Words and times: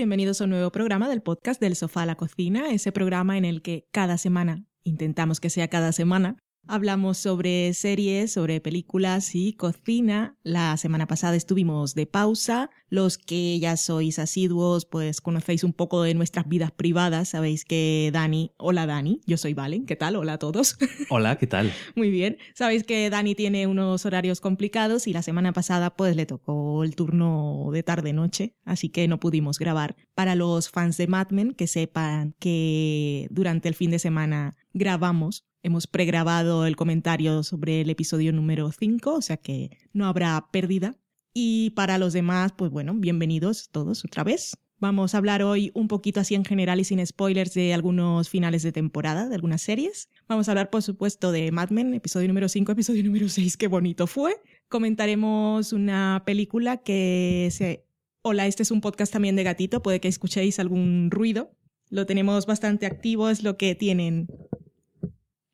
Bienvenidos 0.00 0.40
a 0.40 0.44
un 0.44 0.50
nuevo 0.50 0.72
programa 0.72 1.10
del 1.10 1.20
podcast 1.20 1.60
del 1.60 1.76
sofá 1.76 2.04
a 2.04 2.06
la 2.06 2.14
cocina, 2.14 2.70
ese 2.70 2.90
programa 2.90 3.36
en 3.36 3.44
el 3.44 3.60
que 3.60 3.86
cada 3.92 4.16
semana, 4.16 4.64
intentamos 4.82 5.40
que 5.40 5.50
sea 5.50 5.68
cada 5.68 5.92
semana, 5.92 6.38
Hablamos 6.72 7.18
sobre 7.18 7.74
series, 7.74 8.32
sobre 8.32 8.60
películas 8.60 9.34
y 9.34 9.54
cocina. 9.54 10.36
La 10.44 10.76
semana 10.76 11.08
pasada 11.08 11.34
estuvimos 11.34 11.96
de 11.96 12.06
pausa. 12.06 12.70
Los 12.88 13.18
que 13.18 13.58
ya 13.58 13.76
sois 13.76 14.20
asiduos, 14.20 14.84
pues 14.84 15.20
conocéis 15.20 15.64
un 15.64 15.72
poco 15.72 16.02
de 16.02 16.14
nuestras 16.14 16.46
vidas 16.46 16.70
privadas. 16.70 17.30
Sabéis 17.30 17.64
que 17.64 18.10
Dani, 18.12 18.52
hola 18.56 18.86
Dani, 18.86 19.20
yo 19.26 19.36
soy 19.36 19.52
Valen, 19.52 19.84
¿qué 19.84 19.96
tal? 19.96 20.14
Hola 20.14 20.34
a 20.34 20.38
todos. 20.38 20.78
Hola, 21.10 21.36
¿qué 21.38 21.48
tal? 21.48 21.72
Muy 21.96 22.10
bien. 22.10 22.38
Sabéis 22.54 22.84
que 22.84 23.10
Dani 23.10 23.34
tiene 23.34 23.66
unos 23.66 24.06
horarios 24.06 24.40
complicados 24.40 25.08
y 25.08 25.12
la 25.12 25.22
semana 25.22 25.52
pasada 25.52 25.90
pues 25.96 26.14
le 26.14 26.24
tocó 26.24 26.84
el 26.84 26.94
turno 26.94 27.70
de 27.72 27.82
tarde-noche, 27.82 28.54
así 28.64 28.90
que 28.90 29.08
no 29.08 29.18
pudimos 29.18 29.58
grabar. 29.58 29.96
Para 30.14 30.36
los 30.36 30.70
fans 30.70 30.96
de 30.98 31.08
Mad 31.08 31.30
Men, 31.30 31.52
que 31.52 31.66
sepan 31.66 32.36
que 32.38 33.26
durante 33.30 33.68
el 33.68 33.74
fin 33.74 33.90
de 33.90 33.98
semana 33.98 34.56
grabamos 34.72 35.49
Hemos 35.62 35.86
pregrabado 35.86 36.64
el 36.64 36.74
comentario 36.74 37.42
sobre 37.42 37.82
el 37.82 37.90
episodio 37.90 38.32
número 38.32 38.72
5, 38.72 39.12
o 39.12 39.20
sea 39.20 39.36
que 39.36 39.76
no 39.92 40.06
habrá 40.06 40.48
pérdida. 40.50 40.96
Y 41.34 41.70
para 41.70 41.98
los 41.98 42.14
demás, 42.14 42.52
pues 42.56 42.70
bueno, 42.70 42.94
bienvenidos 42.94 43.68
todos 43.70 44.02
otra 44.06 44.24
vez. 44.24 44.56
Vamos 44.78 45.14
a 45.14 45.18
hablar 45.18 45.42
hoy 45.42 45.70
un 45.74 45.86
poquito 45.86 46.18
así 46.18 46.34
en 46.34 46.46
general 46.46 46.80
y 46.80 46.84
sin 46.84 47.06
spoilers 47.06 47.52
de 47.52 47.74
algunos 47.74 48.30
finales 48.30 48.62
de 48.62 48.72
temporada, 48.72 49.28
de 49.28 49.34
algunas 49.34 49.60
series. 49.60 50.08
Vamos 50.26 50.48
a 50.48 50.52
hablar, 50.52 50.70
por 50.70 50.82
supuesto, 50.82 51.30
de 51.30 51.52
Mad 51.52 51.68
Men, 51.68 51.92
episodio 51.92 52.28
número 52.28 52.48
5, 52.48 52.72
episodio 52.72 53.04
número 53.04 53.28
6, 53.28 53.58
qué 53.58 53.68
bonito 53.68 54.06
fue. 54.06 54.40
Comentaremos 54.68 55.74
una 55.74 56.22
película 56.24 56.78
que 56.78 57.48
se... 57.52 57.84
Hola, 58.22 58.46
este 58.46 58.62
es 58.62 58.70
un 58.70 58.80
podcast 58.80 59.12
también 59.12 59.36
de 59.36 59.44
gatito, 59.44 59.82
puede 59.82 60.00
que 60.00 60.08
escuchéis 60.08 60.58
algún 60.58 61.10
ruido. 61.10 61.50
Lo 61.90 62.06
tenemos 62.06 62.46
bastante 62.46 62.86
activo, 62.86 63.28
es 63.28 63.42
lo 63.42 63.58
que 63.58 63.74
tienen 63.74 64.26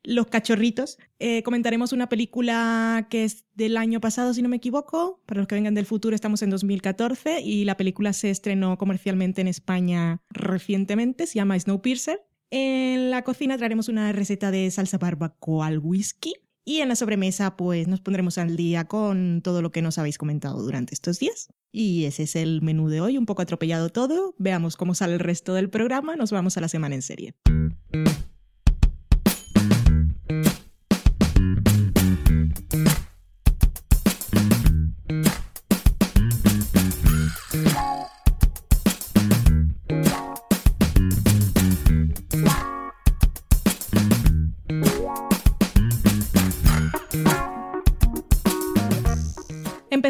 los 0.07 0.27
cachorritos. 0.27 0.97
Eh, 1.19 1.43
comentaremos 1.43 1.91
una 1.91 2.07
película 2.07 3.07
que 3.09 3.25
es 3.25 3.45
del 3.55 3.75
año 3.75 3.99
pasado, 3.99 4.33
si 4.33 4.41
no 4.41 4.47
me 4.47 4.55
equivoco. 4.55 5.21
Para 5.25 5.41
los 5.41 5.47
que 5.47 5.55
vengan 5.55 5.75
del 5.75 5.85
futuro, 5.85 6.15
estamos 6.15 6.41
en 6.41 6.49
2014 6.49 7.41
y 7.41 7.65
la 7.65 7.75
película 7.75 8.13
se 8.13 8.29
estrenó 8.29 8.77
comercialmente 8.77 9.41
en 9.41 9.49
España 9.49 10.21
recientemente. 10.29 11.27
Se 11.27 11.35
llama 11.35 11.59
Snowpiercer. 11.59 12.21
En 12.49 13.11
la 13.11 13.23
cocina 13.23 13.57
traeremos 13.57 13.89
una 13.89 14.13
receta 14.13 14.49
de 14.49 14.71
salsa 14.71 14.97
barbacoa 14.97 15.67
al 15.67 15.79
whisky. 15.79 16.35
Y 16.63 16.79
en 16.79 16.89
la 16.89 16.95
sobremesa, 16.95 17.57
pues 17.57 17.87
nos 17.87 18.01
pondremos 18.01 18.37
al 18.37 18.55
día 18.55 18.85
con 18.85 19.41
todo 19.41 19.61
lo 19.61 19.71
que 19.71 19.81
nos 19.81 19.97
habéis 19.97 20.17
comentado 20.17 20.61
durante 20.61 20.93
estos 20.93 21.19
días. 21.19 21.49
Y 21.71 22.05
ese 22.05 22.23
es 22.23 22.35
el 22.37 22.61
menú 22.61 22.89
de 22.89 23.01
hoy, 23.01 23.17
un 23.17 23.25
poco 23.25 23.41
atropellado 23.41 23.89
todo. 23.89 24.35
Veamos 24.37 24.77
cómo 24.77 24.93
sale 24.93 25.13
el 25.13 25.19
resto 25.19 25.53
del 25.53 25.69
programa. 25.69 26.15
Nos 26.15 26.31
vamos 26.31 26.57
a 26.57 26.61
la 26.61 26.69
semana 26.69 26.95
en 26.95 27.01
serie. 27.01 27.35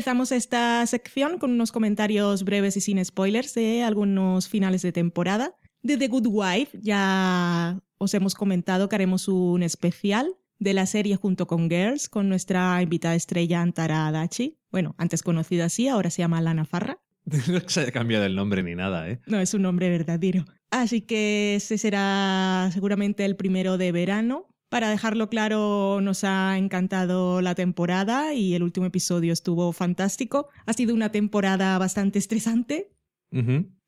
Empezamos 0.08 0.32
esta 0.32 0.88
sección 0.88 1.38
con 1.38 1.52
unos 1.52 1.74
comentarios 1.74 2.46
breves 2.46 2.78
y 2.78 2.80
sin 2.80 3.04
spoilers 3.04 3.54
de 3.56 3.84
algunos 3.84 4.48
finales 4.48 4.82
de 4.82 4.94
temporada. 4.94 5.54
De 5.84 5.98
The 5.98 6.08
Good 6.08 6.28
Wife 6.28 6.80
ya 6.82 7.78
os 7.98 8.14
hemos 8.14 8.34
comentado 8.34 8.88
que 8.88 8.96
haremos 8.96 9.28
un 9.28 9.64
especial 9.64 10.34
de 10.60 10.74
la 10.74 10.86
serie 10.86 11.18
junto 11.18 11.46
con 11.46 11.70
Girls, 11.70 12.08
con 12.08 12.30
nuestra 12.30 12.82
invitada 12.82 13.16
estrella 13.16 13.62
Antara 13.62 14.08
Adachi. 14.08 14.58
Bueno, 14.72 14.96
antes 14.98 15.24
conocida 15.24 15.66
así, 15.66 15.90
ahora 15.90 16.10
se 16.10 16.22
llama 16.22 16.40
Lana 16.40 16.64
Farra. 16.64 17.02
No 17.52 17.60
se 17.68 17.82
haya 17.82 17.92
cambiado 17.92 18.24
el 18.24 18.34
nombre 18.38 18.64
ni 18.64 18.76
nada, 18.76 19.10
¿eh? 19.10 19.20
No, 19.26 19.42
es 19.42 19.54
un 19.54 19.64
nombre 19.64 19.90
verdadero. 19.90 20.46
Así 20.72 21.02
que 21.02 21.56
ese 21.56 21.78
será 21.78 22.70
seguramente 22.72 23.26
el 23.26 23.36
primero 23.36 23.78
de 23.78 23.92
verano. 23.92 24.48
Para 24.70 24.90
dejarlo 24.90 25.30
claro, 25.30 26.02
nos 26.02 26.26
ha 26.26 26.58
encantado 26.58 27.42
la 27.42 27.56
temporada 27.56 28.34
y 28.34 28.54
el 28.54 28.64
último 28.64 28.86
episodio 28.86 29.32
estuvo 29.32 29.72
fantástico. 29.72 30.50
Ha 30.66 30.74
sido 30.74 30.94
una 30.94 31.10
temporada 31.12 31.78
bastante 31.78 32.20
estresante, 32.20 32.92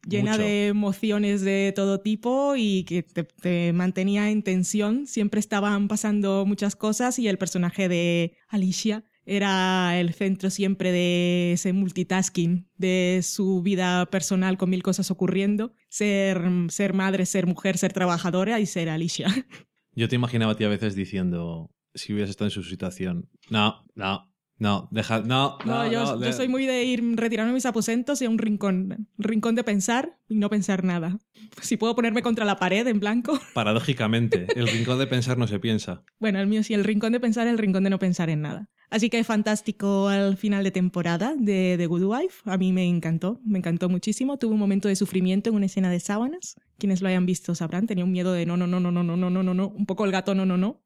llena 0.07 0.37
de 0.37 0.67
emociones 0.67 1.41
de 1.41 1.73
todo 1.75 1.99
tipo 1.99 2.55
y 2.55 2.85
que 2.85 3.03
te, 3.03 3.73
mantenía 3.73 4.29
en 4.29 4.41
tensión. 4.41 5.05
Siempre 5.05 5.41
estaban 5.41 5.89
pasando 5.89 6.45
muchas 6.45 6.77
cosas 6.77 7.19
y 7.19 7.27
el 7.27 7.37
personaje 7.37 7.89
de 7.89 8.37
Alicia 8.47 9.03
era 9.25 9.99
el 9.99 10.13
centro 10.13 10.49
siempre 10.49 10.93
de 10.93 11.53
ese 11.53 11.73
multitasking, 11.73 12.69
de 12.77 13.19
su 13.21 13.61
vida 13.61 14.05
personal 14.07 14.57
con 14.57 14.69
mil 14.69 14.81
cosas 14.81 15.11
ocurriendo, 15.11 15.73
ser, 15.89 16.41
ser 16.69 16.93
madre, 16.93 17.25
ser 17.25 17.45
mujer, 17.45 17.77
ser 17.77 17.91
trabajadora 17.91 18.61
y 18.61 18.65
ser 18.65 18.89
Alicia. 18.89 19.27
Yo 19.99 20.07
te 20.07 20.15
imaginaba 20.15 20.53
a 20.53 20.55
ti 20.55 20.63
a 20.63 20.69
veces 20.69 20.95
diciendo, 20.95 21.75
si 21.93 22.13
hubieras 22.13 22.29
estado 22.29 22.47
en 22.47 22.51
su 22.51 22.63
situación, 22.63 23.27
no, 23.49 23.83
no, 23.95 24.33
no, 24.57 24.87
deja, 24.91 25.19
no, 25.19 25.57
no, 25.65 25.91
yo, 25.91 26.17
yo, 26.21 26.31
soy 26.31 26.47
muy 26.47 26.65
de 26.65 26.85
ir 26.85 27.03
retirando 27.17 27.53
mis 27.53 27.65
aposentos 27.65 28.21
y 28.21 28.25
a 28.25 28.29
un 28.29 28.37
rincón, 28.37 29.09
un 29.17 29.23
rincón 29.25 29.55
de 29.55 29.65
pensar 29.65 30.17
y 30.29 30.37
no 30.37 30.49
pensar 30.49 30.85
nada. 30.85 31.19
Si 31.61 31.75
puedo 31.75 31.97
ponerme 31.97 32.21
contra 32.21 32.45
la 32.45 32.55
pared 32.55 32.87
en 32.87 33.01
blanco. 33.01 33.37
Paradójicamente, 33.53 34.47
el 34.55 34.69
rincón 34.69 34.99
de 34.99 35.07
pensar 35.07 35.37
no 35.37 35.47
se 35.47 35.59
piensa. 35.59 36.05
Bueno, 36.17 36.39
el 36.39 36.47
mío 36.47 36.63
sí, 36.63 36.73
el 36.73 36.85
rincón 36.85 37.11
de 37.11 37.19
pensar, 37.19 37.49
el 37.49 37.57
rincón 37.57 37.83
de 37.83 37.89
no 37.89 37.99
pensar 37.99 38.29
en 38.29 38.41
nada. 38.41 38.69
Así 38.89 39.09
que 39.09 39.23
fantástico 39.23 40.07
al 40.07 40.35
final 40.35 40.63
de 40.63 40.71
temporada 40.71 41.35
de 41.37 41.75
The 41.77 41.85
Good 41.85 42.03
Wife. 42.03 42.49
A 42.49 42.57
mí 42.57 42.73
me 42.73 42.87
encantó, 42.87 43.39
me 43.45 43.59
encantó 43.59 43.87
muchísimo. 43.87 44.37
Tuve 44.37 44.53
un 44.53 44.59
momento 44.59 44.87
de 44.87 44.95
sufrimiento 44.95 45.49
en 45.49 45.55
una 45.55 45.67
escena 45.67 45.91
de 45.91 45.99
sábanas. 45.99 46.55
Quienes 46.77 47.01
lo 47.01 47.07
hayan 47.07 47.25
visto 47.25 47.53
sabrán, 47.53 47.85
tenía 47.85 48.03
un 48.03 48.11
miedo 48.11 48.33
de 48.33 48.45
no, 48.45 48.57
no, 48.57 48.65
no, 48.65 48.79
no, 48.79 48.91
no, 48.91 49.03
no, 49.03 49.15
no, 49.15 49.29
no, 49.29 49.43
no, 49.43 49.53
no. 49.53 49.67
Un 49.67 49.85
poco 49.85 50.05
el 50.05 50.11
gato 50.11 50.33
no, 50.33 50.45
no, 50.45 50.57
no. 50.57 50.81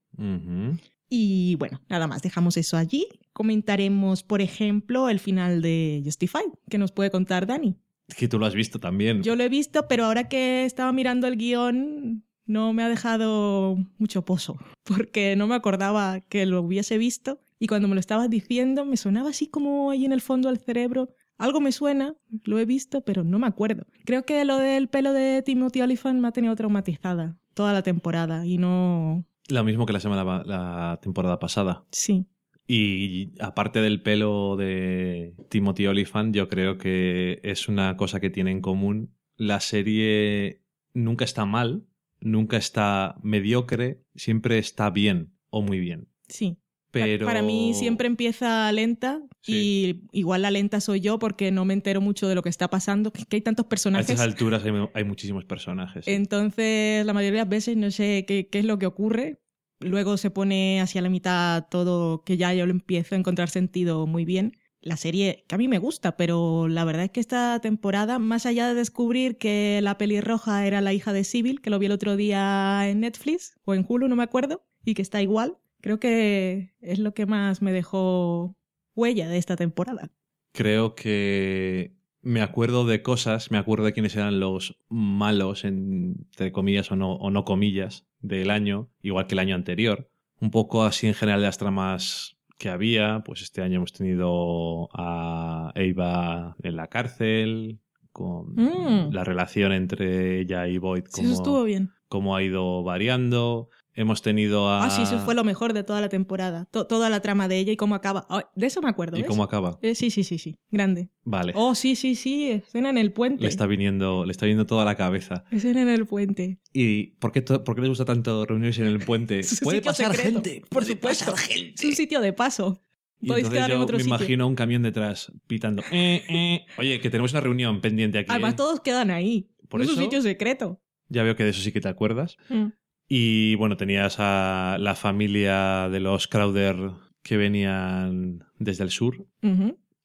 Y 1.09 1.55
bueno, 1.55 1.81
nada 1.89 2.07
más, 2.07 2.21
dejamos 2.21 2.57
eso 2.57 2.75
allí. 2.75 3.07
Comentaremos, 3.31 4.23
por 4.23 4.41
ejemplo, 4.41 5.09
el 5.09 5.19
final 5.19 5.61
de 5.61 6.01
Justify, 6.03 6.43
que 6.69 6.77
nos 6.77 6.91
puede 6.91 7.11
contar 7.11 7.47
Dani. 7.47 7.77
Que 8.17 8.27
tú 8.27 8.37
lo 8.37 8.45
has 8.45 8.53
visto 8.53 8.79
también. 8.79 9.23
Yo 9.23 9.35
lo 9.35 9.43
he 9.43 9.49
visto, 9.49 9.87
pero 9.87 10.05
ahora 10.05 10.27
que 10.27 10.65
estaba 10.65 10.91
mirando 10.91 11.27
el 11.27 11.37
guion, 11.37 12.25
no 12.45 12.73
me 12.73 12.83
ha 12.83 12.89
dejado 12.89 13.77
mucho 13.97 14.25
pozo, 14.25 14.57
porque 14.83 15.35
no 15.35 15.47
me 15.47 15.55
acordaba 15.55 16.19
que 16.19 16.45
lo 16.45 16.61
hubiese 16.61 16.97
visto 16.97 17.39
y 17.59 17.67
cuando 17.67 17.87
me 17.87 17.95
lo 17.95 17.99
estabas 17.99 18.29
diciendo 18.29 18.85
me 18.85 18.97
sonaba 18.97 19.29
así 19.29 19.47
como 19.47 19.91
ahí 19.91 20.05
en 20.05 20.11
el 20.11 20.21
fondo 20.21 20.49
del 20.49 20.59
cerebro. 20.59 21.09
Algo 21.37 21.59
me 21.59 21.71
suena, 21.71 22.15
lo 22.43 22.59
he 22.59 22.65
visto, 22.65 23.01
pero 23.01 23.23
no 23.23 23.39
me 23.39 23.47
acuerdo. 23.47 23.87
Creo 24.05 24.23
que 24.25 24.45
lo 24.45 24.57
del 24.57 24.87
pelo 24.87 25.13
de 25.13 25.41
Timothy 25.41 25.81
Olyphant 25.81 26.19
me 26.19 26.27
ha 26.27 26.31
tenido 26.31 26.55
traumatizada 26.55 27.37
toda 27.53 27.73
la 27.73 27.83
temporada 27.83 28.45
y 28.45 28.57
no... 28.57 29.25
Lo 29.49 29.63
mismo 29.63 29.85
que 29.85 29.93
la 29.93 29.99
semana 29.99 30.43
la 30.45 30.99
temporada 31.01 31.39
pasada. 31.39 31.85
Sí. 31.91 32.27
Y 32.65 33.33
aparte 33.41 33.81
del 33.81 34.01
pelo 34.01 34.55
de 34.55 35.35
Timothy 35.49 35.87
Olyphant, 35.87 36.33
yo 36.33 36.47
creo 36.47 36.77
que 36.77 37.41
es 37.43 37.67
una 37.67 37.97
cosa 37.97 38.19
que 38.19 38.29
tiene 38.29 38.51
en 38.51 38.61
común. 38.61 39.13
La 39.35 39.59
serie 39.59 40.61
nunca 40.93 41.25
está 41.25 41.45
mal, 41.45 41.85
nunca 42.21 42.57
está 42.57 43.17
mediocre, 43.21 44.01
siempre 44.15 44.59
está 44.59 44.89
bien 44.89 45.33
o 45.49 45.61
muy 45.61 45.79
bien. 45.79 46.07
Sí. 46.29 46.57
Para 46.93 47.41
mí 47.41 47.73
siempre 47.73 48.07
empieza 48.07 48.71
lenta 48.71 49.21
y 49.45 50.03
igual 50.11 50.43
la 50.43 50.51
lenta 50.51 50.79
soy 50.79 51.01
yo 51.01 51.17
porque 51.17 51.51
no 51.51 51.65
me 51.65 51.73
entero 51.73 52.01
mucho 52.01 52.27
de 52.27 52.35
lo 52.35 52.43
que 52.43 52.49
está 52.49 52.69
pasando, 52.69 53.11
que 53.11 53.25
hay 53.35 53.41
tantos 53.41 53.65
personajes. 53.65 54.09
A 54.09 54.13
estas 54.13 54.27
alturas 54.27 54.63
hay, 54.93 55.03
muchísimos 55.03 55.45
personajes. 55.45 56.07
Entonces, 56.07 57.05
la 57.05 57.13
mayoría 57.13 57.39
de 57.39 57.45
las 57.45 57.49
veces 57.49 57.77
no 57.77 57.89
sé 57.89 58.25
qué, 58.27 58.47
qué, 58.47 58.59
es 58.59 58.65
lo 58.65 58.77
que 58.77 58.85
ocurre. 58.85 59.39
Luego 59.79 60.17
se 60.17 60.29
pone 60.29 60.81
hacia 60.81 61.01
la 61.01 61.09
mitad 61.09 61.65
todo 61.69 62.23
que 62.23 62.37
ya 62.37 62.53
yo 62.53 62.65
lo 62.65 62.71
empiezo 62.71 63.15
a 63.15 63.17
encontrar 63.17 63.49
sentido 63.49 64.05
muy 64.05 64.23
bien. 64.23 64.53
La 64.79 64.97
serie 64.97 65.45
que 65.47 65.55
a 65.55 65.57
mí 65.57 65.67
me 65.67 65.79
gusta, 65.79 66.15
pero 66.15 66.67
la 66.67 66.83
verdad 66.83 67.05
es 67.05 67.11
que 67.11 67.21
esta 67.21 67.59
temporada, 67.61 68.19
más 68.19 68.45
allá 68.45 68.67
de 68.67 68.75
descubrir 68.75 69.37
que 69.37 69.79
la 69.81 69.97
pelirroja 69.97 70.67
era 70.67 70.81
la 70.81 70.93
hija 70.93 71.13
de 71.13 71.23
Sibyl, 71.23 71.61
que 71.61 71.69
lo 71.69 71.79
vi 71.79 71.87
el 71.87 71.93
otro 71.93 72.17
día 72.17 72.87
en 72.87 72.99
Netflix 72.99 73.55
o 73.65 73.73
en 73.73 73.85
Hulu, 73.87 74.09
no 74.09 74.15
me 74.15 74.23
acuerdo, 74.23 74.65
y 74.83 74.93
que 74.93 75.01
está 75.01 75.21
igual, 75.21 75.57
Creo 75.83 75.99
que 75.99 76.73
es 76.79 76.97
lo 76.97 77.13
que 77.13 77.25
más 77.25 77.61
me 77.61 77.73
dejó 77.73 78.55
huella 78.95 79.27
de 79.27 79.37
esta 79.37 79.57
temporada. 79.57 80.11
Creo 80.53 80.95
que 80.95 81.91
me 82.21 82.41
acuerdo 82.41 82.85
de 82.85 83.01
cosas, 83.01 83.51
me 83.51 83.57
acuerdo 83.57 83.83
de 83.83 83.91
quiénes 83.91 84.15
eran 84.15 84.39
los 84.39 84.77
malos, 84.87 85.65
entre 85.65 86.53
comillas 86.53 86.89
o 86.93 86.95
no, 86.95 87.15
o 87.15 87.29
no 87.31 87.43
comillas, 87.43 88.05
del 88.21 88.49
año, 88.49 88.87
igual 89.01 89.27
que 89.27 89.35
el 89.35 89.39
año 89.39 89.55
anterior. 89.55 90.09
Un 90.39 90.51
poco 90.51 90.85
así 90.85 91.07
en 91.07 91.15
general 91.15 91.41
de 91.41 91.47
las 91.47 91.57
tramas 91.57 92.37
que 92.57 92.69
había, 92.69 93.21
pues 93.25 93.41
este 93.41 93.61
año 93.61 93.75
hemos 93.79 93.91
tenido 93.91 94.87
a 94.93 95.73
Eva 95.75 96.55
en 96.63 96.77
la 96.77 96.87
cárcel, 96.87 97.79
con 98.13 98.53
Mm. 98.55 99.11
la 99.11 99.25
relación 99.25 99.73
entre 99.73 100.39
ella 100.39 100.65
y 100.69 100.77
Boyd, 100.77 101.03
Sí, 101.09 101.29
estuvo 101.29 101.65
bien. 101.65 101.89
cómo 102.07 102.37
ha 102.37 102.43
ido 102.43 102.83
variando. 102.83 103.69
Hemos 103.95 104.21
tenido 104.23 104.69
a... 104.69 104.85
Ah, 104.85 104.89
sí, 104.89 105.03
eso 105.03 105.19
fue 105.19 105.35
lo 105.35 105.43
mejor 105.43 105.73
de 105.73 105.83
toda 105.83 106.01
la 106.01 106.09
temporada. 106.09 106.65
To- 106.71 106.87
toda 106.87 107.09
la 107.11 107.19
trama 107.21 107.47
de 107.47 107.57
ella 107.59 107.71
y 107.73 107.77
cómo 107.77 107.93
acaba. 107.93 108.25
De 108.55 108.65
eso 108.65 108.81
me 108.81 108.89
acuerdo. 108.89 109.17
¿Y 109.17 109.21
¿ves? 109.21 109.27
cómo 109.29 109.43
acaba? 109.43 109.77
Eh, 109.83 109.93
sí, 109.93 110.09
sí, 110.09 110.23
sí, 110.23 110.39
sí. 110.39 110.57
Grande. 110.71 111.09
Vale. 111.23 111.53
Oh, 111.55 111.75
sí, 111.75 111.95
sí, 111.95 112.15
sí. 112.15 112.49
Escena 112.49 112.89
en 112.89 112.97
el 112.97 113.11
puente. 113.13 113.43
Le 113.43 113.49
está 113.49 113.67
viniendo, 113.67 114.25
le 114.25 114.31
está 114.31 114.45
viniendo 114.47 114.65
toda 114.65 114.83
la 114.83 114.95
cabeza. 114.95 115.43
Escena 115.51 115.83
en 115.83 115.89
el 115.89 116.07
puente. 116.07 116.59
¿Y 116.73 117.11
por 117.19 117.31
qué, 117.31 117.41
to- 117.41 117.63
por 117.63 117.75
qué 117.75 117.81
les 117.81 117.89
gusta 117.89 118.05
tanto 118.05 118.45
reunirse 118.45 118.81
en 118.81 118.87
el 118.87 118.99
puente? 118.99 119.39
Es 119.41 119.59
Puede 119.61 119.81
pasar 119.81 120.15
secreto, 120.15 120.41
gente. 120.43 120.63
Por 120.69 120.85
supuesto. 120.85 121.25
pasar 121.31 121.39
Es 121.51 121.55
gente. 121.55 121.87
un 121.87 121.95
sitio 121.95 122.19
de 122.19 122.33
paso. 122.33 122.81
Y 123.21 123.27
Podéis 123.27 123.45
entonces 123.45 123.57
quedar 123.59 123.71
en 123.71 123.77
yo 123.77 123.83
otro 123.83 123.97
me 123.97 124.03
sitio. 124.03 124.15
imagino 124.17 124.47
un 124.47 124.55
camión 124.55 124.81
detrás 124.81 125.31
pitando. 125.47 125.83
"Eh, 125.91 126.23
eh". 126.27 126.65
Oye, 126.79 126.99
que 126.99 127.09
tenemos 127.11 127.31
una 127.31 127.41
reunión 127.41 127.79
pendiente 127.79 128.17
aquí. 128.17 128.27
Además, 128.31 128.53
¿eh? 128.53 128.57
todos 128.57 128.79
quedan 128.81 129.11
ahí. 129.11 129.49
Por 129.69 129.81
es 129.81 129.89
un 129.89 129.97
sitio 129.97 130.21
secreto. 130.21 130.81
Ya 131.09 131.21
veo 131.23 131.35
que 131.35 131.43
de 131.43 131.51
eso 131.51 131.61
sí 131.61 131.71
que 131.71 131.79
te 131.79 131.87
acuerdas. 131.87 132.37
Mm. 132.49 132.67
Y 133.15 133.53
bueno, 133.57 133.77
tenías 133.77 134.15
a 134.17 134.77
la 134.79 134.95
familia 134.95 135.87
de 135.87 135.99
los 135.99 136.27
Crowder 136.27 136.93
que 137.21 137.37
venían 137.37 138.43
desde 138.57 138.83
el 138.83 138.89
sur, 138.89 139.27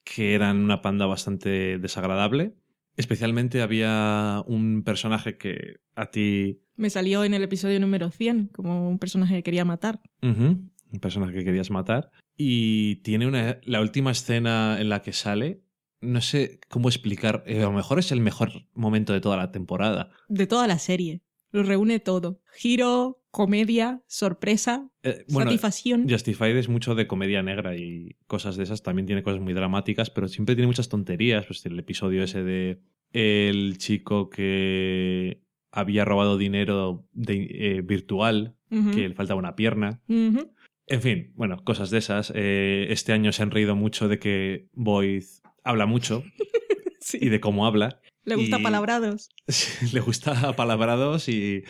que 0.04 0.34
eran 0.34 0.58
una 0.58 0.82
panda 0.82 1.06
bastante 1.06 1.78
desagradable. 1.78 2.52
Especialmente 2.98 3.62
había 3.62 4.42
un 4.46 4.82
personaje 4.82 5.38
que 5.38 5.76
a 5.96 6.10
ti... 6.10 6.60
Me 6.76 6.90
salió 6.90 7.24
en 7.24 7.32
el 7.32 7.42
episodio 7.42 7.80
número 7.80 8.10
100 8.10 8.48
como 8.48 8.90
un 8.90 8.98
personaje 8.98 9.36
que 9.36 9.42
quería 9.42 9.64
matar. 9.64 10.02
Un 10.20 10.70
personaje 11.00 11.32
que 11.32 11.44
querías 11.46 11.70
matar. 11.70 12.10
Y 12.36 12.96
tiene 12.96 13.26
una... 13.26 13.58
La 13.62 13.80
última 13.80 14.10
escena 14.10 14.78
en 14.78 14.90
la 14.90 15.00
que 15.00 15.14
sale... 15.14 15.62
No 16.02 16.20
sé 16.20 16.60
cómo 16.68 16.90
explicar. 16.90 17.42
eh, 17.46 17.60
a 17.60 17.64
lo 17.64 17.72
mejor 17.72 18.00
es 18.00 18.12
el 18.12 18.20
mejor 18.20 18.66
momento 18.74 19.14
de 19.14 19.22
toda 19.22 19.38
la 19.38 19.50
temporada. 19.50 20.10
De 20.28 20.46
toda 20.46 20.66
la 20.66 20.78
serie. 20.78 21.22
Lo 21.50 21.62
reúne 21.62 21.98
todo. 22.00 22.40
Giro, 22.54 23.22
comedia, 23.30 24.02
sorpresa, 24.06 24.90
Eh, 25.02 25.24
bueno, 25.28 25.50
satisfacción. 25.50 26.08
Justified 26.08 26.56
es 26.56 26.68
mucho 26.68 26.94
de 26.94 27.06
comedia 27.06 27.42
negra 27.42 27.76
y 27.76 28.16
cosas 28.26 28.56
de 28.56 28.64
esas. 28.64 28.82
También 28.82 29.06
tiene 29.06 29.22
cosas 29.22 29.40
muy 29.40 29.54
dramáticas, 29.54 30.10
pero 30.10 30.28
siempre 30.28 30.54
tiene 30.54 30.66
muchas 30.66 30.88
tonterías. 30.88 31.46
Pues 31.46 31.64
el 31.66 31.78
episodio 31.78 32.22
ese 32.22 32.42
de 32.42 32.80
el 33.12 33.78
chico 33.78 34.28
que 34.28 35.40
había 35.72 36.04
robado 36.04 36.36
dinero 36.38 37.06
de- 37.12 37.48
eh, 37.50 37.80
virtual, 37.82 38.54
que 38.70 39.08
le 39.08 39.14
faltaba 39.14 39.38
una 39.38 39.56
pierna. 39.56 40.02
En 40.08 41.02
fin, 41.02 41.32
bueno, 41.34 41.62
cosas 41.64 41.90
de 41.90 41.98
esas. 41.98 42.32
Eh, 42.34 42.86
este 42.90 43.12
año 43.12 43.32
se 43.32 43.42
han 43.42 43.50
reído 43.50 43.74
mucho 43.76 44.08
de 44.08 44.18
que 44.18 44.68
Boyd 44.72 45.24
habla 45.64 45.86
mucho 45.86 46.22
Sí. 47.00 47.18
y 47.20 47.28
de 47.30 47.40
cómo 47.40 47.66
habla. 47.66 48.00
Le 48.28 48.36
gusta 48.36 48.58
y- 48.58 48.62
palabrados. 48.62 49.30
Le 49.92 50.00
gusta 50.00 50.54
palabrados 50.56 51.28
y, 51.28 51.64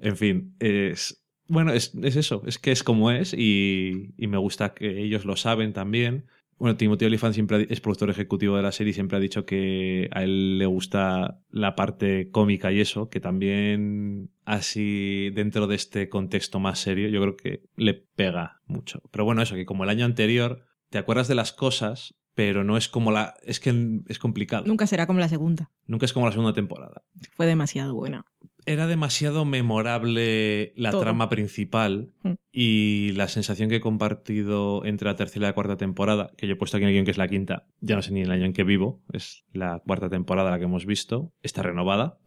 en 0.00 0.16
fin, 0.16 0.54
es... 0.60 1.20
Bueno, 1.46 1.72
es, 1.72 1.92
es 2.02 2.16
eso, 2.16 2.42
es 2.46 2.58
que 2.58 2.72
es 2.72 2.82
como 2.82 3.10
es 3.10 3.34
y, 3.34 4.14
y 4.16 4.28
me 4.28 4.38
gusta 4.38 4.72
que 4.72 5.02
ellos 5.02 5.26
lo 5.26 5.36
saben 5.36 5.74
también. 5.74 6.24
Bueno, 6.56 6.76
Timothy 6.76 7.04
Olyphant 7.04 7.34
siempre 7.34 7.66
es 7.68 7.80
productor 7.82 8.08
ejecutivo 8.08 8.56
de 8.56 8.62
la 8.62 8.72
serie 8.72 8.92
y 8.92 8.94
siempre 8.94 9.18
ha 9.18 9.20
dicho 9.20 9.44
que 9.44 10.08
a 10.12 10.22
él 10.22 10.56
le 10.58 10.64
gusta 10.66 11.40
la 11.50 11.74
parte 11.74 12.30
cómica 12.30 12.72
y 12.72 12.80
eso, 12.80 13.10
que 13.10 13.20
también 13.20 14.30
así 14.46 15.30
dentro 15.34 15.66
de 15.66 15.74
este 15.74 16.08
contexto 16.08 16.60
más 16.60 16.78
serio 16.78 17.08
yo 17.08 17.20
creo 17.20 17.36
que 17.36 17.62
le 17.76 17.92
pega 17.94 18.62
mucho. 18.66 19.02
Pero 19.10 19.24
bueno, 19.26 19.42
eso, 19.42 19.54
que 19.54 19.66
como 19.66 19.84
el 19.84 19.90
año 19.90 20.06
anterior 20.06 20.64
te 20.88 20.96
acuerdas 20.98 21.28
de 21.28 21.34
las 21.34 21.52
cosas, 21.52 22.14
pero 22.34 22.64
no 22.64 22.76
es 22.76 22.88
como 22.88 23.10
la... 23.12 23.34
Es 23.42 23.60
que 23.60 24.00
es 24.08 24.18
complicado. 24.18 24.64
Nunca 24.66 24.86
será 24.86 25.06
como 25.06 25.20
la 25.20 25.28
segunda. 25.28 25.70
Nunca 25.86 26.04
es 26.06 26.12
como 26.12 26.26
la 26.26 26.32
segunda 26.32 26.52
temporada 26.52 27.02
Fue 27.36 27.46
demasiado 27.46 27.94
buena. 27.94 28.24
era 28.66 28.86
demasiado 28.86 29.44
memorable 29.44 30.72
la 30.76 30.90
Todo. 30.90 31.02
trama 31.02 31.28
principal 31.28 32.10
Mm. 32.22 32.32
y 32.52 33.12
la 33.12 33.28
sensación 33.28 33.68
que 33.68 33.76
he 33.76 33.80
compartido 33.80 34.84
entre 34.86 35.06
la 35.06 35.16
tercera 35.16 35.46
y 35.46 35.48
la 35.48 35.54
cuarta 35.54 35.76
temporada, 35.76 36.30
que 36.38 36.46
yo 36.46 36.54
he 36.54 36.56
puesto 36.56 36.76
aquí 36.76 36.84
en 36.84 36.88
el 36.88 36.94
guion 36.94 37.04
que 37.04 37.10
es 37.10 37.18
la 37.18 37.28
quinta, 37.28 37.66
ya 37.80 37.96
no 37.96 38.02
sé 38.02 38.12
ni 38.12 38.22
el 38.22 38.30
año 38.30 38.46
en 38.46 38.52
que 38.54 38.64
vivo, 38.64 39.02
es 39.12 39.44
la 39.52 39.80
cuarta 39.86 40.08
temporada 40.08 40.50
la 40.50 40.58
que 40.58 40.64
hemos 40.64 40.86
visto, 40.86 41.32
está 41.42 41.62
renovada, 41.62 42.18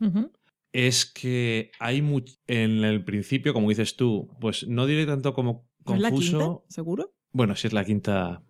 es 0.71 1.05
que 1.11 1.71
hay 1.79 2.01
much- 2.01 2.37
en 2.47 2.83
el 2.83 3.03
principio, 3.03 3.53
como 3.53 3.69
dices 3.69 3.95
tú, 3.95 4.29
pues 4.39 4.67
no 4.67 4.85
diré 4.85 5.05
tanto 5.07 5.33
como 5.33 5.67
¿No 5.87 5.95
es 5.95 6.01
la 6.01 6.09
confuso. 6.11 6.37
quinta? 6.37 6.73
¿Seguro? 6.73 7.13
Bueno, 7.31 7.55
si 7.55 7.65
es 7.67 7.73
la 7.73 7.83
quinta... 7.83 8.43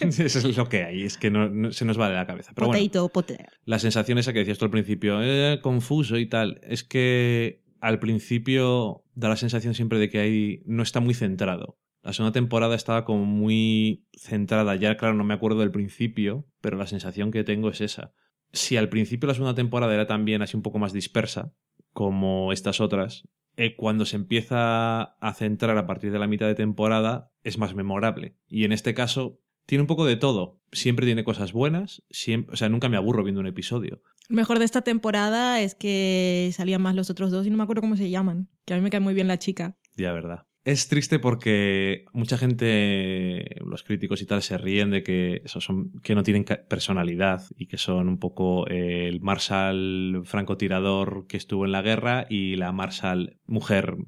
Eso 0.00 0.22
es 0.48 0.56
lo 0.56 0.68
que 0.68 0.84
hay, 0.84 1.02
es 1.02 1.16
que 1.18 1.30
no, 1.30 1.48
no- 1.48 1.72
se 1.72 1.84
nos 1.84 1.98
va 1.98 2.08
de 2.08 2.14
la 2.16 2.26
cabeza. 2.26 2.52
Pero 2.54 2.68
bueno, 2.68 2.82
Potato, 2.82 3.08
potato. 3.08 3.44
la 3.64 3.78
sensación 3.78 4.18
esa 4.18 4.32
que 4.32 4.40
decías 4.40 4.58
tú 4.58 4.64
al 4.64 4.70
principio, 4.70 5.20
eh, 5.22 5.60
confuso 5.62 6.18
y 6.18 6.26
tal, 6.26 6.60
es 6.64 6.84
que 6.84 7.62
al 7.80 7.98
principio 7.98 9.04
da 9.14 9.28
la 9.28 9.36
sensación 9.36 9.74
siempre 9.74 9.98
de 9.98 10.08
que 10.10 10.18
ahí 10.18 10.62
no 10.66 10.82
está 10.82 11.00
muy 11.00 11.14
centrado. 11.14 11.78
La 12.02 12.12
segunda 12.14 12.32
temporada 12.32 12.74
estaba 12.74 13.04
como 13.04 13.24
muy 13.26 14.06
centrada, 14.14 14.74
ya 14.76 14.96
claro, 14.96 15.14
no 15.14 15.24
me 15.24 15.34
acuerdo 15.34 15.60
del 15.60 15.70
principio, 15.70 16.46
pero 16.60 16.76
la 16.78 16.86
sensación 16.86 17.30
que 17.30 17.44
tengo 17.44 17.68
es 17.68 17.80
esa. 17.82 18.12
Si 18.52 18.76
al 18.76 18.88
principio 18.88 19.26
la 19.26 19.34
segunda 19.34 19.54
temporada 19.54 19.94
era 19.94 20.06
también 20.06 20.40
así 20.42 20.56
un 20.56 20.62
poco 20.62 20.78
más 20.78 20.92
dispersa, 20.92 21.52
como 21.92 22.52
estas 22.52 22.80
otras, 22.80 23.28
eh, 23.56 23.74
cuando 23.76 24.06
se 24.06 24.16
empieza 24.16 25.02
a 25.02 25.34
centrar 25.34 25.76
a 25.76 25.86
partir 25.86 26.10
de 26.12 26.18
la 26.18 26.26
mitad 26.26 26.46
de 26.46 26.54
temporada 26.54 27.32
es 27.42 27.58
más 27.58 27.74
memorable. 27.74 28.36
Y 28.48 28.64
en 28.64 28.72
este 28.72 28.94
caso 28.94 29.39
tiene 29.70 29.82
un 29.82 29.86
poco 29.86 30.04
de 30.04 30.16
todo. 30.16 30.58
Siempre 30.72 31.06
tiene 31.06 31.22
cosas 31.22 31.52
buenas, 31.52 32.02
siempre, 32.10 32.52
o 32.52 32.56
sea, 32.56 32.68
nunca 32.68 32.88
me 32.88 32.96
aburro 32.96 33.22
viendo 33.22 33.40
un 33.40 33.46
episodio. 33.46 34.02
Lo 34.28 34.34
mejor 34.34 34.58
de 34.58 34.64
esta 34.64 34.82
temporada 34.82 35.60
es 35.60 35.76
que 35.76 36.50
salían 36.52 36.82
más 36.82 36.96
los 36.96 37.08
otros 37.08 37.30
dos 37.30 37.46
y 37.46 37.50
no 37.50 37.56
me 37.56 37.62
acuerdo 37.62 37.82
cómo 37.82 37.96
se 37.96 38.10
llaman. 38.10 38.48
Que 38.64 38.74
a 38.74 38.76
mí 38.76 38.82
me 38.82 38.90
cae 38.90 38.98
muy 38.98 39.14
bien 39.14 39.28
la 39.28 39.38
chica. 39.38 39.76
Ya, 39.96 40.12
verdad. 40.12 40.48
Es 40.64 40.88
triste 40.88 41.20
porque 41.20 42.04
mucha 42.12 42.36
gente, 42.36 43.60
los 43.64 43.84
críticos 43.84 44.20
y 44.22 44.26
tal, 44.26 44.42
se 44.42 44.58
ríen 44.58 44.90
de 44.90 45.04
que, 45.04 45.40
eso 45.44 45.60
son, 45.60 45.92
que 46.02 46.16
no 46.16 46.24
tienen 46.24 46.44
personalidad 46.68 47.44
y 47.56 47.68
que 47.68 47.78
son 47.78 48.08
un 48.08 48.18
poco 48.18 48.68
eh, 48.68 49.06
el 49.06 49.20
Marshall 49.20 50.22
francotirador 50.24 51.28
que 51.28 51.36
estuvo 51.36 51.64
en 51.64 51.70
la 51.70 51.82
guerra 51.82 52.26
y 52.28 52.56
la 52.56 52.72
Marshall 52.72 53.38
mujer 53.46 53.98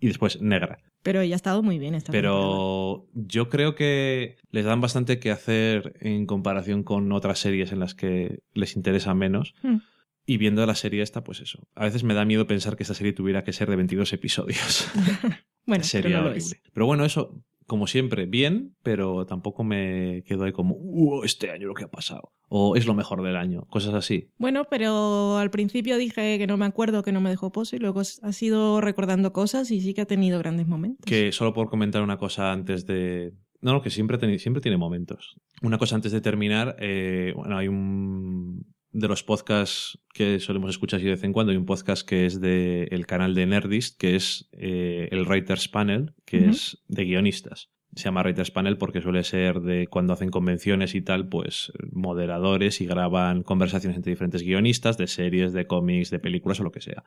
y 0.00 0.06
después 0.06 0.40
negra. 0.40 0.78
Pero 1.02 1.20
ella 1.20 1.34
ha 1.34 1.36
estado 1.36 1.62
muy 1.62 1.78
bien 1.78 1.94
esta 1.94 2.12
temporada. 2.12 2.38
Pero 2.38 3.06
yo 3.14 3.48
creo 3.48 3.74
que 3.74 4.36
les 4.50 4.64
dan 4.64 4.80
bastante 4.80 5.18
que 5.18 5.30
hacer 5.30 5.94
en 6.00 6.26
comparación 6.26 6.84
con 6.84 7.10
otras 7.12 7.38
series 7.38 7.72
en 7.72 7.80
las 7.80 7.94
que 7.94 8.40
les 8.54 8.76
interesa 8.76 9.14
menos. 9.14 9.54
Hmm. 9.62 9.78
Y 10.24 10.36
viendo 10.36 10.64
la 10.64 10.76
serie 10.76 11.02
esta, 11.02 11.24
pues 11.24 11.40
eso. 11.40 11.66
A 11.74 11.84
veces 11.84 12.04
me 12.04 12.14
da 12.14 12.24
miedo 12.24 12.46
pensar 12.46 12.76
que 12.76 12.84
esta 12.84 12.94
serie 12.94 13.12
tuviera 13.12 13.42
que 13.42 13.52
ser 13.52 13.68
de 13.68 13.76
22 13.76 14.12
episodios. 14.12 14.88
Bueno, 15.66 15.84
Sería 15.84 16.08
pero 16.08 16.18
no 16.18 16.24
lo 16.24 16.30
horrible. 16.30 16.60
Pero 16.72 16.86
bueno, 16.86 17.04
eso, 17.04 17.44
como 17.72 17.86
siempre, 17.86 18.26
bien, 18.26 18.74
pero 18.82 19.24
tampoco 19.26 19.64
me 19.64 20.22
quedo 20.26 20.44
ahí 20.44 20.52
como, 20.52 20.76
"Uh, 20.78 21.24
este 21.24 21.50
año 21.50 21.66
lo 21.68 21.74
que 21.74 21.84
ha 21.84 21.90
pasado. 21.90 22.30
O 22.48 22.76
es 22.76 22.84
lo 22.86 22.92
mejor 22.92 23.22
del 23.22 23.34
año. 23.36 23.62
Cosas 23.70 23.94
así. 23.94 24.28
Bueno, 24.36 24.66
pero 24.68 25.38
al 25.38 25.50
principio 25.50 25.96
dije 25.96 26.36
que 26.36 26.46
no 26.46 26.58
me 26.58 26.66
acuerdo, 26.66 27.02
que 27.02 27.12
no 27.12 27.22
me 27.22 27.30
dejó 27.30 27.50
pose, 27.50 27.76
y 27.76 27.78
luego 27.78 28.00
ha 28.00 28.32
sido 28.32 28.80
recordando 28.82 29.32
cosas 29.32 29.70
y 29.70 29.80
sí 29.80 29.94
que 29.94 30.02
ha 30.02 30.06
tenido 30.06 30.38
grandes 30.38 30.66
momentos. 30.68 31.04
Que 31.06 31.32
solo 31.32 31.54
por 31.54 31.70
comentar 31.70 32.02
una 32.02 32.18
cosa 32.18 32.52
antes 32.52 32.84
de. 32.86 33.32
No, 33.62 33.72
no, 33.72 33.80
que 33.80 33.88
siempre, 33.90 34.18
teni- 34.18 34.38
siempre 34.38 34.60
tiene 34.60 34.76
momentos. 34.76 35.36
Una 35.62 35.78
cosa 35.78 35.94
antes 35.96 36.12
de 36.12 36.20
terminar. 36.20 36.76
eh, 36.78 37.32
bueno, 37.34 37.56
hay 37.56 37.68
un. 37.68 38.66
De 38.92 39.08
los 39.08 39.22
podcasts 39.22 39.98
que 40.12 40.38
solemos 40.38 40.70
escuchar 40.70 40.98
así 40.98 41.06
de 41.06 41.12
vez 41.12 41.24
en 41.24 41.32
cuando, 41.32 41.50
hay 41.50 41.56
un 41.56 41.64
podcast 41.64 42.06
que 42.06 42.26
es 42.26 42.40
del 42.40 42.88
el 42.90 43.06
canal 43.06 43.34
de 43.34 43.46
Nerdist, 43.46 43.98
que 43.98 44.16
es 44.16 44.50
eh, 44.52 45.08
el 45.10 45.26
Writers 45.26 45.68
Panel, 45.68 46.12
que 46.26 46.50
es 46.50 46.82
de 46.88 47.04
guionistas. 47.04 47.70
Se 47.94 48.04
llama 48.04 48.22
Writers 48.22 48.50
Panel 48.50 48.78
porque 48.78 49.00
suele 49.00 49.24
ser 49.24 49.60
de 49.60 49.86
cuando 49.86 50.12
hacen 50.12 50.30
convenciones 50.30 50.94
y 50.94 51.02
tal, 51.02 51.28
pues 51.28 51.72
moderadores 51.90 52.80
y 52.80 52.86
graban 52.86 53.42
conversaciones 53.42 53.96
entre 53.96 54.12
diferentes 54.12 54.42
guionistas 54.42 54.96
de 54.98 55.06
series, 55.06 55.52
de 55.52 55.66
cómics, 55.66 56.10
de 56.10 56.18
películas 56.18 56.60
o 56.60 56.64
lo 56.64 56.72
que 56.72 56.80
sea. 56.80 57.04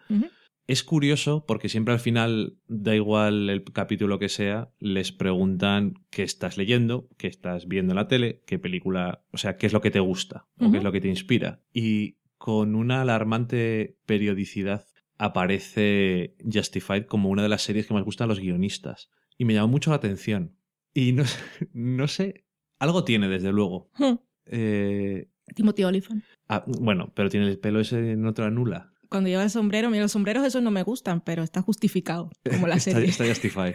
Es 0.67 0.84
curioso 0.84 1.45
porque 1.45 1.69
siempre 1.69 1.93
al 1.93 2.00
final, 2.00 2.57
da 2.67 2.95
igual 2.95 3.50
el 3.51 3.63
capítulo 3.63 4.17
que 4.17 4.29
sea, 4.29 4.72
les 4.79 5.12
preguntan 5.12 5.93
qué 6.10 6.24
estás 6.24 6.57
leyendo, 6.57 7.07
qué 7.17 7.27
estás 7.27 7.67
viendo 7.67 7.91
en 7.93 7.98
la 7.98 8.07
tele, 8.07 8.41
qué 8.48 8.57
película, 8.57 9.24
o 9.31 9.38
sea, 9.38 9.57
qué 9.57 9.67
es 9.67 9.74
lo 9.74 9.81
que 9.81 9.91
te 9.91 10.00
gusta 10.00 10.48
o 10.60 10.72
qué 10.72 10.77
es 10.79 10.84
lo 10.84 10.91
que 10.91 11.01
te 11.01 11.07
inspira. 11.07 11.62
Y 11.72 12.17
con 12.38 12.74
una 12.75 13.01
alarmante 13.01 13.98
periodicidad 14.07 14.86
aparece 15.17 16.36
Justified 16.51 17.05
como 17.05 17.29
una 17.29 17.43
de 17.43 17.50
las 17.50 17.62
series 17.62 17.86
que 17.88 17.93
más 17.93 18.03
gustan 18.03 18.25
a 18.25 18.29
los 18.29 18.39
guionistas. 18.39 19.10
Y 19.38 19.45
me 19.45 19.53
llamó 19.53 19.67
mucho 19.67 19.91
la 19.91 19.98
atención. 19.98 20.55
Y 20.93 21.12
no, 21.12 21.25
sé- 21.25 21.39
no 21.74 22.07
sé, 22.07 22.45
algo 22.79 23.03
tiene 23.03 23.27
desde 23.27 23.51
luego. 23.51 23.91
Hmm. 23.98 24.15
Eh, 24.48 25.29
Timothy 25.53 25.84
Olyphant. 25.84 26.24
ah, 26.50 26.63
bueno, 26.67 27.12
pero 27.15 27.29
tiene 27.29 27.48
el 27.48 27.60
pelo 27.60 27.79
ese 27.79 28.12
en 28.13 28.25
otra 28.25 28.50
nula. 28.50 28.93
Cuando 29.10 29.30
lleva 29.30 29.44
el 29.44 29.50
sombrero, 29.50 29.90
mira, 29.90 30.04
los 30.04 30.12
sombreros 30.12 30.46
esos 30.46 30.62
no 30.62 30.72
me 30.72 30.84
gustan, 30.84 31.22
pero 31.22 31.44
está 31.44 31.62
justificado, 31.62 32.30
como 32.50 32.68
la 32.68 32.76
Está, 32.78 32.92
serie. 32.92 33.10
está 33.10 33.26
justified. 33.28 33.74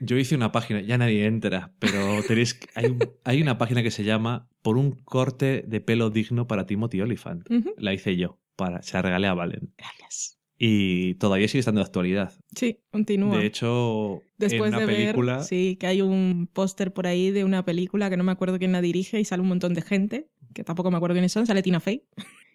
Yo 0.00 0.16
hice 0.16 0.34
una 0.34 0.52
página, 0.52 0.80
ya 0.80 0.98
nadie 0.98 1.26
entra, 1.26 1.72
pero 1.78 2.22
tenéis, 2.26 2.58
hay, 2.74 2.86
un- 2.86 3.10
hay 3.24 3.42
una 3.42 3.58
página 3.58 3.82
que 3.82 3.90
se 3.90 4.04
llama 4.04 4.48
Por 4.62 4.76
un 4.76 4.92
corte 4.92 5.64
de 5.66 5.80
pelo 5.80 6.10
digno 6.10 6.46
para 6.46 6.66
Timothy 6.66 7.00
Olyphant. 7.00 7.50
Ujú. 7.50 7.74
La 7.76 7.92
hice 7.94 8.16
yo, 8.16 8.38
para, 8.56 8.82
se 8.82 8.94
la 8.96 9.02
regalé 9.02 9.26
a 9.26 9.34
Valen. 9.34 9.72
Gracias. 9.76 10.38
Y 10.62 11.14
todavía 11.14 11.48
sigue 11.48 11.60
estando 11.60 11.80
de 11.80 11.86
actualidad. 11.86 12.34
Sí, 12.54 12.80
continúa. 12.90 13.38
De 13.38 13.46
hecho, 13.46 14.20
Después 14.36 14.68
en 14.70 14.76
una 14.76 14.80
de 14.80 14.86
película... 14.92 15.36
ver, 15.36 15.44
sí, 15.44 15.76
que 15.80 15.86
hay 15.86 16.02
un 16.02 16.50
póster 16.52 16.92
por 16.92 17.06
ahí 17.06 17.30
de 17.30 17.44
una 17.44 17.64
película 17.64 18.10
que 18.10 18.18
no 18.18 18.24
me 18.24 18.32
acuerdo 18.32 18.58
quién 18.58 18.72
la 18.72 18.82
dirige 18.82 19.18
y 19.18 19.24
sale 19.24 19.40
un 19.40 19.48
montón 19.48 19.72
de 19.72 19.80
gente, 19.80 20.28
que 20.52 20.62
tampoco 20.62 20.90
me 20.90 20.98
acuerdo 20.98 21.14
quiénes 21.14 21.32
son, 21.32 21.46
sale 21.46 21.62
Tina 21.62 21.80
Fey 21.80 22.04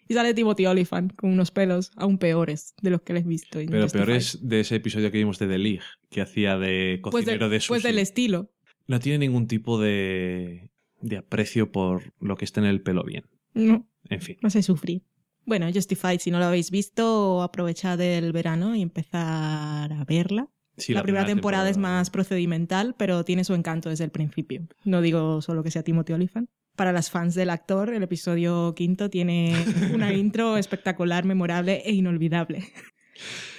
y 0.08 0.14
sale 0.14 0.34
Timothy 0.34 0.66
Olyphant 0.66 1.14
con 1.16 1.30
unos 1.30 1.50
pelos 1.50 1.90
aún 1.96 2.18
peores 2.18 2.74
de 2.82 2.90
los 2.90 3.02
que 3.02 3.12
les 3.14 3.24
he 3.24 3.28
visto. 3.28 3.58
en 3.60 3.68
Pero 3.68 3.82
Justified. 3.84 4.06
peor 4.06 4.16
es 4.16 4.38
de 4.48 4.60
ese 4.60 4.76
episodio 4.76 5.10
que 5.10 5.18
vimos 5.18 5.38
de 5.38 5.46
The 5.48 5.58
League, 5.58 5.80
que 6.10 6.20
hacía 6.20 6.56
de 6.58 7.00
pues, 7.02 7.24
de- 7.24 7.32
cocinero 7.32 7.48
de 7.48 7.60
sushi. 7.60 7.68
pues 7.68 7.82
del 7.82 7.98
estilo. 7.98 8.50
No 8.86 9.00
tiene 9.00 9.18
ningún 9.18 9.46
tipo 9.48 9.80
de, 9.80 10.70
de 11.00 11.16
aprecio 11.16 11.72
por 11.72 12.12
lo 12.20 12.36
que 12.36 12.44
está 12.44 12.60
en 12.60 12.66
el 12.66 12.82
pelo 12.82 13.02
bien. 13.04 13.24
No, 13.54 13.88
En 14.08 14.20
fin. 14.20 14.36
no 14.42 14.50
sé 14.50 14.62
sufrir. 14.62 15.02
Bueno, 15.44 15.66
Justified, 15.72 16.18
si 16.20 16.30
no 16.30 16.38
lo 16.38 16.44
habéis 16.46 16.70
visto, 16.70 17.42
aprovechad 17.42 18.00
el 18.00 18.32
verano 18.32 18.74
y 18.76 18.82
empezar 18.82 19.92
a 19.92 20.04
verla. 20.04 20.48
Sí, 20.76 20.92
la, 20.92 21.02
primera, 21.02 21.24
temporada, 21.24 21.70
es 21.70 21.78
más 21.78 22.10
procedimental, 22.10 22.94
pero 22.98 23.24
tiene 23.24 23.44
su 23.44 23.54
encanto 23.54 23.88
desde 23.88 24.04
el 24.04 24.10
principio. 24.10 24.66
No 24.84 25.00
digo 25.00 25.40
solo 25.40 25.62
que 25.62 25.70
sea 25.70 25.82
Timothy 25.82 26.12
Olyphant. 26.12 26.50
Para 26.76 26.92
las 26.92 27.10
fans 27.10 27.34
del 27.34 27.50
actor, 27.50 27.92
el 27.92 28.02
episodio 28.02 28.74
quinto 28.74 29.08
tiene 29.10 29.54
una 29.94 30.12
intro 30.14 30.56
espectacular, 30.58 31.24
memorable 31.24 31.82
e 31.84 31.92
inolvidable. 31.92 32.64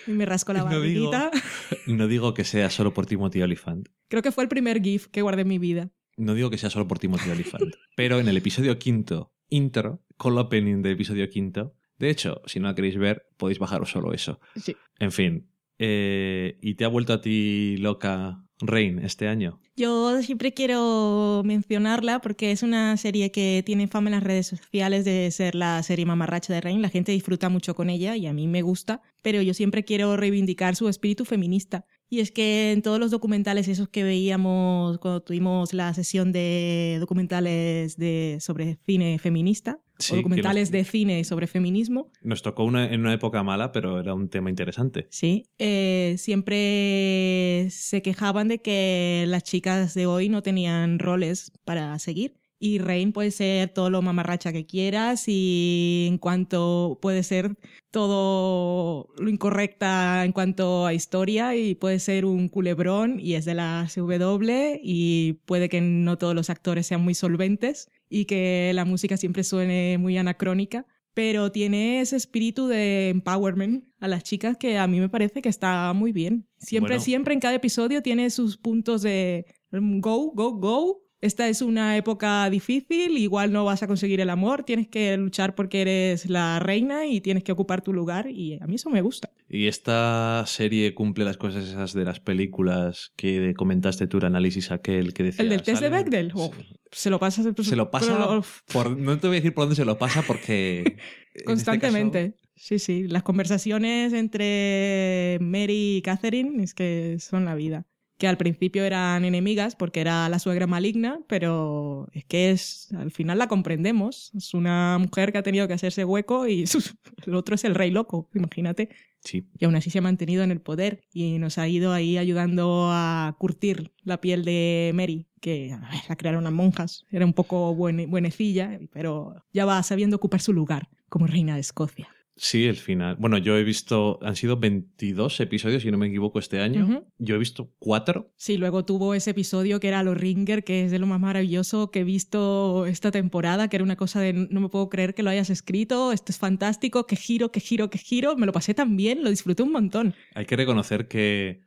Y 0.05 0.11
me 0.11 0.25
rasco 0.25 0.53
la 0.53 0.59
No 0.59 0.81
digo- 0.81 1.09
barriguita. 1.11 1.31
No 1.87 2.07
digo 2.07 2.33
que 2.33 2.43
sea 2.43 2.69
solo 2.69 2.93
por 2.93 3.05
Timothy 3.07 3.41
Olyphant. 3.41 3.89
Creo 4.07 4.21
que 4.21 4.31
fue 4.31 4.43
el 4.43 4.49
primer 4.49 4.81
GIF 4.81 5.07
que 5.07 5.21
guardé 5.21 5.41
en 5.41 5.47
mi 5.47 5.57
vida. 5.57 5.89
No 6.15 6.33
digo 6.33 6.49
que 6.49 6.57
sea 6.57 6.69
solo 6.69 6.87
por 6.87 6.99
Timothy 6.99 7.29
Olyphant. 7.29 7.73
pero 7.95 8.19
en 8.19 8.27
el 8.27 8.37
episodio 8.37 8.77
quinto, 8.79 9.33
intro, 9.49 10.03
con 10.17 10.37
opening 10.37 10.81
del 10.81 10.93
episodio 10.93 11.29
quinto. 11.29 11.75
De 11.97 12.09
hecho, 12.09 12.41
si 12.45 12.59
no 12.59 12.67
la 12.67 12.75
queréis 12.75 12.97
ver, 12.97 13.27
podéis 13.37 13.59
bajaros 13.59 13.89
solo 13.91 14.13
eso. 14.13 14.39
Sí. 14.55 14.75
En 14.99 15.11
fin. 15.11 15.49
eh, 15.79 16.57
¿Y 16.61 16.75
te 16.75 16.85
ha 16.85 16.87
vuelto 16.89 17.13
a 17.13 17.21
ti 17.21 17.77
loca 17.77 18.43
Rain 18.59 18.99
este 18.99 19.27
año? 19.27 19.59
Yo 19.75 20.21
siempre 20.23 20.53
quiero 20.53 21.43
mencionarla 21.45 22.19
porque 22.19 22.51
es 22.51 22.63
una 22.63 22.97
serie 22.97 23.31
que 23.31 23.61
tiene 23.63 23.87
fama 23.87 24.09
en 24.09 24.15
las 24.15 24.23
redes 24.23 24.47
sociales 24.47 25.05
de 25.05 25.29
ser 25.31 25.53
la 25.53 25.83
serie 25.83 26.05
mamarracha 26.05 26.51
de 26.53 26.61
Rain. 26.61 26.81
La 26.81 26.89
gente 26.89 27.11
disfruta 27.11 27.49
mucho 27.49 27.75
con 27.75 27.89
ella 27.89 28.15
y 28.15 28.25
a 28.25 28.33
mí 28.33 28.47
me 28.47 28.63
gusta, 28.63 29.01
pero 29.21 29.41
yo 29.41 29.53
siempre 29.53 29.85
quiero 29.85 30.17
reivindicar 30.17 30.75
su 30.75 30.89
espíritu 30.89 31.25
feminista. 31.25 31.85
Y 32.09 32.21
es 32.21 32.31
que 32.31 32.71
en 32.71 32.81
todos 32.81 32.99
los 32.99 33.11
documentales 33.11 33.67
esos 33.67 33.89
que 33.89 34.03
veíamos 34.03 34.97
cuando 34.97 35.21
tuvimos 35.21 35.73
la 35.73 35.93
sesión 35.93 36.31
de 36.31 36.97
documentales 36.99 37.97
de, 37.97 38.37
sobre 38.39 38.79
cine 38.85 39.19
feminista, 39.19 39.79
Sí, 39.99 40.13
o 40.13 40.17
documentales 40.17 40.69
nos- 40.69 40.71
de 40.71 40.83
cine 40.83 41.23
sobre 41.23 41.47
feminismo, 41.47 42.11
Nos 42.21 42.41
tocó 42.41 42.63
una, 42.63 42.91
en 42.93 43.01
una 43.01 43.13
época 43.13 43.41
mala, 43.43 43.71
pero 43.71 43.99
era 43.99 44.13
un 44.13 44.29
tema 44.29 44.49
interesante. 44.49 45.07
Sí, 45.09 45.47
eh, 45.57 46.15
siempre 46.17 47.67
se 47.71 48.01
quejaban 48.01 48.47
de 48.47 48.59
que 48.59 49.25
las 49.27 49.43
chicas 49.43 49.93
de 49.93 50.05
hoy 50.05 50.29
no 50.29 50.41
tenían 50.41 50.99
roles 50.99 51.51
para 51.65 51.97
seguir. 51.99 52.35
Y 52.59 52.79
Rain 52.79 53.11
puede 53.11 53.31
ser 53.31 53.69
todo 53.69 53.89
lo 53.89 54.01
mamarracha 54.01 54.51
que 54.51 54.65
quieras 54.65 55.25
y 55.27 56.07
en 56.09 56.17
cuanto 56.17 56.97
puede 57.01 57.21
ser 57.21 57.55
todo 57.91 59.09
lo 59.17 59.29
incorrecta 59.29 60.25
en 60.25 60.31
cuanto 60.31 60.85
a 60.85 60.93
historia 60.93 61.55
y 61.55 61.75
puede 61.75 61.99
ser 61.99 62.25
un 62.25 62.49
culebrón 62.49 63.19
y 63.19 63.35
es 63.35 63.45
de 63.45 63.53
la 63.53 63.87
CW 63.93 64.79
y 64.81 65.33
puede 65.45 65.69
que 65.69 65.81
no 65.81 66.17
todos 66.17 66.33
los 66.33 66.49
actores 66.49 66.87
sean 66.87 67.01
muy 67.01 67.13
solventes 67.13 67.89
y 68.09 68.25
que 68.25 68.71
la 68.73 68.85
música 68.85 69.17
siempre 69.17 69.43
suene 69.43 69.97
muy 69.97 70.17
anacrónica 70.17 70.85
pero 71.17 71.51
tiene 71.51 71.99
ese 71.99 72.15
espíritu 72.15 72.67
de 72.67 73.09
empowerment 73.09 73.85
a 73.99 74.07
las 74.07 74.23
chicas 74.23 74.55
que 74.55 74.77
a 74.77 74.85
mí 74.85 74.99
me 74.99 75.09
parece 75.09 75.41
que 75.41 75.49
está 75.49 75.91
muy 75.93 76.11
bien. 76.11 76.47
Siempre, 76.57 76.93
Bueno. 76.97 77.03
siempre 77.03 77.33
en 77.33 77.39
cada 77.39 77.55
episodio 77.55 78.03
tiene 78.03 78.29
sus 78.29 78.55
puntos 78.55 79.01
de 79.01 79.47
mm, 79.71 79.99
go, 79.99 80.31
go, 80.35 80.51
go. 80.51 81.06
Esta 81.19 81.49
es 81.49 81.63
una 81.63 81.97
época 81.97 82.47
difícil, 82.49 83.17
igual 83.17 83.51
no 83.51 83.65
vas 83.65 83.81
a 83.81 83.87
conseguir 83.87 84.21
el 84.21 84.29
amor, 84.29 84.63
tienes 84.63 84.87
que 84.87 85.17
luchar 85.17 85.55
porque 85.55 85.81
eres 85.81 86.29
la 86.29 86.59
reina 86.59 87.07
y 87.07 87.21
tienes 87.21 87.43
que 87.43 87.51
ocupar 87.51 87.81
tu 87.81 87.91
lugar 87.91 88.29
y 88.29 88.59
a 88.61 88.67
mí 88.67 88.75
eso 88.75 88.91
me 88.91 89.01
gusta. 89.01 89.31
Y 89.49 89.65
esta 89.65 90.43
serie 90.45 90.93
cumple 90.93 91.25
las 91.25 91.37
cosas 91.37 91.65
esas 91.67 91.93
de 91.93 92.05
las 92.05 92.19
películas 92.19 93.13
que 93.15 93.55
comentaste 93.57 94.05
tú, 94.05 94.19
el 94.19 94.25
análisis 94.25 94.69
aquel 94.69 95.13
que 95.15 95.23
decía. 95.23 95.41
¿El 95.43 95.49
del 95.49 95.63
test 95.63 95.81
de 95.81 95.89
Bechdel? 95.89 96.31
Oh, 96.35 96.51
Sí. 96.55 96.65
Se 96.91 97.09
lo 97.09 97.19
pasa 97.19 97.41
Se 97.43 97.75
lo 97.75 97.91
pasa 97.91 98.17
lo- 98.17 98.43
por, 98.71 98.95
no 98.97 99.17
te 99.19 99.27
voy 99.27 99.37
a 99.37 99.39
decir 99.39 99.53
por 99.53 99.63
dónde 99.63 99.75
se 99.75 99.85
lo 99.85 99.97
pasa 99.97 100.21
porque 100.21 100.97
este 101.33 101.43
constantemente. 101.45 102.31
caso- 102.31 102.43
Sí, 102.55 102.79
sí. 102.79 103.07
Las 103.07 103.23
conversaciones 103.23 104.13
entre 104.13 105.37
Mary 105.41 105.97
y 105.97 106.01
Catherine 106.01 106.63
es 106.63 106.73
que 106.73 107.17
son 107.19 107.45
la 107.45 107.55
vida. 107.55 107.85
Que 108.17 108.27
al 108.27 108.37
principio 108.37 108.83
eran 108.83 109.25
enemigas 109.25 109.75
porque 109.75 110.01
era 110.01 110.27
la 110.27 110.39
suegra 110.39 110.65
maligna, 110.65 111.19
pero 111.27 112.07
es 112.13 112.25
que 112.25 112.49
es 112.51 112.91
al 112.97 113.11
final 113.11 113.37
la 113.37 113.47
comprendemos. 113.47 114.31
Es 114.35 114.53
una 114.55 114.97
mujer 114.99 115.31
que 115.31 115.37
ha 115.37 115.43
tenido 115.43 115.67
que 115.67 115.75
hacerse 115.75 116.03
hueco 116.03 116.47
y 116.47 116.63
el 117.27 117.35
otro 117.35 117.53
es 117.55 117.63
el 117.63 117.75
rey 117.75 117.91
loco, 117.91 118.27
imagínate. 118.33 118.89
sí, 119.23 119.45
Y 119.59 119.65
aún 119.65 119.75
así 119.75 119.91
se 119.91 119.99
ha 119.99 120.01
mantenido 120.01 120.43
en 120.43 120.49
el 120.51 120.61
poder 120.61 121.01
y 121.13 121.37
nos 121.37 121.59
ha 121.59 121.67
ido 121.67 121.93
ahí 121.93 122.17
ayudando 122.17 122.89
a 122.91 123.35
curtir 123.37 123.91
la 124.03 124.19
piel 124.19 124.43
de 124.45 124.91
Mary, 124.95 125.27
que 125.39 125.71
a 125.73 125.77
ver, 125.77 125.99
la 126.09 126.15
crearon 126.15 126.43
las 126.43 126.53
monjas. 126.53 127.05
Era 127.11 127.23
un 127.25 127.33
poco 127.33 127.75
buene- 127.75 128.07
buenecilla, 128.07 128.79
pero 128.91 129.35
ya 129.53 129.65
va 129.65 129.83
sabiendo 129.83 130.15
ocupar 130.15 130.41
su 130.41 130.53
lugar 130.53 130.89
como 131.07 131.27
reina 131.27 131.53
de 131.53 131.61
Escocia. 131.61 132.07
Sí, 132.37 132.65
el 132.65 132.77
final. 132.77 133.17
Bueno, 133.19 133.37
yo 133.37 133.57
he 133.57 133.63
visto, 133.63 134.19
han 134.21 134.35
sido 134.35 134.57
22 134.57 135.39
episodios, 135.39 135.83
si 135.83 135.91
no 135.91 135.97
me 135.97 136.07
equivoco, 136.07 136.39
este 136.39 136.61
año. 136.61 137.05
Yo 137.17 137.35
he 137.35 137.37
visto 137.37 137.73
cuatro. 137.79 138.31
Sí, 138.37 138.57
luego 138.57 138.85
tuvo 138.85 139.13
ese 139.13 139.31
episodio 139.31 139.79
que 139.79 139.89
era 139.89 140.03
Los 140.03 140.17
Ringer, 140.17 140.63
que 140.63 140.85
es 140.85 140.91
de 140.91 140.99
lo 140.99 141.07
más 141.07 141.19
maravilloso 141.19 141.91
que 141.91 142.01
he 142.01 142.03
visto 142.03 142.85
esta 142.85 143.11
temporada, 143.11 143.67
que 143.67 143.77
era 143.77 143.83
una 143.83 143.95
cosa 143.95 144.21
de 144.21 144.33
no 144.33 144.61
me 144.61 144.69
puedo 144.69 144.89
creer 144.89 145.13
que 145.13 145.23
lo 145.23 145.29
hayas 145.29 145.49
escrito, 145.49 146.11
esto 146.13 146.31
es 146.31 146.37
fantástico, 146.37 147.07
qué 147.07 147.15
giro, 147.15 147.51
qué 147.51 147.59
giro, 147.59 147.89
qué 147.89 147.97
giro, 147.97 148.37
me 148.37 148.45
lo 148.45 148.51
pasé 148.51 148.73
tan 148.73 148.95
bien, 148.95 149.23
lo 149.23 149.29
disfruté 149.29 149.63
un 149.63 149.71
montón. 149.71 150.15
Hay 150.35 150.45
que 150.45 150.55
reconocer 150.55 151.07
que 151.07 151.61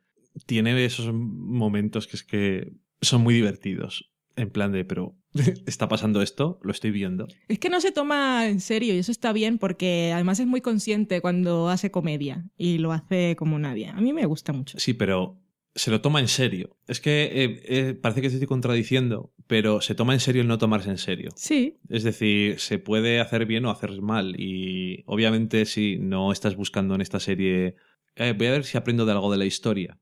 tiene 0.45 0.83
esos 0.85 1.13
momentos 1.13 2.07
que 2.07 2.15
es 2.15 2.23
que 2.23 2.73
son 3.01 3.21
muy 3.21 3.33
divertidos. 3.33 4.11
En 4.35 4.49
plan 4.49 4.71
de, 4.71 4.85
pero 4.85 5.17
está 5.65 5.87
pasando 5.87 6.21
esto, 6.21 6.59
lo 6.63 6.71
estoy 6.71 6.91
viendo. 6.91 7.27
Es 7.47 7.59
que 7.59 7.69
no 7.69 7.81
se 7.81 7.91
toma 7.91 8.47
en 8.47 8.59
serio 8.59 8.93
y 8.93 8.97
eso 8.99 9.11
está 9.11 9.33
bien 9.33 9.57
porque 9.57 10.11
además 10.13 10.39
es 10.39 10.47
muy 10.47 10.61
consciente 10.61 11.21
cuando 11.21 11.69
hace 11.69 11.91
comedia 11.91 12.45
y 12.57 12.77
lo 12.77 12.91
hace 12.91 13.35
como 13.37 13.59
nadie. 13.59 13.87
A 13.87 14.01
mí 14.01 14.13
me 14.13 14.25
gusta 14.25 14.53
mucho. 14.53 14.79
Sí, 14.79 14.93
pero 14.93 15.41
se 15.75 15.91
lo 15.91 16.01
toma 16.01 16.19
en 16.19 16.27
serio. 16.27 16.75
Es 16.87 16.99
que 16.99 17.23
eh, 17.23 17.61
eh, 17.65 17.93
parece 17.93 18.21
que 18.21 18.27
te 18.27 18.35
estoy 18.35 18.47
contradiciendo, 18.47 19.33
pero 19.47 19.81
se 19.81 19.95
toma 19.95 20.13
en 20.13 20.19
serio 20.19 20.41
el 20.41 20.47
no 20.47 20.57
tomarse 20.57 20.89
en 20.89 20.97
serio. 20.97 21.31
Sí, 21.35 21.77
Es 21.89 22.03
decir, 22.03 22.59
se 22.59 22.79
puede 22.79 23.19
hacer 23.19 23.45
bien 23.45 23.65
o 23.65 23.71
hacer 23.71 24.01
mal. 24.01 24.35
Y 24.39 25.03
obviamente 25.05 25.65
si 25.65 25.97
no 25.97 26.31
estás 26.31 26.55
buscando 26.55 26.95
en 26.95 27.01
esta 27.01 27.19
serie, 27.19 27.75
eh, 28.15 28.33
voy 28.37 28.47
a 28.47 28.51
ver 28.51 28.65
si 28.65 28.77
aprendo 28.77 29.05
de 29.05 29.13
algo 29.13 29.31
de 29.31 29.37
la 29.37 29.45
historia. 29.45 29.97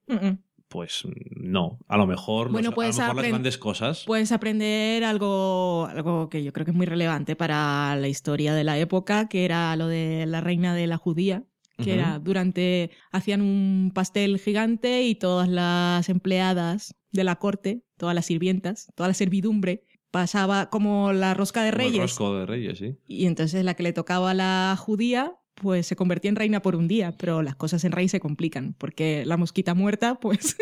Pues 0.70 1.04
no. 1.36 1.80
A 1.88 1.98
lo 1.98 2.06
mejor, 2.06 2.46
los- 2.48 2.54
Bueno, 2.54 2.70
a 2.70 2.72
lo 2.72 2.76
puedes 2.76 2.98
mejor 2.98 3.16
las 3.16 3.28
grandes 3.28 3.58
cosas. 3.58 4.04
puedes 4.06 4.32
aprender 4.32 5.04
algo, 5.04 5.88
algo 5.90 6.30
que 6.30 6.44
yo 6.44 6.54
creo 6.54 6.64
que 6.66 6.72
es 6.72 6.78
muy 6.78 6.86
relevante 6.86 7.36
para 7.36 7.96
la 7.96 8.08
historia 8.08 8.54
de 8.54 8.64
la 8.64 8.78
época, 8.78 9.28
que 9.28 9.46
era 9.46 9.76
lo 9.76 9.88
de 9.88 10.26
la 10.28 10.42
reina 10.42 10.76
de 10.76 10.86
la 10.88 10.98
judía, 10.98 11.44
que 11.84 11.94
era 11.94 12.20
durante, 12.20 12.92
hacían 13.12 13.42
un 13.42 13.92
pastel 13.96 14.38
gigante 14.38 15.04
y 15.04 15.16
todas 15.16 15.48
las 15.48 16.10
empleadas 16.10 16.94
de 17.12 17.24
la 17.24 17.38
corte, 17.38 17.84
todas 17.98 18.14
las 18.14 18.26
sirvientas, 18.26 18.92
toda 18.96 19.08
la 19.08 19.14
servidumbre, 19.14 19.86
pasaba 20.12 20.70
como 20.70 21.14
la 21.14 21.34
rosca 21.34 21.64
de 21.64 21.72
Como 21.72 21.82
el 21.84 21.88
reyes. 21.90 22.02
rosco 22.02 22.36
de 22.36 22.46
reyes, 22.46 22.78
sí. 22.80 22.98
Y 23.08 23.26
entonces 23.28 23.64
la 23.64 23.76
que 23.76 23.84
le 23.84 23.94
tocaba 23.94 24.32
a 24.32 24.34
la 24.34 24.76
judía, 24.78 25.38
pues 25.62 25.86
se 25.86 25.96
convertía 25.96 26.30
en 26.30 26.36
reina 26.36 26.62
por 26.62 26.76
un 26.76 26.88
día, 26.88 27.16
pero 27.18 27.42
las 27.42 27.56
cosas 27.56 27.84
en 27.84 27.92
rey 27.92 28.08
se 28.08 28.20
complican, 28.20 28.74
porque 28.78 29.24
la 29.26 29.38
mosquita 29.38 29.74
muerta, 29.74 30.16
pues 30.22 30.58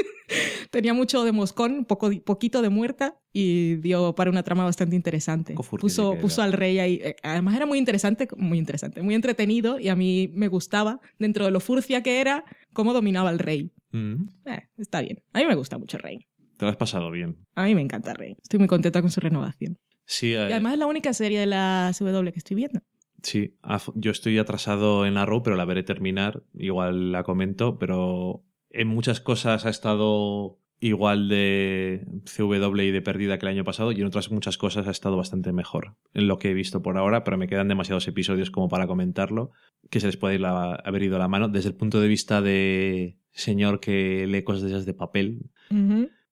tenía 0.72 0.94
mucho 0.94 1.24
de 1.24 1.32
moscón, 1.32 1.86
poco, 1.86 2.12
poquito 2.26 2.62
de 2.62 2.70
muerta, 2.70 3.18
y 3.32 3.76
dio 3.76 4.16
para 4.16 4.30
una 4.30 4.44
trama 4.44 4.64
bastante 4.64 4.96
interesante. 4.96 5.54
Puso, 5.54 6.16
puso 6.20 6.42
al 6.42 6.54
rey 6.54 6.80
ahí. 6.80 7.00
Eh, 7.04 7.16
Además 7.24 7.56
era 7.56 7.66
muy 7.66 7.78
interesante, 7.78 8.28
muy 8.36 8.58
interesante, 8.58 9.02
muy 9.02 9.16
entretenido, 9.16 9.80
y 9.80 9.90
a 9.90 9.96
mí 9.96 10.32
me 10.34 10.48
gustaba, 10.48 11.00
dentro 11.20 11.46
de 11.46 11.52
lo 11.52 11.60
furcia 11.60 12.04
que 12.04 12.20
era, 12.20 12.44
cómo 12.74 12.94
dominaba 12.94 13.30
al 13.30 13.40
rey. 13.40 13.72
Mm. 13.92 14.28
Eh, 14.46 14.68
está 14.78 15.02
bien. 15.02 15.24
A 15.34 15.40
mí 15.40 15.46
me 15.46 15.56
gusta 15.56 15.78
mucho 15.78 15.98
el 15.98 16.04
rey. 16.04 16.28
Te 16.58 16.66
lo 16.66 16.72
has 16.72 16.78
pasado 16.78 17.12
bien. 17.12 17.38
A 17.56 17.66
mí 17.66 17.76
me 17.76 17.82
encanta 17.82 18.12
el 18.12 18.18
rey. 18.18 18.36
Estoy 18.42 18.60
muy 18.60 18.68
contenta 18.68 19.02
con 19.02 19.12
su 19.12 19.20
renovación. 19.20 19.78
Sí, 20.06 20.34
eh, 20.34 20.48
Y 20.50 20.52
además 20.52 20.74
es 20.74 20.80
la 20.80 20.88
única 20.88 21.14
serie 21.14 21.40
de 21.40 21.46
la 21.46 21.92
CW 21.98 22.32
que 22.32 22.40
estoy 22.40 22.56
viendo. 22.56 22.82
Sí, 23.24 23.56
yo 23.96 24.12
estoy 24.12 24.38
atrasado 24.38 25.06
en 25.06 25.18
Arrow, 25.18 25.44
pero 25.44 25.56
la 25.56 25.66
veré 25.66 25.84
terminar. 25.84 26.44
Igual 26.54 27.12
la 27.12 27.24
comento, 27.24 27.80
pero 27.80 28.44
en 28.70 28.88
muchas 28.88 29.20
cosas 29.22 29.66
ha 29.66 29.70
estado 29.70 30.60
igual 30.80 31.28
de 31.28 32.06
CW 32.26 32.82
y 32.82 32.92
de 32.92 33.02
pérdida 33.02 33.40
que 33.40 33.46
el 33.48 33.54
año 33.54 33.64
pasado 33.64 33.92
y 33.92 34.00
en 34.00 34.06
otras 34.06 34.32
muchas 34.32 34.58
cosas 34.58 34.88
ha 34.88 34.92
estado 34.92 35.18
bastante 35.18 35.52
mejor 35.52 35.96
en 36.14 36.28
lo 36.28 36.38
que 36.38 36.52
he 36.52 36.54
visto 36.54 36.82
por 36.82 36.98
ahora, 36.98 37.24
pero 37.24 37.38
me 37.38 37.48
quedan 37.48 37.68
demasiados 37.68 38.08
episodios 38.08 38.52
como 38.52 38.70
para 38.70 38.88
comentarlo, 38.88 39.52
que 39.90 40.00
se 40.00 40.08
les 40.08 40.18
puede 40.18 40.36
ir 40.36 40.46
haber 40.46 41.04
ido 41.04 41.18
la 41.18 41.28
mano. 41.28 41.50
Desde 41.50 41.70
el 41.70 41.76
punto 41.76 42.00
de 42.00 42.08
vista 42.08 42.42
de 42.42 43.18
señor 43.32 43.80
que 43.80 44.28
lee 44.28 44.44
cosas 44.44 44.64
de 44.64 44.70
esas 44.70 44.86
de 44.86 44.94
papel, 44.94 45.50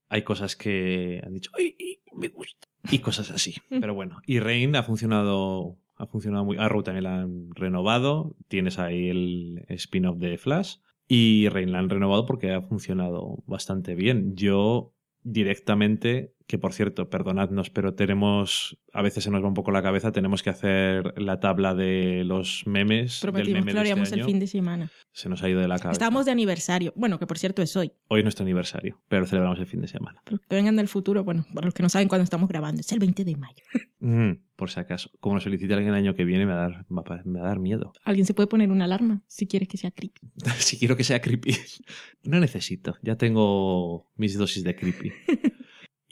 hay 0.10 0.22
cosas 0.22 0.56
que 0.56 1.22
han 1.26 1.34
dicho, 1.34 1.52
¡ay, 1.58 1.76
me 2.14 2.28
gusta! 2.30 2.68
Y 2.92 3.00
cosas 3.00 3.32
así. 3.32 3.56
pero 3.70 3.96
bueno, 3.96 4.22
y 4.26 4.40
Rain 4.40 4.76
ha 4.76 4.84
funcionado 4.84 5.78
ha 5.96 6.08
funcionado 6.08 6.46
muy. 6.46 6.58
Arrow 6.58 6.84
también 6.84 7.04
la 7.04 7.22
han 7.22 7.50
renovado. 7.56 8.36
Tienes 8.48 8.80
ahí 8.80 9.10
el 9.10 9.66
spin-off 9.70 10.18
de 10.18 10.38
Flash. 10.38 10.78
Y 11.08 11.50
Rain 11.50 11.72
la 11.72 11.80
han 11.80 11.90
renovado 11.90 12.26
porque 12.26 12.52
ha 12.52 12.62
funcionado 12.62 13.44
bastante 13.46 13.94
bien. 13.96 14.36
Yo 14.36 14.96
directamente, 15.26 16.36
que 16.46 16.60
por 16.60 16.74
cierto, 16.74 17.10
perdonadnos, 17.10 17.72
pero 17.72 17.96
tenemos, 17.96 18.78
a 18.94 19.02
veces 19.02 19.24
se 19.24 19.32
nos 19.32 19.44
va 19.44 19.48
un 19.48 19.56
poco 19.56 19.72
la 19.72 19.82
cabeza, 19.82 20.12
tenemos 20.12 20.44
que 20.44 20.52
hacer 20.52 21.20
la 21.20 21.40
tabla 21.40 21.74
de 21.74 22.24
los 22.24 22.64
memes. 22.68 23.20
Prometimos 23.22 23.66
del 23.66 23.66
que 23.66 23.74
lo 23.74 23.80
haríamos 23.80 24.12
el 24.12 24.24
fin 24.24 24.40
de 24.40 24.48
semana. 24.48 24.92
Se 25.12 25.28
nos 25.28 25.42
ha 25.42 25.50
ido 25.50 25.60
de 25.60 25.68
la 25.68 25.80
cabeza. 25.80 25.94
Estamos 25.94 26.26
de 26.26 26.32
aniversario. 26.32 26.94
Bueno, 26.96 27.18
que 27.18 27.26
por 27.26 27.40
cierto 27.40 27.64
es 27.64 27.76
hoy. 27.76 27.92
Hoy 28.08 28.20
es 28.20 28.24
nuestro 28.24 28.44
aniversario, 28.44 29.02
pero 29.08 29.26
celebramos 29.26 29.60
el 29.60 29.66
fin 29.66 29.82
de 29.82 29.88
semana. 29.88 30.22
que 30.26 30.56
vengan 30.56 30.76
del 30.76 30.88
futuro, 30.88 31.24
bueno, 31.24 31.46
para 31.54 31.66
los 31.66 31.74
que 31.74 31.82
no 31.82 31.90
saben 31.90 32.08
cuándo 32.08 32.24
estamos 32.24 32.48
grabando, 32.48 32.82
es 32.82 32.92
el 32.92 33.00
20 33.00 33.26
de 33.26 33.36
mayo. 33.36 33.64
Mm, 34.00 34.34
por 34.56 34.70
si 34.70 34.80
acaso. 34.80 35.10
Como 35.20 35.36
nos 35.36 35.44
solicite 35.44 35.74
alguien 35.74 35.94
el 35.94 36.00
año 36.00 36.16
que 36.16 36.26
viene, 36.26 36.46
me 36.46 36.54
va, 36.54 36.66
a 36.66 36.70
dar, 36.70 36.86
me 37.26 37.40
va 37.40 37.46
a 37.46 37.50
dar 37.50 37.60
miedo. 37.60 37.94
Alguien 38.04 38.26
se 38.26 38.34
puede 38.34 38.48
poner 38.48 38.72
una 38.72 38.86
alarma 38.86 39.22
si 39.28 39.48
quieres 39.48 39.68
que 39.68 39.78
sea 39.78 39.92
creepy. 39.92 40.22
si 40.58 40.78
quiero 40.78 40.96
que 40.96 41.04
sea 41.04 41.22
creepy. 41.22 41.56
no 42.24 42.40
necesito. 42.40 42.98
Ya 43.02 43.18
tengo 43.18 44.12
mis 44.16 44.38
dosis 44.38 44.64
de 44.64 44.76
creepy. 44.76 45.12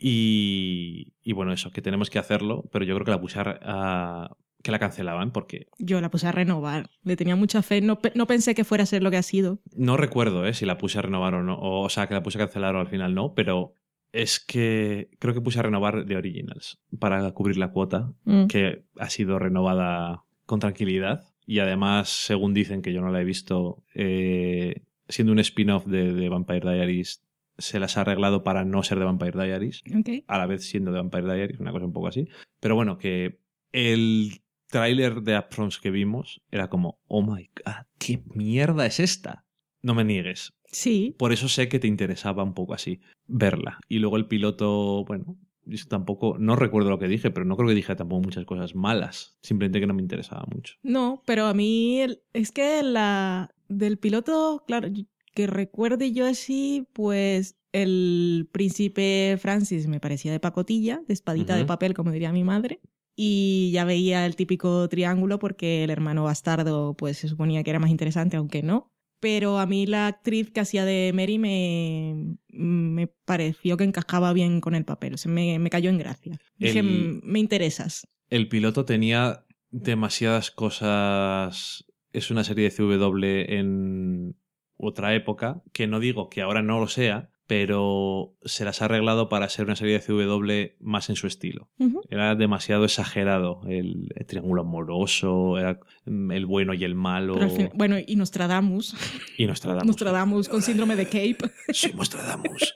Y, 0.05 1.13
y, 1.23 1.31
bueno, 1.31 1.53
eso, 1.53 1.71
que 1.71 1.81
tenemos 1.81 2.09
que 2.09 2.19
hacerlo, 2.19 2.67
pero 2.73 2.83
yo 2.83 2.93
creo 2.93 3.05
que 3.05 3.11
la 3.11 3.21
puse 3.21 3.39
a, 3.39 4.35
que 4.61 4.71
la 4.71 4.79
cancelaban 4.79 5.31
porque... 5.31 5.67
Yo 5.77 6.01
la 6.01 6.09
puse 6.09 6.27
a 6.27 6.33
renovar, 6.33 6.89
le 7.03 7.15
tenía 7.15 7.37
mucha 7.37 7.61
fe, 7.61 7.79
no, 7.79 7.99
no, 8.13 8.27
pensé 8.27 8.53
que 8.53 8.65
fuera 8.65 8.83
a 8.83 8.87
ser 8.87 9.01
lo 9.01 9.11
que 9.11 9.17
ha 9.17 9.23
sido. 9.23 9.59
No 9.73 9.95
recuerdo 9.95 10.45
¿eh? 10.45 10.53
si 10.53 10.65
la 10.65 10.77
puse 10.77 10.99
a 10.99 11.03
renovar 11.03 11.35
o 11.35 11.43
no, 11.43 11.57
o, 11.57 11.87
sea, 11.87 12.07
que 12.07 12.15
la 12.15 12.23
puse 12.23 12.37
a 12.37 12.45
cancelar 12.45 12.75
o 12.75 12.81
al 12.81 12.89
final 12.89 13.15
no, 13.15 13.33
pero 13.33 13.77
es 14.13 14.39
que 14.39 15.09
creo 15.19 15.33
que 15.33 15.41
puse 15.41 15.59
a 15.59 15.63
renovar 15.63 16.05
de 16.05 16.15
Originals 16.15 16.79
para 16.99 17.29
cubrir 17.31 17.57
la 17.57 17.71
cuota, 17.71 18.13
mm. 18.23 18.45
que 18.45 18.85
ha 18.97 19.09
sido 19.09 19.39
renovada 19.39 20.23
con 20.45 20.59
tranquilidad. 20.59 21.25
Y 21.45 21.59
además, 21.59 22.09
según 22.09 22.53
dicen, 22.53 22.81
que 22.81 22.93
yo 22.93 23.01
no 23.01 23.11
la 23.11 23.19
he 23.19 23.25
visto, 23.25 23.83
eh, 23.93 24.83
siendo 25.09 25.33
un 25.33 25.39
spin-off 25.39 25.85
de, 25.87 26.13
de 26.13 26.29
Vampire 26.29 26.61
Diaries, 26.61 27.25
se 27.57 27.79
las 27.79 27.97
ha 27.97 28.01
arreglado 28.01 28.43
para 28.43 28.63
no 28.63 28.83
ser 28.83 28.99
de 28.99 29.05
Vampire 29.05 29.43
Diaries, 29.43 29.83
a 30.27 30.37
la 30.37 30.47
vez 30.47 30.63
siendo 30.63 30.91
de 30.91 30.99
Vampire 30.99 31.33
Diaries, 31.33 31.59
una 31.59 31.71
cosa 31.71 31.85
un 31.85 31.93
poco 31.93 32.07
así. 32.07 32.27
Pero 32.59 32.75
bueno, 32.75 32.97
que 32.97 33.39
el 33.71 34.41
tráiler 34.67 35.21
de 35.21 35.37
Upfronts 35.37 35.79
que 35.79 35.91
vimos 35.91 36.41
era 36.51 36.69
como, 36.69 36.99
oh 37.07 37.21
my 37.23 37.49
god, 37.65 37.85
¿qué 37.97 38.23
mierda 38.33 38.85
es 38.85 38.99
esta? 38.99 39.45
No 39.81 39.95
me 39.95 40.03
niegues. 40.03 40.53
Sí. 40.73 41.15
Por 41.17 41.31
eso 41.31 41.47
sé 41.47 41.69
que 41.69 41.79
te 41.79 41.87
interesaba 41.87 42.43
un 42.43 42.53
poco 42.53 42.73
así 42.73 42.99
verla. 43.27 43.79
Y 43.87 43.99
luego 43.99 44.17
el 44.17 44.27
piloto, 44.27 45.05
bueno, 45.05 45.37
yo 45.65 45.85
tampoco, 45.87 46.37
no 46.37 46.55
recuerdo 46.55 46.89
lo 46.89 46.99
que 46.99 47.07
dije, 47.07 47.31
pero 47.31 47.45
no 47.45 47.55
creo 47.55 47.69
que 47.69 47.75
dije 47.75 47.95
tampoco 47.95 48.23
muchas 48.23 48.45
cosas 48.45 48.75
malas. 48.75 49.37
Simplemente 49.41 49.79
que 49.79 49.87
no 49.87 49.93
me 49.93 50.01
interesaba 50.01 50.45
mucho. 50.53 50.75
No, 50.83 51.23
pero 51.25 51.45
a 51.45 51.53
mí 51.53 52.01
es 52.33 52.51
que 52.51 52.83
la 52.83 53.53
del 53.69 53.97
piloto, 53.97 54.63
claro, 54.67 54.89
que 55.33 55.47
recuerde 55.47 56.11
yo 56.11 56.25
así, 56.25 56.87
pues 56.93 57.55
el 57.71 58.47
príncipe 58.51 59.37
Francis 59.39 59.87
me 59.87 59.99
parecía 59.99 60.31
de 60.31 60.39
pacotilla, 60.39 61.01
de 61.07 61.13
espadita 61.13 61.55
de 61.55 61.65
papel, 61.65 61.93
como 61.93 62.11
diría 62.11 62.31
mi 62.31 62.43
madre. 62.43 62.81
Y 63.15 63.69
ya 63.71 63.85
veía 63.85 64.25
el 64.25 64.35
típico 64.35 64.89
triángulo 64.89 65.37
porque 65.37 65.83
el 65.83 65.91
hermano 65.91 66.23
bastardo 66.23 66.95
pues 66.95 67.17
se 67.17 67.27
suponía 67.27 67.63
que 67.63 67.69
era 67.69 67.79
más 67.79 67.91
interesante, 67.91 68.37
aunque 68.37 68.63
no. 68.63 68.91
Pero 69.23 69.57
a 69.57 69.65
mí 69.65 69.85
la 69.85 70.07
actriz 70.07 70.51
que 70.51 70.59
hacía 70.59 70.83
de 70.83 71.13
Mary 71.15 71.39
me, 71.39 72.35
me 72.49 73.07
pareció 73.07 73.77
que 73.77 73.85
encajaba 73.85 74.33
bien 74.33 74.59
con 74.59 74.75
el 74.75 74.83
papel. 74.83 75.13
O 75.13 75.17
sea, 75.17 75.31
me, 75.31 75.59
me 75.59 75.69
cayó 75.69 75.89
en 75.89 75.97
gracia. 75.97 76.37
Dije, 76.57 76.83
me 76.83 77.39
interesas. 77.39 78.05
El 78.29 78.49
piloto 78.49 78.83
tenía 78.83 79.45
demasiadas 79.71 80.51
cosas. 80.51 81.85
Es 82.11 82.31
una 82.31 82.43
serie 82.43 82.69
de 82.69 82.75
CW 82.75 83.23
en, 83.47 84.35
otra 84.75 85.15
época, 85.15 85.61
que 85.71 85.87
no 85.87 85.99
digo 85.99 86.29
que 86.29 86.41
ahora 86.41 86.61
no 86.61 86.79
lo 86.79 86.87
sea, 86.87 87.29
pero 87.47 88.35
se 88.43 88.63
las 88.63 88.81
ha 88.81 88.85
arreglado 88.85 89.27
para 89.27 89.49
ser 89.49 89.65
una 89.65 89.75
serie 89.75 89.99
de 89.99 90.05
CW 90.05 90.75
más 90.79 91.09
en 91.09 91.15
su 91.15 91.27
estilo. 91.27 91.69
Era 92.09 92.35
demasiado 92.35 92.85
exagerado 92.85 93.61
el, 93.67 94.13
triángulo 94.27 94.61
amoroso, 94.61 95.57
era 95.57 95.79
el 96.05 96.45
bueno 96.45 96.73
y 96.73 96.83
el 96.83 96.95
malo. 96.95 97.35
bueno, 97.73 97.97
y 98.05 98.15
Nostradamus. 98.15 98.95
Y 99.37 99.45
Nostradamus. 99.45 99.87
Nostradamus 99.87 100.49
con 100.49 100.61
síndrome 100.61 100.95
de 100.95 101.05
Cape. 101.05 101.51
Sí, 101.73 101.91
Nostradamus. 101.93 102.75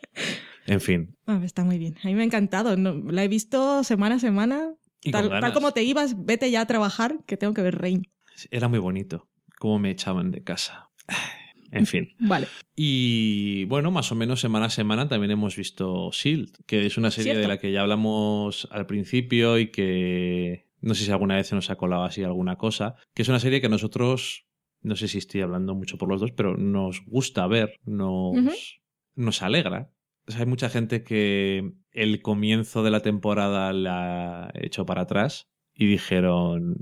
En 0.66 0.82
fin. 0.82 1.16
Ah, 1.26 1.40
está 1.44 1.64
muy 1.64 1.78
bien. 1.78 1.96
A 2.04 2.08
mí 2.08 2.16
me 2.16 2.22
ha 2.22 2.26
encantado. 2.26 2.76
la 2.76 3.24
he 3.24 3.28
visto 3.28 3.84
semana 3.84 4.16
a 4.16 4.20
semana. 4.20 4.74
tal, 5.12 5.30
tal, 5.30 5.54
como 5.54 5.72
te 5.72 5.84
ibas, 5.84 6.26
vete 6.26 6.52
ya 6.52 6.62
a 6.62 6.68
trabajar, 6.68 7.20
que 7.26 7.38
tengo 7.38 7.54
que 7.54 7.62
ver 7.62 7.80
Rain. 7.80 8.08
Era 8.52 8.68
muy 8.68 8.80
bonito. 8.80 9.30
Cómo 9.60 9.80
me 9.80 9.92
echaban 9.92 10.32
de 10.32 10.44
casa. 10.44 10.90
En 11.72 11.86
fin. 11.86 12.14
Vale. 12.20 12.48
Y 12.76 13.66
bueno, 13.66 13.92
más 13.92 14.12
o 14.12 14.16
menos 14.16 14.40
semana 14.40 14.68
a 14.68 14.70
semana 14.70 15.08
también 15.08 15.32
hemos 15.32 15.56
visto 15.56 16.10
Shield, 16.12 16.64
que 16.66 16.86
es 16.86 16.98
una 16.98 17.12
serie 17.12 17.36
de 17.36 17.48
la 17.48 17.58
que 17.58 17.72
ya 17.72 17.82
hablamos 17.82 18.68
al 18.72 18.86
principio 18.86 19.58
y 19.58 19.72
que 19.72 20.68
no 20.82 20.94
sé 20.94 21.06
si 21.06 21.12
alguna 21.12 21.36
vez 21.36 21.48
se 21.48 21.56
nos 21.56 21.70
ha 21.70 21.76
colado 21.76 22.04
así 22.04 22.24
alguna 22.24 22.58
cosa, 22.58 22.96
que 23.14 23.24
es 23.24 23.30
una 23.30 23.40
serie 23.40 23.62
que 23.62 23.70
nosotros, 23.70 24.46
no 24.82 24.96
sé 24.96 25.08
si 25.08 25.18
estoy 25.18 25.42
hablando 25.42 25.76
mucho 25.76 25.98
por 25.98 26.10
los 26.10 26.22
dos, 26.22 26.32
pero 26.32 26.56
nos 26.56 27.04
gusta 27.06 27.48
ver, 27.48 27.76
nos, 27.84 28.80
nos 29.16 29.42
alegra. 29.42 29.92
hay 30.38 30.46
mucha 30.46 30.70
gente 30.70 31.04
que 31.04 31.74
el 31.92 32.22
comienzo 32.22 32.84
de 32.84 32.92
la 32.92 33.02
temporada 33.02 33.74
la 33.74 34.46
ha 34.46 34.52
hecho 34.54 34.86
para 34.86 35.02
atrás 35.02 35.50
y 35.80 35.86
dijeron, 35.86 36.78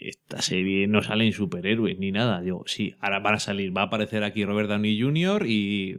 esta 0.00 0.40
serie 0.42 0.86
no 0.86 1.02
salen 1.02 1.32
superhéroes 1.32 1.98
ni 1.98 2.12
nada. 2.12 2.40
Digo, 2.40 2.62
sí, 2.66 2.94
ahora 3.00 3.18
van 3.18 3.34
a 3.34 3.38
salir, 3.40 3.76
va 3.76 3.82
a 3.82 3.84
aparecer 3.86 4.22
aquí 4.22 4.44
Robert 4.44 4.68
Downey 4.68 5.00
Jr. 5.00 5.44
y 5.46 5.96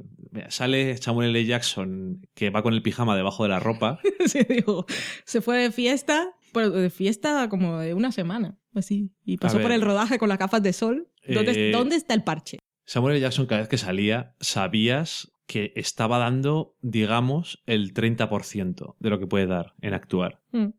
sale 0.48 0.96
Samuel 0.98 1.36
L. 1.36 1.46
Jackson 1.46 2.26
que 2.34 2.50
va 2.50 2.64
con 2.64 2.74
el 2.74 2.82
pijama 2.82 3.18
debajo 3.18 3.44
de 3.44 3.50
la 3.50 3.60
ropa. 3.60 4.00
sí, 4.26 4.40
digo, 4.48 4.86
se 5.26 5.42
fue 5.42 5.58
de 5.58 5.72
fiesta, 5.72 6.32
pero 6.54 6.70
de 6.70 6.90
fiesta 6.90 7.50
como 7.50 7.80
de 7.80 7.94
una 7.94 8.14
semana, 8.14 8.58
así, 8.74 9.12
y 9.26 9.36
pasó 9.36 9.60
por 9.60 9.74
el 9.74 9.82
rodaje 9.82 10.18
con 10.18 10.30
las 10.30 10.40
gafas 10.40 10.64
de 10.64 10.72
sol. 10.72 11.10
¿Dónde, 11.28 11.70
eh, 11.70 11.72
¿Dónde 11.74 11.98
está 11.98 12.14
el 12.14 12.24
parche? 12.24 12.60
Samuel 12.86 13.16
L. 13.16 13.22
Jackson 13.22 13.48
cada 13.48 13.62
vez 13.62 13.70
que 13.70 13.78
salía 13.78 14.34
sabías 14.40 15.34
que 15.46 15.74
estaba 15.76 16.20
dando, 16.20 16.78
digamos, 16.82 17.62
el 17.66 17.94
30% 17.94 18.96
de 18.98 19.10
lo 19.10 19.20
que 19.20 19.28
puede 19.28 19.48
dar 19.48 19.74
en 19.82 19.94
actuar. 19.94 20.42
Mm. 20.54 20.70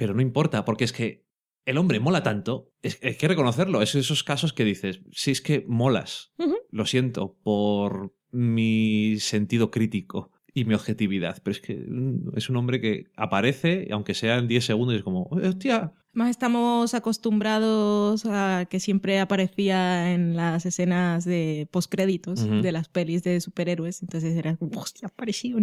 Pero 0.00 0.14
no 0.14 0.22
importa, 0.22 0.64
porque 0.64 0.84
es 0.84 0.94
que 0.94 1.26
el 1.66 1.76
hombre 1.76 2.00
mola 2.00 2.22
tanto, 2.22 2.72
es, 2.80 2.98
hay 3.02 3.16
que 3.16 3.28
reconocerlo. 3.28 3.82
Es 3.82 3.94
esos 3.94 4.24
casos 4.24 4.54
que 4.54 4.64
dices, 4.64 5.02
sí, 5.12 5.30
es 5.30 5.42
que 5.42 5.66
molas. 5.68 6.32
Lo 6.70 6.86
siento 6.86 7.36
por 7.42 8.14
mi 8.30 9.16
sentido 9.18 9.70
crítico 9.70 10.32
y 10.54 10.64
mi 10.64 10.72
objetividad. 10.72 11.42
Pero 11.44 11.52
es 11.52 11.60
que 11.60 11.74
mm, 11.74 12.30
es 12.34 12.48
un 12.48 12.56
hombre 12.56 12.80
que 12.80 13.08
aparece, 13.14 13.88
aunque 13.90 14.14
sea 14.14 14.38
en 14.38 14.48
10 14.48 14.64
segundos, 14.64 14.94
y 14.94 14.96
es 14.96 15.04
como, 15.04 15.24
hostia. 15.24 15.92
Más 16.14 16.30
estamos 16.30 16.94
acostumbrados 16.94 18.24
a 18.24 18.66
que 18.70 18.80
siempre 18.80 19.20
aparecía 19.20 20.14
en 20.14 20.34
las 20.34 20.64
escenas 20.64 21.26
de 21.26 21.68
postcréditos 21.70 22.48
de 22.62 22.72
las 22.72 22.88
pelis 22.88 23.22
de 23.22 23.38
superhéroes. 23.38 24.00
Entonces 24.00 24.34
era 24.34 24.56
hostia, 24.74 25.08
apareció. 25.08 25.58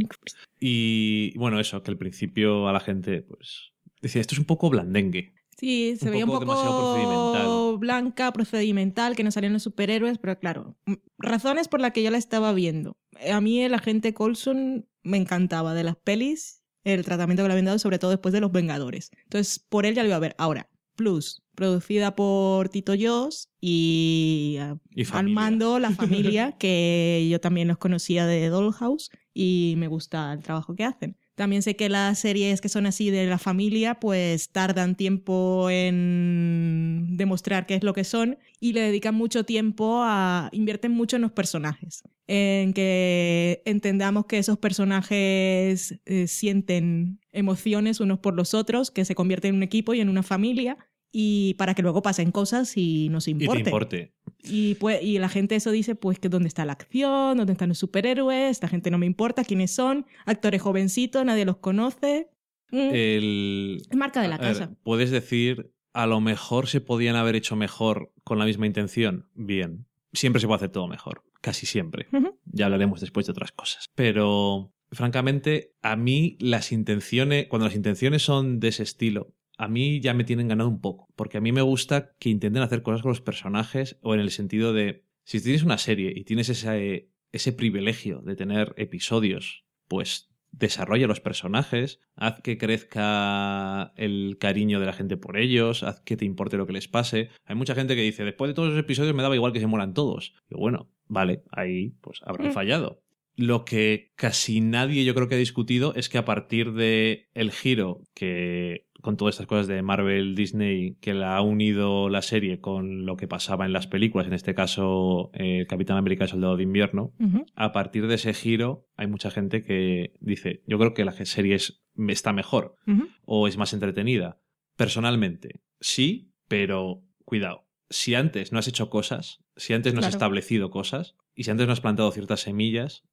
Y 0.60 1.36
bueno, 1.40 1.60
eso, 1.60 1.82
que 1.82 1.90
al 1.90 1.98
principio 1.98 2.68
a 2.68 2.72
la 2.72 2.80
gente, 2.80 3.24
pues 3.24 3.74
Decía, 4.02 4.22
esto 4.22 4.36
es 4.36 4.40
un 4.40 4.46
poco 4.46 4.70
blandengue. 4.70 5.34
Sí, 5.58 5.96
se 6.00 6.12
veía 6.12 6.26
un 6.26 6.32
poco 6.32 6.46
procedimental. 6.46 7.78
blanca, 7.80 8.32
procedimental, 8.32 9.16
que 9.16 9.24
no 9.24 9.32
salían 9.32 9.54
los 9.54 9.64
superhéroes, 9.64 10.20
pero 10.20 10.38
claro, 10.40 10.78
razones 11.18 11.68
por 11.68 11.82
las 11.82 11.94
que 11.94 12.04
yo 12.04 12.12
la 12.12 12.20
estaba 12.20 12.54
viendo. 12.54 12.98
A 13.32 13.42
mí 13.42 13.62
el 13.62 13.74
agente 13.74 14.14
Colson 14.14 14.88
me 15.02 15.18
encantaba 15.18 15.74
de 15.74 15.84
las 15.84 15.96
pelis, 15.96 16.62
el 16.84 17.04
tratamiento 17.04 17.42
que 17.42 17.48
le 17.48 17.54
habían 17.54 17.66
dado, 17.66 17.80
sobre 17.80 17.98
todo 17.98 18.12
después 18.12 18.34
de 18.34 18.40
Los 18.42 18.52
Vengadores. 18.52 19.10
Entonces, 19.24 19.58
por 19.58 19.88
él 19.88 19.96
ya 19.96 20.04
lo 20.04 20.10
iba 20.10 20.16
a 20.18 20.20
ver. 20.20 20.36
Ahora, 20.38 20.70
Plus, 20.96 21.44
producida 21.54 22.16
por 22.16 22.70
Tito 22.70 22.96
Yos 22.96 23.50
y, 23.62 24.58
y 24.90 25.04
al 25.12 25.30
mando 25.30 25.80
la 25.80 25.92
familia, 25.92 26.54
que 26.54 27.28
yo 27.30 27.40
también 27.40 27.68
los 27.68 27.78
conocía 27.78 28.26
de 28.26 28.50
Dollhouse 28.50 29.12
y 29.34 29.76
me 29.78 29.88
gusta 29.88 30.34
el 30.34 30.42
trabajo 30.42 30.76
que 30.76 30.84
hacen. 30.84 31.18
También 31.38 31.62
sé 31.62 31.76
que 31.76 31.88
las 31.88 32.18
series 32.18 32.62
que 32.62 32.68
son 32.68 32.88
así 32.88 33.12
de 33.12 33.28
la 33.28 33.38
familia, 33.38 34.00
pues 34.00 34.50
tardan 34.50 34.96
tiempo 34.96 35.70
en 35.70 37.16
demostrar 37.16 37.68
qué 37.68 37.76
es 37.76 37.84
lo 37.84 37.94
que 37.94 38.04
son 38.04 38.40
y 38.60 38.74
le 38.74 38.82
dedican 38.82 39.14
mucho 39.14 39.44
tiempo 39.44 40.02
a. 40.04 40.50
invierten 40.52 40.94
mucho 40.94 41.16
en 41.16 41.22
los 41.22 41.32
personajes. 41.32 42.02
En 42.26 42.74
que 42.74 43.62
entendamos 43.66 44.26
que 44.26 44.40
esos 44.40 44.58
personajes 44.58 46.00
eh, 46.06 46.26
sienten 46.26 47.20
emociones 47.32 48.00
unos 48.00 48.18
por 48.18 48.34
los 48.34 48.56
otros, 48.56 48.90
que 48.90 49.06
se 49.06 49.14
convierten 49.14 49.50
en 49.50 49.58
un 49.58 49.64
equipo 49.64 49.94
y 49.94 50.00
en 50.00 50.10
una 50.10 50.24
familia 50.24 50.80
y 51.12 51.54
para 51.60 51.76
que 51.76 51.84
luego 51.84 52.02
pasen 52.02 52.32
cosas 52.32 52.76
y 52.78 53.10
nos 53.10 53.28
importe. 53.28 53.60
Y 53.60 53.64
te 53.64 53.70
importe. 53.70 54.17
Y, 54.50 54.76
pues, 54.76 55.02
y 55.02 55.20
la 55.20 55.30
gente 55.30 55.56
eso 55.56 55.72
dice, 55.72 55.96
pues, 55.96 56.20
que 56.20 56.30
dónde 56.30 56.48
está 56.48 56.66
la 56.66 56.74
acción, 56.74 57.38
dónde 57.38 57.54
están 57.54 57.70
los 57.70 57.78
superhéroes, 57.78 58.52
esta 58.52 58.68
gente 58.68 58.92
no 58.92 58.98
me 58.98 59.06
importa, 59.06 59.44
quiénes 59.44 59.72
son, 59.72 60.06
actores 60.26 60.62
jovencitos, 60.62 61.24
nadie 61.26 61.46
los 61.46 61.58
conoce. 61.58 62.30
Mm. 62.72 62.90
El... 62.94 63.82
Es 63.90 63.98
marca 63.98 64.22
de 64.22 64.28
la 64.28 64.38
ver, 64.38 64.54
casa. 64.54 64.76
puedes 64.84 65.12
decir, 65.12 65.72
a 65.94 66.06
lo 66.06 66.22
mejor 66.22 66.68
se 66.68 66.82
podían 66.82 67.16
haber 67.16 67.36
hecho 67.36 67.56
mejor 67.56 68.12
con 68.24 68.40
la 68.40 68.46
misma 68.46 68.68
intención. 68.68 69.30
Bien. 69.34 69.86
Siempre 70.14 70.40
se 70.40 70.48
puede 70.48 70.58
hacer 70.58 70.70
todo 70.70 70.88
mejor. 70.88 71.24
Casi 71.42 71.66
siempre. 71.66 72.08
Ya 72.46 72.66
hablaremos 72.66 73.02
después 73.02 73.26
de 73.26 73.32
otras 73.32 73.52
cosas. 73.52 73.86
Pero, 73.96 74.74
francamente, 74.92 75.74
a 75.82 75.96
mí 75.96 76.38
las 76.40 76.72
intenciones, 76.72 77.48
cuando 77.48 77.66
las 77.66 77.76
intenciones 77.76 78.24
son 78.24 78.60
de 78.60 78.70
ese 78.70 78.84
estilo, 78.84 79.34
a 79.58 79.68
mí 79.68 80.00
ya 80.00 80.14
me 80.14 80.24
tienen 80.24 80.48
ganado 80.48 80.70
un 80.70 80.82
poco. 80.82 81.08
Porque 81.16 81.38
a 81.38 81.42
mí 81.42 81.52
me 81.52 81.62
gusta 81.62 82.14
que 82.20 82.30
intenten 82.30 82.62
hacer 82.64 82.82
cosas 82.84 83.02
con 83.02 83.10
los 83.10 83.22
personajes 83.22 83.98
o 84.02 84.14
en 84.14 84.20
el 84.20 84.32
sentido 84.32 84.74
de, 84.74 85.04
si 85.24 85.42
tienes 85.42 85.64
una 85.64 85.78
serie 85.78 86.14
y 86.16 86.24
tienes 86.24 86.50
ese, 86.50 87.10
ese 87.32 87.54
privilegio 87.54 88.22
de 88.22 88.36
tener 88.36 88.74
episodios, 88.78 89.66
pues 89.88 90.30
desarrolla 90.52 91.08
los 91.08 91.20
personajes, 91.20 92.00
haz 92.16 92.42
que 92.42 92.58
crezca 92.58 93.94
el 93.96 94.38
cariño 94.40 94.80
de 94.80 94.86
la 94.86 94.94
gente 94.94 95.18
por 95.18 95.38
ellos, 95.38 95.84
haz 95.84 96.02
que 96.02 96.18
te 96.18 96.26
importe 96.26 96.58
lo 96.58 96.66
que 96.66 96.74
les 96.74 96.88
pase. 96.88 97.30
Hay 97.46 97.56
mucha 97.56 97.76
gente 97.76 97.96
que 97.96 98.02
dice, 98.02 98.24
después 98.24 98.50
de 98.50 98.56
todos 98.56 98.70
los 98.70 98.80
episodios 98.80 99.14
me 99.16 99.24
daba 99.24 99.36
igual 99.36 99.54
que 99.54 99.60
se 99.60 99.68
mueran 99.68 99.94
todos. 99.94 100.34
Y 100.50 100.56
bueno, 100.56 100.90
vale, 101.08 101.44
ahí 101.52 101.90
pues 102.02 102.22
habrán 102.24 102.50
Mm. 102.50 102.54
fallado. 102.54 103.04
Lo 103.36 103.66
que 103.66 104.14
casi 104.16 104.62
nadie 104.62 105.06
yo 105.06 105.14
creo 105.14 105.28
que 105.28 105.36
ha 105.36 105.38
discutido 105.38 105.94
es 105.96 106.10
que 106.10 106.18
a 106.18 106.26
partir 106.26 106.74
de 106.74 107.28
el 107.36 107.52
giro 107.52 108.02
que 108.16 108.87
con 109.08 109.16
todas 109.16 109.36
estas 109.36 109.48
cosas 109.48 109.68
de 109.68 109.82
Marvel, 109.82 110.36
Disney, 110.36 110.96
que 111.00 111.14
la 111.14 111.38
ha 111.38 111.42
unido 111.42 112.10
la 112.10 112.22
serie 112.22 112.60
con 112.60 113.06
lo 113.06 113.16
que 113.16 113.26
pasaba 113.26 113.66
en 113.66 113.72
las 113.72 113.88
películas, 113.88 114.28
en 114.28 114.34
este 114.34 114.54
caso 114.54 115.30
eh, 115.34 115.60
el 115.62 115.68
Capitán 115.68 115.96
América 115.96 116.26
el 116.26 116.30
Soldado 116.30 116.58
de 116.58 116.64
Invierno, 116.64 117.14
a 117.56 117.72
partir 117.72 118.08
de 118.08 118.16
ese 118.16 118.34
giro 118.34 118.86
hay 118.98 119.08
mucha 119.08 119.32
gente 119.32 119.64
que 119.64 120.12
dice, 120.20 120.62
yo 120.68 120.78
creo 120.78 120.94
que 120.94 121.06
la 121.06 121.14
serie 121.14 121.56
es- 121.56 121.82
está 122.10 122.34
mejor 122.34 122.76
o 123.24 123.48
es 123.48 123.56
más 123.58 123.72
entretenida. 123.72 124.42
Personalmente, 124.76 125.62
sí, 125.80 126.34
pero 126.50 127.02
cuidado. 127.24 127.66
Si 127.90 128.14
antes 128.14 128.52
no 128.52 128.60
has 128.60 128.68
hecho 128.68 128.90
cosas, 128.90 129.40
si 129.56 129.74
antes 129.74 129.94
no 129.94 130.00
has 130.00 130.06
establecido 130.18 130.70
cosas 130.70 131.16
y 131.34 131.44
si 131.46 131.52
antes 131.52 131.66
no 131.66 131.72
has 131.74 131.80
plantado 131.82 132.12
ciertas 132.12 132.42
semillas, 132.42 133.04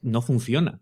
no 0.00 0.22
funciona. 0.22 0.80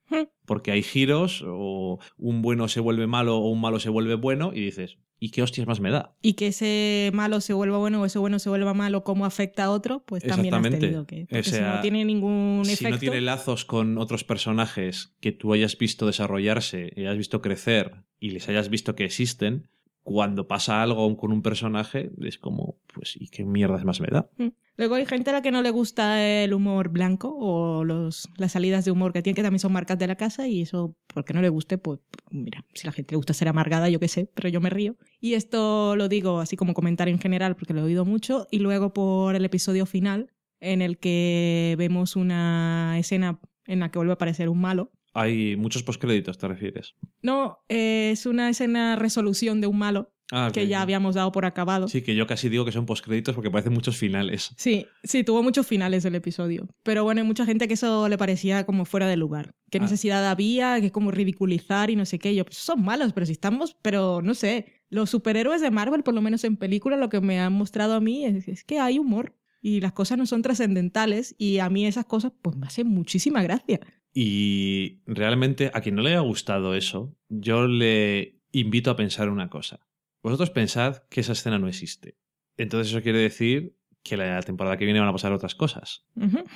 Porque 0.50 0.72
hay 0.72 0.82
giros 0.82 1.44
o 1.46 2.00
un 2.18 2.42
bueno 2.42 2.66
se 2.66 2.80
vuelve 2.80 3.06
malo 3.06 3.38
o 3.38 3.50
un 3.50 3.60
malo 3.60 3.78
se 3.78 3.88
vuelve 3.88 4.16
bueno 4.16 4.50
y 4.52 4.60
dices, 4.60 4.98
¿y 5.20 5.30
qué 5.30 5.44
hostias 5.44 5.68
más 5.68 5.78
me 5.78 5.92
da? 5.92 6.16
Y 6.22 6.32
que 6.32 6.48
ese 6.48 7.12
malo 7.14 7.40
se 7.40 7.52
vuelva 7.52 7.78
bueno 7.78 8.02
o 8.02 8.04
ese 8.04 8.18
bueno 8.18 8.40
se 8.40 8.48
vuelva 8.48 8.74
malo, 8.74 9.04
cómo 9.04 9.26
afecta 9.26 9.66
a 9.66 9.70
otro, 9.70 10.02
pues 10.04 10.24
también 10.24 10.52
has 10.54 10.62
tenido 10.62 11.06
que. 11.06 11.28
si 11.44 11.60
no 11.60 11.80
tiene 11.82 12.04
ningún 12.04 12.62
si 12.64 12.72
efecto. 12.72 12.94
no 12.94 12.98
tiene 12.98 13.20
lazos 13.20 13.64
con 13.64 13.96
otros 13.96 14.24
personajes 14.24 15.14
que 15.20 15.30
tú 15.30 15.52
hayas 15.52 15.78
visto 15.78 16.04
desarrollarse 16.04 16.92
y 16.96 17.02
hayas 17.02 17.16
visto 17.16 17.40
crecer 17.40 18.02
y 18.18 18.30
les 18.30 18.48
hayas 18.48 18.70
visto 18.70 18.96
que 18.96 19.04
existen, 19.04 19.68
cuando 20.12 20.48
pasa 20.48 20.82
algo 20.82 21.16
con 21.16 21.30
un 21.30 21.40
personaje 21.40 22.10
es 22.20 22.36
como, 22.36 22.80
pues, 22.92 23.16
¿y 23.16 23.28
qué 23.28 23.44
mierdas 23.44 23.84
más 23.84 24.00
me 24.00 24.08
da? 24.08 24.28
Luego 24.76 24.96
hay 24.96 25.06
gente 25.06 25.30
a 25.30 25.34
la 25.34 25.40
que 25.40 25.52
no 25.52 25.62
le 25.62 25.70
gusta 25.70 26.20
el 26.20 26.52
humor 26.52 26.88
blanco 26.88 27.32
o 27.38 27.84
los, 27.84 28.28
las 28.36 28.50
salidas 28.50 28.84
de 28.84 28.90
humor 28.90 29.12
que 29.12 29.22
tiene, 29.22 29.36
que 29.36 29.42
también 29.44 29.60
son 29.60 29.72
marcas 29.72 30.00
de 30.00 30.08
la 30.08 30.16
casa, 30.16 30.48
y 30.48 30.62
eso, 30.62 30.96
porque 31.14 31.32
no 31.32 31.40
le 31.40 31.48
guste, 31.48 31.78
pues 31.78 32.00
mira, 32.28 32.64
si 32.74 32.88
a 32.88 32.90
la 32.90 32.92
gente 32.92 33.12
le 33.12 33.18
gusta 33.18 33.34
ser 33.34 33.46
amargada, 33.46 33.88
yo 33.88 34.00
qué 34.00 34.08
sé, 34.08 34.28
pero 34.34 34.48
yo 34.48 34.60
me 34.60 34.68
río. 34.68 34.96
Y 35.20 35.34
esto 35.34 35.94
lo 35.94 36.08
digo 36.08 36.40
así 36.40 36.56
como 36.56 36.74
comentario 36.74 37.14
en 37.14 37.20
general, 37.20 37.54
porque 37.54 37.72
lo 37.72 37.80
he 37.80 37.84
oído 37.84 38.04
mucho, 38.04 38.48
y 38.50 38.58
luego 38.58 38.92
por 38.92 39.36
el 39.36 39.44
episodio 39.44 39.86
final, 39.86 40.32
en 40.58 40.82
el 40.82 40.98
que 40.98 41.76
vemos 41.78 42.16
una 42.16 42.98
escena 42.98 43.38
en 43.66 43.78
la 43.78 43.92
que 43.92 43.98
vuelve 44.00 44.12
a 44.12 44.14
aparecer 44.14 44.48
un 44.48 44.60
malo. 44.60 44.90
Hay 45.12 45.56
muchos 45.56 45.82
postcréditos, 45.82 46.38
¿te 46.38 46.46
refieres? 46.48 46.94
No, 47.22 47.58
eh, 47.68 48.10
es 48.12 48.26
una 48.26 48.48
escena 48.50 48.96
resolución 48.96 49.60
de 49.60 49.66
un 49.66 49.78
malo 49.78 50.12
Ah, 50.32 50.50
que 50.54 50.68
ya 50.68 50.80
habíamos 50.80 51.16
dado 51.16 51.32
por 51.32 51.44
acabado. 51.44 51.88
Sí, 51.88 52.02
que 52.02 52.14
yo 52.14 52.24
casi 52.28 52.48
digo 52.48 52.64
que 52.64 52.70
son 52.70 52.86
postcréditos 52.86 53.34
porque 53.34 53.50
parecen 53.50 53.72
muchos 53.72 53.96
finales. 53.96 54.52
Sí, 54.56 54.86
sí, 55.02 55.24
tuvo 55.24 55.42
muchos 55.42 55.66
finales 55.66 56.04
el 56.04 56.14
episodio. 56.14 56.68
Pero 56.84 57.02
bueno, 57.02 57.20
hay 57.20 57.26
mucha 57.26 57.44
gente 57.44 57.66
que 57.66 57.74
eso 57.74 58.08
le 58.08 58.16
parecía 58.16 58.64
como 58.64 58.84
fuera 58.84 59.08
de 59.08 59.16
lugar. 59.16 59.56
¿Qué 59.72 59.78
Ah. 59.78 59.80
necesidad 59.82 60.24
había? 60.30 60.80
Que 60.80 60.92
como 60.92 61.10
ridiculizar 61.10 61.90
y 61.90 61.96
no 61.96 62.06
sé 62.06 62.20
qué. 62.20 62.32
Yo, 62.36 62.44
pues 62.44 62.58
son 62.58 62.80
malos, 62.84 63.12
pero 63.12 63.26
si 63.26 63.32
estamos, 63.32 63.76
pero 63.82 64.22
no 64.22 64.34
sé. 64.34 64.66
Los 64.88 65.10
superhéroes 65.10 65.60
de 65.62 65.72
Marvel, 65.72 66.04
por 66.04 66.14
lo 66.14 66.20
menos 66.22 66.44
en 66.44 66.56
película, 66.56 66.96
lo 66.96 67.08
que 67.08 67.20
me 67.20 67.40
han 67.40 67.52
mostrado 67.52 67.94
a 67.94 68.00
mí 68.00 68.24
es, 68.24 68.46
es 68.46 68.62
que 68.62 68.78
hay 68.78 69.00
humor. 69.00 69.34
Y 69.60 69.80
las 69.80 69.92
cosas 69.92 70.18
no 70.18 70.26
son 70.26 70.42
trascendentales. 70.42 71.34
Y 71.38 71.58
a 71.58 71.68
mí 71.70 71.86
esas 71.86 72.06
cosas, 72.06 72.32
pues 72.42 72.56
me 72.56 72.66
hacen 72.66 72.86
muchísima 72.88 73.42
gracia. 73.42 73.80
Y 74.12 75.02
realmente 75.06 75.70
a 75.72 75.80
quien 75.80 75.94
no 75.94 76.02
le 76.02 76.10
haya 76.10 76.20
gustado 76.20 76.74
eso, 76.74 77.16
yo 77.28 77.66
le 77.68 78.40
invito 78.52 78.90
a 78.90 78.96
pensar 78.96 79.28
una 79.28 79.48
cosa. 79.48 79.80
Vosotros 80.22 80.50
pensad 80.50 80.98
que 81.08 81.20
esa 81.20 81.32
escena 81.32 81.58
no 81.58 81.68
existe. 81.68 82.16
Entonces 82.56 82.92
eso 82.92 83.02
quiere 83.02 83.18
decir 83.20 83.76
que 84.02 84.16
la 84.16 84.40
temporada 84.42 84.76
que 84.76 84.84
viene 84.84 85.00
van 85.00 85.08
a 85.08 85.12
pasar 85.12 85.32
otras 85.32 85.54
cosas. 85.54 86.06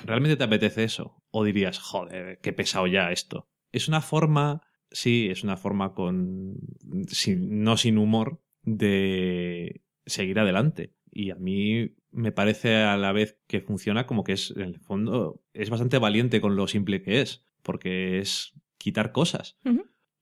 ¿Realmente 0.05 0.35
te 0.35 0.43
apetece 0.43 0.83
eso? 0.83 1.23
¿O 1.31 1.43
dirías, 1.43 1.79
joder, 1.79 2.39
qué 2.41 2.53
pesado 2.53 2.87
ya 2.87 3.11
esto? 3.11 3.47
Es 3.71 3.87
una 3.87 4.01
forma, 4.01 4.61
sí, 4.91 5.27
es 5.29 5.43
una 5.43 5.55
forma 5.57 5.93
con, 5.93 6.55
sin- 7.07 7.63
no 7.63 7.77
sin 7.77 7.97
humor, 7.97 8.41
de 8.63 9.83
seguir 10.05 10.39
adelante. 10.39 10.93
Y 11.11 11.29
a 11.31 11.35
mí 11.35 11.95
me 12.15 12.31
parece 12.31 12.75
a 12.77 12.97
la 12.97 13.11
vez 13.11 13.39
que 13.47 13.61
funciona 13.61 14.07
como 14.07 14.23
que 14.23 14.33
es, 14.33 14.51
en 14.51 14.61
el 14.61 14.79
fondo, 14.79 15.43
es 15.53 15.69
bastante 15.69 15.97
valiente 15.97 16.41
con 16.41 16.55
lo 16.55 16.67
simple 16.67 17.01
que 17.01 17.21
es, 17.21 17.45
porque 17.61 18.19
es 18.19 18.53
quitar 18.77 19.11
cosas. 19.11 19.59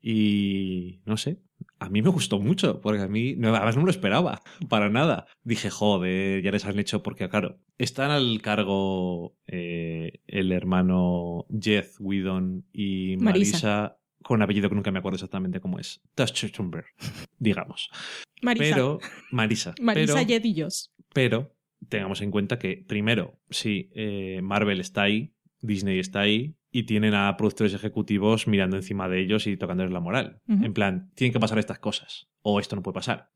Y 0.01 0.99
no 1.05 1.15
sé, 1.15 1.39
a 1.79 1.87
mí 1.89 2.01
me 2.01 2.09
gustó 2.09 2.39
mucho, 2.39 2.81
porque 2.81 3.03
a 3.03 3.07
mí, 3.07 3.35
no, 3.37 3.55
además 3.55 3.75
no 3.75 3.83
me 3.83 3.85
lo 3.85 3.91
esperaba, 3.91 4.41
para 4.67 4.89
nada. 4.89 5.27
Dije, 5.43 5.69
joder, 5.69 6.41
ya 6.41 6.51
les 6.51 6.65
han 6.65 6.79
hecho, 6.79 7.03
porque 7.03 7.29
claro, 7.29 7.59
están 7.77 8.11
al 8.11 8.41
cargo 8.41 9.37
eh, 9.47 10.19
el 10.27 10.51
hermano 10.51 11.45
Jeff 11.57 11.95
Whedon 11.99 12.65
y 12.73 13.15
Marisa. 13.17 13.57
Marisa, 13.57 13.97
con 14.23 14.37
un 14.37 14.41
apellido 14.41 14.67
que 14.67 14.75
nunca 14.75 14.91
me 14.91 14.99
acuerdo 14.99 15.15
exactamente 15.15 15.61
cómo 15.61 15.79
es. 15.79 16.01
Tuchumber, 16.15 16.85
digamos. 17.37 17.89
Marisa. 18.41 18.75
Pero, 18.75 18.99
Marisa. 19.31 19.75
Marisa 19.79 20.25
pero 21.13 21.52
tengamos 21.89 22.21
en 22.21 22.31
cuenta 22.31 22.59
que, 22.59 22.83
primero, 22.87 23.39
sí, 23.49 23.89
eh, 23.93 24.41
Marvel 24.43 24.79
está 24.79 25.03
ahí, 25.03 25.33
Disney 25.61 25.99
está 25.99 26.21
ahí, 26.21 26.55
y 26.75 26.83
tienen 26.83 27.13
a 27.13 27.37
productores 27.37 27.73
ejecutivos 27.75 28.47
mirando 28.47 28.75
encima 28.75 29.07
de 29.07 29.21
ellos 29.21 29.45
y 29.45 29.55
tocándoles 29.57 29.93
la 29.93 29.99
moral. 29.99 30.41
En 30.47 30.73
plan, 30.73 31.11
tienen 31.13 31.31
que 31.31 31.39
pasar 31.39 31.59
estas 31.59 31.77
cosas, 31.77 32.31
o 32.41 32.59
esto 32.59 32.75
no 32.75 32.81
puede 32.81 32.95
pasar. 32.95 33.29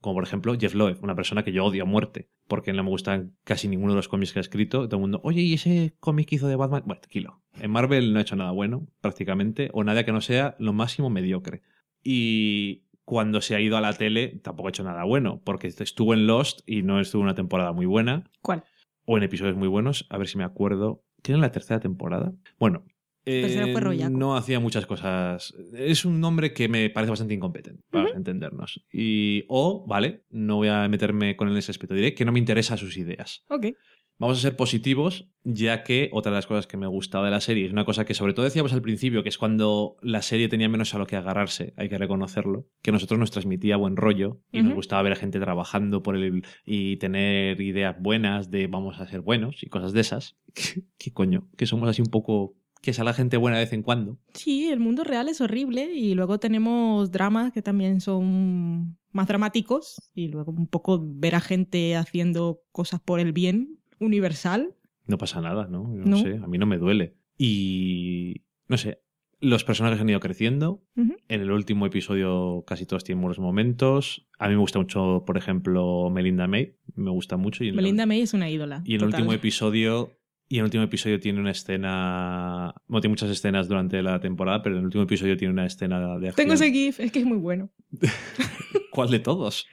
Como 0.00 0.14
por 0.14 0.22
ejemplo 0.22 0.54
Jeff 0.58 0.74
Loeb, 0.74 1.02
una 1.02 1.16
persona 1.16 1.42
que 1.42 1.52
yo 1.52 1.64
odio 1.64 1.82
a 1.82 1.86
muerte, 1.86 2.30
porque 2.46 2.72
no 2.72 2.84
me 2.84 2.90
gustan 2.90 3.36
casi 3.42 3.66
ninguno 3.66 3.92
de 3.92 3.96
los 3.96 4.06
cómics 4.06 4.32
que 4.32 4.38
ha 4.38 4.42
escrito. 4.42 4.86
Todo 4.86 4.98
el 4.98 5.00
mundo, 5.00 5.20
oye, 5.24 5.42
¿y 5.42 5.54
ese 5.54 5.96
cómic 5.98 6.28
que 6.28 6.36
hizo 6.36 6.46
de 6.46 6.54
Batman? 6.54 6.84
Bueno, 6.86 7.00
tranquilo. 7.00 7.42
En 7.54 7.72
Marvel 7.72 8.12
no 8.12 8.20
ha 8.20 8.22
hecho 8.22 8.36
nada 8.36 8.52
bueno, 8.52 8.86
prácticamente, 9.00 9.70
o 9.72 9.82
nada 9.82 10.04
que 10.04 10.12
no 10.12 10.20
sea 10.20 10.54
lo 10.60 10.72
máximo 10.72 11.10
mediocre. 11.10 11.62
Y 12.00 12.84
cuando 13.04 13.40
se 13.40 13.54
ha 13.54 13.60
ido 13.60 13.76
a 13.76 13.80
la 13.80 13.92
tele, 13.92 14.40
tampoco 14.42 14.68
ha 14.68 14.70
hecho 14.70 14.84
nada 14.84 15.04
bueno, 15.04 15.40
porque 15.44 15.66
estuvo 15.68 16.14
en 16.14 16.26
Lost 16.26 16.60
y 16.66 16.82
no 16.82 17.00
estuvo 17.00 17.22
en 17.22 17.26
una 17.26 17.34
temporada 17.34 17.72
muy 17.72 17.86
buena, 17.86 18.24
¿Cuál? 18.40 18.64
o 19.04 19.16
en 19.16 19.22
episodios 19.22 19.56
muy 19.56 19.68
buenos, 19.68 20.06
a 20.10 20.18
ver 20.18 20.28
si 20.28 20.38
me 20.38 20.44
acuerdo. 20.44 21.04
¿Tiene 21.22 21.40
la 21.40 21.52
tercera 21.52 21.80
temporada? 21.80 22.32
Bueno. 22.58 22.84
Fue 23.26 23.46
eh, 23.46 24.10
no 24.10 24.36
hacía 24.36 24.60
muchas 24.60 24.84
cosas. 24.84 25.54
Es 25.72 26.04
un 26.04 26.20
nombre 26.20 26.52
que 26.52 26.68
me 26.68 26.90
parece 26.90 27.08
bastante 27.08 27.32
incompetente, 27.32 27.82
para 27.90 28.10
entendernos. 28.10 28.84
Y, 28.92 29.44
o, 29.48 29.86
vale, 29.86 30.24
no 30.28 30.56
voy 30.56 30.68
a 30.68 30.86
meterme 30.88 31.34
con 31.34 31.48
él 31.48 31.54
en 31.54 31.58
ese 31.60 31.70
aspecto. 31.70 31.94
Diré 31.94 32.14
que 32.14 32.26
no 32.26 32.32
me 32.32 32.38
interesan 32.38 32.76
sus 32.76 32.98
ideas. 32.98 33.42
Ok. 33.48 33.68
Vamos 34.18 34.38
a 34.38 34.40
ser 34.42 34.56
positivos, 34.56 35.28
ya 35.42 35.82
que 35.82 36.08
otra 36.12 36.30
de 36.30 36.36
las 36.36 36.46
cosas 36.46 36.66
que 36.66 36.76
me 36.76 36.86
gustaba 36.86 37.24
de 37.24 37.32
la 37.32 37.40
serie 37.40 37.66
es 37.66 37.72
una 37.72 37.84
cosa 37.84 38.04
que 38.04 38.14
sobre 38.14 38.32
todo 38.32 38.44
decíamos 38.44 38.72
al 38.72 38.80
principio, 38.80 39.22
que 39.22 39.28
es 39.28 39.38
cuando 39.38 39.96
la 40.02 40.22
serie 40.22 40.48
tenía 40.48 40.68
menos 40.68 40.94
a 40.94 40.98
lo 40.98 41.06
que 41.06 41.16
agarrarse, 41.16 41.74
hay 41.76 41.88
que 41.88 41.98
reconocerlo, 41.98 42.68
que 42.80 42.90
a 42.90 42.92
nosotros 42.92 43.18
nos 43.18 43.32
transmitía 43.32 43.76
buen 43.76 43.96
rollo 43.96 44.40
y 44.52 44.62
nos 44.62 44.74
gustaba 44.74 45.02
ver 45.02 45.12
a 45.12 45.16
gente 45.16 45.40
trabajando 45.40 46.02
por 46.02 46.16
el 46.16 46.44
y 46.64 46.96
tener 46.98 47.60
ideas 47.60 47.96
buenas 47.98 48.50
de 48.50 48.68
vamos 48.68 49.00
a 49.00 49.08
ser 49.08 49.20
buenos 49.20 49.62
y 49.62 49.68
cosas 49.68 49.92
de 49.92 50.00
esas. 50.00 50.36
¿Qué 50.98 51.12
coño? 51.12 51.48
Que 51.56 51.66
somos 51.66 51.88
así 51.88 52.00
un 52.00 52.10
poco 52.10 52.54
que 52.84 52.92
salga 52.92 53.14
gente 53.14 53.38
buena 53.38 53.56
de 53.56 53.64
vez 53.64 53.72
en 53.72 53.82
cuando. 53.82 54.18
Sí, 54.34 54.68
el 54.68 54.78
mundo 54.78 55.04
real 55.04 55.28
es 55.30 55.40
horrible 55.40 55.94
y 55.94 56.14
luego 56.14 56.38
tenemos 56.38 57.10
dramas 57.10 57.50
que 57.50 57.62
también 57.62 58.02
son 58.02 58.98
más 59.10 59.26
dramáticos 59.26 60.10
y 60.14 60.28
luego 60.28 60.52
un 60.52 60.66
poco 60.66 61.00
ver 61.02 61.34
a 61.34 61.40
gente 61.40 61.96
haciendo 61.96 62.60
cosas 62.72 63.00
por 63.00 63.20
el 63.20 63.32
bien 63.32 63.78
universal. 64.00 64.74
No 65.06 65.18
pasa 65.18 65.40
nada, 65.40 65.66
¿no? 65.68 65.88
No. 65.88 66.04
no 66.04 66.16
sé, 66.18 66.36
a 66.42 66.46
mí 66.46 66.58
no 66.58 66.66
me 66.66 66.78
duele. 66.78 67.14
Y 67.36 68.42
no 68.68 68.76
sé, 68.78 69.00
los 69.40 69.64
personajes 69.64 70.00
han 70.00 70.08
ido 70.08 70.20
creciendo. 70.20 70.82
En 70.96 71.40
el 71.40 71.50
último 71.50 71.86
episodio 71.86 72.64
casi 72.66 72.86
todos 72.86 73.04
tienen 73.04 73.20
buenos 73.22 73.38
momentos. 73.38 74.26
A 74.38 74.48
mí 74.48 74.54
me 74.54 74.60
gusta 74.60 74.78
mucho, 74.78 75.24
por 75.26 75.36
ejemplo, 75.36 76.08
Melinda 76.10 76.46
May. 76.46 76.76
Me 76.94 77.10
gusta 77.10 77.36
mucho. 77.36 77.64
Y 77.64 77.68
el- 77.68 77.74
Melinda 77.76 78.06
May 78.06 78.20
es 78.22 78.32
una 78.34 78.48
ídola. 78.50 78.82
Y 78.84 78.94
en 78.94 79.00
el 79.02 79.06
último 79.08 79.32
episodio. 79.32 80.12
Y 80.48 80.56
en 80.56 80.60
el 80.60 80.64
último 80.66 80.84
episodio 80.84 81.18
tiene 81.20 81.40
una 81.40 81.50
escena. 81.50 82.74
Bueno, 82.86 83.00
tiene 83.00 83.12
muchas 83.12 83.30
escenas 83.30 83.66
durante 83.68 84.02
la 84.02 84.20
temporada, 84.20 84.62
pero 84.62 84.74
en 84.76 84.80
el 84.80 84.84
último 84.86 85.04
episodio 85.04 85.36
tiene 85.36 85.52
una 85.52 85.66
escena 85.66 85.98
de 86.18 86.28
acción. 86.28 86.34
Tengo 86.36 86.52
ese 86.54 86.70
GIF, 86.70 87.00
es 87.00 87.10
que 87.12 87.18
es 87.20 87.24
muy 87.26 87.38
bueno. 87.38 87.70
¿Cuál 88.90 89.10
de 89.10 89.18
todos? 89.20 89.66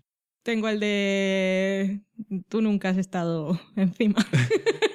Tengo 0.43 0.69
el 0.69 0.79
de. 0.79 2.01
Tú 2.49 2.61
nunca 2.61 2.89
has 2.89 2.97
estado 2.97 3.59
encima. 3.75 4.25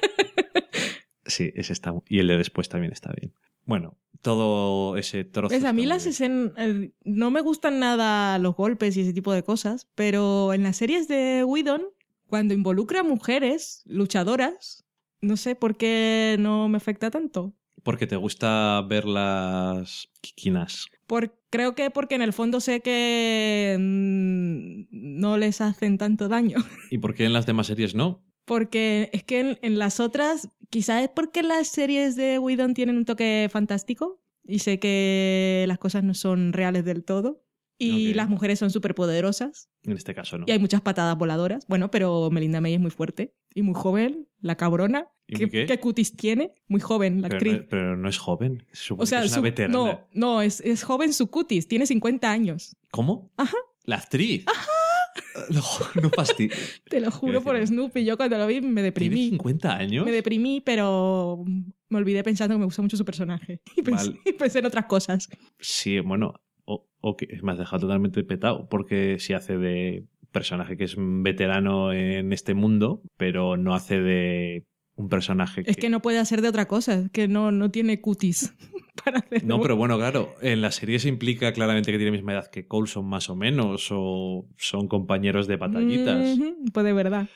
Sí, 1.29 1.53
ese 1.57 1.73
está. 1.73 1.93
Y 2.09 2.21
el 2.21 2.29
de 2.29 2.39
después 2.39 2.69
también 2.69 2.93
está 2.93 3.13
bien. 3.13 3.35
Bueno, 3.65 3.99
todo 4.23 4.97
ese 4.97 5.25
trozo. 5.25 5.53
Pues 5.53 5.65
a 5.65 5.73
mí 5.73 5.87
las 5.87 6.07
escenas. 6.07 6.53
No 7.05 7.31
me 7.31 7.41
gustan 7.41 7.81
nada 7.81 8.39
los 8.39 8.55
golpes 8.55 8.97
y 8.97 9.01
ese 9.01 9.13
tipo 9.13 9.33
de 9.33 9.43
cosas, 9.43 9.89
pero 9.95 10.53
en 10.55 10.63
las 10.63 10.77
series 10.77 11.09
de 11.09 11.43
Whedon, 11.45 11.83
cuando 12.29 12.55
involucra 12.55 13.01
a 13.01 13.03
mujeres 13.03 13.83
luchadoras, 13.87 14.85
no 15.21 15.37
sé 15.37 15.57
por 15.57 15.77
qué 15.77 16.37
no 16.39 16.69
me 16.69 16.77
afecta 16.77 17.11
tanto. 17.11 17.55
Porque 17.87 18.09
te 18.09 18.17
gusta 18.17 18.83
ver 18.83 19.05
las 19.05 20.09
quiquinas. 20.21 20.87
Por, 21.07 21.39
creo 21.51 21.77
que 21.77 21.93
porque 21.93 22.17
en 22.17 22.23
el 22.23 22.33
fondo 22.33 22.59
sé 22.59 22.81
que 22.81 23.77
mm, 23.79 24.87
no 24.91 25.39
les 25.39 25.61
hacen 25.61 25.97
tanto 25.97 26.27
daño. 26.29 26.59
¿Y 26.91 26.99
por 26.99 27.15
qué 27.15 27.27
en 27.27 27.33
las 27.33 27.47
demás 27.47 27.69
series 27.69 27.95
no? 27.95 28.25
Porque 28.45 29.09
es 29.13 29.23
que 29.23 29.39
en, 29.39 29.59
en 29.63 29.79
las 29.79 30.01
otras, 30.01 30.49
quizás 30.69 31.05
es 31.05 31.11
porque 31.11 31.45
las 31.45 31.69
series 31.69 32.17
de 32.17 32.41
Whedon 32.41 32.75
tienen 32.75 32.97
un 32.97 33.05
toque 33.05 33.49
fantástico 33.53 34.21
y 34.43 34.59
sé 34.59 34.81
que 34.81 35.65
las 35.69 35.79
cosas 35.79 36.03
no 36.03 36.15
son 36.15 36.53
reales 36.53 36.85
del 36.85 37.05
todo. 37.05 37.46
Y 37.79 38.15
las 38.15 38.29
mujeres 38.29 38.59
son 38.59 38.71
súper 38.71 38.95
poderosas 38.95 39.69
En 39.83 39.93
este 39.93 40.15
caso 40.15 40.39
no. 40.39 40.45
y 40.49 40.53
hay 40.53 40.59
muchas 40.59 40.81
patadas 40.81 41.17
voladoras. 41.19 41.67
Bueno, 41.69 41.91
pero 41.91 42.31
Melinda 42.31 42.61
May 42.61 42.75
es 42.75 42.81
muy 42.81 42.91
fuerte 42.91 43.35
y 43.55 43.63
muy 43.63 43.75
joven, 43.75 44.29
la 44.41 44.57
cabrona. 44.57 45.09
¿Y 45.29 45.37
¿Qué, 45.37 45.49
qué? 45.51 45.67
qué 45.67 45.79
cutis 45.81 46.17
tiene? 46.17 46.55
Muy 46.69 46.81
joven, 46.81 47.21
la 47.21 47.29
pero, 47.29 47.37
actriz. 47.39 47.59
no, 47.63 47.67
pero 47.69 47.97
no 47.97 48.09
es 48.09 48.17
joven. 48.19 48.65
Se 48.73 48.95
o 48.97 49.05
sea, 49.07 49.21
que 49.21 49.27
es 49.27 49.33
una 49.33 49.37
su- 49.39 49.43
veterana. 49.43 49.73
no, 49.77 50.09
no, 50.13 50.41
es, 50.43 50.61
es 50.61 50.85
joven 50.85 51.13
su 51.13 51.29
cutis, 51.31 51.67
tiene 51.69 51.85
50 51.87 52.31
años. 52.31 52.77
¿Cómo? 52.91 53.31
Ajá. 53.37 53.57
La 53.85 53.97
actriz. 53.97 54.45
Ajá. 54.47 54.67
No, 55.51 55.63
no 56.03 56.11
fasti- 56.11 56.51
Te 56.89 57.01
lo 57.01 57.11
juro 57.11 57.43
por 57.43 57.57
Snoopy. 57.67 58.05
Yo 58.05 58.17
cuando 58.17 58.39
lo 58.39 58.47
vi 58.47 58.57
me 58.61 58.67
¿Tiene 58.69 58.83
deprimí. 58.83 59.29
50 59.31 59.77
años? 59.77 60.05
Me 60.07 60.13
deprimí, 60.13 60.61
pero 60.63 61.45
me 61.89 61.99
olvidé 61.99 62.23
pensando 62.23 62.55
que 62.55 62.59
me 62.59 62.65
gusta 62.65 62.81
mucho 62.83 62.97
su 62.97 63.05
personaje. 63.05 63.61
Y 63.77 63.83
pensé, 63.83 64.09
Vale. 64.09 64.21
y 64.25 64.33
pensé 64.33 64.59
en 64.61 64.67
otras 64.67 64.87
cosas. 64.87 65.29
Sí, 65.61 66.01
bueno, 66.01 66.35
o, 66.67 66.87
o 67.01 67.17
que 67.17 67.27
me 67.43 67.53
has 67.53 67.59
dejado 67.59 67.81
totalmente 67.81 68.23
petado, 68.25 68.69
porque 68.69 69.19
si 69.19 69.33
hace 69.33 69.57
de 69.57 70.05
personaje 70.33 70.77
que 70.77 70.85
es 70.85 70.97
un 70.97 71.23
veterano 71.23 71.93
en 71.93 72.33
este 72.33 72.53
mundo, 72.53 73.01
pero 73.17 73.57
no 73.57 73.75
hace 73.75 74.01
de 74.03 74.67
un 74.97 75.09
personaje 75.09 75.65
que... 75.65 75.71
Es 75.71 75.77
que 75.79 75.89
no 75.89 76.03
puede 76.03 76.19
hacer 76.19 76.43
de 76.43 76.49
otra 76.49 76.67
cosa, 76.69 76.95
es 76.95 77.11
que 77.11 77.29
no, 77.29 77.53
no 77.53 77.71
tiene 77.71 78.01
cutis 78.01 78.55
para 79.05 79.21
hacerlo. 79.21 79.49
No, 79.49 79.63
pero 79.63 79.77
bueno, 79.77 79.97
claro, 79.97 80.35
en 80.43 80.61
la 80.61 80.71
serie 80.73 80.99
se 80.99 81.09
implica 81.09 81.53
claramente 81.53 81.91
que 81.91 81.99
tiene 81.99 82.11
la 82.11 82.17
misma 82.19 82.33
edad 82.33 82.51
que 82.51 82.67
Coulson 82.67 83.07
más 83.09 83.31
o 83.31 83.37
menos, 83.37 83.89
o 83.91 84.47
son 84.59 84.89
compañeros 84.89 85.47
de 85.47 85.57
batallitas. 85.57 86.39
Ujú, 86.39 86.65
Pues 86.73 86.85
de 86.85 86.93
verdad. 86.93 87.29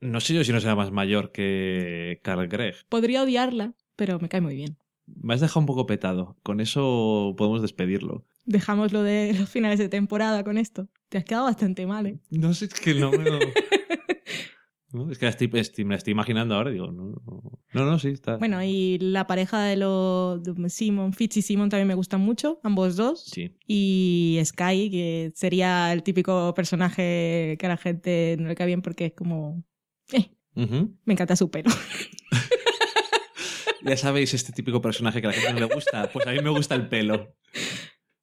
No 0.00 0.20
sé 0.20 0.34
yo 0.34 0.44
si 0.44 0.52
no 0.52 0.60
será 0.60 0.74
más 0.74 0.90
mayor 0.90 1.32
que 1.32 2.20
Carl 2.22 2.48
Gregg. 2.48 2.74
Podría 2.88 3.22
odiarla, 3.22 3.74
pero 3.96 4.18
me 4.18 4.28
cae 4.28 4.40
muy 4.40 4.54
bien. 4.54 4.76
Me 5.06 5.34
has 5.34 5.40
dejado 5.40 5.60
un 5.60 5.66
poco 5.66 5.86
petado. 5.86 6.36
Con 6.42 6.60
eso 6.60 7.34
podemos 7.36 7.62
despedirlo. 7.62 8.26
Dejamos 8.46 8.92
lo 8.92 9.02
de 9.02 9.34
los 9.38 9.48
finales 9.48 9.78
de 9.78 9.88
temporada 9.88 10.44
con 10.44 10.58
esto. 10.58 10.88
Te 11.08 11.18
has 11.18 11.24
quedado 11.24 11.44
bastante 11.44 11.86
mal, 11.86 12.06
¿eh? 12.06 12.18
No 12.30 12.52
sé, 12.54 12.66
es 12.66 12.74
que 12.74 12.94
no 12.94 13.10
me 13.10 13.24
lo... 13.30 13.38
No, 14.92 15.10
es 15.10 15.18
que 15.18 15.24
la 15.26 15.30
estoy, 15.30 15.50
estoy- 15.54 15.84
me 15.84 15.94
la 15.94 15.98
estoy 15.98 16.12
imaginando 16.12 16.54
ahora 16.54 16.70
y 16.70 16.74
digo, 16.74 16.92
no, 16.92 17.06
no, 17.26 17.60
no, 17.72 17.84
no, 17.84 17.98
sí, 17.98 18.10
está. 18.10 18.36
Bueno, 18.36 18.62
y 18.62 18.96
la 19.00 19.26
pareja 19.26 19.60
de 19.64 19.74
los 19.76 20.40
de 20.44 20.70
Simon, 20.70 21.12
Fitz 21.12 21.38
y 21.38 21.42
Simon 21.42 21.68
también 21.68 21.88
me 21.88 21.96
gustan 21.96 22.20
mucho, 22.20 22.60
ambos 22.62 22.94
dos. 22.94 23.24
Sí. 23.24 23.56
Y 23.66 24.38
Sky, 24.44 24.90
que 24.92 25.32
sería 25.34 25.92
el 25.92 26.04
típico 26.04 26.54
personaje 26.54 27.56
que 27.58 27.66
a 27.66 27.70
la 27.70 27.76
gente 27.76 28.36
no 28.38 28.46
le 28.46 28.54
cae 28.54 28.68
bien 28.68 28.82
porque 28.82 29.06
es 29.06 29.12
como... 29.14 29.64
eh, 30.12 30.30
me 30.54 31.12
encanta 31.12 31.34
su 31.34 31.50
pelo. 31.50 31.70
Ya 33.84 33.96
sabéis, 33.96 34.34
este 34.34 34.52
típico 34.52 34.80
personaje 34.80 35.20
que 35.20 35.26
a 35.26 35.30
la 35.30 35.36
gente 35.36 35.52
no 35.60 35.66
le 35.68 35.74
gusta, 35.74 36.10
pues 36.12 36.26
a 36.26 36.32
mí 36.32 36.38
me 36.42 36.50
gusta 36.50 36.74
el 36.74 36.88
pelo. 36.88 37.34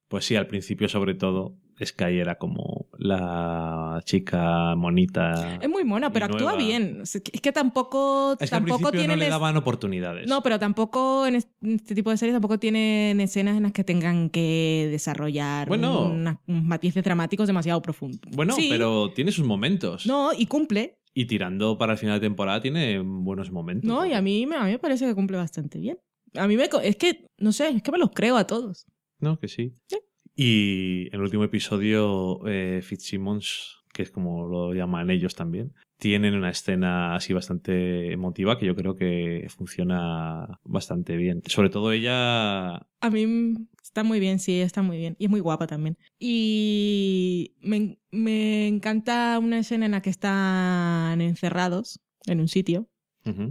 Pues 0.08 0.26
sí, 0.26 0.36
al 0.36 0.46
principio 0.46 0.88
sobre 0.90 1.14
todo, 1.14 1.56
Sky 1.82 2.18
era 2.18 2.36
como 2.36 2.86
la 2.98 4.02
chica 4.04 4.74
monita. 4.76 5.58
Es 5.62 5.68
muy 5.70 5.84
mona, 5.84 6.12
pero 6.12 6.26
actúa 6.26 6.54
bien. 6.54 7.00
Es 7.02 7.12
que- 7.24 7.30
es 7.32 7.40
que 7.40 7.50
tampoco, 7.50 8.34
Es 8.38 8.52
al 8.52 8.58
tampoco 8.60 8.90
principio 8.90 9.08
no 9.08 9.16
le 9.16 9.28
daban 9.30 9.56
oportunidades. 9.56 10.28
No, 10.28 10.42
pero 10.42 10.58
tampoco 10.58 11.26
en 11.26 11.36
es- 11.36 11.48
en 11.62 11.76
este 11.76 11.94
tipo 11.94 12.10
de 12.10 12.18
series 12.18 12.34
tampoco 12.34 12.58
tienen 12.58 13.20
escenas 13.22 13.56
en 13.56 13.62
las 13.62 13.72
que 13.72 13.84
tengan 13.84 14.28
que 14.28 14.88
desarrollar 14.90 15.66
Bueno. 15.68 16.06
unos 16.08 16.36
matices 16.46 17.02
dramáticos 17.02 17.46
demasiado 17.46 17.80
profundos. 17.80 18.20
Bueno, 18.34 18.54
Sí. 18.54 18.66
pero 18.70 19.12
tiene 19.14 19.32
sus 19.32 19.46
momentos. 19.46 20.06
No, 20.06 20.32
y 20.36 20.44
cumple. 20.46 20.98
Y 21.14 21.26
tirando 21.26 21.76
para 21.78 21.92
el 21.92 21.98
final 21.98 22.18
de 22.20 22.26
temporada 22.26 22.60
tiene 22.62 22.98
buenos 23.00 23.50
momentos. 23.50 23.86
No, 23.88 24.06
y 24.06 24.12
a 24.14 24.22
mí, 24.22 24.46
me- 24.46 24.56
a 24.56 24.64
mí 24.64 24.70
me 24.72 24.78
parece 24.78 25.06
que 25.06 25.14
cumple 25.14 25.36
bastante 25.36 25.78
bien. 25.78 25.98
A 26.34 26.46
mí 26.48 26.56
me... 26.56 26.68
Es 26.82 26.96
que, 26.96 27.26
no 27.38 27.52
sé, 27.52 27.68
es 27.68 27.82
que 27.82 27.92
me 27.92 27.98
los 27.98 28.10
creo 28.12 28.36
a 28.36 28.46
todos. 28.46 28.86
No, 29.20 29.38
que 29.38 29.48
sí. 29.48 29.74
Sí. 29.88 29.98
Y 30.34 31.08
en 31.08 31.14
el 31.16 31.20
último 31.20 31.44
episodio, 31.44 32.40
eh, 32.46 32.80
Fitzsimmons, 32.82 33.82
que 33.92 34.02
es 34.02 34.10
como 34.10 34.46
lo 34.48 34.72
llaman 34.72 35.10
ellos 35.10 35.34
también, 35.34 35.74
tienen 35.98 36.34
una 36.34 36.48
escena 36.48 37.14
así 37.14 37.34
bastante 37.34 38.10
emotiva 38.12 38.58
que 38.58 38.64
yo 38.64 38.74
creo 38.74 38.96
que 38.96 39.46
funciona 39.50 40.58
bastante 40.64 41.16
bien. 41.16 41.42
Sobre 41.46 41.68
todo 41.68 41.92
ella. 41.92 42.76
A 42.76 43.10
mí 43.10 43.54
está 43.92 44.04
muy 44.04 44.20
bien, 44.20 44.38
sí, 44.38 44.62
está 44.62 44.80
muy 44.80 44.96
bien. 44.96 45.16
Y 45.18 45.26
es 45.26 45.30
muy 45.30 45.40
guapa 45.40 45.66
también. 45.66 45.98
Y 46.18 47.52
me, 47.60 47.98
me 48.10 48.66
encanta 48.66 49.38
una 49.38 49.58
escena 49.58 49.84
en 49.84 49.92
la 49.92 50.00
que 50.00 50.08
están 50.08 51.20
encerrados 51.20 52.00
en 52.24 52.40
un 52.40 52.48
sitio 52.48 52.88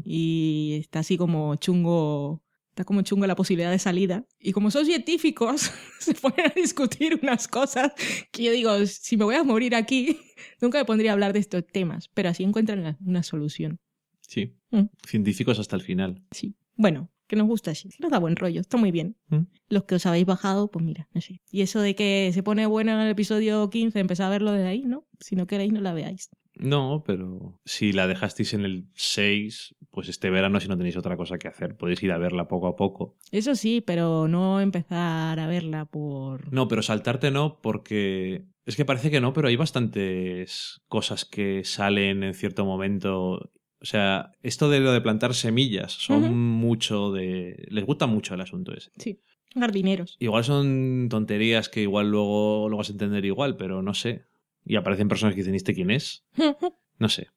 y 0.03 0.79
está 0.81 0.99
así 0.99 1.15
como 1.15 1.55
chungo, 1.57 2.41
está 2.69 2.83
como 2.83 3.03
chungo 3.03 3.27
la 3.27 3.35
posibilidad 3.35 3.69
de 3.69 3.77
salida. 3.77 4.25
Y 4.39 4.51
como 4.51 4.71
son 4.71 4.87
científicos, 4.87 5.71
se 5.99 6.15
ponen 6.15 6.47
a 6.47 6.53
discutir 6.55 7.19
unas 7.21 7.47
cosas 7.47 7.93
que 8.31 8.43
yo 8.43 8.51
digo, 8.51 8.83
si 8.87 9.17
me 9.17 9.25
voy 9.25 9.35
a 9.35 9.43
morir 9.43 9.75
aquí, 9.75 10.17
nunca 10.59 10.79
me 10.79 10.85
pondría 10.85 11.11
a 11.11 11.13
hablar 11.13 11.33
de 11.33 11.39
estos 11.39 11.67
temas, 11.67 12.09
pero 12.15 12.29
así 12.29 12.43
encuentran 12.43 12.97
una 13.05 13.21
solución. 13.21 13.79
Sí. 14.21 14.55
Mm. 14.71 14.85
Científicos 15.05 15.59
hasta 15.59 15.75
el 15.75 15.83
final. 15.83 16.23
Sí. 16.31 16.55
Bueno, 16.75 17.11
que 17.31 17.37
nos 17.37 17.47
gusta 17.47 17.71
así, 17.71 17.89
nos 17.99 18.11
da 18.11 18.19
buen 18.19 18.35
rollo, 18.35 18.59
está 18.59 18.75
muy 18.75 18.91
bien. 18.91 19.15
Mm. 19.29 19.43
Los 19.69 19.85
que 19.85 19.95
os 19.95 20.05
habéis 20.05 20.25
bajado, 20.25 20.69
pues 20.69 20.83
mira, 20.83 21.07
no 21.13 21.21
sé. 21.21 21.41
Y 21.49 21.61
eso 21.61 21.79
de 21.79 21.95
que 21.95 22.29
se 22.33 22.43
pone 22.43 22.65
bueno 22.65 22.91
en 22.91 22.99
el 22.99 23.09
episodio 23.09 23.69
15, 23.69 24.01
empezad 24.01 24.27
a 24.27 24.31
verlo 24.31 24.51
desde 24.51 24.67
ahí, 24.67 24.83
¿no? 24.83 25.07
Si 25.21 25.37
no 25.37 25.47
queréis, 25.47 25.71
no 25.71 25.79
la 25.79 25.93
veáis. 25.93 26.29
No, 26.55 27.03
pero 27.07 27.57
si 27.63 27.93
la 27.93 28.07
dejasteis 28.07 28.53
en 28.53 28.65
el 28.65 28.89
6, 28.95 29.75
pues 29.91 30.09
este 30.09 30.29
verano, 30.29 30.59
si 30.59 30.67
no 30.67 30.75
tenéis 30.77 30.97
otra 30.97 31.15
cosa 31.15 31.37
que 31.37 31.47
hacer, 31.47 31.77
podéis 31.77 32.03
ir 32.03 32.11
a 32.11 32.17
verla 32.17 32.49
poco 32.49 32.67
a 32.67 32.75
poco. 32.75 33.15
Eso 33.31 33.55
sí, 33.55 33.79
pero 33.79 34.27
no 34.27 34.59
empezar 34.59 35.39
a 35.39 35.47
verla 35.47 35.85
por... 35.85 36.51
No, 36.51 36.67
pero 36.67 36.81
saltarte 36.81 37.31
no, 37.31 37.61
porque 37.61 38.43
es 38.65 38.75
que 38.75 38.83
parece 38.83 39.09
que 39.09 39.21
no, 39.21 39.31
pero 39.31 39.47
hay 39.47 39.55
bastantes 39.55 40.81
cosas 40.89 41.23
que 41.23 41.63
salen 41.63 42.23
en 42.23 42.33
cierto 42.33 42.65
momento. 42.65 43.53
O 43.81 43.85
sea, 43.85 44.31
esto 44.43 44.69
de 44.69 44.79
lo 44.79 44.91
de 44.91 45.01
plantar 45.01 45.33
semillas 45.33 45.91
son 45.91 46.37
mucho 46.37 47.11
de. 47.11 47.67
Les 47.69 47.85
gusta 47.85 48.05
mucho 48.05 48.35
el 48.35 48.41
asunto 48.41 48.73
ese. 48.73 48.91
Sí, 48.97 49.19
jardineros. 49.55 50.17
Igual 50.19 50.43
son 50.43 51.07
tonterías 51.09 51.67
que 51.67 51.81
igual 51.81 52.11
luego 52.11 52.69
lo 52.69 52.77
vas 52.77 52.89
a 52.89 52.93
entender 52.93 53.25
igual, 53.25 53.57
pero 53.57 53.81
no 53.81 53.93
sé. 53.93 54.25
Y 54.65 54.75
aparecen 54.75 55.07
personas 55.07 55.33
que 55.33 55.41
dicen, 55.41 55.55
¿y 55.55 55.57
este 55.57 55.73
quién 55.73 55.91
es? 55.91 56.25
No 56.99 57.09
sé. 57.09 57.29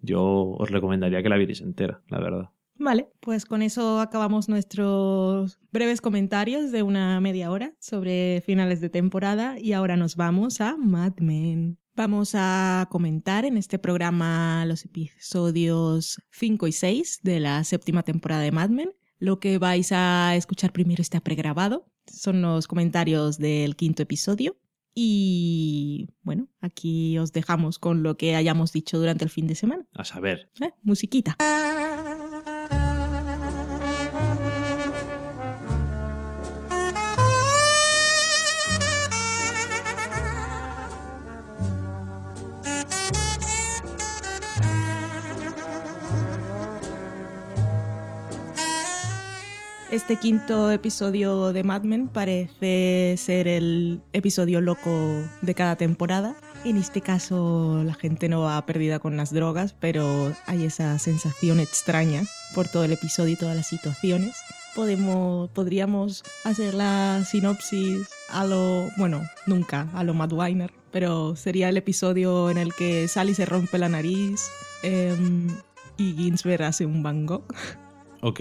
Yo 0.00 0.56
os 0.58 0.70
recomendaría 0.72 1.22
que 1.22 1.28
la 1.28 1.36
vierais 1.36 1.60
entera, 1.60 2.02
la 2.08 2.18
verdad. 2.18 2.50
Vale, 2.80 3.08
pues 3.20 3.44
con 3.44 3.62
eso 3.62 4.00
acabamos 4.00 4.48
nuestros 4.48 5.60
breves 5.70 6.00
comentarios 6.00 6.72
de 6.72 6.82
una 6.82 7.20
media 7.20 7.52
hora 7.52 7.74
sobre 7.78 8.40
finales 8.40 8.80
de 8.80 8.88
temporada 8.88 9.56
y 9.58 9.72
ahora 9.72 9.96
nos 9.96 10.16
vamos 10.16 10.60
a 10.60 10.76
Mad 10.76 11.18
Men. 11.20 11.78
Vamos 11.98 12.36
a 12.36 12.86
comentar 12.92 13.44
en 13.44 13.56
este 13.56 13.76
programa 13.76 14.64
los 14.66 14.84
episodios 14.84 16.22
5 16.30 16.68
y 16.68 16.72
6 16.72 17.20
de 17.24 17.40
la 17.40 17.64
séptima 17.64 18.04
temporada 18.04 18.42
de 18.42 18.52
Mad 18.52 18.68
Men. 18.68 18.92
Lo 19.18 19.40
que 19.40 19.58
vais 19.58 19.90
a 19.90 20.36
escuchar 20.36 20.72
primero 20.72 21.02
está 21.02 21.18
pregrabado. 21.20 21.90
Son 22.06 22.40
los 22.40 22.68
comentarios 22.68 23.38
del 23.38 23.74
quinto 23.74 24.04
episodio. 24.04 24.56
Y 24.94 26.10
bueno, 26.22 26.46
aquí 26.60 27.18
os 27.18 27.32
dejamos 27.32 27.80
con 27.80 28.04
lo 28.04 28.16
que 28.16 28.36
hayamos 28.36 28.70
dicho 28.72 28.96
durante 28.96 29.24
el 29.24 29.30
fin 29.30 29.48
de 29.48 29.56
semana. 29.56 29.84
A 29.94 30.04
saber. 30.04 30.52
¿Eh? 30.60 30.70
Musiquita. 30.84 31.36
Este 49.98 50.14
quinto 50.14 50.70
episodio 50.70 51.52
de 51.52 51.64
Mad 51.64 51.82
Men 51.82 52.06
parece 52.06 53.16
ser 53.18 53.48
el 53.48 54.00
episodio 54.12 54.60
loco 54.60 55.24
de 55.42 55.54
cada 55.56 55.74
temporada. 55.74 56.36
En 56.64 56.76
este 56.76 57.00
caso 57.00 57.82
la 57.84 57.94
gente 57.94 58.28
no 58.28 58.42
va 58.42 58.64
perdida 58.64 59.00
con 59.00 59.16
las 59.16 59.32
drogas, 59.32 59.74
pero 59.80 60.32
hay 60.46 60.64
esa 60.64 60.96
sensación 61.00 61.58
extraña 61.58 62.22
por 62.54 62.68
todo 62.68 62.84
el 62.84 62.92
episodio 62.92 63.32
y 63.32 63.36
todas 63.36 63.56
las 63.56 63.66
situaciones. 63.66 64.36
Podemos, 64.76 65.50
podríamos 65.50 66.22
hacer 66.44 66.74
la 66.74 67.24
sinopsis 67.28 68.08
a 68.30 68.46
lo, 68.46 68.88
bueno, 68.98 69.28
nunca 69.46 69.88
a 69.94 70.04
lo 70.04 70.14
Mad 70.14 70.32
Weiner, 70.32 70.72
pero 70.92 71.34
sería 71.34 71.70
el 71.70 71.76
episodio 71.76 72.50
en 72.50 72.58
el 72.58 72.72
que 72.72 73.08
Sally 73.08 73.34
se 73.34 73.46
rompe 73.46 73.78
la 73.78 73.88
nariz 73.88 74.48
em, 74.84 75.48
y 75.96 76.12
Ginsberg 76.12 76.62
hace 76.62 76.86
un 76.86 77.02
Van 77.02 77.26
Gogh. 77.26 77.42
Ok. 78.20 78.40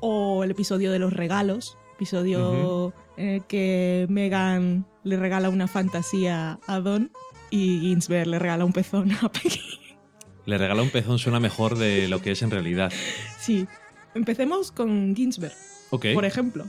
O 0.00 0.44
el 0.44 0.50
episodio 0.50 0.92
de 0.92 0.98
los 0.98 1.12
regalos, 1.12 1.76
episodio 1.94 2.92
en 3.16 3.28
el 3.28 3.44
que 3.46 4.06
Megan 4.08 4.86
le 5.02 5.16
regala 5.16 5.48
una 5.48 5.66
fantasía 5.68 6.58
a 6.66 6.80
Don 6.80 7.10
y 7.50 7.80
Ginsberg 7.80 8.26
le 8.26 8.38
regala 8.38 8.64
un 8.64 8.72
pezón 8.72 9.12
a 9.12 9.28
Peggy. 9.32 9.60
Le 10.46 10.58
regala 10.58 10.82
un 10.82 10.90
pezón 10.90 11.18
suena 11.18 11.40
mejor 11.40 11.78
de 11.78 12.08
lo 12.08 12.20
que 12.20 12.32
es 12.32 12.42
en 12.42 12.50
realidad. 12.50 12.92
Sí. 13.38 13.66
Empecemos 14.14 14.70
con 14.72 15.14
Ginsberg, 15.16 15.54
Ok. 15.90 16.06
por 16.14 16.24
ejemplo. 16.24 16.64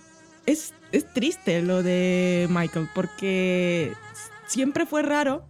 Es, 0.46 0.74
es 0.91 1.12
triste 1.13 1.62
lo 1.62 1.84
de 1.84 2.48
Michael 2.50 2.88
porque 2.96 3.91
siempre 4.48 4.86
fue 4.86 5.02
raro 5.02 5.46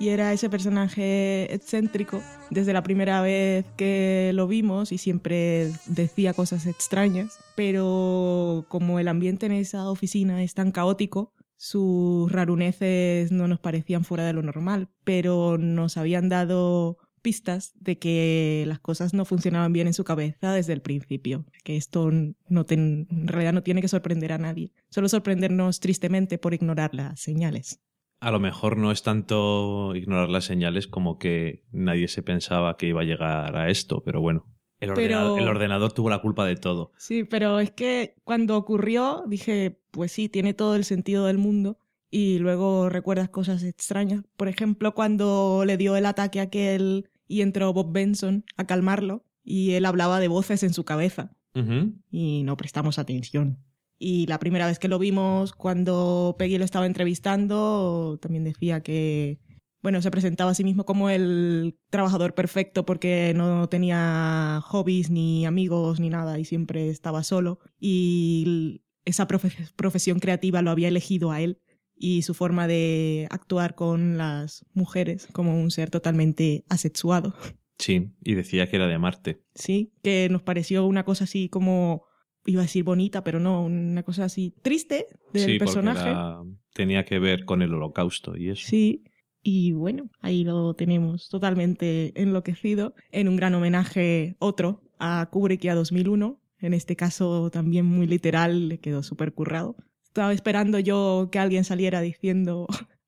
Y 0.00 0.08
era 0.08 0.32
ese 0.32 0.50
personaje 0.50 1.52
excéntrico 1.54 2.20
desde 2.50 2.72
la 2.72 2.82
primera 2.82 3.20
vez 3.20 3.64
que 3.76 4.32
lo 4.34 4.46
vimos 4.48 4.90
y 4.92 4.98
siempre 4.98 5.70
decía 5.86 6.34
cosas 6.34 6.66
extrañas, 6.66 7.38
pero 7.54 8.66
como 8.68 8.98
el 8.98 9.08
ambiente 9.08 9.46
en 9.46 9.52
esa 9.52 9.88
oficina 9.88 10.42
es 10.42 10.54
tan 10.54 10.72
caótico, 10.72 11.32
sus 11.56 12.30
raruneces 12.32 13.32
no 13.32 13.48
nos 13.48 13.60
parecían 13.60 14.04
fuera 14.04 14.24
de 14.26 14.32
lo 14.32 14.42
normal, 14.42 14.88
pero 15.04 15.58
nos 15.58 15.96
habían 15.96 16.28
dado 16.28 16.98
pistas 17.22 17.72
de 17.80 17.98
que 17.98 18.64
las 18.68 18.78
cosas 18.78 19.14
no 19.14 19.24
funcionaban 19.24 19.72
bien 19.72 19.86
en 19.88 19.94
su 19.94 20.04
cabeza 20.04 20.52
desde 20.52 20.72
el 20.74 20.80
principio, 20.82 21.44
que 21.64 21.76
esto 21.76 22.10
no 22.12 22.64
ten- 22.66 23.08
en 23.10 23.26
realidad 23.26 23.52
no 23.52 23.62
tiene 23.62 23.80
que 23.80 23.88
sorprender 23.88 24.32
a 24.32 24.38
nadie, 24.38 24.72
solo 24.90 25.08
sorprendernos 25.08 25.80
tristemente 25.80 26.38
por 26.38 26.54
ignorar 26.54 26.94
las 26.94 27.18
señales. 27.20 27.80
A 28.20 28.30
lo 28.30 28.40
mejor 28.40 28.76
no 28.76 28.90
es 28.92 29.02
tanto 29.02 29.94
ignorar 29.94 30.28
las 30.30 30.44
señales 30.44 30.86
como 30.86 31.18
que 31.18 31.64
nadie 31.70 32.08
se 32.08 32.22
pensaba 32.22 32.76
que 32.76 32.86
iba 32.88 33.02
a 33.02 33.04
llegar 33.04 33.56
a 33.56 33.68
esto, 33.70 34.02
pero 34.04 34.20
bueno. 34.20 34.46
El, 34.78 34.90
Pero- 34.92 35.00
ordenador, 35.20 35.40
el 35.40 35.48
ordenador 35.48 35.92
tuvo 35.92 36.10
la 36.10 36.20
culpa 36.20 36.44
de 36.44 36.56
todo. 36.56 36.92
Sí, 36.98 37.24
pero 37.24 37.60
es 37.60 37.70
que 37.70 38.14
cuando 38.24 38.56
ocurrió 38.58 39.24
dije, 39.26 39.80
pues 39.90 40.12
sí, 40.12 40.28
tiene 40.28 40.52
todo 40.52 40.76
el 40.76 40.84
sentido 40.84 41.26
del 41.26 41.38
mundo. 41.38 41.78
Y 42.10 42.38
luego 42.38 42.88
recuerdas 42.88 43.28
cosas 43.30 43.62
extrañas. 43.62 44.22
Por 44.36 44.48
ejemplo, 44.48 44.94
cuando 44.94 45.64
le 45.66 45.76
dio 45.76 45.96
el 45.96 46.06
ataque 46.06 46.40
a 46.40 46.44
aquel 46.44 47.08
y 47.26 47.40
entró 47.40 47.72
Bob 47.72 47.90
Benson 47.92 48.44
a 48.56 48.66
calmarlo 48.66 49.24
y 49.42 49.72
él 49.72 49.84
hablaba 49.86 50.20
de 50.20 50.28
voces 50.28 50.62
en 50.62 50.72
su 50.72 50.84
cabeza 50.84 51.32
y 52.10 52.42
no 52.44 52.56
prestamos 52.58 52.98
atención. 52.98 53.58
Y 53.98 54.26
la 54.26 54.38
primera 54.38 54.66
vez 54.66 54.78
que 54.78 54.88
lo 54.88 54.98
vimos, 54.98 55.52
cuando 55.52 56.34
Peggy 56.38 56.58
lo 56.58 56.64
estaba 56.64 56.86
entrevistando, 56.86 58.18
también 58.20 58.44
decía 58.44 58.82
que, 58.82 59.38
bueno, 59.82 60.02
se 60.02 60.10
presentaba 60.10 60.50
a 60.50 60.54
sí 60.54 60.64
mismo 60.64 60.84
como 60.84 61.08
el 61.10 61.78
trabajador 61.90 62.34
perfecto 62.34 62.84
porque 62.84 63.32
no 63.34 63.68
tenía 63.68 64.60
hobbies 64.64 65.10
ni 65.10 65.46
amigos 65.46 66.00
ni 66.00 66.10
nada 66.10 66.38
y 66.38 66.44
siempre 66.44 66.88
estaba 66.90 67.22
solo. 67.22 67.58
Y 67.78 68.82
esa 69.04 69.26
profe- 69.28 69.72
profesión 69.76 70.18
creativa 70.18 70.62
lo 70.62 70.70
había 70.70 70.88
elegido 70.88 71.30
a 71.30 71.40
él 71.40 71.60
y 71.94 72.22
su 72.22 72.34
forma 72.34 72.66
de 72.66 73.26
actuar 73.30 73.74
con 73.74 74.18
las 74.18 74.66
mujeres 74.74 75.28
como 75.32 75.58
un 75.58 75.70
ser 75.70 75.88
totalmente 75.90 76.64
asexuado. 76.68 77.34
Sí, 77.78 78.10
y 78.22 78.34
decía 78.34 78.68
que 78.68 78.76
era 78.76 78.88
de 78.88 78.98
Marte. 78.98 79.42
Sí, 79.54 79.92
que 80.02 80.28
nos 80.30 80.42
pareció 80.42 80.84
una 80.86 81.04
cosa 81.04 81.24
así 81.24 81.48
como, 81.48 82.04
iba 82.46 82.60
a 82.62 82.64
decir 82.64 82.84
bonita, 82.84 83.22
pero 83.24 83.40
no, 83.40 83.64
una 83.64 84.02
cosa 84.02 84.24
así 84.24 84.54
triste 84.62 85.06
del 85.32 85.52
sí, 85.52 85.58
personaje. 85.58 86.10
era- 86.10 86.42
tenía 86.72 87.04
que 87.04 87.18
ver 87.18 87.44
con 87.44 87.62
el 87.62 87.72
holocausto 87.74 88.36
y 88.36 88.50
eso. 88.50 88.66
Sí, 88.66 89.04
y 89.42 89.72
bueno, 89.72 90.10
ahí 90.20 90.44
lo 90.44 90.74
tenemos 90.74 91.28
totalmente 91.28 92.12
enloquecido, 92.20 92.94
en 93.12 93.28
un 93.28 93.36
gran 93.36 93.54
homenaje 93.54 94.36
otro 94.38 94.82
a 94.98 95.28
Kubrick 95.30 95.64
y 95.64 95.68
a 95.68 95.74
2001, 95.74 96.40
en 96.60 96.74
este 96.74 96.96
caso 96.96 97.50
también 97.50 97.86
muy 97.86 98.06
literal, 98.06 98.68
le 98.68 98.78
quedó 98.78 99.02
súper 99.02 99.32
currado. 99.32 99.76
Estaba 100.04 100.32
esperando 100.32 100.78
yo 100.78 101.28
que 101.30 101.38
alguien 101.38 101.64
saliera 101.64 102.00
diciendo 102.00 102.66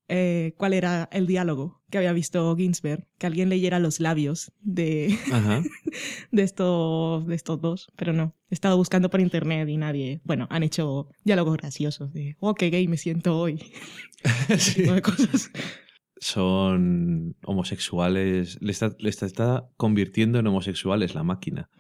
eh, 0.09 0.55
cuál 0.57 0.73
era 0.73 1.09
el 1.12 1.27
diálogo 1.27 1.83
que 1.90 1.99
había 1.99 2.12
visto 2.12 2.55
Ginsberg, 2.57 3.07
que 3.18 3.27
alguien 3.27 3.49
leyera 3.49 3.79
los 3.79 4.01
labios 4.01 4.53
de, 4.61 5.18
Ajá. 5.33 5.62
de 6.33 6.42
estos, 6.42 7.27
de 7.27 7.35
estos 7.35 7.61
dos, 7.61 7.92
pero 7.97 8.12
no. 8.12 8.35
He 8.51 8.55
estado 8.55 8.77
buscando 8.77 9.11
por 9.11 9.21
internet 9.21 9.68
y 9.68 9.77
nadie. 9.77 10.21
Bueno, 10.25 10.47
han 10.51 10.62
hecho 10.62 11.09
diálogos 11.25 11.57
graciosos 11.59 12.12
de, 12.12 12.37
oh, 12.40 12.55
qué 12.55 12.71
gay 12.71 12.88
me 12.88 12.97
siento 12.97 13.38
hoy. 13.38 13.62
Sí. 14.59 14.83
tipo 14.83 14.94
de 14.94 15.03
cosas. 15.03 15.53
Son 16.16 17.37
homosexuales. 17.44 18.59
Le 18.61 18.73
está, 18.73 18.90
le 18.99 19.11
está, 19.11 19.27
está 19.27 19.71
convirtiendo 19.77 20.40
en 20.40 20.47
homosexuales 20.49 21.14
la 21.14 21.23
máquina. 21.23 21.71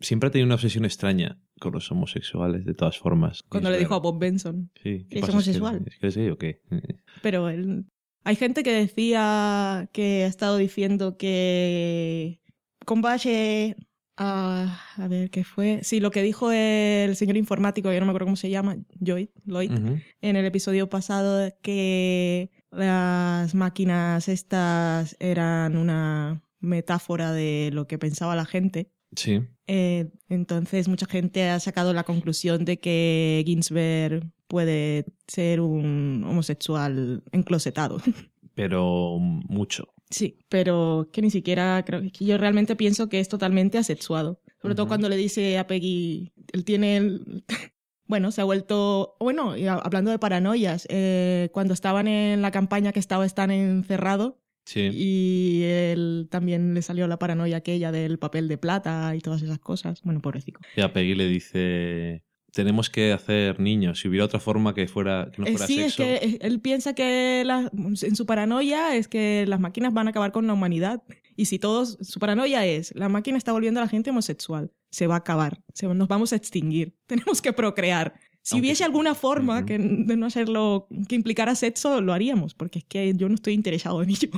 Siempre 0.00 0.28
ha 0.28 0.30
tenido 0.30 0.46
una 0.46 0.54
obsesión 0.54 0.84
extraña 0.84 1.40
con 1.58 1.72
los 1.72 1.90
homosexuales, 1.90 2.64
de 2.64 2.74
todas 2.74 2.98
formas. 2.98 3.42
Cuando 3.48 3.70
le 3.70 3.78
dijo 3.78 3.94
a 3.94 3.98
Bob 3.98 4.18
Benson. 4.18 4.70
Sí, 4.82 5.06
¿qué 5.10 5.18
¿Es 5.18 5.28
homosexual? 5.28 5.82
¿Es 5.86 5.98
que, 5.98 6.06
es 6.06 6.32
o 6.32 6.38
qué? 6.38 6.62
Pero 7.22 7.48
él... 7.48 7.86
hay 8.24 8.36
gente 8.36 8.62
que 8.62 8.72
decía 8.72 9.90
que 9.92 10.24
ha 10.24 10.28
estado 10.28 10.56
diciendo 10.56 11.16
que 11.16 12.40
con 12.84 13.02
base 13.02 13.76
a, 14.16 14.80
a 14.96 15.08
ver 15.08 15.30
qué 15.30 15.44
fue. 15.44 15.80
Sí, 15.82 16.00
lo 16.00 16.10
que 16.10 16.22
dijo 16.22 16.50
el 16.52 17.16
señor 17.16 17.36
informático, 17.36 17.92
yo 17.92 18.00
no 18.00 18.06
me 18.06 18.10
acuerdo 18.10 18.26
cómo 18.26 18.36
se 18.36 18.50
llama, 18.50 18.76
Lloyd, 19.00 19.28
Lloyd, 19.44 19.70
en 19.70 20.36
el 20.36 20.44
episodio 20.44 20.88
pasado 20.88 21.52
que 21.62 22.50
las 22.70 23.54
máquinas 23.54 24.28
estas 24.28 25.16
eran 25.20 25.76
una 25.76 26.42
metáfora 26.60 27.32
de 27.32 27.70
lo 27.72 27.86
que 27.86 27.98
pensaba 27.98 28.36
la 28.36 28.44
gente. 28.44 28.90
Sí. 29.14 29.40
Eh, 29.68 30.10
entonces 30.30 30.88
mucha 30.88 31.06
gente 31.06 31.48
ha 31.48 31.60
sacado 31.60 31.92
la 31.92 32.04
conclusión 32.04 32.64
de 32.64 32.80
que 32.80 33.44
Ginsberg 33.46 34.26
puede 34.48 35.04
ser 35.26 35.60
un 35.60 36.24
homosexual 36.26 37.22
enclosetado. 37.32 37.98
Pero 38.54 39.18
mucho. 39.20 39.94
Sí, 40.10 40.38
pero 40.48 41.10
que 41.12 41.20
ni 41.20 41.30
siquiera 41.30 41.84
creo 41.84 42.00
que 42.00 42.24
yo 42.24 42.38
realmente 42.38 42.74
pienso 42.76 43.10
que 43.10 43.20
es 43.20 43.28
totalmente 43.28 43.76
asexuado. 43.76 44.40
Sobre 44.60 44.74
todo 44.74 44.88
cuando 44.88 45.08
le 45.10 45.16
dice 45.16 45.58
a 45.58 45.66
Peggy, 45.66 46.32
él 46.52 46.64
tiene 46.64 46.96
el... 46.96 47.44
Bueno, 48.06 48.32
se 48.32 48.40
ha 48.40 48.44
vuelto... 48.44 49.16
Bueno, 49.20 49.52
hablando 49.82 50.10
de 50.10 50.18
paranoias, 50.18 50.86
eh, 50.88 51.50
cuando 51.52 51.74
estaban 51.74 52.08
en 52.08 52.40
la 52.40 52.50
campaña 52.50 52.90
que 52.90 53.00
estaba 53.00 53.28
tan 53.28 53.50
encerrado 53.50 54.40
Sí. 54.68 54.90
y 54.92 55.62
él 55.64 56.28
también 56.30 56.74
le 56.74 56.82
salió 56.82 57.06
la 57.08 57.18
paranoia 57.18 57.56
aquella 57.56 57.90
del 57.90 58.18
papel 58.18 58.48
de 58.48 58.58
plata 58.58 59.14
y 59.16 59.20
todas 59.20 59.40
esas 59.40 59.58
cosas. 59.58 60.02
Bueno, 60.02 60.20
pobrecito. 60.20 60.60
Y 60.76 60.82
a 60.82 60.92
Peggy 60.92 61.14
le 61.14 61.26
dice, 61.26 62.22
tenemos 62.52 62.90
que 62.90 63.12
hacer 63.12 63.60
niños. 63.60 64.00
Si 64.00 64.08
hubiera 64.08 64.26
otra 64.26 64.40
forma 64.40 64.74
que 64.74 64.86
fuera 64.86 65.30
que 65.34 65.40
no 65.40 65.48
Eh, 65.48 65.52
fuera 65.52 65.66
sí, 65.66 65.76
sexo. 65.76 66.02
es 66.02 66.20
que 66.20 66.26
eh, 66.26 66.38
él 66.42 66.60
piensa 66.60 66.94
que 66.94 67.44
la- 67.46 67.70
en 67.72 68.14
su 68.16 68.26
paranoia 68.26 68.94
es 68.94 69.08
que 69.08 69.46
las 69.48 69.58
máquinas 69.58 69.94
van 69.94 70.06
a 70.06 70.10
acabar 70.10 70.32
con 70.32 70.46
la 70.46 70.52
humanidad. 70.52 71.02
Y 71.34 71.46
si 71.46 71.58
todos, 71.58 71.96
su 72.02 72.18
paranoia 72.20 72.66
es, 72.66 72.92
la 72.94 73.08
máquina 73.08 73.38
está 73.38 73.52
volviendo 73.52 73.80
a 73.80 73.84
la 73.84 73.88
gente 73.88 74.10
homosexual, 74.10 74.70
se 74.90 75.06
va 75.06 75.14
a 75.14 75.18
acabar, 75.18 75.62
se- 75.72 75.86
nos 75.86 76.08
vamos 76.08 76.32
a 76.32 76.36
extinguir, 76.36 76.94
tenemos 77.06 77.40
que 77.40 77.52
procrear. 77.54 78.14
Si 78.48 78.54
Aunque 78.54 78.68
hubiese 78.68 78.78
sí. 78.78 78.84
alguna 78.84 79.14
forma 79.14 79.66
que, 79.66 79.76
de 79.76 80.16
no 80.16 80.24
hacerlo, 80.24 80.88
que 81.06 81.14
implicara 81.14 81.54
sexo, 81.54 82.00
lo 82.00 82.14
haríamos, 82.14 82.54
porque 82.54 82.78
es 82.78 82.84
que 82.86 83.12
yo 83.14 83.28
no 83.28 83.34
estoy 83.34 83.52
interesado 83.52 84.02
en 84.02 84.08
ello. 84.08 84.30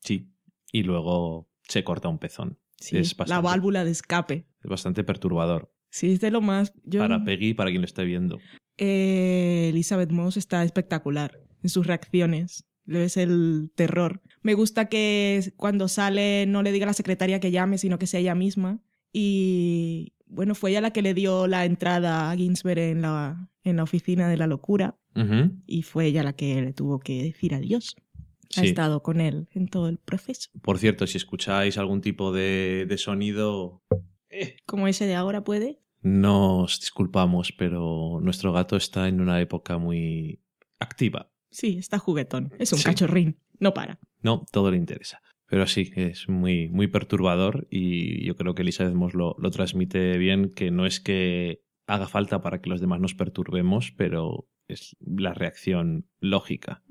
Sí. 0.00 0.32
Y 0.72 0.84
luego 0.84 1.50
se 1.68 1.84
corta 1.84 2.08
un 2.08 2.18
pezón. 2.18 2.58
Sí, 2.80 2.96
Es 2.96 3.14
la 3.26 3.42
válvula 3.42 3.84
de 3.84 3.90
escape. 3.90 4.46
Es 4.64 4.70
bastante 4.70 5.04
perturbador. 5.04 5.70
Sí, 5.90 6.12
es 6.12 6.20
de 6.20 6.30
lo 6.30 6.40
más... 6.40 6.72
Yo... 6.84 7.00
Para 7.00 7.22
Peggy, 7.22 7.52
para 7.52 7.68
quien 7.68 7.82
lo 7.82 7.86
esté 7.86 8.04
viendo. 8.06 8.38
Eh, 8.78 9.68
Elizabeth 9.68 10.12
Moss 10.12 10.38
está 10.38 10.64
espectacular 10.64 11.38
en 11.62 11.68
sus 11.68 11.86
reacciones. 11.86 12.64
Le 12.86 13.00
ves 13.00 13.18
el 13.18 13.70
terror. 13.74 14.22
Me 14.40 14.54
gusta 14.54 14.88
que 14.88 15.52
cuando 15.56 15.88
sale 15.88 16.46
no 16.46 16.62
le 16.62 16.72
diga 16.72 16.84
a 16.84 16.86
la 16.86 16.94
secretaria 16.94 17.38
que 17.38 17.50
llame, 17.50 17.76
sino 17.76 17.98
que 17.98 18.06
sea 18.06 18.20
ella 18.20 18.34
misma. 18.34 18.80
Y 19.12 20.14
bueno, 20.28 20.54
fue 20.54 20.70
ella 20.70 20.80
la 20.80 20.90
que 20.92 21.02
le 21.02 21.14
dio 21.14 21.46
la 21.46 21.64
entrada 21.64 22.30
a 22.30 22.36
Ginsberg 22.36 22.78
en 22.78 23.02
la, 23.02 23.48
en 23.64 23.76
la 23.76 23.82
oficina 23.82 24.28
de 24.28 24.36
la 24.36 24.46
locura. 24.46 24.96
Y 25.66 25.82
fue 25.82 26.06
ella 26.06 26.22
la 26.22 26.32
que 26.34 26.62
le 26.62 26.72
tuvo 26.72 27.00
que 27.00 27.24
decir 27.24 27.52
adiós. 27.52 27.96
Ha 28.56 28.62
estado 28.64 29.02
con 29.02 29.20
él 29.20 29.48
en 29.52 29.66
todo 29.68 29.88
el 29.88 29.98
proceso. 29.98 30.48
Por 30.62 30.78
cierto, 30.78 31.06
si 31.08 31.16
escucháis 31.18 31.76
algún 31.76 32.00
tipo 32.00 32.32
de, 32.32 32.86
de 32.88 32.98
sonido, 32.98 33.82
Como 34.64 34.86
ese 34.86 35.06
de 35.06 35.16
ahora 35.16 35.42
puede. 35.42 35.80
nos 36.02 36.78
disculpamos, 36.80 37.52
pero 37.52 38.20
nuestro 38.22 38.52
gato 38.52 38.76
está 38.76 39.08
en 39.08 39.20
una 39.20 39.40
época 39.40 39.76
muy 39.78 40.40
activa. 40.78 41.30
Sí, 41.50 41.78
está 41.78 41.98
juguetón. 41.98 42.52
Es 42.60 42.72
un 42.72 42.78
Sí. 42.78 42.84
cachorrín. 42.84 43.38
No 43.58 43.74
para. 43.74 43.98
No, 44.22 44.46
todo 44.52 44.70
le 44.70 44.76
interesa. 44.76 45.20
Pero 45.48 45.66
sí, 45.66 45.90
es 45.96 46.28
muy, 46.28 46.68
muy 46.68 46.88
perturbador 46.88 47.66
y 47.70 48.24
yo 48.24 48.36
creo 48.36 48.54
que 48.54 48.62
Elizabeth 48.62 48.94
Moss 48.94 49.14
lo, 49.14 49.34
lo 49.38 49.50
transmite 49.50 50.18
bien, 50.18 50.52
que 50.54 50.70
no 50.70 50.84
es 50.84 51.00
que 51.00 51.62
haga 51.86 52.06
falta 52.06 52.42
para 52.42 52.60
que 52.60 52.68
los 52.68 52.80
demás 52.80 53.00
nos 53.00 53.14
perturbemos, 53.14 53.92
pero 53.96 54.46
es 54.68 54.96
la 55.00 55.32
reacción 55.32 56.06
lógica. 56.20 56.82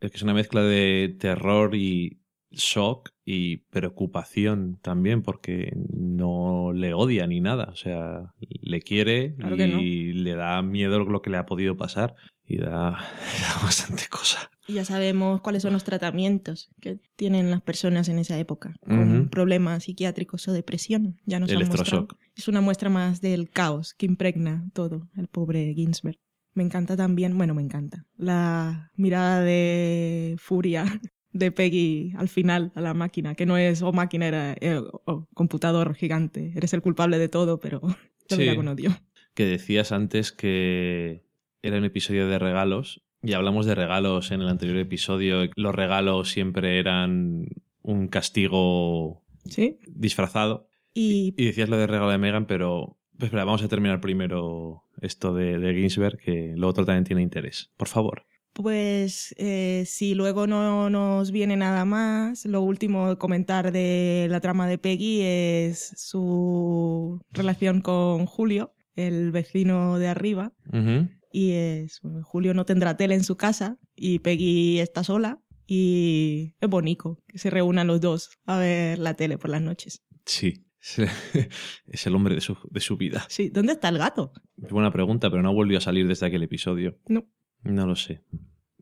Es 0.00 0.10
que 0.10 0.16
es 0.18 0.22
una 0.22 0.34
mezcla 0.34 0.62
de 0.62 1.16
terror 1.18 1.74
y 1.74 2.20
shock 2.50 3.13
y 3.24 3.58
preocupación 3.70 4.78
también, 4.82 5.22
porque 5.22 5.72
no 5.92 6.72
le 6.72 6.92
odia 6.94 7.26
ni 7.26 7.40
nada. 7.40 7.68
O 7.72 7.76
sea, 7.76 8.32
le 8.40 8.80
quiere 8.80 9.34
Claro 9.36 9.56
que 9.56 9.66
no. 9.68 9.80
y 9.80 10.12
le 10.12 10.34
da 10.34 10.60
miedo 10.62 10.98
lo 11.04 11.22
que 11.22 11.30
le 11.30 11.38
ha 11.38 11.46
podido 11.46 11.76
pasar 11.76 12.14
y 12.46 12.58
da, 12.58 12.90
da 13.40 13.62
bastante 13.62 14.04
cosa. 14.10 14.50
Y 14.66 14.74
ya 14.74 14.84
sabemos 14.84 15.40
cuáles 15.42 15.62
son 15.62 15.72
los 15.74 15.84
tratamientos 15.84 16.70
que 16.80 16.98
tienen 17.16 17.50
las 17.50 17.60
personas 17.62 18.08
en 18.08 18.18
esa 18.18 18.38
época 18.38 18.74
con 18.82 19.28
problemas 19.28 19.84
psiquiátricos 19.84 20.46
o 20.48 20.52
depresión. 20.52 21.16
Ya 21.26 21.38
nos 21.38 21.50
han 21.50 21.56
Electroshock. 21.56 22.12
mostrado. 22.12 22.18
Es 22.36 22.48
una 22.48 22.60
muestra 22.62 22.88
más 22.90 23.20
del 23.20 23.50
caos 23.50 23.94
que 23.94 24.06
impregna 24.06 24.66
todo 24.72 25.08
el 25.16 25.28
pobre 25.28 25.72
Ginsberg. 25.74 26.18
Me 26.54 26.62
encanta 26.62 26.96
también, 26.96 27.36
bueno, 27.36 27.52
me 27.54 27.62
encanta, 27.62 28.06
la 28.16 28.90
mirada 28.96 29.40
de 29.42 30.36
furia 30.38 30.84
de 31.34 31.52
Peggy 31.52 32.14
al 32.16 32.28
final 32.28 32.72
a 32.74 32.80
la 32.80 32.94
máquina, 32.94 33.34
que 33.34 33.44
no 33.44 33.58
es, 33.58 33.82
oh 33.82 33.92
máquina, 33.92 34.26
era 34.26 34.54
eh, 34.60 34.80
oh, 35.04 35.26
computador 35.34 35.94
gigante, 35.94 36.52
eres 36.56 36.72
el 36.72 36.80
culpable 36.80 37.18
de 37.18 37.28
todo, 37.28 37.60
pero 37.60 37.80
te 38.28 38.36
Sí. 38.36 38.56
con 38.56 38.68
odio. 38.68 38.90
que 39.34 39.44
decías 39.44 39.92
antes 39.92 40.32
que 40.32 41.24
era 41.60 41.76
un 41.76 41.84
episodio 41.84 42.26
de 42.28 42.38
regalos 42.38 43.02
y 43.22 43.32
hablamos 43.34 43.66
de 43.66 43.74
regalos 43.74 44.30
en 44.30 44.40
el 44.42 44.48
anterior 44.48 44.78
episodio. 44.78 45.50
Los 45.56 45.74
regalos 45.74 46.30
siempre 46.30 46.78
eran 46.78 47.46
un 47.82 48.08
castigo 48.08 49.22
¿Sí? 49.46 49.78
disfrazado. 49.86 50.68
Y 50.94 51.34
Y 51.36 51.46
decías 51.46 51.68
lo 51.68 51.76
de 51.76 51.86
regalo 51.86 52.10
de 52.10 52.18
Megan, 52.18 52.46
pero 52.46 52.98
pues, 53.18 53.28
espera, 53.28 53.44
vamos 53.44 53.62
a 53.62 53.68
terminar 53.68 54.00
primero 54.00 54.84
esto 55.00 55.34
de, 55.34 55.58
de 55.58 55.74
Ginsberg, 55.74 56.18
que 56.18 56.52
lo 56.56 56.68
otro 56.68 56.84
también 56.84 57.04
tiene 57.04 57.22
interés. 57.22 57.70
Por 57.76 57.88
favor. 57.88 58.24
Pues 58.54 59.34
eh, 59.36 59.82
si 59.84 60.14
luego 60.14 60.46
no 60.46 60.88
nos 60.88 61.32
viene 61.32 61.56
nada 61.56 61.84
más, 61.84 62.46
lo 62.46 62.62
último 62.62 63.06
a 63.06 63.18
comentar 63.18 63.72
de 63.72 64.28
la 64.30 64.40
trama 64.40 64.68
de 64.68 64.78
Peggy 64.78 65.22
es 65.22 65.92
su 65.96 67.20
relación 67.32 67.80
con 67.80 68.26
Julio, 68.26 68.72
el 68.94 69.32
vecino 69.32 69.98
de 69.98 70.06
arriba. 70.06 70.52
Y 71.32 71.50
es, 71.50 71.98
bueno, 72.00 72.22
Julio 72.22 72.54
no 72.54 72.64
tendrá 72.64 72.96
tele 72.96 73.16
en 73.16 73.24
su 73.24 73.36
casa 73.36 73.76
y 73.96 74.20
Peggy 74.20 74.78
está 74.78 75.02
sola 75.02 75.40
y 75.66 76.54
es 76.60 76.68
bonito 76.68 77.18
que 77.26 77.38
se 77.38 77.50
reúnan 77.50 77.88
los 77.88 78.00
dos 78.00 78.38
a 78.46 78.56
ver 78.58 79.00
la 79.00 79.14
tele 79.14 79.36
por 79.36 79.50
las 79.50 79.62
noches. 79.62 80.04
Sí. 80.24 80.64
Es 81.86 82.06
el 82.06 82.14
hombre 82.14 82.34
de 82.34 82.40
su, 82.40 82.56
de 82.70 82.80
su 82.80 82.96
vida. 82.96 83.24
Sí, 83.28 83.48
¿dónde 83.48 83.72
está 83.72 83.88
el 83.88 83.98
gato? 83.98 84.32
Buena 84.56 84.92
pregunta, 84.92 85.30
pero 85.30 85.42
no 85.42 85.54
volvió 85.54 85.78
a 85.78 85.80
salir 85.80 86.06
desde 86.06 86.26
aquel 86.26 86.42
episodio. 86.42 86.98
No. 87.08 87.26
No 87.64 87.86
lo 87.86 87.96
sé. 87.96 88.22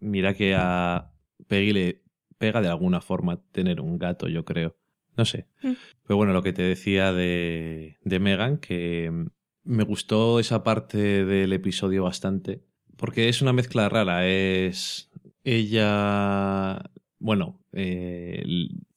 Mira 0.01 0.35
que 0.35 0.55
a 0.57 1.13
Peggy 1.47 1.73
le 1.73 2.03
pega 2.39 2.61
de 2.61 2.69
alguna 2.69 3.01
forma 3.01 3.41
tener 3.53 3.81
un 3.81 3.99
gato, 3.99 4.29
yo 4.29 4.45
creo. 4.45 4.77
No 5.17 5.25
sé. 5.25 5.47
Mm. 5.63 5.73
Pero 6.07 6.17
bueno, 6.17 6.33
lo 6.33 6.43
que 6.43 6.53
te 6.53 6.63
decía 6.63 7.13
de, 7.13 7.99
de 8.03 8.19
Megan, 8.19 8.59
que 8.59 9.11
mm, 9.11 9.27
me 9.65 9.85
gustó 9.85 10.41
esa 10.41 10.63
parte 10.65 11.25
del 11.25 11.53
episodio 11.53 12.05
bastante. 12.05 12.63
Porque 12.97 13.29
es 13.29 13.43
una 13.43 13.53
mezcla 13.53 13.89
rara. 13.89 14.27
Es. 14.27 15.11
Ella. 15.45 16.83
Bueno, 17.19 17.61
eh, 17.73 18.45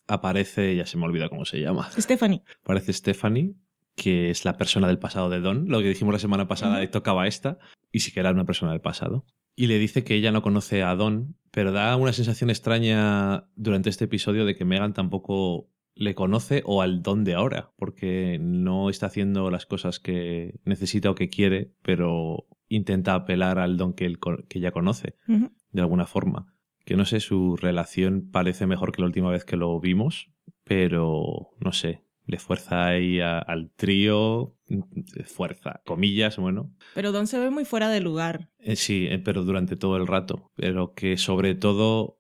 aparece, 0.08 0.76
ya 0.76 0.86
se 0.86 0.98
me 0.98 1.06
olvida 1.06 1.30
cómo 1.30 1.46
se 1.46 1.60
llama. 1.60 1.90
Stephanie. 1.92 2.44
Aparece 2.64 2.94
Stephanie, 2.94 3.54
que 3.96 4.30
es 4.32 4.46
la 4.46 4.58
persona 4.58 4.88
del 4.88 5.00
pasado 5.00 5.30
de 5.30 5.40
Don. 5.40 5.70
Lo 5.70 5.80
que 5.80 5.90
dijimos 5.90 6.14
la 6.14 6.20
semana 6.20 6.48
pasada, 6.48 6.74
Ujú. 6.74 6.82
le 6.82 6.88
tocaba 6.88 7.28
esta. 7.28 7.60
Y 7.92 8.00
sí 8.00 8.12
que 8.12 8.20
era 8.20 8.32
una 8.32 8.46
persona 8.46 8.72
del 8.72 8.82
pasado. 8.82 9.26
Y 9.56 9.68
le 9.68 9.80
dice 9.80 10.04
que 10.04 10.16
ella 10.16 10.32
no 10.32 10.42
conoce 10.42 10.84
a 10.84 10.96
Don, 10.96 11.38
pero 11.52 11.72
da 11.72 11.96
una 11.96 12.14
sensación 12.14 12.50
extraña 12.50 13.48
durante 13.56 13.90
este 13.90 14.06
episodio 14.06 14.46
de 14.46 14.56
que 14.56 14.66
Megan 14.66 14.94
tampoco 14.94 15.70
le 15.96 16.14
conoce 16.14 16.62
o 16.66 16.82
al 16.82 17.02
Don 17.02 17.24
de 17.24 17.36
ahora, 17.36 17.72
porque 17.78 18.38
no 18.40 18.90
está 18.90 19.06
haciendo 19.06 19.50
las 19.50 19.66
cosas 19.66 20.00
que 20.00 20.60
necesita 20.66 21.10
o 21.10 21.16
que 21.16 21.30
quiere, 21.30 21.72
pero 21.82 22.48
intenta 22.68 23.16
apelar 23.16 23.60
al 23.60 23.78
Don 23.78 23.94
que, 23.94 24.06
él, 24.06 24.20
que 24.50 24.60
ella 24.60 24.72
conoce, 24.72 25.16
de 25.28 25.82
alguna 25.82 26.06
forma. 26.06 26.54
Que 26.84 26.98
no 26.98 27.06
sé, 27.06 27.20
su 27.22 27.56
relación 27.56 28.30
parece 28.32 28.68
mejor 28.68 28.92
que 28.92 29.02
la 29.02 29.08
última 29.08 29.32
vez 29.32 29.46
que 29.46 29.56
lo 29.56 29.80
vimos, 29.80 30.30
pero 30.66 31.52
no 31.60 31.72
sé, 31.72 32.05
le 32.26 32.40
fuerza 32.40 32.88
ahí 32.88 33.20
a- 33.20 33.40
al 33.40 33.72
trío, 33.76 34.56
fuerza, 35.26 35.82
comillas, 35.86 36.38
bueno, 36.38 36.72
Pero 36.94 37.12
Don 37.12 37.28
se 37.28 37.40
ve 37.40 37.50
muy 37.50 37.66
fuera 37.66 37.90
de 37.90 38.02
lugar. 38.02 38.50
eh, 38.60 38.76
sí, 38.76 39.08
eh, 39.10 39.20
pero 39.20 39.44
durante 39.44 39.76
todo 39.76 39.98
el 39.98 40.08
rato. 40.08 40.52
Pero 40.56 40.94
que 40.94 41.18
sobre 41.18 41.56
todo. 41.56 42.20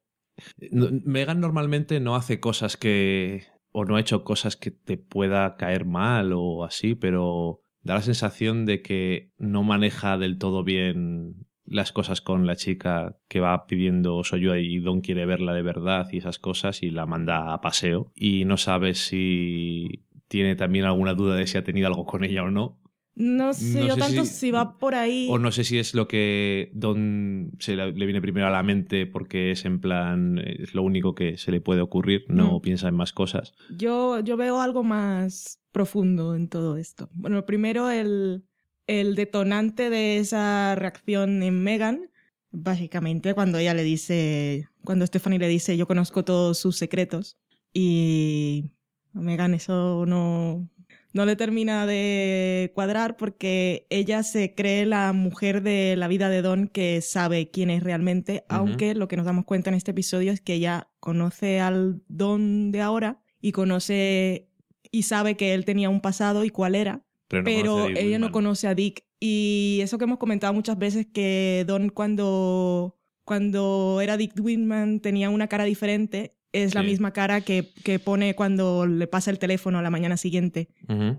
no- 0.71 0.89
Megan 1.05 1.39
normalmente 1.39 1.99
no 1.99 2.15
hace 2.15 2.39
cosas 2.39 2.77
que. 2.77 3.43
o 3.77 3.83
no 3.83 3.97
ha 3.97 3.99
hecho 3.99 4.23
cosas 4.23 4.55
que 4.55 4.71
te 4.71 4.97
pueda 4.97 5.57
caer 5.57 5.83
mal 5.85 6.31
o 6.33 6.63
así, 6.63 6.95
pero 6.95 7.61
da 7.81 7.95
la 7.95 8.01
sensación 8.01 8.65
de 8.65 8.81
que 8.81 9.31
no 9.37 9.63
maneja 9.63 10.17
del 10.17 10.37
todo 10.37 10.63
bien 10.63 11.45
las 11.65 11.91
cosas 11.91 12.21
con 12.21 12.45
la 12.45 12.55
chica 12.55 13.17
que 13.27 13.39
va 13.39 13.65
pidiendo 13.67 14.23
su 14.23 14.35
ayuda 14.35 14.59
y 14.59 14.79
Don 14.79 15.01
quiere 15.01 15.25
verla 15.25 15.53
de 15.53 15.61
verdad 15.63 16.07
y 16.11 16.17
esas 16.17 16.37
cosas 16.39 16.83
y 16.83 16.91
la 16.91 17.05
manda 17.05 17.53
a 17.53 17.61
paseo 17.61 18.11
y 18.15 18.45
no 18.45 18.57
sabe 18.57 18.93
si 18.95 20.03
tiene 20.27 20.55
también 20.55 20.85
alguna 20.85 21.13
duda 21.13 21.35
de 21.35 21.47
si 21.47 21.57
ha 21.57 21.63
tenido 21.63 21.87
algo 21.87 22.05
con 22.05 22.23
ella 22.23 22.43
o 22.43 22.51
no. 22.51 22.79
No 23.17 23.53
sé 23.53 23.79
No 23.79 23.87
yo 23.87 23.93
sé 23.93 23.99
tanto 24.01 24.25
si- 24.25 24.33
si... 24.33 24.51
va 24.51 24.77
por 24.77 24.93
ahí. 24.93 25.27
O 25.29 25.39
no 25.39 25.51
sé 25.53 25.63
si 25.63 25.79
es 25.79 25.93
lo 25.95 26.05
que 26.07 26.69
Don 26.73 27.51
se 27.59 27.75
le 27.77 27.93
le 27.93 28.05
viene 28.05 28.21
primero 28.21 28.47
a 28.47 28.49
la 28.51 28.61
mente 28.61 29.05
porque 29.07 29.51
es 29.51 29.63
en 29.63 29.79
plan, 29.79 30.37
es 30.37 30.75
lo 30.75 30.83
único 30.83 31.15
que 31.15 31.37
se 31.37 31.51
le 31.51 31.61
puede 31.61 31.79
ocurrir, 31.81 32.25
no 32.27 32.57
Mm. 32.57 32.61
piensa 32.61 32.89
en 32.89 32.95
más 32.95 33.13
cosas. 33.13 33.53
Yo, 33.77 34.19
yo 34.19 34.35
veo 34.35 34.59
algo 34.59 34.83
más 34.83 35.61
profundo 35.71 36.35
en 36.35 36.49
todo 36.49 36.75
esto. 36.75 37.09
Bueno, 37.13 37.45
primero 37.45 37.89
el, 37.89 38.43
el 38.87 39.15
detonante 39.15 39.89
de 39.89 40.17
esa 40.17 40.75
reacción 40.75 41.43
en 41.43 41.63
Megan, 41.63 42.11
básicamente 42.51 43.33
cuando 43.33 43.57
ella 43.57 43.73
le 43.73 43.83
dice, 43.83 44.69
cuando 44.83 45.05
Stephanie 45.05 45.39
le 45.39 45.47
dice 45.47 45.77
yo 45.77 45.87
conozco 45.87 46.23
todos 46.23 46.57
sus 46.57 46.77
secretos 46.77 47.37
y 47.73 48.71
a 49.13 49.19
Megan 49.19 49.53
eso 49.53 50.05
no, 50.05 50.69
no 51.15 51.25
le 51.25 51.37
termina 51.37 51.85
de 51.85 52.73
cuadrar 52.75 53.15
porque 53.15 53.87
ella 53.89 54.21
se 54.21 54.53
cree 54.53 54.85
la 54.85 55.13
mujer 55.13 55.63
de 55.63 55.95
la 55.95 56.09
vida 56.09 56.27
de 56.27 56.41
Don 56.41 56.67
que 56.67 57.01
sabe 57.01 57.49
quién 57.49 57.69
es 57.69 57.83
realmente, 57.83 58.43
aunque 58.49 58.95
lo 58.95 59.07
que 59.07 59.15
nos 59.15 59.25
damos 59.25 59.45
cuenta 59.45 59.69
en 59.69 59.75
este 59.75 59.91
episodio 59.91 60.33
es 60.33 60.41
que 60.41 60.55
ella 60.55 60.89
conoce 60.99 61.61
al 61.61 62.01
Don 62.09 62.73
de 62.73 62.81
ahora 62.81 63.21
y 63.39 63.53
conoce 63.53 64.49
y 64.91 65.03
sabe 65.03 65.37
que 65.37 65.53
él 65.53 65.63
tenía 65.63 65.89
un 65.89 66.01
pasado 66.01 66.43
y 66.43 66.49
cuál 66.49 66.75
era, 66.75 67.04
Pero, 67.27 67.89
no 67.89 67.97
ella 67.97 68.19
no 68.19 68.31
conoce 68.31 68.67
a 68.67 68.75
Dick. 68.75 69.03
Y 69.19 69.79
eso 69.81 69.97
que 69.97 70.03
hemos 70.03 70.19
comentado 70.19 70.53
muchas 70.53 70.77
veces 70.77 71.07
que 71.11 71.63
Don 71.67 71.89
cuando, 71.89 72.97
cuando 73.23 73.99
era 74.01 74.17
Dick 74.17 74.33
Whitman 74.39 74.99
tenía 74.99 75.29
una 75.29 75.47
cara 75.47 75.63
diferente, 75.63 76.35
es 76.63 76.73
la 76.73 76.83
misma 76.83 77.11
cara 77.11 77.41
que, 77.41 77.73
que 77.83 77.99
pone 77.99 78.35
cuando 78.35 78.85
le 78.85 79.07
pasa 79.07 79.31
el 79.31 79.39
teléfono 79.39 79.79
a 79.79 79.81
la 79.81 79.89
mañana 79.89 80.17
siguiente. 80.17 80.69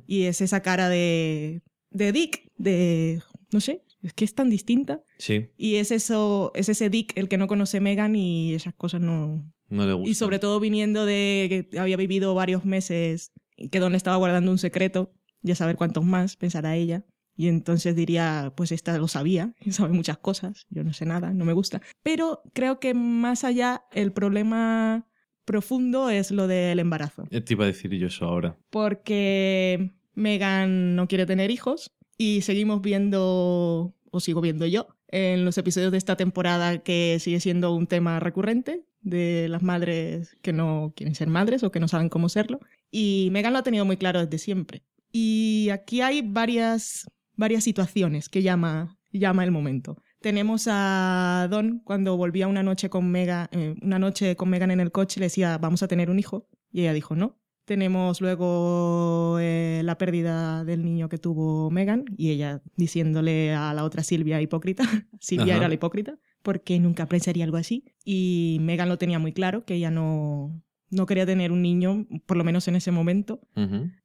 Y 0.06 0.24
es 0.24 0.40
esa 0.40 0.60
cara 0.60 0.88
de, 0.88 1.62
de 1.90 2.12
Dick, 2.12 2.50
de... 2.56 3.22
no 3.52 3.60
sé, 3.60 3.82
es 4.02 4.12
que 4.14 4.24
es 4.24 4.34
tan 4.34 4.48
distinta. 4.48 5.02
Sí, 5.18 5.48
Y 5.56 5.76
es 5.76 5.90
eso, 5.90 6.52
es 6.54 6.68
ese 6.68 6.88
Dick 6.88 7.12
el 7.16 7.28
que 7.28 7.38
no 7.38 7.48
conoce 7.48 7.80
Megan 7.80 8.16
y 8.16 8.54
esas 8.54 8.74
cosas 8.74 9.00
no... 9.00 9.52
no 9.68 9.86
le 9.86 9.92
gusta. 9.92 10.10
Y 10.10 10.14
sobre 10.14 10.38
todo 10.38 10.58
viniendo 10.60 11.04
de 11.04 11.66
que 11.70 11.78
había 11.78 11.96
vivido 11.96 12.34
varios 12.34 12.64
meses 12.64 13.32
y 13.56 13.68
que 13.68 13.78
Don 13.78 13.92
le 13.92 13.98
estaba 13.98 14.16
guardando 14.16 14.50
un 14.50 14.58
secreto, 14.58 15.12
ya 15.46 15.54
saber 15.54 15.76
cuántos 15.76 16.04
más, 16.04 16.36
pensará 16.36 16.76
ella. 16.76 17.04
Y 17.36 17.48
entonces 17.48 17.94
diría, 17.94 18.52
pues 18.56 18.72
esta 18.72 18.96
lo 18.98 19.08
sabía, 19.08 19.54
sabe 19.70 19.92
muchas 19.92 20.18
cosas, 20.18 20.66
yo 20.70 20.84
no 20.84 20.92
sé 20.92 21.06
nada, 21.06 21.32
no 21.32 21.44
me 21.44 21.52
gusta. 21.52 21.80
Pero 22.02 22.42
creo 22.52 22.80
que 22.80 22.94
más 22.94 23.44
allá 23.44 23.84
el 23.92 24.12
problema 24.12 25.06
profundo 25.44 26.10
es 26.10 26.30
lo 26.30 26.46
del 26.48 26.78
embarazo. 26.78 27.24
Te 27.24 27.54
iba 27.54 27.64
a 27.64 27.68
decir 27.68 27.92
yo 27.94 28.08
eso 28.08 28.24
ahora. 28.24 28.56
Porque 28.70 29.92
Megan 30.14 30.96
no 30.96 31.08
quiere 31.08 31.26
tener 31.26 31.50
hijos 31.50 31.92
y 32.18 32.40
seguimos 32.40 32.82
viendo, 32.82 33.94
o 34.10 34.20
sigo 34.20 34.40
viendo 34.40 34.66
yo, 34.66 34.88
en 35.08 35.44
los 35.44 35.56
episodios 35.58 35.92
de 35.92 35.98
esta 35.98 36.16
temporada 36.16 36.78
que 36.78 37.18
sigue 37.20 37.38
siendo 37.40 37.74
un 37.74 37.86
tema 37.86 38.18
recurrente 38.18 38.84
de 39.02 39.48
las 39.48 39.62
madres 39.62 40.36
que 40.42 40.52
no 40.52 40.92
quieren 40.96 41.14
ser 41.14 41.28
madres 41.28 41.62
o 41.62 41.70
que 41.70 41.80
no 41.80 41.86
saben 41.86 42.08
cómo 42.08 42.28
serlo. 42.28 42.58
Y 42.90 43.28
Megan 43.30 43.52
lo 43.52 43.60
ha 43.60 43.62
tenido 43.62 43.84
muy 43.84 43.96
claro 43.96 44.24
desde 44.24 44.38
siempre. 44.38 44.82
Y 45.12 45.68
aquí 45.70 46.00
hay 46.00 46.22
varias, 46.22 47.06
varias 47.34 47.64
situaciones 47.64 48.28
que 48.28 48.42
llama, 48.42 48.98
llama 49.12 49.44
el 49.44 49.50
momento. 49.50 50.02
Tenemos 50.20 50.66
a 50.68 51.46
Don 51.50 51.80
cuando 51.80 52.16
volvía 52.16 52.48
una 52.48 52.62
noche 52.62 52.90
con 52.90 53.10
Megan, 53.10 53.48
eh, 53.52 53.74
una 53.82 53.98
noche 53.98 54.34
con 54.36 54.48
Megan 54.48 54.70
en 54.70 54.80
el 54.80 54.90
coche, 54.90 55.20
le 55.20 55.26
decía, 55.26 55.58
vamos 55.58 55.82
a 55.82 55.88
tener 55.88 56.10
un 56.10 56.18
hijo. 56.18 56.48
Y 56.70 56.80
ella 56.80 56.92
dijo, 56.92 57.14
no. 57.14 57.38
Tenemos 57.64 58.20
luego 58.20 59.38
eh, 59.40 59.80
la 59.84 59.98
pérdida 59.98 60.64
del 60.64 60.84
niño 60.84 61.08
que 61.08 61.18
tuvo 61.18 61.68
Megan 61.70 62.04
y 62.16 62.30
ella 62.30 62.62
diciéndole 62.76 63.54
a 63.54 63.74
la 63.74 63.82
otra 63.82 64.04
Silvia 64.04 64.40
hipócrita. 64.40 64.84
Silvia 65.20 65.54
Ajá. 65.54 65.56
era 65.56 65.68
la 65.68 65.74
hipócrita 65.74 66.18
porque 66.46 66.78
nunca 66.78 67.06
pensaría 67.06 67.44
algo 67.44 67.56
así. 67.56 67.84
Y 68.04 68.58
Megan 68.60 68.88
lo 68.88 68.98
tenía 68.98 69.18
muy 69.18 69.32
claro, 69.32 69.64
que 69.64 69.74
ella 69.74 69.90
no, 69.90 70.62
no 70.90 71.06
quería 71.06 71.26
tener 71.26 71.52
un 71.52 71.62
niño, 71.62 72.06
por 72.26 72.36
lo 72.36 72.44
menos 72.44 72.68
en 72.68 72.76
ese 72.76 72.90
momento, 72.92 73.40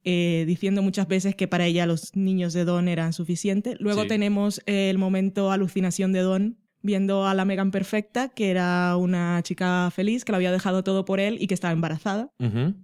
eh, 0.03 0.43
diciendo 0.47 0.81
muchas 0.81 1.07
veces 1.07 1.35
que 1.35 1.47
para 1.47 1.65
ella 1.65 1.85
los 1.85 2.15
niños 2.15 2.53
de 2.53 2.65
Don 2.65 2.87
eran 2.87 3.13
suficientes. 3.13 3.77
Luego 3.79 4.03
Sí. 4.03 4.07
tenemos 4.07 4.61
el 4.65 4.97
momento 4.97 5.51
alucinación 5.51 6.11
de 6.11 6.21
Don 6.21 6.57
viendo 6.83 7.27
a 7.27 7.35
la 7.35 7.45
Megan 7.45 7.69
perfecta, 7.69 8.29
que 8.29 8.49
era 8.49 8.95
una 8.97 9.41
chica 9.43 9.91
feliz, 9.93 10.25
que 10.25 10.31
lo 10.31 10.37
había 10.37 10.51
dejado 10.51 10.83
todo 10.83 11.05
por 11.05 11.19
él 11.19 11.37
y 11.39 11.45
que 11.45 11.53
estaba 11.53 11.71
embarazada, 11.73 12.31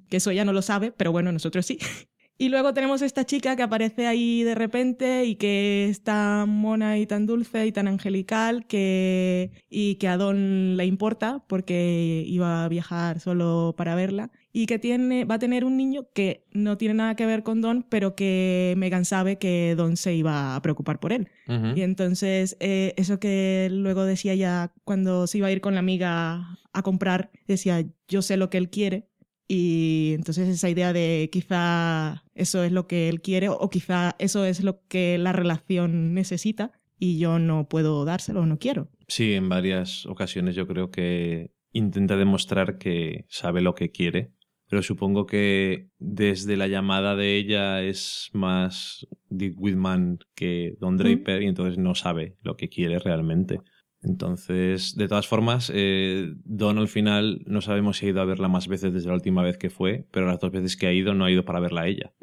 que 0.10 0.18
eso 0.18 0.30
ella 0.30 0.45
no 0.45 0.54
lo 0.54 0.62
sabe, 0.62 0.91
pero 0.91 1.12
bueno, 1.12 1.32
nosotros 1.32 1.66
sí. 1.66 1.80
Y 2.40 2.50
luego 2.50 2.74
tenemos 2.74 3.02
esta 3.02 3.26
chica 3.26 3.56
que 3.56 3.64
aparece 3.64 4.06
ahí 4.06 4.44
de 4.44 4.54
repente 4.54 5.26
y 5.26 5.36
que 5.36 5.88
es 5.90 6.04
tan 6.04 6.50
mona 6.50 7.00
y 7.00 7.08
tan 7.08 7.26
dulce 7.26 7.66
y 7.66 7.72
tan 7.72 7.88
angelical 7.88 8.68
que 8.68 9.52
y 9.70 9.96
que 9.96 10.08
a 10.08 10.18
Don 10.18 10.78
le 10.78 10.86
importa 10.86 11.44
porque 11.48 12.24
iba 12.28 12.64
a 12.64 12.70
viajar 12.70 13.20
solo 13.20 13.74
para 13.76 13.96
verla 13.96 14.30
y 14.54 14.66
que 14.66 14.80
tiene 14.80 15.24
va 15.26 15.36
a 15.36 15.40
tener 15.40 15.64
un 15.64 15.78
niño 15.78 16.08
que 16.14 16.44
no 16.52 16.78
tiene 16.78 16.96
nada 16.96 17.16
que 17.16 17.28
ver 17.28 17.44
con 17.44 17.62
Don, 17.62 17.86
pero 17.90 18.16
que 18.16 18.74
Megan 18.78 19.06
sabe 19.06 19.38
que 19.38 19.76
Don 19.78 19.98
se 19.98 20.16
iba 20.16 20.56
a 20.56 20.62
preocupar 20.64 21.00
por 21.00 21.14
él. 21.14 21.30
Y 21.76 21.82
entonces, 21.82 22.58
eh, 22.60 22.94
eso 22.98 23.20
que 23.20 23.70
luego 23.72 24.04
decía 24.04 24.34
ya 24.34 24.74
cuando 24.84 25.28
se 25.28 25.38
iba 25.38 25.48
a 25.48 25.52
ir 25.52 25.62
con 25.62 25.76
la 25.76 25.80
amiga 25.80 26.58
a 26.74 26.82
comprar, 26.82 27.30
decía, 27.48 27.86
yo 28.08 28.22
sé 28.24 28.36
lo 28.36 28.50
que 28.50 28.58
él 28.58 28.70
quiere. 28.70 29.08
Y 29.48 30.14
entonces 30.16 30.50
esa 30.50 30.70
idea 30.70 30.91
de 30.91 31.30
quizá 31.32 32.24
eso 32.36 32.64
es 32.64 32.72
lo 32.72 32.88
que 32.88 33.08
él 33.08 33.22
quiere 33.22 33.50
o 33.50 33.70
quizá 33.70 34.16
eso 34.20 34.43
es 34.43 34.64
lo 34.64 34.82
que 34.88 35.18
la 35.18 35.32
relación 35.32 36.14
necesita 36.14 36.72
y 37.00 37.18
yo 37.18 37.39
no 37.39 37.68
puedo 37.70 38.04
dárselo 38.06 38.41
o 38.41 38.45
no 38.45 38.60
quiero. 38.60 38.89
Sí, 39.08 39.34
en 39.34 39.48
varias 39.48 40.06
ocasiones 40.06 40.56
yo 40.56 40.68
creo 40.68 40.91
que 40.91 41.52
intenta 41.72 42.18
demostrar 42.18 42.78
que 42.78 43.26
sabe 43.30 43.62
lo 43.62 43.76
que 43.76 43.91
quiere, 43.91 44.32
pero 44.70 44.82
supongo 44.84 45.26
que 45.26 45.89
desde 45.98 46.58
la 46.58 46.68
llamada 46.68 47.16
de 47.16 47.38
ella 47.38 47.82
es 47.84 48.30
más 48.34 49.08
Dick 49.30 49.56
Whitman 49.58 50.20
que 50.36 50.76
Don 50.80 50.98
Draper 50.98 51.41
y 51.41 51.48
entonces 51.48 51.78
no 51.78 51.95
sabe 51.95 52.36
lo 52.41 52.58
que 52.58 52.68
quiere 52.68 53.00
realmente. 53.00 53.62
Entonces, 54.08 54.95
de 54.95 55.08
todas 55.08 55.28
formas, 55.28 55.72
eh, 55.74 56.34
Don 56.45 56.78
al 56.78 56.88
final 56.88 57.41
no 57.45 57.62
sabemos 57.62 57.97
si 57.97 58.05
ha 58.05 58.10
ido 58.10 58.22
a 58.22 58.26
verla 58.26 58.47
más 58.47 58.68
veces 58.68 58.93
desde 58.93 59.10
la 59.10 59.16
última 59.16 59.43
vez 59.43 59.58
que 59.58 59.70
fue, 59.70 60.08
pero 60.12 60.28
las 60.28 60.39
dos 60.39 60.51
veces 60.51 60.78
que 60.78 60.88
ha 60.88 60.93
ido 60.93 61.14
no 61.14 61.26
ha 61.26 61.32
ido 61.32 61.43
para 61.45 61.60
verla 61.60 61.82
a 61.82 61.88
ella. 61.88 62.14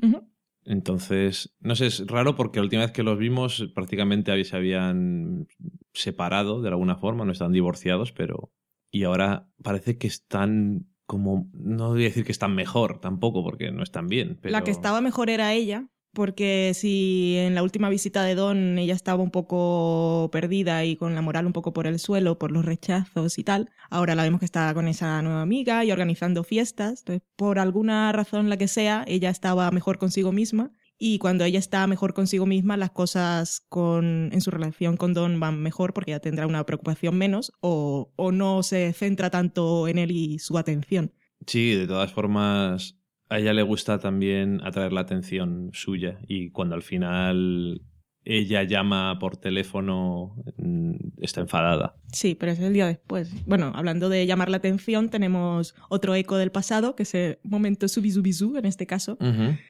Entonces, 0.64 1.54
no 1.60 1.76
sé, 1.76 1.86
es 1.86 2.06
raro 2.06 2.36
porque 2.36 2.58
la 2.58 2.64
última 2.64 2.82
vez 2.82 2.92
que 2.92 3.02
los 3.02 3.18
vimos 3.18 3.70
prácticamente 3.74 4.44
se 4.44 4.56
habían 4.56 5.46
separado 5.92 6.62
de 6.62 6.70
alguna 6.70 6.96
forma, 6.96 7.24
no 7.24 7.32
están 7.32 7.52
divorciados, 7.52 8.12
pero... 8.12 8.52
Y 8.90 9.04
ahora 9.04 9.50
parece 9.62 9.98
que 9.98 10.06
están 10.06 10.86
como... 11.04 11.50
No 11.52 11.90
voy 11.90 12.02
a 12.02 12.04
decir 12.04 12.24
que 12.24 12.32
están 12.32 12.54
mejor 12.54 13.00
tampoco, 13.00 13.42
porque 13.42 13.72
no 13.72 13.82
están 13.82 14.06
bien, 14.06 14.38
pero... 14.40 14.52
La 14.52 14.64
que 14.64 14.70
estaba 14.70 15.02
mejor 15.02 15.28
era 15.28 15.52
ella, 15.52 15.90
porque 16.14 16.72
si 16.74 17.36
en 17.36 17.54
la 17.54 17.62
última 17.62 17.88
visita 17.88 18.22
de 18.22 18.34
Don 18.34 18.78
ella 18.78 18.94
estaba 18.94 19.22
un 19.22 19.30
poco 19.30 20.30
perdida 20.32 20.84
y 20.84 20.96
con 20.96 21.14
la 21.14 21.22
moral 21.22 21.46
un 21.46 21.52
poco 21.52 21.72
por 21.72 21.86
el 21.86 21.98
suelo, 21.98 22.38
por 22.38 22.52
los 22.52 22.64
rechazos 22.64 23.38
y 23.38 23.44
tal, 23.44 23.70
ahora 23.90 24.14
la 24.14 24.22
vemos 24.22 24.40
que 24.40 24.46
está 24.46 24.72
con 24.72 24.88
esa 24.88 25.20
nueva 25.22 25.42
amiga 25.42 25.84
y 25.84 25.92
organizando 25.92 26.44
fiestas. 26.44 27.00
Entonces, 27.00 27.22
por 27.36 27.58
alguna 27.58 28.12
razón 28.12 28.48
la 28.48 28.56
que 28.56 28.68
sea, 28.68 29.04
ella 29.06 29.30
estaba 29.30 29.70
mejor 29.70 29.98
consigo 29.98 30.32
misma. 30.32 30.72
Y 30.96 31.18
cuando 31.18 31.44
ella 31.44 31.58
está 31.58 31.86
mejor 31.86 32.14
consigo 32.14 32.46
misma, 32.46 32.76
las 32.76 32.92
cosas 32.92 33.64
con, 33.68 34.30
en 34.32 34.40
su 34.40 34.50
relación 34.50 34.96
con 34.96 35.12
Don 35.12 35.40
van 35.40 35.60
mejor 35.60 35.92
porque 35.92 36.12
ella 36.12 36.20
tendrá 36.20 36.46
una 36.46 36.64
preocupación 36.64 37.18
menos 37.18 37.52
o, 37.60 38.12
o 38.16 38.32
no 38.32 38.62
se 38.62 38.92
centra 38.92 39.28
tanto 39.28 39.88
en 39.88 39.98
él 39.98 40.12
y 40.12 40.38
su 40.38 40.56
atención. 40.56 41.12
Sí, 41.46 41.74
de 41.74 41.86
todas 41.86 42.12
formas, 42.12 42.96
a 43.28 43.38
ella 43.38 43.52
le 43.52 43.62
gusta 43.62 43.98
también 43.98 44.60
atraer 44.64 44.92
la 44.92 45.00
atención 45.00 45.70
suya 45.72 46.18
y 46.28 46.50
cuando 46.50 46.74
al 46.74 46.82
final 46.82 47.82
ella 48.24 48.62
llama 48.62 49.18
por 49.18 49.36
teléfono 49.36 50.34
mm, 50.56 50.94
está 51.18 51.40
enfadada. 51.42 51.96
Sí, 52.12 52.34
pero 52.34 52.52
es 52.52 52.60
el 52.60 52.72
día 52.72 52.86
después. 52.86 53.30
Bueno, 53.46 53.72
hablando 53.74 54.08
de 54.08 54.26
llamar 54.26 54.48
la 54.48 54.56
atención, 54.56 55.10
tenemos 55.10 55.74
otro 55.88 56.14
eco 56.14 56.36
del 56.36 56.50
pasado, 56.50 56.96
que 56.96 57.02
es 57.02 57.14
el 57.14 57.38
momento 57.42 57.86
subizubizú 57.88 58.56
en 58.56 58.64
este 58.64 58.86
caso, 58.86 59.18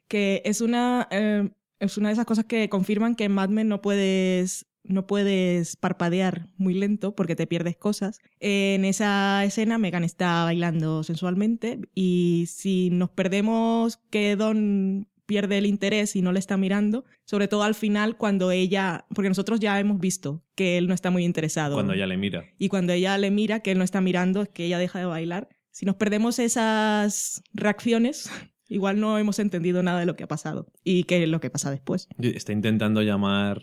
que 0.09 0.43
es 0.45 0.61
una, 0.61 1.09
eh, 1.11 1.51
es 1.81 1.99
una 1.99 2.09
de 2.09 2.15
esas 2.15 2.27
cosas 2.27 2.45
que 2.45 2.69
confirman 2.69 3.17
que 3.17 3.25
en 3.25 3.33
Mad 3.33 3.49
Men 3.49 3.69
no 3.69 3.83
puedes, 3.83 4.67
no 4.85 5.07
puedes 5.07 5.77
parpadear 5.77 6.49
muy 6.57 6.75
lento 6.75 7.15
porque 7.15 7.37
te 7.37 7.47
pierdes 7.47 7.77
cosas. 7.77 8.21
En 8.39 8.85
esa 8.85 9.45
escena, 9.45 9.79
Megan 9.79 10.05
está 10.05 10.45
bailando 10.45 11.03
sensualmente 11.03 11.81
y 11.95 12.45
si 12.49 12.91
nos 12.91 13.11
perdemos 13.11 13.99
que 14.11 14.37
Don 14.37 15.09
pierde 15.27 15.59
el 15.59 15.67
interés 15.67 16.17
y 16.17 16.23
no 16.23 16.33
le 16.33 16.39
está 16.39 16.57
mirando, 16.57 17.05
sobre 17.25 17.49
todo 17.49 17.63
al 17.63 17.75
final 17.75 18.17
cuando 18.17 18.51
ella, 18.51 19.07
porque 19.15 19.29
nosotros 19.29 19.61
ya 19.61 19.79
hemos 19.81 19.99
visto 19.99 20.43
que 20.55 20.79
él 20.79 20.87
no 20.87 20.95
está 20.95 21.11
muy 21.11 21.25
interesado. 21.25 21.75
Cuando 21.75 21.95
ella 21.95 22.07
le 22.07 22.17
mira. 22.17 22.45
Y 22.59 22.69
cuando 22.69 22.93
ella 22.93 23.17
le 23.19 23.31
mira, 23.31 23.61
que 23.61 23.73
él 23.73 23.79
no 23.79 23.85
está 23.85 24.01
mirando, 24.01 24.43
es 24.43 24.49
que 24.49 24.67
ella 24.67 24.79
deja 24.79 24.99
de 24.99 25.07
bailar. 25.07 25.49
Si 25.71 25.87
nos 25.87 25.97
perdemos 25.97 26.39
esas 26.39 27.43
reacciones, 27.53 28.31
igual 28.69 29.01
no 29.01 29.19
hemos 29.19 29.39
entendido 29.39 29.83
nada 29.83 30.01
de 30.01 30.07
lo 30.07 30.17
que 30.17 30.25
ha 30.25 30.29
pasado 30.29 30.67
y 30.83 31.05
qué 31.05 31.23
es 31.23 31.29
lo 31.29 31.41
que 31.41 31.51
pasa 31.51 31.71
después. 31.71 32.09
Está 32.19 32.53
intentando 32.53 33.03
llamar. 33.03 33.63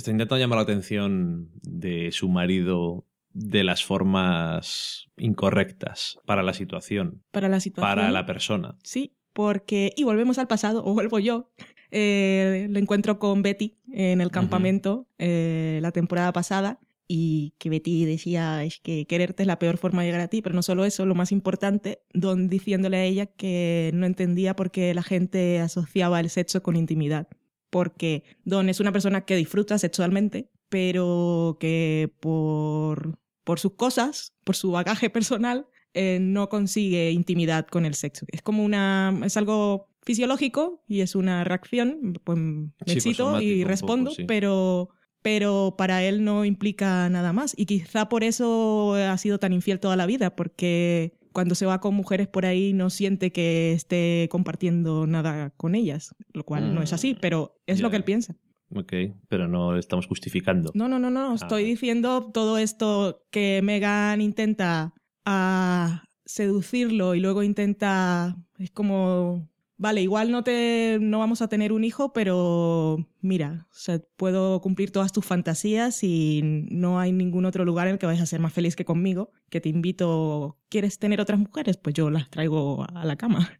Está 0.00 0.12
intentando 0.12 0.40
llamar 0.40 0.56
la 0.56 0.62
atención 0.62 1.50
de 1.60 2.10
su 2.10 2.30
marido 2.30 3.04
de 3.34 3.64
las 3.64 3.84
formas 3.84 5.08
incorrectas 5.18 6.18
para 6.24 6.42
la 6.42 6.54
situación, 6.54 7.22
Para 7.32 7.50
la 7.50 7.60
situación. 7.60 7.96
para 7.96 8.10
la 8.10 8.24
persona. 8.24 8.78
Sí, 8.82 9.12
porque. 9.34 9.92
Y 9.98 10.04
volvemos 10.04 10.38
al 10.38 10.46
pasado, 10.46 10.82
o 10.86 10.94
vuelvo 10.94 11.18
yo. 11.18 11.50
Eh, 11.90 12.66
lo 12.70 12.78
encuentro 12.78 13.18
con 13.18 13.42
Betty 13.42 13.76
en 13.92 14.22
el 14.22 14.30
campamento 14.30 15.06
eh, 15.18 15.80
la 15.82 15.92
temporada 15.92 16.32
pasada. 16.32 16.80
Y 17.06 17.52
que 17.58 17.68
Betty 17.68 18.06
decía, 18.06 18.64
es 18.64 18.80
que 18.80 19.04
quererte 19.04 19.42
es 19.42 19.46
la 19.48 19.58
peor 19.58 19.76
forma 19.76 20.00
de 20.00 20.08
llegar 20.08 20.22
a 20.22 20.28
ti, 20.28 20.40
pero 20.40 20.54
no 20.54 20.62
solo 20.62 20.86
eso, 20.86 21.04
lo 21.04 21.14
más 21.14 21.30
importante, 21.30 22.00
Don 22.14 22.48
diciéndole 22.48 22.96
a 22.96 23.04
ella 23.04 23.26
que 23.26 23.90
no 23.92 24.06
entendía 24.06 24.56
por 24.56 24.70
qué 24.70 24.94
la 24.94 25.02
gente 25.02 25.58
asociaba 25.60 26.20
el 26.20 26.30
sexo 26.30 26.62
con 26.62 26.76
intimidad. 26.76 27.28
Porque 27.70 28.24
Don 28.44 28.68
es 28.68 28.80
una 28.80 28.92
persona 28.92 29.24
que 29.24 29.36
disfruta 29.36 29.78
sexualmente, 29.78 30.50
pero 30.68 31.56
que 31.60 32.12
por, 32.20 33.18
por 33.44 33.60
sus 33.60 33.74
cosas, 33.74 34.34
por 34.44 34.56
su 34.56 34.72
bagaje 34.72 35.10
personal, 35.10 35.66
eh, 35.94 36.18
no 36.20 36.48
consigue 36.48 37.10
intimidad 37.10 37.66
con 37.66 37.84
el 37.84 37.94
sexo. 37.94 38.26
Es 38.28 38.42
como 38.42 38.64
una. 38.64 39.18
es 39.24 39.36
algo 39.36 39.88
fisiológico 40.02 40.82
y 40.86 41.00
es 41.00 41.14
una 41.14 41.44
reacción. 41.44 42.14
Pues 42.24 42.38
me 42.38 42.70
Sí, 42.86 42.92
excito 42.94 43.24
pues, 43.24 43.28
somático 43.32 43.52
y 43.52 43.64
respondo, 43.64 44.10
poco, 44.10 44.16
sí. 44.16 44.24
pero. 44.24 44.90
Pero 45.22 45.74
para 45.76 46.02
él 46.02 46.24
no 46.24 46.46
implica 46.46 47.06
nada 47.10 47.34
más. 47.34 47.52
Y 47.54 47.66
quizá 47.66 48.08
por 48.08 48.24
eso 48.24 48.94
ha 48.94 49.18
sido 49.18 49.38
tan 49.38 49.52
infiel 49.52 49.78
toda 49.78 49.94
la 49.94 50.06
vida, 50.06 50.34
porque 50.34 51.19
cuando 51.32 51.54
se 51.54 51.66
va 51.66 51.80
con 51.80 51.94
mujeres 51.94 52.28
por 52.28 52.46
ahí 52.46 52.72
no 52.72 52.90
siente 52.90 53.32
que 53.32 53.72
esté 53.72 54.28
compartiendo 54.30 55.06
nada 55.06 55.50
con 55.56 55.74
ellas, 55.74 56.14
lo 56.32 56.44
cual 56.44 56.74
no 56.74 56.82
es 56.82 56.92
así, 56.92 57.16
pero 57.20 57.56
es 57.66 57.80
lo 57.80 57.90
que 57.90 57.96
él 57.96 58.04
piensa. 58.04 58.36
Ok, 58.74 58.92
pero 59.28 59.48
no 59.48 59.76
estamos 59.76 60.06
justificando. 60.06 60.70
No, 60.74 60.86
no, 60.86 60.98
no, 61.00 61.10
no. 61.10 61.34
Estoy 61.34 61.64
Ah. 61.64 61.66
diciendo 61.66 62.30
todo 62.32 62.56
esto 62.58 63.24
que 63.32 63.60
Megan 63.62 64.20
intenta 64.20 64.94
a 65.24 66.04
seducirlo 66.24 67.14
y 67.16 67.20
luego 67.20 67.42
intenta. 67.42 68.36
Es 68.58 68.70
como 68.70 69.49
vale, 69.80 70.02
igual 70.02 70.30
no, 70.30 70.44
te, 70.44 70.98
no 71.00 71.18
vamos 71.18 71.40
a 71.40 71.48
tener 71.48 71.72
un 71.72 71.84
hijo, 71.84 72.12
pero 72.12 73.08
mira, 73.22 73.66
o 73.70 73.74
sea, 73.74 73.98
puedo 74.16 74.60
cumplir 74.60 74.92
todas 74.92 75.10
tus 75.10 75.24
fantasías 75.24 76.04
y 76.04 76.42
no 76.44 77.00
hay 77.00 77.12
ningún 77.12 77.46
otro 77.46 77.64
lugar 77.64 77.86
en 77.86 77.94
el 77.94 77.98
que 77.98 78.04
vayas 78.04 78.22
a 78.22 78.26
ser 78.26 78.40
más 78.40 78.52
feliz 78.52 78.76
que 78.76 78.84
conmigo, 78.84 79.32
que 79.48 79.62
te 79.62 79.70
invito, 79.70 80.58
¿quieres 80.68 80.98
tener 80.98 81.18
otras 81.18 81.40
mujeres? 81.40 81.78
Pues 81.78 81.94
yo 81.94 82.10
las 82.10 82.28
traigo 82.28 82.84
a 82.94 83.06
la 83.06 83.16
cama. 83.16 83.50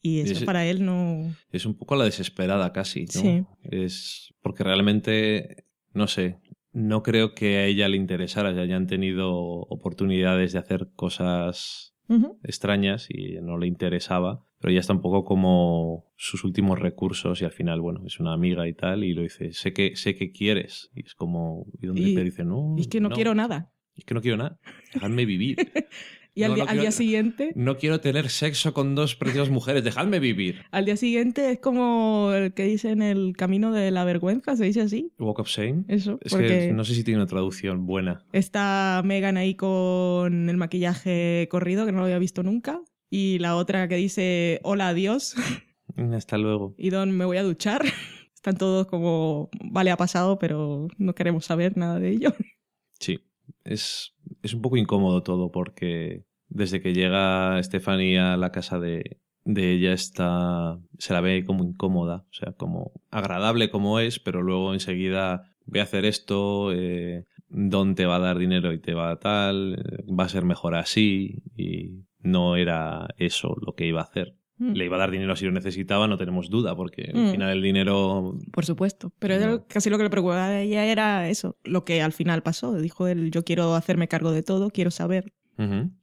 Y 0.00 0.20
eso 0.20 0.46
para 0.46 0.64
él 0.64 0.86
no... 0.86 1.34
Es 1.50 1.66
un 1.66 1.74
poco 1.76 1.94
a 1.94 1.98
la 1.98 2.04
desesperada 2.04 2.72
casi, 2.72 3.02
¿no? 3.14 3.20
Sí. 3.20 3.44
Es 3.64 4.32
porque 4.40 4.64
realmente, 4.64 5.66
no 5.92 6.06
sé, 6.06 6.38
no 6.72 7.02
creo 7.02 7.34
que 7.34 7.58
a 7.58 7.66
ella 7.66 7.88
le 7.88 7.96
interesara, 7.98 8.52
ya 8.52 8.62
hayan 8.62 8.86
tenido 8.86 9.34
oportunidades 9.34 10.52
de 10.52 10.60
hacer 10.60 10.92
cosas 10.94 11.94
extrañas 12.42 13.08
y 13.10 13.34
no 13.42 13.58
le 13.58 13.66
interesaba, 13.66 14.46
pero 14.60 14.72
ya 14.72 14.80
está 14.80 14.92
un 14.92 15.00
poco 15.00 15.24
como 15.24 16.04
sus 16.16 16.44
últimos 16.44 16.78
recursos 16.78 17.40
y 17.40 17.44
al 17.44 17.52
final, 17.52 17.80
bueno, 17.80 18.02
es 18.06 18.18
una 18.20 18.32
amiga 18.32 18.66
y 18.68 18.74
tal 18.74 19.04
y 19.04 19.14
lo 19.14 19.22
dice, 19.22 19.52
sé 19.52 19.72
que 19.72 19.94
sé 19.96 20.14
que 20.14 20.32
quieres 20.32 20.90
y 20.94 21.04
es 21.06 21.14
como 21.14 21.66
y 21.80 21.86
donde 21.86 22.02
Y- 22.02 22.14
te 22.14 22.24
dice, 22.24 22.44
no, 22.44 22.74
Y 22.76 22.82
es 22.82 22.88
que 22.88 23.00
no, 23.00 23.10
quiero 23.10 23.34
nada. 23.34 23.72
es 23.94 24.04
que 24.04 24.14
no 24.14 24.20
quiero 24.20 24.36
nada, 24.36 24.58
dejadme 24.94 25.24
vivir. 25.26 25.56
Y 26.34 26.44
al, 26.44 26.50
No, 26.50 26.54
día- 26.54 26.64
no 26.66 26.70
al 26.70 26.78
día 26.80 26.92
siguiente... 26.92 27.52
No 27.56 27.78
quiero 27.78 27.98
tener 28.00 28.28
sexo 28.28 28.72
con 28.72 28.94
dos 28.94 29.16
preciosas 29.16 29.50
mujeres, 29.50 29.82
dejadme 29.82 30.20
vivir. 30.20 30.60
Al 30.70 30.84
día 30.84 30.96
siguiente 30.96 31.50
es 31.50 31.58
como 31.58 32.30
el 32.32 32.54
que 32.54 32.62
dice 32.62 32.90
en 32.90 33.02
el 33.02 33.32
camino 33.36 33.72
de 33.72 33.90
la 33.90 34.04
vergüenza, 34.04 34.54
se 34.54 34.64
dice 34.66 34.82
así. 34.82 35.10
Walk 35.18 35.40
of 35.40 35.48
Shame. 35.48 35.82
Eso, 35.88 36.20
Es 36.22 36.32
que 36.36 36.72
no 36.72 36.84
sé 36.84 36.94
si 36.94 37.02
tiene 37.02 37.18
una 37.18 37.26
traducción 37.26 37.86
buena. 37.86 38.24
está 38.32 39.02
Megan 39.04 39.36
ahí 39.36 39.56
con 39.56 40.48
el 40.48 40.56
maquillaje 40.56 41.48
corrido, 41.50 41.86
que 41.86 41.90
no 41.90 41.98
lo 41.98 42.04
había 42.04 42.20
visto 42.20 42.44
nunca. 42.44 42.82
Y 43.10 43.38
la 43.38 43.56
otra 43.56 43.88
que 43.88 43.96
dice, 43.96 44.60
hola, 44.62 44.88
adiós, 44.88 45.34
Hasta 46.14 46.38
luego. 46.38 46.74
y 46.76 46.90
Don, 46.90 47.10
me 47.12 47.24
voy 47.24 47.36
a 47.38 47.42
duchar. 47.42 47.82
Están 48.34 48.56
todos 48.56 48.86
como, 48.86 49.50
vale, 49.60 49.90
ha 49.90 49.96
pasado, 49.96 50.38
pero 50.38 50.86
no 50.96 51.14
queremos 51.14 51.44
saber 51.46 51.76
nada 51.76 51.98
de 51.98 52.10
ello. 52.10 52.32
Sí, 53.00 53.20
es, 53.62 54.16
es 54.42 54.54
un 54.54 54.60
poco 54.60 54.76
incómodo 54.76 55.22
todo 55.22 55.52
porque 55.52 56.24
desde 56.48 56.80
que 56.82 56.92
llega 56.92 57.62
Stephanie 57.62 58.18
a 58.18 58.36
la 58.36 58.50
casa 58.50 58.80
de, 58.80 59.20
de 59.44 59.72
ella 59.72 59.92
está 59.92 60.80
se 60.98 61.12
la 61.12 61.20
ve 61.20 61.44
como 61.44 61.62
incómoda, 61.62 62.26
o 62.28 62.32
sea, 62.32 62.54
como 62.54 62.90
agradable 63.12 63.70
como 63.70 64.00
es, 64.00 64.18
pero 64.18 64.42
luego 64.42 64.74
enseguida 64.74 65.44
voy 65.64 65.78
a 65.78 65.84
hacer 65.84 66.04
esto, 66.06 66.72
eh, 66.72 67.24
Don 67.50 67.94
te 67.94 68.04
va 68.04 68.16
a 68.16 68.20
dar 68.20 68.38
dinero 68.38 68.72
y 68.72 68.80
te 68.80 68.94
va 68.94 69.12
a 69.12 69.20
tal, 69.20 69.76
va 70.08 70.24
a 70.24 70.28
ser 70.28 70.44
mejor 70.44 70.74
así 70.74 71.44
y 71.56 72.04
no 72.20 72.56
era 72.56 73.08
eso 73.18 73.56
lo 73.64 73.74
que 73.74 73.86
iba 73.86 74.00
a 74.00 74.04
hacer. 74.04 74.34
Mm. 74.58 74.72
Le 74.72 74.84
iba 74.86 74.96
a 74.96 74.98
dar 74.98 75.10
dinero 75.12 75.36
si 75.36 75.44
lo 75.44 75.52
necesitaba, 75.52 76.08
no 76.08 76.18
tenemos 76.18 76.50
duda, 76.50 76.74
porque 76.74 77.12
al 77.14 77.28
Mm. 77.28 77.30
final 77.30 77.50
el 77.50 77.62
dinero 77.62 78.34
Por 78.52 78.64
supuesto. 78.64 79.12
Pero 79.20 79.38
No. 79.38 79.64
casi 79.68 79.88
lo 79.88 79.98
que 79.98 80.02
le 80.04 80.10
preocupaba 80.10 80.46
a 80.46 80.60
ella 80.60 80.84
era 80.84 81.28
eso, 81.28 81.56
lo 81.64 81.84
que 81.84 82.02
al 82.02 82.12
final 82.12 82.42
pasó. 82.42 82.74
Dijo 82.74 83.06
él, 83.06 83.30
yo 83.30 83.44
quiero 83.44 83.74
hacerme 83.76 84.08
cargo 84.08 84.32
de 84.32 84.42
todo, 84.42 84.70
quiero 84.70 84.90
saber, 84.90 85.32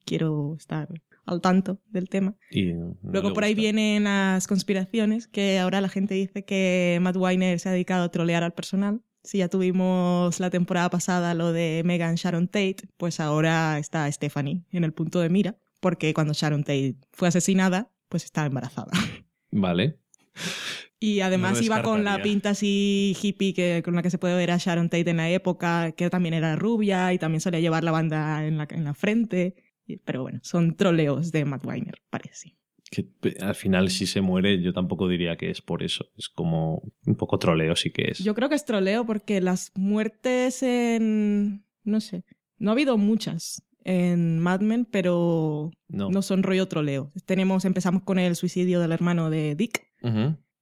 quiero 0.06 0.56
estar 0.58 0.88
al 1.26 1.42
tanto 1.42 1.80
del 1.90 2.08
tema. 2.10 2.36
Y 2.52 2.74
no 2.74 2.96
Luego 3.04 3.34
por 3.34 3.44
ahí 3.44 3.56
vienen 3.56 4.04
las 4.06 4.48
conspiraciones, 4.48 5.28
que 5.28 5.60
ahora 5.60 5.82
la 5.82 5.90
gente 5.90 6.14
dice 6.14 6.46
que 6.46 7.00
Matt 7.02 7.18
Weiner 7.18 7.60
se 7.60 7.70
ha 7.70 7.72
dedicado 7.72 8.04
a 8.04 8.10
trolear 8.12 8.44
al 8.44 8.54
personal. 8.54 9.02
Si 9.24 9.40
ya 9.40 9.48
tuvimos 9.50 10.40
la 10.40 10.50
temporada 10.52 10.90
pasada 10.92 11.34
lo 11.34 11.52
de 11.52 11.82
Megan 11.84 12.16
Sharon 12.16 12.48
Tate, 12.48 12.78
pues 12.98 13.20
ahora 13.20 13.80
está 13.80 14.10
Stephanie 14.12 14.64
en 14.72 14.84
el 14.84 14.94
punto 14.94 15.20
de 15.20 15.30
mira, 15.30 15.58
porque 15.86 16.16
cuando 16.16 16.34
Sharon 16.34 16.64
Tate 16.64 16.96
fue 17.12 17.28
asesinada, 17.28 17.92
pues 18.10 18.24
estaba 18.24 18.48
embarazada. 18.48 18.90
Vale. 19.52 20.00
Y 21.00 21.20
además 21.20 21.60
No 21.60 21.64
iba 21.64 21.84
con 21.84 22.04
la 22.04 22.24
pinta 22.24 22.50
así 22.50 23.16
hippie 23.22 23.54
que, 23.54 23.84
con 23.86 23.94
la 23.94 24.02
que 24.02 24.10
se 24.10 24.18
puede 24.18 24.36
ver 24.36 24.50
a 24.50 24.58
Sharon 24.58 24.90
Tate 24.90 25.12
en 25.12 25.18
la 25.18 25.30
época, 25.30 25.92
que 25.92 26.10
también 26.10 26.34
era 26.34 26.56
rubia 26.56 27.14
y 27.14 27.20
también 27.20 27.40
solía 27.40 27.60
llevar 27.60 27.84
la 27.84 27.92
banda 27.92 28.48
en 28.48 28.58
la, 28.58 28.68
en 28.72 28.84
la 28.84 28.96
frente. 28.96 29.58
Pero 30.06 30.24
bueno, 30.24 30.40
son 30.42 30.76
troleos 30.76 31.32
de 31.32 31.46
Matt 31.46 31.64
Weiner, 31.64 32.02
parece. 32.10 32.58
que 32.90 33.08
al 33.40 33.54
final 33.54 33.92
si 33.92 34.08
se 34.08 34.22
muere 34.22 34.60
yo 34.64 34.74
tampoco 34.74 35.08
diría 35.08 35.38
que 35.38 35.52
es 35.52 35.62
por 35.62 35.84
eso. 35.84 36.08
Es 36.18 36.30
como 36.30 36.82
un 37.06 37.16
poco 37.16 37.38
troleo 37.38 37.76
sí 37.76 37.92
que 37.92 38.10
es. 38.10 38.24
Yo 38.24 38.34
creo 38.34 38.50
que 38.50 38.56
es 38.56 38.66
troleo 38.66 39.06
porque 39.06 39.40
las 39.40 39.72
muertes 39.76 40.64
en... 40.64 41.64
no 41.84 42.02
sé, 42.02 42.24
no 42.58 42.72
ha 42.72 42.74
habido 42.74 42.98
muchas 42.98 43.62
en 43.86 44.40
Mad 44.40 44.62
Men, 44.62 44.86
pero 44.86 45.72
no. 45.88 46.10
no 46.10 46.22
son 46.22 46.44
rollo 46.44 46.68
troleo. 46.68 47.14
Tenemos, 47.26 47.64
empezamos 47.64 48.04
con 48.04 48.20
el 48.20 48.36
suicidio 48.36 48.82
del 48.82 48.92
hermano 48.92 49.30
de 49.30 49.56
Dick 49.56 49.86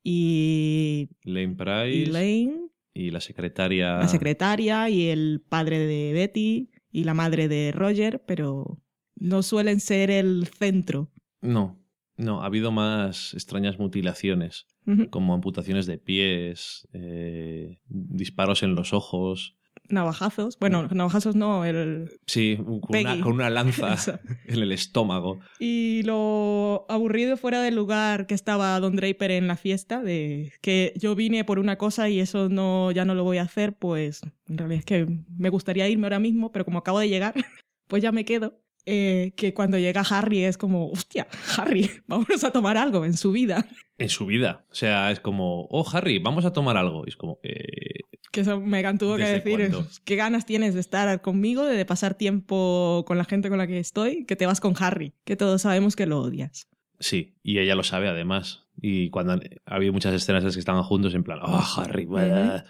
y 0.03 1.09
Lane 1.24 1.55
Price 1.55 2.03
Elaine, 2.03 2.69
y 2.93 3.09
la 3.09 3.21
secretaria. 3.21 3.97
la 3.97 4.07
secretaria 4.07 4.89
y 4.89 5.07
el 5.07 5.41
padre 5.47 5.80
de 5.80 6.13
Betty 6.13 6.69
y 6.91 7.05
la 7.05 7.13
madre 7.13 7.47
de 7.47 7.71
Roger, 7.71 8.24
pero 8.28 8.82
no 9.15 9.41
suelen 9.41 9.80
ser 9.80 10.11
el 10.11 10.47
centro. 10.47 11.09
No, 11.41 11.82
no, 12.17 12.43
ha 12.43 12.45
habido 12.45 12.71
más 12.71 13.34
extrañas 13.34 13.80
mutilaciones, 13.80 14.67
como 15.09 15.34
amputaciones 15.34 15.86
de 15.86 15.97
pies, 15.97 16.88
eh, 16.91 17.80
disparos 17.88 18.63
en 18.63 18.76
los 18.76 18.91
ojos. 18.93 19.55
Navajazos. 19.89 20.57
Bueno, 20.59 20.88
navajazos 20.89 21.36
no, 21.36 21.65
el... 21.65 22.11
Sí, 22.25 22.57
con 22.57 22.95
una, 22.95 23.21
con 23.21 23.34
una 23.34 23.49
lanza 23.49 24.19
en 24.45 24.59
el 24.61 24.71
estómago. 24.71 25.39
Y 25.59 26.01
lo 26.03 26.86
aburrido 26.89 27.38
fuera 27.38 27.61
del 27.61 27.75
lugar 27.75 28.25
que 28.25 28.34
estaba 28.34 28.79
Don 28.79 28.95
Draper 28.95 29.31
en 29.31 29.47
la 29.47 29.57
fiesta, 29.57 30.01
de 30.01 30.53
que 30.61 30.93
yo 30.95 31.15
vine 31.15 31.43
por 31.43 31.59
una 31.59 31.77
cosa 31.77 32.09
y 32.09 32.19
eso 32.19 32.49
no, 32.49 32.91
ya 32.91 33.05
no 33.05 33.15
lo 33.15 33.23
voy 33.23 33.38
a 33.38 33.43
hacer, 33.43 33.73
pues 33.73 34.21
en 34.47 34.57
realidad 34.57 34.79
es 34.79 34.86
que 34.86 35.07
me 35.38 35.49
gustaría 35.49 35.89
irme 35.89 36.05
ahora 36.07 36.19
mismo, 36.19 36.51
pero 36.51 36.65
como 36.65 36.79
acabo 36.79 36.99
de 36.99 37.09
llegar, 37.09 37.34
pues 37.88 38.01
ya 38.01 38.11
me 38.11 38.25
quedo. 38.25 38.62
Eh, 38.86 39.31
que 39.38 39.53
cuando 39.53 39.77
llega 39.77 40.01
Harry 40.01 40.43
es 40.43 40.57
como, 40.57 40.89
hostia, 40.89 41.27
Harry, 41.57 41.89
vámonos 42.07 42.43
a 42.43 42.51
tomar 42.51 42.75
algo 42.77 43.05
en 43.05 43.13
su 43.15 43.31
vida. 43.31 43.65
En 43.97 44.09
su 44.09 44.25
vida. 44.25 44.65
O 44.71 44.75
sea, 44.75 45.11
es 45.11 45.19
como, 45.19 45.67
oh, 45.69 45.86
Harry, 45.93 46.19
vamos 46.19 46.43
a 46.45 46.51
tomar 46.53 46.75
algo. 46.77 47.03
Y 47.05 47.09
es 47.09 47.15
como, 47.15 47.39
eh, 47.43 47.99
Que 48.31 48.41
eso 48.41 48.59
Megan 48.59 48.97
tuvo 48.97 49.15
que 49.15 49.23
¿Desde 49.23 49.39
decir, 49.39 49.69
cuándo? 49.71 49.88
qué 50.05 50.15
ganas 50.17 50.45
tienes 50.45 50.73
de 50.73 50.79
estar 50.81 51.21
conmigo, 51.21 51.63
de 51.65 51.86
pasar 51.86 52.15
tiempo 52.15 53.05
con 53.07 53.17
la 53.17 53.23
gente 53.25 53.49
con 53.49 53.57
la 53.57 53.67
que 53.67 53.79
estoy, 53.79 54.25
que 54.25 54.36
te 54.36 54.45
vas 54.47 54.59
con 54.59 54.73
Harry, 54.79 55.13
que 55.23 55.36
todos 55.38 55.61
sabemos 55.61 55.95
que 55.95 56.05
lo 56.05 56.19
odias. 56.19 56.67
Sí, 56.99 57.36
y 57.43 57.59
ella 57.59 57.75
lo 57.75 57.84
sabe 57.84 58.09
además. 58.09 58.65
Y 58.81 59.09
cuando 59.11 59.34
han- 59.34 59.43
ha 59.65 59.75
habido 59.75 59.93
muchas 59.93 60.13
escenas 60.13 60.41
en 60.41 60.47
las 60.47 60.55
que 60.55 60.59
estaban 60.59 60.84
juntos, 60.84 61.13
en 61.15 61.23
plan, 61.23 61.39
oh, 61.41 61.63
Harry, 61.77 62.05
blah". 62.05 62.65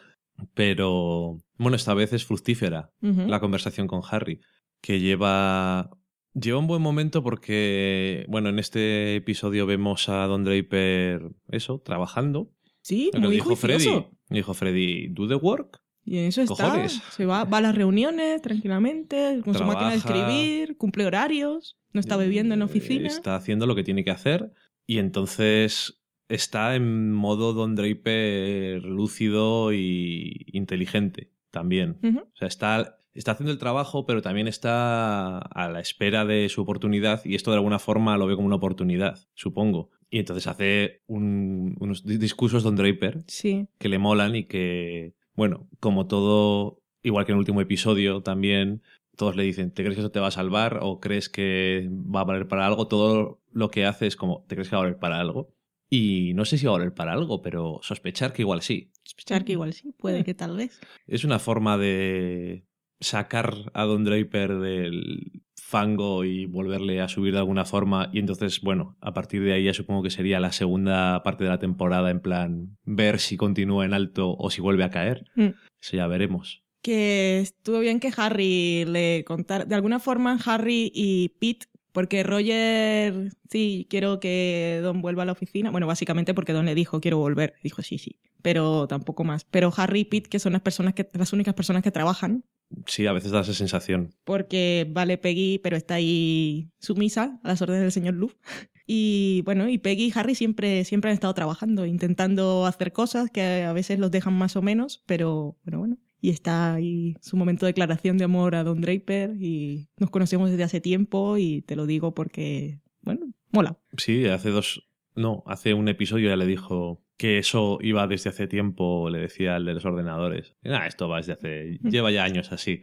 Pero, 0.53 1.38
bueno, 1.57 1.76
esta 1.76 1.93
vez 1.93 2.11
es 2.14 2.26
fructífera 2.26 2.91
la 3.01 3.39
conversación 3.39 3.88
con 3.88 4.01
Harry, 4.09 4.41
que 4.82 4.99
lleva. 4.99 5.89
Lleva 6.34 6.58
un 6.58 6.68
buen 6.68 6.82
momento 6.82 7.24
porque, 7.24 8.26
bueno, 8.28 8.50
en 8.50 8.60
este 8.60 9.16
episodio 9.16 9.66
vemos 9.66 10.10
a 10.10 10.26
Don 10.26 10.44
Draper, 10.44 11.32
eso, 11.50 11.80
trabajando. 11.80 12.52
Sí, 12.82 13.12
Lo 13.14 13.22
muy 13.22 13.36
dijo 13.36 13.56
Freddy. 13.56 14.06
Dijo 14.30 14.54
Freddy, 14.54 15.08
do 15.10 15.28
the 15.28 15.36
work. 15.36 15.82
Y 16.06 16.18
en 16.18 16.26
eso 16.26 16.42
está. 16.42 16.70
Cojones. 16.70 17.02
Se 17.12 17.26
va, 17.26 17.46
va 17.46 17.60
a 17.60 17.62
las 17.62 17.76
reuniones 17.76 18.42
tranquilamente, 18.42 19.42
con 19.44 19.54
su 19.54 19.64
máquina 19.64 19.92
de 19.92 20.00
Trabaja. 20.00 20.28
escribir, 20.28 20.78
cumple 20.78 21.06
horarios, 21.06 21.78
no 21.94 22.00
está 22.00 22.18
bebiendo 22.18 22.54
en 22.54 22.60
la 22.60 22.66
oficina. 22.66 23.08
Está 23.08 23.36
haciendo 23.36 23.68
lo 23.68 23.76
que 23.76 23.84
tiene 23.84 24.04
que 24.04 24.12
hacer. 24.12 24.52
Y 24.86 24.98
entonces 24.98 26.02
está 26.28 26.76
en 26.76 27.12
modo 27.12 27.54
Don 27.54 27.76
Draper 27.76 28.84
lúcido 28.84 29.72
y 29.72 30.48
inteligente 30.52 31.32
también. 31.52 32.00
O 32.04 32.36
sea, 32.36 32.48
está, 32.48 33.00
está 33.20 33.32
haciendo 33.34 33.51
el 33.51 33.57
trabajo, 33.59 34.05
pero 34.05 34.22
también 34.22 34.47
está 34.47 35.38
a 35.38 35.70
la 35.70 35.80
espera 35.80 36.26
de 36.26 36.49
su 36.49 36.61
oportunidad. 36.61 37.24
Y 37.26 37.36
esto 37.36 37.51
de 37.51 37.57
alguna 37.57 37.80
forma 37.80 38.18
lo 38.18 38.26
ve 38.28 38.36
como 38.36 38.47
una 38.47 38.55
oportunidad, 38.57 39.20
supongo. 39.34 39.89
Y 40.09 40.20
entonces 40.20 40.47
hace 40.47 41.01
un- 41.07 41.76
unos 41.80 42.05
di- 42.05 42.18
discursos 42.18 42.64
Don 42.64 42.76
Draper 42.76 43.24
Sí. 43.28 43.68
que 43.80 43.89
le 43.89 43.97
molan 43.97 44.36
y 44.36 44.43
que, 44.45 45.14
bueno, 45.36 45.68
como 45.80 46.07
todo, 46.07 46.82
igual 47.03 47.26
que 47.26 47.32
en 47.32 47.38
el 47.38 47.39
último 47.39 47.61
episodio 47.61 48.22
también, 48.22 48.82
todos 49.16 49.36
le 49.36 49.43
dicen, 49.43 49.72
¿te 49.72 49.84
crees 49.84 49.95
que 49.95 50.01
eso 50.01 50.11
te 50.11 50.20
va 50.20 50.28
a 50.28 50.32
salvar 50.32 50.80
o 50.82 50.99
crees 50.99 51.30
que 51.30 51.88
va 51.91 52.22
a 52.22 52.26
valer 52.26 52.47
para 52.47 52.66
algo? 52.66 52.88
Todo 52.88 53.41
lo 53.51 53.70
que 53.70 53.86
hace 53.86 54.07
es 54.07 54.16
como, 54.16 54.43
¿te 54.47 54.55
crees 54.55 54.70
que 54.70 54.76
va 54.76 54.82
a 54.82 54.86
valer 54.86 54.99
para 54.99 55.20
algo? 55.20 55.49
Y 55.89 56.34
no 56.34 56.45
sé 56.45 56.57
si 56.57 56.66
va 56.66 56.72
a 56.74 56.78
valer 56.80 56.93
para 56.95 57.14
algo, 57.14 57.43
pero 57.43 57.80
sospechar 57.84 58.34
que 58.34 58.41
igual 58.41 58.64
sí. 58.64 58.89
Sospechar 59.03 59.45
que 59.45 59.51
igual 59.51 59.74
sí, 59.74 59.91
puede 59.97 60.22
Eh. 60.22 60.24
que 60.24 60.34
tal 60.34 60.55
vez. 60.57 60.80
Es 61.05 61.24
una 61.24 61.38
forma 61.38 61.78
de 61.78 62.66
sacar 63.04 63.72
a 63.74 63.84
Don 63.84 64.04
Draper 64.04 64.58
del 64.58 65.43
fango 65.56 66.24
y 66.24 66.45
volverle 66.45 67.01
a 67.01 67.08
subir 67.08 67.34
de 67.34 67.39
alguna 67.39 67.66
forma 67.66 68.10
y 68.14 68.20
entonces, 68.20 68.62
bueno, 68.62 68.95
a 69.01 69.14
partir 69.14 69.43
de 69.43 69.54
ahí 69.54 69.64
ya 69.64 69.74
supongo 69.74 70.04
que 70.04 70.12
sería 70.12 70.39
la 70.39 70.51
segunda 70.51 71.24
parte 71.24 71.45
de 71.45 71.49
la 71.49 71.58
temporada 71.58 72.12
en 72.12 72.20
plan 72.20 72.78
ver 72.84 73.20
si 73.20 73.38
continúa 73.38 73.84
en 73.86 73.93
alto 73.93 74.36
o 74.38 74.49
si 74.51 74.62
vuelve 74.62 74.84
a 74.84 74.91
caer. 74.91 75.26
Mm. 75.36 75.49
Eso 75.82 75.97
ya 75.97 76.06
veremos. 76.08 76.64
Que 76.84 77.39
estuvo 77.39 77.80
bien 77.80 77.99
que 77.99 78.12
Harry 78.16 78.86
le 78.86 79.24
contara. 79.26 79.66
De 79.66 79.74
alguna 79.74 79.99
forma, 79.99 80.38
Harry 80.45 80.91
y 80.93 81.30
Pete 81.39 81.66
Porque 81.94 82.24
Roger, 82.24 83.32
sí, 83.50 83.88
quiero 83.89 84.20
que 84.20 84.80
Don 84.82 85.02
vuelva 85.02 85.24
a 85.24 85.26
la 85.28 85.32
oficina. 85.32 85.70
Bueno, 85.70 85.86
básicamente 85.86 86.34
porque 86.34 86.52
Don 86.52 86.66
le 86.66 86.76
dijo, 86.76 87.00
quiero 87.00 87.20
volver. 87.20 87.54
Dijo, 87.64 87.84
sí, 87.84 88.00
sí. 88.00 88.20
Pero 88.41 88.88
tampoco 88.88 89.24
más. 89.24 89.46
Pero 89.46 89.72
Harry 89.78 90.02
y 90.02 90.06
Pete, 90.06 90.30
que 90.30 90.39
son 90.39 90.54
las, 90.54 90.64
personas 90.64 90.96
que, 90.96 91.08
las 91.14 91.32
únicas 91.34 91.54
personas 91.54 91.84
que 91.84 91.91
trabajan. 91.91 92.44
Sí, 92.88 93.06
a 93.06 93.14
veces 93.14 93.32
da 93.32 93.41
esa 93.41 93.54
sensación. 93.54 94.16
Porque 94.24 94.88
vale 94.89 95.20
Peggy, 95.20 95.60
pero 95.60 95.78
está 95.78 95.96
ahí 95.96 96.72
sumisa 96.80 97.39
a 97.44 97.50
las 97.50 97.62
órdenes 97.62 97.84
del 97.84 97.91
señor 97.91 98.16
Luke. 98.16 98.36
Y 98.86 99.44
bueno, 99.44 99.70
y 99.70 99.78
Peggy 99.78 100.08
y 100.08 100.12
Harry 100.14 100.36
siempre, 100.36 100.84
siempre 100.84 101.10
han 101.10 101.14
estado 101.14 101.34
trabajando, 101.34 101.86
intentando 101.86 102.66
hacer 102.66 102.91
cosas 102.91 103.32
que 103.32 103.64
a 103.64 103.72
veces 103.72 103.98
los 103.98 104.12
dejan 104.12 104.34
más 104.34 104.58
o 104.58 104.62
menos, 104.62 105.04
pero 105.06 105.58
bueno, 105.64 105.80
bueno. 105.80 105.98
Y 106.24 106.30
está 106.30 106.76
ahí 106.76 107.18
su 107.20 107.36
momento 107.36 107.66
de 107.66 107.72
declaración 107.72 108.18
de 108.18 108.24
amor 108.24 108.56
a 108.56 108.64
Don 108.64 108.80
Draper 108.80 109.36
y 109.42 109.90
nos 109.98 110.10
conocemos 110.10 110.50
desde 110.50 110.64
hace 110.64 110.80
tiempo 110.80 111.38
y 111.38 111.64
te 111.64 111.76
lo 111.76 111.86
digo 111.86 112.14
porque, 112.14 112.80
bueno, 113.02 113.34
mola. 113.52 113.78
Sí, 113.98 114.26
hace 114.28 114.50
dos, 114.50 114.90
no, 115.16 115.44
hace 115.48 115.74
un 115.74 115.90
episodio 115.90 116.30
ya 116.30 116.38
le 116.38 116.46
dijo 116.46 117.04
que 117.18 117.40
eso 117.40 117.78
iba 117.82 118.08
desde 118.08 118.30
hace 118.30 118.48
tiempo, 118.48 119.10
le 119.10 119.20
decía 119.20 119.58
al 119.58 119.66
de 119.66 119.74
los 119.74 119.84
ordenadores. 119.84 120.56
Ah, 120.64 120.88
esto 120.88 121.10
va 121.10 121.18
desde 121.18 121.34
hace, 121.34 121.80
lleva 121.84 122.10
ya 122.10 122.24
años 122.24 122.54
así. 122.54 122.80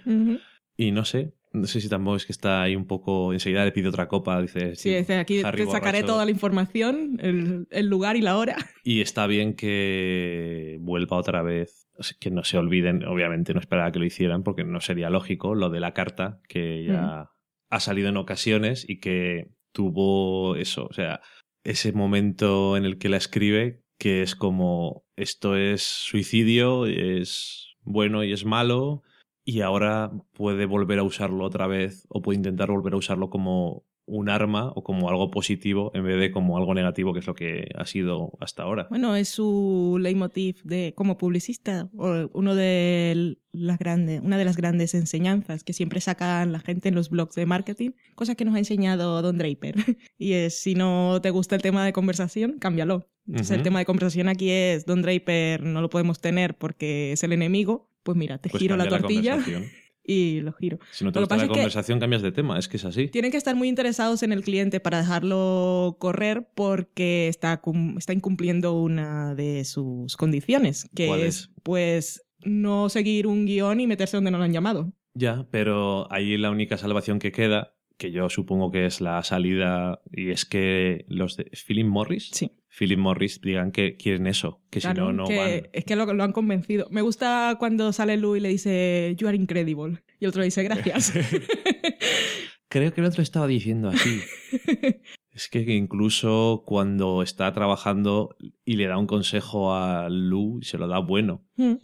Y 0.76 0.90
no 0.92 1.06
sé, 1.06 1.32
no 1.52 1.66
sé 1.66 1.80
si 1.80 1.88
tampoco 1.88 2.16
es 2.16 2.26
que 2.26 2.32
está 2.32 2.62
ahí 2.62 2.76
un 2.76 2.86
poco. 2.86 3.32
Enseguida 3.32 3.64
le 3.64 3.72
pide 3.72 3.88
otra 3.88 4.06
copa, 4.06 4.40
dice. 4.40 4.76
Sí, 4.76 4.94
dice 4.94 5.16
aquí 5.16 5.42
te 5.42 5.66
sacaré 5.66 6.02
toda 6.02 6.26
la 6.26 6.30
información, 6.30 7.18
el, 7.20 7.66
el, 7.70 7.86
lugar 7.86 8.16
y 8.16 8.20
la 8.20 8.36
hora. 8.36 8.56
Y 8.84 9.00
está 9.00 9.26
bien 9.26 9.54
que 9.54 10.78
vuelva 10.80 11.16
otra 11.16 11.42
vez. 11.42 11.89
Que 12.18 12.30
no 12.30 12.44
se 12.44 12.58
olviden, 12.58 13.04
obviamente 13.04 13.54
no 13.54 13.60
esperaba 13.60 13.92
que 13.92 13.98
lo 13.98 14.04
hicieran 14.04 14.42
porque 14.42 14.64
no 14.64 14.80
sería 14.80 15.10
lógico 15.10 15.54
lo 15.54 15.70
de 15.70 15.80
la 15.80 15.92
carta 15.92 16.40
que 16.48 16.84
ya 16.84 17.30
ha 17.70 17.80
salido 17.80 18.08
en 18.08 18.16
ocasiones 18.16 18.84
y 18.88 19.00
que 19.00 19.50
tuvo 19.72 20.56
eso, 20.56 20.86
o 20.86 20.92
sea, 20.92 21.20
ese 21.64 21.92
momento 21.92 22.76
en 22.76 22.84
el 22.84 22.98
que 22.98 23.08
la 23.08 23.16
escribe 23.16 23.84
que 24.00 24.22
es 24.22 24.34
como 24.34 25.04
esto 25.14 25.56
es 25.56 25.82
suicidio, 25.82 26.86
es 26.86 27.76
bueno 27.82 28.24
y 28.24 28.32
es 28.32 28.46
malo, 28.46 29.02
y 29.44 29.60
ahora 29.60 30.10
puede 30.32 30.64
volver 30.64 30.98
a 30.98 31.02
usarlo 31.02 31.44
otra 31.44 31.66
vez 31.66 32.06
o 32.08 32.22
puede 32.22 32.38
intentar 32.38 32.70
volver 32.70 32.94
a 32.94 32.96
usarlo 32.96 33.28
como 33.28 33.84
un 34.10 34.28
arma 34.28 34.72
o 34.74 34.82
como 34.82 35.08
algo 35.08 35.30
positivo 35.30 35.92
en 35.94 36.04
vez 36.04 36.18
de 36.18 36.30
como 36.30 36.58
algo 36.58 36.74
negativo, 36.74 37.12
que 37.12 37.20
es 37.20 37.26
lo 37.26 37.34
que 37.34 37.68
ha 37.76 37.86
sido 37.86 38.32
hasta 38.40 38.64
ahora. 38.64 38.86
Bueno, 38.90 39.14
es 39.14 39.28
su 39.28 39.98
leitmotiv 40.00 40.62
de, 40.64 40.92
como 40.96 41.16
publicista, 41.16 41.88
o 41.96 42.28
uno 42.32 42.54
de 42.54 43.38
las 43.52 43.78
grandes, 43.78 44.20
una 44.20 44.36
de 44.36 44.44
las 44.44 44.56
grandes 44.56 44.94
enseñanzas 44.94 45.64
que 45.64 45.72
siempre 45.72 46.00
sacan 46.00 46.52
la 46.52 46.60
gente 46.60 46.88
en 46.88 46.94
los 46.94 47.10
blogs 47.10 47.34
de 47.36 47.46
marketing, 47.46 47.90
cosa 48.14 48.34
que 48.34 48.44
nos 48.44 48.54
ha 48.54 48.58
enseñado 48.58 49.22
Don 49.22 49.38
Draper. 49.38 49.76
y 50.18 50.32
es, 50.32 50.60
si 50.60 50.74
no 50.74 51.20
te 51.22 51.30
gusta 51.30 51.54
el 51.54 51.62
tema 51.62 51.84
de 51.84 51.92
conversación, 51.92 52.58
cámbialo. 52.58 53.06
Entonces, 53.26 53.56
el 53.56 53.62
tema 53.62 53.78
de 53.78 53.84
conversación 53.84 54.28
aquí 54.28 54.50
es, 54.50 54.86
Don 54.86 55.02
Draper 55.02 55.62
no 55.62 55.80
lo 55.80 55.88
podemos 55.88 56.20
tener 56.20 56.58
porque 56.58 57.12
es 57.12 57.22
el 57.22 57.32
enemigo, 57.32 57.88
pues 58.02 58.16
mira, 58.16 58.38
te 58.38 58.48
pues 58.48 58.60
giro 58.60 58.76
la 58.76 58.88
tortilla 58.88 59.38
y 60.04 60.40
lo 60.40 60.52
giro. 60.52 60.78
Si 60.90 61.04
no 61.04 61.12
te 61.12 61.20
gusta 61.20 61.36
la 61.36 61.48
conversación, 61.48 62.00
cambias 62.00 62.22
de 62.22 62.32
tema, 62.32 62.58
es 62.58 62.68
que 62.68 62.76
es 62.76 62.84
así. 62.84 63.08
Tienen 63.08 63.30
que 63.30 63.36
estar 63.36 63.54
muy 63.54 63.68
interesados 63.68 64.22
en 64.22 64.32
el 64.32 64.42
cliente 64.42 64.80
para 64.80 64.98
dejarlo 64.98 65.96
correr 65.98 66.48
porque 66.54 67.28
está, 67.28 67.60
está 67.96 68.12
incumpliendo 68.12 68.74
una 68.74 69.34
de 69.34 69.64
sus 69.64 70.16
condiciones, 70.16 70.88
que 70.94 71.26
es, 71.26 71.50
pues 71.62 72.24
no 72.42 72.88
seguir 72.88 73.26
un 73.26 73.46
guion 73.46 73.80
y 73.80 73.86
meterse 73.86 74.16
donde 74.16 74.30
no 74.30 74.38
lo 74.38 74.44
han 74.44 74.52
llamado. 74.52 74.92
Ya, 75.14 75.46
pero 75.50 76.10
ahí 76.12 76.36
la 76.36 76.50
única 76.50 76.78
salvación 76.78 77.18
que 77.18 77.32
queda, 77.32 77.74
que 77.96 78.12
yo 78.12 78.28
supongo 78.30 78.70
que 78.70 78.86
es 78.86 79.00
la 79.00 79.22
salida, 79.22 80.00
y 80.10 80.30
es 80.30 80.44
que 80.44 81.04
los 81.08 81.36
de 81.36 81.50
Philip 81.66 81.86
Morris 81.86 82.30
sí. 82.32 82.52
Philip 82.76 82.98
Morris 82.98 83.40
digan 83.40 83.72
que 83.72 83.96
quieren 83.96 84.26
eso, 84.26 84.62
que 84.70 84.80
si 84.80 84.88
no, 84.88 85.12
no 85.12 85.24
van. 85.24 85.68
Es 85.72 85.84
que 85.84 85.96
lo, 85.96 86.12
lo, 86.12 86.22
han 86.22 86.32
convencido. 86.32 86.86
Me 86.90 87.02
gusta 87.02 87.56
cuando 87.58 87.92
sale 87.92 88.16
Lou 88.16 88.36
y 88.36 88.40
le 88.40 88.48
dice, 88.48 89.14
You 89.18 89.28
are 89.28 89.36
incredible. 89.36 90.02
Y 90.20 90.24
el 90.24 90.28
otro 90.28 90.42
dice, 90.42 90.62
Gracias. 90.62 91.12
Creo 92.68 92.94
que 92.94 93.00
el 93.00 93.06
otro 93.08 93.22
estaba 93.22 93.48
diciendo 93.48 93.88
así. 93.88 94.20
es 95.32 95.48
que 95.48 95.60
incluso 95.74 96.62
cuando 96.64 97.22
está 97.22 97.52
trabajando 97.52 98.36
y 98.64 98.76
le 98.76 98.86
da 98.86 98.96
un 98.96 99.08
consejo 99.08 99.74
a 99.74 100.08
Lou, 100.08 100.60
se 100.62 100.78
lo 100.78 100.86
da 100.86 101.00
bueno. 101.00 101.44
Mm. 101.56 101.74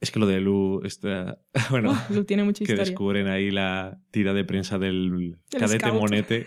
Es 0.00 0.12
que 0.12 0.20
lo 0.20 0.26
de 0.26 0.40
Lu 0.40 0.82
está. 0.84 1.40
Bueno, 1.70 1.92
oh, 1.92 2.14
Lu 2.14 2.24
tiene 2.24 2.44
mucha 2.44 2.64
que 2.64 2.76
descubren 2.76 3.26
ahí 3.26 3.50
la 3.50 3.98
tira 4.12 4.34
de 4.34 4.44
prensa 4.44 4.78
del 4.78 5.38
cadete 5.50 5.90
monete 5.90 6.46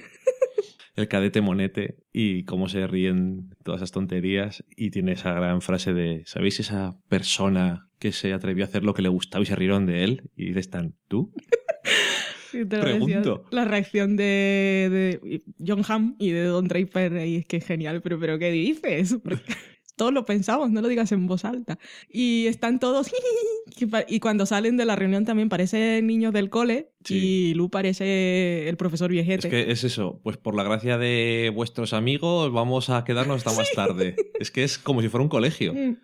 el 1.00 1.08
cadete 1.08 1.42
monete 1.42 1.98
y 2.14 2.44
cómo 2.44 2.70
se 2.70 2.86
ríen 2.88 3.56
todas 3.64 3.80
esas 3.80 3.92
tonterías 3.92 4.64
y 4.76 4.92
tiene 4.92 5.14
esa 5.14 5.34
gran 5.34 5.62
frase 5.62 5.94
de 5.94 6.24
¿sabéis 6.26 6.60
esa 6.60 7.00
persona 7.08 7.90
que 8.00 8.12
se 8.12 8.34
atrevió 8.34 8.64
a 8.64 8.68
hacer 8.68 8.84
lo 8.84 8.94
que 8.94 9.02
le 9.02 9.10
gustaba 9.10 9.44
y 9.44 9.46
se 9.46 9.56
rieron 9.56 9.86
de 9.86 10.04
él? 10.04 10.30
Y 10.36 10.48
dices 10.48 10.70
tan 10.70 10.96
¿tú? 11.08 11.34
Pregunto. 12.70 13.46
La 13.52 13.66
reacción 13.66 14.16
de, 14.16 15.20
de, 15.22 15.42
John 15.66 15.84
Hamm 15.88 16.16
y 16.18 16.32
de 16.32 16.46
Don 16.46 16.68
Draper 16.68 17.14
ahí 17.14 17.38
es 17.38 17.46
que 17.46 17.58
es 17.58 17.66
genial, 17.66 18.02
pero, 18.02 18.20
pero 18.20 18.40
¿qué 18.40 18.52
dices? 18.52 19.18
todos 20.00 20.14
lo 20.14 20.26
pensamos, 20.26 20.72
no 20.72 20.82
lo 20.82 20.88
digas 20.88 21.12
en 21.12 21.28
voz 21.28 21.44
alta. 21.44 21.78
Y 22.10 22.48
están 22.48 22.80
todos... 22.80 23.12
y 24.08 24.20
cuando 24.22 24.46
salen 24.46 24.78
de 24.78 24.86
la 24.86 24.96
reunión 24.96 25.26
también 25.26 25.50
parecen 25.50 26.08
niños 26.08 26.32
del 26.32 26.50
cole 26.50 26.94
y 27.10 27.54
Lu 27.54 27.70
parece 27.70 28.70
el 28.70 28.78
profesor 28.78 29.12
viejete. 29.12 29.48
Es 29.48 29.52
que 29.52 29.72
es 29.72 29.84
eso, 29.84 30.22
pues 30.24 30.38
por 30.38 30.56
la 30.56 30.64
gracia 30.64 30.98
de 30.98 31.52
vuestros 31.54 31.92
amigos 31.92 32.52
vamos 32.54 32.90
a 32.90 33.04
quedarnos 33.04 33.46
hasta 33.46 33.52
más 33.60 33.70
tarde. 33.74 34.16
es 34.40 34.52
que 34.52 34.64
es 34.64 34.78
como 34.78 35.02
si 35.02 35.10
fuera 35.10 35.22
un 35.22 35.30
colegio. 35.30 35.74
Mm. 35.74 35.98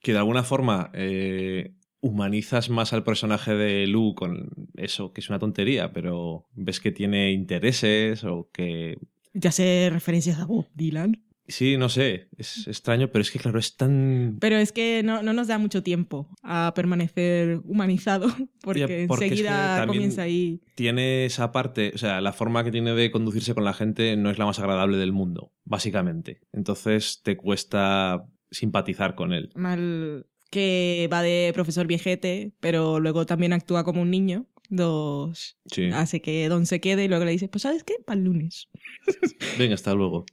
Que 0.00 0.12
de 0.12 0.18
alguna 0.18 0.42
forma 0.42 0.90
eh, 0.94 1.76
humanizas 2.00 2.70
más 2.70 2.92
al 2.92 3.04
personaje 3.04 3.54
de 3.54 3.86
Lu 3.86 4.16
con 4.16 4.50
eso, 4.76 5.12
que 5.12 5.20
es 5.20 5.28
una 5.28 5.38
tontería, 5.38 5.92
pero 5.92 6.48
ves 6.54 6.80
que 6.80 6.90
tiene 6.90 7.30
intereses 7.30 8.24
o 8.24 8.50
que... 8.52 8.98
Ya 9.32 9.52
sé 9.52 9.90
referencias 9.92 10.40
a 10.40 10.44
Bob 10.44 10.66
Dylan. 10.74 11.22
Sí, 11.48 11.78
no 11.78 11.88
sé, 11.88 12.28
es 12.36 12.68
extraño, 12.68 13.10
pero 13.10 13.22
es 13.22 13.30
que 13.30 13.38
claro, 13.38 13.58
es 13.58 13.74
tan... 13.74 14.36
Pero 14.38 14.56
es 14.56 14.70
que 14.70 15.02
no, 15.02 15.22
no 15.22 15.32
nos 15.32 15.48
da 15.48 15.56
mucho 15.56 15.82
tiempo 15.82 16.28
a 16.42 16.72
permanecer 16.74 17.62
humanizado, 17.64 18.28
porque, 18.60 19.04
enseguida 19.04 19.86
comienza 19.86 20.22
ahí... 20.22 20.60
Tiene 20.74 21.24
esa 21.24 21.50
parte, 21.50 21.92
o 21.94 21.98
sea, 21.98 22.20
la 22.20 22.34
forma 22.34 22.64
que 22.64 22.70
tiene 22.70 22.92
de 22.92 23.10
conducirse 23.10 23.54
con 23.54 23.64
la 23.64 23.72
gente 23.72 24.14
no 24.18 24.30
es 24.30 24.38
la 24.38 24.44
más 24.44 24.58
agradable 24.58 24.98
del 24.98 25.12
mundo, 25.12 25.54
básicamente. 25.64 26.42
Entonces 26.52 27.22
te 27.22 27.38
cuesta 27.38 28.26
simpatizar 28.50 29.14
con 29.14 29.32
él. 29.32 29.50
Mal 29.54 30.26
que 30.50 31.08
va 31.10 31.22
de 31.22 31.50
profesor 31.54 31.86
viejete, 31.86 32.52
pero 32.60 33.00
luego 33.00 33.24
también 33.24 33.54
actúa 33.54 33.84
como 33.84 34.02
un 34.02 34.10
niño. 34.10 34.46
Dos. 34.68 35.58
Hace 35.94 36.20
que 36.20 36.46
Don 36.50 36.66
se 36.66 36.80
quede 36.80 37.04
y 37.04 37.08
luego 37.08 37.24
le 37.24 37.30
dice, 37.30 37.48
pues 37.48 37.62
¿sabes 37.62 37.84
qué? 37.84 37.94
Para 38.04 38.18
el 38.18 38.24
lunes. 38.24 38.68
Venga, 39.58 39.74
hasta 39.74 39.94
luego. 39.94 40.26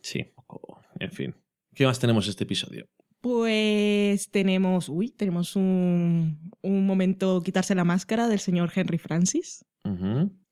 Sí 0.00 0.33
en 1.04 1.12
fin. 1.12 1.34
¿Qué 1.74 1.86
más 1.86 1.98
tenemos 1.98 2.28
este 2.28 2.44
episodio? 2.44 2.86
Pues 3.20 4.30
tenemos, 4.30 4.88
uy, 4.88 5.10
tenemos 5.10 5.56
un, 5.56 6.50
un 6.62 6.86
momento 6.86 7.42
quitarse 7.42 7.74
la 7.74 7.84
máscara 7.84 8.28
del 8.28 8.38
señor 8.38 8.70
Henry 8.74 8.98
Francis, 8.98 9.64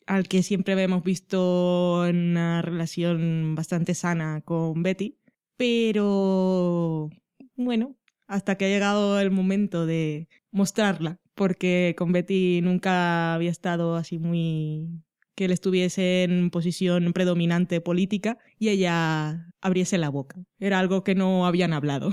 al 0.07 0.29
que 0.29 0.43
siempre 0.43 0.81
hemos 0.83 1.03
visto 1.03 2.07
en 2.07 2.17
una 2.31 2.63
relación 2.63 3.55
bastante 3.55 3.95
sana 3.95 4.41
con 4.41 4.83
Betty, 4.83 5.19
pero 5.57 7.11
bueno, 7.57 7.97
hasta 8.27 8.57
que 8.57 8.65
ha 8.65 8.69
llegado 8.69 9.21
el 9.21 9.31
momento 9.31 9.85
de 9.85 10.29
mostrarla, 10.51 11.19
porque 11.35 11.95
con 11.97 12.13
Betty 12.13 12.61
nunca 12.63 13.35
había 13.35 13.51
estado 13.51 13.97
así 13.97 14.19
muy 14.19 15.03
que 15.35 15.47
él 15.47 15.51
estuviese 15.51 16.25
en 16.25 16.51
posición 16.51 17.13
predominante 17.13 17.81
política 17.81 18.39
y 18.59 18.69
ella 18.69 19.52
abriese 19.63 19.97
la 19.97 20.11
boca. 20.11 20.45
Era 20.59 20.79
algo 20.79 21.03
que 21.05 21.15
no 21.15 21.47
habían 21.47 21.73
hablado. 21.73 22.11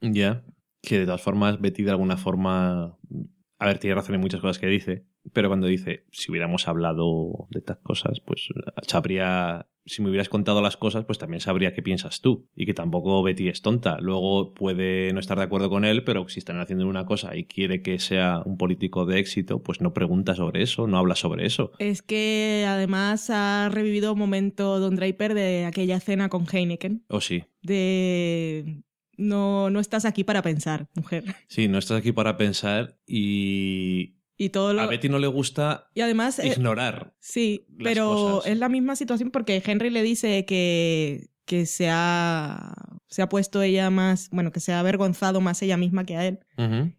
Ya, 0.00 0.44
que 0.82 1.00
de 1.00 1.06
todas 1.06 1.22
formas 1.22 1.60
Betty 1.60 1.82
de 1.82 1.90
alguna 1.90 2.16
forma... 2.16 2.98
A 3.64 3.68
ver, 3.68 3.78
tiene 3.78 3.94
razón 3.94 4.14
en 4.14 4.20
muchas 4.20 4.42
cosas 4.42 4.58
que 4.58 4.66
dice, 4.66 5.06
pero 5.32 5.48
cuando 5.48 5.66
dice, 5.66 6.04
si 6.12 6.30
hubiéramos 6.30 6.68
hablado 6.68 7.46
de 7.48 7.60
estas 7.60 7.78
cosas, 7.78 8.20
pues 8.20 8.48
habría 8.92 9.66
si 9.86 10.02
me 10.02 10.10
hubieras 10.10 10.28
contado 10.28 10.60
las 10.60 10.76
cosas, 10.76 11.06
pues 11.06 11.18
también 11.18 11.40
sabría 11.40 11.72
qué 11.72 11.80
piensas 11.80 12.20
tú. 12.20 12.46
Y 12.54 12.66
que 12.66 12.74
tampoco 12.74 13.22
Betty 13.22 13.48
es 13.48 13.62
tonta. 13.62 13.98
Luego 14.00 14.52
puede 14.52 15.14
no 15.14 15.20
estar 15.20 15.38
de 15.38 15.44
acuerdo 15.44 15.70
con 15.70 15.86
él, 15.86 16.04
pero 16.04 16.28
si 16.28 16.40
están 16.40 16.60
haciendo 16.60 16.86
una 16.86 17.06
cosa 17.06 17.36
y 17.36 17.44
quiere 17.44 17.80
que 17.80 17.98
sea 17.98 18.42
un 18.44 18.58
político 18.58 19.06
de 19.06 19.18
éxito, 19.18 19.62
pues 19.62 19.80
no 19.80 19.94
pregunta 19.94 20.34
sobre 20.34 20.62
eso, 20.62 20.86
no 20.86 20.98
habla 20.98 21.16
sobre 21.16 21.46
eso. 21.46 21.72
Es 21.78 22.02
que 22.02 22.66
además 22.68 23.30
ha 23.30 23.70
revivido 23.70 24.12
un 24.12 24.18
momento 24.18 24.78
Don 24.78 24.96
Draper 24.96 25.32
de 25.32 25.64
aquella 25.64 26.00
cena 26.00 26.28
con 26.28 26.46
Heineken. 26.50 27.04
Oh, 27.08 27.22
sí. 27.22 27.44
De 27.62 28.82
no, 29.18 29.70
no 29.70 29.80
estás 29.80 30.04
aquí 30.04 30.24
para 30.24 30.42
pensar, 30.42 30.88
mujer. 30.94 31.24
Sí, 31.48 31.68
no 31.68 31.78
estás 31.78 31.98
aquí 31.98 32.12
para 32.12 32.36
pensar 32.36 32.96
y 33.06 34.16
Y 34.36 34.48
todo 34.50 34.72
lo... 34.72 34.82
A 34.82 34.86
Betty 34.86 35.08
no 35.08 35.18
le 35.18 35.26
gusta 35.28 35.88
y 35.94 36.00
además, 36.00 36.38
eh, 36.38 36.48
ignorar. 36.48 37.14
sí, 37.20 37.66
las 37.78 37.92
pero 37.92 38.08
cosas. 38.10 38.50
es 38.52 38.58
la 38.58 38.68
misma 38.68 38.96
situación 38.96 39.30
porque 39.30 39.62
Henry 39.64 39.90
le 39.90 40.02
dice 40.02 40.44
que, 40.44 41.30
que 41.44 41.66
se, 41.66 41.88
ha, 41.90 42.74
se 43.06 43.22
ha 43.22 43.28
puesto 43.28 43.62
ella 43.62 43.90
más, 43.90 44.28
bueno, 44.30 44.50
que 44.50 44.60
se 44.60 44.72
ha 44.72 44.80
avergonzado 44.80 45.40
más 45.40 45.62
ella 45.62 45.76
misma 45.76 46.04
que 46.04 46.16
a 46.16 46.26
él. 46.26 46.40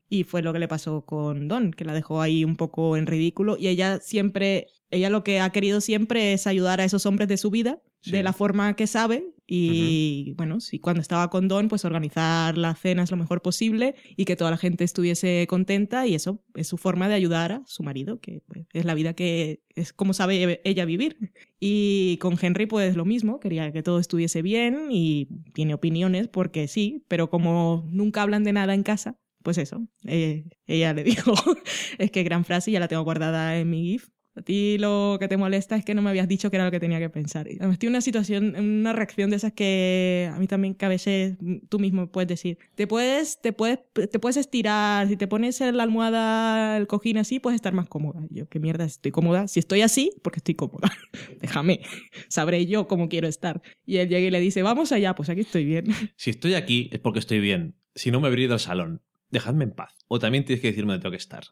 Y 0.07 0.23
fue 0.23 0.41
lo 0.41 0.53
que 0.53 0.59
le 0.59 0.67
pasó 0.67 1.05
con 1.05 1.47
Don, 1.47 1.71
que 1.71 1.83
la 1.85 1.93
dejó 1.93 2.21
ahí 2.21 2.43
un 2.45 2.55
poco 2.55 2.95
en 2.95 3.05
ridículo. 3.07 3.57
Y 3.57 3.67
ella 3.67 3.99
siempre, 3.99 4.67
ella 4.91 5.09
lo 5.09 5.23
que 5.23 5.39
ha 5.41 5.49
querido 5.49 5.81
siempre 5.81 6.31
es 6.33 6.47
ayudar 6.47 6.79
a 6.79 6.85
esos 6.85 7.05
hombres 7.05 7.27
de 7.27 7.37
su 7.37 7.49
vida 7.51 7.81
Sí. 8.05 8.11
de 8.11 8.23
la 8.23 8.33
forma 8.33 8.75
que 8.75 8.87
sabe. 8.87 9.25
Y 9.47 10.33
bueno, 10.37 10.59
si 10.59 10.79
cuando 10.79 11.01
estaba 11.01 11.29
con 11.29 11.47
Don, 11.47 11.69
pues 11.69 11.85
organizar 11.85 12.57
las 12.57 12.79
cenas 12.79 13.11
lo 13.11 13.17
mejor 13.17 13.41
posible 13.41 13.95
y 14.15 14.25
que 14.25 14.35
toda 14.35 14.49
la 14.51 14.57
gente 14.57 14.83
estuviese 14.83 15.45
contenta. 15.47 16.07
Y 16.07 16.15
eso 16.15 16.43
es 16.55 16.67
su 16.67 16.77
forma 16.77 17.07
de 17.07 17.15
ayudar 17.15 17.51
a 17.51 17.63
su 17.65 17.83
marido, 17.83 18.19
que 18.19 18.41
pues, 18.47 18.65
es 18.73 18.85
la 18.85 18.93
vida 18.93 19.13
que 19.13 19.61
es 19.75 19.93
como 19.93 20.13
sabe 20.13 20.61
ella 20.63 20.85
vivir. 20.85 21.31
Y 21.59 22.17
con 22.17 22.37
Henry, 22.39 22.65
pues 22.65 22.95
lo 22.95 23.05
mismo, 23.05 23.39
quería 23.39 23.71
que 23.71 23.83
todo 23.83 23.99
estuviese 23.99 24.41
bien 24.41 24.87
y 24.91 25.27
tiene 25.53 25.73
opiniones 25.73 26.27
porque 26.27 26.67
sí, 26.67 27.03
pero 27.07 27.29
como 27.29 27.87
nunca 27.91 28.21
hablan 28.21 28.43
de 28.43 28.53
nada 28.53 28.73
en 28.73 28.83
casa, 28.83 29.17
pues 29.43 29.59
eso, 29.59 29.87
eh, 30.05 30.45
ella 30.65 30.93
le 30.93 31.03
dijo, 31.03 31.33
es 31.99 32.11
que 32.11 32.23
gran 32.23 32.45
frase, 32.45 32.71
ya 32.71 32.79
la 32.79 32.87
tengo 32.87 33.03
guardada 33.03 33.57
en 33.59 33.69
mi 33.69 33.83
GIF. 33.83 34.09
A 34.35 34.41
ti 34.41 34.77
lo 34.77 35.17
que 35.19 35.29
te 35.29 35.37
molesta 35.37 35.77
es 35.77 35.85
que 35.85 35.95
no 35.95 36.01
me 36.01 36.09
habías 36.09 36.27
dicho 36.27 36.49
que 36.49 36.57
era 36.57 36.65
lo 36.65 36.71
que 36.71 36.79
tenía 36.79 36.99
que 36.99 37.09
pensar. 37.09 37.47
Y 37.49 37.57
Además, 37.57 37.79
tiene 37.79 37.91
una 37.91 38.01
situación, 38.01 38.55
una 38.57 38.91
reacción 38.91 39.29
de 39.29 39.37
esas 39.37 39.53
que 39.53 40.29
a 40.31 40.37
mí 40.37 40.47
también 40.47 40.75
que 40.75 40.85
a 40.85 40.89
veces 40.89 41.37
tú 41.69 41.79
mismo 41.79 42.11
puedes 42.11 42.27
decir. 42.27 42.57
Te 42.75 42.85
puedes, 42.85 43.39
te 43.41 43.53
puedes, 43.53 43.79
te 43.93 44.19
puedes 44.19 44.35
estirar, 44.35 45.07
si 45.07 45.15
te 45.15 45.27
pones 45.27 45.61
en 45.61 45.77
la 45.77 45.83
almohada, 45.83 46.75
el 46.75 46.87
cojín 46.87 47.17
así, 47.17 47.39
puedes 47.39 47.55
estar 47.55 47.73
más 47.73 47.87
cómoda. 47.87 48.21
Yo, 48.29 48.49
qué 48.49 48.59
mierda, 48.59 48.83
estoy 48.83 49.11
cómoda. 49.11 49.47
Si 49.47 49.59
estoy 49.59 49.81
así, 49.81 50.11
porque 50.21 50.39
estoy 50.39 50.55
cómoda. 50.55 50.91
Déjame, 51.41 51.79
sabré 52.27 52.65
yo 52.65 52.87
cómo 52.87 53.07
quiero 53.07 53.29
estar. 53.29 53.61
Y 53.85 53.97
él 53.97 54.09
llega 54.09 54.27
y 54.27 54.31
le 54.31 54.41
dice, 54.41 54.63
vamos 54.63 54.91
allá, 54.91 55.15
pues 55.15 55.29
aquí 55.29 55.41
estoy 55.41 55.65
bien. 55.65 55.85
Si 56.17 56.29
estoy 56.29 56.55
aquí 56.55 56.89
es 56.91 56.99
porque 56.99 57.19
estoy 57.19 57.39
bien. 57.39 57.75
Si 57.93 58.09
no, 58.09 58.19
me 58.19 58.27
habría 58.27 58.45
ido 58.45 58.53
al 58.53 58.59
salón. 58.59 59.01
Dejadme 59.29 59.65
en 59.65 59.71
paz. 59.71 59.93
O 60.07 60.19
también 60.19 60.45
tienes 60.45 60.61
que 60.61 60.67
decirme 60.67 60.93
dónde 60.93 61.03
tengo 61.03 61.11
que 61.11 61.17
estar. 61.17 61.43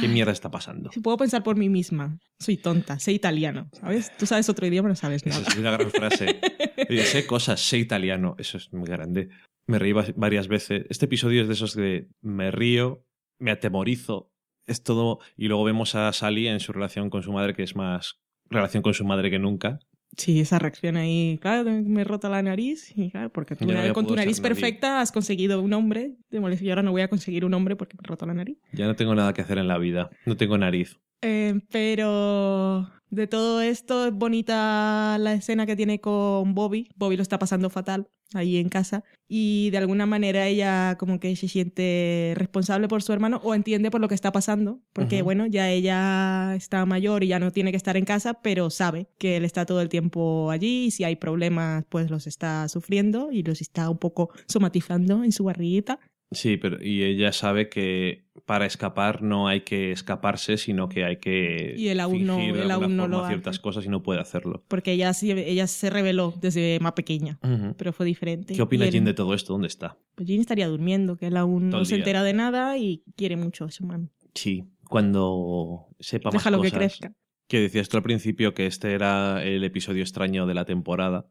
¿Qué 0.00 0.08
mierda 0.08 0.32
está 0.32 0.50
pasando? 0.50 0.90
Si 0.92 1.00
puedo 1.00 1.16
pensar 1.16 1.42
por 1.42 1.56
mí 1.56 1.68
misma. 1.68 2.18
Soy 2.40 2.56
tonta, 2.56 2.98
sé 2.98 3.12
italiano, 3.12 3.68
¿sabes? 3.72 4.10
Tú 4.16 4.26
sabes 4.26 4.48
otro 4.48 4.66
idioma, 4.66 4.88
no 4.88 4.96
sabes 4.96 5.22
Esa 5.24 5.38
nada. 5.40 5.48
es 5.52 5.56
una 5.58 5.70
gran 5.70 5.90
frase. 5.90 6.40
Oye, 6.90 7.02
sé 7.04 7.26
cosas, 7.26 7.60
sé 7.60 7.78
italiano. 7.78 8.34
Eso 8.38 8.56
es 8.58 8.72
muy 8.72 8.88
grande. 8.88 9.28
Me 9.66 9.78
reí 9.78 9.92
va- 9.92 10.06
varias 10.16 10.48
veces. 10.48 10.84
Este 10.88 11.04
episodio 11.04 11.42
es 11.42 11.48
de 11.48 11.54
esos 11.54 11.74
de 11.74 12.08
me 12.22 12.50
río, 12.50 13.04
me 13.38 13.50
atemorizo. 13.50 14.32
Es 14.66 14.82
todo. 14.82 15.20
Y 15.36 15.48
luego 15.48 15.64
vemos 15.64 15.94
a 15.94 16.12
Sally 16.12 16.48
en 16.48 16.60
su 16.60 16.72
relación 16.72 17.10
con 17.10 17.22
su 17.22 17.32
madre, 17.32 17.54
que 17.54 17.62
es 17.62 17.76
más 17.76 18.20
relación 18.50 18.82
con 18.82 18.94
su 18.94 19.04
madre 19.04 19.30
que 19.30 19.38
nunca. 19.38 19.78
Sí, 20.16 20.40
esa 20.40 20.58
reacción 20.58 20.96
ahí, 20.96 21.38
claro, 21.40 21.70
me 21.70 22.02
he 22.02 22.04
roto 22.04 22.28
la 22.28 22.42
nariz, 22.42 22.92
y 22.96 23.10
claro, 23.10 23.30
porque 23.30 23.56
tú 23.56 23.66
no 23.66 23.92
con 23.92 24.06
tu 24.06 24.14
nariz 24.14 24.40
perfecta 24.40 25.00
has 25.00 25.12
conseguido 25.12 25.60
un 25.60 25.72
hombre, 25.72 26.12
te 26.28 26.40
molesta, 26.40 26.64
y 26.64 26.70
ahora 26.70 26.82
no 26.82 26.92
voy 26.92 27.02
a 27.02 27.08
conseguir 27.08 27.44
un 27.44 27.54
hombre 27.54 27.76
porque 27.76 27.96
me 27.96 28.02
he 28.04 28.08
roto 28.08 28.26
la 28.26 28.34
nariz. 28.34 28.58
Ya 28.72 28.86
no 28.86 28.94
tengo 28.94 29.14
nada 29.14 29.32
que 29.32 29.42
hacer 29.42 29.58
en 29.58 29.68
la 29.68 29.78
vida. 29.78 30.10
No 30.26 30.36
tengo 30.36 30.58
nariz. 30.58 30.98
Eh, 31.26 31.58
pero 31.70 32.90
de 33.08 33.26
todo 33.26 33.62
esto 33.62 34.06
es 34.06 34.12
bonita 34.12 35.16
la 35.18 35.32
escena 35.32 35.64
que 35.64 35.74
tiene 35.74 35.98
con 35.98 36.54
Bobby. 36.54 36.90
Bobby 36.96 37.16
lo 37.16 37.22
está 37.22 37.38
pasando 37.38 37.70
fatal 37.70 38.10
ahí 38.34 38.58
en 38.58 38.68
casa 38.68 39.04
y 39.26 39.70
de 39.70 39.78
alguna 39.78 40.04
manera 40.04 40.46
ella 40.46 40.96
como 40.98 41.20
que 41.20 41.34
se 41.36 41.48
siente 41.48 42.34
responsable 42.36 42.88
por 42.88 43.02
su 43.02 43.14
hermano 43.14 43.40
o 43.42 43.54
entiende 43.54 43.90
por 43.90 44.02
lo 44.02 44.08
que 44.08 44.14
está 44.14 44.32
pasando 44.32 44.80
porque 44.92 45.22
bueno 45.22 45.46
ya 45.46 45.70
ella 45.70 46.54
está 46.56 46.84
mayor 46.84 47.22
y 47.22 47.28
ya 47.28 47.38
no 47.38 47.52
tiene 47.52 47.70
que 47.70 47.76
estar 47.76 47.96
en 47.96 48.04
casa 48.04 48.34
pero 48.42 48.70
sabe 48.70 49.08
que 49.18 49.36
él 49.36 49.44
está 49.44 49.66
todo 49.66 49.80
el 49.80 49.88
tiempo 49.88 50.50
allí 50.50 50.86
y 50.86 50.90
si 50.90 51.04
hay 51.04 51.16
problemas 51.16 51.84
pues 51.88 52.10
los 52.10 52.26
está 52.26 52.68
sufriendo 52.68 53.30
y 53.30 53.44
los 53.44 53.60
está 53.60 53.88
un 53.88 53.98
poco 53.98 54.30
somatizando 54.46 55.22
en 55.22 55.30
su 55.30 55.44
barriguita 55.44 56.00
Sí, 56.34 56.56
pero 56.56 56.82
y 56.82 57.02
ella 57.02 57.32
sabe 57.32 57.68
que 57.68 58.24
para 58.46 58.66
escapar 58.66 59.22
no 59.22 59.48
hay 59.48 59.60
que 59.62 59.92
escaparse, 59.92 60.56
sino 60.58 60.88
que 60.88 61.04
hay 61.04 61.16
que 61.18 61.74
Y 61.78 61.88
él 61.88 62.00
aún 62.00 62.24
no- 62.26 62.36
fingir 62.36 62.54
de 62.54 62.62
él 62.64 62.70
alguna 62.70 62.86
aún 62.86 62.96
no 62.96 63.02
forma 63.04 63.18
lo 63.22 63.26
ciertas 63.28 63.54
hace. 63.56 63.62
cosas 63.62 63.84
y 63.86 63.88
no 63.88 64.02
puede 64.02 64.20
hacerlo. 64.20 64.64
porque 64.68 64.92
ella, 64.92 65.12
sí- 65.14 65.30
ella 65.32 65.66
se 65.66 65.88
reveló 65.90 66.34
desde 66.40 66.78
más 66.80 66.92
pequeña 66.92 67.38
pero 67.76 67.92
fue 67.92 68.06
diferente. 68.06 68.54
¿Qué 68.54 68.62
opina 68.62 68.84
él- 68.84 68.92
Jin 68.92 69.04
de 69.04 69.14
todo 69.14 69.34
esto? 69.34 69.52
¿Dónde 69.52 69.68
está? 69.68 69.96
Pues 70.14 70.28
Jean 70.28 70.40
estaría 70.40 70.68
durmiendo, 70.68 71.16
que 71.16 71.26
él 71.28 71.36
aún 71.36 71.70
Todo 71.70 71.80
no 71.80 71.84
se 71.84 71.96
entera 71.96 72.22
de 72.22 72.32
nada 72.34 72.76
y 72.78 73.02
quiere 73.16 73.36
mucho 73.36 73.64
a 73.64 73.70
su 73.70 73.84
mami. 73.84 74.08
Sí, 74.34 74.64
cuando 74.88 75.86
sepa 76.00 76.28
más 76.30 76.34
Déjalo 76.34 76.60
que 76.62 76.70
crezca. 76.70 77.12
Que 77.46 77.60
decías 77.60 77.88
tú 77.88 77.98
al 77.98 78.02
principio 78.02 78.54
que 78.54 78.66
este 78.66 78.92
era 78.92 79.44
el 79.44 79.64
episodio 79.64 80.02
extraño 80.02 80.46
de 80.46 80.54
la 80.54 80.64
temporada 80.64 81.26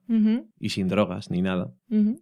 y 0.59 0.69
sin 0.69 0.87
drogas 0.87 1.31
ni 1.31 1.41
nada. 1.41 1.73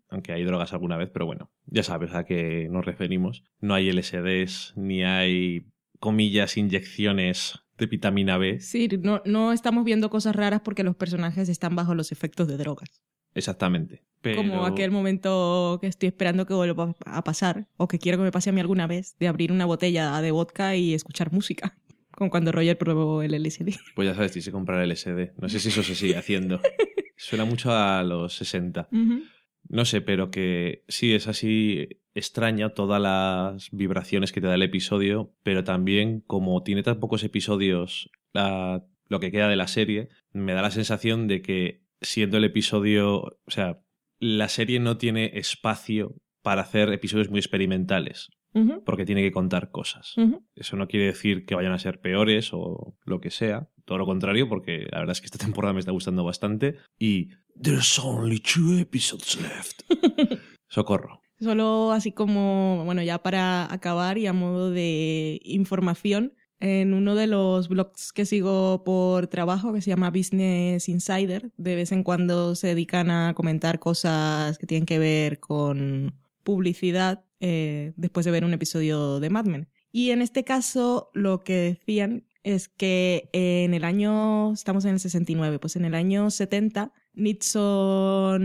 Aunque 0.09 0.31
hay 0.31 0.43
drogas 0.43 0.73
alguna 0.73 0.97
vez, 0.97 1.09
pero 1.11 1.25
bueno, 1.25 1.51
ya 1.65 1.83
sabes 1.83 2.13
a 2.13 2.23
qué 2.23 2.67
nos 2.69 2.85
referimos. 2.85 3.43
No 3.59 3.73
hay 3.73 3.91
LSDs, 3.91 4.73
ni 4.77 5.03
hay, 5.03 5.67
comillas, 5.99 6.57
inyecciones 6.57 7.59
de 7.77 7.85
vitamina 7.87 8.37
B. 8.37 8.59
Sí, 8.59 8.87
no, 9.01 9.21
no 9.25 9.51
estamos 9.51 9.83
viendo 9.83 10.09
cosas 10.09 10.35
raras 10.35 10.61
porque 10.61 10.83
los 10.83 10.95
personajes 10.95 11.49
están 11.49 11.75
bajo 11.75 11.93
los 11.93 12.11
efectos 12.11 12.47
de 12.47 12.57
drogas. 12.57 13.01
Exactamente. 13.33 14.03
Pero... 14.21 14.37
Como 14.37 14.65
aquel 14.65 14.91
momento 14.91 15.79
que 15.81 15.87
estoy 15.87 16.07
esperando 16.07 16.45
que 16.45 16.53
vuelva 16.53 16.95
a 17.05 17.23
pasar, 17.23 17.67
o 17.77 17.87
que 17.87 17.99
quiero 17.99 18.17
que 18.17 18.23
me 18.23 18.31
pase 18.31 18.49
a 18.49 18.53
mí 18.53 18.61
alguna 18.61 18.87
vez, 18.87 19.15
de 19.19 19.27
abrir 19.27 19.51
una 19.51 19.65
botella 19.65 20.21
de 20.21 20.31
vodka 20.31 20.75
y 20.75 20.93
escuchar 20.93 21.31
música. 21.31 21.77
Como 22.22 22.30
cuando 22.30 22.51
Roger 22.51 22.78
probó 22.78 23.24
el 23.24 23.34
LSD. 23.34 23.69
Pues 23.95 24.07
ya 24.07 24.13
sabes, 24.13 24.32
tienes 24.32 24.45
que 24.45 24.51
comprar 24.51 24.86
LSD. 24.86 25.32
No 25.41 25.49
sé 25.49 25.57
si 25.59 25.69
eso 25.69 25.82
se 25.82 25.95
sigue 25.95 26.15
haciendo. 26.17 26.61
Suena 27.17 27.45
mucho 27.45 27.74
a 27.74 28.03
los 28.03 28.36
60. 28.36 28.89
Ujú. 28.91 29.24
No 29.69 29.86
sé, 29.86 30.01
pero 30.01 30.30
que 30.30 30.84
sí 30.88 31.15
es 31.15 31.28
así 31.28 31.88
extraña 32.13 32.76
todas 32.76 33.01
las 33.01 33.72
vibraciones 33.72 34.32
que 34.32 34.39
te 34.39 34.45
da 34.45 34.53
el 34.53 34.61
episodio, 34.61 35.34
pero 35.41 35.63
también 35.63 36.19
como 36.28 36.61
tiene 36.61 36.84
tan 36.84 36.99
pocos 36.99 37.24
episodios 37.24 38.11
la- 38.34 38.86
lo 39.09 39.19
que 39.19 39.32
queda 39.32 39.49
de 39.49 39.55
la 39.55 39.65
serie, 39.67 40.09
me 40.32 40.53
da 40.53 40.61
la 40.61 40.69
sensación 40.69 41.28
de 41.28 41.41
que 41.41 41.82
siendo 42.01 42.38
el 42.38 42.43
episodio, 42.43 43.15
o 43.45 43.51
sea, 43.51 43.80
la 44.19 44.47
serie 44.47 44.80
no 44.80 44.97
tiene 44.99 45.32
espacio 45.39 46.15
para 46.43 46.61
hacer 46.61 46.93
episodios 46.93 47.32
muy 47.32 47.39
experimentales, 47.39 48.30
Porque 48.86 49.06
tiene 49.06 49.22
que 49.22 49.32
contar 49.32 49.72
cosas. 49.72 50.16
Eso 50.56 50.76
no 50.76 50.88
quiere 50.88 51.06
decir 51.08 51.45
que 51.45 51.56
vayan 51.56 51.72
a 51.72 51.80
ser 51.80 52.02
peores 52.02 52.49
o 52.54 52.97
lo 53.06 53.22
que 53.22 53.32
sea. 53.32 53.70
Todo 53.86 53.97
lo 53.97 54.06
contrario, 54.06 54.47
porque 54.49 54.88
la 54.91 54.99
verdad 54.99 55.14
es 55.14 55.22
que 55.22 55.28
esta 55.28 55.38
temporada 55.45 55.74
me 55.74 55.80
está 55.80 55.91
gustando 55.91 56.24
bastante. 56.24 56.78
Y. 56.99 57.30
There's 57.62 57.99
only 57.99 58.39
two 58.39 58.80
episodes 58.80 59.39
left. 59.39 59.82
Socorro. 60.70 61.22
Solo 61.39 61.91
así 61.91 62.12
como, 62.12 62.84
bueno, 62.86 63.02
ya 63.02 63.18
para 63.24 63.72
acabar 63.74 64.18
y 64.18 64.28
a 64.28 64.34
modo 64.34 64.72
de 64.72 65.39
información, 65.43 66.34
en 66.62 66.93
uno 66.93 67.16
de 67.16 67.26
los 67.26 67.68
blogs 67.68 68.14
que 68.14 68.26
sigo 68.26 68.84
por 68.84 69.28
trabajo, 69.28 69.74
que 69.74 69.82
se 69.82 69.89
llama 69.89 70.12
Business 70.12 70.88
Insider, 70.88 71.52
de 71.58 71.76
vez 71.76 71.91
en 71.91 72.04
cuando 72.04 72.54
se 72.54 72.68
dedican 72.68 73.10
a 73.10 73.34
comentar 73.34 73.80
cosas 73.80 74.60
que 74.60 74.68
tienen 74.68 74.86
que 74.86 74.99
ver 74.99 75.39
con 75.39 76.14
publicidad 76.43 77.26
eh, 77.41 77.93
después 77.97 78.25
de 78.25 78.31
ver 78.31 78.45
un 78.45 78.53
episodio 78.53 79.19
de 79.19 79.29
Mad 79.29 79.45
Men. 79.45 79.67
Y 79.91 80.11
en 80.11 80.21
este 80.21 80.43
caso 80.43 81.09
lo 81.13 81.43
que 81.43 81.55
decían 81.55 82.23
es 82.43 82.69
que 82.69 83.29
en 83.33 83.73
el 83.73 83.83
año, 83.83 84.53
estamos 84.53 84.85
en 84.85 84.91
el 84.91 84.99
69, 84.99 85.59
pues 85.59 85.75
en 85.75 85.85
el 85.85 85.95
año 85.95 86.29
70, 86.29 86.93
Nixon, 87.13 88.37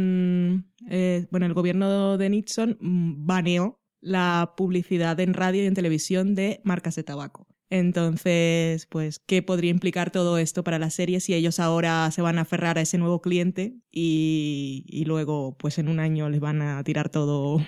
eh, 0.91 1.27
bueno, 1.31 1.47
el 1.47 1.55
gobierno 1.55 2.19
de 2.19 2.31
Nixon 2.31 2.79
mm, 2.81 3.27
baneó 3.27 3.81
la 4.01 4.55
publicidad 4.57 5.21
en 5.21 5.35
radio 5.35 5.63
y 5.63 5.67
en 5.67 5.75
televisión 5.75 6.35
de 6.35 6.61
marcas 6.65 6.97
de 6.97 7.05
tabaco. 7.05 7.47
Entonces, 7.69 8.87
pues, 8.87 9.19
¿qué 9.19 9.43
podría 9.43 9.71
implicar 9.71 10.11
todo 10.11 10.39
esto 10.39 10.63
para 10.63 10.79
la 10.79 10.91
serie 10.91 11.21
si 11.21 11.35
ellos 11.35 11.59
ahora 11.59 12.11
se 12.13 12.23
van 12.23 12.39
a 12.39 12.43
aferrar 12.43 12.79
a 12.79 12.83
ese 12.83 12.97
nuevo 12.99 13.21
cliente 13.21 13.77
y, 13.91 14.85
y 14.89 15.05
luego, 15.05 15.57
pues 15.59 15.79
en 15.79 15.89
un 15.89 15.99
año 16.01 16.29
les 16.31 16.41
van 16.41 16.63
a 16.63 16.83
tirar 16.85 17.09
todo? 17.09 17.59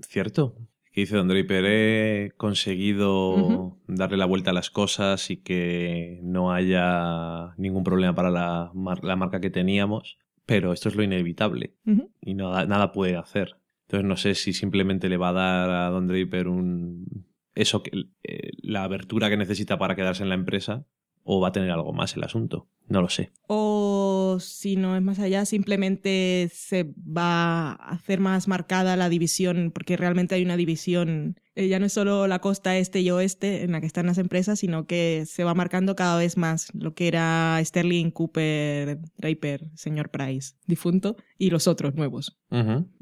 Cierto. 0.00 0.56
Que 0.94 1.00
dice 1.00 1.16
Don 1.16 1.26
Draper, 1.26 1.64
he 1.66 2.32
conseguido 2.36 3.78
darle 3.88 4.16
la 4.16 4.26
vuelta 4.26 4.50
a 4.50 4.54
las 4.54 4.70
cosas 4.70 5.28
y 5.30 5.38
que 5.38 6.20
no 6.22 6.52
haya 6.52 7.52
ningún 7.56 7.82
problema 7.82 8.14
para 8.14 8.30
la, 8.30 8.70
mar- 8.74 9.02
la 9.02 9.16
marca 9.16 9.40
que 9.40 9.50
teníamos. 9.50 10.18
Pero 10.46 10.72
esto 10.72 10.88
es 10.88 10.94
lo 10.94 11.02
inevitable. 11.02 11.74
Y 12.20 12.34
no, 12.34 12.52
nada 12.66 12.92
puede 12.92 13.16
hacer. 13.16 13.56
Entonces 13.88 14.06
no 14.08 14.16
sé 14.16 14.34
si 14.34 14.52
simplemente 14.52 15.08
le 15.08 15.16
va 15.16 15.30
a 15.30 15.32
dar 15.32 15.70
a 15.70 15.90
Don 15.90 16.06
Draper 16.06 16.48
un 16.48 17.26
eso 17.56 17.82
que 17.82 17.90
eh, 18.24 18.50
la 18.62 18.82
abertura 18.84 19.28
que 19.30 19.36
necesita 19.36 19.78
para 19.78 19.94
quedarse 19.96 20.22
en 20.22 20.28
la 20.28 20.34
empresa 20.34 20.86
o 21.22 21.40
va 21.40 21.48
a 21.48 21.52
tener 21.52 21.70
algo 21.70 21.92
más 21.92 22.16
el 22.16 22.24
asunto. 22.24 22.68
No 22.88 23.00
lo 23.00 23.08
sé. 23.08 23.32
O 23.48 24.13
si 24.40 24.76
no 24.76 24.96
es 24.96 25.02
más 25.02 25.18
allá, 25.18 25.44
simplemente 25.44 26.50
se 26.52 26.84
va 26.84 27.72
a 27.72 27.90
hacer 27.90 28.20
más 28.20 28.48
marcada 28.48 28.96
la 28.96 29.08
división, 29.08 29.70
porque 29.74 29.96
realmente 29.96 30.34
hay 30.34 30.44
una 30.44 30.56
división. 30.56 31.40
eh, 31.54 31.68
ya 31.68 31.78
no 31.78 31.86
es 31.86 31.92
solo 31.92 32.26
la 32.26 32.40
costa 32.40 32.76
este 32.76 33.00
y 33.00 33.10
oeste 33.10 33.62
en 33.62 33.72
la 33.72 33.80
que 33.80 33.86
están 33.86 34.06
las 34.06 34.18
empresas, 34.18 34.58
sino 34.58 34.86
que 34.86 35.24
se 35.26 35.44
va 35.44 35.54
marcando 35.54 35.94
cada 35.94 36.18
vez 36.18 36.36
más 36.36 36.68
lo 36.74 36.94
que 36.94 37.08
era 37.08 37.60
Sterling, 37.64 38.10
Cooper, 38.10 38.98
Draper, 39.18 39.70
señor 39.74 40.10
Price, 40.10 40.54
difunto, 40.66 41.16
y 41.38 41.50
los 41.50 41.66
otros 41.68 41.94
nuevos 41.94 42.38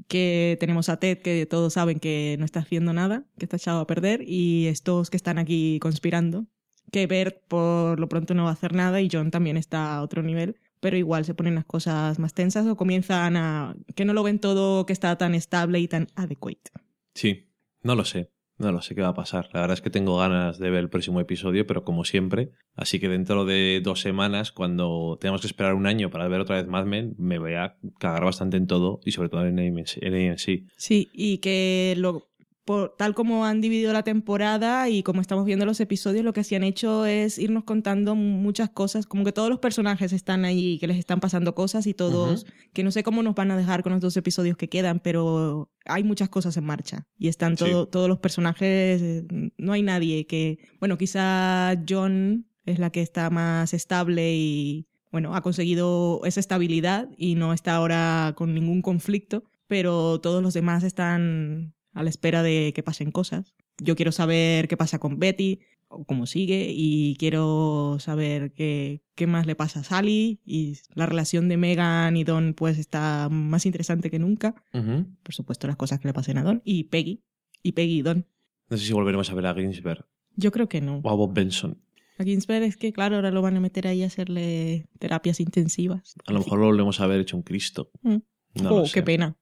que 0.08 0.56
tenemos 0.60 0.88
a 0.88 0.98
Ted, 0.98 1.18
que 1.18 1.46
todos 1.46 1.74
saben 1.74 1.98
que 2.00 2.36
no 2.38 2.44
está 2.44 2.60
haciendo 2.60 2.92
nada, 2.92 3.26
que 3.38 3.44
está 3.44 3.56
echado 3.56 3.80
a 3.80 3.86
perder, 3.86 4.22
y 4.26 4.66
estos 4.66 5.10
que 5.10 5.16
están 5.16 5.38
aquí 5.38 5.78
conspirando, 5.80 6.46
que 6.90 7.06
Bert 7.06 7.38
por 7.48 7.98
lo 7.98 8.08
pronto 8.08 8.34
no 8.34 8.44
va 8.44 8.50
a 8.50 8.52
hacer 8.52 8.74
nada 8.74 9.00
y 9.00 9.08
John 9.10 9.30
también 9.30 9.56
está 9.56 9.96
a 9.96 10.02
otro 10.02 10.22
nivel, 10.22 10.56
pero 10.82 10.96
igual 10.96 11.24
se 11.24 11.32
ponen 11.32 11.54
las 11.54 11.64
cosas 11.64 12.18
más 12.18 12.34
tensas 12.34 12.66
o 12.66 12.76
comienzan 12.76 13.36
a... 13.36 13.76
que 13.94 14.04
no 14.04 14.14
lo 14.14 14.24
ven 14.24 14.40
todo 14.40 14.84
que 14.84 14.92
está 14.92 15.16
tan 15.16 15.32
estable 15.36 15.78
y 15.78 15.86
tan 15.86 16.08
adecuate. 16.16 16.72
Sí, 17.14 17.52
no 17.82 17.94
lo 17.94 18.04
sé. 18.04 18.32
No 18.58 18.72
lo 18.72 18.82
sé 18.82 18.94
qué 18.94 19.02
va 19.02 19.08
a 19.08 19.14
pasar. 19.14 19.48
La 19.52 19.60
verdad 19.60 19.74
es 19.74 19.80
que 19.80 19.90
tengo 19.90 20.18
ganas 20.18 20.58
de 20.58 20.70
ver 20.70 20.80
el 20.80 20.90
próximo 20.90 21.20
episodio, 21.20 21.66
pero 21.66 21.84
como 21.84 22.04
siempre. 22.04 22.50
Así 22.74 22.98
que 22.98 23.08
dentro 23.08 23.44
de 23.44 23.80
dos 23.82 24.00
semanas, 24.00 24.50
cuando 24.50 25.18
tengamos 25.20 25.40
que 25.40 25.46
esperar 25.46 25.74
un 25.74 25.86
año 25.86 26.10
para 26.10 26.26
ver 26.28 26.40
otra 26.40 26.56
vez 26.56 26.66
Mad 26.66 26.84
Men, 26.84 27.14
me 27.16 27.38
voy 27.38 27.54
a 27.54 27.76
cagar 27.98 28.24
bastante 28.24 28.56
en 28.56 28.66
todo 28.66 29.00
y 29.04 29.12
sobre 29.12 29.28
todo 29.28 29.46
en 29.46 29.58
AMC. 29.58 30.02
En 30.02 30.30
AMC. 30.30 30.68
Sí, 30.76 31.10
y 31.12 31.38
que 31.38 31.94
lo, 31.96 32.31
por, 32.64 32.94
tal 32.96 33.14
como 33.14 33.44
han 33.44 33.60
dividido 33.60 33.92
la 33.92 34.04
temporada 34.04 34.88
y 34.88 35.02
como 35.02 35.20
estamos 35.20 35.44
viendo 35.44 35.66
los 35.66 35.80
episodios, 35.80 36.24
lo 36.24 36.32
que 36.32 36.44
sí 36.44 36.54
han 36.54 36.62
hecho 36.62 37.06
es 37.06 37.38
irnos 37.38 37.64
contando 37.64 38.14
muchas 38.14 38.70
cosas, 38.70 39.06
como 39.06 39.24
que 39.24 39.32
todos 39.32 39.50
los 39.50 39.58
personajes 39.58 40.12
están 40.12 40.44
ahí, 40.44 40.78
que 40.78 40.86
les 40.86 40.98
están 40.98 41.18
pasando 41.20 41.54
cosas 41.54 41.86
y 41.86 41.94
todos, 41.94 42.46
que 42.72 42.84
no 42.84 42.90
sé 42.92 43.02
cómo 43.02 43.22
nos 43.22 43.34
van 43.34 43.50
a 43.50 43.56
dejar 43.56 43.82
con 43.82 43.92
los 43.92 44.00
dos 44.00 44.16
episodios 44.16 44.56
que 44.56 44.68
quedan, 44.68 45.00
pero 45.00 45.70
hay 45.86 46.04
muchas 46.04 46.28
cosas 46.28 46.56
en 46.56 46.64
marcha 46.64 47.06
y 47.18 47.28
están 47.28 47.56
Sí. 47.56 47.64
todo- 47.64 47.88
todos 47.88 48.08
los 48.08 48.18
personajes, 48.18 49.24
no 49.58 49.72
hay 49.72 49.82
nadie 49.82 50.26
que, 50.26 50.58
bueno, 50.78 50.96
quizá 50.98 51.74
John 51.88 52.46
es 52.64 52.78
la 52.78 52.90
que 52.90 53.02
está 53.02 53.28
más 53.30 53.74
estable 53.74 54.34
y, 54.36 54.86
bueno, 55.10 55.34
ha 55.34 55.40
conseguido 55.42 56.20
esa 56.24 56.38
estabilidad 56.40 57.08
y 57.18 57.34
no 57.34 57.52
está 57.52 57.74
ahora 57.74 58.34
con 58.36 58.54
ningún 58.54 58.82
conflicto, 58.82 59.42
pero 59.66 60.20
todos 60.20 60.42
los 60.42 60.54
demás 60.54 60.84
están 60.84 61.74
a 61.92 62.02
la 62.02 62.10
espera 62.10 62.42
de 62.42 62.72
que 62.74 62.82
pasen 62.82 63.10
cosas. 63.10 63.54
Yo 63.78 63.96
quiero 63.96 64.12
saber 64.12 64.68
qué 64.68 64.76
pasa 64.76 64.98
con 64.98 65.18
Betty 65.18 65.60
o 65.88 66.04
cómo 66.04 66.26
sigue 66.26 66.68
y 66.70 67.16
quiero 67.16 67.98
saber 68.00 68.52
qué, 68.52 69.02
qué 69.14 69.26
más 69.26 69.46
le 69.46 69.54
pasa 69.54 69.80
a 69.80 69.84
Sally 69.84 70.40
y 70.44 70.78
la 70.94 71.06
relación 71.06 71.48
de 71.48 71.56
Megan 71.56 72.16
y 72.16 72.24
Don 72.24 72.54
pues 72.54 72.78
está 72.78 73.28
más 73.30 73.66
interesante 73.66 74.10
que 74.10 74.18
nunca. 74.18 74.54
Por 74.72 75.34
supuesto 75.34 75.66
las 75.66 75.76
cosas 75.76 76.00
que 76.00 76.08
le 76.08 76.14
pasen 76.14 76.38
a 76.38 76.42
Don 76.42 76.62
y 76.64 76.84
Peggy. 76.84 77.22
Y 77.62 77.72
Peggy 77.72 77.98
y 77.98 78.02
Don. 78.02 78.26
No 78.68 78.76
sé 78.76 78.86
si 78.86 78.92
volveremos 78.92 79.30
a 79.30 79.34
ver 79.34 79.46
a 79.46 79.54
Ginsberg 79.54 80.06
Yo 80.34 80.50
creo 80.50 80.68
que 80.68 80.80
no. 80.80 81.00
o 81.02 81.10
a 81.10 81.14
Bob 81.14 81.34
Benson. 81.34 81.82
A 82.18 82.24
Ginsberg 82.24 82.62
es 82.62 82.76
que 82.76 82.92
claro, 82.92 83.16
ahora 83.16 83.30
lo 83.30 83.42
van 83.42 83.56
a 83.56 83.60
meter 83.60 83.86
ahí 83.86 84.02
a 84.02 84.06
hacerle 84.06 84.88
terapias 84.98 85.40
intensivas. 85.40 86.14
A 86.26 86.32
lo 86.32 86.40
mejor 86.40 86.58
lo 86.58 86.66
volvemos 86.66 87.00
a 87.00 87.06
ver 87.06 87.20
hecho 87.20 87.36
un 87.36 87.42
Cristo. 87.42 87.90
Mm. 88.02 88.16
No 88.62 88.74
oh, 88.76 88.84
qué 88.92 89.02
pena. 89.02 89.36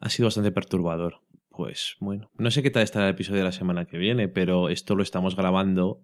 Ha 0.00 0.08
sido 0.10 0.26
bastante 0.26 0.52
perturbador. 0.52 1.20
Pues 1.54 1.96
bueno, 2.00 2.30
no 2.38 2.50
sé 2.50 2.62
qué 2.62 2.70
tal 2.70 2.82
estará 2.82 3.06
el 3.06 3.12
episodio 3.12 3.40
de 3.40 3.44
la 3.44 3.52
semana 3.52 3.84
que 3.84 3.98
viene, 3.98 4.28
pero 4.28 4.68
esto 4.70 4.94
lo 4.94 5.02
estamos 5.02 5.36
grabando 5.36 6.02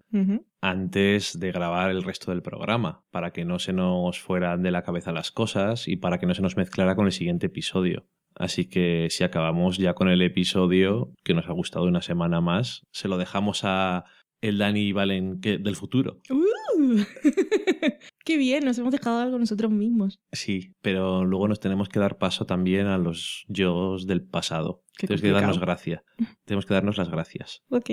antes 0.60 1.38
de 1.38 1.52
grabar 1.52 1.90
el 1.90 2.02
resto 2.02 2.30
del 2.30 2.42
programa, 2.42 3.04
para 3.10 3.32
que 3.32 3.44
no 3.44 3.58
se 3.58 3.72
nos 3.72 4.20
fueran 4.20 4.62
de 4.62 4.70
la 4.70 4.82
cabeza 4.82 5.12
las 5.12 5.30
cosas 5.30 5.88
y 5.88 5.96
para 5.96 6.18
que 6.18 6.26
no 6.26 6.34
se 6.34 6.42
nos 6.42 6.56
mezclara 6.56 6.94
con 6.96 7.06
el 7.06 7.12
siguiente 7.12 7.46
episodio. 7.46 8.06
Así 8.34 8.68
que 8.68 9.08
si 9.10 9.24
acabamos 9.24 9.78
ya 9.78 9.94
con 9.94 10.08
el 10.08 10.22
episodio, 10.22 11.12
que 11.24 11.34
nos 11.34 11.48
ha 11.48 11.52
gustado 11.52 11.86
una 11.86 12.02
semana 12.02 12.40
más, 12.40 12.86
se 12.92 13.08
lo 13.08 13.18
dejamos 13.18 13.62
a 13.64 14.04
el 14.40 14.58
Dani 14.58 14.92
Valen 14.92 15.40
que, 15.40 15.58
del 15.58 15.76
futuro. 15.76 16.20
Uh. 16.30 17.02
qué 18.24 18.36
bien, 18.36 18.64
nos 18.64 18.78
hemos 18.78 18.92
dejado 18.92 19.18
algo 19.18 19.38
nosotros 19.38 19.70
mismos. 19.70 20.20
Sí, 20.32 20.74
pero 20.80 21.24
luego 21.24 21.48
nos 21.48 21.60
tenemos 21.60 21.88
que 21.88 22.00
dar 22.00 22.18
paso 22.18 22.46
también 22.46 22.86
a 22.86 22.98
los 22.98 23.44
yo 23.48 23.96
del 23.98 24.22
pasado. 24.22 24.84
Qué 24.96 25.06
tenemos 25.06 25.22
que 25.22 25.30
darnos 25.30 25.58
gracias. 25.58 26.02
Tenemos 26.44 26.66
que 26.66 26.74
darnos 26.74 26.96
las 26.98 27.08
gracias. 27.08 27.62
Ok, 27.70 27.90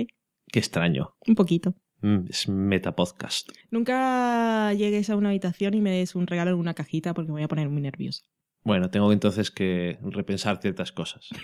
Qué 0.52 0.58
extraño. 0.58 1.16
un 1.26 1.34
poquito. 1.34 1.74
Mm, 2.02 2.26
es 2.28 2.48
metapodcast. 2.48 3.50
Nunca 3.70 4.72
llegues 4.74 5.10
a 5.10 5.16
una 5.16 5.30
habitación 5.30 5.74
y 5.74 5.80
me 5.80 5.90
des 5.90 6.14
un 6.14 6.26
regalo 6.26 6.50
en 6.50 6.58
una 6.58 6.74
cajita 6.74 7.14
porque 7.14 7.28
me 7.28 7.34
voy 7.34 7.42
a 7.42 7.48
poner 7.48 7.68
muy 7.68 7.82
nerviosa. 7.82 8.22
Bueno, 8.62 8.90
tengo 8.90 9.12
entonces 9.12 9.50
que 9.50 9.98
repensar 10.02 10.60
ciertas 10.60 10.92
cosas. 10.92 11.28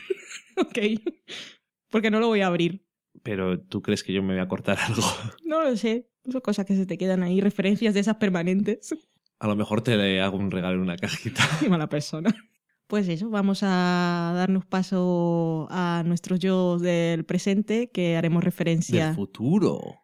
Ok. 0.54 0.78
Porque 1.90 2.10
no 2.10 2.20
lo 2.20 2.28
voy 2.28 2.42
a 2.42 2.46
abrir. 2.46 2.84
Pero 3.22 3.60
tú 3.60 3.82
crees 3.82 4.02
que 4.02 4.12
yo 4.12 4.22
me 4.22 4.34
voy 4.34 4.42
a 4.42 4.48
cortar 4.48 4.78
algo. 4.86 5.02
No 5.44 5.62
lo 5.62 5.76
sé. 5.76 6.08
Son 6.30 6.40
cosas 6.40 6.66
que 6.66 6.76
se 6.76 6.86
te 6.86 6.98
quedan 6.98 7.22
ahí, 7.22 7.40
referencias 7.40 7.94
de 7.94 8.00
esas 8.00 8.16
permanentes. 8.16 8.94
A 9.38 9.48
lo 9.48 9.56
mejor 9.56 9.82
te 9.82 10.20
hago 10.20 10.36
un 10.36 10.50
regalo 10.50 10.76
en 10.76 10.82
una 10.82 10.96
cajita. 10.96 11.42
Qué 11.60 11.68
mala 11.68 11.88
persona. 11.88 12.32
Pues 12.86 13.08
eso, 13.08 13.30
vamos 13.30 13.60
a 13.62 14.32
darnos 14.36 14.66
paso 14.66 15.66
a 15.70 16.02
nuestros 16.04 16.40
yo 16.40 16.78
del 16.78 17.24
presente, 17.24 17.90
que 17.90 18.16
haremos 18.16 18.44
referencia. 18.44 19.06
Del 19.06 19.14
futuro. 19.14 20.01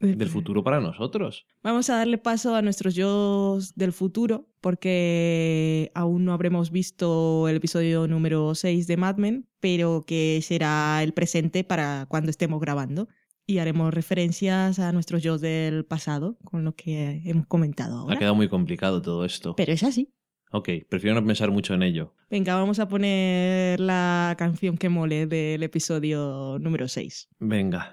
Del 0.00 0.28
futuro 0.28 0.62
para 0.62 0.80
nosotros. 0.80 1.46
Vamos 1.62 1.90
a 1.90 1.96
darle 1.96 2.18
paso 2.18 2.54
a 2.54 2.62
nuestros 2.62 2.94
yo 2.94 3.58
del 3.74 3.92
futuro, 3.92 4.48
porque 4.60 5.90
aún 5.94 6.24
no 6.24 6.32
habremos 6.32 6.70
visto 6.70 7.48
el 7.48 7.56
episodio 7.56 8.06
número 8.06 8.54
6 8.54 8.86
de 8.86 8.96
Mad 8.96 9.16
Men, 9.16 9.48
pero 9.58 10.04
que 10.06 10.38
será 10.42 11.02
el 11.02 11.12
presente 11.14 11.64
para 11.64 12.06
cuando 12.08 12.30
estemos 12.30 12.60
grabando. 12.60 13.08
Y 13.44 13.58
haremos 13.58 13.92
referencias 13.94 14.78
a 14.78 14.92
nuestros 14.92 15.22
yo 15.22 15.38
del 15.38 15.84
pasado, 15.84 16.38
con 16.44 16.64
lo 16.64 16.74
que 16.76 17.22
hemos 17.24 17.46
comentado 17.46 17.96
Ha 17.96 18.00
ahora. 18.02 18.18
quedado 18.18 18.34
muy 18.34 18.48
complicado 18.48 19.00
todo 19.02 19.24
esto. 19.24 19.56
Pero 19.56 19.72
es 19.72 19.82
así. 19.82 20.12
Ok, 20.52 20.68
prefiero 20.88 21.18
no 21.20 21.26
pensar 21.26 21.50
mucho 21.50 21.74
en 21.74 21.82
ello. 21.82 22.14
Venga, 22.30 22.54
vamos 22.54 22.78
a 22.78 22.88
poner 22.88 23.80
la 23.80 24.34
canción 24.38 24.76
que 24.78 24.88
mole 24.90 25.26
del 25.26 25.62
episodio 25.62 26.58
número 26.60 26.88
6. 26.88 27.30
Venga. 27.40 27.92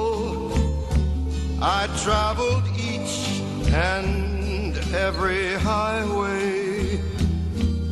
I 1.63 1.87
traveled 2.03 2.63
each 2.75 3.39
and 3.71 4.75
every 4.95 5.53
highway 5.59 6.99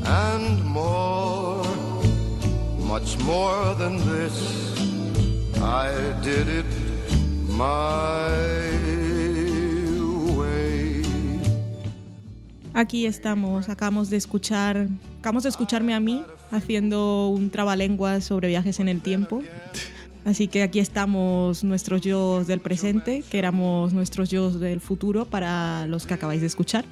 and 0.03 0.65
more, 0.65 1.63
much 2.80 3.20
more 3.20 3.76
than 3.76 3.97
this. 4.09 4.74
I 5.61 5.91
did 6.24 6.47
it 6.47 6.65
my 7.47 8.32
way. 10.36 11.03
Aquí 12.74 13.05
estamos, 13.05 13.70
acabamos 13.70 14.09
de 14.09 14.17
escuchar, 14.17 14.88
acabamos 15.20 15.43
de 15.43 15.49
escucharme 15.49 15.93
a 15.93 15.99
mí 15.99 16.26
haciendo 16.49 17.28
un 17.28 17.51
trabalenguas 17.51 18.24
sobre 18.24 18.47
viajes 18.47 18.80
en 18.80 18.89
el 18.89 19.01
tiempo. 19.01 19.43
Así 20.30 20.48
que 20.48 20.62
aquí 20.62 20.78
estamos 20.78 21.64
nuestros 21.64 22.02
yo 22.02 22.44
del 22.46 22.60
presente, 22.60 23.24
que 23.32 23.40
éramos 23.40 23.94
nuestros 23.94 24.30
yo 24.30 24.52
del 24.52 24.80
futuro 24.80 25.26
para 25.26 25.88
los 25.88 26.06
que 26.06 26.14
acabáis 26.14 26.42
de 26.42 26.46
escuchar. 26.46 26.86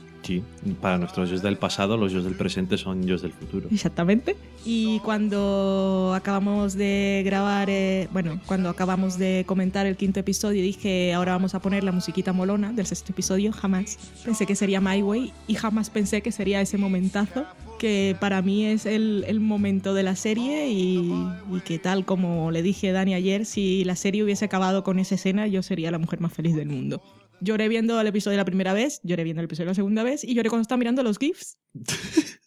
Para 0.82 0.98
nuestros 0.98 1.30
yo 1.30 1.40
del 1.40 1.58
pasado, 1.58 1.98
los 1.98 2.12
yo 2.12 2.22
del 2.22 2.36
presente 2.36 2.78
son 2.78 3.06
yo 3.06 3.18
del 3.18 3.32
futuro. 3.32 3.68
Exactamente. 3.72 4.36
Y 4.66 5.00
cuando 5.00 6.14
acabamos 6.16 6.76
de 6.76 7.22
grabar, 7.26 7.70
eh, 7.70 8.08
bueno, 8.12 8.40
cuando 8.46 8.70
acabamos 8.70 9.18
de 9.18 9.44
comentar 9.48 9.86
el 9.86 9.96
quinto 9.96 10.20
episodio, 10.20 10.62
dije, 10.62 11.14
ahora 11.14 11.34
vamos 11.34 11.56
a 11.56 11.62
poner 11.62 11.84
la 11.84 11.92
musiquita 11.92 12.34
molona 12.34 12.74
del 12.74 12.86
sexto 12.86 13.12
episodio. 13.12 13.52
Jamás 13.52 13.98
pensé 14.26 14.46
que 14.46 14.56
sería 14.56 14.82
My 14.82 15.02
Way 15.02 15.34
y 15.48 15.56
jamás 15.56 15.90
pensé 15.90 16.22
que 16.22 16.32
sería 16.32 16.62
ese 16.62 16.78
momentazo 16.78 17.46
que 17.78 18.16
para 18.20 18.42
mí 18.42 18.66
es 18.66 18.86
el, 18.86 19.24
el 19.28 19.40
momento 19.40 19.94
de 19.94 20.04
la 20.04 20.16
serie 20.16 20.70
y, 20.70 21.14
y 21.52 21.60
que 21.64 21.80
tal 21.80 22.06
como 22.06 22.52
le 22.52 22.64
dije 22.64 22.90
a 22.90 22.94
Dani 22.94 23.14
ayer, 23.14 23.46
si 23.46 23.84
la 23.84 23.96
serie 23.96 24.24
hubiese 24.24 24.46
acabado 24.46 24.84
con 24.84 25.00
esa 25.00 25.16
escena, 25.16 25.48
yo 25.48 25.62
sería 25.62 25.92
la 25.92 26.00
mujer 26.00 26.20
más 26.20 26.34
feliz 26.34 26.56
del 26.56 26.70
mundo. 26.70 27.02
Lloré 27.40 27.68
viendo 27.70 28.00
el 28.02 28.08
episodio 28.08 28.38
la 28.38 28.46
primera 28.46 28.74
vez, 28.74 29.00
lloré 29.04 29.24
viendo 29.24 29.42
el 29.42 29.46
episodio 29.46 29.68
la 29.68 29.74
segunda 29.76 30.04
vez 30.04 30.24
y 30.24 30.34
lloré 30.34 30.50
cuando 30.50 30.64
estaba 30.64 30.80
mirando 30.80 31.04
los 31.04 31.18
GIFs. 31.20 31.58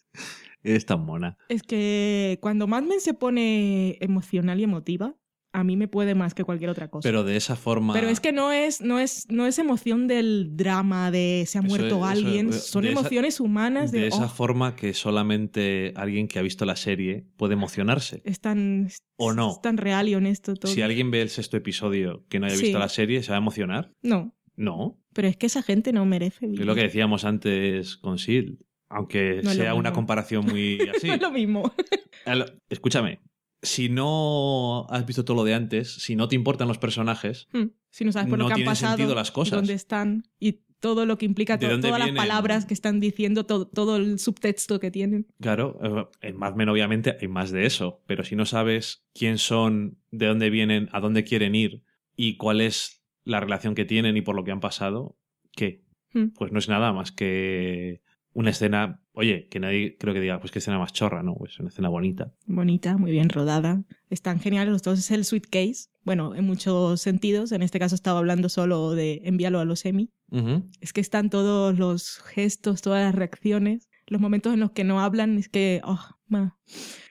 Es 0.63 0.85
tan 0.85 1.03
mona. 1.03 1.37
Es 1.49 1.63
que 1.63 2.37
cuando 2.39 2.67
Mad 2.67 2.83
Men 2.83 3.01
se 3.01 3.15
pone 3.15 3.97
emocional 3.99 4.59
y 4.59 4.63
emotiva, 4.63 5.15
a 5.53 5.63
mí 5.63 5.75
me 5.75 5.87
puede 5.87 6.13
más 6.13 6.35
que 6.35 6.43
cualquier 6.43 6.69
otra 6.69 6.87
cosa. 6.89 7.01
Pero 7.01 7.23
de 7.23 7.35
esa 7.35 7.55
forma. 7.55 7.93
Pero 7.93 8.09
es 8.09 8.19
que 8.19 8.31
no 8.31 8.51
es, 8.51 8.79
no 8.79 8.99
es, 8.99 9.25
no 9.29 9.47
es 9.47 9.57
emoción 9.57 10.07
del 10.07 10.51
drama 10.55 11.09
de 11.09 11.45
se 11.47 11.57
ha 11.57 11.63
muerto 11.63 11.87
eso 11.87 12.05
alguien, 12.05 12.53
son 12.53 12.85
esa- 12.85 12.91
emociones 12.99 13.39
humanas 13.39 13.91
de, 13.91 14.01
de 14.01 14.07
esa 14.09 14.25
"Oh, 14.25 14.29
forma 14.29 14.75
que 14.75 14.93
solamente 14.93 15.93
alguien 15.95 16.27
que 16.27 16.37
ha 16.37 16.43
visto 16.43 16.63
la 16.63 16.75
serie 16.75 17.25
puede 17.37 17.53
emocionarse. 17.55 18.21
es 18.23 18.39
tan, 18.39 18.87
¿O 19.17 19.33
no? 19.33 19.53
es 19.53 19.61
tan 19.63 19.77
real 19.77 20.09
y 20.09 20.13
honesto 20.15 20.53
todo. 20.55 20.71
Si 20.71 20.83
alguien 20.83 21.09
ve 21.09 21.23
el 21.23 21.29
sexto 21.29 21.57
episodio 21.57 22.23
que 22.29 22.39
no 22.39 22.45
haya 22.45 22.55
Sí. 22.55 22.63
visto 22.65 22.77
la 22.77 22.87
serie, 22.89 23.23
¿se 23.23 23.31
va 23.31 23.37
a 23.37 23.39
emocionar? 23.41 23.91
No, 24.03 24.35
No. 24.61 24.97
pero 25.13 25.27
es 25.27 25.35
que 25.37 25.47
esa 25.47 25.61
gente 25.63 25.91
no 25.91 26.05
merece 26.05 26.45
Es 26.45 26.51
vivir. 26.51 26.65
lo 26.65 26.75
que 26.75 26.83
decíamos 26.83 27.25
antes 27.25 27.97
con 27.97 28.17
Sil. 28.21 28.61
Aunque 28.89 29.41
No 29.43 29.51
es 29.51 29.57
sea 29.57 29.73
una 29.73 29.93
comparación 29.93 30.45
muy 30.45 30.77
así. 30.95 31.07
No 31.07 31.13
es 31.15 31.21
lo 31.21 31.31
mismo. 31.31 31.73
Escúchame. 32.69 33.19
Si 33.63 33.89
no 33.89 34.87
has 34.89 35.05
visto 35.05 35.23
todo 35.23 35.37
lo 35.37 35.43
de 35.43 35.53
antes, 35.53 35.93
si 35.93 36.15
no 36.15 36.27
te 36.27 36.35
importan 36.35 36.67
los 36.67 36.77
personajes, 36.79 37.47
Hmm. 37.53 37.67
si 37.91 38.05
no 38.05 38.11
sabes 38.11 38.29
por 38.29 38.39
No 38.39 38.49
lo 38.49 38.55
que 38.55 38.61
han 38.61 38.65
pasado, 38.65 38.97
sentido 38.97 39.15
las 39.15 39.31
cosas. 39.31 39.57
dónde 39.59 39.73
están 39.73 40.23
y 40.39 40.61
todo 40.79 41.05
lo 41.05 41.17
que 41.19 41.25
implica, 41.27 41.57
¿De 41.57 41.67
to- 41.67 41.71
dónde 41.73 41.89
todas 41.89 41.99
las 41.99 42.11
palabras 42.15 42.65
que 42.65 42.73
están 42.73 42.99
diciendo, 42.99 43.45
todo, 43.45 43.67
todo 43.67 43.97
el 43.97 44.17
subtexto 44.17 44.79
que 44.79 44.89
tienen. 44.89 45.27
claro, 45.39 45.77
eh, 45.83 46.27
en 46.29 46.37
Mad 46.37 46.55
Men 46.55 46.69
obviamente 46.69 47.17
hay 47.21 47.27
más 47.27 47.51
de 47.51 47.67
eso, 47.67 48.01
pero 48.07 48.23
si 48.23 48.35
no 48.35 48.45
sabes 48.47 49.05
quién 49.13 49.37
son, 49.37 49.99
de 50.09 50.25
dónde 50.25 50.49
vienen, 50.49 50.89
a 50.91 50.99
dónde 50.99 51.23
quieren 51.23 51.53
ir 51.53 51.83
y 52.15 52.37
cuál 52.37 52.61
es 52.61 53.00
la 53.23 53.39
relación 53.39 53.75
que 53.75 53.85
tienen 53.85 54.17
y 54.17 54.21
por 54.21 54.35
lo 54.35 54.43
que 54.43 54.51
han 54.51 54.59
pasado, 54.59 55.17
¿qué? 55.55 55.83
Hmm. 56.13 56.29
Pues 56.37 56.51
no 56.51 56.59
es 56.59 56.67
nada 56.69 56.91
más 56.93 57.11
que 57.11 58.01
una 58.33 58.49
escena, 58.51 59.01
oye, 59.13 59.47
que 59.49 59.59
nadie 59.59 59.97
creo 59.97 60.13
que 60.13 60.21
diga, 60.21 60.39
pues 60.39 60.51
qué 60.51 60.59
escena 60.59 60.79
más 60.79 60.93
chorra, 60.93 61.21
¿no? 61.23 61.35
Pues 61.35 61.59
una 61.59 61.69
escena 61.69 61.89
bonita. 61.89 62.33
Bonita, 62.45 62.97
muy 62.97 63.11
bien 63.11 63.29
rodada. 63.29 63.83
Están 64.09 64.39
geniales 64.39 64.71
los 64.71 64.83
dos. 64.83 64.99
Es 64.99 65.11
el 65.11 65.25
sweet 65.25 65.47
case. 65.49 65.89
Bueno, 66.03 66.33
en 66.35 66.45
muchos 66.45 67.01
sentidos. 67.01 67.51
En 67.51 67.61
este 67.61 67.77
caso 67.79 67.93
estaba 67.95 68.19
hablando 68.19 68.47
solo 68.49 68.91
de 68.91 69.21
envíalo 69.25 69.59
a 69.59 69.65
los 69.65 69.85
Emmy. 69.85 70.09
Es 70.79 70.93
que 70.93 71.01
están 71.01 71.29
todos 71.29 71.77
los 71.77 72.19
gestos, 72.19 72.81
todas 72.81 73.03
las 73.03 73.13
reacciones. 73.13 73.89
Los 74.07 74.21
momentos 74.21 74.53
en 74.53 74.61
los 74.61 74.71
que 74.71 74.83
no 74.85 75.01
hablan, 75.01 75.37
es 75.37 75.47
que, 75.49 75.81
oh, 75.83 75.99
ma, 76.27 76.57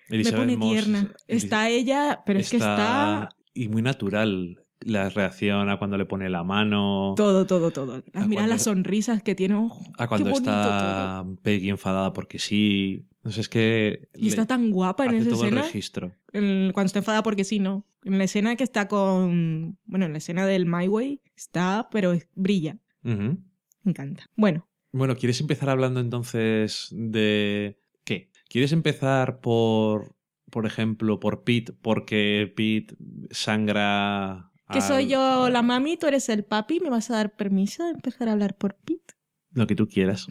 me 0.09 0.25
pone 0.25 0.57
Moss 0.57 0.71
tierna. 0.73 1.13
es- 1.29 1.45
Está 1.45 1.69
ella, 1.69 2.23
pero 2.27 2.39
es 2.41 2.51
que 2.51 2.57
está 2.57 3.29
Y 3.55 3.69
muy 3.69 3.83
natural 3.83 4.60
la 4.81 5.09
reacción 5.11 5.69
a 5.69 5.79
cuando 5.79 5.99
le 5.99 6.07
pone 6.07 6.29
la 6.31 6.43
mano, 6.45 7.15
todo, 7.17 7.47
todo, 7.47 7.71
todo. 7.71 8.03
Las 8.13 8.27
miras, 8.29 8.49
las 8.49 8.63
sonrisas 8.63 9.23
que 9.23 9.35
tiene. 9.35 9.55
oh, 9.57 9.79
a 9.99 10.09
cuando 10.09 10.31
está 10.31 11.25
Peggy 11.43 11.69
enfadada 11.71 12.13
porque 12.13 12.39
sí. 12.39 13.07
No 13.23 13.31
sé, 13.31 13.43
es 13.43 13.49
que. 13.51 14.09
Y 14.15 14.29
está 14.29 14.47
tan 14.47 14.71
guapa 14.71 15.05
en 15.05 15.17
esa 15.17 15.31
todo 15.31 15.43
el 15.43 15.49
escena. 15.49 15.63
registro. 15.63 16.13
En- 16.33 16.73
cuando 16.73 16.87
está 16.87 17.01
enfadada 17.01 17.23
porque 17.23 17.45
sí, 17.45 17.59
no. 17.59 17.85
En 18.05 18.17
la 18.17 18.25
escena 18.25 18.57
que 18.57 18.65
está 18.65 18.89
con. 18.89 19.77
Bueno, 19.85 20.07
en 20.07 20.13
la 20.13 20.19
escena 20.19 20.47
del 20.47 20.65
My 20.65 20.89
Way 20.89 21.21
está, 21.37 21.89
pero 21.93 22.13
es- 22.15 22.29
brilla. 22.35 22.79
Me 23.03 23.37
encanta. 23.85 24.25
Bueno, 24.37 24.67
Bueno, 24.93 25.17
¿quieres 25.17 25.41
empezar 25.43 25.69
hablando 25.69 26.01
entonces 26.01 26.89
de. 26.93 27.79
¿Qué? 28.05 28.31
¿Quieres 28.49 28.73
empezar 28.73 29.41
por. 29.41 30.17
Por 30.51 30.67
ejemplo, 30.67 31.21
por 31.21 31.45
Pete, 31.45 31.73
porque 31.75 32.53
Pete 32.57 32.97
sangra. 33.31 34.50
Que 34.71 34.79
al- 34.79 34.85
soy 34.85 35.07
yo 35.09 35.49
la 35.51 35.63
mami, 35.63 35.97
tú 35.97 36.07
eres 36.07 36.29
el 36.29 36.45
papi, 36.45 36.81
¿me 36.81 36.91
vas 36.91 37.11
a 37.11 37.15
dar 37.17 37.35
permiso 37.37 37.85
de 37.85 37.91
empezar 37.91 38.29
a 38.29 38.33
hablar 38.33 38.57
por 38.57 38.75
Pete? 38.77 39.15
Lo 39.53 39.67
que 39.67 39.75
tú 39.75 39.87
quieras. 39.89 40.27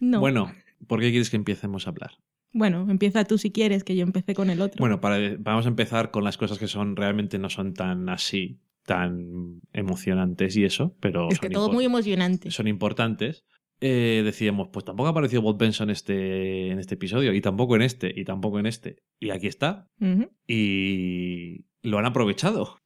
No. 0.00 0.20
Bueno, 0.20 0.52
¿por 0.86 1.00
qué 1.00 1.10
quieres 1.10 1.30
que 1.30 1.36
empecemos 1.36 1.86
a 1.86 1.90
hablar? 1.90 2.12
Bueno, 2.52 2.86
empieza 2.90 3.24
tú 3.24 3.36
si 3.38 3.50
quieres, 3.52 3.84
que 3.84 3.94
yo 3.96 4.02
empecé 4.02 4.34
con 4.34 4.48
el 4.50 4.60
otro. 4.62 4.78
Bueno, 4.80 5.00
para, 5.00 5.18
vamos 5.38 5.66
a 5.66 5.68
empezar 5.68 6.10
con 6.10 6.24
las 6.24 6.36
cosas 6.38 6.58
que 6.58 6.66
son 6.66 6.96
realmente 6.96 7.38
no 7.38 7.50
son 7.50 7.74
tan 7.74 8.08
así, 8.08 8.60
tan 8.84 9.60
emocionantes 9.72 10.56
y 10.56 10.64
eso, 10.64 10.96
pero 11.00 11.28
es 11.30 11.40
que 11.40 11.50
todo 11.50 11.70
muy 11.70 11.84
emocionante. 11.84 12.50
son 12.50 12.68
importantes. 12.68 13.44
Eh, 13.80 14.22
decíamos, 14.24 14.70
pues 14.72 14.84
tampoco 14.84 15.06
ha 15.06 15.10
aparecido 15.10 15.40
Bob 15.42 15.56
Benson 15.58 15.88
este, 15.90 16.70
en 16.70 16.78
este 16.80 16.94
episodio, 16.94 17.32
y 17.34 17.40
tampoco 17.40 17.76
en 17.76 17.82
este, 17.82 18.12
y 18.18 18.24
tampoco 18.24 18.58
en 18.58 18.66
este. 18.66 18.96
Y 19.20 19.30
aquí 19.30 19.46
está. 19.46 19.86
Y 20.46 21.64
lo 21.82 21.98
han 21.98 22.06
aprovechado. 22.06 22.80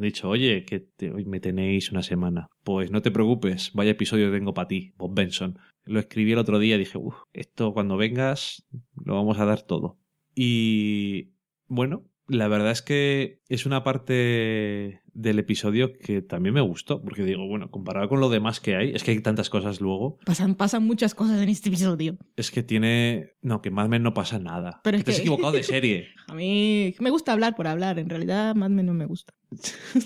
Dicho, 0.00 0.28
oye, 0.28 0.64
que 0.64 0.86
hoy 1.10 1.24
me 1.24 1.40
tenéis 1.40 1.90
una 1.90 2.02
semana. 2.02 2.46
Pues 2.62 2.92
no 2.92 3.02
te 3.02 3.10
preocupes, 3.10 3.72
vaya 3.74 3.90
episodio 3.90 4.30
tengo 4.30 4.54
para 4.54 4.68
ti, 4.68 4.92
Bob 4.96 5.12
Benson. 5.14 5.58
Lo 5.84 5.98
escribí 5.98 6.32
el 6.32 6.38
otro 6.38 6.60
día 6.60 6.76
y 6.76 6.78
dije, 6.78 6.98
uff, 6.98 7.16
esto 7.32 7.72
cuando 7.72 7.96
vengas 7.96 8.64
lo 8.94 9.14
vamos 9.14 9.40
a 9.40 9.44
dar 9.44 9.62
todo. 9.62 9.98
Y 10.36 11.32
bueno, 11.66 12.04
la 12.28 12.46
verdad 12.46 12.70
es 12.70 12.82
que 12.82 13.40
es 13.48 13.66
una 13.66 13.82
parte 13.82 15.02
del 15.20 15.38
episodio 15.40 15.92
que 15.98 16.22
también 16.22 16.54
me 16.54 16.60
gustó, 16.60 17.02
porque 17.02 17.24
digo, 17.24 17.46
bueno, 17.48 17.70
comparado 17.70 18.08
con 18.08 18.20
lo 18.20 18.28
demás 18.30 18.60
que 18.60 18.76
hay, 18.76 18.90
es 18.90 19.02
que 19.02 19.10
hay 19.10 19.20
tantas 19.20 19.50
cosas 19.50 19.80
luego, 19.80 20.18
Pasan, 20.24 20.54
pasan 20.54 20.84
muchas 20.86 21.14
cosas 21.14 21.40
en 21.42 21.48
este 21.48 21.68
episodio. 21.70 22.16
es 22.36 22.50
que 22.52 22.62
tiene... 22.62 23.32
No, 23.42 23.60
que 23.60 23.70
Mad 23.70 23.88
Men 23.88 24.02
no 24.04 24.14
pasa 24.14 24.38
nada. 24.38 24.80
Pero 24.84 24.96
es 24.96 25.04
Te 25.04 25.10
has 25.10 25.16
que- 25.16 25.22
equivocado 25.22 25.52
de 25.52 25.62
serie. 25.64 26.08
A 26.28 26.34
mí 26.34 26.94
me 27.00 27.10
gusta 27.10 27.32
hablar 27.32 27.56
por 27.56 27.66
hablar. 27.66 27.98
En 27.98 28.08
realidad, 28.08 28.54
Mad 28.54 28.70
Men 28.70 28.86
no 28.86 28.94
me 28.94 29.06
gusta. 29.06 29.32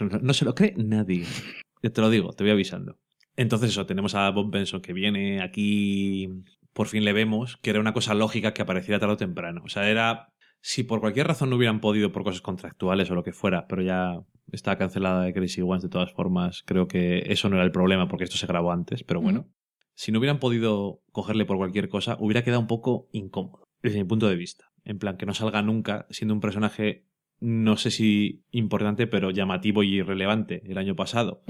No, 0.00 0.18
no 0.20 0.34
se 0.34 0.44
lo 0.44 0.54
cree 0.54 0.74
nadie. 0.76 1.24
Te 1.80 2.00
lo 2.00 2.10
digo, 2.10 2.32
te 2.32 2.44
voy 2.44 2.50
avisando. 2.50 2.98
Entonces 3.36 3.70
eso, 3.70 3.86
tenemos 3.86 4.14
a 4.14 4.28
Bob 4.30 4.50
Benson 4.50 4.80
que 4.80 4.92
viene 4.92 5.42
aquí, 5.42 6.28
por 6.72 6.88
fin 6.88 7.04
le 7.04 7.12
vemos, 7.12 7.56
que 7.58 7.70
era 7.70 7.80
una 7.80 7.92
cosa 7.92 8.14
lógica 8.14 8.52
que 8.54 8.62
apareciera 8.62 8.98
tarde 8.98 9.14
o 9.14 9.16
temprano. 9.16 9.62
O 9.64 9.68
sea, 9.68 9.88
era, 9.88 10.32
si 10.68 10.82
por 10.82 10.98
cualquier 10.98 11.28
razón 11.28 11.48
no 11.48 11.54
hubieran 11.54 11.80
podido, 11.80 12.10
por 12.10 12.24
cosas 12.24 12.40
contractuales 12.40 13.08
o 13.08 13.14
lo 13.14 13.22
que 13.22 13.32
fuera, 13.32 13.68
pero 13.68 13.82
ya 13.82 14.24
está 14.50 14.76
cancelada 14.76 15.22
de 15.22 15.32
Crazy 15.32 15.62
Ones 15.62 15.84
de 15.84 15.88
todas 15.88 16.12
formas, 16.12 16.64
creo 16.66 16.88
que 16.88 17.22
eso 17.30 17.48
no 17.48 17.54
era 17.54 17.64
el 17.64 17.70
problema 17.70 18.08
porque 18.08 18.24
esto 18.24 18.36
se 18.36 18.48
grabó 18.48 18.72
antes, 18.72 19.04
pero 19.04 19.20
bueno. 19.20 19.46
Si 19.94 20.10
no 20.10 20.18
hubieran 20.18 20.40
podido 20.40 21.02
cogerle 21.12 21.44
por 21.44 21.56
cualquier 21.56 21.88
cosa, 21.88 22.16
hubiera 22.18 22.42
quedado 22.42 22.62
un 22.62 22.66
poco 22.66 23.08
incómodo, 23.12 23.68
desde 23.80 23.98
mi 23.98 24.08
punto 24.08 24.26
de 24.26 24.34
vista. 24.34 24.72
En 24.82 24.98
plan, 24.98 25.16
que 25.16 25.24
no 25.24 25.34
salga 25.34 25.62
nunca 25.62 26.08
siendo 26.10 26.34
un 26.34 26.40
personaje 26.40 27.06
no 27.38 27.76
sé 27.76 27.92
si 27.92 28.44
importante, 28.50 29.06
pero 29.06 29.30
llamativo 29.30 29.84
y 29.84 30.02
relevante 30.02 30.62
el 30.64 30.78
año 30.78 30.96
pasado. 30.96 31.44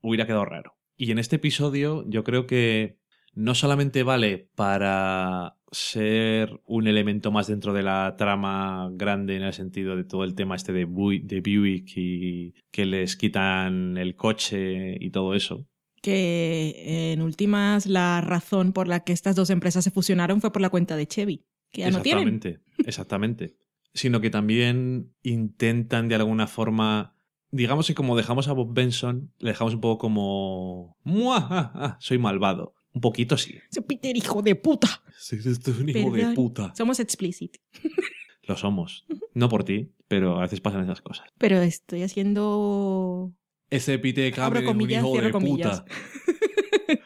Hubiera 0.00 0.26
quedado 0.26 0.46
raro. 0.46 0.78
Y 0.96 1.10
en 1.10 1.18
este 1.18 1.36
episodio 1.36 2.02
yo 2.08 2.24
creo 2.24 2.46
que 2.46 2.98
no 3.34 3.54
solamente 3.54 4.04
vale 4.04 4.48
para 4.54 5.56
ser 5.74 6.60
un 6.66 6.86
elemento 6.86 7.30
más 7.32 7.46
dentro 7.48 7.72
de 7.72 7.82
la 7.82 8.14
trama 8.16 8.88
grande 8.92 9.36
en 9.36 9.42
el 9.42 9.52
sentido 9.52 9.96
de 9.96 10.04
todo 10.04 10.24
el 10.24 10.34
tema 10.34 10.56
este 10.56 10.72
de, 10.72 10.86
Bui- 10.86 11.22
de 11.24 11.40
Buick 11.40 11.92
y 11.96 12.54
que 12.70 12.86
les 12.86 13.16
quitan 13.16 13.96
el 13.98 14.14
coche 14.16 14.96
y 14.98 15.10
todo 15.10 15.34
eso. 15.34 15.66
Que 16.00 17.12
en 17.12 17.22
últimas, 17.22 17.86
la 17.86 18.20
razón 18.20 18.72
por 18.72 18.88
la 18.88 19.00
que 19.00 19.12
estas 19.12 19.36
dos 19.36 19.50
empresas 19.50 19.84
se 19.84 19.90
fusionaron 19.90 20.40
fue 20.40 20.52
por 20.52 20.62
la 20.62 20.70
cuenta 20.70 20.96
de 20.96 21.06
Chevy. 21.06 21.44
Que 21.72 21.80
ya 21.82 21.90
no 21.90 22.02
tienen. 22.02 22.28
exactamente, 22.36 22.60
exactamente. 22.86 23.56
Sino 23.94 24.20
que 24.20 24.30
también 24.30 25.12
intentan 25.22 26.08
de 26.08 26.14
alguna 26.16 26.46
forma, 26.46 27.16
digamos 27.50 27.86
que 27.86 27.94
como 27.94 28.16
dejamos 28.16 28.48
a 28.48 28.52
Bob 28.52 28.74
Benson, 28.74 29.32
le 29.38 29.50
dejamos 29.50 29.74
un 29.74 29.80
poco 29.80 29.98
como, 29.98 30.96
¡Muah! 31.04 31.96
soy 32.00 32.18
malvado. 32.18 32.74
Un 32.94 33.00
poquito 33.00 33.36
sí. 33.36 33.56
Ese 33.70 33.82
Peter, 33.82 34.16
hijo 34.16 34.40
de 34.40 34.54
puta. 34.54 35.02
Sí, 35.18 35.36
esto 35.44 35.70
es 35.72 35.78
un 35.78 35.88
hijo 35.88 36.10
de 36.12 36.32
puta. 36.34 36.72
Somos 36.76 37.00
explicit. 37.00 37.58
Lo 38.44 38.56
somos. 38.56 39.04
No 39.34 39.48
por 39.48 39.64
ti, 39.64 39.90
pero 40.06 40.38
a 40.38 40.42
veces 40.42 40.60
pasan 40.60 40.84
esas 40.84 41.02
cosas. 41.02 41.26
Pero 41.38 41.60
estoy 41.60 42.02
haciendo. 42.02 43.32
Ese 43.70 43.98
pite 43.98 44.26
Abro 44.28 44.36
cabre 44.36 44.60
es 44.60 44.66
un 44.66 44.72
comillas, 44.72 45.00
hijo 45.02 45.12
cierro 45.12 45.26
de 45.26 45.32
comillas. 45.32 45.80
puta. 45.80 45.94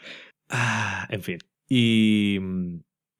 Ah, 0.50 1.06
en 1.10 1.22
fin. 1.22 1.38
Y, 1.68 2.38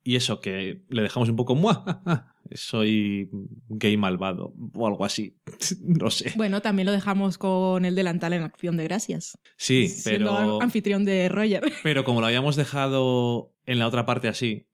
y 0.02 0.16
eso, 0.16 0.40
que 0.40 0.82
le 0.88 1.02
dejamos 1.02 1.28
un 1.28 1.36
poco, 1.36 1.54
¡Muah! 1.54 2.34
Soy 2.54 3.28
gay 3.68 3.96
malvado 3.96 4.54
o 4.74 4.86
algo 4.86 5.04
así. 5.04 5.36
No 5.80 6.10
sé. 6.10 6.32
Bueno, 6.36 6.60
también 6.60 6.86
lo 6.86 6.92
dejamos 6.92 7.38
con 7.38 7.84
el 7.84 7.94
delantal 7.94 8.32
en 8.32 8.42
acción 8.42 8.76
de 8.76 8.84
gracias. 8.84 9.38
Sí, 9.56 9.88
Siendo 9.88 10.36
pero, 10.36 10.62
anfitrión 10.62 11.04
de 11.04 11.28
Roger. 11.28 11.62
pero 11.82 12.04
como 12.04 12.20
lo 12.20 12.26
habíamos 12.26 12.56
dejado 12.56 13.54
en 13.66 13.78
la 13.78 13.86
otra 13.86 14.06
parte 14.06 14.28
así, 14.28 14.66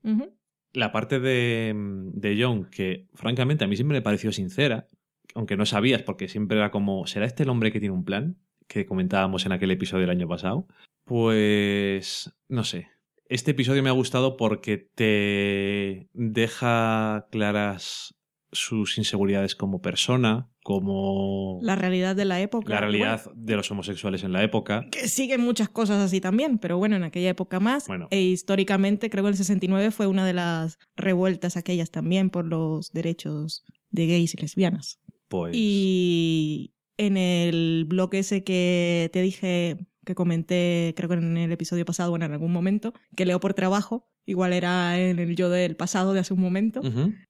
la 0.72 0.92
parte 0.92 1.20
de, 1.20 1.72
de 1.74 2.42
John, 2.42 2.68
que 2.70 3.06
francamente 3.14 3.64
a 3.64 3.68
mí 3.68 3.76
siempre 3.76 3.98
me 3.98 4.02
pareció 4.02 4.32
sincera, 4.32 4.88
aunque 5.34 5.56
no 5.56 5.66
sabías, 5.66 6.02
porque 6.02 6.28
siempre 6.28 6.58
era 6.58 6.70
como, 6.70 7.06
¿será 7.06 7.26
este 7.26 7.42
el 7.42 7.48
hombre 7.48 7.72
que 7.72 7.80
tiene 7.80 7.94
un 7.94 8.04
plan? 8.04 8.38
Que 8.66 8.86
comentábamos 8.86 9.46
en 9.46 9.52
aquel 9.52 9.70
episodio 9.70 10.02
del 10.02 10.16
año 10.16 10.28
pasado. 10.28 10.66
Pues, 11.04 12.34
no 12.48 12.64
sé. 12.64 12.88
Este 13.26 13.52
episodio 13.52 13.82
me 13.82 13.90
ha 13.90 13.92
gustado 13.92 14.36
porque 14.36 14.78
te 14.78 16.08
deja 16.12 17.26
claras 17.30 18.14
sus 18.54 18.98
inseguridades 18.98 19.54
como 19.56 19.82
persona, 19.82 20.48
como 20.62 21.58
La 21.62 21.74
realidad 21.74 22.16
de 22.16 22.24
la 22.24 22.40
época. 22.40 22.72
la 22.72 22.80
realidad 22.80 23.30
de 23.34 23.56
los 23.56 23.70
homosexuales 23.70 24.22
en 24.22 24.32
la 24.32 24.42
época. 24.42 24.86
Que 24.90 25.08
siguen 25.08 25.40
muchas 25.40 25.68
cosas 25.68 26.00
así 26.00 26.20
también, 26.20 26.58
pero 26.58 26.78
bueno, 26.78 26.96
en 26.96 27.02
aquella 27.02 27.30
época 27.30 27.60
más. 27.60 27.86
Bueno. 27.88 28.08
E 28.10 28.20
históricamente, 28.20 29.10
creo 29.10 29.24
que 29.24 29.30
el 29.30 29.36
69 29.36 29.90
fue 29.90 30.06
una 30.06 30.24
de 30.24 30.34
las 30.34 30.78
revueltas 30.96 31.56
aquellas 31.56 31.90
también 31.90 32.30
por 32.30 32.46
los 32.46 32.92
derechos 32.92 33.64
de 33.90 34.06
gays 34.06 34.34
y 34.34 34.36
lesbianas. 34.38 35.00
Pues 35.28 35.54
Y 35.56 36.74
en 36.96 37.16
el 37.16 37.86
blog 37.88 38.14
ese 38.14 38.44
que 38.44 39.10
te 39.12 39.20
dije, 39.20 39.78
que 40.04 40.14
comenté, 40.14 40.94
creo 40.96 41.08
que 41.08 41.16
en 41.16 41.36
el 41.36 41.52
episodio 41.52 41.84
pasado, 41.84 42.10
bueno, 42.10 42.24
en 42.24 42.32
algún 42.32 42.52
momento, 42.52 42.92
que 43.16 43.26
leo 43.26 43.40
por 43.40 43.54
trabajo, 43.54 44.08
igual 44.26 44.52
era 44.52 44.98
en 44.98 45.18
el 45.18 45.36
yo 45.36 45.50
del 45.50 45.76
pasado 45.76 46.12
de 46.12 46.20
hace 46.20 46.34
un 46.34 46.40
momento, 46.40 46.80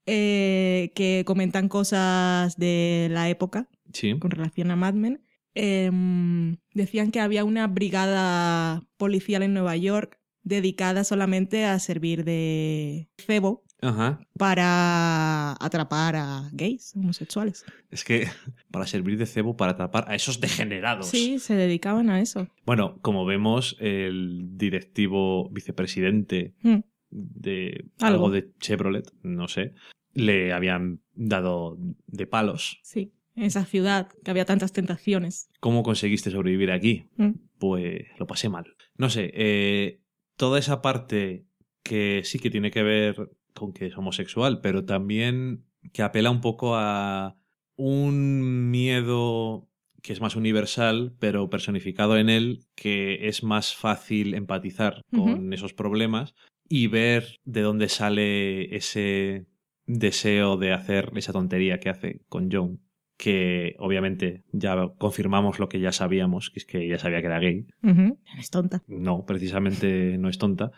eh, 0.06 0.92
que 0.94 1.24
comentan 1.26 1.68
cosas 1.68 2.56
de 2.56 3.09
la 3.10 3.28
época 3.28 3.68
sí. 3.92 4.18
con 4.18 4.30
relación 4.30 4.70
a 4.70 4.76
Mad 4.76 4.94
Men. 4.94 5.24
Em, 5.56 6.56
decían 6.72 7.12
que 7.12 7.20
había 7.20 7.44
una 7.44 7.68
brigada 7.68 8.82
policial 8.96 9.42
en 9.42 9.55
Nueva 9.55 9.76
York 9.76 10.18
dedicada 10.42 11.05
solamente 11.05 11.64
a 11.64 11.78
servir 11.78 12.24
de 12.24 13.09
cebo 13.18 13.63
Ajá. 13.82 14.18
para 14.38 15.52
atrapar 15.64 16.16
a 16.16 16.48
gays, 16.52 16.94
homosexuales. 16.96 17.64
Es 17.90 18.02
que 18.05 18.26
para 18.70 18.86
servir 18.86 19.18
de 19.18 19.26
cebo 19.26 19.56
para 19.56 19.72
atrapar 19.72 20.06
a 20.09 20.14
esos 20.14 20.40
degenerados. 20.40 21.09
Sí, 21.09 21.38
se 21.38 21.55
dedicaban 21.55 22.09
a 22.10 22.20
eso. 22.20 22.48
Bueno, 22.64 22.98
como 23.02 23.24
vemos, 23.26 23.76
el 23.80 24.56
directivo 24.56 25.48
vicepresidente 25.51 26.55
Mm. 26.62 26.80
de 27.10 27.84
Algo. 28.01 28.24
algo 28.26 28.30
de 28.30 28.51
Chevrolet, 28.59 29.09
no 29.22 29.48
sé, 29.48 29.74
le 30.14 30.52
habían 30.52 31.01
dado 31.14 31.76
de 32.06 32.26
palos. 32.26 32.78
Sí, 32.82 33.12
en 33.36 33.44
esa 33.44 33.64
ciudad 33.64 34.09
que 34.24 34.30
había 34.30 34.44
tantas 34.44 34.72
tentaciones. 34.72 35.48
¿Cómo 35.60 35.82
conseguiste 35.82 36.30
sobrevivir 36.30 36.70
aquí? 36.72 37.06
Mm. 37.16 37.30
Pues 37.59 38.06
lo 38.18 38.26
pasé 38.26 38.48
mal. 38.48 38.64
No 38.96 39.10
sé, 39.10 39.30
eh, 39.34 40.01
toda 40.36 40.59
esa 40.59 40.82
parte 40.82 41.44
que 41.82 42.22
sí 42.24 42.38
que 42.38 42.51
tiene 42.51 42.70
que 42.70 42.82
ver 42.82 43.30
con 43.55 43.72
que 43.72 43.86
es 43.86 43.97
homosexual, 43.97 44.60
pero 44.60 44.85
también 44.85 45.64
que 45.93 46.02
apela 46.02 46.31
un 46.31 46.40
poco 46.40 46.76
a 46.76 47.36
un 47.76 48.70
miedo 48.70 49.68
que 50.02 50.12
es 50.12 50.20
más 50.20 50.36
universal, 50.36 51.14
pero 51.18 51.48
personificado 51.48 52.18
en 52.18 52.28
él, 52.28 52.66
que 52.74 53.26
es 53.26 53.43
más 53.43 53.74
fácil 53.74 54.35
empatizar 54.35 55.01
con 55.10 55.52
esos 55.55 55.72
problemas 55.72 56.35
y 56.68 56.89
ver 56.89 57.39
de 57.44 57.62
dónde 57.62 57.89
sale 57.89 58.76
ese 58.76 59.47
deseo 59.86 60.56
de 60.56 60.72
hacer 60.72 61.10
esa 61.16 61.32
tontería 61.32 61.81
que 61.81 61.89
hace 61.89 62.20
con 62.28 62.51
John, 62.52 62.81
que 63.16 63.76
obviamente 63.78 64.44
ya 64.52 64.76
confirmamos 64.98 65.59
lo 65.59 65.68
que 65.68 65.81
ya 65.81 65.93
sabíamos, 65.93 66.51
que 66.51 66.59
es 66.59 66.66
que 66.66 66.86
ya 66.86 66.98
sabía 66.98 67.20
que 67.20 67.26
era 67.26 67.39
gay. 67.39 67.66
Ujú. 67.82 68.18
Es 68.39 68.51
tonta. 68.51 68.82
No, 68.86 69.24
precisamente 69.24 70.18
no 70.18 70.28
es 70.28 70.39
tonta. 70.39 70.70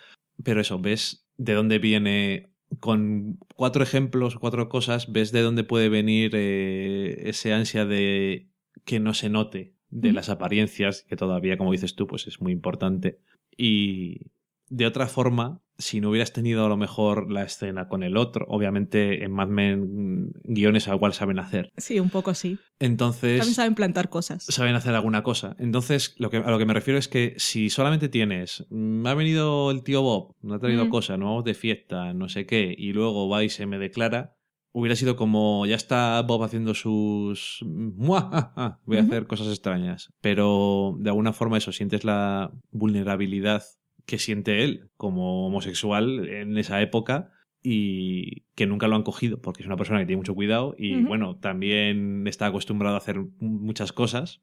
Pero 0.43 0.61
eso, 0.61 0.78
ves 0.78 1.27
de 1.36 1.55
dónde 1.55 1.78
viene, 1.78 2.51
con 2.80 3.38
cuatro 3.55 3.82
ejemplos, 3.82 4.36
cuatro 4.36 4.68
cosas, 4.68 5.12
ves 5.12 5.32
de 5.32 5.43
dónde 5.43 5.64
puede 5.64 5.88
venir 5.88 6.32
eh, 6.34 7.28
ese 7.28 7.52
ansia 7.52 7.84
de 7.84 8.48
que 8.84 9.01
no 9.01 9.14
se 9.14 9.28
note 9.28 9.74
de 9.90 10.12
las 10.12 10.28
apariencias, 10.28 11.05
que 11.09 11.16
todavía, 11.16 11.56
como 11.56 11.72
dices 11.72 11.94
tú, 11.94 12.06
pues 12.06 12.26
es 12.26 12.40
muy 12.40 12.52
importante. 12.52 13.20
Y 13.56 14.32
de 14.68 14.86
otra 14.86 15.06
forma, 15.06 15.62
si 15.78 16.01
no 16.01 16.11
hubieras 16.11 16.32
tenido 16.32 16.65
a 16.65 16.69
lo 16.69 16.77
mejor 16.77 17.31
la 17.31 17.43
escena 17.43 17.89
con 17.89 18.03
el 18.03 18.16
otro, 18.16 18.47
obviamente 18.48 19.24
en 19.24 19.32
Mad 19.32 19.48
Men 19.48 20.24
mm, 20.27 20.31
guiones 20.44 20.86
igual 20.89 21.12
saben 21.12 21.39
hacer. 21.39 21.70
Sí, 21.77 22.01
un 22.01 22.11
poco 22.11 22.35
sí. 22.35 22.59
Entonces 22.78 23.39
También 23.39 23.55
saben 23.55 23.74
plantar 23.74 24.09
cosas. 24.09 24.44
saben 24.44 24.74
hacer 24.74 24.94
alguna 24.94 25.23
cosa. 25.23 25.57
Entonces, 25.59 26.15
lo 26.19 26.31
que, 26.31 26.39
a 26.39 26.51
lo 26.51 26.59
que 26.59 26.66
me 26.66 26.74
refiero 26.74 26.98
es 26.98 27.09
que 27.09 27.35
si 27.39 27.70
solamente 27.70 28.09
tienes, 28.09 28.66
mm, 28.70 29.07
ha 29.07 29.15
venido 29.15 29.70
el 29.70 29.82
tío 29.82 30.03
Bob, 30.03 30.35
no 30.43 30.55
ha 30.55 30.59
traído 30.59 30.86
Mm. 30.86 30.90
cosa, 30.90 31.16
no 31.16 31.27
vamos 31.27 31.44
de 31.44 31.55
fiesta, 31.55 32.12
no 32.15 32.28
sé 32.28 32.47
qué, 32.47 32.74
y 32.77 32.93
luego 32.93 33.28
va 33.28 33.44
y 33.44 33.48
se 33.48 33.66
me 33.66 33.78
declara, 33.78 34.35
hubiera 34.73 34.94
sido 34.94 35.16
como, 35.16 35.65
ya 35.65 35.74
está 35.77 36.20
Bob 36.23 36.43
haciendo 36.43 36.74
sus... 36.74 37.61
¡Muajaja! 37.66 38.81
Voy 38.86 38.98
a 38.98 39.03
hacer 39.03 39.27
cosas 39.27 39.48
extrañas. 39.48 40.12
Pero 40.20 40.97
de 40.98 41.09
alguna 41.11 41.32
forma 41.32 41.57
eso, 41.59 41.73
sientes 41.73 42.05
la 42.05 42.51
vulnerabilidad 42.70 43.62
que 44.07 44.19
siente 44.19 44.65
él 44.65 44.89
como 44.97 45.47
homosexual 45.47 46.28
en 46.28 46.57
esa 46.59 46.81
época 46.81 47.31
y 47.62 48.43
que 48.55 48.66
nunca 48.66 48.87
lo 48.89 48.97
han 48.97 49.03
cogido 49.03 49.41
porque 49.41 49.62
es 49.62 49.66
una 49.66 49.77
persona 49.77 49.99
que 50.01 50.07
tiene 50.07 50.19
mucho 50.19 50.35
cuidado 50.35 50.74
y 50.78 51.03
bueno, 51.03 51.37
también 51.37 52.27
está 52.28 52.47
acostumbrado 52.47 52.95
a 52.95 52.99
hacer 52.99 53.19
muchas 53.41 53.93
cosas 53.93 54.41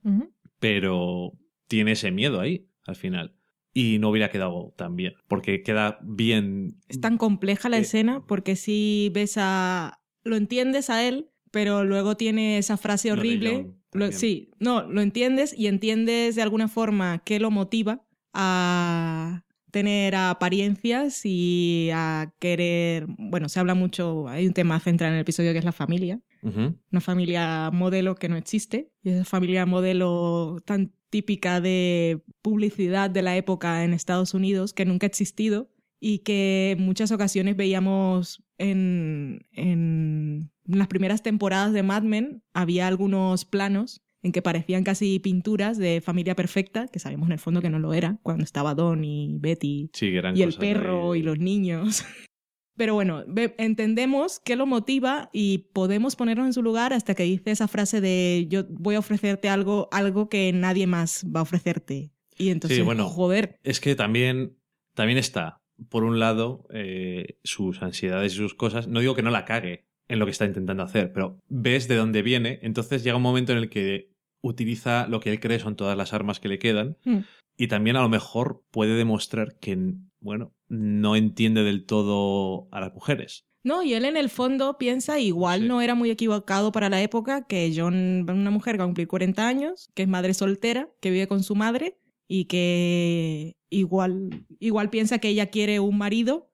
pero 0.59 1.33
tiene 1.67 1.93
ese 1.93 2.11
miedo 2.11 2.39
ahí 2.39 2.67
al 2.85 2.95
final. 2.95 3.35
Y 3.73 3.97
no 3.97 4.09
hubiera 4.09 4.29
quedado 4.29 4.73
tan 4.77 4.95
bien, 4.95 5.13
porque 5.27 5.63
queda 5.63 5.97
bien. 6.03 6.75
Es 6.89 7.01
tan 7.01 7.17
compleja 7.17 7.69
la 7.69 7.77
Eh, 7.77 7.81
escena 7.81 8.23
porque 8.27 8.55
si 8.55 9.09
ves 9.15 9.33
a... 9.37 9.99
Lo 10.23 10.35
entiendes 10.35 10.89
a 10.91 11.07
él, 11.07 11.31
pero 11.49 11.83
luego 11.83 12.15
tiene 12.15 12.59
esa 12.59 12.77
frase 12.77 13.11
horrible. 13.11 13.71
Lo- 13.91 14.11
sí, 14.11 14.51
no, 14.59 14.83
lo 14.83 15.01
entiendes 15.01 15.57
y 15.57 15.67
entiendes 15.67 16.35
de 16.35 16.41
alguna 16.43 16.67
forma 16.67 17.23
qué 17.25 17.39
lo 17.39 17.49
motiva 17.51 18.05
a 18.33 19.43
tener 19.73 20.13
apariencias 20.13 21.21
y 21.25 21.89
a 21.91 22.31
querer... 22.37 23.07
Bueno, 23.17 23.49
se 23.49 23.59
habla 23.59 23.73
mucho, 23.73 24.27
hay 24.27 24.45
un 24.45 24.53
tema 24.53 24.79
central 24.79 25.09
en 25.09 25.15
el 25.15 25.21
episodio 25.21 25.51
que 25.51 25.57
es 25.57 25.65
la 25.65 25.71
familia. 25.71 26.21
Una 26.43 27.01
familia 27.01 27.71
modelo 27.71 28.13
que 28.13 28.29
no 28.29 28.35
existe. 28.35 28.91
Y 29.01 29.09
esa 29.09 29.25
familia 29.25 29.65
modelo 29.65 30.61
tan 30.63 30.93
típica 31.09 31.59
de 31.59 32.23
publicidad 32.43 33.09
de 33.09 33.23
la 33.23 33.35
época 33.35 33.83
en 33.83 33.93
Estados 33.93 34.35
Unidos 34.35 34.73
que 34.73 34.85
nunca 34.85 35.07
ha 35.07 35.09
existido 35.09 35.71
y 35.99 36.19
que 36.19 36.75
en 36.77 36.85
muchas 36.85 37.11
ocasiones 37.11 37.57
veíamos 37.57 38.43
en, 38.59 39.47
en 39.53 40.51
las 40.65 40.87
primeras 40.87 41.23
temporadas 41.23 41.73
de 41.73 41.81
Mad 41.81 42.03
Men, 42.03 42.43
había 42.53 42.85
algunos 42.85 43.45
planos 43.45 44.02
en 44.23 44.31
que 44.31 44.41
parecían 44.41 44.83
casi 44.83 45.19
pinturas 45.19 45.77
de 45.77 46.01
familia 46.01 46.35
perfecta, 46.35 46.87
que 46.87 46.97
sabemos 46.99 47.27
en 47.27 47.33
el 47.33 47.39
fondo 47.39 47.61
que 47.61 47.69
no 47.69 47.77
lo 47.77 47.93
era, 47.93 48.17
cuando 48.23 48.43
estaba 48.43 48.73
Don 48.73 49.03
y 49.03 49.35
Betty 49.39 49.89
Sí, 49.93 50.07
y 50.33 50.41
el 50.41 50.53
perro 50.55 51.11
de- 51.11 51.19
y 51.19 51.21
los 51.21 51.37
niños. 51.39 52.03
Pero 52.75 52.95
bueno, 52.95 53.23
entendemos 53.67 54.39
qué 54.39 54.55
lo 54.55 54.65
motiva 54.65 55.29
y 55.31 55.69
podemos 55.73 56.15
ponernos 56.15 56.47
en 56.47 56.53
su 56.53 56.63
lugar 56.63 56.91
hasta 56.93 57.13
que 57.13 57.21
dice 57.23 57.51
esa 57.51 57.67
frase 57.67 58.01
de 58.01 58.47
yo 58.49 58.63
voy 58.69 58.95
a 58.95 58.99
ofrecerte 58.99 59.47
algo, 59.49 59.87
algo 59.91 60.27
que 60.27 60.51
nadie 60.53 60.87
más 60.87 61.23
va 61.25 61.41
a 61.41 61.43
ofrecerte. 61.43 62.11
Y 62.35 62.49
entonces, 62.49 62.83
bueno. 62.83 63.07
joder, 63.09 63.59
Es 63.63 63.79
que 63.79 63.93
también, 63.95 64.57
también 64.95 65.19
está, 65.19 65.61
por 65.89 66.03
un 66.03 66.19
lado, 66.19 66.65
eh, 66.73 67.37
sus 67.43 67.83
ansiedades 67.83 68.33
y 68.33 68.37
sus 68.37 68.55
cosas. 68.55 68.87
No 68.87 69.01
digo 69.01 69.13
que 69.15 69.21
no 69.21 69.29
la 69.29 69.45
cague 69.45 69.85
en 70.07 70.17
lo 70.17 70.25
que 70.25 70.31
está 70.31 70.45
intentando 70.45 70.81
hacer, 70.81 71.13
pero 71.13 71.37
ves 71.49 71.87
de 71.87 71.95
dónde 71.95 72.23
viene. 72.23 72.57
Entonces 72.63 73.03
llega 73.03 73.17
un 73.17 73.21
momento 73.23 73.51
en 73.51 73.59
el 73.59 73.69
que 73.69 74.12
utiliza 74.43 75.07
lo 75.07 75.19
que 75.19 75.31
él 75.31 75.39
cree 75.39 75.59
son 75.59 75.75
todas 75.75 75.97
las 75.97 76.13
armas 76.13 76.39
que 76.39 76.49
le 76.49 76.59
quedan. 76.59 76.97
Mm. 77.05 77.19
Y 77.57 77.67
también 77.67 77.95
a 77.95 78.01
lo 78.01 78.09
mejor 78.09 78.63
puede 78.71 78.95
demostrar 78.95 79.57
que, 79.59 79.77
bueno, 80.19 80.53
no 80.67 81.15
entiende 81.15 81.63
del 81.63 81.85
todo 81.85 82.67
a 82.71 82.81
las 82.81 82.93
mujeres. 82.93 83.45
No, 83.63 83.81
y 83.81 83.93
él 83.93 84.03
en 84.03 84.17
el 84.17 84.29
fondo 84.29 84.77
piensa 84.77 85.19
igual 85.19 85.61
Sí. 85.61 85.67
no 85.67 85.81
era 85.81 85.95
muy 85.95 86.11
equivocado 86.11 86.71
para 86.73 86.89
la 86.89 87.01
época 87.01 87.47
que 87.47 87.71
John, 87.73 88.29
una 88.29 88.51
mujer 88.51 88.73
que 88.73 88.79
va 88.79 88.83
a 88.83 88.87
cumplir 88.87 89.07
40 89.07 89.47
años, 89.47 89.89
que 89.93 90.03
es 90.03 90.09
madre 90.09 90.33
soltera, 90.33 90.89
que 90.99 91.11
vive 91.11 91.27
con 91.27 91.43
su 91.43 91.55
madre 91.55 91.97
y 92.27 92.45
que 92.45 93.55
igual, 93.69 94.45
igual 94.59 94.89
piensa 94.89 95.19
que 95.19 95.29
ella 95.29 95.45
quiere 95.47 95.79
un 95.79 95.97
marido 95.97 96.49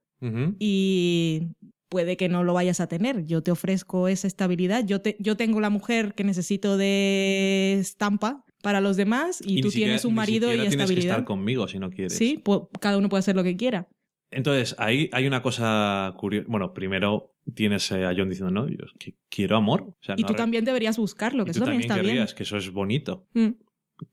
y 0.60 1.48
puede 1.90 2.16
que 2.18 2.30
no 2.30 2.44
lo 2.44 2.54
vayas 2.54 2.80
a 2.80 2.88
tener. 2.88 3.26
Yo 3.26 3.42
te 3.44 3.52
ofrezco 3.52 4.08
esa 4.08 4.28
estabilidad. 4.28 4.86
Yo, 4.86 5.02
te, 5.02 5.18
yo 5.20 5.36
tengo 5.36 5.60
la 5.60 5.70
mujer 5.70 6.14
que 6.14 6.24
necesito 6.24 6.78
de 6.78 7.78
estampa 7.80 8.46
para 8.62 8.80
los 8.82 8.96
demás 8.98 9.42
y, 9.44 9.62
tú 9.62 9.72
siquiera- 9.72 9.90
tienes 9.90 10.06
un 10.06 10.12
ni 10.12 10.16
marido 10.18 10.48
y 10.50 10.52
siquiera 10.52 10.70
tienes 10.70 10.76
que 10.76 10.84
estabilidad. 10.84 11.16
estar 11.16 11.26
conmigo 11.26 11.68
si 11.68 11.80
no 11.80 11.90
quieres. 11.90 12.16
Sí, 12.16 12.40
pues 12.44 12.62
cada 12.80 12.98
uno 12.98 13.10
puede 13.10 13.20
hacer 13.20 13.36
lo 13.36 13.44
que 13.44 13.56
quiera. 13.58 13.88
Entonces, 14.32 14.76
ahí 14.78 15.10
hay 15.12 15.26
una 15.26 15.42
cosa 15.42 16.14
curiosa. 16.18 16.46
Bueno, 16.50 16.74
primero 16.74 17.34
tienes 17.56 17.92
a 17.92 18.14
John 18.16 18.30
diciendo, 18.30 18.52
no, 18.52 18.70
yo 18.70 18.78
que 19.00 19.16
quiero 19.28 19.58
amor. 19.58 19.82
O 19.90 19.98
sea, 20.02 20.14
Y 20.18 20.22
no 20.22 20.28
tú 20.28 20.34
también 20.36 20.66
deberías 20.66 20.98
buscarlo, 20.98 21.46
que 21.46 21.50
y 21.50 21.52
eso 21.52 21.62
tú 21.62 21.66
también 21.66 21.82
está 21.82 21.96
querrías, 21.96 22.36
que 22.36 22.44
eso 22.44 22.58
es 22.58 22.72
bonito. 22.72 23.28
Mm. 23.34 23.48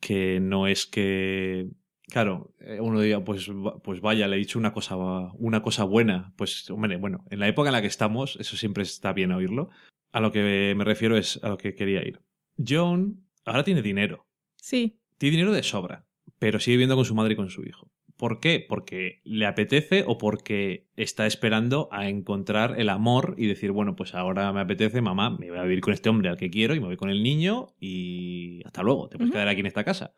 Que 0.00 0.40
no 0.40 0.66
es 0.66 0.86
que. 0.86 1.68
Claro, 2.08 2.54
eh, 2.60 2.78
uno 2.80 3.00
diga, 3.00 3.24
pues, 3.24 3.50
pues 3.82 4.00
vaya, 4.00 4.28
le 4.28 4.36
he 4.36 4.38
dicho 4.38 4.58
una 4.58 4.72
cosa, 4.72 4.96
una 4.96 5.62
cosa 5.62 5.84
buena. 5.84 6.32
Pues, 6.36 6.70
hombre, 6.70 6.96
bueno, 6.96 7.24
en 7.30 7.40
la 7.40 7.48
época 7.48 7.68
en 7.68 7.72
la 7.72 7.80
que 7.80 7.88
estamos, 7.88 8.36
eso 8.36 8.56
siempre 8.56 8.84
está 8.84 9.12
bien 9.12 9.32
oírlo. 9.32 9.70
A 10.12 10.20
lo 10.20 10.30
que 10.30 10.74
me 10.76 10.84
refiero 10.84 11.16
es 11.16 11.40
a 11.42 11.48
lo 11.48 11.58
que 11.58 11.74
quería 11.74 12.06
ir. 12.06 12.20
John 12.66 13.26
ahora 13.44 13.64
tiene 13.64 13.82
dinero. 13.82 14.26
Sí, 14.56 15.00
Tiene 15.18 15.36
dinero 15.36 15.52
de 15.52 15.62
sobra, 15.62 16.06
pero 16.38 16.60
sigue 16.60 16.76
viviendo 16.76 16.96
con 16.96 17.04
su 17.04 17.14
madre 17.14 17.34
y 17.34 17.36
con 17.36 17.50
su 17.50 17.64
hijo. 17.64 17.90
¿Por 18.16 18.40
qué? 18.40 18.64
Porque 18.66 19.20
le 19.24 19.46
apetece 19.46 20.04
o 20.06 20.16
porque 20.16 20.88
está 20.96 21.26
esperando 21.26 21.88
a 21.92 22.08
encontrar 22.08 22.80
el 22.80 22.88
amor 22.88 23.34
y 23.36 23.46
decir, 23.46 23.72
bueno, 23.72 23.94
pues 23.94 24.14
ahora 24.14 24.52
me 24.52 24.60
apetece, 24.60 25.02
mamá, 25.02 25.30
me 25.30 25.50
voy 25.50 25.58
a 25.58 25.62
vivir 25.64 25.80
con 25.80 25.92
este 25.92 26.08
hombre 26.08 26.30
al 26.30 26.38
que 26.38 26.50
quiero 26.50 26.74
y 26.74 26.80
me 26.80 26.86
voy 26.86 26.96
con 26.96 27.10
el 27.10 27.22
niño 27.22 27.74
y 27.78 28.62
hasta 28.64 28.82
luego, 28.82 29.08
te 29.08 29.18
puedes 29.18 29.32
quedar 29.32 29.48
aquí 29.48 29.60
en 29.60 29.66
esta 29.66 29.84
casa 29.84 30.14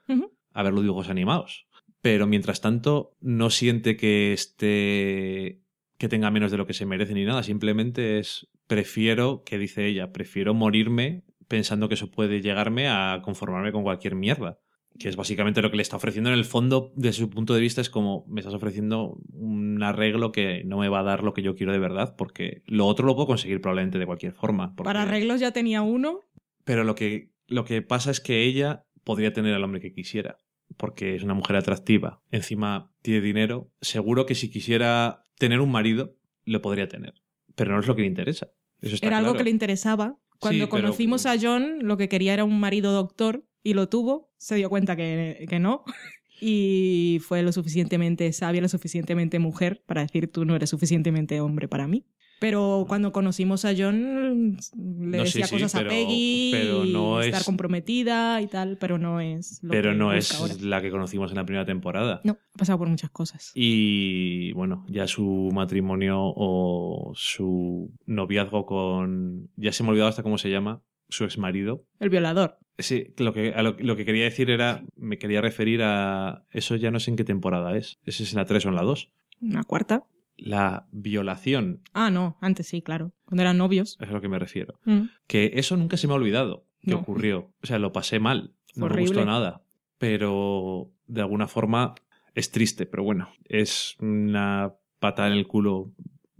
a 0.52 0.62
ver 0.62 0.72
los 0.72 0.82
dibujos 0.82 1.08
animados. 1.08 1.67
Pero 2.00 2.26
mientras 2.26 2.60
tanto, 2.60 3.16
no 3.20 3.50
siente 3.50 3.96
que 3.96 4.32
esté. 4.32 5.60
que 5.98 6.08
tenga 6.08 6.30
menos 6.30 6.50
de 6.52 6.56
lo 6.58 6.66
que 6.66 6.74
se 6.74 6.86
merece 6.86 7.12
ni 7.14 7.24
nada. 7.24 7.42
Simplemente 7.42 8.18
es. 8.18 8.48
Prefiero, 8.68 9.42
que 9.44 9.58
dice 9.58 9.86
ella, 9.86 10.12
prefiero 10.12 10.52
morirme 10.54 11.24
pensando 11.48 11.88
que 11.88 11.94
eso 11.94 12.10
puede 12.10 12.40
llegarme 12.42 12.88
a 12.88 13.20
conformarme 13.24 13.72
con 13.72 13.82
cualquier 13.82 14.14
mierda. 14.14 14.58
Que 14.98 15.08
es 15.08 15.16
básicamente 15.16 15.62
lo 15.62 15.70
que 15.70 15.76
le 15.76 15.82
está 15.82 15.96
ofreciendo. 15.96 16.28
En 16.30 16.36
el 16.38 16.44
fondo, 16.44 16.92
desde 16.96 17.20
su 17.20 17.30
punto 17.30 17.54
de 17.54 17.60
vista, 17.60 17.80
es 17.80 17.88
como 17.88 18.24
me 18.28 18.40
estás 18.40 18.54
ofreciendo 18.54 19.18
un 19.32 19.82
arreglo 19.82 20.32
que 20.32 20.62
no 20.64 20.78
me 20.78 20.88
va 20.88 21.00
a 21.00 21.04
dar 21.04 21.22
lo 21.24 21.32
que 21.34 21.42
yo 21.42 21.54
quiero 21.54 21.72
de 21.72 21.78
verdad, 21.78 22.14
porque 22.16 22.62
lo 22.66 22.86
otro 22.86 23.06
lo 23.06 23.14
puedo 23.14 23.26
conseguir 23.26 23.60
probablemente 23.60 23.98
de 23.98 24.06
cualquier 24.06 24.32
forma. 24.32 24.74
porque- 24.76 24.88
Para 24.88 25.02
arreglos 25.02 25.40
ya 25.40 25.52
tenía 25.52 25.82
uno. 25.82 26.20
pero 26.64 26.84
lo 26.84 26.94
que, 26.94 27.30
lo 27.46 27.64
que 27.64 27.80
pasa 27.80 28.10
es 28.10 28.20
que 28.20 28.42
ella 28.44 28.84
podría 29.04 29.32
tener 29.32 29.54
al 29.54 29.64
hombre 29.64 29.80
que 29.80 29.92
quisiera, 29.92 30.36
porque 30.78 31.14
es 31.16 31.22
una 31.22 31.34
mujer 31.34 31.56
atractiva. 31.56 32.22
Encima 32.30 32.90
tiene 33.02 33.20
dinero. 33.20 33.70
Seguro 33.82 34.24
que 34.24 34.34
si 34.34 34.48
quisiera 34.50 35.26
tener 35.38 35.60
un 35.60 35.70
marido, 35.70 36.16
lo 36.44 36.62
podría 36.62 36.88
tener. 36.88 37.14
Pero 37.54 37.74
no 37.74 37.80
es 37.80 37.86
lo 37.86 37.94
que 37.94 38.02
le 38.02 38.08
interesa. 38.08 38.48
Eso 38.80 38.94
está 38.94 39.06
Era 39.06 39.18
algo 39.18 39.30
claro. 39.32 39.38
que 39.38 39.44
le 39.44 39.50
interesaba. 39.50 40.18
Cuando 40.38 40.64
Sí, 40.64 40.70
pero- 40.70 40.82
conocimos 40.82 41.26
a 41.26 41.34
John, 41.40 41.80
lo 41.82 41.96
que 41.96 42.08
quería 42.08 42.32
era 42.32 42.44
un 42.44 42.58
marido 42.60 42.92
doctor 42.92 43.44
y 43.62 43.74
lo 43.74 43.88
tuvo. 43.88 44.32
Se 44.38 44.54
dio 44.54 44.70
cuenta 44.70 44.96
que, 44.96 45.44
que 45.48 45.58
no. 45.58 45.84
Y 46.40 47.18
fue 47.26 47.42
lo 47.42 47.50
suficientemente 47.50 48.32
sabia, 48.32 48.60
lo 48.60 48.68
suficientemente 48.68 49.40
mujer 49.40 49.82
para 49.86 50.02
decir 50.02 50.30
tú 50.30 50.44
no 50.44 50.54
eres 50.54 50.70
suficientemente 50.70 51.40
hombre 51.40 51.66
para 51.66 51.88
mí. 51.88 52.06
Pero 52.40 52.84
cuando 52.88 53.10
conocimos 53.12 53.64
a 53.64 53.70
John, 53.76 54.56
le 54.76 55.16
No, 55.18 55.24
decía 55.24 55.46
sí, 55.46 55.54
cosas 55.56 55.72
pero- 55.72 55.86
a 55.90 55.92
Peggy, 55.92 56.50
pero 56.52 56.84
no 56.84 57.20
y 57.22 57.26
estar 57.26 57.40
es- 57.40 57.46
comprometida 57.46 58.40
y 58.40 58.46
tal, 58.46 58.76
pero 58.78 58.96
no 58.98 59.20
es 59.20 59.58
lo 59.62 59.70
Pero 59.70 59.90
que 59.92 59.96
no 59.96 60.12
es 60.12 60.32
ahora. 60.40 60.54
la 60.60 60.80
que 60.82 60.90
conocimos 60.90 61.30
en 61.32 61.36
la 61.36 61.44
primera 61.44 61.64
temporada. 61.66 62.20
No, 62.24 62.32
ha 62.54 62.58
pasado 62.58 62.78
por 62.78 62.88
muchas 62.88 63.10
cosas. 63.10 63.50
Y 63.54 64.52
bueno, 64.52 64.84
ya 64.88 65.06
su 65.06 65.50
matrimonio 65.52 66.16
o 66.20 67.12
su 67.14 67.92
noviazgo 68.06 68.66
con. 68.66 69.50
Ya 69.56 69.72
se 69.72 69.82
me 69.82 69.88
ha 69.88 69.90
olvidado 69.90 70.10
hasta 70.10 70.22
cómo 70.22 70.38
se 70.38 70.50
llama. 70.50 70.82
Su 71.10 71.24
ex 71.24 71.38
marido. 71.38 71.84
El 72.00 72.10
violador. 72.10 72.58
Sí, 72.76 73.14
lo 73.16 73.32
que, 73.32 73.54
a 73.54 73.62
lo, 73.62 73.76
lo 73.78 73.96
que 73.96 74.04
quería 74.04 74.24
decir 74.24 74.50
era. 74.50 74.84
Me 74.94 75.18
quería 75.18 75.40
referir 75.40 75.80
a. 75.82 76.44
Eso 76.50 76.76
ya 76.76 76.90
no 76.90 77.00
sé 77.00 77.10
en 77.10 77.16
qué 77.16 77.24
temporada 77.24 77.76
es. 77.76 77.98
¿Ese 78.04 78.24
es 78.24 78.32
en 78.32 78.38
la 78.38 78.44
3 78.44 78.66
o 78.66 78.68
en 78.68 78.74
la 78.76 78.82
2? 78.82 79.10
Una 79.40 79.64
cuarta. 79.64 80.04
La 80.38 80.86
violación, 80.92 81.82
Ah, 81.92 82.10
no, 82.10 82.38
antes 82.40 82.68
sí, 82.68 82.80
claro. 82.80 83.12
Cuando 83.24 83.42
eran 83.42 83.58
novios. 83.58 83.96
es 84.00 84.08
a 84.08 84.12
lo 84.12 84.20
que 84.20 84.28
me 84.28 84.38
refiero. 84.38 84.78
Mm. 84.84 85.02
Que 85.26 85.50
eso 85.54 85.76
nunca 85.76 85.96
se 85.96 86.06
me 86.06 86.12
ha 86.12 86.16
olvidado 86.16 86.64
que 86.80 86.92
No. 86.92 86.98
ocurrió. 86.98 87.52
O 87.62 87.66
sea, 87.66 87.78
lo 87.80 87.92
pasé 87.92 88.20
mal. 88.20 88.54
No 88.76 88.88
me 88.88 89.00
gustó 89.00 89.24
nada. 89.24 89.62
Pero 89.98 90.90
de 91.06 91.20
alguna 91.22 91.48
forma 91.48 91.94
es 92.34 92.50
triste, 92.52 92.86
pero 92.86 93.02
bueno, 93.02 93.28
es 93.44 93.96
una 93.98 94.74
patada 95.00 95.28
en 95.28 95.34
el 95.34 95.46
culo 95.48 95.92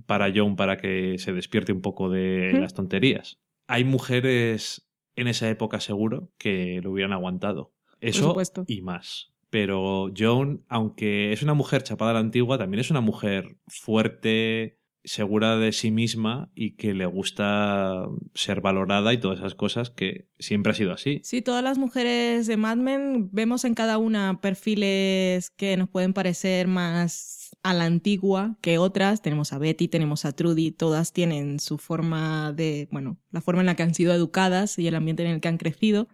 para 0.07 0.33
John 0.35 0.55
para 0.57 0.77
que 0.77 1.19
se 1.19 1.33
despierte 1.33 1.73
un 1.73 1.81
poco 1.83 2.09
de 2.09 2.53
las 2.55 2.73
tonterías. 2.75 3.41
Hay 3.67 3.85
mujeres 3.85 4.89
en 5.17 5.27
esa 5.27 5.49
época 5.51 5.81
seguro 5.81 6.31
que 6.39 6.81
lo 6.83 6.93
hubieran 6.93 7.13
aguantado. 7.13 7.73
Eso 8.01 8.37
y 8.69 8.81
más. 8.81 9.33
Pero 9.51 10.11
Joan, 10.17 10.65
aunque 10.69 11.33
es 11.33 11.43
una 11.43 11.55
mujer 11.55 11.83
chapada 11.83 12.11
a 12.11 12.15
la 12.15 12.21
antigua, 12.21 12.59
también 12.59 12.81
es 12.81 12.91
una 12.91 13.01
mujer 13.01 13.57
fuerte, 13.67 14.79
segura 15.05 15.57
de 15.57 15.73
sí 15.73 15.91
misma 15.91 16.51
y 16.55 16.77
que 16.77 16.93
le 16.93 17.07
gusta 17.07 18.07
ser 18.35 18.61
valorada 18.61 19.13
y 19.13 19.19
todas 19.19 19.39
esas 19.39 19.55
cosas 19.55 19.91
que 19.91 20.29
siempre 20.39 20.73
ha 20.73 20.75
sido 20.75 20.93
así. 20.93 21.21
Sí, 21.25 21.41
todas 21.41 21.65
las 21.65 21.79
mujeres 21.79 22.47
de 22.47 22.57
Mad 22.57 22.77
Men 22.77 23.31
vemos 23.33 23.65
en 23.65 23.75
cada 23.75 23.99
una 23.99 24.41
perfiles 24.41 25.51
que 25.51 25.77
nos 25.77 25.89
pueden 25.89 26.13
parecer 26.13 26.69
más 26.69 27.48
a 27.71 27.75
la 27.75 27.85
antigua 27.85 28.57
que 28.61 28.79
otras. 28.79 29.21
Tenemos 29.23 29.53
a 29.53 29.59
Betty, 29.59 29.89
tenemos 29.89 30.25
a 30.25 30.33
Trudy, 30.33 30.71
todas 30.71 31.13
tienen 31.13 31.61
su 31.61 31.79
forma 31.79 32.53
de, 32.53 32.89
bueno, 32.91 33.19
la 33.31 33.41
forma 33.41 33.61
en 33.61 33.67
la 33.67 33.77
que 33.77 33.83
han 33.83 33.95
sido 33.95 34.13
educadas 34.15 34.79
y 34.79 34.87
el 34.87 34.95
ambiente 34.95 35.25
en 35.25 35.31
el 35.31 35.41
que 35.41 35.49
han 35.49 35.59
crecido, 35.59 36.09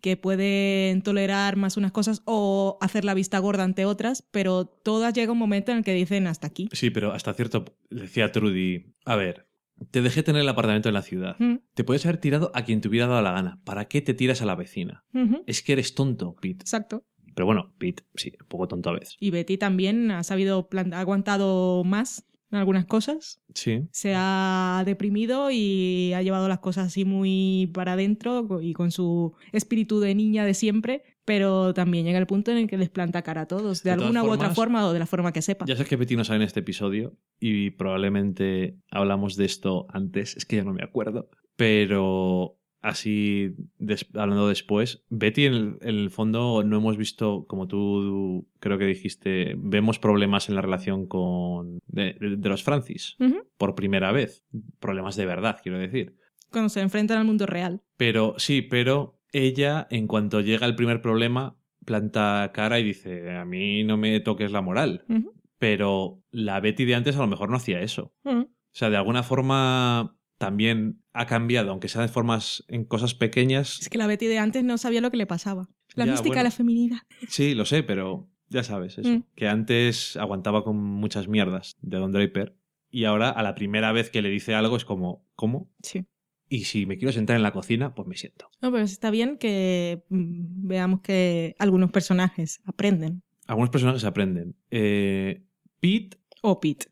que 0.00 0.16
pueden 0.16 1.02
tolerar 1.02 1.56
más 1.56 1.76
unas 1.76 1.92
cosas 1.92 2.22
o 2.24 2.78
hacer 2.80 3.04
la 3.04 3.14
vista 3.14 3.38
gorda 3.38 3.64
ante 3.64 3.84
otras, 3.84 4.22
pero 4.30 4.66
todas 4.66 5.14
llega 5.14 5.32
un 5.32 5.38
momento 5.38 5.72
en 5.72 5.78
el 5.78 5.84
que 5.84 5.94
dicen 5.94 6.26
hasta 6.26 6.46
aquí. 6.46 6.68
Sí, 6.72 6.90
pero 6.90 7.12
hasta 7.12 7.34
cierto 7.34 7.64
decía 7.90 8.30
Trudy, 8.32 8.94
a 9.04 9.16
ver, 9.16 9.46
te 9.90 10.02
dejé 10.02 10.22
tener 10.22 10.42
el 10.42 10.48
apartamento 10.48 10.88
en 10.88 10.94
la 10.94 11.02
ciudad. 11.02 11.36
Mm, 11.40 11.56
Te 11.74 11.82
puedes 11.84 12.06
haber 12.06 12.18
tirado 12.18 12.52
a 12.54 12.62
quien 12.64 12.80
te 12.80 12.88
hubiera 12.88 13.06
dado 13.08 13.22
la 13.22 13.32
gana. 13.32 13.60
¿Para 13.64 13.86
qué 13.86 14.00
te 14.00 14.14
tiras 14.14 14.40
a 14.40 14.46
la 14.46 14.54
vecina? 14.54 15.04
Es 15.46 15.62
que 15.62 15.72
eres 15.72 15.94
tonto, 15.94 16.36
Pete. 16.40 16.62
Exacto. 16.62 17.04
Pero 17.34 17.46
bueno, 17.46 17.72
Pete, 17.78 18.04
sí, 18.14 18.32
un 18.40 18.46
poco 18.48 18.68
tonto 18.68 18.90
a 18.90 18.94
veces. 18.94 19.16
Y 19.20 19.30
Betty 19.30 19.58
también 19.58 20.10
ha 20.10 20.22
sabido, 20.22 20.68
ha 20.92 21.00
aguantado 21.00 21.84
más 21.84 22.26
en 22.54 22.58
algunas 22.58 22.86
cosas. 22.86 23.40
Sí. 23.54 23.86
se 23.92 24.14
ha 24.16 24.82
deprimido 24.86 25.50
y 25.50 26.12
ha 26.14 26.22
llevado 26.22 26.48
las 26.48 26.58
cosas 26.58 26.88
así 26.88 27.04
muy 27.04 27.70
para 27.72 27.92
adentro 27.92 28.60
y 28.60 28.72
con 28.72 28.90
su 28.90 29.34
espíritu 29.52 30.00
de 30.00 30.14
niña 30.14 30.44
de 30.44 30.54
siempre, 30.54 31.02
pero 31.24 31.72
también 31.74 32.04
llega 32.04 32.18
el 32.18 32.26
punto 32.26 32.50
en 32.50 32.58
el 32.58 32.66
que 32.66 32.76
les 32.76 32.90
planta 32.90 33.22
cara 33.22 33.42
a 33.42 33.46
todos, 33.46 33.82
de, 33.82 33.90
alguna 33.90 34.24
u 34.24 34.30
otra 34.30 34.50
forma 34.50 34.86
o 34.86 34.92
de 34.92 34.98
la 34.98 35.06
forma 35.06 35.32
que 35.32 35.42
sepa. 35.42 35.66
Ya 35.66 35.76
sé 35.76 35.84
que 35.84 35.96
Betty 35.96 36.16
no 36.16 36.24
sale 36.24 36.38
en 36.38 36.42
este 36.42 36.60
episodio 36.60 37.16
y 37.38 37.70
probablemente 37.70 38.76
hablamos 38.90 39.36
de 39.36 39.44
esto 39.44 39.86
antes, 39.90 40.36
es 40.36 40.44
que 40.44 40.56
ya 40.56 40.64
no 40.64 40.72
me 40.72 40.82
acuerdo, 40.82 41.30
pero 41.56 42.58
así 42.84 43.54
des- 43.78 44.06
hablando 44.14 44.46
después, 44.48 45.04
Betty 45.08 45.46
en 45.46 45.54
el, 45.54 45.76
en 45.80 45.88
el 45.96 46.10
fondo 46.10 46.62
no 46.62 46.76
hemos 46.76 46.96
visto, 46.96 47.46
como 47.48 47.66
tú 47.66 48.46
creo 48.60 48.78
que 48.78 48.84
dijiste, 48.86 49.54
vemos 49.58 49.98
problemas 49.98 50.48
en 50.48 50.54
la 50.54 50.60
relación 50.60 51.06
con 51.06 51.78
de, 51.86 52.14
los 52.20 52.62
Francis 52.62 53.16
por 53.56 53.74
primera 53.74 54.12
vez, 54.12 54.44
problemas 54.80 55.16
de 55.16 55.26
verdad, 55.26 55.58
quiero 55.62 55.78
decir. 55.78 56.14
Cuando 56.50 56.68
se 56.68 56.82
enfrentan 56.82 57.18
al 57.18 57.24
mundo 57.24 57.46
real. 57.46 57.82
Pero 57.96 58.34
sí, 58.38 58.62
pero 58.62 59.18
ella, 59.32 59.86
en 59.90 60.06
cuanto 60.06 60.40
llega 60.40 60.66
el 60.66 60.76
primer 60.76 61.00
problema, 61.00 61.56
planta 61.84 62.50
cara 62.54 62.78
y 62.78 62.84
dice, 62.84 63.32
a 63.36 63.44
mí 63.44 63.82
no 63.82 63.96
me 63.96 64.20
toques 64.20 64.52
la 64.52 64.60
moral. 64.60 65.04
Pero 65.58 66.22
la 66.30 66.60
Betty 66.60 66.84
de 66.84 66.94
antes 66.94 67.16
a 67.16 67.20
lo 67.20 67.26
mejor 67.26 67.48
no 67.50 67.56
hacía 67.56 67.80
eso. 67.80 68.12
O 68.24 68.76
sea, 68.76 68.90
de 68.90 68.96
alguna 68.96 69.22
forma 69.22 70.16
también 70.38 71.00
ha 71.12 71.26
cambiado, 71.26 71.70
aunque 71.70 71.88
sea 71.88 72.02
de 72.02 72.08
formas 72.08 72.64
en 72.68 72.84
cosas 72.84 73.14
pequeñas. 73.14 73.80
Es 73.80 73.88
que 73.88 73.98
la 73.98 74.06
Betty 74.06 74.26
de 74.26 74.38
antes 74.38 74.64
no 74.64 74.78
sabía 74.78 75.00
lo 75.00 75.10
que 75.10 75.16
le 75.16 75.26
pasaba. 75.26 75.68
La 75.94 76.04
Ya, 76.06 76.12
mística 76.12 76.28
bueno. 76.30 76.40
de 76.40 76.44
la 76.44 76.50
feminidad. 76.50 76.96
Sí, 77.28 77.54
lo 77.54 77.64
sé, 77.64 77.82
pero 77.82 78.28
ya 78.48 78.62
sabes 78.64 78.98
eso. 78.98 79.08
Mm. 79.08 79.24
Que 79.36 79.48
antes 79.48 80.16
aguantaba 80.16 80.64
con 80.64 80.76
muchas 80.76 81.28
mierdas 81.28 81.76
de 81.82 81.98
Don 81.98 82.12
Draper 82.12 82.56
y 82.90 83.04
ahora 83.04 83.30
a 83.30 83.42
la 83.42 83.54
primera 83.54 83.92
vez 83.92 84.10
que 84.10 84.22
le 84.22 84.28
dice 84.30 84.54
algo 84.54 84.76
es 84.76 84.84
como, 84.84 85.24
¿cómo? 85.34 85.70
Sí. 85.82 86.04
Y 86.48 86.64
si 86.64 86.84
me 86.86 86.98
quiero 86.98 87.12
sentar 87.12 87.36
en 87.36 87.42
la 87.42 87.52
cocina, 87.52 87.94
pues 87.94 88.06
me 88.06 88.16
siento. 88.16 88.48
No, 88.60 88.70
pero 88.70 88.84
está 88.84 89.10
bien 89.10 89.38
que 89.38 90.04
mm, 90.10 90.66
veamos 90.68 91.00
que 91.00 91.56
algunos 91.58 91.90
personajes 91.90 92.60
aprenden. 92.64 93.22
Algunos 93.46 93.70
personajes 93.70 94.04
aprenden. 94.04 94.56
Eh, 94.70 95.42
Pete 95.80 96.18
O 96.42 96.60
Pete. 96.60 96.86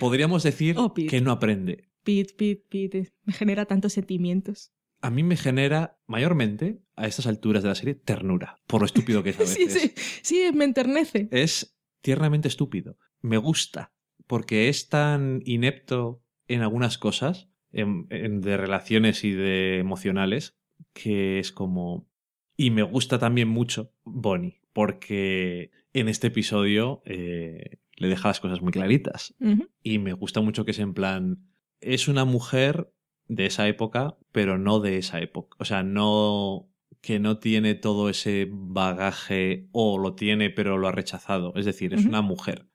podríamos 0.00 0.42
decir 0.42 0.76
Pete. 0.94 1.08
que 1.08 1.20
no 1.20 1.30
aprende. 1.32 1.85
Pete, 2.06 2.32
Pete, 2.38 2.64
Pete. 2.70 3.12
Me 3.24 3.32
genera 3.32 3.66
tantos 3.66 3.92
sentimientos. 3.92 4.72
A 5.02 5.10
mí 5.10 5.22
me 5.22 5.36
genera 5.36 5.98
mayormente, 6.06 6.80
a 6.96 7.06
estas 7.06 7.26
alturas 7.26 7.62
de 7.62 7.68
la 7.68 7.74
serie, 7.74 7.94
ternura, 7.94 8.60
por 8.66 8.80
lo 8.80 8.86
estúpido 8.86 9.22
que 9.22 9.30
es 9.30 9.36
a 9.36 9.40
veces. 9.40 9.72
Sí, 9.72 9.88
sí, 9.88 9.92
sí, 10.22 10.50
me 10.54 10.64
enternece. 10.64 11.28
Es 11.32 11.76
tiernamente 12.00 12.48
estúpido. 12.48 12.96
Me 13.20 13.36
gusta, 13.38 13.92
porque 14.26 14.68
es 14.68 14.88
tan 14.88 15.42
inepto 15.44 16.22
en 16.48 16.62
algunas 16.62 16.96
cosas, 16.96 17.48
en- 17.72 18.06
en- 18.10 18.40
de 18.40 18.56
relaciones 18.56 19.24
y 19.24 19.32
de 19.32 19.78
emocionales, 19.80 20.56
que 20.94 21.38
es 21.40 21.52
como... 21.52 22.08
Y 22.56 22.70
me 22.70 22.82
gusta 22.82 23.18
también 23.18 23.48
mucho 23.48 23.92
Bonnie, 24.04 24.60
porque 24.72 25.72
en 25.92 26.08
este 26.08 26.28
episodio 26.28 27.02
eh, 27.04 27.78
le 27.96 28.08
deja 28.08 28.28
las 28.28 28.40
cosas 28.40 28.62
muy 28.62 28.72
claritas. 28.72 29.34
Y 29.82 29.98
me 29.98 30.12
gusta 30.14 30.40
mucho 30.40 30.64
que 30.64 30.70
es 30.70 30.78
en 30.78 30.94
plan. 30.94 31.50
Es 31.80 32.08
una 32.08 32.24
mujer 32.24 32.92
de 33.28 33.46
esa 33.46 33.66
época, 33.68 34.16
pero 34.32 34.58
no 34.58 34.80
de 34.80 34.98
esa 34.98 35.20
época. 35.20 35.56
O 35.60 35.64
sea, 35.64 35.82
no. 35.82 36.68
que 37.02 37.20
no 37.20 37.38
tiene 37.38 37.74
todo 37.74 38.08
ese 38.10 38.48
bagaje 38.50 39.68
o 39.70 39.96
lo 39.98 40.14
tiene, 40.14 40.50
pero 40.50 40.76
lo 40.76 40.88
ha 40.88 40.92
rechazado. 40.92 41.52
Es 41.54 41.64
decir, 41.64 41.94
es 41.94 42.04
una 42.04 42.20
mujer 42.20 42.66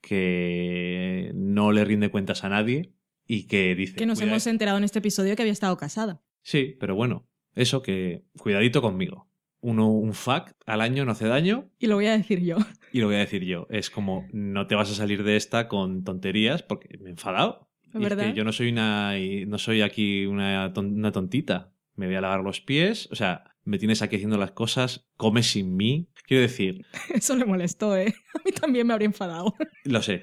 que 0.00 1.30
no 1.34 1.72
le 1.72 1.84
rinde 1.84 2.10
cuentas 2.10 2.44
a 2.44 2.48
nadie 2.48 2.92
y 3.26 3.46
que 3.46 3.74
dice. 3.74 3.96
Que 3.96 4.06
nos 4.06 4.18
"Cuida- 4.20 4.30
hemos 4.30 4.46
enterado 4.46 4.78
en 4.78 4.84
este 4.84 4.98
episodio 5.00 5.34
que 5.36 5.42
había 5.42 5.52
estado 5.52 5.76
casada. 5.76 6.22
Sí, 6.42 6.76
pero 6.78 6.94
bueno, 6.94 7.26
eso 7.54 7.82
que. 7.82 8.24
Cuidadito 8.38 8.80
conmigo. 8.82 9.28
uno, 9.60 9.90
un 9.90 10.12
fact 10.12 10.60
al 10.66 10.82
año 10.82 11.06
no 11.06 11.12
hace 11.12 11.26
daño 11.26 11.70
Y 11.78 11.86
lo 11.86 11.94
voy 11.96 12.04
a 12.06 12.12
decir 12.16 12.40
yo. 12.42 12.58
y 12.92 13.00
lo 13.00 13.06
voy 13.06 13.16
a 13.16 13.20
decir 13.20 13.44
yo. 13.44 13.66
Es 13.70 13.88
como, 13.90 14.26
no 14.32 14.66
te 14.66 14.74
vas 14.74 14.90
a 14.90 14.94
salir 14.94 15.24
de 15.24 15.36
esta 15.36 15.68
con 15.68 16.04
tonterías 16.04 16.62
porque 16.62 16.98
me 16.98 17.08
he 17.08 17.12
enfadado. 17.12 17.68
¿Es 17.94 18.14
que 18.16 18.32
yo 18.34 18.44
no 18.44 18.52
soy 18.52 18.70
una, 18.70 19.14
no 19.46 19.58
soy 19.58 19.82
aquí 19.82 20.26
una, 20.26 20.72
una 20.76 21.12
tontita. 21.12 21.72
Me 21.94 22.06
voy 22.06 22.16
a 22.16 22.20
lavar 22.20 22.40
los 22.40 22.60
pies, 22.60 23.08
o 23.12 23.14
sea, 23.14 23.54
me 23.62 23.78
tienes 23.78 24.02
aquí 24.02 24.16
haciendo 24.16 24.36
las 24.36 24.50
cosas, 24.50 25.08
come 25.16 25.42
sin 25.42 25.76
mí. 25.76 26.08
Quiero 26.26 26.42
decir, 26.42 26.84
Eso 27.14 27.36
le 27.36 27.44
molestó, 27.44 27.96
¿eh? 27.96 28.14
A 28.34 28.42
mí 28.44 28.50
también 28.52 28.86
me 28.86 28.92
habría 28.92 29.06
enfadado. 29.06 29.54
lo 29.84 30.02
sé. 30.02 30.22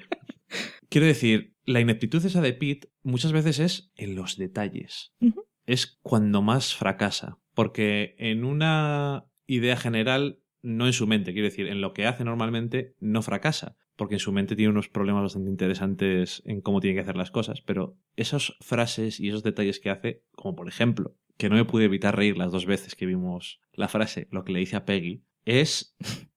Quiero 0.88 1.06
decir, 1.06 1.54
la 1.64 1.80
ineptitud 1.80 2.24
esa 2.24 2.42
de 2.42 2.52
Pete 2.52 2.90
muchas 3.02 3.32
veces 3.32 3.58
es 3.58 3.92
en 3.96 4.14
los 4.14 4.36
detalles. 4.36 5.14
Es 5.64 5.98
cuando 6.02 6.42
más 6.42 6.74
fracasa. 6.74 7.38
Porque 7.54 8.14
en 8.18 8.44
una 8.44 9.26
idea 9.46 9.76
general, 9.76 10.40
no 10.62 10.86
en 10.86 10.92
su 10.92 11.06
mente, 11.06 11.32
quiero 11.32 11.48
decir, 11.48 11.68
en 11.68 11.80
lo 11.80 11.92
que 11.92 12.06
hace 12.06 12.24
normalmente, 12.24 12.94
no 12.98 13.22
fracasa. 13.22 13.76
Porque 14.02 14.16
en 14.16 14.18
su 14.18 14.32
mente 14.32 14.56
tiene 14.56 14.72
unos 14.72 14.88
problemas 14.88 15.22
bastante 15.22 15.48
interesantes 15.48 16.42
en 16.44 16.60
cómo 16.60 16.80
tiene 16.80 16.96
que 16.96 17.02
hacer 17.02 17.14
las 17.16 17.30
cosas. 17.30 17.60
Pero 17.60 17.96
esas 18.16 18.54
frases 18.60 19.20
y 19.20 19.28
esos 19.28 19.44
detalles 19.44 19.78
que 19.78 19.90
hace, 19.90 20.24
como 20.32 20.56
por 20.56 20.66
ejemplo, 20.66 21.14
que 21.36 21.48
no 21.48 21.54
me 21.54 21.64
pude 21.64 21.84
evitar 21.84 22.16
reír 22.16 22.36
las 22.36 22.50
dos 22.50 22.66
veces 22.66 22.96
que 22.96 23.06
vimos 23.06 23.60
la 23.72 23.86
frase, 23.86 24.26
lo 24.32 24.42
que 24.42 24.50
le 24.52 24.58
dice 24.58 24.74
a 24.74 24.84
Peggy, 24.84 25.22
es... 25.44 25.94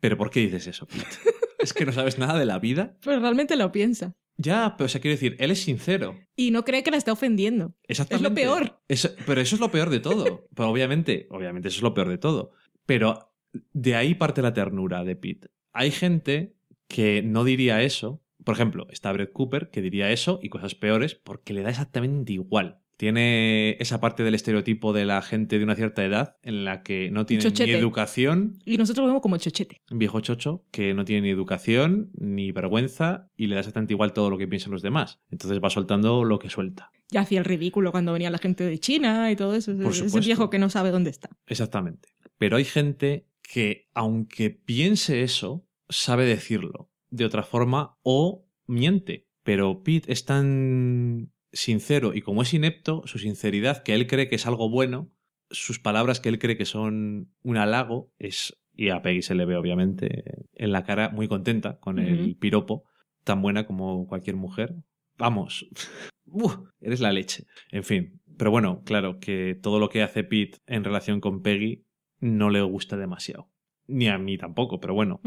¿Pero 0.00 0.18
por 0.18 0.28
qué 0.30 0.40
dices 0.40 0.66
eso, 0.66 0.86
Pete? 0.86 1.06
¿Es 1.58 1.72
que 1.72 1.86
no 1.86 1.92
sabes 1.92 2.18
nada 2.18 2.38
de 2.38 2.44
la 2.44 2.58
vida? 2.58 2.98
Pero 3.02 3.18
realmente 3.18 3.56
lo 3.56 3.72
piensa. 3.72 4.14
Ya, 4.36 4.74
pero 4.76 4.84
o 4.84 4.88
sea, 4.88 5.00
quiero 5.00 5.14
decir, 5.14 5.36
él 5.38 5.50
es 5.50 5.62
sincero. 5.62 6.18
Y 6.36 6.50
no 6.50 6.66
cree 6.66 6.82
que 6.82 6.90
la 6.90 6.98
está 6.98 7.14
ofendiendo. 7.14 7.74
Exactamente. 7.88 8.42
peor. 8.42 8.78
Eso- 8.88 9.08
pero 9.24 9.40
eso 9.40 9.54
es 9.54 9.60
lo 9.62 9.70
peor 9.70 9.88
de 9.88 10.00
todo. 10.00 10.46
Pero 10.54 10.68
obviamente, 10.68 11.28
obviamente 11.30 11.68
eso 11.68 11.78
es 11.78 11.82
lo 11.82 11.94
peor 11.94 12.10
de 12.10 12.18
todo. 12.18 12.50
Pero 12.84 13.32
de 13.72 13.94
ahí 13.94 14.14
parte 14.14 14.42
la 14.42 14.52
ternura 14.52 15.02
de 15.02 15.16
Pete. 15.16 15.48
Hay 15.72 15.90
gente 15.90 16.55
que 16.88 17.22
no 17.22 17.44
diría 17.44 17.82
eso. 17.82 18.22
Por 18.44 18.54
ejemplo, 18.54 18.86
está 18.90 19.12
Brett 19.12 19.32
Cooper 19.32 19.70
que 19.70 19.82
diría 19.82 20.10
eso 20.12 20.38
y 20.42 20.48
cosas 20.48 20.74
peores 20.74 21.14
porque 21.14 21.52
le 21.52 21.62
da 21.62 21.70
exactamente 21.70 22.32
igual. 22.32 22.80
Tiene 22.96 23.76
esa 23.78 24.00
parte 24.00 24.22
del 24.22 24.34
estereotipo 24.34 24.94
de 24.94 25.04
la 25.04 25.20
gente 25.20 25.58
de 25.58 25.64
una 25.64 25.74
cierta 25.74 26.02
edad 26.02 26.36
en 26.42 26.64
la 26.64 26.82
que 26.82 27.10
no 27.10 27.26
tiene 27.26 27.44
ni 27.50 27.70
educación, 27.72 28.58
Y 28.64 28.78
nosotros 28.78 29.02
lo 29.02 29.08
vemos 29.08 29.20
como 29.22 29.36
chochete. 29.36 29.82
un 29.90 29.98
viejo 29.98 30.18
chocho 30.20 30.64
que 30.70 30.94
no 30.94 31.04
tiene 31.04 31.22
ni 31.22 31.30
educación 31.30 32.10
ni 32.18 32.52
vergüenza 32.52 33.28
y 33.36 33.48
le 33.48 33.54
da 33.54 33.60
exactamente 33.60 33.92
igual 33.92 34.14
todo 34.14 34.30
lo 34.30 34.38
que 34.38 34.48
piensan 34.48 34.72
los 34.72 34.80
demás. 34.80 35.20
Entonces 35.30 35.60
va 35.62 35.68
soltando 35.68 36.24
lo 36.24 36.38
que 36.38 36.48
suelta. 36.48 36.90
Ya 37.10 37.20
hacía 37.20 37.38
el 37.40 37.44
ridículo 37.44 37.92
cuando 37.92 38.14
venía 38.14 38.30
la 38.30 38.38
gente 38.38 38.64
de 38.64 38.78
China 38.78 39.30
y 39.30 39.36
todo 39.36 39.54
eso. 39.54 39.72
Por 39.76 39.92
Ese 39.92 40.04
supuesto. 40.04 40.20
viejo 40.26 40.48
que 40.50 40.58
no 40.58 40.70
sabe 40.70 40.90
dónde 40.90 41.10
está. 41.10 41.28
Exactamente. 41.46 42.08
Pero 42.38 42.56
hay 42.56 42.64
gente 42.64 43.26
que, 43.42 43.88
aunque 43.94 44.48
piense 44.50 45.22
eso, 45.22 45.65
sabe 45.88 46.24
decirlo 46.24 46.90
de 47.10 47.24
otra 47.24 47.42
forma 47.42 47.98
o 48.02 48.46
miente. 48.66 49.26
Pero 49.42 49.82
Pete 49.82 50.12
es 50.12 50.24
tan 50.24 51.32
sincero 51.52 52.14
y 52.14 52.20
como 52.20 52.42
es 52.42 52.52
inepto, 52.52 53.02
su 53.06 53.18
sinceridad, 53.18 53.82
que 53.82 53.94
él 53.94 54.06
cree 54.06 54.28
que 54.28 54.36
es 54.36 54.46
algo 54.46 54.68
bueno, 54.68 55.10
sus 55.50 55.78
palabras 55.78 56.20
que 56.20 56.28
él 56.28 56.38
cree 56.38 56.56
que 56.56 56.64
son 56.64 57.32
un 57.42 57.56
halago, 57.56 58.12
es, 58.18 58.58
y 58.74 58.90
a 58.90 59.02
Peggy 59.02 59.22
se 59.22 59.34
le 59.34 59.44
ve 59.44 59.56
obviamente 59.56 60.24
en 60.52 60.72
la 60.72 60.84
cara 60.84 61.10
muy 61.10 61.28
contenta 61.28 61.78
con 61.78 61.98
el 61.98 62.36
piropo, 62.36 62.84
tan 63.24 63.40
buena 63.40 63.66
como 63.66 64.06
cualquier 64.06 64.36
mujer. 64.36 64.74
Vamos, 65.16 65.66
¡Uf! 66.26 66.56
eres 66.80 67.00
la 67.00 67.12
leche. 67.12 67.46
En 67.70 67.84
fin, 67.84 68.20
pero 68.36 68.50
bueno, 68.50 68.82
claro 68.84 69.20
que 69.20 69.58
todo 69.60 69.78
lo 69.78 69.88
que 69.88 70.02
hace 70.02 70.24
Pete 70.24 70.58
en 70.66 70.84
relación 70.84 71.20
con 71.20 71.42
Peggy 71.42 71.84
no 72.20 72.50
le 72.50 72.60
gusta 72.62 72.96
demasiado. 72.96 73.50
Ni 73.86 74.08
a 74.08 74.18
mí 74.18 74.36
tampoco, 74.36 74.80
pero 74.80 74.94
bueno. 74.94 75.20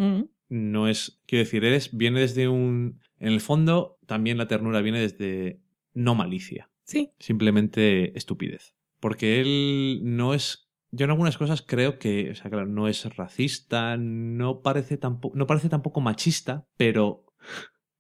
No 0.50 0.88
es. 0.88 1.22
Quiero 1.26 1.46
decir, 1.46 1.64
eres, 1.64 1.96
viene 1.96 2.20
desde 2.20 2.48
un. 2.48 3.00
En 3.20 3.30
el 3.30 3.42
fondo, 3.42 3.98
también 4.06 4.38
la 4.38 4.48
ternura 4.48 4.82
viene 4.82 5.00
desde 5.00 5.62
no 5.94 6.16
malicia, 6.16 6.70
Sí. 6.84 7.12
simplemente 7.20 8.18
estupidez. 8.18 8.76
Porque 9.00 9.40
él 9.42 10.02
no 10.04 10.34
es. 10.34 10.68
Yo 10.92 11.06
en 11.06 11.12
algunas 11.12 11.38
cosas 11.38 11.62
creo 11.62 12.00
que, 12.00 12.32
o 12.32 12.36
sea, 12.36 12.50
claro, 12.50 12.66
no 12.66 12.88
es 12.88 13.06
racista, 13.16 13.96
no 13.98 14.62
parece 14.62 14.98
tampoco, 14.98 15.38
no 15.38 15.46
parece 15.46 15.70
tampoco 15.70 16.02
machista, 16.02 16.66
pero, 16.78 17.26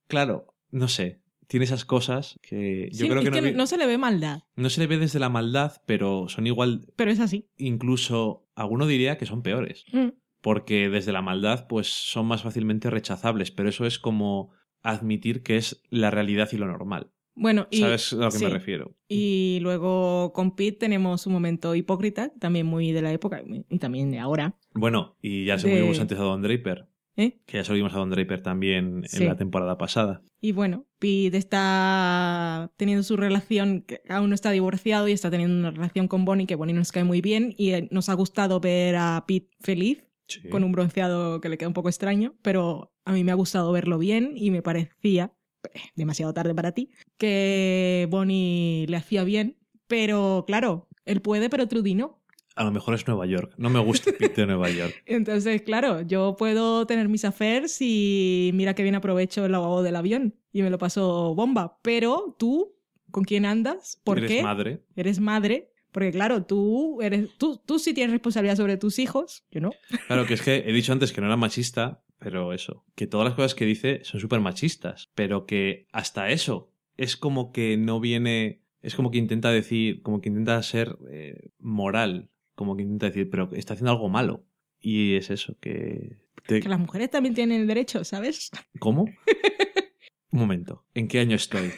claro, 0.07 0.55
no 0.71 0.87
sé, 0.87 1.21
tiene 1.47 1.65
esas 1.65 1.85
cosas 1.85 2.39
que 2.41 2.89
yo 2.91 3.05
Sí, 3.05 3.09
creo 3.09 3.21
es 3.21 3.29
que, 3.29 3.41
no, 3.51 3.57
no 3.57 3.67
se 3.67 3.77
le 3.77 3.85
ve 3.85 3.97
maldad, 3.99 4.39
no 4.55 4.69
se 4.71 4.81
le 4.81 4.87
ve 4.87 4.97
desde 4.97 5.19
la 5.19 5.29
maldad, 5.29 5.73
pero 5.85 6.29
son 6.29 6.47
igual, 6.47 6.87
pero 6.95 7.11
es 7.11 7.19
así. 7.19 7.47
incluso, 7.57 8.47
alguno 8.55 8.87
diría 8.87 9.17
que 9.19 9.25
son 9.27 9.43
peores 9.43 9.85
Mm. 9.93 10.09
Porque 10.41 10.89
desde 10.89 11.11
la 11.11 11.21
maldad 11.21 11.67
pues 11.67 11.87
son 11.87 12.25
más 12.27 12.43
fácilmente 12.43 12.89
rechazables, 12.89 13.51
pero 13.51 13.69
eso 13.69 13.85
es 13.85 13.99
como 13.99 14.51
admitir 14.81 15.43
que 15.43 15.57
es 15.57 15.81
la 15.89 16.09
realidad 16.11 16.49
y 16.51 16.57
lo 16.57 16.67
normal. 16.67 17.11
Bueno, 17.35 17.67
y, 17.71 17.79
¿Sabes 17.79 18.11
a 18.13 18.17
lo 18.17 18.31
que 18.31 18.37
sí. 18.37 18.43
me 18.43 18.49
refiero? 18.49 18.95
y 19.07 19.59
luego 19.61 20.33
con 20.33 20.55
Pete 20.55 20.77
tenemos 20.77 21.25
un 21.25 21.33
momento 21.33 21.73
hipócrita, 21.73 22.31
también 22.39 22.65
muy 22.65 22.91
de 22.91 23.01
la 23.01 23.11
época 23.13 23.41
y 23.69 23.79
también 23.79 24.11
de 24.11 24.19
ahora. 24.19 24.55
Bueno, 24.73 25.15
y 25.21 25.45
ya 25.45 25.57
se 25.57 25.69
De- 25.69 25.81
vimos 25.81 25.99
antes 25.99 26.17
a 26.19 26.23
Don 26.23 26.41
Draper, 26.41 26.87
¿eh? 27.15 27.39
que 27.45 27.63
ya 27.63 27.73
vimos 27.73 27.93
a 27.93 27.97
Don 27.99 28.09
Draper 28.09 28.41
también 28.43 29.03
Sí. 29.07 29.23
en 29.23 29.29
la 29.29 29.37
temporada 29.37 29.77
pasada. 29.77 30.21
Y 30.41 30.51
bueno, 30.51 30.85
Pete 30.99 31.37
está 31.37 32.71
teniendo 32.77 33.03
su 33.03 33.15
relación, 33.17 33.81
que 33.81 34.01
aún 34.09 34.29
no 34.29 34.35
está 34.35 34.51
divorciado 34.51 35.07
y 35.07 35.11
está 35.13 35.29
teniendo 35.31 35.55
una 35.57 35.71
relación 35.71 36.07
con 36.07 36.25
Bonnie, 36.25 36.45
que 36.47 36.55
Bonnie 36.55 36.73
nos 36.75 36.91
cae 36.91 37.03
muy 37.03 37.21
bien 37.21 37.53
y 37.57 37.71
eh, 37.71 37.87
nos 37.91 38.09
ha 38.09 38.13
gustado 38.13 38.59
ver 38.59 38.95
a 38.97 39.23
Pete 39.27 39.49
feliz, 39.59 40.03
Sí. 40.29 40.47
con 40.49 40.63
un 40.63 40.71
bronceado 40.71 41.41
que 41.41 41.49
le 41.49 41.57
queda 41.57 41.67
un 41.67 41.73
poco 41.73 41.89
extraño, 41.89 42.35
pero 42.41 42.93
a 43.05 43.11
mí 43.13 43.23
me 43.23 43.31
ha 43.31 43.35
gustado 43.35 43.71
verlo 43.71 43.97
bien 43.97 44.33
y 44.35 44.51
me 44.51 44.61
parecía, 44.61 45.33
eh, 45.73 45.79
demasiado 45.95 46.33
tarde 46.33 46.53
para 46.55 46.71
ti, 46.71 46.91
que 47.17 48.07
Bonnie 48.09 48.85
le 48.87 48.97
hacía 48.97 49.23
bien, 49.23 49.57
pero 49.87 50.43
claro, 50.47 50.87
él 51.05 51.21
puede, 51.21 51.49
pero 51.49 51.67
Trudy 51.67 51.95
no. 51.95 52.19
A 52.55 52.63
lo 52.63 52.71
mejor 52.71 52.93
es 52.93 53.07
Nueva 53.07 53.25
York. 53.25 53.53
No 53.57 53.69
me 53.69 53.79
gusta 53.79 54.11
Pete 54.11 54.41
de 54.41 54.47
Nueva 54.47 54.69
York. 54.69 54.93
Entonces, 55.05 55.61
claro, 55.61 56.01
yo 56.01 56.35
puedo 56.37 56.85
tener 56.85 57.07
mis 57.07 57.23
affairs 57.23 57.77
y 57.81 58.51
mira 58.53 58.73
que 58.73 58.83
bien 58.83 58.95
aprovecho 58.95 59.45
el 59.45 59.51
lavabo 59.53 59.81
del 59.81 59.95
avión 59.95 60.35
y 60.51 60.61
me 60.61 60.69
lo 60.69 60.77
paso 60.77 61.33
bomba, 61.35 61.79
pero 61.81 62.35
tú, 62.37 62.75
¿con 63.11 63.23
quién 63.23 63.45
andas? 63.45 64.01
¿Por 64.03 64.17
Eres 64.17 64.29
qué? 64.31 64.43
madre. 64.43 64.83
Eres 64.95 65.19
madre. 65.19 65.71
Porque 65.91 66.11
claro, 66.11 66.45
tú 66.45 67.01
eres 67.01 67.29
tú, 67.37 67.59
tú 67.65 67.79
sí 67.79 67.93
tienes 67.93 68.11
responsabilidad 68.11 68.55
sobre 68.57 68.77
tus 68.77 68.99
hijos, 68.99 69.43
yo 69.51 69.59
no. 69.61 69.71
Claro, 70.07 70.25
que 70.25 70.35
es 70.35 70.41
que 70.41 70.57
he 70.67 70.71
dicho 70.73 70.93
antes 70.93 71.11
que 71.11 71.21
no 71.21 71.27
era 71.27 71.35
machista, 71.37 72.03
pero 72.19 72.53
eso, 72.53 72.85
que 72.95 73.07
todas 73.07 73.25
las 73.25 73.33
cosas 73.35 73.55
que 73.55 73.65
dice 73.65 74.01
son 74.03 74.19
súper 74.19 74.39
machistas, 74.39 75.09
pero 75.15 75.45
que 75.45 75.87
hasta 75.91 76.29
eso 76.29 76.71
es 76.97 77.15
como 77.17 77.51
que 77.51 77.77
no 77.77 77.99
viene, 77.99 78.61
es 78.81 78.93
como 78.95 79.09
que 79.09 79.17
intenta 79.17 79.51
decir, 79.51 80.01
como 80.03 80.21
que 80.21 80.29
intenta 80.29 80.61
ser 80.63 80.97
eh, 81.11 81.49
moral, 81.59 82.29
como 82.55 82.75
que 82.75 82.83
intenta 82.83 83.07
decir, 83.07 83.29
pero 83.29 83.49
está 83.53 83.73
haciendo 83.73 83.91
algo 83.91 84.09
malo. 84.09 84.43
Y 84.81 85.15
es 85.15 85.29
eso, 85.29 85.57
que... 85.59 86.17
te- 86.45 86.59
Que 86.59 86.69
las 86.69 86.79
mujeres 86.79 87.09
también 87.09 87.33
tienen 87.35 87.61
el 87.61 87.67
derecho, 87.67 88.03
¿sabes? 88.03 88.51
¿Cómo? 88.79 89.05
Un 90.31 90.39
momento, 90.39 90.85
¿en 90.93 91.07
qué 91.07 91.19
año 91.19 91.35
estoy? 91.35 91.71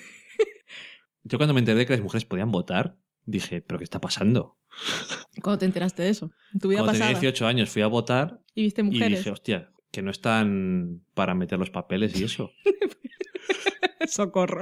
Yo 1.23 1.37
cuando 1.37 1.53
me 1.53 1.59
enteré 1.59 1.77
de 1.79 1.85
que 1.85 1.93
las 1.93 2.01
mujeres 2.01 2.25
podían 2.25 2.51
votar, 2.51 2.97
dije, 3.25 3.61
¿pero 3.61 3.77
qué 3.77 3.83
está 3.83 3.99
pasando? 4.01 4.57
¿Cuándo 5.41 5.59
te 5.59 5.65
enteraste 5.65 6.03
de 6.03 6.09
eso? 6.09 6.31
En 6.53 6.59
tu 6.59 6.69
vida 6.69 6.79
Cuando 6.79 6.93
tenía 6.93 7.07
pasada. 7.07 7.19
18 7.21 7.47
años 7.47 7.69
fui 7.69 7.81
a 7.81 7.87
votar 7.87 8.39
Y 8.55 8.63
viste 8.63 8.81
y 8.81 8.83
mujeres. 8.85 9.19
dije, 9.19 9.31
hostia, 9.31 9.71
que 9.91 10.01
no 10.01 10.11
están 10.11 11.01
para 11.13 11.35
meter 11.35 11.59
los 11.59 11.69
papeles 11.69 12.19
y 12.19 12.23
eso. 12.23 12.51
Socorro. 14.07 14.61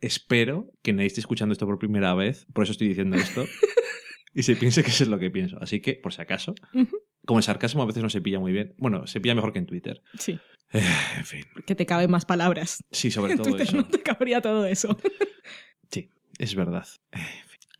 Espero 0.00 0.70
que 0.82 0.92
nadie 0.92 1.06
esté 1.08 1.20
escuchando 1.20 1.52
esto 1.52 1.66
por 1.66 1.78
primera 1.78 2.14
vez, 2.14 2.46
por 2.52 2.64
eso 2.64 2.72
estoy 2.72 2.88
diciendo 2.88 3.16
esto, 3.16 3.44
y 4.34 4.42
se 4.42 4.56
piense 4.56 4.82
que 4.82 4.90
eso 4.90 5.04
es 5.04 5.10
lo 5.10 5.18
que 5.18 5.30
pienso. 5.30 5.58
Así 5.60 5.80
que, 5.80 5.94
por 5.94 6.12
si 6.12 6.22
acaso, 6.22 6.54
como 7.26 7.38
el 7.38 7.44
sarcasmo 7.44 7.82
a 7.82 7.86
veces 7.86 8.02
no 8.02 8.10
se 8.10 8.20
pilla 8.20 8.40
muy 8.40 8.52
bien. 8.52 8.74
Bueno, 8.78 9.06
se 9.06 9.20
pilla 9.20 9.34
mejor 9.34 9.52
que 9.52 9.58
en 9.58 9.66
Twitter. 9.66 10.02
Sí. 10.18 10.38
Eh, 10.72 10.82
en 11.18 11.24
fin, 11.24 11.44
Que 11.66 11.74
te 11.74 11.86
caben 11.86 12.10
más 12.10 12.24
palabras. 12.24 12.82
sí, 12.90 13.10
sobre 13.10 13.32
En 13.32 13.38
todo 13.38 13.48
Twitter 13.50 13.66
eso. 13.68 13.76
no 13.76 13.84
te 13.86 14.02
cabría 14.02 14.40
todo 14.40 14.66
eso. 14.66 14.98
Sí, 15.90 16.10
es 16.38 16.54
verdad. 16.54 16.86
Eh. 17.12 17.18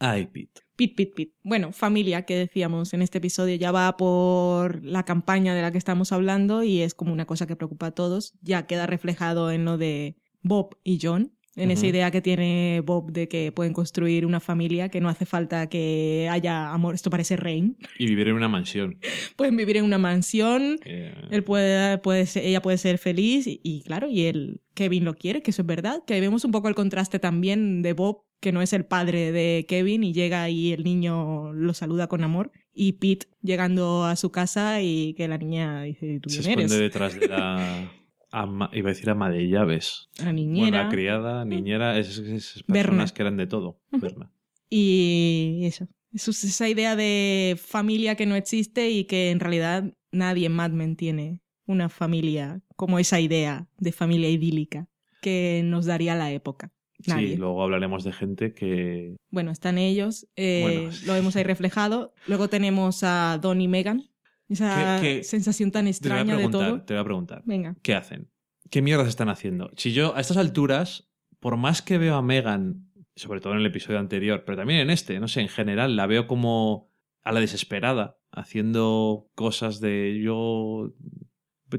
Ay, 0.01 0.27
Pete. 0.27 0.61
Pit, 0.77 0.95
pit, 0.97 1.15
pit. 1.15 1.33
Bueno, 1.43 1.73
familia, 1.73 2.23
que 2.23 2.37
decíamos 2.37 2.95
en 2.95 3.03
este 3.03 3.19
episodio, 3.19 3.57
ya 3.57 3.73
va 3.73 3.97
por 3.97 4.85
la 4.85 5.05
campaña 5.05 5.55
de 5.55 5.63
la 5.63 5.73
que 5.73 5.79
estamos 5.79 6.13
hablando 6.13 6.63
y 6.63 6.83
es 6.83 6.95
como 6.95 7.13
una 7.13 7.27
cosa 7.27 7.47
que 7.49 7.57
preocupa 7.57 7.87
a 7.87 7.91
todos. 7.91 8.35
Ya 8.41 8.67
queda 8.67 8.87
reflejado 8.87 9.51
en 9.51 9.65
lo 9.65 9.77
de 9.77 10.17
Bob 10.43 10.77
y 10.85 11.01
John, 11.03 11.33
en 11.57 11.73
esa 11.73 11.87
idea 11.89 12.13
que 12.13 12.21
tiene 12.23 12.81
Bob 12.87 13.11
de 13.11 13.27
que 13.27 13.51
pueden 13.51 13.73
construir 13.73 14.25
una 14.25 14.39
familia, 14.39 14.89
que 14.89 15.01
no 15.01 15.09
hace 15.09 15.27
falta 15.27 15.69
que 15.69 16.29
haya 16.31 16.71
amor. 16.73 16.95
Esto 16.95 17.11
parece 17.11 17.37
Rain. 17.37 17.77
Y 17.99 18.07
vivir 18.07 18.29
en 18.29 18.37
una 18.37 18.47
mansión. 18.49 19.01
Pueden 19.37 19.57
vivir 19.57 19.79
en 19.79 19.85
una 19.85 19.99
mansión, 19.99 20.79
él 20.85 21.43
puede, 21.43 21.99
puede 21.99 22.27
ser- 22.27 22.45
ella 22.45 22.63
puede 22.63 22.79
ser 22.79 22.99
feliz 22.99 23.49
y, 23.49 23.61
y 23.65 23.83
claro, 23.83 24.09
y 24.09 24.27
él, 24.27 24.61
Kevin 24.75 25.05
lo 25.05 25.15
quiere, 25.15 25.43
que 25.43 25.51
eso 25.51 25.63
es 25.63 25.67
verdad. 25.67 26.05
Que 26.07 26.21
vemos 26.21 26.45
un 26.45 26.53
poco 26.53 26.69
el 26.69 26.77
contraste 26.77 27.19
también 27.19 27.83
de 27.83 27.93
Bob, 27.95 28.23
que 28.41 28.53
no 28.53 28.63
es 28.63 28.73
el 28.73 28.85
padre 28.85 29.33
de 29.33 29.67
Kevin 29.69 30.05
y 30.05 30.13
llega 30.13 30.49
y 30.49 30.73
el 30.73 30.85
niño 30.85 31.53
lo 31.53 31.75
saluda 31.75 32.07
con 32.07 32.23
amor. 32.25 32.53
y 32.73 32.93
Pete 32.93 33.27
llegando 33.43 34.05
a 34.05 34.15
su 34.17 34.31
casa 34.31 34.81
y 34.83 35.15
que 35.15 35.27
la 35.27 35.39
niña 35.39 35.83
dice, 35.83 36.21
¿tú 36.23 36.31
Se 36.31 36.43
quién 36.43 36.61
esconde 36.61 36.77
eres? 36.77 36.79
detrás 36.93 37.19
de 37.19 37.27
la... 37.29 37.91
ama- 38.31 38.71
iba 38.73 38.91
a 38.91 38.93
decir 38.93 39.11
ama 39.11 39.31
de 39.31 39.49
llaves. 39.49 40.09
La 40.19 40.25
Bueno, 40.27 40.37
niñera. 40.41 40.85
la 40.85 40.89
criada, 40.91 41.45
niñera, 41.45 41.99
esas, 41.99 42.19
esas 42.19 42.63
Berna. 42.69 42.83
personas 42.91 43.13
que 43.13 43.23
eran 43.23 43.37
de 43.37 43.47
todo. 43.49 43.81
Berna. 43.91 44.31
Y 44.71 45.63
eso. 45.65 45.89
Eso 46.13 46.31
es 46.31 46.45
esa 46.45 46.69
idea 46.69 46.95
de 46.97 47.57
familia 47.61 48.15
que 48.15 48.27
no 48.27 48.35
existe 48.37 48.91
y 48.91 49.05
que 49.05 49.31
en 49.31 49.41
realidad 49.41 49.93
nadie 50.13 50.47
en 50.47 50.53
Mad 50.53 50.71
Men 50.71 50.97
tiene 50.97 51.43
una 51.67 51.89
familia 51.89 52.63
como 52.77 52.99
esa 52.99 53.21
idea 53.21 53.69
de 53.79 53.93
familia 53.93 54.31
idílica 54.31 54.89
que 55.21 55.63
nos 55.65 55.85
daría 55.87 56.15
la 56.15 56.31
época. 56.33 56.73
Nadie. 57.07 57.29
Sí, 57.29 57.37
luego 57.37 57.63
hablaremos 57.63 58.03
de 58.05 58.13
gente 58.13 58.53
que... 58.53 59.17
Bueno, 59.31 59.51
están 59.53 59.79
ellos, 59.79 60.27
eh, 60.37 60.63
Bueno. 60.63 60.91
lo 61.07 61.13
vemos 61.13 61.37
ahí 61.37 61.45
reflejado. 61.45 62.13
Luego 62.27 62.49
tenemos 62.49 63.03
a 63.05 63.39
Don 63.41 63.61
y 63.61 63.69
Megan, 63.69 64.11
esa 64.49 64.99
¿Qué- 65.01 65.19
qué- 65.19 65.25
sensación 65.25 65.71
tan 65.71 65.87
extraña 65.87 66.37
de 66.37 66.49
todo. 66.49 66.83
te 66.83 66.95
voy 66.95 67.01
a 67.01 67.05
preguntar. 67.05 67.43
Venga. 67.45 67.77
¿Qué 67.83 67.95
hacen? 67.95 68.31
¿Qué 68.71 68.83
mierdas 68.83 69.09
están 69.09 69.29
haciendo? 69.29 69.71
Si 69.77 69.93
yo, 69.93 70.15
a 70.17 70.21
estas 70.21 70.37
alturas, 70.37 71.09
por 71.41 71.57
más 71.57 71.83
que 71.83 71.99
veo 71.99 72.17
a 72.17 72.23
Megan, 72.23 72.91
sobre 73.17 73.41
todo 73.41 73.53
en 73.55 73.61
el 73.61 73.67
episodio 73.67 73.99
anterior, 73.99 74.43
pero 74.45 74.59
también 74.59 74.81
en 74.81 74.91
este, 74.91 75.21
no 75.21 75.29
sé, 75.29 75.41
en 75.41 75.49
general, 75.49 75.95
la 75.97 76.07
veo 76.07 76.27
como 76.27 76.91
a 77.23 77.33
la 77.33 77.41
desesperada, 77.41 78.19
haciendo 78.33 79.31
cosas 79.35 79.81
de 79.81 80.21
yo 80.23 80.93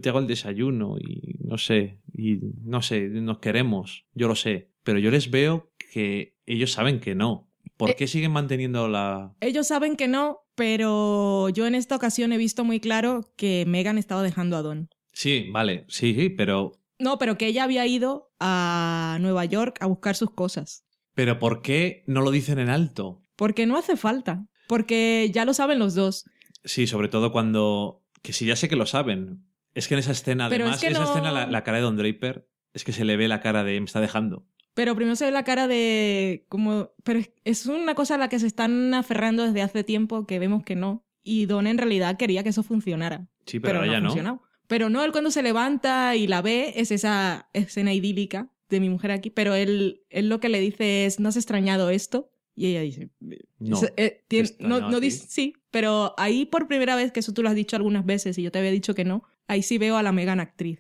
te 0.02 0.10
hago 0.10 0.20
el 0.20 0.28
desayuno 0.28 0.98
y 1.00 1.40
no 1.44 1.58
sé, 1.58 2.00
y 2.14 2.40
no 2.64 2.82
sé, 2.82 3.08
nos 3.10 3.40
queremos, 3.40 4.06
yo 4.14 4.28
lo 4.28 4.36
sé, 4.36 4.70
pero 4.90 4.98
yo 5.00 5.12
les 5.12 5.30
veo 5.30 5.72
que 5.94 6.36
ellos 6.48 6.72
saben 6.72 7.00
que 7.00 7.14
no. 7.14 7.48
¿Por 7.78 7.92
Eh, 7.92 7.96
qué 7.96 8.08
siguen 8.08 8.32
manteniendo 8.32 8.88
la... 8.88 9.36
Ellos 9.40 9.68
saben 9.68 9.96
que 9.96 10.08
no, 10.08 10.40
pero 10.56 11.50
yo 11.50 11.68
en 11.68 11.76
esta 11.76 11.96
ocasión 11.96 12.34
he 12.34 12.38
visto 12.38 12.64
muy 12.66 12.80
claro 12.80 13.32
que 13.38 13.66
Megan 13.68 14.00
estaba 14.00 14.24
dejando 14.24 14.58
a 14.58 14.64
Don. 14.64 14.90
Sí, 15.14 15.48
vale, 15.52 15.86
sí, 15.90 16.16
sí, 16.16 16.30
pero 16.30 16.72
No, 16.98 17.20
pero 17.20 17.38
que 17.38 17.46
ella 17.46 17.66
había 17.66 17.86
ido 17.86 18.32
a 18.40 19.20
Nueva 19.22 19.46
York 19.46 19.78
a 19.80 19.86
buscar 19.86 20.16
sus 20.16 20.32
cosas. 20.32 20.84
pero 21.14 21.38
¿por 21.38 21.62
qué 21.62 22.04
no 22.08 22.22
lo 22.22 22.32
dicen 22.32 22.58
en 22.58 22.70
alto? 22.70 23.22
Porque 23.36 23.68
no 23.68 23.78
hace 23.78 23.96
falta. 23.96 24.48
Porque 24.68 25.30
ya 25.32 25.46
lo 25.46 25.54
saben 25.54 25.78
los 25.78 25.94
dos. 25.94 26.26
Sí, 26.64 26.88
sobre 26.88 27.08
todo 27.10 27.32
cuando. 27.32 28.04
Que 28.24 28.34
sí, 28.34 28.46
ya 28.48 28.56
sé 28.56 28.68
que 28.68 28.76
lo 28.76 28.86
saben. 28.88 29.46
Es 29.76 29.88
que 29.88 29.94
en 29.94 30.00
esa 30.00 30.12
escena, 30.14 30.50
Pero 30.50 30.64
además, 30.66 30.82
es 30.84 30.88
que 30.90 30.92
esa 30.94 31.04
no- 31.04 31.10
escena, 31.12 31.32
la, 31.32 31.46
la 31.48 31.64
cara 31.64 31.78
de 31.78 31.84
Don 31.84 31.96
Draper, 31.96 32.48
es 32.74 32.84
que 32.84 32.92
se 32.92 33.06
le 33.06 33.16
ve 33.18 33.28
la 33.28 33.40
cara 33.40 33.64
de 33.64 33.80
me 33.80 33.86
está 33.86 34.02
dejando. 34.02 34.46
Pero 34.74 34.96
primero 34.96 35.16
se 35.16 35.26
ve 35.26 35.32
la 35.32 35.44
cara 35.44 35.68
de 35.68 36.46
como... 36.50 36.92
Pero 37.04 37.20
es- 37.44 37.66
una 37.66 37.96
cosa 37.96 38.16
a 38.16 38.18
la 38.18 38.30
que 38.30 38.40
se 38.40 38.48
están 38.48 38.94
aferrando 38.94 39.44
desde 39.46 39.62
hace 39.62 39.84
tiempo 39.84 40.26
que 40.26 40.40
vemos 40.40 40.64
que 40.64 40.76
no. 40.76 41.06
Y 41.24 41.46
Don 41.46 41.68
en 41.68 41.78
realidad 41.78 42.18
quería 42.18 42.44
que 42.44 42.50
eso 42.50 42.64
funcionara. 42.64 43.28
Sí, 43.46 43.60
pero, 43.60 43.80
pero, 43.80 43.86
ahora 43.92 44.00
no 44.00 44.10
funcionado. 44.10 44.42
Pero 44.68 44.90
no, 44.90 45.04
él 45.04 45.12
cuando 45.12 45.32
se 45.32 45.42
levanta 45.44 46.16
y 46.16 46.28
la 46.28 46.42
ve 46.42 46.74
es 46.76 46.92
esa 46.92 47.50
escena 47.54 47.94
idílica 47.94 48.50
de 48.70 48.80
mi 48.80 48.90
mujer 48.90 49.12
aquí, 49.12 49.32
pero 49.32 49.56
él, 49.56 50.04
él 50.10 50.30
lo 50.30 50.40
que 50.40 50.48
le 50.48 50.60
dice 50.60 51.06
es, 51.08 51.20
¿no 51.20 51.30
has 51.30 51.36
extrañado 51.38 51.90
esto? 51.90 52.32
Y 52.56 52.68
ella 52.68 52.82
dice, 52.82 53.10
No. 53.58 53.78
"Se- 53.78 53.94
eh, 53.98 54.24
tien- 54.30 54.56
¿Te 54.58 54.64
no, 54.64 54.80
no 54.92 55.00
dice, 55.00 55.26
sí, 55.28 55.54
pero 55.72 56.14
ahí 56.18 56.46
por 56.46 56.68
primera 56.68 56.96
vez, 56.96 57.12
que 57.12 57.22
eso 57.22 57.34
tú 57.34 57.42
lo 57.42 57.50
has 57.50 57.56
dicho 57.56 57.76
algunas 57.76 58.06
veces 58.06 58.38
y 58.38 58.44
yo 58.44 58.52
te 58.52 58.60
había 58.60 58.70
dicho 58.72 58.94
que 58.94 59.06
no, 59.06 59.24
ahí 59.48 59.64
sí 59.64 59.78
veo 59.80 59.98
a 59.98 60.04
la 60.04 60.12
Megan 60.12 60.40
actriz, 60.40 60.80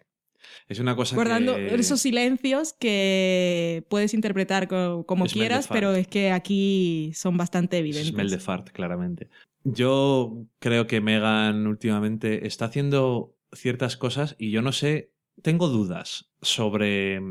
Es 0.67 0.79
una 0.79 0.95
cosa 0.95 1.15
guardando 1.15 1.55
que. 1.55 1.73
esos 1.75 2.01
silencios 2.01 2.73
que 2.73 3.83
puedes 3.89 4.13
interpretar 4.13 4.67
co- 4.67 5.05
como 5.05 5.25
quieras, 5.25 5.67
pero 5.67 5.93
es 5.95 6.07
que 6.07 6.31
aquí 6.31 7.11
son 7.13 7.37
bastante 7.37 7.77
evidentes. 7.77 8.09
Smell 8.13 8.29
de 8.29 8.39
fart, 8.39 8.69
claramente. 8.69 9.29
Yo 9.63 10.45
creo 10.59 10.87
que 10.87 11.01
Megan 11.01 11.67
últimamente 11.67 12.47
está 12.47 12.65
haciendo 12.65 13.35
ciertas 13.51 13.97
cosas 13.97 14.35
y 14.39 14.51
yo 14.51 14.61
no 14.61 14.71
sé. 14.71 15.11
Tengo 15.41 15.69
dudas 15.69 16.31
sobre 16.41 17.21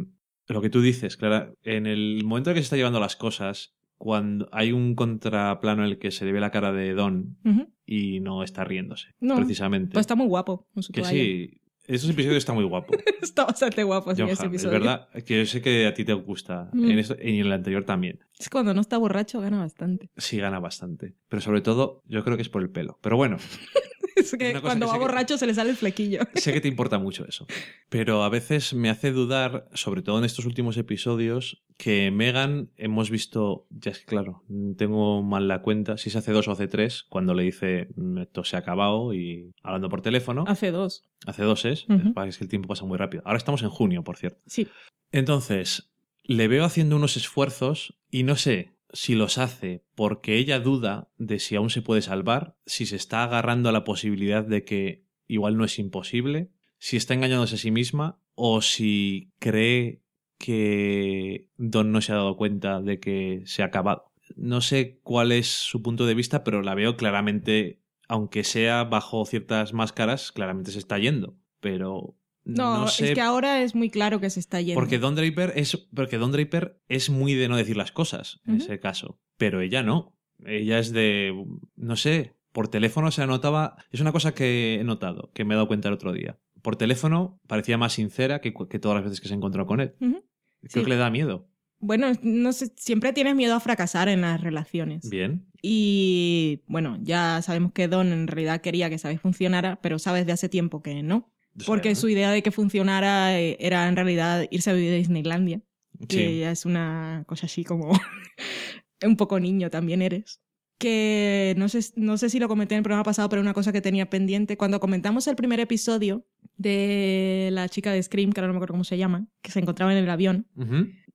lo 0.47 0.61
que 0.63 0.71
tú 0.71 0.81
dices, 0.81 1.17
Clara. 1.19 1.53
En 1.63 1.87
el 1.87 2.23
momento 2.25 2.51
en 2.51 2.55
que 2.55 2.61
se 2.63 2.65
está 2.65 2.77
llevando 2.77 3.01
las 3.01 3.17
cosas, 3.17 3.75
cuando 3.99 4.49
hay 4.53 4.73
un 4.73 4.95
contraplano 4.95 5.85
en 5.85 5.91
el 5.91 5.99
que 5.99 6.11
se 6.11 6.25
le 6.25 6.33
ve 6.33 6.41
la 6.41 6.51
cara 6.51 6.73
de 6.73 6.95
Don 6.95 7.37
y 7.85 8.21
no 8.21 8.43
está 8.43 8.65
riéndose, 8.65 9.09
No, 9.21 9.37
precisamente. 9.37 9.93
Pues 9.93 10.05
está 10.05 10.15
muy 10.15 10.27
guapo 10.27 10.67
con 10.73 10.83
su 10.83 10.93
Que 10.93 11.03
toalla. 11.03 11.19
sí, 11.19 11.61
esos 11.89 12.09
episodios 12.11 12.39
están 12.39 12.55
muy 12.55 12.65
guapos. 12.65 12.97
Está 13.23 13.45
bastante 13.47 13.83
guapo 13.83 14.15
sí, 14.15 14.21
John 14.23 14.31
ese 14.31 14.43
Hamm, 14.45 14.55
es 14.55 14.63
episodio. 14.65 14.79
verdad 14.81 15.09
que 15.25 15.39
yo 15.39 15.47
sé 15.47 15.61
que 15.63 15.87
a 15.87 15.95
ti 15.95 16.05
te 16.05 16.13
gusta 16.13 16.71
Mm. 16.73 16.91
en 16.91 16.99
en 16.99 17.35
el 17.47 17.53
anterior 17.53 17.85
también. 17.85 18.21
Es 18.39 18.49
que 18.49 18.53
cuando 18.53 18.73
no 18.75 18.81
está 18.81 18.97
borracho 18.99 19.41
gana 19.41 19.59
bastante. 19.59 20.11
Sí 20.17 20.37
gana 20.39 20.61
bastante, 20.61 21.15
pero 21.29 21.41
sobre 21.41 21.61
todo 21.61 22.03
yo 22.07 22.23
creo 22.25 22.37
que 22.37 22.43
es 22.43 22.49
por 22.49 22.63
el 22.63 22.71
pelo. 22.71 22.99
Pero 23.03 23.17
bueno, 23.17 23.37
Es 24.19 24.33
que 24.39 24.61
cuando 24.61 24.87
que 24.87 24.91
va 24.93 24.99
que- 24.99 24.99
borracho 25.05 25.39
se 25.39 25.47
le 25.47 25.55
sale 25.55 25.71
el 25.71 25.77
flequillo. 25.77 26.21
sé 26.35 26.53
que 26.53 26.61
te 26.61 26.69
importa 26.69 26.99
mucho 26.99 27.27
eso, 27.29 27.47
pero 27.89 28.23
a 28.25 28.29
veces 28.29 28.75
me 28.75 28.91
hace 28.91 29.13
dudar, 29.13 29.69
sobre 29.75 30.03
todo 30.03 30.19
en 30.19 30.25
estos 30.25 30.45
últimos 30.47 30.77
episodios, 30.77 31.63
que 31.77 32.11
Megan 32.11 32.71
hemos 32.77 33.11
visto, 33.11 33.67
ya 33.71 33.93
es 33.93 34.01
que 34.01 34.07
claro, 34.07 34.43
tengo 34.77 35.23
mal 35.23 35.47
la 35.49 35.63
cuenta, 35.63 35.97
si 35.97 36.11
se 36.11 36.19
hace 36.19 36.33
dos 36.33 36.49
o 36.49 36.53
hace 36.53 36.67
tres, 36.67 37.05
cuando 37.09 37.35
le 37.35 37.45
dice 37.45 37.89
"Mm, 37.97 38.19
esto 38.19 38.43
se 38.45 38.57
ha 38.57 38.59
acabado 38.61 39.15
y 39.15 39.53
hablando 39.63 39.89
por 39.89 40.03
teléfono, 40.03 40.45
Hace 40.49 40.71
dos. 40.73 41.05
hace 41.27 41.45
dos 41.45 41.65
es, 41.65 41.87
Ujú. 41.89 42.13
es 42.23 42.39
que 42.39 42.45
el 42.45 42.51
tiempo 42.51 42.69
pasa 42.69 42.85
muy 42.85 42.99
rápido. 42.99 43.23
Ahora 43.25 43.39
estamos 43.39 43.63
en 43.63 43.69
junio, 43.71 44.03
por 44.03 44.17
cierto. 44.17 44.41
Sí. 44.47 44.67
Entonces, 45.13 45.91
le 46.25 46.49
veo 46.49 46.65
haciendo 46.65 46.97
unos 46.97 47.17
esfuerzos 47.17 47.99
y 48.11 48.23
no 48.25 48.37
sé 48.37 48.73
si 48.93 49.15
los 49.15 49.39
hace 49.39 49.85
porque 49.95 50.37
ella 50.37 50.61
duda 50.61 51.11
de 51.19 51.39
si 51.39 51.57
aún 51.57 51.71
se 51.71 51.83
puede 51.83 52.03
salvar, 52.03 52.57
si 52.67 52.87
se 52.87 52.97
está 52.97 53.25
agarrando 53.25 53.69
a 53.69 53.73
la 53.73 53.85
posibilidad 53.85 54.45
de 54.45 54.65
que 54.65 55.05
igual 55.27 55.57
no 55.57 55.65
es 55.65 55.79
imposible, 55.79 56.51
si 56.79 56.97
está 56.97 57.15
engañándose 57.15 57.57
a 57.57 57.59
sí 57.59 57.71
misma 57.71 58.21
o 58.35 58.63
si 58.63 59.33
cree 59.39 60.03
que 60.39 61.49
Don 61.57 61.93
no 61.93 62.01
se 62.01 62.13
ha 62.13 62.17
dado 62.17 62.37
cuenta 62.37 62.81
de 62.81 63.01
que 63.01 63.43
se 63.45 63.63
ha 63.63 63.67
acabado. 63.67 64.13
No 64.37 64.61
sé 64.61 65.01
cuál 65.03 65.33
es 65.33 65.49
su 65.49 65.83
punto 65.83 66.07
de 66.07 66.15
vista, 66.15 66.45
pero 66.45 66.63
la 66.63 66.75
veo 66.75 66.97
claramente, 66.97 67.83
aunque 68.07 68.45
sea 68.45 68.85
bajo 68.85 69.25
ciertas 69.27 69.73
máscaras, 69.73 70.33
claramente 70.33 70.71
se 70.71 70.79
está 70.79 70.99
yendo. 70.99 71.37
Pero 71.61 72.17
No, 72.57 72.79
no 72.81 72.89
sé 72.89 73.09
es 73.11 73.15
que 73.15 73.21
ahora 73.21 73.63
es 73.63 73.75
muy 73.75 73.91
claro 73.91 74.21
que 74.21 74.31
se 74.31 74.41
está 74.41 74.61
yendo. 74.61 74.81
porque 74.81 74.99
Don 74.99 75.15
Draper 75.15 75.53
es 75.57 75.77
porque 75.95 76.19
Don 76.19 76.33
Draper 76.33 76.81
es 76.89 77.11
muy 77.11 77.35
de 77.35 77.49
no 77.49 77.57
decir 77.57 77.77
las 77.77 77.93
cosas 77.93 78.41
en 78.47 78.57
ese 78.57 78.81
caso, 78.81 79.21
pero 79.37 79.61
ella 79.61 79.83
no. 79.83 80.15
Ella 80.47 80.79
es 80.79 80.93
de 80.93 81.35
no 81.77 81.97
sé, 81.97 82.35
por 82.53 82.69
teléfono 82.69 83.11
se 83.11 83.27
notaba, 83.27 83.77
es 83.91 84.01
una 84.01 84.13
cosa 84.13 84.35
que 84.35 84.79
he 84.81 84.85
notado, 84.85 85.31
que 85.35 85.45
me 85.45 85.55
he 85.55 85.57
dado 85.57 85.69
cuenta 85.69 85.89
el 85.89 85.95
otro 85.95 86.13
día. 86.13 86.39
Por 86.63 86.77
teléfono 86.77 87.41
parecía 87.47 87.77
más 87.79 87.93
sincera 87.93 88.41
que, 88.41 88.53
que 88.69 88.79
todas 88.79 88.97
las 88.97 89.05
veces 89.05 89.21
que 89.21 89.29
se 89.29 89.35
encontró 89.35 89.67
con 89.67 89.81
él. 89.81 89.95
Creo 89.99 90.23
Sí. 90.69 90.83
que 90.83 90.89
le 90.89 90.97
da 90.97 91.11
miedo. 91.11 91.49
Bueno, 91.81 92.11
no 92.23 92.53
sé, 92.53 92.73
siempre 92.77 93.13
tienes 93.13 93.37
miedo 93.37 93.55
a 93.55 93.61
fracasar 93.61 94.09
en 94.09 94.23
las 94.23 94.41
relaciones. 94.41 95.09
Bien. 95.09 95.47
Y 95.63 96.63
bueno, 96.67 96.99
ya 97.03 97.41
sabemos 97.43 97.73
que 97.73 97.87
Don 97.87 98.09
en 98.13 98.27
realidad 98.27 98.61
quería 98.61 98.91
que 98.91 98.99
Sabes 98.99 99.21
funcionara, 99.21 99.81
pero 99.81 99.99
sabes 100.01 100.27
de 100.27 100.33
hace 100.33 100.49
tiempo 100.49 100.83
que 100.83 101.03
no. 101.05 101.31
Porque 101.67 101.95
su 101.95 102.09
idea 102.09 102.31
de 102.31 102.43
que 102.43 102.51
funcionara 102.51 103.39
eh, 103.41 103.57
era 103.61 103.89
en 103.89 103.97
realidad 103.97 104.47
irse 104.51 104.71
a 104.71 104.75
vivir 104.75 104.93
a 104.93 104.97
Disneylandia. 104.97 105.61
que 106.09 106.17
Sí. 106.29 106.39
ya 106.39 106.51
es 106.53 106.65
una 106.65 107.25
cosa 107.27 107.47
así 107.47 107.65
como 107.65 107.91
un 109.05 109.17
poco 109.17 109.41
niño 109.41 109.71
también 109.71 110.03
eres. 110.03 110.41
Que 110.79 111.55
no 111.59 111.69
sé, 111.69 111.81
no 111.97 112.17
sé 112.19 112.31
si 112.31 112.39
lo 112.39 112.47
comenté 112.47 112.75
en 112.77 112.79
el 112.79 112.83
programa 112.85 113.03
pasado, 113.03 113.29
pero 113.29 113.43
una 113.43 113.53
cosa 113.53 113.73
que 113.73 113.81
tenía 113.81 114.09
pendiente. 114.09 114.57
Cuando 114.57 114.79
comentamos 114.79 115.27
el 115.27 115.35
primer 115.35 115.59
episodio 115.59 116.25
de 116.57 117.49
la 117.53 117.69
chica 117.69 117.91
de 117.93 118.01
Scream, 118.01 118.31
que 118.33 118.39
ahora 118.41 118.47
no 118.49 118.53
me 118.55 118.59
acuerdo 118.59 118.75
cómo 118.75 118.85
se 118.85 118.97
llama, 118.97 119.27
que 119.43 119.51
se 119.51 119.59
encontraba 119.59 119.91
en 119.93 119.99
el 119.99 120.09
avión, 120.09 120.47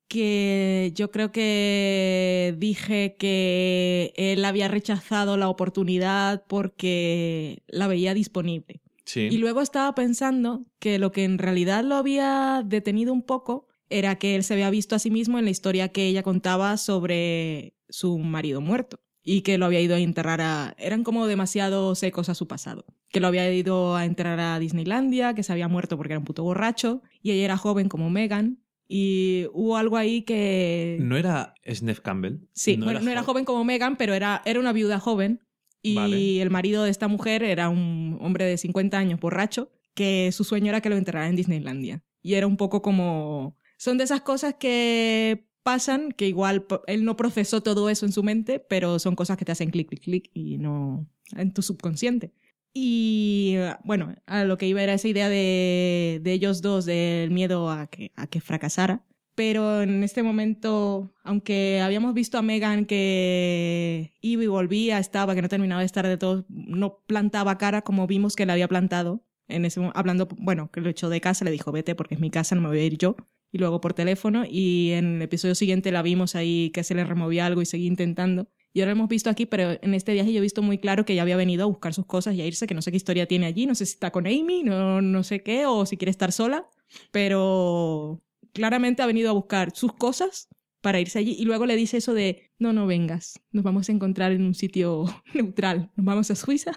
que 0.10 0.92
yo 0.96 1.12
creo 1.12 1.32
que 1.32 2.54
dije 2.58 3.16
que 3.18 4.12
él 4.18 4.44
había 4.44 4.68
rechazado 4.68 5.38
la 5.38 5.48
oportunidad 5.48 6.44
porque 6.48 7.64
la 7.68 7.88
veía 7.88 8.14
disponible. 8.14 8.82
Sí. 9.06 9.28
Y 9.32 9.38
luego 9.38 9.62
estaba 9.62 9.94
pensando 9.96 10.66
que 10.80 11.00
lo 11.00 11.12
que 11.12 11.24
en 11.24 11.38
realidad 11.38 11.84
lo 11.84 11.96
había 11.96 12.64
detenido 12.66 13.14
un 13.14 13.24
poco 13.24 13.68
era 13.90 14.16
que 14.18 14.36
él 14.36 14.44
se 14.44 14.54
había 14.54 14.70
visto 14.70 14.96
a 14.96 15.00
sí 15.00 15.12
mismo 15.12 15.38
en 15.40 15.46
la 15.46 15.52
historia 15.52 15.90
que 15.90 16.08
ella 16.08 16.24
contaba 16.24 16.78
sobre 16.78 17.76
su 17.90 18.18
marido 18.18 18.62
muerto 18.62 19.00
y 19.24 19.42
que 19.42 19.58
lo 19.58 19.66
había 19.66 19.82
ido 19.82 19.96
a 19.96 20.00
enterrar 20.00 20.42
a... 20.42 20.76
Eran 20.78 21.04
como 21.04 21.28
demasiado 21.28 21.96
secos 21.96 22.28
a 22.30 22.36
su 22.36 22.48
pasado. 22.48 22.86
Que 23.10 23.20
lo 23.20 23.28
había 23.28 23.52
ido 23.54 23.96
a 23.96 24.06
enterrar 24.06 24.40
a 24.40 24.60
Disneylandia, 24.60 25.34
que 25.34 25.44
se 25.44 25.54
había 25.54 25.68
muerto 25.68 25.96
porque 25.98 26.14
era 26.14 26.20
un 26.20 26.26
puto 26.26 26.44
borracho 26.44 27.02
y 27.22 27.32
ella 27.32 27.46
era 27.46 27.58
joven 27.58 27.88
como 27.88 28.10
Megan. 28.10 28.60
Y 28.88 29.46
hubo 29.54 29.78
algo 29.78 29.98
ahí 29.98 30.24
que... 30.24 30.98
¿No 31.00 31.16
era 31.16 31.54
Snef 31.66 32.02
Campbell? 32.02 32.40
Sí, 32.54 32.76
bueno, 32.76 33.00
no 33.00 33.12
era 33.12 33.24
joven 33.24 33.46
como 33.46 33.64
Megan, 33.64 33.96
pero 33.96 34.14
era, 34.14 34.42
era 34.46 34.60
una 34.60 34.74
viuda 34.74 35.00
joven. 35.00 35.40
Y 35.84 36.40
el 36.40 36.50
marido 36.50 36.84
de 36.84 36.90
esta 36.90 37.10
mujer 37.10 37.44
era 37.44 37.70
un 37.70 38.18
hombre 38.22 38.46
de 38.46 38.58
50 38.58 38.98
años, 38.98 39.20
borracho, 39.20 39.70
que 39.94 40.32
su 40.32 40.46
sueño 40.46 40.70
era 40.70 40.82
que 40.82 40.90
lo 40.90 40.96
enterrara 40.96 41.28
en 41.28 41.36
Disneylandia. 41.36 42.04
Y 42.22 42.36
era 42.36 42.48
un 42.48 42.58
poco 42.58 42.82
como... 42.82 43.58
Son 43.78 43.98
de 43.98 44.06
esas 44.06 44.22
cosas 44.22 44.56
que 44.58 45.46
pasan, 45.62 46.14
que 46.14 46.28
igual 46.28 46.66
él 46.88 47.04
no 47.04 47.18
procesó 47.18 47.62
todo 47.62 47.90
eso 47.90 48.06
en 48.06 48.14
su 48.14 48.24
mente, 48.24 48.60
pero 48.60 48.98
son 48.98 49.16
cosas 49.16 49.38
que 49.38 49.44
te 49.46 49.52
hacen 49.52 49.72
clic, 49.72 49.90
clic, 49.90 50.02
clic 50.02 50.32
y 50.34 50.58
no... 50.58 51.06
en 51.36 51.54
tu 51.54 51.62
subconsciente. 51.62 52.34
Y 52.74 53.56
bueno, 53.84 54.16
a 54.26 54.46
lo 54.46 54.58
que 54.58 54.68
iba 54.68 54.82
era 54.82 54.94
esa 54.94 55.08
idea 55.08 55.30
de, 55.30 56.22
de 56.24 56.32
ellos 56.32 56.62
dos, 56.62 56.86
del 56.86 57.30
miedo 57.30 57.70
a 57.70 57.88
que, 57.88 58.12
a 58.16 58.26
que 58.28 58.42
fracasara. 58.42 59.06
Pero 59.36 59.82
en 59.82 60.04
este 60.04 60.22
momento, 60.22 61.12
aunque 61.24 61.82
habíamos 61.82 62.14
visto 62.14 62.38
a 62.38 62.44
Megan 62.44 62.86
que 62.86 64.14
iba 64.22 64.44
y 64.44 64.48
volvía, 64.48 65.00
estaba, 65.00 65.34
que 65.34 65.42
no 65.42 65.50
terminaba 65.50 65.82
de 65.82 65.88
estar 65.88 66.08
de 66.08 66.18
todo, 66.18 66.46
no 66.50 67.00
plantaba 67.08 67.58
cara 67.58 67.82
como 67.82 68.06
vimos 68.06 68.36
que 68.36 68.46
le 68.46 68.52
había 68.52 68.68
plantado. 68.68 69.26
En 69.48 69.66
ese, 69.66 69.82
hablando, 69.96 70.28
bueno, 70.38 70.70
que 70.72 70.82
lo 70.82 70.90
echó 70.90 71.10
de 71.10 71.20
casa, 71.20 71.46
le 71.46 71.52
dijo, 71.52 71.72
vete 71.72 71.96
porque 71.96 72.16
es 72.16 72.22
mi 72.22 72.30
casa, 72.30 72.56
no 72.56 72.62
me 72.62 72.68
voy 72.68 72.80
a 72.80 72.86
ir 72.86 72.98
yo. 72.98 73.16
Y 73.52 73.58
luego 73.58 73.82
por 73.82 73.94
teléfono. 73.94 74.46
Y 74.48 74.92
en 74.92 75.16
el 75.16 75.22
episodio 75.24 75.56
siguiente 75.56 75.92
la 75.92 76.02
vimos 76.02 76.36
ahí 76.36 76.70
que 76.72 76.84
se 76.84 76.96
le 76.96 77.04
removía 77.04 77.46
algo 77.46 77.62
y 77.62 77.66
seguía 77.66 77.88
intentando. 77.88 78.48
Y 78.74 78.82
ahora 78.82 78.92
lo 78.92 78.98
hemos 78.98 79.10
visto 79.10 79.30
aquí, 79.30 79.46
pero 79.46 79.78
en 79.82 79.94
este 79.94 80.14
viaje 80.14 80.34
yo 80.34 80.40
he 80.40 80.42
visto 80.42 80.64
muy 80.64 80.80
claro 80.80 81.06
que 81.06 81.14
ya 81.14 81.22
había 81.22 81.38
venido 81.38 81.64
a 81.64 81.68
buscar 81.68 81.94
sus 81.94 82.08
cosas 82.08 82.34
y 82.34 82.42
a 82.42 82.46
irse, 82.46 82.66
que 82.66 82.74
no 82.74 82.82
sé 82.82 82.90
qué 82.90 82.98
historia 82.98 83.28
tiene 83.28 83.46
allí, 83.46 83.68
no 83.68 83.76
sé 83.76 83.86
si 83.86 83.94
está 83.94 84.12
con 84.12 84.26
Amy, 84.26 84.64
no, 84.64 85.00
no 85.00 85.24
sé 85.24 85.44
qué, 85.44 85.68
o 85.68 85.86
si 85.86 85.96
quiere 85.96 86.10
estar 86.10 86.32
sola, 86.32 86.68
pero 87.12 88.24
claramente 88.54 89.02
ha 89.02 89.06
venido 89.06 89.30
a 89.30 89.34
buscar 89.34 89.76
sus 89.76 89.94
cosas 89.94 90.50
para 90.82 91.00
irse 91.00 91.20
allí 91.20 91.36
y 91.38 91.46
luego 91.46 91.66
le 91.66 91.76
dice 91.76 91.98
eso 91.98 92.14
de, 92.14 92.52
no, 92.60 92.74
no 92.74 92.88
vengas, 92.88 93.40
nos 93.52 93.64
vamos 93.64 93.90
a 93.90 93.92
encontrar 93.92 94.32
en 94.32 94.44
un 94.44 94.54
sitio 94.54 95.06
neutral, 95.34 95.92
nos 95.96 96.06
vamos 96.06 96.32
a 96.32 96.36
Suiza. 96.36 96.74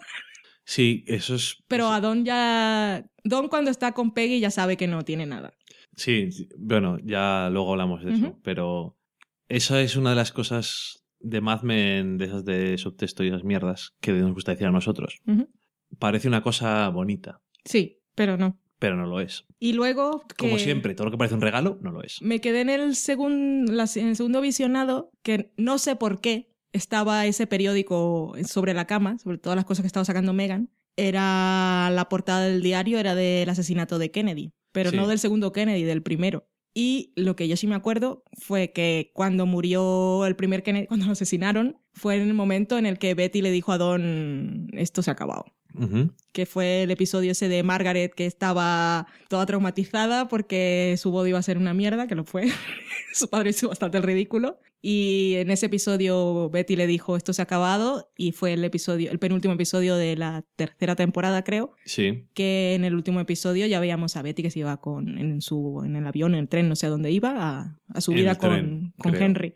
Sí, 0.65 1.05
eso 1.07 1.37
es... 1.37 1.63
Pero 1.69 1.89
a 1.89 2.01
Don 2.01 2.25
ya... 2.25 3.09
Don 3.23 3.49
cuando 3.49 3.71
está 3.71 3.93
con 3.93 4.13
Peggy 4.13 4.41
ya 4.41 4.51
sabe 4.51 4.77
que 4.77 4.89
no 4.89 5.05
tiene 5.05 5.25
nada. 5.27 5.53
Sí, 5.95 6.29
bueno, 6.59 6.99
ya 7.05 7.49
luego 7.51 7.73
hablamos 7.73 8.05
de 8.05 8.15
eso, 8.15 8.39
pero 8.43 8.99
esa 9.49 9.81
es 9.81 9.97
una 9.97 10.11
de 10.11 10.17
las 10.17 10.33
cosas 10.33 11.05
de 11.21 11.41
Mad 11.41 11.63
Men, 11.63 12.19
de 12.19 12.27
esas 12.27 12.45
de 12.45 12.77
subtexto 12.79 13.25
y 13.25 13.29
esas 13.29 13.45
mierdas 13.45 13.95
que 14.01 14.13
nos 14.13 14.35
gusta 14.35 14.53
decir 14.53 14.67
a 14.67 14.73
nosotros. 14.73 15.21
Parece 15.99 16.29
una 16.29 16.43
cosa 16.43 16.89
bonita, 16.91 17.41
Sí, 17.65 17.99
pero 18.15 18.37
no. 18.37 18.61
Pero 18.79 18.97
no 18.97 19.07
lo 19.07 19.21
es. 19.21 19.45
Y 19.59 19.73
luego... 19.73 20.23
Como 20.39 20.59
siempre, 20.59 20.95
todo 20.95 21.07
lo 21.07 21.11
que 21.11 21.19
parece 21.19 21.35
un 21.35 21.41
regalo 21.41 21.79
no 21.83 21.93
lo 21.93 22.03
es. 22.03 22.21
Me 22.23 22.41
quedé 22.41 22.61
en 22.61 22.71
el, 22.71 22.91
segun- 22.95 23.69
en 23.97 24.07
el 24.09 24.17
segundo 24.17 24.41
visionado 24.41 25.11
que 25.23 25.53
no 25.57 25.79
sé 25.79 25.97
por 25.97 26.21
qué 26.21 26.53
estaba 26.73 27.25
ese 27.27 27.47
periódico 27.47 28.35
sobre 28.47 28.75
la 28.75 28.87
cama, 28.87 29.19
sobre 29.19 29.39
todas 29.39 29.57
las 29.57 29.65
cosas 29.65 29.83
que 29.83 29.87
estaba 29.87 30.05
sacando 30.05 30.33
Megan. 30.33 30.71
Era 30.97 31.91
la 31.93 32.09
portada 32.09 32.47
del 32.47 32.63
diario, 32.63 32.99
era 32.99 33.15
del 33.15 33.49
asesinato 33.49 33.99
de 33.99 34.11
Kennedy, 34.11 34.53
pero 34.73 34.91
Sí. 34.91 34.97
no 34.97 35.07
del 35.07 35.19
segundo 35.19 35.53
Kennedy, 35.53 35.85
del 35.85 36.03
primero. 36.03 36.49
Y 36.75 37.13
lo 37.17 37.37
que 37.37 37.49
yo 37.49 37.57
sí 37.57 37.67
me 37.67 37.75
acuerdo 37.75 38.23
fue 38.35 38.73
que 38.73 39.11
cuando 39.15 39.47
murió 39.47 40.27
el 40.27 40.37
primer 40.37 40.63
Kennedy, 40.63 40.87
cuando 40.87 41.07
lo 41.07 41.13
asesinaron, 41.13 41.79
fue 41.93 42.17
en 42.17 42.23
el 42.29 42.35
momento 42.35 42.77
en 42.77 42.85
el 42.85 42.99
que 42.99 43.15
Betty 43.15 43.41
le 43.41 43.51
dijo 43.51 43.73
a 43.73 43.79
Don, 43.79 44.69
esto 44.73 45.01
se 45.03 45.11
ha 45.11 45.15
acabado 45.15 45.47
Que 46.33 46.47
fue 46.47 46.83
el 46.83 46.91
episodio 46.91 47.33
ese 47.33 47.49
de 47.49 47.63
Margaret 47.63 48.13
que 48.15 48.27
estaba 48.27 49.07
toda 49.29 49.47
traumatizada 49.47 50.29
porque 50.29 50.95
su 50.99 51.11
boda 51.11 51.29
iba 51.29 51.39
a 51.39 51.43
ser 51.43 51.59
una 51.59 51.75
mierda, 51.75 52.07
que 52.07 52.15
lo 52.15 52.25
fue. 52.25 52.47
su 53.13 53.29
padre 53.29 53.51
hizo 53.51 53.69
bastante 53.69 53.99
el 53.99 54.05
ridículo. 54.05 54.59
Y 54.83 55.35
en 55.37 55.51
ese 55.51 55.67
episodio 55.67 56.49
Betty 56.51 56.77
le 56.77 56.87
dijo 56.87 57.17
esto 57.17 57.33
se 57.33 57.43
ha 57.43 57.45
acabado 57.45 58.13
y 58.17 58.33
fue 58.33 58.53
el 58.53 58.63
episodio, 58.63 59.11
el 59.11 59.19
penúltimo 59.19 59.55
episodio 59.55 59.97
de 59.97 60.17
la 60.17 60.45
tercera 60.55 60.95
temporada, 60.95 61.43
creo, 61.43 61.73
Sí, 61.85 62.29
que 62.35 62.75
en 62.75 62.85
el 62.85 62.95
último 62.95 63.19
episodio 63.19 63.67
ya 63.67 63.81
veíamos 63.81 64.17
a 64.17 64.23
Betty 64.23 64.43
que 64.43 64.51
se 64.51 64.61
iba 64.61 64.77
con, 64.81 65.19
en, 65.19 65.41
su, 65.41 65.83
en 65.85 65.97
el 65.97 66.07
avión, 66.07 66.35
en 66.35 66.41
el 66.41 66.49
tren, 66.49 66.69
no 66.69 66.77
sé 66.77 66.87
a 66.87 66.91
dónde 66.91 67.11
iba, 67.11 67.33
a, 67.37 67.81
a 67.89 68.01
subir 68.01 68.21
En 68.21 68.29
a 68.29 68.33
el 68.33 68.37
con, 68.37 68.51
tren, 68.51 68.93
con. 68.99 69.17
Henry. 69.17 69.55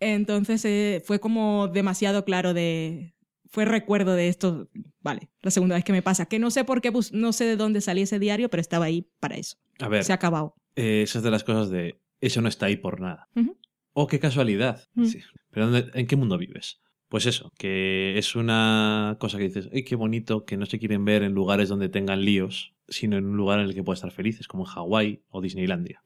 Entonces 0.00 0.64
eh, 0.64 1.02
fue 1.04 1.20
como 1.20 1.68
demasiado 1.68 2.24
claro 2.24 2.52
de... 2.52 3.14
Fue 3.52 3.66
recuerdo 3.66 4.14
de 4.14 4.28
esto, 4.28 4.70
vale, 5.02 5.28
la 5.42 5.50
segunda 5.50 5.74
vez 5.74 5.84
que 5.84 5.92
me 5.92 6.00
pasa, 6.00 6.24
que 6.26 6.38
no 6.38 6.50
sé 6.50 6.64
por 6.64 6.80
qué, 6.80 6.88
bus- 6.90 7.12
no 7.12 7.32
sé 7.34 7.44
de 7.44 7.56
dónde 7.56 7.82
salía 7.82 8.04
ese 8.04 8.18
diario, 8.18 8.48
pero 8.48 8.62
estaba 8.62 8.86
ahí 8.86 9.06
para 9.20 9.36
eso. 9.36 9.58
A 9.78 9.88
ver, 9.88 10.04
Se 10.04 10.12
ha 10.12 10.14
acabado. 10.14 10.54
eh, 10.74 11.02
esa 11.02 11.18
es 11.18 11.22
de 11.24 11.30
las 11.30 11.44
cosas 11.44 11.68
de 11.68 12.00
eso 12.22 12.40
no 12.40 12.48
está 12.48 12.66
ahí 12.66 12.76
por 12.76 13.00
nada. 13.00 13.28
Ujú. 13.36 13.56
Oh, 13.92 14.06
qué 14.06 14.18
casualidad. 14.18 14.88
Sí. 15.04 15.20
Pero 15.50 15.68
¿dónde- 15.68 15.90
¿en 15.92 16.06
qué 16.06 16.16
mundo 16.16 16.38
vives? 16.38 16.80
Pues 17.08 17.26
eso, 17.26 17.52
que 17.58 18.16
es 18.16 18.34
una 18.36 19.18
cosa 19.20 19.36
que 19.36 19.44
dices, 19.44 19.68
¡ay, 19.70 19.84
qué 19.84 19.96
bonito! 19.96 20.46
Que 20.46 20.56
no 20.56 20.64
se 20.64 20.78
quieren 20.78 21.04
ver 21.04 21.22
en 21.22 21.32
lugares 21.32 21.68
donde 21.68 21.90
tengan 21.90 22.24
líos, 22.24 22.74
sino 22.88 23.18
en 23.18 23.26
un 23.26 23.36
lugar 23.36 23.58
en 23.60 23.66
el 23.66 23.74
que 23.74 23.82
pueda 23.84 23.96
estar 23.96 24.12
felices, 24.12 24.48
como 24.48 24.62
en 24.64 24.70
Hawái 24.70 25.22
o 25.28 25.42
Disneylandia. 25.42 26.02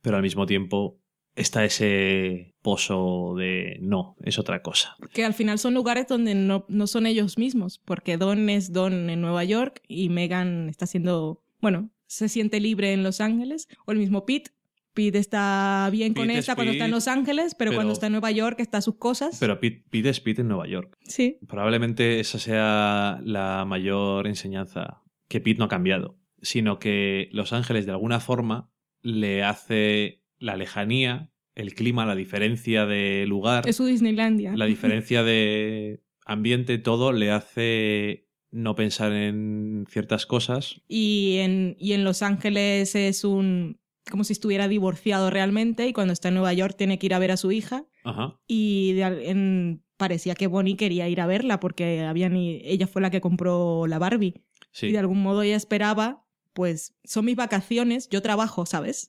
Pero 0.00 0.16
al 0.16 0.22
mismo 0.22 0.46
tiempo 0.46 0.98
está 1.34 1.64
ese 1.64 2.54
pozo 2.62 3.34
de 3.36 3.78
no, 3.80 4.16
es 4.24 4.38
otra 4.38 4.62
cosa. 4.62 4.96
Que 5.12 5.24
al 5.24 5.34
final 5.34 5.58
son 5.58 5.74
lugares 5.74 6.06
donde 6.08 6.34
no, 6.34 6.64
no 6.68 6.86
son 6.86 7.06
ellos 7.06 7.38
mismos, 7.38 7.78
porque 7.84 8.16
Don 8.16 8.48
es 8.50 8.72
Don 8.72 9.10
en 9.10 9.20
Nueva 9.20 9.44
York 9.44 9.82
y 9.88 10.08
Megan 10.08 10.68
está 10.68 10.86
siendo, 10.86 11.42
bueno, 11.60 11.90
se 12.06 12.28
siente 12.28 12.60
libre 12.60 12.92
en 12.92 13.02
Los 13.02 13.20
Ángeles, 13.20 13.68
o 13.86 13.92
el 13.92 13.98
mismo 13.98 14.26
Pete. 14.26 14.50
Pete 14.94 15.16
está 15.18 15.88
bien 15.90 16.12
con 16.12 16.30
es 16.30 16.40
esta 16.40 16.54
cuando 16.54 16.72
está 16.72 16.84
en 16.84 16.90
Los 16.90 17.08
Ángeles, 17.08 17.54
pero, 17.54 17.70
pero- 17.70 17.78
cuando 17.78 17.94
está 17.94 18.06
en 18.06 18.12
Nueva 18.12 18.30
York 18.30 18.60
está 18.60 18.78
a 18.78 18.82
sus 18.82 18.96
cosas. 18.96 19.38
Pero 19.40 19.58
Pete, 19.58 19.84
Pete 19.88 20.10
es 20.10 20.20
Pete 20.20 20.42
en 20.42 20.48
Nueva 20.48 20.66
York. 20.68 20.98
sí. 21.04 21.38
Probablemente 21.48 22.20
esa 22.20 22.38
sea 22.38 23.18
la 23.24 23.64
mayor 23.64 24.26
enseñanza, 24.26 25.02
que 25.28 25.40
Pete 25.40 25.58
no 25.58 25.64
ha 25.64 25.68
cambiado, 25.68 26.18
sino 26.42 26.78
que 26.78 27.28
Los 27.32 27.54
Ángeles 27.54 27.86
de 27.86 27.92
alguna 27.92 28.20
forma 28.20 28.70
le 29.00 29.42
hace 29.42 30.21
la 30.42 30.56
lejanía, 30.56 31.30
el 31.54 31.74
clima, 31.74 32.04
la 32.06 32.14
diferencia 32.14 32.86
de 32.86 33.24
lugar, 33.26 33.68
Es 33.68 33.76
su 33.76 33.84
Disneylandia. 33.86 34.52
la 34.56 34.66
diferencia 34.66 35.22
de 35.22 36.02
ambiente, 36.24 36.78
todo 36.78 37.12
le 37.12 37.30
hace 37.30 38.28
no 38.50 38.74
pensar 38.74 39.12
en 39.12 39.86
ciertas 39.88 40.26
cosas. 40.26 40.80
y 40.88 41.36
en, 41.38 41.76
y 41.78 41.92
en 41.92 42.04
Los 42.04 42.22
Ángeles 42.22 42.94
es 42.94 43.24
un 43.24 43.80
como 44.10 44.24
si 44.24 44.32
estuviera 44.32 44.66
divorciado 44.66 45.30
realmente 45.30 45.86
y 45.86 45.92
cuando 45.92 46.12
está 46.12 46.28
en 46.28 46.34
Nueva 46.34 46.52
York 46.52 46.74
tiene 46.76 46.98
que 46.98 47.06
ir 47.06 47.14
a 47.14 47.20
ver 47.20 47.30
a 47.30 47.36
su 47.36 47.52
hija 47.52 47.84
Ajá. 48.02 48.36
y 48.48 48.94
de 48.94 49.02
en- 49.30 49.84
parecía 49.96 50.34
que 50.34 50.48
Bonnie 50.48 50.74
quería 50.76 51.08
ir 51.08 51.20
a 51.20 51.26
verla 51.26 51.60
porque 51.60 52.00
habían, 52.00 52.34
ella 52.34 52.88
fue 52.88 53.00
la 53.00 53.10
que 53.10 53.20
compró 53.20 53.86
la 53.86 54.00
Barbie 54.00 54.34
Sí. 54.72 54.86
y 54.86 54.92
de 54.92 54.98
algún 54.98 55.22
modo 55.22 55.42
ella 55.42 55.54
esperaba 55.56 56.21
pues 56.52 56.94
son 57.04 57.24
mis 57.24 57.36
vacaciones, 57.36 58.08
yo 58.08 58.22
trabajo, 58.22 58.66
¿sabes? 58.66 59.08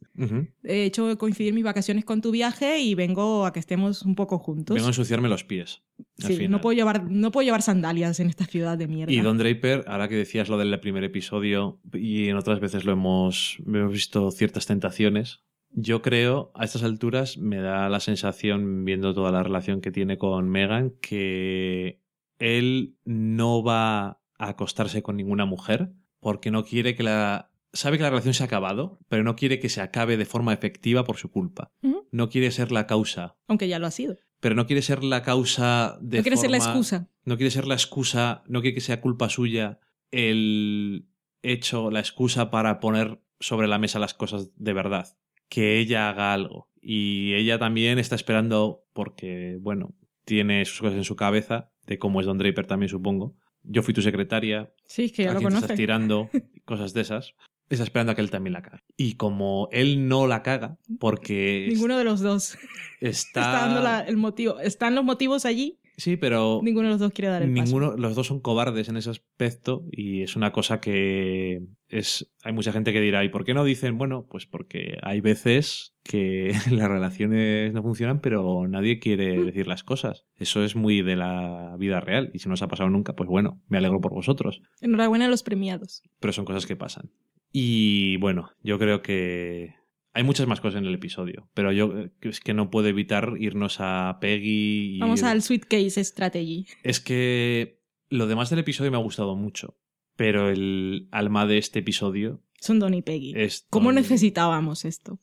He 0.63 0.85
hecho 0.85 1.17
coincidir 1.17 1.53
mis 1.53 1.63
vacaciones 1.63 2.05
con 2.05 2.21
tu 2.21 2.31
viaje 2.31 2.79
y 2.79 2.95
vengo 2.95 3.45
a 3.45 3.53
que 3.53 3.59
estemos 3.59 4.03
un 4.03 4.15
poco 4.15 4.39
juntos. 4.39 4.75
Vengo 4.75 4.87
a 4.87 4.91
ensuciarme 4.91 5.29
los 5.29 5.43
pies. 5.43 5.81
al 6.21 6.27
sí, 6.27 6.35
final. 6.35 6.51
no 6.51 6.61
puedo, 6.61 6.75
llevar, 6.75 7.09
no 7.09 7.31
puedo 7.31 7.43
llevar 7.45 7.61
sandalias 7.61 8.19
en 8.19 8.27
esta 8.27 8.45
ciudad 8.45 8.77
de 8.77 8.87
mierda. 8.87 9.13
Y 9.13 9.19
Don 9.19 9.37
Draper, 9.37 9.83
ahora 9.87 10.07
que 10.07 10.15
decías 10.15 10.49
lo 10.49 10.57
del 10.57 10.79
primer 10.79 11.03
episodio 11.03 11.79
y 11.93 12.29
en 12.29 12.37
otras 12.37 12.59
veces 12.59 12.85
lo 12.85 12.93
hemos, 12.93 13.57
hemos 13.65 13.91
visto 13.91 14.31
ciertas 14.31 14.65
tentaciones, 14.65 15.41
yo 15.71 16.01
creo 16.01 16.51
a 16.53 16.65
estas 16.65 16.83
alturas 16.83 17.37
me 17.37 17.57
da 17.57 17.89
la 17.89 17.99
sensación, 17.99 18.85
viendo 18.85 19.13
toda 19.13 19.31
la 19.31 19.43
relación 19.43 19.81
que 19.81 19.91
tiene 19.91 20.17
con 20.17 20.49
Megan, 20.49 20.93
que 21.01 21.99
él 22.39 22.95
no 23.05 23.63
va 23.63 24.05
a 24.37 24.49
acostarse 24.49 25.01
con 25.01 25.17
ninguna 25.17 25.45
mujer 25.45 25.93
porque 26.23 26.49
no 26.49 26.63
quiere 26.65 26.95
que 26.95 27.03
la... 27.03 27.51
Sabe 27.71 27.97
que 27.97 28.03
la 28.03 28.09
relación 28.09 28.33
se 28.33 28.43
ha 28.43 28.45
acabado, 28.47 28.99
pero 29.09 29.23
no 29.23 29.35
quiere 29.35 29.59
que 29.59 29.69
se 29.69 29.81
acabe 29.81 30.17
de 30.17 30.25
forma 30.25 30.53
efectiva 30.53 31.03
por 31.03 31.17
su 31.17 31.29
culpa. 31.29 31.71
No 32.11 32.29
quiere 32.29 32.49
ser 32.51 32.71
la 32.71 32.87
causa, 32.87 33.35
Aunque 33.47 33.67
ya 33.67 33.77
lo 33.79 33.87
ha 33.87 33.91
sido. 33.91 34.17
pero 34.39 34.53
no 34.55 34.65
quiere 34.67 34.81
ser 34.83 35.03
la 35.03 35.23
causa 35.23 35.97
de 36.01 36.17
no 36.17 36.23
quiere 36.23 36.37
ser 36.37 36.51
la 36.51 36.57
excusa. 36.57 37.09
no 37.25 37.35
quiere 37.37 37.49
ser 37.51 37.65
la 37.65 37.73
excusa, 37.73 38.43
no 38.47 38.61
quiere 38.61 38.75
que 38.75 38.81
sea 38.81 39.01
culpa 39.01 39.29
suya 39.29 39.79
el 40.11 41.07
hecho, 41.41 41.89
la 41.91 41.99
excusa 41.99 42.51
para 42.51 42.79
poner 42.79 43.19
sobre 43.39 43.67
la 43.67 43.79
mesa 43.79 43.99
las 43.99 44.13
cosas 44.13 44.51
de 44.55 44.73
verdad. 44.73 45.17
Que 45.49 45.79
ella 45.79 46.09
haga 46.09 46.33
algo. 46.33 46.69
Y 46.81 47.33
ella 47.33 47.57
también 47.59 47.97
está 47.99 48.15
esperando, 48.15 48.85
porque, 48.93 49.57
bueno, 49.59 49.95
tiene 50.25 50.63
sus 50.65 50.79
cosas 50.81 50.97
en 50.97 51.03
su 51.03 51.15
cabeza, 51.15 51.71
de 51.87 51.97
cómo 51.97 52.19
es 52.19 52.25
Don 52.27 52.37
Draper 52.37 52.67
también, 52.67 52.89
supongo. 52.89 53.35
Yo 53.63 53.81
fui 53.83 53.93
tu 53.93 54.01
secretaria, 54.01 54.71
Sí, 54.85 55.05
es 55.05 55.11
que 55.13 55.23
ya 55.23 55.31
a 55.31 55.33
lo 55.33 55.39
quién 55.39 55.51
te 55.51 55.55
estás 55.59 55.75
tirando, 55.77 56.29
cosas 56.65 56.93
de 56.93 57.01
esas. 57.01 57.33
Está 57.69 57.85
esperando 57.85 58.11
a 58.11 58.15
que 58.15 58.21
él 58.21 58.29
también 58.29 58.53
la 58.53 58.61
cague. 58.61 58.83
Y 58.97 59.15
como 59.15 59.69
él 59.71 60.07
no 60.07 60.27
la 60.27 60.43
caga, 60.43 60.77
porque 60.99 61.67
Ninguno 61.69 61.97
de 61.97 62.03
los 62.03 62.19
dos 62.19 62.57
está... 62.99 63.39
está 63.41 63.51
dando 63.51 63.81
la- 63.81 64.01
el 64.01 64.17
motivo. 64.17 64.59
Están 64.59 64.95
los 64.95 65.03
motivos 65.03 65.45
allí, 65.45 65.79
Sí, 65.95 66.17
pero... 66.17 66.59
ninguno 66.63 66.87
de 66.87 66.93
los 66.93 66.99
dos 66.99 67.11
quiere 67.11 67.29
dar 67.29 67.43
el 67.43 67.53
paso. 67.53 67.63
Ninguno, 67.65 67.95
los 67.97 68.15
dos 68.15 68.25
son 68.27 68.39
cobardes 68.39 68.89
en 68.89 68.97
ese 68.97 69.11
aspecto 69.11 69.85
y 69.91 70.23
es 70.23 70.35
una 70.35 70.51
cosa 70.51 70.81
que 70.81 71.61
es 71.87 72.31
hay 72.43 72.51
mucha 72.51 72.71
gente 72.71 72.91
que 72.93 72.99
dirá 72.99 73.23
¿y 73.23 73.29
por 73.29 73.45
qué 73.45 73.53
no 73.53 73.63
dicen? 73.63 73.97
Bueno, 73.99 74.25
pues 74.27 74.47
porque 74.47 74.97
hay 75.03 75.21
veces 75.21 75.93
que 76.03 76.51
las 76.71 76.87
relaciones 76.89 77.73
no 77.73 77.83
funcionan 77.83 78.21
pero 78.21 78.67
nadie 78.67 78.99
quiere 78.99 79.37
Mm. 79.37 79.45
decir 79.45 79.67
las 79.67 79.83
cosas. 79.83 80.25
Eso 80.35 80.63
es 80.63 80.75
muy 80.75 81.01
de 81.03 81.15
la 81.15 81.75
vida 81.77 81.99
real 81.99 82.31
y 82.33 82.39
si 82.39 82.47
no 82.49 82.55
os 82.55 82.61
ha 82.63 82.67
pasado 82.67 82.89
nunca, 82.89 83.13
pues 83.15 83.29
bueno, 83.29 83.61
me 83.67 83.77
alegro 83.77 84.01
por 84.01 84.13
vosotros, 84.13 84.61
Enhorabuena 84.81 85.25
a 85.25 85.29
los 85.29 85.43
premiados. 85.43 86.01
pero 86.19 86.33
son 86.33 86.45
cosas 86.45 86.65
que 86.65 86.75
pasan. 86.75 87.11
Y 87.51 88.17
bueno, 88.17 88.49
yo 88.63 88.79
creo 88.79 89.03
que 89.03 89.75
hay 90.13 90.23
muchas 90.23 90.47
más 90.47 90.61
cosas 90.61 90.79
en 90.81 90.85
el 90.87 90.93
episodio, 90.93 91.49
pero 91.53 91.71
yo 91.71 91.97
eh, 91.97 92.11
es 92.21 92.39
que 92.39 92.53
no 92.53 92.69
puedo 92.69 92.87
evitar 92.87 93.33
irnos 93.39 93.77
a 93.79 94.17
Peggy 94.21 94.95
y 94.95 94.99
Vamos 94.99 95.23
al 95.23 95.41
Sweet 95.41 95.65
Case 95.65 96.03
Strategy. 96.03 96.65
es 96.83 96.99
que 96.99 97.81
Lo 98.09 98.27
demás 98.27 98.49
del 98.49 98.59
episodio 98.59 98.91
me 98.91 98.97
ha 98.97 99.01
gustado 99.01 99.35
mucho, 99.35 99.77
pero 100.15 100.49
el 100.49 101.07
alma 101.11 101.45
de 101.47 101.57
este 101.57 101.79
episodio 101.79 102.41
Son 102.59 102.79
Don 102.79 102.93
y 102.93 103.01
Peggy. 103.01 103.33
es... 103.35 103.65
¿Cómo 103.69 103.87
Don- 103.89 103.95
necesitábamos 103.95 104.85
esto? 104.85 105.19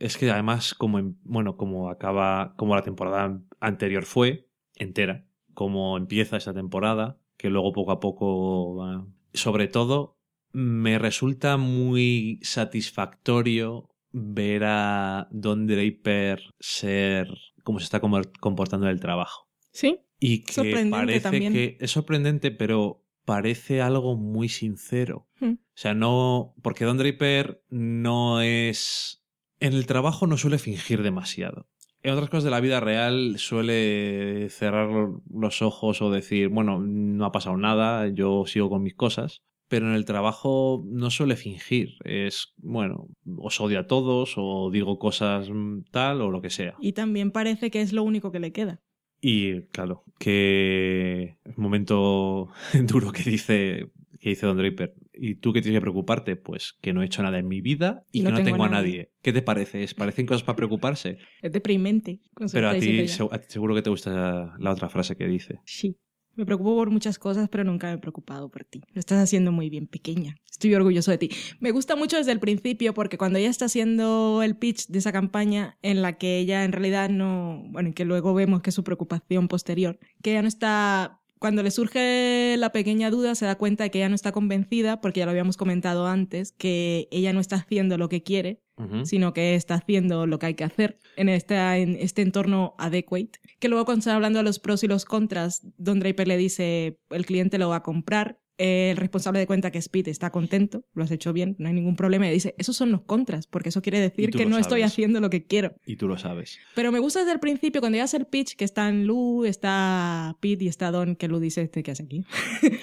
Es 0.00 0.16
que 0.18 0.28
además, 0.30 0.74
como 0.74 0.98
en- 0.98 1.16
bueno, 1.22 1.56
como 1.56 1.88
acaba, 1.88 2.54
como 2.56 2.74
la 2.74 2.82
temporada 2.82 3.40
anterior 3.60 4.04
fue, 4.04 4.48
entera, 4.74 5.24
como 5.54 5.96
empieza 5.96 6.36
esta 6.36 6.52
temporada, 6.52 7.16
que 7.36 7.48
luego 7.48 7.72
poco 7.72 7.92
a 7.92 8.00
poco. 8.00 9.06
Sobre 9.32 9.68
todo, 9.68 10.13
me 10.54 10.98
resulta 10.98 11.56
muy 11.56 12.38
satisfactorio 12.42 13.90
ver 14.12 14.62
a 14.64 15.28
Don 15.32 15.66
Draper 15.66 16.40
ser 16.60 17.28
como 17.64 17.80
se 17.80 17.84
está 17.84 18.00
comportando 18.00 18.86
en 18.86 18.92
el 18.92 19.00
trabajo. 19.00 19.48
¿Sí? 19.72 19.98
Y 20.20 20.44
que 20.44 20.52
Sorprendente 20.52 20.90
parece 20.96 21.20
también. 21.20 21.52
que 21.52 21.76
es 21.80 21.90
sorprendente, 21.90 22.50
pero 22.52 23.04
parece 23.24 23.82
algo 23.82 24.16
muy 24.16 24.48
sincero. 24.48 25.28
Hmm. 25.40 25.54
O 25.54 25.76
sea, 25.76 25.94
no. 25.94 26.54
Porque 26.62 26.84
Don 26.84 26.98
Draper 26.98 27.64
no 27.68 28.40
es. 28.40 29.24
En 29.58 29.72
el 29.72 29.86
trabajo 29.86 30.26
no 30.28 30.36
suele 30.38 30.58
fingir 30.58 31.02
demasiado. 31.02 31.66
En 32.02 32.12
otras 32.12 32.28
cosas 32.28 32.44
de 32.44 32.50
la 32.50 32.60
vida 32.60 32.80
real 32.80 33.38
suele 33.38 34.48
cerrar 34.50 34.90
los 35.32 35.62
ojos 35.62 36.02
o 36.02 36.10
decir, 36.10 36.48
bueno, 36.48 36.78
no 36.78 37.24
ha 37.24 37.32
pasado 37.32 37.56
nada, 37.56 38.08
yo 38.08 38.44
sigo 38.46 38.68
con 38.68 38.82
mis 38.82 38.94
cosas. 38.94 39.42
Pero 39.68 39.88
en 39.88 39.94
el 39.94 40.04
trabajo 40.04 40.84
no 40.86 41.10
suele 41.10 41.36
fingir. 41.36 41.94
Es, 42.04 42.52
bueno, 42.58 43.08
os 43.38 43.60
odio 43.60 43.80
a 43.80 43.86
todos 43.86 44.34
o 44.36 44.70
digo 44.70 44.98
cosas 44.98 45.48
mm, 45.50 45.84
tal 45.90 46.20
o 46.20 46.30
lo 46.30 46.42
que 46.42 46.50
sea. 46.50 46.74
Y 46.80 46.92
también 46.92 47.30
parece 47.30 47.70
que 47.70 47.80
es 47.80 47.92
lo 47.92 48.02
único 48.02 48.30
que 48.30 48.40
le 48.40 48.52
queda. 48.52 48.80
Y 49.20 49.62
claro, 49.68 50.04
que 50.18 51.36
momento 51.56 52.48
duro 52.86 53.10
que 53.12 53.22
dice, 53.22 53.90
que 54.20 54.30
dice 54.30 54.46
Don 54.46 54.58
Draper. 54.58 54.94
¿Y 55.14 55.36
tú 55.36 55.52
qué 55.52 55.62
tienes 55.62 55.78
que 55.78 55.82
preocuparte? 55.82 56.36
Pues 56.36 56.74
que 56.82 56.92
no 56.92 57.02
he 57.02 57.06
hecho 57.06 57.22
nada 57.22 57.38
en 57.38 57.48
mi 57.48 57.60
vida 57.60 58.04
y, 58.12 58.18
Y 58.18 58.22
que 58.22 58.24
no 58.24 58.30
no 58.32 58.36
tengo 58.36 58.50
tengo 58.50 58.64
a 58.64 58.68
nadie. 58.68 58.90
nadie. 58.90 59.10
¿Qué 59.22 59.32
te 59.32 59.42
parece? 59.42 59.82
¿Es- 59.82 59.94
¿Parecen 59.94 60.26
cosas 60.26 60.42
para 60.42 60.56
preocuparse? 60.56 61.18
Es 61.40 61.52
deprimente. 61.52 62.20
Pero 62.52 62.68
a 62.68 62.74
ti, 62.78 63.00
a 63.30 63.38
ti 63.38 63.46
seguro 63.48 63.74
que 63.74 63.82
te 63.82 63.90
gusta 63.90 64.54
la 64.58 64.70
otra 64.72 64.88
frase 64.88 65.16
que 65.16 65.26
dice. 65.26 65.60
Sí. 65.64 65.96
Me 66.36 66.44
preocupo 66.44 66.74
por 66.74 66.90
muchas 66.90 67.18
cosas, 67.18 67.48
pero 67.48 67.64
nunca 67.64 67.88
me 67.88 67.94
he 67.94 67.98
preocupado 67.98 68.48
por 68.48 68.64
ti. 68.64 68.82
Lo 68.92 69.00
estás 69.00 69.22
haciendo 69.22 69.52
muy 69.52 69.70
bien, 69.70 69.86
pequeña. 69.86 70.36
Estoy 70.50 70.74
orgulloso 70.74 71.10
de 71.10 71.18
ti. 71.18 71.30
Me 71.60 71.70
gusta 71.70 71.96
mucho 71.96 72.16
desde 72.16 72.32
el 72.32 72.40
principio 72.40 72.94
porque 72.94 73.18
cuando 73.18 73.38
ella 73.38 73.50
está 73.50 73.66
haciendo 73.66 74.42
el 74.42 74.56
pitch 74.56 74.88
de 74.88 74.98
esa 74.98 75.12
campaña 75.12 75.78
en 75.82 76.02
la 76.02 76.18
que 76.18 76.38
ella 76.38 76.64
en 76.64 76.72
realidad 76.72 77.10
no, 77.10 77.64
bueno, 77.70 77.92
que 77.94 78.04
luego 78.04 78.34
vemos 78.34 78.62
que 78.62 78.70
es 78.70 78.74
su 78.74 78.84
preocupación 78.84 79.48
posterior, 79.48 79.98
que 80.22 80.32
ella 80.32 80.42
no 80.42 80.48
está 80.48 81.20
cuando 81.44 81.62
le 81.62 81.70
surge 81.70 82.56
la 82.56 82.72
pequeña 82.72 83.10
duda 83.10 83.34
se 83.34 83.44
da 83.44 83.56
cuenta 83.56 83.84
de 83.84 83.90
que 83.90 83.98
ella 83.98 84.08
no 84.08 84.14
está 84.14 84.32
convencida 84.32 85.02
porque 85.02 85.20
ya 85.20 85.26
lo 85.26 85.30
habíamos 85.30 85.58
comentado 85.58 86.06
antes, 86.06 86.52
que 86.52 87.06
ella 87.10 87.34
no 87.34 87.40
está 87.40 87.56
haciendo 87.56 87.98
lo 87.98 88.08
que 88.08 88.22
quiere, 88.22 88.62
Sino 89.04 89.32
que 89.32 89.54
está 89.54 89.74
haciendo 89.74 90.26
lo 90.26 90.38
que 90.38 90.46
hay 90.46 90.54
que 90.54 90.64
hacer 90.64 90.98
en 91.16 91.28
este, 91.28 91.54
en 91.56 91.96
este 91.96 92.22
entorno 92.22 92.74
adequate. 92.78 93.38
Que 93.60 93.68
luego 93.68 93.84
cuando 93.84 94.00
están 94.00 94.16
hablando 94.16 94.40
de 94.40 94.42
los 94.42 94.58
pros 94.58 94.82
y 94.82 94.88
los 94.88 95.04
contras, 95.04 95.62
Don 95.76 96.00
Draper 96.00 96.26
le 96.26 96.36
dice, 96.36 96.98
el 97.10 97.24
cliente 97.24 97.58
lo 97.58 97.68
va 97.68 97.76
a 97.76 97.82
comprar, 97.84 98.40
el 98.56 98.96
responsable 98.96 99.40
de 99.40 99.46
cuenta 99.46 99.70
que 99.70 99.78
es 99.78 99.88
Pete 99.88 100.10
está 100.10 100.30
contento, 100.30 100.84
lo 100.94 101.02
has 101.02 101.10
hecho 101.10 101.32
bien, 101.32 101.56
no 101.58 101.68
hay 101.68 101.74
ningún 101.74 101.96
problema, 101.96 102.28
y 102.28 102.32
dice, 102.32 102.54
esos 102.58 102.76
son 102.76 102.92
los 102.92 103.02
contras, 103.02 103.46
porque 103.46 103.70
eso 103.70 103.82
quiere 103.82 103.98
decir 103.98 104.30
que 104.30 104.46
no 104.46 104.58
estoy 104.58 104.82
haciendo 104.82 105.20
lo 105.20 105.30
que 105.30 105.46
quiero. 105.46 105.74
Y 105.84 105.96
tú 105.96 106.06
lo 106.06 106.18
sabes. 106.18 106.58
Pero 106.74 106.92
me 106.92 107.00
gusta 107.00 107.20
desde 107.20 107.32
el 107.32 107.40
principio, 107.40 107.80
cuando 107.80 108.00
hace 108.00 108.16
el 108.16 108.26
pitch, 108.26 108.54
que 108.54 108.64
están 108.64 109.06
Lou, 109.06 109.44
está 109.44 110.36
Pete 110.40 110.64
y 110.64 110.68
está 110.68 110.90
Don, 110.90 111.16
que 111.16 111.28
Lou 111.28 111.40
dice, 111.40 111.62
este, 111.62 111.82
¿qué 111.82 111.90
hace 111.90 112.04
aquí? 112.04 112.24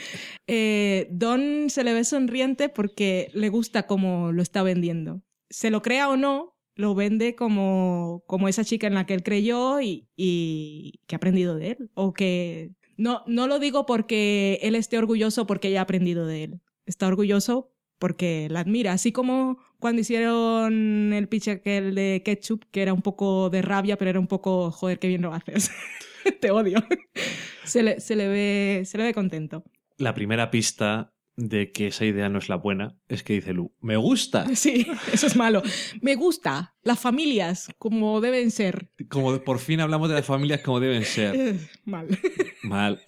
Eh, 0.54 1.08
Don 1.12 1.70
se 1.70 1.84
le 1.86 1.94
ve 1.94 2.04
sonriente 2.04 2.68
porque 2.68 3.30
le 3.34 3.48
gusta 3.48 3.88
cómo 3.88 4.34
lo 4.34 4.42
está 4.42 4.64
vendiendo. 4.64 5.22
Se 5.52 5.70
lo 5.70 5.82
crea 5.82 6.10
o 6.10 6.18
no, 6.18 6.56
lo 6.76 6.96
vende 6.96 7.36
como, 7.36 8.24
como 8.26 8.48
esa 8.48 8.66
chica 8.66 8.88
en 8.88 8.96
la 8.96 9.06
que 9.06 9.14
él 9.14 9.24
creyó 9.24 9.80
y, 9.82 10.08
y 10.16 11.00
que 11.08 11.16
ha 11.16 11.18
aprendido 11.18 11.56
de 11.56 11.72
él. 11.72 11.92
O 11.94 12.14
que... 12.14 12.72
No, 12.98 13.24
no 13.28 13.48
lo 13.48 13.60
digo 13.60 13.86
porque 13.86 14.60
él 14.62 14.76
esté 14.76 14.98
orgulloso 14.98 15.48
porque 15.48 15.70
ella 15.70 15.80
ha 15.80 15.84
aprendido 15.84 16.26
de 16.26 16.44
él. 16.44 16.62
Está 16.86 17.08
orgulloso 17.08 17.72
porque 18.02 18.48
la 18.50 18.62
admira. 18.62 18.94
Así 18.94 19.12
como 19.12 19.60
cuando 19.80 20.02
hicieron 20.02 21.14
el 21.14 21.28
pitch 21.28 21.50
aquel 21.50 21.96
de 21.96 22.22
Ketchup, 22.26 22.66
que 22.72 22.82
era 22.82 22.94
un 22.94 23.02
poco 23.02 23.50
de 23.50 23.62
rabia, 23.62 23.98
pero 23.98 24.10
era 24.10 24.20
un 24.20 24.28
poco, 24.28 24.72
joder, 24.72 25.00
qué 25.00 25.08
bien 25.08 25.22
lo 25.22 25.34
haces. 25.34 25.72
Te 26.42 26.52
odio. 26.52 26.84
Se 27.64 27.84
le, 27.84 28.00
se 28.00 28.16
le 28.16 28.28
ve, 28.28 28.82
se 28.86 28.98
le 28.98 29.04
ve 29.04 29.14
contento. 29.14 29.64
La 29.98 30.16
primera 30.16 30.50
pista 30.50 31.14
de 31.50 31.72
que 31.72 31.88
esa 31.88 32.06
idea 32.06 32.30
no 32.30 32.40
es 32.40 32.50
la 32.50 32.56
buena 32.56 32.98
es 33.08 33.24
que 33.24 33.34
dice 33.34 33.54
Lu, 33.54 33.74
me 33.82 33.98
gusta. 33.98 34.46
Sí, 34.56 34.86
eso 35.12 35.28
es 35.28 35.36
malo. 35.36 35.64
Me 36.02 36.16
gusta 36.16 36.76
las 36.84 37.00
familias 37.00 37.70
como 37.78 38.22
deben 38.22 38.52
ser. 38.52 38.92
Como 39.10 39.40
por 39.44 39.60
fin 39.60 39.80
hablamos 39.80 40.10
de 40.10 40.16
las 40.16 40.26
familias 40.26 40.62
como 40.62 40.80
deben 40.80 41.04
ser. 41.04 41.36
Eh, 41.36 41.60
Mal. 41.86 42.08
Mal, 42.64 43.02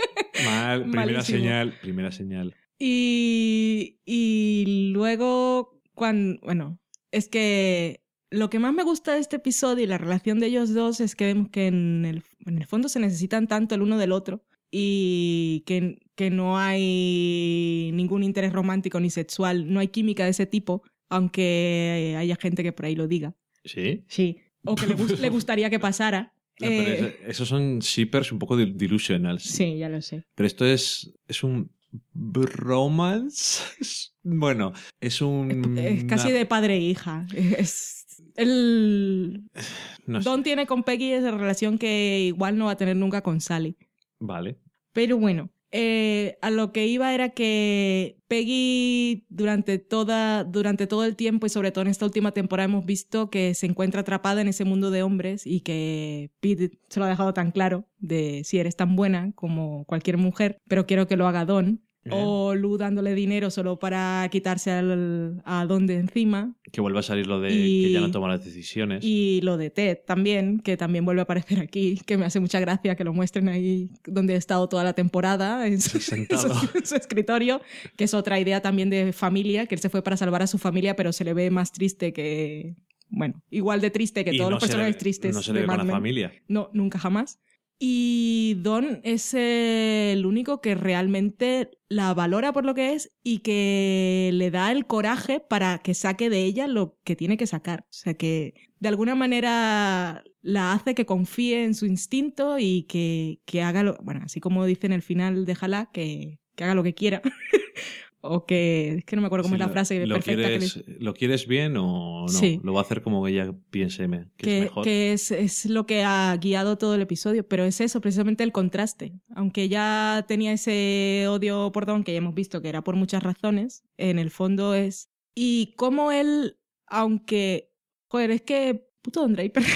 mal, 0.44 0.82
primera 0.82 1.06
Malísimo. 1.06 1.38
señal, 1.38 1.74
primera 1.82 2.12
señal. 2.12 2.56
Y, 2.80 4.00
y 4.04 4.92
luego, 4.94 5.80
cuando, 5.94 6.40
bueno, 6.42 6.80
es 7.12 7.30
que 7.30 8.02
lo 8.32 8.50
que 8.50 8.58
más 8.60 8.74
me 8.74 8.84
gusta 8.84 9.14
de 9.14 9.20
este 9.20 9.36
episodio 9.36 9.84
y 9.84 9.88
la 9.88 10.00
relación 10.00 10.40
de 10.40 10.48
ellos 10.48 10.74
dos 10.74 11.00
es 11.00 11.16
que 11.16 11.26
vemos 11.26 11.50
que 11.50 11.68
en 11.68 12.04
el, 12.04 12.24
en 12.48 12.58
el 12.58 12.66
fondo 12.66 12.90
se 12.90 13.00
necesitan 13.00 13.48
tanto 13.48 13.76
el 13.76 13.84
uno 13.84 13.98
del 14.00 14.12
otro 14.12 14.44
y 14.72 15.64
que, 15.68 16.00
que 16.16 16.30
no 16.30 16.58
hay 16.58 17.92
ningún 17.94 18.24
interés 18.24 18.54
romántico 18.54 19.00
ni 19.00 19.10
sexual, 19.10 19.72
no 19.74 19.80
hay 19.80 19.88
química 19.88 20.24
de 20.26 20.32
ese 20.32 20.46
tipo, 20.46 20.84
aunque 21.10 22.16
haya 22.18 22.36
gente 22.36 22.64
que 22.64 22.72
por 22.72 22.86
ahí 22.86 22.96
lo 22.96 23.08
diga. 23.08 23.36
¿Sí? 23.66 24.04
Sí. 24.08 24.38
O 24.66 24.76
que 24.76 24.88
le, 24.88 24.96
gus- 24.96 25.20
le 25.20 25.30
gustaría 25.30 25.70
que 25.70 25.80
pasara. 25.80 26.34
No, 26.60 26.68
pero 26.68 27.08
Eh, 27.08 27.20
esos 27.28 27.48
son 27.50 27.80
shippers 27.80 28.32
un 28.32 28.38
poco 28.38 28.56
delusionals. 28.56 29.42
sí, 29.42 29.76
ya 29.80 29.90
lo 29.90 30.04
sé. 30.04 30.24
Pero 30.36 30.46
esto 30.46 30.66
es, 30.68 31.12
es 31.28 31.44
un 31.44 31.72
bromance. 32.14 33.64
bueno, 34.24 34.74
es 35.02 35.22
un... 35.22 35.78
Es 35.78 36.04
casi 36.06 36.32
de 36.32 36.46
padre 36.46 36.76
e 36.76 36.80
hija. 36.82 37.26
Es, 37.34 38.06
el, 38.36 39.44
No 40.06 40.22
sé. 40.22 40.30
Don 40.30 40.44
tiene 40.44 40.68
con 40.68 40.84
Peggy 40.84 41.12
esa 41.14 41.32
relación 41.32 41.78
que 41.80 42.20
igual 42.28 42.58
no 42.58 42.66
va 42.66 42.72
a 42.72 42.78
tener 42.78 42.96
nunca 42.96 43.22
con 43.22 43.42
Sally. 43.42 43.76
Vale. 44.20 44.58
Pero 44.92 45.18
bueno, 45.18 45.50
eh, 45.76 46.38
a 46.42 46.52
lo 46.52 46.72
que 46.72 46.86
iba 46.86 47.14
era 47.16 47.30
que 47.30 48.20
Peggy 48.28 49.26
durante, 49.30 49.80
toda, 49.80 50.44
durante 50.44 50.86
todo 50.86 51.04
el 51.04 51.16
tiempo 51.16 51.48
y 51.48 51.50
sobre 51.50 51.72
todo 51.72 51.82
en 51.82 51.88
esta 51.88 52.06
última 52.06 52.32
temporada 52.32 52.66
hemos 52.66 52.86
visto 52.86 53.32
que 53.32 53.56
se 53.56 53.66
encuentra 53.66 54.02
atrapada 54.02 54.42
en 54.42 54.48
ese 54.48 54.66
mundo 54.66 54.92
de 54.92 55.02
hombres 55.02 55.48
y 55.48 55.62
que 55.62 56.32
Pete 56.42 56.80
se 56.90 57.00
lo 57.00 57.08
ha 57.08 57.10
dejado 57.10 57.34
tan 57.34 57.52
claro 57.52 57.88
de 57.98 58.44
si 58.44 58.60
eres 58.60 58.76
tan 58.76 58.96
buena 58.96 59.32
como 59.34 59.86
cualquier 59.86 60.18
mujer, 60.18 60.60
pero 60.68 60.86
quiero 60.86 61.08
que 61.08 61.18
lo 61.18 61.28
haga 61.28 61.44
Don. 61.44 61.83
Bien. 62.06 62.20
O 62.22 62.54
Lu 62.54 62.78
dándole 62.78 63.16
dinero 63.16 63.50
solo 63.50 63.80
para 63.80 64.28
quitarse 64.30 64.72
al, 64.72 65.42
a 65.46 65.66
Don 65.66 65.88
de 65.88 65.96
encima. 65.96 66.54
Que 66.72 66.82
vuelva 66.82 67.00
a 67.00 67.04
salir 67.04 67.28
lo 67.28 67.40
de 67.40 67.54
Y- 67.54 67.84
que 67.86 67.92
ya 67.94 68.02
no 68.02 68.12
toma 68.12 68.28
las 68.28 68.44
decisiones. 68.44 69.00
Y 69.04 69.40
lo 69.42 69.56
de 69.58 69.70
Ted 69.70 70.00
también, 70.06 70.60
que 70.60 70.76
también 70.76 71.06
vuelve 71.06 71.22
a 71.22 71.24
aparecer 71.24 71.60
aquí, 71.62 72.02
que 72.06 72.18
me 72.18 72.26
hace 72.26 72.40
mucha 72.42 72.60
gracia 72.60 72.96
que 72.96 73.04
lo 73.06 73.14
muestren 73.14 73.48
ahí 73.48 73.90
donde 74.06 74.34
he 74.34 74.38
estado 74.38 74.68
toda 74.68 74.84
la 74.84 74.94
temporada, 74.94 75.66
en 75.66 75.80
su, 75.80 76.00
Sentado. 76.00 76.48
en 76.52 76.54
su- 76.68 76.78
en 76.78 76.86
su 76.86 76.96
escritorio, 76.96 77.62
que 77.96 78.04
es 78.04 78.14
otra 78.14 78.38
idea 78.40 78.62
también 78.62 78.90
de 78.90 79.14
familia, 79.14 79.66
que 79.66 79.76
él 79.76 79.82
se 79.82 79.90
fue 79.90 80.02
para 80.04 80.18
salvar 80.18 80.42
a 80.42 80.48
su 80.48 80.58
familia, 80.58 80.96
pero 80.98 81.14
se 81.14 81.24
le 81.24 81.34
ve 81.34 81.50
más 81.52 81.72
triste 81.72 82.12
que... 82.12 82.76
Bueno, 83.16 83.36
igual 83.52 83.80
de 83.80 83.92
triste 83.92 84.26
que 84.26 84.34
Y 84.34 84.38
todos 84.38 84.50
no 84.50 84.56
los 84.56 84.64
le- 84.64 84.68
personajes 84.68 84.98
tristes 84.98 85.36
No 85.36 85.44
se 85.44 85.54
de 85.54 85.60
le 85.62 85.68
ve 85.68 85.68
con 85.68 85.78
la 85.88 85.94
familia. 85.94 86.34
No, 86.48 86.70
nunca 86.74 86.98
jamás. 87.00 87.40
Y 87.80 88.56
Don 88.60 89.02
es 89.04 89.34
el 89.34 90.26
único 90.26 90.62
que 90.62 90.76
realmente 90.76 91.72
la 91.90 92.14
valora 92.14 92.54
por 92.54 92.66
lo 92.66 92.74
que 92.74 92.94
es 92.94 93.12
y 93.24 93.40
que 93.40 94.32
le 94.34 94.52
da 94.52 94.72
el 94.72 94.88
coraje 94.88 95.40
para 95.40 95.80
que 95.80 95.94
saque 95.94 96.30
de 96.30 96.44
ella 96.44 96.68
lo 96.68 96.98
que 97.04 97.16
tiene 97.16 97.38
que 97.38 97.48
sacar. 97.48 97.82
O 97.82 97.94
sea 97.94 98.14
que 98.14 98.54
de 98.80 98.90
alguna 98.90 99.16
manera 99.16 100.24
la 100.42 100.74
hace 100.74 100.96
que 100.96 101.06
confíe 101.06 101.64
en 101.64 101.74
su 101.74 101.86
instinto 101.86 102.58
y 102.60 102.84
que, 102.84 103.40
que 103.46 103.62
haga 103.62 103.84
lo, 103.84 103.98
bueno, 104.02 104.22
así 104.26 104.40
como 104.40 104.66
dice 104.66 104.88
en 104.88 104.94
el 104.94 105.02
final 105.02 105.46
de 105.46 105.56
Jalá, 105.56 105.90
que, 105.92 106.40
que 106.56 106.64
haga 106.64 106.76
lo 106.76 106.84
que 106.84 106.94
quiera. 106.94 107.22
o 108.26 108.46
que, 108.46 108.96
es 109.00 109.06
que 109.06 109.18
no 109.18 109.22
me 109.22 109.26
acuerdo 109.26 109.44
cómo 109.44 109.56
Sí, 109.56 109.62
es 109.62 109.68
la 109.68 109.74
frase 109.74 110.06
lo 110.08 110.16
perfecta 110.16 110.44
que 110.44 110.50
le- 110.50 110.58
quieres, 110.60 110.84
¿Lo 111.00 111.14
quieres 111.14 111.46
bien 111.46 111.76
o 111.76 112.22
no? 112.22 112.28
Sí. 112.30 112.62
Lo 112.64 112.72
va 112.74 112.80
a 112.80 112.84
hacer 112.84 113.02
como 113.02 113.28
ella 113.28 113.54
piense 113.70 114.08
que, 114.08 114.46
que, 114.46 114.58
es 114.58 114.64
mejor. 114.64 114.84
que 114.86 115.12
es, 115.14 115.32
es 115.32 115.66
lo 115.66 115.86
que 115.86 116.04
ha 116.04 116.36
guiado 116.38 116.78
todo 116.78 116.96
el 116.96 117.02
episodio, 117.02 117.46
pero 117.46 117.66
es 117.66 117.82
eso, 117.82 118.00
precisamente 118.00 118.46
el 118.46 118.54
contraste. 118.54 119.14
Aunque 119.36 119.68
ya 119.68 120.24
tenía 120.26 120.54
ese 120.54 121.26
odio 121.28 121.72
por 121.74 121.86
Don, 121.86 122.06
que 122.06 122.14
ya 122.14 122.20
hemos 122.20 122.34
visto 122.34 122.62
que 122.62 122.70
era 122.70 122.82
por 122.82 122.96
muchas 122.96 123.22
razones, 123.22 123.84
en 123.98 124.20
el 124.20 124.32
fondo 124.32 124.74
es... 124.74 125.10
Y 125.36 125.74
cómo 125.78 126.12
él, 126.12 126.58
aunque... 126.88 127.74
Joder, 128.10 128.32
es 128.32 128.42
que... 128.42 128.88
Puto 129.02 129.20
Don 129.22 129.34
Draper. 129.34 129.64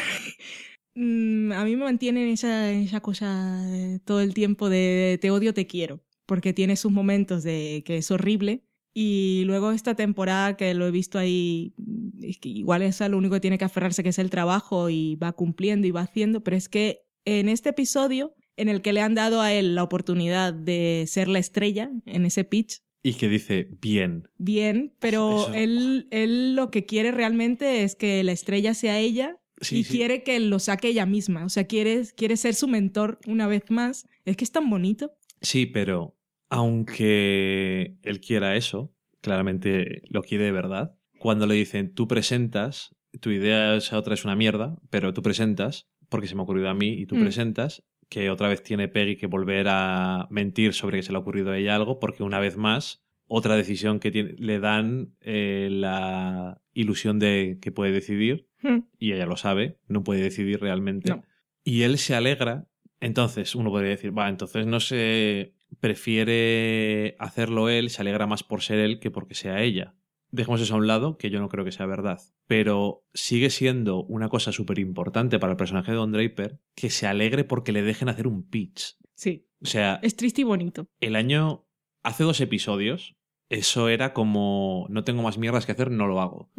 Mm, 0.99 1.51
a 1.51 1.63
mí 1.63 1.75
me 1.75 1.83
mantiene 1.83 2.23
en 2.23 2.29
esa, 2.29 2.71
en 2.71 2.79
esa 2.79 3.01
cosa 3.01 3.63
todo 4.03 4.19
el 4.19 4.33
tiempo 4.33 4.67
de 4.67 5.19
te 5.21 5.29
odio, 5.29 5.53
te 5.53 5.67
quiero. 5.67 6.01
Porque 6.27 6.53
tiene 6.53 6.75
sus 6.75 6.91
momentos 6.91 7.41
de 7.41 7.81
que 7.85 7.97
es 7.97 8.11
horrible. 8.11 8.61
Y 8.93 9.43
luego 9.45 9.71
esta 9.71 9.95
temporada 9.95 10.55
que 10.57 10.73
lo 10.75 10.87
he 10.87 10.91
visto 10.91 11.17
ahí, 11.19 11.73
es 12.21 12.37
que 12.39 12.49
igual 12.49 12.81
es 12.83 12.99
lo 12.99 13.17
único 13.17 13.35
que 13.35 13.39
tiene 13.41 13.57
que 13.57 13.65
aferrarse, 13.65 14.01
que 14.03 14.09
es 14.09 14.19
el 14.19 14.29
trabajo 14.29 14.89
y 14.89 15.15
va 15.15 15.33
cumpliendo 15.33 15.85
y 15.87 15.91
va 15.91 16.01
haciendo, 16.01 16.43
pero 16.43 16.57
es 16.57 16.67
que 16.69 17.01
en 17.25 17.47
este 17.49 17.69
episodio 17.69 18.33
en 18.55 18.69
el 18.69 18.81
que 18.81 18.93
le 18.93 19.01
han 19.01 19.13
dado 19.13 19.41
a 19.41 19.53
él 19.53 19.75
la 19.75 19.83
oportunidad 19.83 20.51
de 20.53 21.05
ser 21.07 21.27
la 21.27 21.37
estrella 21.37 21.91
en 22.07 22.25
ese 22.25 22.43
pitch, 22.43 22.81
Y 23.03 23.13
que 23.13 23.29
dice 23.29 23.67
bien. 23.81 24.27
bien, 24.39 24.95
pero 24.99 25.41
Eso. 25.43 25.53
él, 25.53 26.07
él 26.09 26.55
lo 26.55 26.71
que 26.71 26.85
quiere 26.87 27.11
realmente 27.11 27.83
es 27.83 27.95
que 27.95 28.23
la 28.23 28.31
estrella 28.31 28.73
sea 28.73 28.97
ella 28.99 29.37
Sí, 29.61 29.77
y 29.79 29.83
sí. 29.83 29.97
quiere 29.97 30.23
que 30.23 30.39
lo 30.39 30.57
saque 30.59 30.87
ella 30.89 31.05
misma. 31.05 31.45
O 31.45 31.49
sea, 31.49 31.65
quiere, 31.65 32.03
quiere 32.15 32.35
ser 32.37 32.53
su 32.55 32.67
mentor 32.67 33.19
una 33.27 33.47
vez 33.47 33.63
más. 33.69 34.07
Es 34.25 34.37
que 34.37 34.43
es 34.43 34.51
tan 34.51 34.69
bonito. 34.69 35.11
Sí, 35.41 35.65
pero 35.67 36.15
aunque 36.49 37.95
él 38.03 38.19
quiera 38.19 38.55
eso, 38.55 38.93
claramente 39.21 40.01
lo 40.09 40.21
quiere 40.23 40.45
de 40.45 40.51
verdad. 40.51 40.95
Cuando 41.19 41.47
le 41.47 41.55
dicen, 41.55 41.93
tú 41.93 42.07
presentas, 42.07 42.95
tu 43.19 43.31
idea 43.31 43.75
esa 43.75 43.97
otra 43.97 44.13
es 44.13 44.23
una 44.25 44.35
mierda, 44.35 44.77
pero 44.89 45.13
tú 45.13 45.21
presentas, 45.21 45.87
porque 46.09 46.27
se 46.27 46.35
me 46.35 46.41
ha 46.41 46.43
ocurrido 46.43 46.69
a 46.69 46.73
mí, 46.73 46.89
y 46.89 47.05
tú 47.05 47.15
Mm. 47.15 47.21
presentas, 47.21 47.83
que 48.09 48.29
otra 48.29 48.47
vez 48.47 48.63
tiene 48.63 48.87
Peggy 48.87 49.17
que 49.17 49.27
volver 49.27 49.67
a 49.69 50.27
mentir 50.29 50.73
sobre 50.73 50.97
que 50.97 51.03
se 51.03 51.11
le 51.11 51.17
ha 51.17 51.21
ocurrido 51.21 51.51
a 51.51 51.57
ella 51.57 51.75
algo, 51.75 51.99
porque 51.99 52.23
una 52.23 52.39
vez 52.39 52.55
más, 52.55 53.03
otra 53.27 53.55
decisión 53.57 53.99
que 53.99 54.11
tiene, 54.11 54.35
le 54.37 54.59
dan 54.59 55.13
eh, 55.21 55.67
la 55.71 56.61
ilusión 56.73 57.19
de 57.19 57.57
que 57.61 57.71
puede 57.71 57.91
decidir, 57.91 58.47
Hmm. 58.61 58.79
y 58.97 59.11
ella 59.11 59.25
lo 59.27 59.37
sabe, 59.37 59.77
no 59.87 60.03
puede 60.03 60.21
decidir 60.23 60.59
realmente. 60.61 61.09
No. 61.11 61.23
Y 61.63 61.83
él 61.83 61.97
se 61.99 62.15
alegra. 62.15 62.67
Entonces, 63.01 63.53
uno 63.53 63.69
podría 63.69 63.91
decir, 63.91 64.17
va, 64.17 64.29
entonces 64.29 64.65
no 64.65 64.79
se 64.79 65.53
prefiere 65.79 67.15
hacerlo 67.19 67.69
él, 67.69 67.89
se 67.89 68.01
alegra 68.01 68.27
más 68.27 68.43
por 68.43 68.61
ser 68.61 68.79
él 68.79 68.99
que 68.99 69.11
porque 69.11 69.35
sea 69.35 69.61
ella. 69.61 69.95
Dejemos 70.29 70.59
eso 70.61 70.73
a 70.75 70.77
un 70.77 70.87
lado, 70.87 71.17
que 71.17 71.29
yo 71.29 71.39
no 71.39 71.47
creo 71.49 71.63
que 71.63 71.71
sea 71.71 71.85
verdad. 71.85 72.19
Pero 72.47 73.05
sigue 73.13 73.49
siendo 73.49 74.03
una 74.03 74.27
cosa 74.29 74.51
súper 74.51 74.79
importante 74.79 75.39
para 75.39 75.51
el 75.51 75.57
personaje 75.57 75.91
de 75.91 75.97
Don 75.97 76.11
Draper 76.11 76.59
que 76.75 76.89
se 76.89 77.07
alegre 77.07 77.43
porque 77.45 77.71
le 77.71 77.81
dejen 77.81 78.09
hacer 78.09 78.27
un 78.27 78.43
pitch. 78.47 78.97
Sí, 79.15 79.47
O 79.61 79.65
sea, 79.65 79.99
es 80.03 80.15
triste 80.15 80.41
y 80.41 80.43
bonito. 80.43 80.87
el 80.99 81.15
año. 81.15 81.63
Hace 82.03 82.23
dos 82.23 82.39
episodios, 82.39 83.17
eso 83.49 83.89
era 83.89 84.13
como. 84.13 84.85
No 84.89 85.03
tengo 85.03 85.23
más 85.23 85.37
mierdas 85.37 85.65
que 85.65 85.71
hacer, 85.73 85.91
no 85.91 86.07
lo 86.07 86.21
hago. 86.21 86.51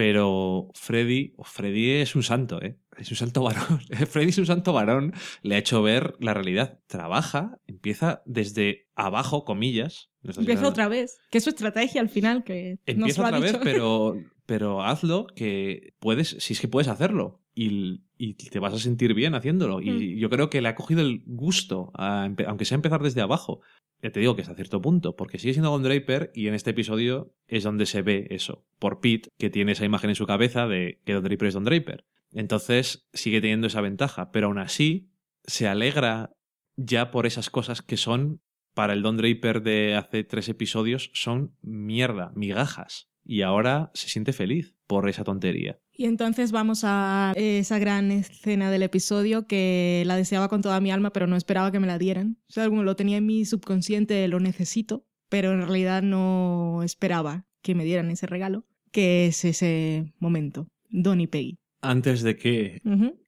Pero 0.00 0.70
Freddy, 0.72 1.34
Freddy 1.42 1.90
es 1.90 2.16
un 2.16 2.22
santo, 2.22 2.62
¿eh? 2.62 2.78
Es 2.96 3.10
un 3.10 3.18
santo 3.18 3.42
varón. 3.42 3.80
Freddy 4.08 4.30
es 4.30 4.38
un 4.38 4.46
santo 4.46 4.72
varón. 4.72 5.12
Le 5.42 5.56
ha 5.56 5.58
hecho 5.58 5.82
ver 5.82 6.14
la 6.20 6.32
realidad. 6.32 6.80
Trabaja, 6.86 7.58
empieza 7.66 8.22
desde 8.24 8.88
abajo, 8.94 9.44
comillas. 9.44 10.10
No 10.22 10.32
Empieza 10.34 10.66
otra 10.66 10.88
vez. 10.88 11.18
Que 11.30 11.36
es 11.36 11.44
su 11.44 11.50
estrategia 11.50 12.00
al 12.00 12.08
final, 12.08 12.44
que 12.44 12.78
nos 12.86 12.96
Empieza 12.96 13.22
ha 13.22 13.26
otra 13.26 13.40
vez, 13.40 13.58
pero, 13.62 14.16
pero 14.46 14.82
hazlo 14.82 15.26
que 15.36 15.92
puedes, 15.98 16.34
si 16.38 16.54
es 16.54 16.60
que 16.62 16.68
puedes 16.68 16.88
hacerlo. 16.88 17.42
Y, 17.62 18.00
y 18.16 18.34
te 18.34 18.58
vas 18.58 18.72
a 18.74 18.78
sentir 18.78 19.12
bien 19.14 19.34
haciéndolo. 19.34 19.80
Y 19.82 19.90
Mm. 19.90 20.18
yo 20.18 20.30
creo 20.30 20.48
que 20.50 20.60
le 20.62 20.68
ha 20.68 20.74
cogido 20.74 21.00
el 21.02 21.22
gusto, 21.26 21.90
a 21.94 22.24
aunque 22.46 22.64
sea 22.64 22.76
empezar 22.76 23.02
desde 23.02 23.20
abajo. 23.20 23.60
Ya 24.02 24.10
te 24.10 24.20
digo 24.20 24.34
que 24.34 24.40
hasta 24.42 24.54
cierto 24.54 24.80
punto, 24.80 25.14
porque 25.14 25.38
sigue 25.38 25.52
siendo 25.52 25.70
Don 25.70 25.82
Draper 25.82 26.30
y 26.34 26.46
en 26.46 26.54
este 26.54 26.70
episodio 26.70 27.34
es 27.48 27.64
donde 27.64 27.84
se 27.84 28.00
ve 28.00 28.26
eso, 28.30 28.64
por 28.78 29.00
Pete, 29.00 29.28
que 29.38 29.50
tiene 29.50 29.72
esa 29.72 29.84
imagen 29.84 30.08
en 30.08 30.16
su 30.16 30.26
cabeza 30.26 30.66
de 30.66 31.00
que 31.04 31.12
Don 31.12 31.22
Draper 31.22 31.48
es 31.48 31.54
Don 31.54 31.64
Draper. 31.64 32.06
Entonces 32.32 33.06
sigue 33.12 33.40
teniendo 33.42 33.66
esa 33.66 33.82
ventaja, 33.82 34.30
pero 34.32 34.46
aún 34.46 34.58
así 34.58 35.10
se 35.44 35.68
alegra 35.68 36.32
ya 36.76 37.10
por 37.10 37.26
esas 37.26 37.50
cosas 37.50 37.82
que 37.82 37.98
son, 37.98 38.40
para 38.74 38.94
el 38.94 39.02
Don 39.02 39.18
Draper 39.18 39.62
de 39.62 39.96
hace 39.96 40.24
tres 40.24 40.48
episodios, 40.48 41.10
son 41.12 41.54
mierda, 41.60 42.32
migajas. 42.34 43.10
Y 43.22 43.42
ahora 43.42 43.90
se 43.92 44.08
siente 44.08 44.32
feliz 44.32 44.76
por 44.90 45.08
esa 45.08 45.22
tontería. 45.22 45.78
Y 45.92 46.06
entonces 46.06 46.50
vamos 46.50 46.80
a 46.82 47.32
esa 47.36 47.78
gran 47.78 48.10
escena 48.10 48.72
del 48.72 48.82
episodio 48.82 49.46
que 49.46 50.02
la 50.04 50.16
deseaba 50.16 50.48
con 50.48 50.62
toda 50.62 50.80
mi 50.80 50.90
alma, 50.90 51.12
pero 51.12 51.28
no 51.28 51.36
esperaba 51.36 51.70
que 51.70 51.78
me 51.78 51.86
la 51.86 51.96
dieran. 51.96 52.38
O 52.48 52.52
sea, 52.52 52.68
como 52.68 52.82
lo 52.82 52.96
tenía 52.96 53.18
en 53.18 53.26
mi 53.26 53.44
subconsciente, 53.44 54.26
lo 54.26 54.40
necesito, 54.40 55.06
pero 55.28 55.52
en 55.52 55.60
realidad 55.60 56.02
no 56.02 56.82
esperaba 56.82 57.46
que 57.62 57.76
me 57.76 57.84
dieran 57.84 58.10
ese 58.10 58.26
regalo, 58.26 58.66
que 58.90 59.26
es 59.26 59.44
ese 59.44 60.12
momento, 60.18 60.66
Don 60.88 61.20
y 61.20 61.28
Peggy. 61.28 61.56
Antes 61.82 62.22
de 62.22 62.36
que 62.36 62.82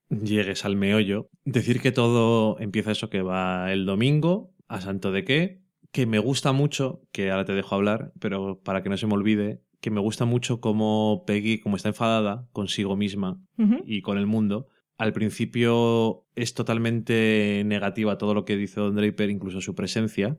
llegues 0.09 0.65
al 0.65 0.75
meollo, 0.75 1.29
decir 1.45 1.81
que 1.81 1.93
todo 1.93 2.59
empieza 2.59 2.91
eso 2.91 3.09
que 3.09 3.23
va 3.23 3.73
el 3.73 3.87
domingo, 3.87 4.53
a 4.67 4.81
santo 4.81 5.13
de 5.13 5.25
qué, 5.25 5.63
que 5.93 6.07
me 6.07 6.19
gusta 6.19 6.51
mucho, 6.51 7.03
que 7.13 7.31
ahora 7.31 7.45
te 7.45 7.53
dejo 7.53 7.77
hablar, 7.77 8.13
pero 8.19 8.61
para 8.65 8.83
que 8.83 8.89
no 8.89 8.97
se 8.97 9.07
me 9.07 9.15
olvide, 9.15 9.62
que 9.83 9.91
me 9.91 10.01
gusta 10.01 10.25
mucho 10.25 10.61
cómo 10.61 11.25
Peggy, 11.27 11.59
como 11.59 11.77
está 11.77 11.89
enfadada 11.89 12.49
consigo 12.53 12.97
misma 12.97 13.39
y 13.85 14.01
con 14.01 14.17
el 14.17 14.27
mundo, 14.27 14.69
al 14.97 15.13
principio 15.13 16.25
es 16.37 16.55
totalmente 16.55 17.63
negativa 17.67 18.17
todo 18.17 18.33
lo 18.33 18.45
que 18.45 18.57
dice 18.57 18.81
Don 18.81 18.95
Draper, 18.95 19.29
incluso 19.29 19.61
su 19.61 19.75
presencia. 19.75 20.39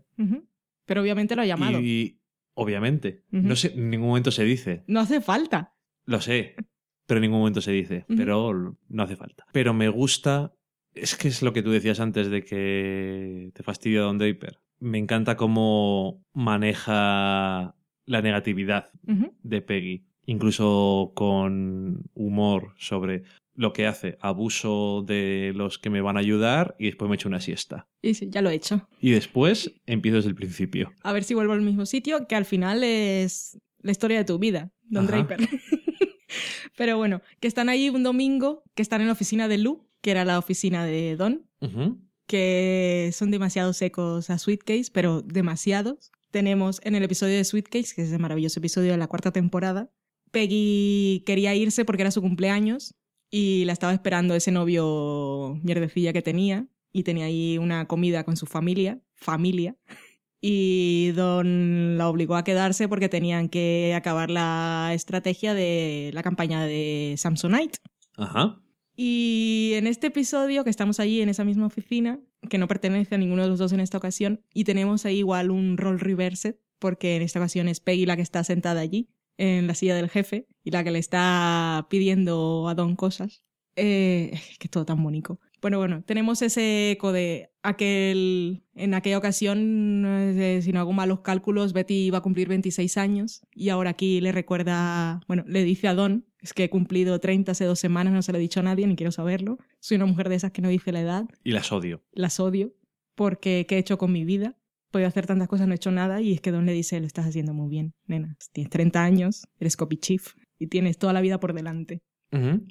Pero 0.86 1.02
obviamente 1.02 1.36
lo 1.36 1.42
ha 1.42 1.46
llamado. 1.46 1.80
Y 1.82 2.22
obviamente, 2.54 3.24
no 3.32 3.56
sé, 3.58 3.74
en 3.76 3.90
ningún 3.90 4.08
momento 4.08 4.32
se 4.32 4.46
dice, 4.46 4.84
No 4.88 5.02
hace 5.02 5.20
falta. 5.20 5.76
lo 6.06 6.22
sé, 6.22 6.56
pero 7.06 7.18
en 7.18 7.24
ningún 7.24 7.40
momento 7.40 7.60
se 7.60 7.74
dice, 7.74 8.06
pero 8.08 8.78
no 8.88 9.04
hace 9.04 9.18
falta. 9.18 9.46
Pero 9.52 9.74
me 9.74 9.90
gusta, 9.90 10.54
es 10.94 11.16
que 11.18 11.28
es 11.28 11.42
lo 11.42 11.52
que 11.52 11.64
tú 11.64 11.72
decías 11.72 12.00
antes 12.00 12.30
de 12.30 12.44
que 12.46 13.52
te 13.54 13.62
fastidia 13.64 14.02
Don 14.02 14.18
Draper. 14.18 14.62
Me 14.80 15.00
encanta 15.00 15.36
cómo 15.36 16.24
maneja 16.34 17.76
la 18.06 18.22
negatividad 18.22 18.90
de 19.04 19.62
Peggy, 19.62 20.04
incluso 20.26 21.12
con 21.16 22.04
humor 22.14 22.74
sobre 22.78 23.24
lo 23.56 23.72
que 23.72 23.86
hace, 23.86 24.18
abuso 24.20 25.04
de 25.06 25.52
los 25.56 25.78
que 25.78 25.90
me 25.90 26.02
van 26.02 26.18
a 26.18 26.22
ayudar 26.22 26.76
y 26.80 26.86
después 26.86 27.08
me 27.10 27.16
echo 27.16 27.30
una 27.30 27.40
siesta. 27.40 27.88
Y 28.02 28.16
sí, 28.16 28.30
ya 28.30 28.42
lo 28.42 28.50
he 28.50 28.56
hecho. 28.56 28.88
Y 29.00 29.12
después 29.12 29.72
empiezo 29.86 30.18
desde 30.18 30.30
el 30.30 30.36
principio. 30.36 30.92
A 31.04 31.14
ver 31.14 31.24
si 31.24 31.34
vuelvo 31.34 31.54
al 31.54 31.62
mismo 31.62 31.86
sitio, 31.86 32.28
que 32.28 32.36
al 32.36 32.46
final 32.46 32.84
es 32.84 33.60
la 33.82 33.92
historia 33.92 34.18
de 34.18 34.26
tu 34.26 34.40
vida, 34.40 34.72
Don 34.84 35.06
Ajá. 35.06 35.18
Draper. 35.18 35.48
Pero 36.76 36.98
bueno, 36.98 37.22
que 37.40 37.48
están 37.48 37.70
ahí 37.70 37.90
un 37.90 38.04
domingo, 38.04 38.64
que 38.74 38.82
están 38.82 39.02
en 39.02 39.08
la 39.08 39.14
oficina 39.14 39.48
de 39.48 39.60
Lou, 39.60 39.88
que 40.02 40.12
era 40.12 40.26
la 40.26 40.40
oficina 40.40 40.84
de 40.86 41.16
Don, 41.16 41.46
que 42.28 43.12
son 43.14 43.30
demasiado 43.30 43.74
secos 43.74 44.30
a 44.30 44.38
Sweetcase, 44.40 44.90
pero 44.92 45.22
demasiados. 45.22 46.12
Tenemos 46.34 46.82
en 46.84 46.96
el 46.96 47.04
episodio 47.04 47.38
de 47.38 47.44
Sweetcase, 47.44 47.94
que 47.94 48.02
es 48.02 48.12
el 48.12 48.18
maravilloso 48.18 48.60
episodio 48.60 48.90
de 48.92 48.98
la 48.98 49.06
cuarta 49.06 49.32
temporada, 49.32 49.92
Peggy 50.32 51.22
quería 51.28 51.54
irse 51.54 51.86
porque 51.86 52.02
era 52.02 52.10
su 52.10 52.22
cumpleaños 52.22 52.96
y 53.30 53.66
la 53.66 53.74
estaba 53.74 53.94
esperando 53.94 54.34
ese 54.34 54.52
novio 54.52 55.60
mierdecilla 55.62 56.12
que 56.12 56.24
tenía 56.24 56.66
y 56.92 57.04
tenía 57.04 57.26
ahí 57.26 57.60
una 57.60 57.88
comida 57.88 58.24
con 58.24 58.36
su 58.36 58.48
familia, 58.48 59.00
familia. 59.14 59.76
Y 60.42 61.12
Don 61.12 62.00
la 62.00 62.10
obligó 62.10 62.36
a 62.36 62.44
quedarse 62.44 62.88
porque 62.88 63.10
tenían 63.10 63.48
que 63.48 63.94
acabar 63.96 64.32
la 64.32 64.90
estrategia 64.96 65.54
de 65.54 66.10
la 66.16 66.24
campaña 66.24 66.66
de 66.66 67.14
Samsonite. 67.16 67.78
Ajá. 68.18 68.60
Y 68.96 69.74
en 69.76 69.86
este 69.86 70.08
episodio, 70.08 70.64
que 70.64 70.72
estamos 70.72 71.00
allí 71.00 71.22
en 71.22 71.30
esa 71.30 71.44
misma 71.44 71.68
oficina, 71.68 72.20
que 72.50 72.58
no 72.58 72.68
pertenece 72.68 73.16
a 73.16 73.18
ninguno 73.18 73.44
de 73.44 73.50
los 73.50 73.60
dos 73.60 73.72
en 73.74 73.80
esta 73.80 73.98
ocasión, 73.98 74.42
y 74.54 74.64
tenemos 74.64 75.06
ahí 75.06 75.20
igual 75.20 75.52
un 75.52 75.78
rol 75.78 76.00
reversed, 76.00 76.56
porque 76.80 77.16
en 77.16 77.22
esta 77.22 77.40
ocasión 77.40 77.68
es 77.68 77.80
Peggy 77.80 78.06
la 78.06 78.16
que 78.16 78.22
está 78.22 78.44
sentada 78.44 78.82
allí, 78.82 79.10
en 79.38 79.68
la 79.68 79.76
silla 79.76 79.96
del 79.96 80.10
jefe, 80.10 80.48
y 80.64 80.72
la 80.72 80.84
que 80.84 80.92
le 80.92 81.00
está 81.00 81.88
pidiendo 81.90 82.68
a 82.68 82.76
Don 82.76 82.96
cosas. 82.96 83.44
Eh, 83.76 84.40
que 84.60 84.70
todo 84.70 84.86
tan 84.86 85.02
bonito. 85.02 85.40
Bueno, 85.62 85.78
bueno, 85.78 86.04
tenemos 86.04 86.42
ese 86.42 86.92
eco 86.92 87.12
de 87.12 87.50
aquel. 87.62 88.64
En 88.76 88.94
aquella 88.94 89.18
ocasión, 89.18 90.04
eh, 90.06 90.60
si 90.62 90.74
no 90.74 90.82
hago 90.82 90.92
malos 90.92 91.22
cálculos, 91.22 91.74
Betty 91.74 92.06
iba 92.06 92.18
a 92.18 92.22
cumplir 92.22 92.50
26 92.50 92.98
años 92.98 93.48
y 93.54 93.70
ahora 93.70 93.92
aquí 93.92 94.20
le 94.20 94.32
recuerda. 94.32 95.22
Bueno, 95.28 95.46
le 95.48 95.64
dice 95.64 95.88
a 95.88 95.94
Don: 95.94 96.26
Es 96.44 96.54
que 96.54 96.66
he 96.66 96.70
cumplido 96.70 97.18
30 97.20 97.54
hace 97.54 97.66
dos 97.66 97.80
semanas, 97.80 98.14
no 98.14 98.22
se 98.22 98.32
lo 98.32 98.38
he 98.38 98.42
dicho 98.42 98.60
a 98.60 98.64
nadie, 98.64 98.86
ni 98.86 98.96
quiero 98.96 99.12
saberlo. 99.12 99.58
Soy 99.80 99.96
una 99.96 100.06
mujer 100.06 100.30
de 100.30 100.36
esas 100.36 100.52
que 100.52 100.62
no 100.62 100.70
dice 100.70 100.92
la 100.92 101.02
edad, 101.02 101.26
Y 101.44 101.52
las 101.54 101.72
odio. 101.72 102.04
las 102.12 102.40
odio, 102.40 102.74
porque 103.16 103.66
¿qué 103.68 103.76
he 103.76 103.80
hecho 103.80 103.98
con 103.98 104.12
mi 104.12 104.26
vida? 104.26 104.56
Puedo 104.92 105.08
hacer 105.08 105.26
tantas 105.26 105.48
cosas, 105.48 105.66
no 105.68 105.74
he 105.74 105.78
hecho 105.78 105.90
nada, 105.92 106.22
y 106.22 106.34
es 106.34 106.42
que 106.42 106.52
Don 106.52 106.68
le 106.68 106.74
dice: 106.74 107.00
Lo 107.00 107.08
estás 107.08 107.26
haciendo 107.26 107.54
muy 107.56 107.68
bien, 107.70 107.96
nena. 108.06 108.38
Tienes 108.52 108.70
30 108.70 109.04
años, 109.04 109.48
eres 109.60 109.76
copy 109.76 109.98
chief 109.98 110.34
y 110.60 110.68
tienes 110.68 111.00
toda 111.00 111.14
la 111.14 111.22
vida 111.22 111.40
por 111.40 111.54
delante 111.54 112.02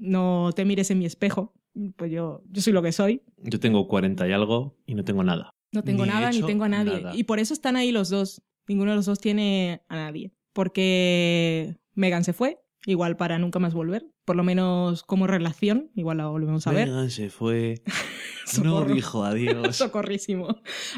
no 0.00 0.50
te 0.54 0.64
mires 0.64 0.90
en 0.90 0.98
mi 0.98 1.06
espejo. 1.06 1.54
Pues 1.96 2.10
yo, 2.10 2.42
yo 2.50 2.60
soy 2.62 2.72
lo 2.72 2.82
que 2.82 2.92
soy. 2.92 3.22
Yo 3.44 3.60
tengo 3.60 3.86
40 3.88 4.28
y 4.28 4.32
algo 4.32 4.76
y 4.86 4.94
no 4.94 5.04
tengo 5.04 5.22
nada. 5.24 5.54
No 5.72 5.82
tengo 5.84 6.04
Ni 6.04 6.10
nada 6.10 6.30
ni 6.30 6.42
tengo 6.42 6.64
a 6.64 6.68
nadie. 6.68 7.00
nada. 7.00 7.14
Y 7.16 7.24
por 7.24 7.38
eso 7.38 7.54
están 7.54 7.76
ahí 7.76 7.92
los 7.92 8.10
dos. 8.10 8.42
Ninguno 8.68 8.90
de 8.90 8.96
los 8.96 9.06
dos 9.06 9.20
tiene 9.20 9.82
a 9.88 9.94
nadie. 9.96 10.32
Porque 10.52 11.76
Megan 11.94 12.24
se 12.24 12.32
fue, 12.32 12.58
igual 12.86 13.16
para 13.16 13.38
nunca 13.38 13.58
más 13.58 13.74
volver. 13.74 14.06
Por 14.24 14.36
lo 14.36 14.44
menos 14.44 15.02
como 15.02 15.26
relación, 15.26 15.90
igual 15.94 16.18
la 16.18 16.26
volvemos 16.28 16.66
a 16.66 16.72
ver. 16.72 16.88
Megan 16.88 17.10
se 17.10 17.30
fue. 17.30 17.82
No 18.62 18.84
dijo 18.84 19.24
adiós. 19.24 19.76
Socorrísimo. 19.76 20.48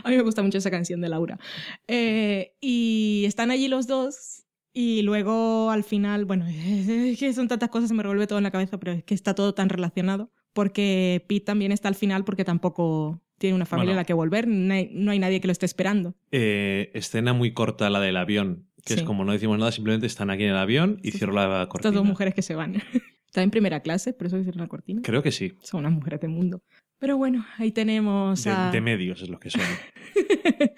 A 0.03 0.11
mí 0.11 0.17
me 0.17 0.23
gusta 0.23 0.43
mucho 0.43 0.59
esa 0.59 0.71
canción 0.71 1.01
de 1.01 1.09
Laura. 1.09 1.39
Eh, 1.87 2.57
y 2.61 3.25
están 3.27 3.51
allí 3.51 3.69
los 3.69 3.87
dos. 3.87 4.47
Y 4.73 5.03
luego 5.03 5.71
al 5.71 5.85
final, 5.85 6.25
bueno, 6.25 6.47
es 6.49 7.19
que 7.19 7.33
son 7.33 7.47
tantas 7.47 7.69
cosas, 7.69 7.89
se 7.89 7.95
me 7.95 8.03
revuelve 8.03 8.27
todo 8.27 8.39
en 8.39 8.45
la 8.45 8.51
cabeza, 8.51 8.79
pero 8.79 8.93
es 8.93 9.05
que 9.05 9.15
está 9.15 9.35
todo 9.35 9.55
tan 9.55 9.69
relacionado. 9.69 10.33
Porque 10.53 11.25
Pete 11.29 11.45
también 11.45 11.71
está 11.71 11.89
al 11.89 11.95
final 11.95 12.25
porque 12.25 12.45
tampoco 12.45 13.21
tiene 13.39 13.57
una 13.57 13.67
familia 13.67 13.91
Bueno. 13.91 13.99
a 13.99 14.03
la 14.03 14.07
que 14.07 14.13
volver, 14.15 14.47
no 14.49 14.75
hay, 14.75 14.91
no 14.93 15.11
hay 15.11 15.19
nadie 15.19 15.41
que 15.41 15.47
lo 15.49 15.53
esté 15.53 15.67
esperando. 15.67 16.15
Eh, 16.33 16.91
escena 16.95 17.33
muy 17.33 17.53
corta 17.53 17.91
la 17.91 18.01
del 18.01 18.17
avión, 18.17 18.69
que 18.85 18.95
es 18.95 19.03
como 19.03 19.25
no 19.25 19.33
decimos 19.33 19.59
nada, 19.59 19.73
simplemente 19.73 20.07
están 20.07 20.31
aquí 20.31 20.45
en 20.45 20.51
el 20.51 20.57
avión 20.57 20.99
y 21.03 21.11
Sí, 21.13 21.19
cierro 21.19 21.33
la 21.33 21.67
cortina. 21.69 21.91
Estas 21.91 21.95
dos 21.95 22.05
mujeres 22.07 22.35
que 22.35 22.43
se 22.43 22.55
van. 22.55 22.75
Está 23.27 23.43
en 23.43 23.51
primera 23.51 23.81
clase, 23.81 24.13
por 24.13 24.29
eso 24.29 24.39
hicieron 24.39 24.61
la 24.61 24.69
cortina. 24.69 25.01
Creo 25.03 25.23
que 25.23 25.33
sí. 25.33 25.55
Son 25.63 25.81
unas 25.81 25.93
mujeres 25.93 26.21
de 26.21 26.29
mundo. 26.29 26.63
Pero 27.01 27.17
bueno, 27.17 27.45
ahí 27.59 27.73
tenemos 27.73 28.45
De, 28.45 28.51
a... 28.51 28.71
de 28.71 28.81
medios 28.81 29.21
es 29.23 29.29
lo 29.29 29.41
que 29.41 29.51
son. 29.51 29.61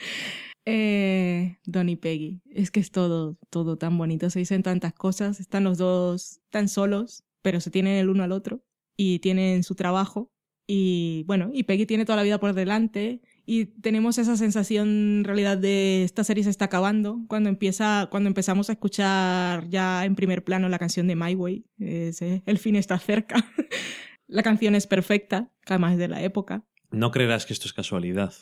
eh, 0.64 1.58
Don 1.64 1.88
y 1.88 1.96
Peggy. 1.96 2.40
Es 2.50 2.70
que 2.70 2.80
es 2.80 2.90
todo, 2.90 3.38
todo 3.50 3.76
tan 3.76 3.96
bonito. 3.98 4.30
Se 4.30 4.38
dicen 4.38 4.62
tantas 4.62 4.92
cosas. 4.94 5.40
Están 5.40 5.64
los 5.64 5.78
dos 5.78 6.40
tan 6.50 6.68
solos, 6.68 7.24
pero 7.42 7.60
se 7.60 7.70
tienen 7.70 7.94
el 7.98 8.08
uno 8.08 8.22
al 8.22 8.32
otro. 8.32 8.62
Y 8.96 9.18
tienen 9.18 9.62
su 9.62 9.74
trabajo. 9.74 10.32
Y 10.66 11.24
bueno, 11.26 11.50
y 11.52 11.62
Peggy 11.62 11.86
tiene 11.86 12.04
toda 12.04 12.16
la 12.16 12.22
vida 12.22 12.40
por 12.40 12.52
delante. 12.52 13.20
Y 13.44 13.66
tenemos 13.66 14.18
esa 14.18 14.36
sensación 14.36 14.88
en 15.18 15.24
realidad 15.24 15.56
de 15.56 16.02
esta 16.02 16.24
serie 16.24 16.42
se 16.42 16.50
está 16.50 16.64
acabando. 16.64 17.20
Cuando 17.28 17.48
empieza, 17.48 18.08
cuando 18.10 18.28
empezamos 18.28 18.68
a 18.68 18.72
escuchar 18.72 19.68
ya 19.68 20.04
en 20.04 20.16
primer 20.16 20.42
plano 20.42 20.68
la 20.68 20.78
canción 20.78 21.06
de 21.06 21.14
My 21.14 21.34
Way. 21.34 21.64
Es, 21.78 22.22
eh, 22.22 22.42
el 22.46 22.58
fin 22.58 22.74
está 22.74 22.98
cerca. 22.98 23.36
la 24.26 24.42
canción 24.42 24.74
es 24.74 24.86
perfecta, 24.88 25.52
además 25.66 25.92
es 25.92 25.98
de 25.98 26.08
la 26.08 26.22
época. 26.22 26.64
No 26.90 27.10
creerás 27.10 27.46
que 27.46 27.52
esto 27.52 27.66
es 27.66 27.72
casualidad. 27.72 28.34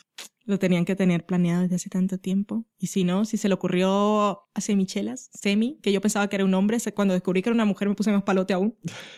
Lo 0.46 0.58
tenían 0.58 0.84
que 0.84 0.94
tener 0.94 1.24
planeado 1.24 1.62
desde 1.62 1.76
hace 1.76 1.90
tanto 1.90 2.18
tiempo. 2.18 2.66
Y 2.78 2.88
si 2.88 3.04
no, 3.04 3.24
si 3.24 3.38
se 3.38 3.48
le 3.48 3.54
ocurrió 3.54 4.48
a 4.54 4.60
Semichelas, 4.60 5.30
Semi, 5.32 5.78
que 5.82 5.92
yo 5.92 6.00
pensaba 6.02 6.28
que 6.28 6.36
era 6.36 6.44
un 6.44 6.52
hombre, 6.54 6.78
cuando 6.94 7.14
descubrí 7.14 7.42
que 7.42 7.48
era 7.48 7.54
una 7.54 7.64
mujer 7.64 7.88
me 7.88 7.94
puse 7.94 8.12
más 8.12 8.22
palote 8.22 8.52
aún. 8.52 8.76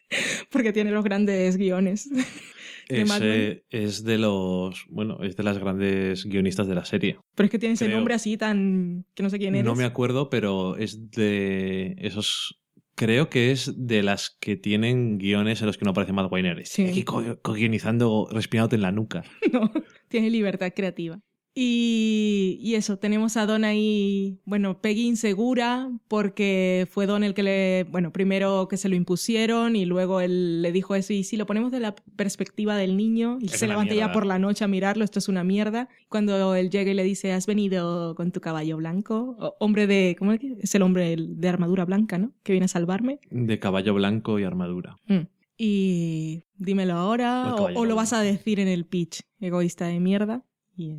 Porque 0.51 0.73
tiene 0.73 0.91
los 0.91 1.05
grandes 1.05 1.57
guiones. 1.57 2.09
Ese 2.89 3.65
es 3.71 4.05
de 4.05 4.19
los. 4.19 4.87
Bueno, 4.89 5.19
es 5.23 5.37
de 5.37 5.43
las 5.43 5.59
grandes 5.59 6.25
guionistas 6.25 6.67
de 6.69 6.75
la 6.75 6.85
serie. 6.85 7.19
Pero 7.35 7.45
es 7.47 7.51
que 7.51 7.59
tiene 7.59 7.75
ese 7.75 7.87
Creo. 7.87 7.97
nombre 7.97 8.15
así 8.15 8.37
tan. 8.37 9.05
que 9.15 9.23
no 9.23 9.31
sé 9.31 9.39
quién 9.39 9.55
eres. 9.55 9.65
No 9.65 9.75
me 9.75 9.85
acuerdo, 9.85 10.31
pero 10.31 10.77
es 10.77 11.11
de 11.11 11.97
esos. 11.99 12.61
Creo 12.95 13.29
que 13.29 13.51
es 13.51 13.75
de 13.77 14.03
las 14.03 14.31
que 14.41 14.57
tienen 14.57 15.19
guiones 15.19 15.61
en 15.61 15.67
los 15.67 15.77
que 15.77 15.85
no 15.85 15.91
aparece 15.91 16.15
Matt 16.15 16.33
Weiner. 16.33 16.65
Sí. 16.67 16.87
Aquí 16.87 17.03
co- 17.03 17.39
co-guionizando, 17.43 18.27
respirándote 18.31 18.77
en 18.77 18.83
la 18.83 18.93
nuca. 18.93 19.23
No, 19.53 19.71
tiene 20.09 20.31
libertad 20.31 20.73
creativa. 20.75 21.21
Y, 21.59 22.59
y 22.61 22.75
eso, 22.75 22.99
tenemos 22.99 23.39
a 23.39 23.47
Don 23.47 23.65
ahí, 23.65 24.39
bueno, 24.45 24.83
Peggy 24.83 25.07
insegura 25.07 25.91
porque 26.07 26.87
fue 26.91 27.07
Don 27.07 27.25
el 27.25 27.33
que 27.33 27.43
le, 27.43 27.85
bueno, 27.91 28.13
primero 28.13 28.69
que 28.69 28.77
se 28.77 28.91
lo 28.91 28.95
impusieron 28.95 29.75
y 29.75 29.87
luego 29.87 30.21
él 30.21 30.61
le 30.61 30.71
dijo 30.71 30.95
eso 30.95 31.15
y 31.15 31.25
si 31.25 31.39
lo 31.39 31.47
ponemos 31.47 31.73
de 31.73 31.81
la 31.81 31.95
perspectiva 32.15 32.77
del 32.77 32.95
niño 32.99 33.39
y 33.41 33.47
Es 33.47 33.53
se 33.53 33.67
levanta 33.69 33.95
ya 33.95 34.13
por 34.13 34.27
la 34.27 34.39
noche 34.39 34.65
a 34.65 34.69
mirarlo, 34.69 35.03
esto 35.03 35.19
es 35.19 35.29
una 35.31 35.45
mierda. 35.45 35.89
Cuando 36.11 36.55
él 36.55 36.69
llega 36.69 36.91
y 36.91 36.95
le 36.95 37.05
dice, 37.05 37.33
has 37.33 37.47
venido 37.47 38.15
con 38.17 38.33
tu 38.33 38.43
caballo 38.43 38.77
blanco, 38.77 39.35
O- 39.41 39.55
hombre 39.59 39.87
de, 39.87 40.15
¿cómo 40.19 40.33
es? 40.35 40.41
que? 40.41 40.59
Es 40.61 40.75
el 40.75 40.83
hombre 40.83 41.17
de 41.19 41.49
armadura 41.49 41.87
blanca, 41.87 42.19
¿no? 42.19 42.33
Que 42.43 42.53
viene 42.53 42.67
a 42.67 42.69
salvarme. 42.69 43.19
De 43.31 43.59
caballo 43.59 43.95
blanco 43.95 44.39
y 44.39 44.45
armadura. 44.45 44.99
Mm. 45.07 45.27
Y 45.57 46.43
dímelo 46.59 46.93
ahora 46.97 47.55
o, 47.55 47.87
lo 47.87 47.97
vas 47.97 48.13
a 48.13 48.21
decir 48.21 48.61
en 48.61 48.69
el 48.69 48.85
pitch, 48.85 49.23
egoísta 49.41 49.87
de 49.87 50.01
mierda. 50.01 50.45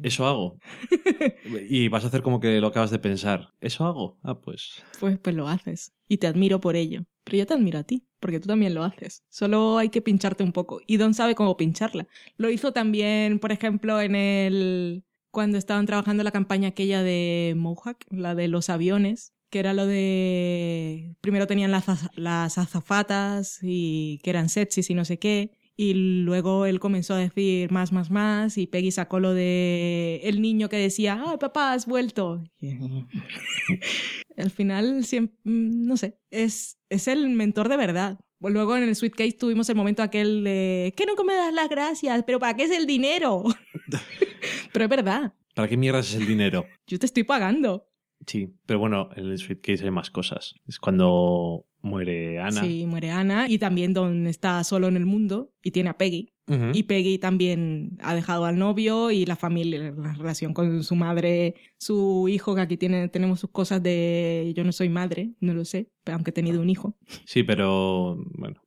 Eso 0.04 0.26
hago. 0.26 0.60
y 1.70 1.88
vas 1.88 2.04
a 2.04 2.08
hacer 2.08 2.22
como 2.22 2.40
que 2.40 2.60
lo 2.60 2.68
acabas 2.68 2.92
de 2.92 3.00
pensar. 3.00 3.54
¿Eso 3.62 3.86
hago? 3.86 4.18
Ah, 4.24 4.40
pues. 4.40 4.84
Pues, 5.00 5.20
pues 5.20 5.36
lo 5.36 5.48
haces. 5.48 5.94
Y 6.08 6.18
te 6.18 6.28
admiro 6.28 6.60
por 6.60 6.76
ello. 6.76 7.06
Pero 7.24 7.40
yo 7.40 7.46
te 7.46 7.54
admiro 7.54 7.80
a 7.80 7.84
ti, 7.84 8.08
porque 8.20 8.40
tú 8.40 8.48
también 8.48 8.74
lo 8.74 8.84
haces. 8.84 9.24
Solo 9.30 9.78
hay 9.78 9.90
que 9.90 10.02
pincharte 10.02 10.44
un 10.44 10.54
poco. 10.54 10.80
Y 10.88 10.98
Don 10.98 11.14
sabe 11.14 11.36
cómo 11.36 11.58
pincharla. 11.58 12.08
Lo 12.38 12.50
hizo 12.50 12.72
también, 12.72 13.40
por 13.40 13.52
ejemplo, 13.52 14.00
en 14.02 14.16
el. 14.16 15.04
cuando 15.30 15.58
estaban 15.58 15.86
trabajando 15.86 16.24
la 16.24 16.32
campaña 16.32 16.70
aquella 16.70 17.04
de 17.04 17.54
Mohawk, 17.58 18.06
la 18.10 18.34
de 18.34 18.48
los 18.48 18.70
aviones, 18.70 19.34
que 19.50 19.60
era 19.60 19.74
lo 19.74 19.86
de. 19.86 21.16
Primero 21.20 21.48
tenían 21.48 21.72
las, 21.72 21.86
las 22.16 22.58
azafatas 22.58 23.60
y 23.62 24.20
que 24.24 24.30
eran 24.30 24.48
sexys 24.48 24.90
y 24.90 24.94
no 24.94 25.04
sé 25.04 25.20
qué. 25.20 25.52
Y 25.80 25.94
luego 26.24 26.66
él 26.66 26.80
comenzó 26.80 27.14
a 27.14 27.20
decir 27.20 27.72
más, 27.72 27.92
más, 27.92 28.10
más. 28.10 28.58
Y 28.58 28.66
Peggy 28.66 28.90
sacó 28.90 29.20
lo 29.20 29.36
de 29.36 30.20
el 30.24 30.42
niño 30.42 30.70
que 30.70 30.78
decía, 30.78 31.24
¡Ah, 31.24 31.38
papá, 31.38 31.74
has 31.74 31.86
vuelto! 31.86 32.44
Al 34.38 34.50
final, 34.50 35.06
siempre, 35.06 35.38
no 35.46 35.96
sé, 35.98 36.20
es, 36.32 36.80
es 36.90 37.08
el 37.08 37.30
mentor 37.30 37.70
de 37.70 37.78
verdad. 37.78 38.20
Luego 38.40 38.76
en 38.76 38.84
el 38.84 38.96
Sweet 38.96 39.14
Case 39.16 39.32
tuvimos 39.34 39.70
el 39.70 39.76
momento 39.76 40.02
aquel 40.04 40.44
de, 40.44 40.94
¿qué 40.98 41.06
nunca 41.06 41.24
me 41.24 41.36
das 41.36 41.54
las 41.54 41.70
gracias? 41.70 42.24
¿Pero 42.26 42.40
para 42.40 42.56
qué 42.56 42.64
es 42.64 42.72
el 42.72 42.86
dinero? 42.88 43.44
Pero 44.74 44.86
es 44.86 44.90
verdad, 44.90 45.34
¿Para 45.54 45.68
qué 45.68 45.78
mierdas 45.78 46.10
es 46.10 46.16
el 46.16 46.28
dinero? 46.28 46.66
yo 46.86 47.00
te 47.00 47.06
estoy 47.08 47.24
pagando. 47.24 47.88
Sí, 48.26 48.54
pero 48.66 48.80
bueno, 48.80 49.10
en 49.16 49.26
el 49.28 49.38
Sweet 49.38 49.62
Case 49.62 49.84
hay 49.84 49.92
más 49.92 50.10
cosas. 50.10 50.56
Es 50.68 50.80
cuando 50.80 51.67
muere 51.88 52.40
Ana. 52.40 52.62
Sí, 52.62 52.86
muere 52.86 53.10
Ana 53.12 53.50
y 53.50 53.58
también 53.58 53.94
Don 53.94 54.28
está 54.28 54.64
solo 54.64 54.88
en 54.88 54.98
el 54.98 55.06
mundo 55.06 55.52
y 55.64 55.72
tiene 55.72 55.90
a 55.90 55.98
Peggy. 55.98 56.34
Y 56.74 56.84
Peggy 56.84 57.18
también 57.18 57.98
ha 58.02 58.16
dejado 58.16 58.46
al 58.46 58.58
novio 58.58 59.12
y 59.12 59.26
la 59.26 59.36
familia, 59.36 59.92
la 59.92 60.14
relación 60.14 60.54
con 60.54 60.82
su 60.82 60.96
madre, 60.96 61.56
su 61.78 62.30
hijo, 62.30 62.56
que 62.56 62.62
aquí 62.62 62.78
tiene, 62.78 63.10
tenemos 63.10 63.42
sus 63.42 63.50
cosas 63.50 63.84
de 63.84 64.54
yo 64.56 64.64
no 64.64 64.72
soy 64.72 64.88
madre, 64.88 65.32
no 65.42 65.54
lo 65.54 65.66
sé, 65.66 65.90
aunque 66.06 66.30
he 66.30 66.34
tenido 66.34 66.62
un 66.62 66.70
hijo. 66.70 66.96
Sí, 67.26 67.44
pero 67.44 68.18
bueno, 68.38 68.62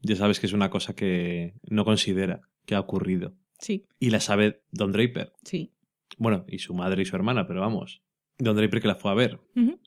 ya 0.00 0.16
sabes 0.16 0.40
que 0.40 0.46
es 0.46 0.52
una 0.52 0.68
cosa 0.68 0.96
que 0.96 1.54
no 1.70 1.84
considera 1.84 2.40
que 2.66 2.74
ha 2.74 2.80
ocurrido. 2.80 3.36
Sí, 3.60 3.86
Y 4.00 4.10
la 4.10 4.18
sabe 4.18 4.62
Don 4.72 4.90
Draper. 4.90 5.32
sí. 5.44 5.70
Bueno, 6.18 6.44
y 6.48 6.58
su 6.58 6.74
madre 6.74 7.02
y 7.02 7.04
su 7.06 7.14
hermana, 7.16 7.46
pero 7.46 7.60
vamos. 7.60 8.02
Don 8.38 8.56
Draper 8.56 8.82
que 8.82 8.88
la 8.88 8.96
fue 8.96 9.12
a 9.12 9.14
ver. 9.14 9.38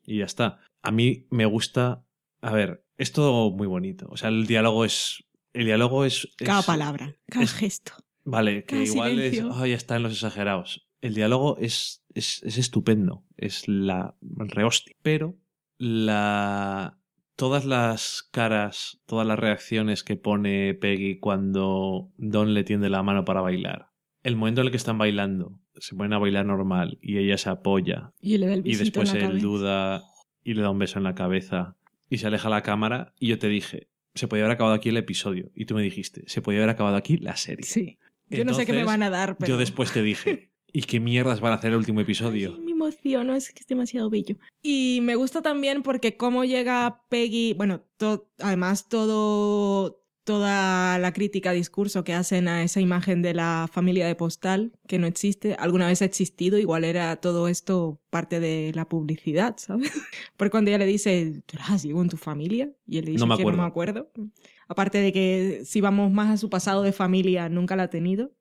Y 0.06 0.20
ya 0.20 0.26
está. 0.26 0.60
A 0.82 0.92
mí 0.92 1.28
me 1.30 1.46
gusta. 1.46 2.05
A 2.46 2.54
ver, 2.54 2.86
es 2.98 3.12
todo 3.12 3.52
muy 3.52 3.68
bonito. 3.68 4.08
O 4.10 4.18
sea, 4.18 4.30
el 4.30 4.46
diálogo 4.48 4.86
es. 4.86 5.24
El 5.54 5.66
diálogo 5.66 6.06
es. 6.06 6.26
es- 6.40 6.48
Cada 6.48 6.62
palabra, 6.62 7.16
cada 7.28 7.44
es- 7.46 7.54
gesto. 7.54 7.94
Vale, 8.24 8.66
que 8.66 8.84
igual 8.84 9.12
silencio. 9.12 9.50
es. 9.50 9.56
Ay, 9.58 9.70
ya 9.72 9.76
está 9.78 9.96
en 9.96 10.04
los 10.04 10.12
exagerados. 10.14 10.88
El 11.02 11.14
diálogo 11.14 11.58
es, 11.60 12.04
es, 12.14 12.42
es 12.44 12.58
estupendo. 12.58 13.24
Es 13.38 13.68
la 13.68 14.16
rehostia. 14.22 14.96
Pero 15.02 15.38
la. 16.00 16.98
Todas 17.38 17.66
las 17.66 18.24
caras, 18.32 19.02
todas 19.06 19.28
las 19.28 19.38
reacciones 19.38 20.04
que 20.06 20.16
pone 20.16 20.74
Peggy 20.74 21.20
cuando 21.20 22.10
Don 22.18 22.54
le 22.54 22.64
tiende 22.64 22.90
la 22.90 23.04
mano 23.04 23.26
para 23.26 23.42
bailar. 23.42 23.90
El 24.24 24.38
momento 24.38 24.62
en 24.62 24.68
el 24.68 24.72
que 24.72 24.78
están 24.78 24.98
bailando, 24.98 25.60
se 25.76 25.96
ponen 25.96 26.14
a 26.14 26.18
bailar 26.18 26.46
normal 26.46 26.98
y 27.02 27.18
ella 27.18 27.38
se 27.38 27.50
apoya 27.50 28.14
Y 28.22 28.38
le 28.38 28.48
da 28.48 28.54
el 28.54 28.66
y 28.66 28.76
después 28.76 29.14
él 29.14 29.20
cabeza. 29.22 29.46
duda 29.46 30.04
y 30.46 30.54
le 30.54 30.62
da 30.62 30.70
un 30.70 30.80
beso 30.80 30.98
en 30.98 31.04
la 31.04 31.14
cabeza 31.14 31.76
y 32.10 32.18
se 32.20 32.28
aleja 32.28 32.50
la 32.50 32.62
cámara 32.62 33.14
y 33.20 33.28
yo 33.28 33.40
te 33.40 33.48
dije, 33.48 33.88
se 34.14 34.28
podía 34.28 34.44
haber 34.46 34.56
acabado 34.56 34.76
aquí 34.76 34.90
el 34.90 34.98
episodio 34.98 35.52
y 35.56 35.66
tú 35.66 35.76
me 35.76 35.82
dijiste, 35.82 36.24
se 36.28 36.42
podía 36.42 36.60
haber 36.60 36.70
acabado 36.70 36.96
aquí 36.96 37.18
la 37.18 37.36
serie. 37.36 37.66
Sí. 37.66 37.98
Yo 38.30 38.44
no 38.46 38.54
sé 38.54 38.66
qué 38.66 38.74
me 38.74 38.84
van 38.84 39.04
a 39.04 39.10
dar, 39.10 39.38
pero... 39.38 39.50
Yo 39.50 39.58
después 39.58 39.92
te 39.92 40.02
dije, 40.02 40.50
¿y 40.74 40.82
qué 40.84 41.00
mierdas 41.00 41.42
van 41.42 41.52
a 41.52 41.56
hacer 41.56 41.72
el 41.72 41.78
último 41.78 42.02
episodio? 42.02 42.56
Ay, 42.58 42.64
me 42.64 42.72
emociono, 42.72 43.36
es 43.36 43.52
que 43.52 43.60
es 43.62 43.68
demasiado 43.68 44.10
bello. 44.10 44.38
Y 44.64 45.00
me 45.04 45.16
gusta 45.16 45.42
también 45.42 45.84
porque 45.84 46.18
cómo 46.18 46.44
llega 46.46 47.04
Peggy, 47.10 47.54
bueno, 47.54 47.82
to- 47.98 48.32
además 48.40 48.90
todo 48.90 50.05
toda 50.26 51.00
la 51.00 51.14
crítica 51.14 51.54
discurso 51.54 52.04
que 52.04 52.14
hacen 52.14 52.48
a 52.50 52.64
esa 52.64 52.82
imagen 52.82 53.22
de 53.22 53.34
la 53.34 53.70
familia 53.72 54.06
de 54.08 54.16
postal 54.16 54.74
que 54.88 55.00
no 55.00 55.08
existe, 55.08 55.54
alguna 55.58 55.88
vez 55.88 56.02
ha 56.02 56.06
existido, 56.06 56.58
igual 56.58 56.84
era 56.84 57.16
todo 57.18 57.48
esto 57.48 58.02
parte 58.10 58.40
de 58.42 58.72
la 58.76 58.90
publicidad, 58.90 59.56
¿sabes? 59.58 59.92
Porque 60.38 60.52
cuando 60.52 60.70
ella 60.72 60.80
le 60.80 60.86
dice, 60.88 61.42
¿tú 61.46 61.56
eras 61.56 61.70
así 61.72 61.92
con 61.92 62.10
tu 62.10 62.18
familia? 62.18 62.74
Y 62.86 62.98
él 62.98 63.06
le 63.06 63.12
dice, 63.12 63.20
No 63.22 63.28
me 63.28 63.38
"Que 63.38 63.44
no 63.46 63.50
me 63.64 63.68
acuerdo". 63.70 64.12
Aparte 64.68 64.98
de 64.98 65.14
que 65.14 65.62
si 65.64 65.80
vamos 65.80 66.12
más 66.12 66.30
a 66.32 66.38
su 66.38 66.50
pasado 66.50 66.82
de 66.84 66.92
familia, 66.92 67.48
nunca 67.48 67.76
la 67.76 67.84
ha 67.84 67.90
tenido. 67.90 68.32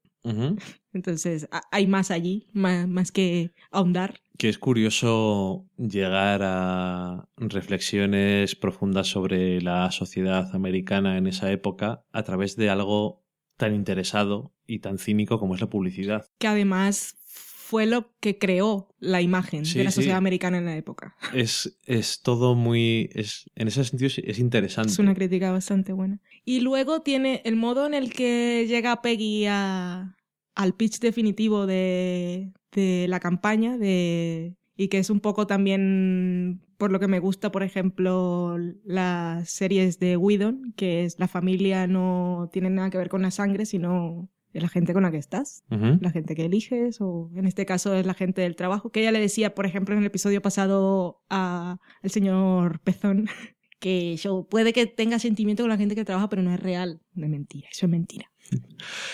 Entonces 0.92 1.48
ha- 1.50 1.62
hay 1.70 1.86
más 1.86 2.10
allí, 2.10 2.48
más, 2.52 2.88
más 2.88 3.12
que 3.12 3.52
ahondar. 3.70 4.20
Que 4.36 4.48
es 4.48 4.58
curioso 4.58 5.66
llegar 5.76 6.40
a 6.42 7.28
reflexiones 7.36 8.56
profundas 8.56 9.06
sobre 9.08 9.60
la 9.60 9.90
sociedad 9.92 10.54
americana 10.54 11.16
en 11.18 11.26
esa 11.26 11.50
época 11.52 12.04
a 12.12 12.22
través 12.24 12.56
de 12.56 12.68
algo 12.70 13.22
tan 13.56 13.74
interesado 13.74 14.52
y 14.66 14.80
tan 14.80 14.98
cínico 14.98 15.38
como 15.38 15.54
es 15.54 15.60
la 15.60 15.68
publicidad. 15.70 16.26
que 16.38 16.48
además 16.48 17.16
fue 17.26 17.86
lo 17.86 18.12
que 18.20 18.38
creó 18.38 18.94
la 18.98 19.22
imagen 19.22 19.64
Sí, 19.64 19.78
de 19.78 19.84
la 19.84 19.90
sí. 19.90 19.96
sociedad 19.96 20.18
americana 20.18 20.58
en 20.58 20.66
la 20.66 20.76
época. 20.76 21.16
Es, 21.32 21.78
es 21.86 22.20
todo 22.22 22.54
muy... 22.54 23.08
Es, 23.14 23.50
en 23.54 23.68
ese 23.68 23.84
sentido 23.84 24.08
es, 24.08 24.18
es 24.18 24.38
interesante. 24.38 24.90
Es 24.92 24.98
una 24.98 25.14
crítica 25.14 25.50
bastante 25.50 25.92
buena. 25.92 26.20
Y 26.44 26.60
luego 26.60 27.00
tiene 27.02 27.40
el 27.44 27.56
modo 27.56 27.86
en 27.86 27.94
el 27.94 28.12
que 28.12 28.66
llega 28.68 29.00
Peggy 29.00 29.46
a, 29.48 30.14
al 30.54 30.74
pitch 30.74 30.98
definitivo 31.00 31.66
de, 31.66 32.52
de 32.74 33.06
la 33.08 33.20
campaña 33.20 33.78
de, 33.78 34.56
y 34.76 34.88
que 34.88 34.98
es 34.98 35.08
un 35.10 35.20
poco 35.20 35.46
también 35.46 36.60
por 36.76 36.90
lo 36.90 36.98
que 37.00 37.08
me 37.08 37.20
gusta, 37.20 37.50
por 37.52 37.62
ejemplo, 37.62 38.56
las 38.84 39.48
series 39.50 39.98
de 39.98 40.16
Whedon, 40.16 40.72
que 40.76 41.04
es 41.04 41.18
la 41.18 41.28
familia 41.28 41.86
no 41.86 42.48
tiene 42.52 42.68
nada 42.70 42.90
que 42.90 42.98
ver 42.98 43.08
con 43.08 43.22
la 43.22 43.30
sangre, 43.30 43.64
sino 43.64 44.28
la 44.52 44.68
gente 44.68 44.92
con 44.92 45.02
la 45.02 45.10
que 45.10 45.16
estás, 45.18 45.64
la 46.00 46.10
gente 46.10 46.34
que 46.36 46.44
eliges, 46.44 47.00
o 47.00 47.30
en 47.34 47.46
este 47.46 47.66
caso 47.66 47.94
es 47.94 48.06
la 48.06 48.14
gente 48.14 48.42
del 48.42 48.54
trabajo, 48.56 48.90
que 48.90 49.00
ella 49.00 49.10
le 49.12 49.18
decía, 49.20 49.54
por 49.54 49.66
ejemplo, 49.66 49.94
en 49.94 50.00
el 50.00 50.06
episodio 50.06 50.40
pasado 50.42 51.22
a- 51.28 51.78
al 52.02 52.10
señor 52.10 52.80
Pezón, 52.80 53.26
que 53.80 54.16
yo 54.16 54.46
puede 54.48 54.72
que 54.72 54.86
tenga 54.86 55.18
sentimiento 55.18 55.62
con 55.64 55.70
la 55.70 55.76
gente 55.76 55.94
que 55.96 56.04
trabaja, 56.04 56.28
pero 56.28 56.42
no 56.42 56.52
es 56.54 56.60
real, 56.60 57.00
no 57.14 57.24
es 57.26 57.30
mentira, 57.30 57.68
eso 57.72 57.86
es 57.86 57.90
mentira. 57.90 58.30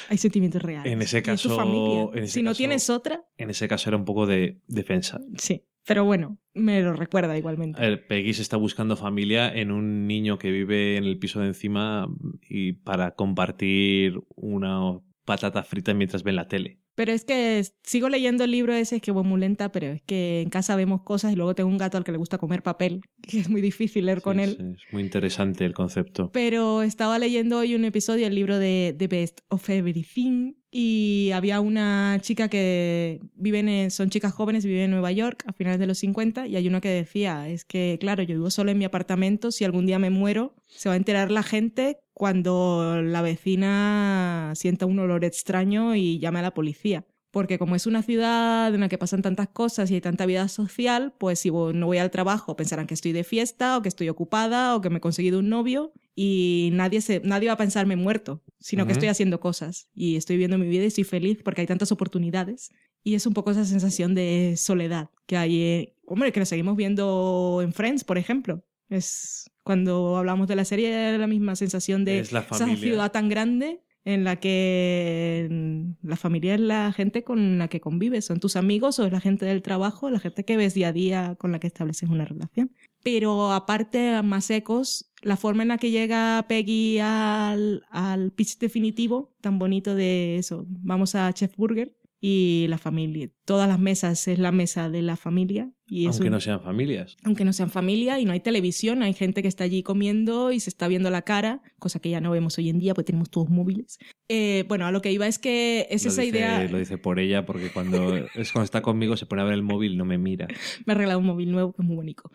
Hay 0.09 0.19
sentimientos 0.19 0.63
reales. 0.63 0.93
En 0.93 1.03
ese 1.03 1.23
caso- 1.23 1.55
familia. 1.57 2.09
en 2.15 2.25
ese 2.25 2.33
si 2.35 2.43
no 2.43 2.55
tienes 2.55 2.91
otra, 2.91 3.25
En 3.39 3.51
ese 3.51 3.69
caso 3.69 3.91
era 3.91 3.97
un 3.97 4.05
poco 4.05 4.27
de 4.27 4.61
defensa. 4.67 5.21
sí. 5.39 5.65
Pero 5.87 6.05
bueno, 6.05 6.39
me 6.53 6.83
lo 6.83 6.93
recuerda 6.93 7.37
igualmente. 7.39 7.79
A 7.81 7.89
ver, 7.89 8.07
Peggy 8.07 8.35
se 8.35 8.43
está 8.43 8.59
buscando 8.59 8.97
familia 8.97 9.51
en 9.53 9.73
un 9.73 10.07
niño 10.07 10.39
que 10.39 10.51
vive 10.51 10.99
en 10.99 11.05
el 11.05 11.19
piso 11.19 11.41
de 11.41 11.47
encima 11.49 12.07
y 12.49 12.75
para 12.75 13.13
compartir 13.15 14.21
una 14.37 15.01
patata 15.25 15.63
frita 15.63 15.95
mientras 15.95 16.23
ven 16.23 16.37
la 16.37 16.49
tele. 16.49 16.80
Pero 16.95 17.13
es 17.13 17.25
que 17.25 17.65
sigo 17.83 18.09
leyendo 18.09 18.45
el 18.45 18.51
libro 18.51 18.75
ese, 18.75 18.97
es 18.97 19.03
que 19.03 19.11
voy 19.11 19.25
muy 19.25 19.41
lenta, 19.41 19.73
pero 19.73 19.87
es 19.87 20.03
que 20.03 20.43
en 20.43 20.51
casa 20.51 20.77
vemos 20.77 21.03
cosas 21.03 21.33
y 21.33 21.37
luego 21.37 21.55
tengo 21.55 21.71
un 21.71 21.79
gato 21.79 21.97
al 21.97 22.05
que 22.05 22.13
le 22.13 22.19
gusta 22.19 22.39
comer 22.39 22.63
papel, 22.63 23.03
que 23.23 23.41
es 23.41 23.49
muy 23.49 23.61
difícil 23.61 24.07
leer 24.07 24.23
con 24.23 24.41
él. 24.41 24.57
sí, 24.59 24.85
es 24.87 24.93
muy 24.93 25.03
interesante 25.03 25.65
el 25.65 25.75
concepto. 25.75 26.31
Pero 26.33 26.83
estaba 26.83 27.19
leyendo 27.19 27.59
hoy 27.59 27.75
un 27.75 27.85
episodio 27.85 28.25
del 28.25 28.35
libro 28.35 28.59
de 28.59 28.95
The 28.99 29.07
Best 29.07 29.41
of 29.49 29.69
Everything 29.69 30.55
y 30.71 31.31
había 31.35 31.61
una 31.61 32.19
chica 32.21 32.49
que 32.49 33.21
viven 33.35 33.69
en, 33.69 33.91
son 33.91 34.09
chicas 34.11 34.33
jóvenes, 34.33 34.65
viven 34.65 34.83
en 34.83 34.91
Nueva 34.93 35.11
York 35.11 35.43
a 35.47 35.53
finales 35.53 35.81
de 35.81 35.87
los 35.87 35.99
50 35.99 36.47
y 36.47 36.57
hay 36.57 36.69
una 36.69 36.81
que 36.81 36.91
decía, 36.91 37.49
es 37.49 37.65
que 37.65 37.99
claro, 38.01 38.23
yo 38.23 38.37
vivo 38.37 38.51
solo 38.51 38.71
en 38.71 38.79
mi 38.79 38.85
apartamento, 38.85 39.51
si 39.51 39.65
algún 39.65 39.87
día 39.87 39.99
me 39.99 40.11
muero, 40.11 40.55
se 40.67 40.89
va 40.89 40.95
a 40.95 40.97
enterar 40.97 41.31
la 41.33 41.43
gente 41.43 41.99
cuando 42.21 43.01
la 43.03 43.23
vecina 43.23 44.53
sienta 44.55 44.85
un 44.85 44.99
olor 44.99 45.25
extraño 45.25 45.95
y 45.95 46.19
llame 46.19 46.41
a 46.41 46.43
la 46.43 46.53
policía. 46.53 47.07
Porque 47.31 47.59
como 47.59 47.77
es 47.77 47.87
una 47.87 48.03
ciudad 48.03 48.75
en 48.75 48.83
la 48.83 48.91
que 48.91 48.99
pasan 48.99 49.23
tantas 49.23 49.49
cosas 49.49 49.91
y 49.91 49.95
hay 49.95 50.03
tanta 50.03 50.27
vida 50.27 50.47
social, 50.49 51.15
pues 51.17 51.39
si 51.39 51.51
no 51.51 51.87
voy 51.87 51.97
al 51.97 52.11
trabajo 52.11 52.57
pensarán 52.57 52.87
que 52.87 52.93
estoy 52.93 53.13
de 53.13 53.25
fiesta 53.25 53.79
o 53.79 53.81
que 53.81 53.89
estoy 53.89 54.11
ocupada 54.11 54.77
o 54.77 54.83
que 54.83 54.91
me 54.91 54.99
he 54.99 55.01
conseguido 55.01 55.39
un 55.39 55.49
novio 55.49 55.95
y 56.15 56.69
nadie, 56.75 57.01
se, 57.01 57.23
nadie 57.25 57.49
va 57.49 57.55
a 57.55 57.57
pensarme 57.57 57.97
muerto, 57.97 58.43
sino 58.59 58.85
que 58.85 58.93
estoy 58.93 59.09
haciendo 59.09 59.41
cosas 59.41 59.89
y 59.95 60.17
estoy 60.17 60.37
viviendo 60.37 60.59
mi 60.59 60.69
vida 60.69 60.85
y 60.85 60.89
estoy 60.89 61.05
feliz 61.05 61.39
porque 61.43 61.63
hay 61.63 61.67
tantas 61.67 61.91
oportunidades. 61.91 62.69
Y 63.03 63.15
es 63.15 63.25
un 63.25 63.33
poco 63.33 63.51
esa 63.51 63.65
sensación 63.65 64.15
de 64.15 64.57
soledad 64.59 65.09
que 65.25 65.39
hay, 65.39 65.63
eh, 65.63 65.97
hombre, 66.05 66.33
que 66.33 66.41
lo 66.41 66.45
seguimos 66.45 66.77
viendo 66.77 67.61
en 67.63 67.73
Friends, 67.73 68.05
por 68.05 68.19
ejemplo. 68.19 68.63
Es 68.91 69.50
cuando 69.63 70.17
hablamos 70.17 70.49
de 70.49 70.57
la 70.57 70.65
serie, 70.65 71.17
la 71.19 71.27
misma 71.27 71.57
sensación 71.57 72.05
de 72.05 72.21
Es 72.21 72.33
la 72.33 72.41
esa 72.41 72.77
ciudad 72.77 73.13
tan 73.13 73.29
grande 73.29 73.81
en 74.05 74.25
la 74.25 74.37
que 74.37 75.95
la 76.03 76.17
familia 76.17 76.55
es 76.55 76.61
la 76.61 76.93
gente 76.93 77.23
con 77.23 77.59
la 77.59 77.69
que 77.69 77.81
convives, 77.81 78.25
son 78.25 78.41
tus 78.41 78.57
amigos 78.57 78.99
o 78.99 79.07
es 79.07 79.13
la 79.13 79.21
gente 79.21 79.45
del 79.45 79.63
trabajo, 79.63 80.09
la 80.09 80.19
gente 80.19 80.45
que 80.45 80.57
ves 80.57 80.75
día 80.75 80.89
a 80.89 80.93
día 80.93 81.37
con 81.39 81.53
la 81.53 81.61
que 81.61 81.67
estableces 81.67 82.09
una 82.09 82.25
relación. 82.25 82.73
Pero 83.03 83.53
aparte, 83.53 84.23
más 84.23 84.51
ecos, 84.51 85.13
la 85.23 85.37
forma 85.37 85.63
en 85.63 85.69
la 85.69 85.79
que 85.79 85.91
llega 85.91 86.45
Peggy 86.49 86.99
al, 86.99 87.85
al 87.91 88.33
pitch 88.33 88.59
definitivo, 88.59 89.35
tan 89.41 89.59
bonito 89.59 89.95
de 89.95 90.37
eso, 90.39 90.65
vamos 90.67 91.15
a 91.15 91.33
Chef 91.33 91.55
Burger 91.57 91.95
y 92.23 92.67
la 92.69 92.77
familia, 92.77 93.31
todas 93.47 93.67
las 93.67 93.79
mesas 93.79 94.29
es 94.29 94.39
la 94.39 94.53
mesa 94.53 94.91
de 94.91 95.01
la 95.01 95.17
familia. 95.17 95.73
Y 95.87 96.07
Aunque 96.07 96.25
un- 96.25 96.31
no 96.33 96.41
sean 96.41 96.61
familias. 96.61 97.17
aunque 97.25 97.45
no 97.45 97.53
sean 97.53 97.71
familia 97.71 98.21
y 98.21 98.25
no 98.27 98.33
hay 98.33 98.41
televisión, 98.41 99.03
hay 99.03 99.15
gente 99.15 99.41
que 99.43 99.49
está 99.49 99.65
allí 99.65 99.83
comiendo 99.83 100.53
y 100.53 100.61
se 100.61 100.69
está 100.71 100.87
viendo 100.87 101.11
la 101.11 101.23
cara, 101.23 101.63
cosa 101.79 101.99
que 101.99 102.11
ya 102.11 102.21
no 102.21 102.31
vemos 102.31 102.59
hoy 102.59 102.69
en 102.69 102.79
día 102.79 102.93
porque 102.95 103.07
tenemos 103.07 103.31
todos 103.31 103.49
móviles. 103.49 103.99
Eh, 104.29 104.65
bueno, 104.69 104.87
a 104.87 104.93
lo 104.93 105.01
que 105.03 105.11
iba 105.13 105.27
es 105.27 105.39
que 105.39 105.87
es 105.91 106.05
lo 106.05 106.11
esa 106.11 106.23
dice, 106.23 106.37
idea... 106.37 106.65
Lo 106.69 106.79
dice 106.79 106.99
por 106.99 107.19
ella, 107.19 107.45
porque 107.47 107.71
cuando, 107.71 108.15
es 108.35 108.53
cuando 108.53 108.65
está 108.65 108.83
conmigo 108.83 109.17
se 109.17 109.27
pone 109.27 109.43
a 109.43 109.47
ver 109.47 109.55
el 109.55 109.63
móvil 109.63 109.97
no 109.97 110.05
me 110.05 110.19
mira. 110.19 110.47
Me 110.87 110.93
ha 110.93 110.97
regalado 110.97 111.19
un 111.21 111.27
móvil 111.27 111.51
nuevo 111.51 111.73
que 111.73 111.83
es 111.83 111.89
muy 111.89 111.97
bonito. 111.97 112.31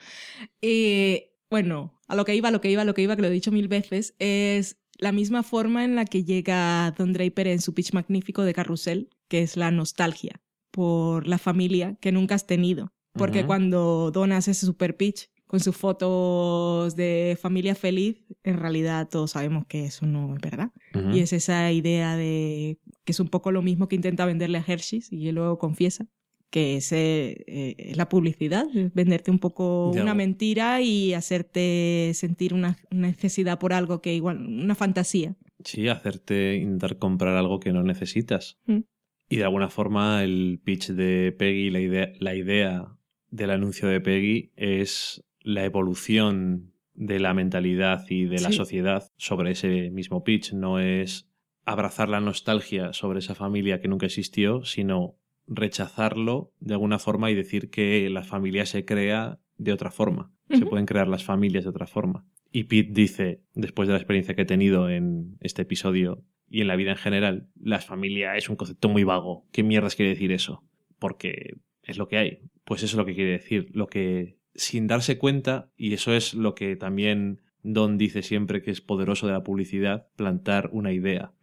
Eh, 0.61 1.31
bueno, 1.49 1.99
a 2.07 2.15
lo 2.15 2.25
que 2.25 2.35
iba, 2.35 2.49
a 2.49 2.51
lo 2.51 2.61
que 2.61 2.71
iba, 2.71 2.81
a 2.81 2.85
lo 2.85 2.93
que 2.93 3.01
iba, 3.03 3.15
que 3.15 3.21
lo 3.21 3.27
he 3.27 3.31
dicho 3.31 3.51
mil 3.51 3.67
veces, 3.67 4.15
es 4.19 4.77
la 4.97 5.11
misma 5.11 5.43
forma 5.43 5.83
en 5.83 5.95
la 5.95 6.05
que 6.05 6.23
llega 6.23 6.91
Don 6.97 7.13
Draper 7.13 7.47
en 7.47 7.61
su 7.61 7.73
pitch 7.73 7.93
magnífico 7.93 8.43
de 8.43 8.53
Carrusel, 8.53 9.09
que 9.27 9.41
es 9.41 9.57
la 9.57 9.71
nostalgia 9.71 10.41
por 10.71 11.27
la 11.27 11.37
familia 11.37 11.97
que 12.01 12.11
nunca 12.11 12.35
has 12.35 12.47
tenido. 12.47 12.93
Porque 13.13 13.45
cuando 13.45 14.11
Don 14.11 14.33
hace 14.33 14.51
ese 14.51 14.65
super 14.65 14.97
pitch 14.97 15.29
con 15.47 15.61
sus 15.61 15.77
fotos 15.77 16.97
de 16.97 17.37
familia 17.41 17.73
feliz, 17.73 18.25
en 18.43 18.57
realidad 18.57 19.07
todos 19.09 19.31
sabemos 19.31 19.65
que 19.67 19.85
eso 19.85 20.05
no 20.05 20.35
es 20.35 20.41
verdad. 20.41 20.71
Ujú. 20.93 21.11
Y 21.11 21.19
es 21.19 21.31
esa 21.31 21.71
idea 21.71 22.17
de 22.17 22.77
que 23.05 23.13
es 23.13 23.19
un 23.21 23.29
poco 23.29 23.51
lo 23.51 23.61
mismo 23.61 23.87
que 23.87 23.95
intenta 23.95 24.25
venderle 24.25 24.57
a 24.57 24.65
Hershey's 24.67 25.13
y 25.13 25.29
él 25.29 25.35
luego 25.35 25.57
confiesa 25.57 26.07
que 26.55 26.77
es 26.77 26.93
eh, 26.93 27.43
eh, 27.47 27.93
la 27.95 28.07
publicidad, 28.07 28.65
es 28.73 28.93
venderte 28.93 29.29
un 29.29 29.39
poco 29.39 29.91
una 29.91 30.13
mentira 30.13 30.79
y 30.79 31.13
hacerte 31.13 32.11
sentir 32.13 32.53
una 32.53 32.77
una 32.91 33.07
necesidad 33.07 33.59
por 33.59 33.73
algo 33.73 34.01
que 34.01 34.15
igual, 34.15 34.37
una 34.37 34.73
fantasía. 34.73 35.35
Sí, 35.65 35.89
hacerte 35.89 36.55
intentar 36.55 36.97
comprar 36.97 37.35
algo 37.35 37.59
que 37.59 37.73
no 37.73 37.83
necesitas. 37.83 38.57
Mm. 38.67 38.83
Y 39.29 39.37
de 39.37 39.43
alguna 39.43 39.69
forma 39.69 40.23
el 40.23 40.59
pitch 40.63 40.89
de 40.91 41.31
Peggy, 41.37 41.71
la 41.71 41.79
idea, 41.79 42.11
la 42.19 42.35
idea 42.35 42.95
del 43.31 43.49
anuncio 43.49 43.87
de 43.87 43.99
Peggy 44.01 44.51
es 44.55 45.23
la 45.41 45.65
evolución 45.65 46.73
de 46.93 47.19
la 47.19 47.33
mentalidad 47.33 48.03
y 48.09 48.25
de 48.25 48.39
la 48.39 48.49
Sí. 48.51 48.57
sociedad 48.57 49.03
sobre 49.17 49.51
ese 49.51 49.89
mismo 49.91 50.23
pitch. 50.23 50.53
No 50.53 50.79
es 50.79 51.27
abrazar 51.65 52.09
la 52.09 52.21
nostalgia 52.21 52.93
sobre 52.93 53.19
esa 53.19 53.35
familia 53.35 53.81
que 53.81 53.87
nunca 53.87 54.05
existió, 54.05 54.63
sino 54.63 55.15
rechazarlo 55.47 56.51
de 56.59 56.73
alguna 56.73 56.99
forma 56.99 57.31
y 57.31 57.35
decir 57.35 57.69
que 57.69 58.09
la 58.09 58.23
familia 58.23 58.65
se 58.65 58.85
crea 58.85 59.39
de 59.57 59.73
otra 59.73 59.91
forma. 59.91 60.31
Se 60.49 60.65
pueden 60.65 60.85
crear 60.85 61.07
las 61.07 61.23
familias 61.23 61.63
de 61.63 61.71
otra 61.71 61.87
forma. 61.87 62.25
Y 62.51 62.65
Pete 62.65 62.91
dice, 62.93 63.41
después 63.55 63.87
de 63.87 63.93
la 63.93 63.99
experiencia 63.99 64.35
que 64.35 64.43
he 64.43 64.45
tenido 64.45 64.89
en 64.89 65.37
este 65.41 65.63
episodio 65.63 66.23
y 66.49 66.61
en 66.61 66.67
la 66.67 66.75
vida 66.75 66.91
en 66.91 66.97
general, 66.97 67.49
la 67.59 67.79
familia 67.79 68.35
es 68.37 68.49
un 68.49 68.55
concepto 68.55 68.89
muy 68.89 69.03
vago. 69.03 69.45
¿Qué 69.51 69.63
mierdas 69.63 69.95
quiere 69.95 70.11
decir 70.11 70.31
eso? 70.31 70.63
Porque 70.99 71.57
es 71.83 71.97
lo 71.97 72.07
que 72.07 72.17
hay. 72.17 72.39
Pues 72.63 72.83
eso 72.83 72.95
es 72.95 72.97
lo 72.97 73.05
que 73.05 73.15
quiere 73.15 73.31
decir. 73.31 73.69
Lo 73.73 73.87
que, 73.87 74.37
sin 74.53 74.87
darse 74.87 75.17
cuenta, 75.17 75.71
y 75.75 75.93
eso 75.93 76.13
es 76.13 76.33
lo 76.33 76.55
que 76.55 76.75
también 76.75 77.41
Don 77.63 77.97
dice 77.97 78.21
siempre 78.21 78.61
que 78.61 78.71
es 78.71 78.81
poderoso 78.81 79.25
de 79.25 79.33
la 79.33 79.43
publicidad, 79.43 80.07
plantar 80.15 80.69
una 80.71 80.93
idea. 80.93 81.33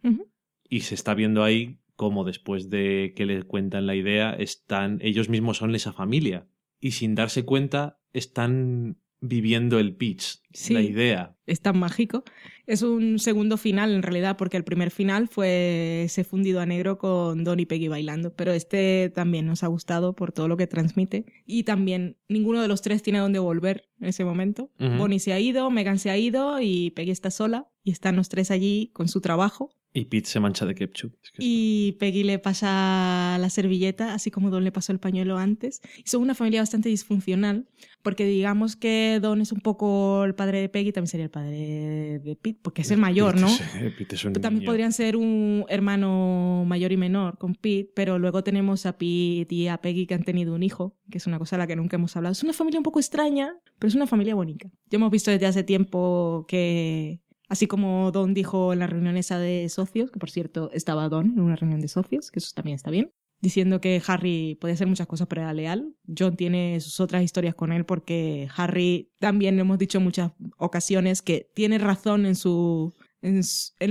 Y 0.69 0.81
se 0.81 0.95
está 0.95 1.13
viendo 1.13 1.43
ahí 1.43 1.79
cómo 1.95 2.23
después 2.23 2.69
de 2.69 3.13
que 3.15 3.25
le 3.25 3.43
cuentan 3.43 3.85
la 3.85 3.95
idea, 3.95 4.33
están, 4.33 4.99
ellos 5.01 5.29
mismos 5.29 5.57
son 5.57 5.75
esa 5.75 5.93
familia. 5.93 6.47
Y 6.79 6.91
sin 6.91 7.13
darse 7.13 7.45
cuenta, 7.45 7.99
están 8.13 8.97
viviendo 9.25 9.79
el 9.79 9.95
pitch, 9.95 10.41
Sí. 10.51 10.73
la 10.73 10.81
idea. 10.81 11.35
Es 11.45 11.61
tan 11.61 11.79
mágico. 11.79 12.23
Es 12.67 12.81
un 12.81 13.19
segundo 13.19 13.55
final 13.57 13.93
en 13.93 14.03
realidad, 14.03 14.35
porque 14.37 14.57
el 14.57 14.65
primer 14.65 14.91
final 14.91 15.29
fue 15.29 16.03
ese 16.03 16.23
fundido 16.25 16.59
a 16.59 16.65
negro 16.65 16.97
con 16.97 17.43
Don 17.45 17.59
y 17.59 17.65
Peggy 17.65 17.87
bailando, 17.87 18.33
pero 18.35 18.51
este 18.51 19.11
también 19.15 19.45
nos 19.45 19.63
ha 19.63 19.67
gustado 19.67 20.13
por 20.13 20.33
todo 20.33 20.47
lo 20.49 20.57
que 20.57 20.67
transmite. 20.67 21.25
Y 21.45 21.63
también 21.63 22.17
ninguno 22.27 22.61
de 22.61 22.67
los 22.67 22.81
tres 22.81 23.01
tiene 23.01 23.19
dónde 23.19 23.39
volver 23.39 23.89
en 24.01 24.07
ese 24.09 24.25
momento. 24.25 24.69
Ujú. 24.79 24.97
Bonnie 24.97 25.19
se 25.19 25.31
ha 25.33 25.39
ido, 25.39 25.69
Megan 25.71 25.99
se 25.99 26.09
ha 26.09 26.17
ido 26.17 26.59
y 26.61 26.91
Peggy 26.91 27.11
está 27.11 27.31
sola 27.31 27.69
y 27.81 27.91
están 27.91 28.17
los 28.17 28.27
tres 28.29 28.51
allí 28.51 28.91
con 28.93 29.07
su 29.07 29.21
trabajo. 29.21 29.69
Y 29.95 30.05
Pete 30.05 30.27
se 30.27 30.39
mancha 30.39 30.65
de 30.65 30.73
ketchup. 30.73 31.13
Es 31.23 31.29
que 31.31 31.37
Y 31.39 31.91
Peggy 31.99 32.23
le 32.23 32.39
pasa 32.39 33.37
la 33.39 33.49
servilleta, 33.51 34.15
así 34.15 34.31
como 34.31 34.49
Don 34.49 34.63
le 34.63 34.71
pasó 34.71 34.91
el 34.91 34.99
pañuelo 34.99 35.37
antes. 35.37 35.81
Y 36.03 36.09
son 36.09 36.23
una 36.23 36.33
familia 36.33 36.61
bastante 36.61 36.89
disfuncional, 36.89 37.67
porque 38.01 38.25
digamos 38.25 38.75
que 38.75 39.19
Don 39.21 39.39
es 39.41 39.51
un 39.51 39.59
poco 39.59 40.23
el 40.25 40.33
padre 40.33 40.61
de 40.61 40.69
Peggy, 40.69 40.91
también 40.91 41.09
sería 41.09 41.25
el 41.25 41.29
padre 41.29 42.19
de 42.23 42.35
Pete, 42.41 42.59
porque 42.63 42.81
es 42.81 42.89
el 42.89 42.97
mayor, 42.97 43.35
Pete 43.35 43.41
¿no? 43.45 43.47
es- 43.51 43.61
Pete 43.97 44.15
es 44.15 44.25
un 44.25 44.33
También 44.33 44.61
niño. 44.61 44.65
podrían 44.71 44.93
ser 44.93 45.15
un 45.15 45.65
hermano 45.69 46.63
mayor 46.65 46.91
y 46.91 46.97
menor 46.97 47.37
con 47.37 47.53
Pete, 47.53 47.91
pero 47.95 48.17
luego 48.17 48.43
tenemos 48.43 48.87
a 48.87 48.93
Pete 48.97 49.47
y 49.53 49.67
a 49.67 49.77
Peggy 49.77 50.07
que 50.07 50.15
han 50.15 50.23
tenido 50.23 50.55
un 50.55 50.63
hijo, 50.63 50.97
que 51.11 51.19
es 51.19 51.27
una 51.27 51.37
cosa 51.37 51.55
de 51.55 51.59
la 51.59 51.67
que 51.67 51.75
nunca 51.75 51.97
hemos 51.97 52.15
hablado. 52.15 52.33
Es 52.33 52.41
una 52.43 52.53
familia 52.53 52.79
un 52.79 52.83
poco 52.83 52.99
extraña, 52.99 53.55
pero 53.77 53.89
es 53.89 53.95
una 53.95 54.07
familia 54.07 54.33
bonita. 54.33 54.69
Ya 54.89 54.95
hemos 54.95 55.11
visto 55.11 55.29
desde 55.29 55.45
hace 55.45 55.63
tiempo 55.63 56.45
que, 56.47 57.19
así 57.49 57.67
como 57.67 58.11
Don 58.11 58.33
dijo 58.33 58.73
en 58.73 58.79
la 58.79 58.87
reunión 58.87 59.17
esa 59.17 59.39
de 59.39 59.67
socios, 59.69 60.11
que 60.11 60.19
por 60.19 60.29
cierto 60.29 60.69
estaba 60.73 61.09
Don 61.09 61.27
en 61.33 61.39
una 61.39 61.55
reunión 61.55 61.81
de 61.81 61.87
socios, 61.87 62.31
que 62.31 62.39
eso 62.39 62.51
también 62.55 62.75
está 62.75 62.91
bien, 62.91 63.11
diciendo 63.41 63.81
que 63.81 64.01
Harry 64.07 64.57
podía 64.59 64.73
hacer 64.75 64.87
muchas 64.87 65.07
cosas 65.07 65.27
pero 65.27 65.41
era 65.41 65.53
leal. 65.53 65.93
John 66.17 66.35
tiene 66.35 66.79
sus 66.79 66.99
otras 66.99 67.23
historias 67.23 67.55
con 67.55 67.71
él 67.71 67.85
porque 67.85 68.47
Harry 68.55 69.11
también 69.19 69.59
hemos 69.59 69.77
dicho 69.77 69.97
en 69.97 70.05
muchas 70.05 70.31
ocasiones 70.57 71.21
que 71.21 71.49
tiene 71.53 71.77
razón 71.77 72.25
en 72.25 72.35
su 72.35 72.93
en, 73.21 73.41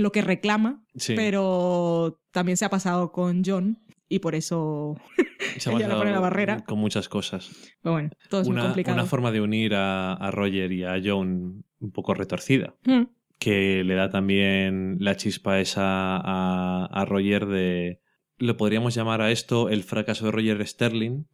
lo 0.01 0.11
que 0.11 0.21
reclama, 0.21 0.83
Sí, 0.95 1.15
pero 1.15 2.21
también 2.31 2.55
se 2.57 2.65
ha 2.65 2.69
pasado 2.69 3.11
con 3.11 3.43
John 3.43 3.79
y 4.07 4.19
por 4.19 4.35
eso, 4.35 4.95
se 5.57 5.69
ha 5.69 5.73
pasado 5.73 5.97
pone 5.99 6.11
la 6.11 6.19
barrera. 6.19 6.63
Con 6.65 6.79
muchas 6.79 7.09
cosas. 7.09 7.49
pero 7.81 7.93
bueno, 7.93 8.09
todo 8.29 8.41
es 8.41 8.47
muy 8.47 8.55
Una, 8.55 8.65
complicado. 8.65 8.95
una 8.95 9.05
forma 9.05 9.31
de 9.31 9.41
unir 9.41 9.73
a, 9.75 10.13
a 10.13 10.29
Roger 10.31 10.71
y 10.71 10.83
a 10.83 11.01
John 11.03 11.63
un 11.79 11.91
poco 11.91 12.13
retorcida. 12.13 12.75
Mm, 12.85 13.03
que 13.43 13.83
le 13.83 13.95
da 13.95 14.09
también 14.09 14.95
la 15.01 15.17
chispa 15.17 15.59
esa 15.59 16.15
a, 16.15 16.85
a 16.85 17.03
Roger 17.03 17.45
de... 17.45 17.99
Lo 18.37 18.55
podríamos 18.55 18.95
llamar 18.95 19.21
a 19.21 19.31
esto 19.31 19.67
el 19.67 19.83
fracaso 19.83 20.25
de 20.25 20.31
Roger 20.31 20.65
Sterling 20.65 21.25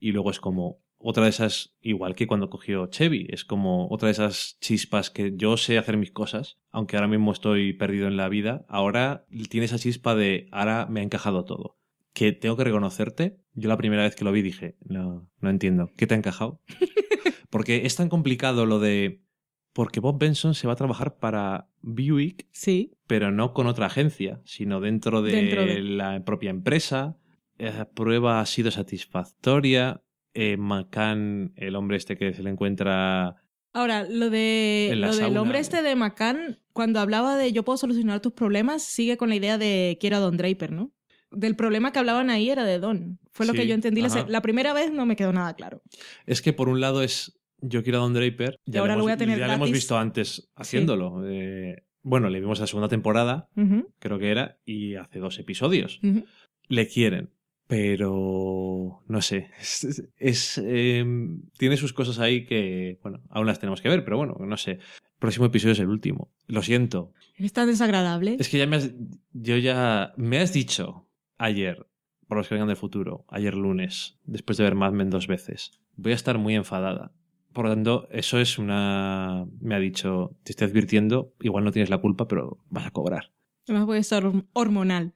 y 0.00 0.12
luego 0.12 0.30
es 0.30 0.40
como 0.40 0.80
otra 0.96 1.24
de 1.24 1.28
esas, 1.28 1.76
igual 1.82 2.14
que 2.14 2.26
cuando 2.26 2.48
cogió 2.48 2.86
Chevy, 2.86 3.26
es 3.28 3.44
como 3.44 3.86
otra 3.90 4.06
de 4.06 4.12
esas 4.12 4.56
chispas 4.62 5.10
que 5.10 5.36
yo 5.36 5.58
sé 5.58 5.76
hacer 5.76 5.98
mis 5.98 6.10
cosas, 6.10 6.56
aunque 6.70 6.96
ahora 6.96 7.06
mismo 7.06 7.32
estoy 7.32 7.74
perdido 7.74 8.08
en 8.08 8.16
la 8.16 8.30
vida, 8.30 8.64
ahora 8.66 9.26
tiene 9.50 9.66
esa 9.66 9.78
chispa 9.78 10.14
de 10.14 10.48
ahora 10.50 10.86
me 10.88 11.00
ha 11.00 11.04
encajado 11.04 11.44
todo. 11.44 11.78
Que 12.14 12.32
tengo 12.32 12.56
que 12.56 12.64
reconocerte, 12.64 13.36
yo 13.52 13.68
la 13.68 13.76
primera 13.76 14.04
vez 14.04 14.16
que 14.16 14.24
lo 14.24 14.32
vi 14.32 14.40
dije, 14.40 14.78
no, 14.86 15.28
no 15.38 15.50
entiendo, 15.50 15.92
¿qué 15.98 16.06
te 16.06 16.14
ha 16.14 16.18
encajado? 16.18 16.62
Porque 17.50 17.84
es 17.84 17.94
tan 17.96 18.08
complicado 18.08 18.64
lo 18.64 18.80
de... 18.80 19.22
Porque 19.78 20.00
Bob 20.00 20.18
Benson 20.18 20.56
se 20.56 20.66
va 20.66 20.72
a 20.72 20.76
trabajar 20.76 21.18
para 21.20 21.68
Buick, 21.82 22.48
Sí, 22.50 22.94
pero 23.06 23.30
no 23.30 23.52
con 23.54 23.68
otra 23.68 23.86
agencia, 23.86 24.40
sino 24.44 24.80
dentro 24.80 25.22
de, 25.22 25.30
Dentro 25.30 25.64
de- 25.64 25.80
la 25.82 26.24
propia 26.24 26.50
empresa. 26.50 27.16
Eh, 27.58 27.72
La 27.72 27.88
prueba 27.88 28.40
ha 28.40 28.46
sido 28.46 28.72
satisfactoria. 28.72 30.02
Eh, 30.34 30.56
McCann, 30.56 31.52
el 31.54 31.76
hombre 31.76 31.96
este 31.96 32.16
que 32.16 32.34
se 32.34 32.42
le 32.42 32.50
encuentra... 32.50 33.36
Ahora, 33.72 34.04
lo, 34.08 34.30
de, 34.30 34.88
En 34.90 35.00
lo 35.00 35.14
del 35.14 35.36
hombre 35.36 35.60
este 35.60 35.80
de 35.82 35.94
McCann, 35.94 36.58
cuando 36.72 36.98
hablaba 36.98 37.36
de 37.36 37.52
yo 37.52 37.64
puedo 37.64 37.76
solucionar 37.76 38.18
tus 38.18 38.32
problemas, 38.32 38.82
sigue 38.82 39.16
con 39.16 39.28
la 39.28 39.36
idea 39.36 39.58
de 39.58 39.96
quiero 40.00 40.16
a 40.16 40.20
Don 40.20 40.36
Draper, 40.36 40.72
¿no? 40.72 40.90
Del 41.30 41.54
problema 41.54 41.92
que 41.92 42.00
hablaban 42.00 42.30
ahí 42.30 42.50
era 42.50 42.64
de 42.64 42.80
Don. 42.80 43.20
Fue 43.30 43.46
lo 43.46 43.52
Sí, 43.52 43.58
que 43.58 43.66
yo 43.68 43.74
entendí. 43.74 44.00
La, 44.00 44.26
la 44.28 44.42
primera 44.42 44.72
vez 44.72 44.90
no 44.92 45.06
me 45.06 45.14
quedó 45.14 45.32
nada 45.32 45.54
claro. 45.54 45.82
Es 46.26 46.42
que 46.42 46.52
por 46.52 46.68
un 46.68 46.80
lado 46.80 47.02
es 47.04 47.37
yo 47.60 47.82
quiero 47.82 47.98
a 47.98 48.02
Don 48.02 48.14
Draper. 48.14 48.58
Ya 48.66 48.80
ahora 48.80 48.94
lo 48.94 48.98
hemos, 49.00 49.04
voy 49.04 49.12
a 49.12 49.16
tener 49.16 49.38
ya 49.38 49.46
lo 49.46 49.52
hemos 49.54 49.70
visto 49.72 49.98
antes 49.98 50.50
haciéndolo. 50.56 51.22
Eh, 51.28 51.84
bueno, 52.02 52.28
le 52.30 52.40
vimos 52.40 52.60
la 52.60 52.66
segunda 52.66 52.88
temporada, 52.88 53.48
creo 53.98 54.18
que 54.18 54.30
era, 54.30 54.58
y 54.64 54.94
hace 54.94 55.18
dos 55.18 55.38
episodios. 55.38 56.00
le 56.68 56.86
quieren. 56.88 57.30
Pero 57.66 59.02
no 59.08 59.22
sé. 59.22 59.50
Es, 59.60 59.84
es- 59.84 60.08
es, 60.16 60.58
eh, 60.64 61.04
tiene 61.58 61.76
sus 61.76 61.92
cosas 61.92 62.18
ahí 62.18 62.44
que, 62.44 62.98
bueno, 63.02 63.22
aún 63.30 63.46
las 63.46 63.58
tenemos 63.60 63.80
que 63.80 63.88
ver, 63.88 64.04
pero 64.04 64.16
bueno, 64.16 64.36
no 64.40 64.56
sé. 64.56 64.78
Próximo 65.18 65.46
episodio 65.46 65.72
es 65.72 65.78
el 65.80 65.88
último. 65.88 66.32
Lo 66.46 66.62
siento. 66.62 67.12
Es 67.36 67.52
tan 67.52 67.66
desagradable. 67.68 68.36
Es 68.38 68.48
que 68.48 68.58
ya 68.58 68.66
me 68.66 68.76
has. 68.76 68.92
Yo 69.32 69.56
ya. 69.56 70.12
Me 70.16 70.38
has 70.38 70.52
dicho 70.52 71.08
ayer, 71.38 71.86
por 72.28 72.38
los 72.38 72.48
que 72.48 72.54
vengan 72.54 72.68
del 72.68 72.76
futuro, 72.76 73.24
ayer 73.28 73.54
lunes, 73.54 74.18
después 74.24 74.56
de 74.58 74.64
ver 74.64 74.74
Mad 74.74 74.92
Men 74.92 75.10
dos 75.10 75.26
veces. 75.26 75.72
Voy 75.96 76.12
a 76.12 76.14
estar 76.14 76.38
muy 76.38 76.54
enfadada. 76.54 77.12
Por 77.58 77.64
lo 77.66 77.74
tanto, 77.74 78.06
eso 78.12 78.38
es 78.38 78.56
una. 78.56 79.44
Me 79.60 79.74
ha 79.74 79.80
dicho, 79.80 80.36
te 80.44 80.52
estoy 80.52 80.68
advirtiendo, 80.68 81.34
igual 81.40 81.64
no 81.64 81.72
tienes 81.72 81.90
la 81.90 81.98
culpa, 81.98 82.28
pero 82.28 82.58
vas 82.70 82.86
a 82.86 82.92
cobrar. 82.92 83.32
Además 83.66 83.86
puede 83.86 84.04
ser 84.04 84.22
horm- 84.22 84.46
hormonal. 84.52 85.12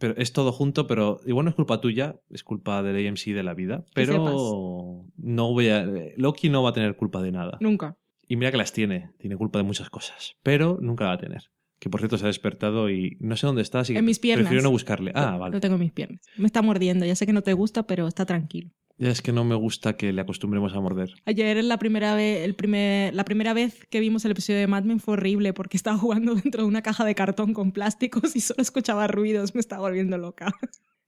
Pero 0.00 0.16
es 0.16 0.32
todo 0.32 0.50
junto, 0.50 0.88
pero 0.88 1.20
igual 1.24 1.44
no 1.44 1.50
es 1.50 1.54
culpa 1.54 1.80
tuya, 1.80 2.16
es 2.30 2.42
culpa 2.42 2.82
del 2.82 3.06
AMC 3.06 3.26
de 3.32 3.44
la 3.44 3.54
vida. 3.54 3.84
Que 3.94 4.06
Pero 4.06 5.04
no 5.16 5.52
voy 5.52 5.68
a. 5.68 5.86
Loki 6.16 6.48
no 6.48 6.64
va 6.64 6.70
a 6.70 6.72
tener 6.72 6.96
culpa 6.96 7.22
de 7.22 7.30
nada. 7.30 7.58
Nunca. 7.60 7.96
Y 8.26 8.34
mira 8.34 8.50
que 8.50 8.56
las 8.56 8.72
tiene, 8.72 9.12
tiene 9.20 9.36
culpa 9.36 9.60
de 9.60 9.62
muchas 9.62 9.88
cosas. 9.88 10.34
Pero 10.42 10.78
nunca 10.80 11.04
la 11.04 11.10
va 11.10 11.14
a 11.14 11.18
tener. 11.18 11.44
Que 11.78 11.90
por 11.90 12.00
cierto 12.00 12.18
se 12.18 12.24
ha 12.24 12.26
despertado 12.26 12.90
y 12.90 13.16
no 13.20 13.36
sé 13.36 13.46
dónde 13.46 13.62
está, 13.62 13.78
así 13.78 13.92
que 13.92 14.00
En 14.00 14.04
mis 14.04 14.18
piernas. 14.18 14.46
prefiero 14.46 14.64
no 14.64 14.72
buscarle. 14.72 15.12
Ah, 15.14 15.36
vale. 15.36 15.54
Lo 15.54 15.60
tengo 15.60 15.76
en 15.76 15.80
mis 15.82 15.92
piernas. 15.92 16.22
Me 16.38 16.46
está 16.46 16.60
mordiendo. 16.60 17.06
Ya 17.06 17.14
sé 17.14 17.24
que 17.24 17.32
no 17.32 17.42
te 17.42 17.52
gusta, 17.52 17.84
pero 17.86 18.08
está 18.08 18.26
tranquilo. 18.26 18.70
Ya 18.96 19.10
es 19.10 19.22
que 19.22 19.32
no 19.32 19.44
me 19.44 19.56
gusta 19.56 19.96
que 19.96 20.12
le 20.12 20.20
acostumbremos 20.20 20.72
a 20.74 20.80
morder. 20.80 21.10
Ayer 21.24 21.62
la 21.64 21.78
primera 21.78 22.14
vez, 22.14 22.44
el 22.44 22.54
primer, 22.54 23.12
la 23.14 23.24
primera 23.24 23.52
vez 23.52 23.86
que 23.90 23.98
vimos 24.00 24.24
el 24.24 24.30
episodio 24.32 24.60
de 24.60 24.66
Mad 24.68 24.84
Men 24.84 25.00
fue 25.00 25.14
horrible 25.14 25.52
porque 25.52 25.76
estaba 25.76 25.98
jugando 25.98 26.34
dentro 26.34 26.62
de 26.62 26.68
una 26.68 26.82
caja 26.82 27.04
de 27.04 27.14
cartón 27.14 27.54
con 27.54 27.72
plásticos 27.72 28.36
y 28.36 28.40
solo 28.40 28.62
escuchaba 28.62 29.08
ruidos. 29.08 29.54
Me 29.54 29.60
estaba 29.60 29.82
volviendo 29.82 30.16
loca. 30.16 30.52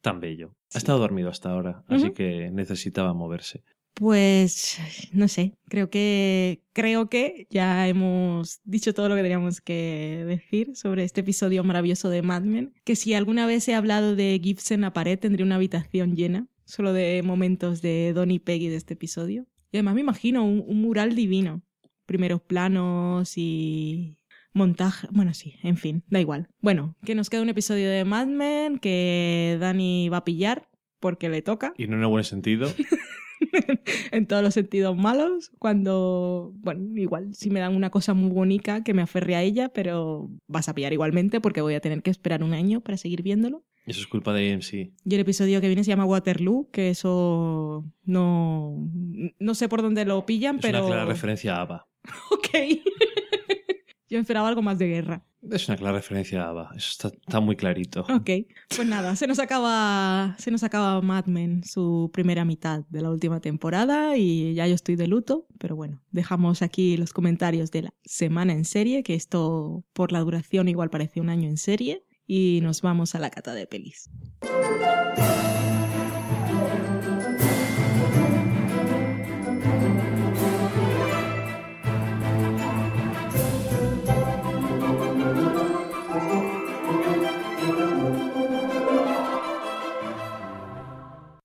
Tan 0.00 0.20
bello. 0.20 0.54
Ha 0.74 0.78
estado 0.78 0.98
dormido 0.98 1.30
hasta 1.30 1.50
ahora, 1.50 1.84
así 1.88 2.12
que 2.12 2.50
necesitaba 2.50 3.14
moverse. 3.14 3.62
Pues 3.94 4.78
no 5.12 5.26
sé, 5.26 5.54
creo 5.70 5.88
que 5.88 6.60
creo 6.74 7.08
que 7.08 7.46
ya 7.48 7.88
hemos 7.88 8.60
dicho 8.64 8.92
todo 8.92 9.08
lo 9.08 9.16
que 9.16 9.22
teníamos 9.22 9.62
que 9.62 10.22
decir 10.26 10.76
sobre 10.76 11.02
este 11.02 11.22
episodio 11.22 11.64
maravilloso 11.64 12.10
de 12.10 12.20
Mad 12.20 12.42
Men, 12.42 12.74
que 12.84 12.94
si 12.94 13.14
alguna 13.14 13.46
vez 13.46 13.66
he 13.68 13.74
hablado 13.74 14.14
de 14.14 14.38
Gibson 14.42 14.76
en 14.76 14.80
la 14.82 14.92
pared 14.92 15.18
tendría 15.18 15.46
una 15.46 15.54
habitación 15.54 16.14
llena 16.14 16.46
solo 16.66 16.92
de 16.92 17.22
momentos 17.22 17.80
de 17.80 18.12
Don 18.12 18.30
y 18.30 18.38
Peggy 18.38 18.68
de 18.68 18.76
este 18.76 18.94
episodio. 18.94 19.46
Y 19.72 19.78
además 19.78 19.94
me 19.94 20.02
imagino 20.02 20.44
un, 20.44 20.62
un 20.66 20.82
mural 20.82 21.14
divino, 21.14 21.62
primeros 22.04 22.42
planos 22.42 23.32
y 23.36 24.18
montaje, 24.56 25.06
bueno, 25.12 25.34
sí, 25.34 25.54
en 25.62 25.76
fin, 25.76 26.02
da 26.08 26.20
igual. 26.20 26.48
Bueno, 26.60 26.96
que 27.04 27.14
nos 27.14 27.30
queda 27.30 27.42
un 27.42 27.48
episodio 27.48 27.88
de 27.88 28.04
Mad 28.04 28.26
Men 28.26 28.78
que 28.78 29.56
Dani 29.60 30.08
va 30.08 30.18
a 30.18 30.24
pillar 30.24 30.68
porque 30.98 31.28
le 31.28 31.42
toca 31.42 31.74
Y 31.76 31.86
no 31.86 31.96
en 31.96 32.02
el 32.02 32.08
buen 32.08 32.24
sentido. 32.24 32.68
en 34.10 34.26
todos 34.26 34.42
los 34.42 34.54
sentidos 34.54 34.96
malos, 34.96 35.52
cuando, 35.58 36.52
bueno, 36.56 36.96
igual, 36.96 37.34
si 37.34 37.50
me 37.50 37.60
dan 37.60 37.76
una 37.76 37.90
cosa 37.90 38.14
muy 38.14 38.30
bonita 38.30 38.82
que 38.82 38.94
me 38.94 39.02
aferre 39.02 39.36
a 39.36 39.42
ella, 39.42 39.68
pero 39.68 40.30
vas 40.46 40.68
a 40.68 40.74
pillar 40.74 40.92
igualmente 40.92 41.40
porque 41.40 41.60
voy 41.60 41.74
a 41.74 41.80
tener 41.80 42.02
que 42.02 42.10
esperar 42.10 42.42
un 42.42 42.54
año 42.54 42.80
para 42.80 42.96
seguir 42.96 43.22
viéndolo. 43.22 43.64
Eso 43.86 44.00
es 44.00 44.06
culpa 44.08 44.32
de 44.32 44.52
AMC. 44.52 44.72
Y 44.72 45.14
el 45.14 45.20
episodio 45.20 45.60
que 45.60 45.68
viene 45.68 45.84
se 45.84 45.90
llama 45.90 46.04
Waterloo, 46.04 46.68
que 46.72 46.90
eso 46.90 47.84
no, 48.04 48.90
no 49.38 49.54
sé 49.54 49.68
por 49.68 49.80
dónde 49.80 50.04
lo 50.04 50.26
pillan, 50.26 50.56
Es 50.56 50.62
pero... 50.62 50.80
una 50.80 50.86
clara 50.88 51.04
referencia 51.06 51.56
a 51.56 51.60
ABBA. 51.62 51.88
Ok. 52.30 52.48
Yo 54.08 54.20
esperaba 54.20 54.46
algo 54.48 54.62
más 54.62 54.78
de 54.78 54.86
guerra. 54.86 55.24
Es 55.50 55.68
una 55.68 55.76
clara 55.76 55.96
referencia 55.96 56.42
a 56.42 56.50
ABBA. 56.50 56.70
Eso 56.76 56.90
está, 56.90 57.08
está 57.08 57.40
muy 57.40 57.56
clarito. 57.56 58.02
Ok. 58.02 58.30
Pues 58.68 58.86
nada, 58.86 59.14
se 59.16 59.26
nos 59.26 59.38
acaba, 59.38 60.36
se 60.38 60.50
nos 60.50 60.62
acaba 60.62 61.00
Mad 61.00 61.26
Men, 61.26 61.62
su 61.64 62.10
primera 62.12 62.44
mitad 62.44 62.84
de 62.88 63.02
la 63.02 63.10
última 63.10 63.40
temporada 63.40 64.16
y 64.16 64.54
ya 64.54 64.66
yo 64.66 64.74
estoy 64.74 64.96
de 64.96 65.06
luto, 65.08 65.46
pero 65.58 65.76
bueno, 65.76 66.02
dejamos 66.10 66.62
aquí 66.62 66.96
los 66.96 67.12
comentarios 67.12 67.70
de 67.70 67.82
la 67.82 67.94
semana 68.04 68.52
en 68.52 68.64
serie, 68.64 69.02
que 69.02 69.14
esto 69.14 69.84
por 69.92 70.12
la 70.12 70.20
duración 70.20 70.68
igual 70.68 70.90
parece 70.90 71.20
un 71.20 71.28
año 71.28 71.48
en 71.48 71.56
serie, 71.56 72.04
y 72.26 72.60
nos 72.62 72.82
vamos 72.82 73.14
a 73.14 73.18
la 73.18 73.30
cata 73.30 73.54
de 73.54 73.66
pelis. 73.66 74.10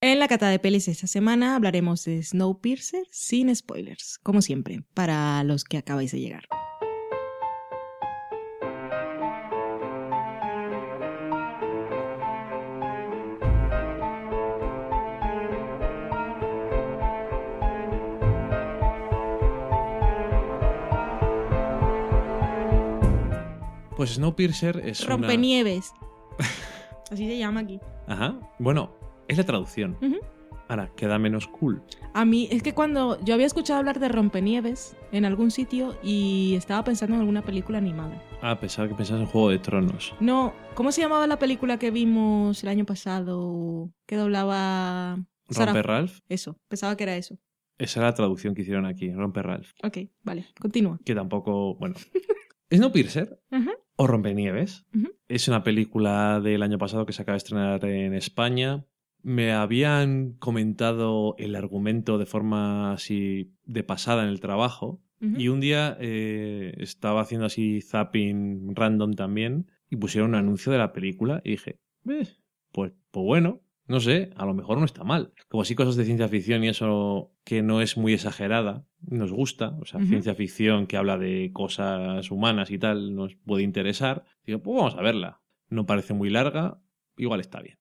En 0.04 0.20
la 0.20 0.28
cata 0.28 0.50
de 0.50 0.60
pelis 0.60 0.88
esta 0.88 1.08
semana 1.08 1.56
hablaremos 1.56 2.04
de 2.06 2.22
Snowpiercer 2.24 3.08
sin 3.12 3.56
spoilers, 3.56 4.20
como 4.24 4.42
siempre, 4.42 4.84
para 4.94 5.44
los 5.44 5.64
que 5.64 5.78
acabáis 5.78 6.12
de 6.12 6.20
llegar. 6.20 6.48
Pues 24.02 24.16
Snowpiercer 24.16 24.82
es 24.84 25.02
una... 25.02 25.10
Rompenieves. 25.12 25.94
Así 27.12 27.28
se 27.28 27.38
llama 27.38 27.60
aquí. 27.60 27.80
Ajá. 28.08 28.40
Bueno, 28.58 28.96
es 29.28 29.38
la 29.38 29.44
traducción. 29.44 29.96
Ujú. 30.02 30.18
Ahora, 30.70 30.92
queda 30.96 31.20
menos 31.20 31.46
cool. 31.48 31.84
A 32.16 32.26
mí 32.26 32.48
es 32.50 32.64
que 32.64 32.74
cuando 32.74 33.24
yo 33.24 33.36
había 33.36 33.46
escuchado 33.46 33.78
hablar 33.78 34.00
de 34.00 34.10
Rompenieves 34.10 34.98
en 35.12 35.24
algún 35.26 35.52
sitio 35.52 36.00
y 36.02 36.56
estaba 36.56 36.84
pensando 36.84 37.14
en 37.14 37.20
alguna 37.20 37.44
película 37.44 37.78
animada. 37.78 38.20
Ah, 38.42 38.60
pensaba 38.60 38.88
que 38.88 38.96
pensabas 38.96 39.22
en 39.22 39.28
Juego 39.28 39.52
de 39.52 39.60
Tronos. 39.60 40.16
No, 40.20 40.52
¿cómo 40.74 40.92
se 40.92 41.02
llamaba 41.02 41.28
la 41.28 41.38
película 41.38 41.78
que 41.78 41.92
vimos 41.92 42.64
el 42.64 42.70
año 42.70 42.88
pasado 42.88 43.92
que 44.08 44.16
doblaba 44.16 45.24
Sarah- 45.52 45.74
Romper 45.74 45.86
Ralph. 45.86 46.18
Eso, 46.28 46.58
pensaba 46.68 46.98
que 46.98 47.04
era 47.04 47.18
eso. 47.18 47.38
Esa 47.78 48.00
era 48.00 48.10
la 48.10 48.16
traducción 48.16 48.56
que 48.56 48.64
hicieron 48.64 48.88
aquí, 48.88 49.14
Romper 49.14 49.46
Ralph. 49.46 49.70
Ok, 49.84 50.00
vale, 50.24 50.48
continúa. 50.60 51.00
Que 51.06 51.14
tampoco, 51.14 51.76
bueno. 51.76 51.94
Snowpiercer 52.74 53.38
Ajá. 53.52 53.72
O 54.02 54.08
Rompenieves 54.08 54.86
es 55.28 55.48
una 55.48 55.64
película 55.64 56.40
del 56.42 56.64
año 56.64 56.78
pasado 56.80 57.06
que 57.06 57.14
se 57.14 57.22
acaba 57.22 57.36
de 57.36 57.38
estrenar 57.38 57.86
en 57.86 58.14
España. 58.16 58.84
Me 59.22 59.52
habían 59.54 60.34
comentado 60.40 61.36
el 61.38 61.56
argumento 61.56 62.18
de 62.18 62.26
forma 62.26 62.94
así 62.94 63.54
de 63.64 63.84
pasada 63.84 64.24
en 64.24 64.30
el 64.30 64.40
trabajo. 64.40 65.04
Y 65.38 65.50
un 65.50 65.60
día 65.60 65.98
eh, 66.00 66.74
estaba 66.80 67.22
haciendo 67.22 67.46
así 67.46 67.82
zapping 67.82 68.76
random 68.76 69.14
también 69.14 69.70
y 69.88 69.98
pusieron 69.98 70.32
un 70.32 70.36
anuncio 70.36 70.72
de 70.72 70.80
la 70.80 70.94
película 70.94 71.42
y 71.44 71.52
dije, 71.52 71.78
"Eh, 72.10 72.28
pues, 72.72 72.94
pues 73.12 73.26
bueno, 73.26 73.62
no 73.92 74.00
sé, 74.00 74.30
a 74.38 74.46
lo 74.46 74.54
mejor 74.54 74.78
no 74.80 74.86
está 74.86 75.04
mal. 75.04 75.34
Como 75.50 75.64
así 75.64 75.76
cosas 75.76 75.98
de 75.98 76.06
ciencia 76.06 76.30
ficción 76.30 76.64
y 76.64 76.70
eso 76.70 77.34
que 77.44 77.62
no 77.62 77.82
es 77.82 77.98
muy 77.98 78.14
exagerada, 78.14 78.86
nos 79.02 79.34
gusta. 79.34 79.76
O 79.82 79.86
sea, 79.86 80.00
ciencia 80.00 80.34
ficción 80.34 80.88
que 80.88 80.96
habla 80.96 81.18
de 81.18 81.52
cosas 81.52 82.32
humanas 82.32 82.72
y 82.72 82.80
tal, 82.80 83.14
nos 83.14 83.36
puede 83.36 83.64
interesar. 83.64 84.24
Digo, 84.46 84.60
pues 84.64 84.78
vamos 84.78 84.96
a 84.96 85.02
verla. 85.02 85.42
No 85.68 85.86
parece 85.86 86.14
muy 86.14 86.30
larga, 86.30 86.80
igual 87.18 87.42
está 87.42 87.62
bien. 87.62 87.80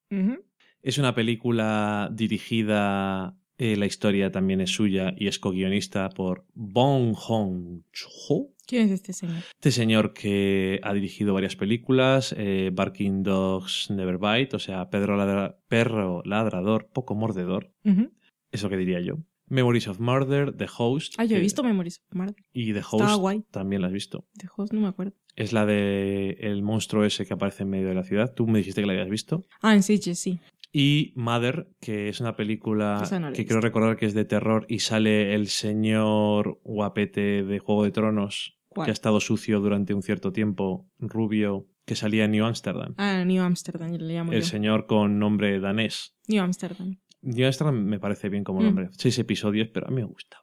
Es 0.83 0.99
una 0.99 1.15
película 1.15 2.11
dirigida, 2.13 3.37
eh, 3.57 3.77
la 3.77 3.87
historia 3.87 4.33
también 4.33 4.61
es 4.61 4.71
suya 4.71 5.15
y 5.17 5.29
es 5.29 5.39
co-guionista 5.39 6.09
por 6.09 6.45
Bong 6.55 7.15
Joon-ho. 7.15 8.49
¿Quién 8.71 8.87
es 8.87 8.93
este 8.93 9.13
señor? 9.13 9.39
Este 9.55 9.73
señor 9.73 10.13
que 10.13 10.79
ha 10.85 10.95
dirigido 10.95 11.35
varias 11.35 11.57
películas, 11.57 12.33
eh, 12.39 12.71
Barking 12.73 13.25
Dogs 13.25 13.91
Never 13.91 14.19
Bite, 14.19 14.55
o 14.55 14.59
sea, 14.61 14.89
Pedro 14.91 15.17
ladra- 15.17 15.59
Perro 15.67 16.23
Ladrador, 16.25 16.89
poco 16.93 17.17
mordedor, 17.17 17.73
Ujú. 17.85 18.13
eso 18.53 18.69
que 18.69 18.77
diría 18.77 19.01
yo. 19.01 19.17
Memories 19.49 19.89
of 19.89 19.99
Murder, 19.99 20.53
The 20.57 20.69
Host. 20.79 21.15
Ah, 21.19 21.25
yo 21.25 21.37
he 21.37 21.41
visto 21.41 21.65
Memories 21.65 21.99
of 22.09 22.15
Murder. 22.17 22.37
Y 22.53 22.73
The 22.73 22.83
Host 22.89 23.19
guay. 23.19 23.43
también 23.51 23.83
la 23.83 23.89
has 23.89 23.93
visto. 23.93 24.25
De 24.35 24.49
Host 24.57 24.73
no 24.73 24.81
me 24.81 24.87
acuerdo. 24.87 25.15
Es 25.35 25.53
la 25.53 25.67
de 25.67 26.37
el 26.41 26.63
monstruo 26.63 27.05
ese 27.05 27.27
que 27.27 27.35
aparece 27.35 27.65
en 27.65 27.71
medio 27.71 27.89
de 27.89 27.95
la 27.97 28.05
ciudad. 28.05 28.33
Tú 28.33 28.47
me 28.47 28.59
dijiste 28.61 28.81
que 28.81 28.87
la 28.87 28.93
habías 28.93 29.11
visto. 29.11 29.45
Ah, 29.63 29.75
en 29.75 29.83
Sitges, 29.83 30.21
sí. 30.21 30.39
Y 30.73 31.13
Mother, 31.17 31.67
que 31.81 32.09
es 32.09 32.21
una 32.21 32.37
película 32.37 33.03
no 33.21 33.33
que 33.33 33.45
quiero 33.45 33.61
recordar 33.61 33.97
que 33.97 34.07
es 34.07 34.15
de 34.15 34.25
terror 34.25 34.67
y 34.69 34.79
sale 34.79 35.35
el 35.35 35.49
señor 35.49 36.61
guapete 36.63 37.43
de 37.43 37.59
Juego 37.59 37.83
de 37.83 37.91
Tronos, 37.91 38.60
¿Cuál? 38.71 38.87
que 38.87 38.91
ha 38.91 38.93
estado 38.93 39.21
sucio 39.21 39.61
durante 39.61 39.95
un 39.95 40.03
cierto 40.03 40.33
tiempo, 40.33 40.89
rubio, 40.99 41.67
que 41.85 41.97
salía 41.97 42.25
en 42.25 42.31
New 42.31 42.45
Amsterdam. 42.45 42.95
Ah, 42.99 43.25
New 43.27 43.43
Amsterdam, 43.43 43.93
le 43.93 44.15
llamo 44.15 44.33
el 44.33 44.41
yo. 44.43 44.47
señor 44.47 44.87
con 44.87 45.19
nombre 45.19 45.59
danés. 45.61 46.15
New 46.29 46.41
Amsterdam. 46.43 46.99
New 47.23 47.45
Amsterdam 47.47 47.85
me 47.85 47.99
parece 47.99 48.29
bien 48.29 48.45
como 48.45 48.61
Mm. 48.61 48.65
nombre. 48.65 48.89
Seis 48.93 49.19
episodios, 49.19 49.69
pero 49.69 49.89
a 49.89 49.91
mí 49.91 49.97
me 49.97 50.05
gusta. 50.07 50.39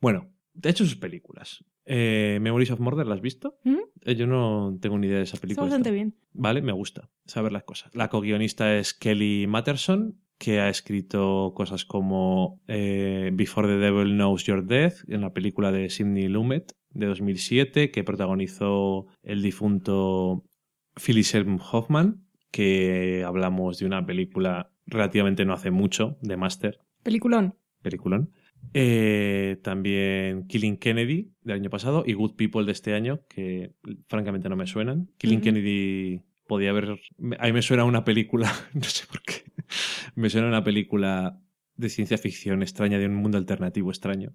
Bueno, 0.00 0.30
de 0.52 0.68
hecho 0.70 0.84
sus 0.84 0.96
películas. 0.96 1.64
Eh, 1.86 2.38
Memories 2.40 2.70
of 2.70 2.78
Murder, 2.80 3.06
¿la 3.06 3.14
has 3.14 3.20
visto? 3.22 3.58
Ujú. 3.64 3.90
Eh, 4.02 4.14
yo 4.14 4.26
no 4.26 4.76
tengo 4.80 4.98
ni 4.98 5.06
idea 5.08 5.16
de 5.18 5.24
esa 5.24 5.36
Está 5.36 5.42
película. 5.42 5.64
bastante 5.64 5.88
esta. 5.88 5.94
bien. 5.94 6.14
Vale, 6.32 6.62
me 6.62 6.72
gusta 6.72 7.10
saber 7.24 7.52
las 7.52 7.64
cosas. 7.64 7.92
La 7.94 8.08
co-guionista 8.08 8.76
es 8.76 8.94
Kelly 8.94 9.46
Matterson, 9.48 10.20
que 10.38 10.60
ha 10.60 10.68
escrito 10.68 11.52
cosas 11.56 11.84
como 11.84 12.60
eh, 12.68 13.30
Before 13.32 13.66
the 13.66 13.76
Devil 13.78 14.10
Knows 14.14 14.44
Your 14.44 14.64
Death, 14.66 15.08
en 15.08 15.22
la 15.22 15.32
película 15.32 15.72
de 15.72 15.88
Sidney 15.88 16.28
Lumet 16.28 16.72
de 16.94 17.06
2007, 17.06 17.90
que 17.90 18.04
protagonizó 18.04 19.06
el 19.22 19.42
difunto 19.42 20.44
Philip 20.94 21.24
Seymour 21.24 21.60
Hoffman, 21.72 22.24
que 22.50 23.24
hablamos 23.26 23.78
de 23.78 23.86
una 23.86 24.04
película 24.04 24.70
relativamente 24.86 25.44
no 25.44 25.54
hace 25.54 25.70
mucho, 25.70 26.18
de 26.20 26.36
Master, 26.36 26.78
Peliculón. 27.02 27.54
peliculón. 27.82 28.30
Eh, 28.74 29.58
también 29.62 30.46
Killing 30.46 30.76
Kennedy 30.76 31.32
del 31.42 31.56
año 31.56 31.70
pasado 31.70 32.04
y 32.06 32.12
Good 32.12 32.36
People 32.36 32.64
de 32.64 32.72
este 32.72 32.94
año, 32.94 33.20
que 33.28 33.74
francamente 34.08 34.48
no 34.48 34.56
me 34.56 34.66
suenan. 34.66 35.10
Killing. 35.18 35.40
Kennedy 35.40 36.22
podía 36.46 36.70
haber... 36.70 36.98
A 37.38 37.46
mí 37.46 37.52
me 37.52 37.62
suena 37.62 37.84
una 37.84 38.04
película, 38.04 38.52
no 38.74 38.84
sé 38.84 39.06
por 39.06 39.22
qué, 39.22 39.44
me 40.14 40.30
suena 40.30 40.48
una 40.48 40.62
película 40.62 41.40
de 41.82 41.88
ciencia 41.88 42.16
ficción 42.16 42.62
extraña, 42.62 42.98
de 42.98 43.06
un 43.06 43.14
mundo 43.14 43.38
alternativo 43.38 43.90
extraño, 43.90 44.32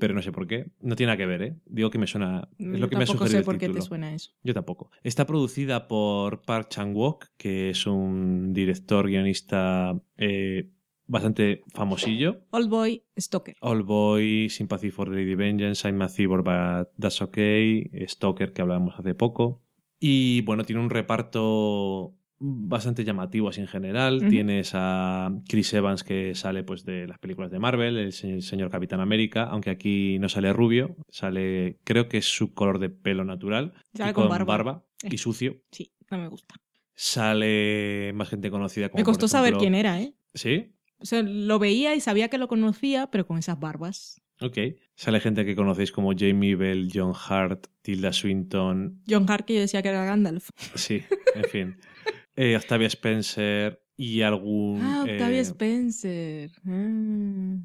pero 0.00 0.14
no 0.14 0.22
sé 0.22 0.30
por 0.30 0.46
qué. 0.46 0.70
No 0.80 0.94
tiene 0.94 1.08
nada 1.08 1.16
que 1.16 1.26
ver, 1.26 1.42
¿eh? 1.42 1.56
Digo 1.66 1.90
que 1.90 1.98
me 1.98 2.06
suena... 2.06 2.48
Es 2.58 2.80
lo 2.80 2.88
que 2.88 2.96
me 2.96 3.04
ha 3.04 3.06
sugerido 3.06 3.30
sé 3.30 3.38
el 3.38 3.44
por 3.44 3.58
qué 3.58 3.68
te 3.68 3.80
suena 3.80 4.14
eso. 4.14 4.30
Yo 4.42 4.54
tampoco. 4.54 4.90
Está 5.02 5.26
producida 5.26 5.88
por 5.88 6.42
Park 6.42 6.68
Chan-wook, 6.68 7.26
que 7.36 7.70
es 7.70 7.86
un 7.86 8.52
director 8.52 9.08
guionista 9.08 10.00
eh, 10.16 10.70
bastante 11.06 11.62
famosillo. 11.74 12.44
Old 12.50 12.68
Boy 12.68 13.04
Stalker. 13.18 13.56
All 13.60 13.82
Boy, 13.82 14.48
Sympathy 14.48 14.90
for 14.90 15.08
the 15.08 15.16
Lady 15.16 15.34
Vengeance, 15.34 15.86
I'm 15.88 16.00
a 16.02 16.08
Cyborg, 16.08 16.44
but 16.44 16.90
that's 16.98 17.20
okay, 17.22 17.90
Stalker, 18.06 18.52
que 18.52 18.62
hablábamos 18.62 18.98
hace 18.98 19.14
poco. 19.14 19.62
Y 19.98 20.40
bueno, 20.42 20.64
tiene 20.64 20.82
un 20.82 20.90
reparto 20.90 22.16
bastante 22.44 23.04
llamativo 23.04 23.48
así 23.48 23.60
en 23.60 23.68
general. 23.68 24.26
Tienes 24.28 24.72
a 24.74 25.30
Chris 25.48 25.72
Evans 25.74 26.02
que 26.02 26.34
sale 26.34 26.64
pues 26.64 26.84
de 26.84 27.06
las 27.06 27.18
películas 27.18 27.50
de 27.50 27.58
Marvel, 27.60 27.96
el 27.96 28.12
se- 28.12 28.40
señor 28.40 28.68
Capitán 28.70 29.00
América, 29.00 29.44
aunque 29.44 29.70
aquí 29.70 30.18
no 30.18 30.28
sale 30.28 30.52
rubio, 30.52 30.96
sale 31.08 31.78
creo 31.84 32.08
que 32.08 32.18
es 32.18 32.26
su 32.26 32.52
color 32.52 32.78
de 32.80 32.90
pelo 32.90 33.24
natural 33.24 33.72
Sale 33.94 34.10
y 34.10 34.14
con 34.14 34.28
barba. 34.28 34.84
y 35.02 35.14
Eh. 35.14 35.18
sucio. 35.18 35.62
Sí, 35.70 35.92
no 36.10 36.18
me 36.18 36.28
gusta. 36.28 36.56
Sale 36.94 38.12
más 38.14 38.28
gente 38.28 38.50
conocida 38.50 38.88
como 38.88 39.00
me 39.00 39.04
costó 39.04 39.28
saber 39.28 39.54
quién 39.54 39.74
era, 39.74 40.00
¿eh? 40.00 40.14
¿Sí? 40.34 40.72
O 40.98 41.04
sea, 41.04 41.22
lo 41.22 41.58
veía 41.58 41.94
y 41.94 42.00
sabía 42.00 42.28
que 42.28 42.38
lo 42.38 42.48
conocía, 42.48 43.08
pero 43.10 43.26
con 43.26 43.38
esas 43.38 43.58
barbas. 43.60 44.20
Ok. 44.40 44.58
Sale 44.96 45.20
gente 45.20 45.44
que 45.44 45.54
conocéis 45.54 45.92
como 45.92 46.12
Jamie 46.16 46.56
Bell, 46.56 46.88
John 46.92 47.12
Hart, 47.28 47.66
Tilda 47.82 48.12
Swinton. 48.12 49.00
John 49.08 49.26
Hart, 49.28 49.44
que 49.46 49.54
yo 49.54 49.60
decía 49.60 49.82
que 49.82 49.88
era 49.88 50.04
Gandalf. 50.04 50.48
Sí, 50.74 51.02
en 51.34 51.44
fin. 51.44 51.76
Eh, 52.36 52.56
Octavia 52.56 52.86
Spencer 52.86 53.82
y 53.96 54.22
algún. 54.22 54.80
Ah, 54.82 55.02
Octavia 55.02 55.38
eh, 55.38 55.40
Spencer. 55.40 56.50
Ah. 56.66 57.58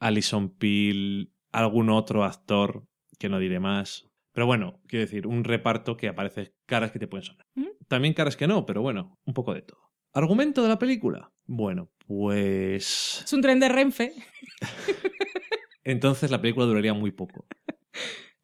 Alison 0.00 0.50
Peel, 0.50 1.32
algún 1.52 1.90
otro 1.90 2.24
actor 2.24 2.86
que 3.18 3.28
no 3.28 3.38
diré 3.38 3.60
más. 3.60 4.08
Pero 4.32 4.46
bueno, 4.46 4.80
quiero 4.88 5.04
decir, 5.04 5.26
un 5.26 5.44
reparto 5.44 5.96
que 5.96 6.08
aparece 6.08 6.54
caras 6.66 6.90
que 6.90 6.98
te 6.98 7.06
pueden 7.06 7.24
sonar. 7.24 7.46
Ujú. 7.56 7.70
También 7.86 8.14
caras 8.14 8.36
que 8.36 8.48
no, 8.48 8.66
pero 8.66 8.82
bueno, 8.82 9.18
un 9.24 9.34
poco 9.34 9.54
de 9.54 9.62
todo. 9.62 9.80
¿Argumento 10.12 10.62
de 10.62 10.68
la 10.68 10.78
película? 10.78 11.32
Bueno, 11.46 11.90
pues. 12.06 13.22
Es 13.24 13.32
un 13.32 13.42
tren 13.42 13.60
de 13.60 13.68
Renfe. 13.68 14.12
entonces 15.84 16.30
la 16.30 16.40
película 16.40 16.66
duraría 16.66 16.94
muy 16.94 17.12
poco. 17.12 17.46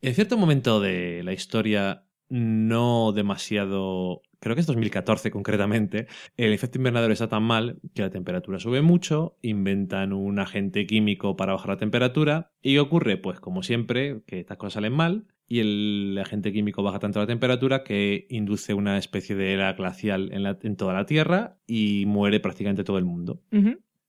En 0.01 0.15
cierto 0.15 0.39
momento 0.39 0.81
de 0.81 1.23
la 1.25 1.33
historia, 1.33 2.07
no 2.31 3.13
demasiado, 3.13 4.23
creo 4.39 4.55
que 4.55 4.61
es 4.61 4.67
2014 4.67 5.31
concretamente, 5.31 6.07
el 6.37 6.53
efecto 6.53 6.79
invernadero 6.79 7.13
está 7.13 7.29
tan 7.29 7.43
mal 7.43 7.81
que 7.95 8.03
la 8.03 8.11
temperatura 8.11 8.59
sube 8.59 8.81
mucho, 8.83 9.37
inventan 9.43 10.13
un 10.13 10.39
agente 10.39 10.87
químico 10.87 11.37
para 11.37 11.53
bajar 11.53 11.71
la 11.71 11.77
temperatura 11.77 12.53
y 12.63 12.79
ocurre, 12.79 13.17
pues 13.19 13.41
como 13.41 13.63
siempre, 13.63 14.23
que 14.27 14.41
estas 14.41 14.57
cosas 14.57 14.75
salen 14.75 14.93
mal 14.93 15.27
y 15.49 15.59
el 15.59 16.19
agente 16.23 16.53
químico 16.53 16.83
baja 16.85 17.01
tanto 17.01 17.19
la 17.19 17.27
temperatura 17.27 17.83
que 17.83 18.27
induce 18.31 18.73
una 18.73 18.97
especie 18.99 19.35
de 19.35 19.53
era 19.53 19.73
glacial 19.73 20.31
en, 20.33 20.45
la- 20.45 20.59
en 20.63 20.77
toda 20.77 20.95
la 20.95 21.07
Tierra 21.07 21.59
y 21.67 22.05
muere 22.07 22.39
prácticamente 22.41 22.85
todo 22.85 22.99
el 22.99 23.05
mundo 23.05 23.43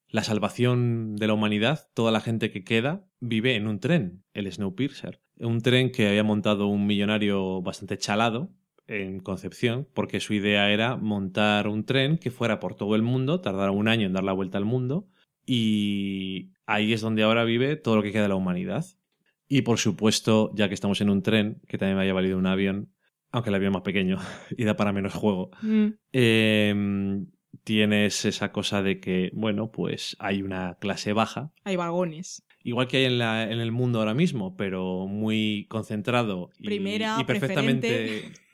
la 0.10 0.24
salvación 0.24 1.16
de 1.16 1.26
la 1.28 1.34
humanidad, 1.34 1.88
toda 1.94 2.12
la 2.12 2.20
gente 2.20 2.52
que 2.52 2.64
queda 2.66 3.08
vive 3.22 3.56
en 3.56 3.66
un 3.66 3.80
tren, 3.80 4.24
el 4.34 4.52
Snowpiercer. 4.52 5.21
Un 5.42 5.62
tren 5.62 5.92
que 5.92 6.08
había 6.08 6.24
montado 6.24 6.68
un 6.68 6.86
millonario 6.88 7.62
bastante 7.62 7.98
chalado 7.98 8.50
en 8.88 9.20
Concepción, 9.20 9.88
porque 9.94 10.20
su 10.20 10.34
idea 10.34 10.70
era 10.72 10.98
montar 10.98 11.68
un 11.68 11.86
tren 11.86 12.18
que 12.18 12.30
fuera 12.32 12.60
por 12.60 12.76
todo 12.76 12.96
el 12.96 13.02
mundo, 13.04 13.42
tardara 13.42 13.72
un 13.72 13.88
año 13.88 14.06
en 14.08 14.14
dar 14.14 14.24
la 14.24 14.34
vuelta 14.34 14.58
al 14.58 14.66
mundo, 14.66 15.08
y 15.46 16.52
ahí 16.66 16.94
es 16.94 17.02
donde 17.02 17.24
ahora 17.24 17.44
vive 17.44 17.76
todo 17.76 17.96
lo 17.96 18.04
que 18.04 18.12
queda 18.12 18.24
de 18.24 18.30
la 18.30 18.36
humanidad. 18.36 18.86
Y 19.48 19.64
por 19.64 19.80
supuesto, 19.80 20.52
ya 20.56 20.68
que 20.68 20.74
estamos 20.74 21.02
en 21.02 21.10
un 21.10 21.24
tren, 21.24 21.62
que 21.68 21.78
también 21.78 21.98
me 21.98 22.04
haya 22.04 22.14
valido 22.14 22.38
un 22.38 22.48
avión, 22.48 22.92
aunque 23.32 23.50
el 23.50 23.56
avión 23.56 23.72
es 23.72 23.76
más 23.76 23.84
pequeño 23.84 24.18
y 24.58 24.64
da 24.66 24.76
para 24.76 24.94
menos 24.94 25.14
juego, 25.14 25.52
Mm. 25.62 25.88
eh, 26.14 27.26
tienes 27.64 28.26
esa 28.26 28.52
cosa 28.52 28.82
de 28.82 29.00
que, 29.00 29.30
bueno, 29.34 29.72
pues 29.72 30.16
hay 30.20 30.42
una 30.42 30.76
clase 30.80 31.14
baja, 31.14 31.52
Hay 31.64 31.76
vagones. 31.76 32.44
Igual 32.64 32.88
que 32.88 32.98
hay 32.98 33.06
en, 33.06 33.18
la- 33.18 33.44
en 33.52 33.60
el 33.60 33.72
mundo 33.72 34.00
ahora 34.00 34.14
mismo, 34.14 34.56
pero 34.56 35.08
muy 35.08 35.66
concentrado 35.70 36.50
y, 36.58 36.66
Primera, 36.66 37.18
y 37.20 37.24
perfectamente, 37.24 38.32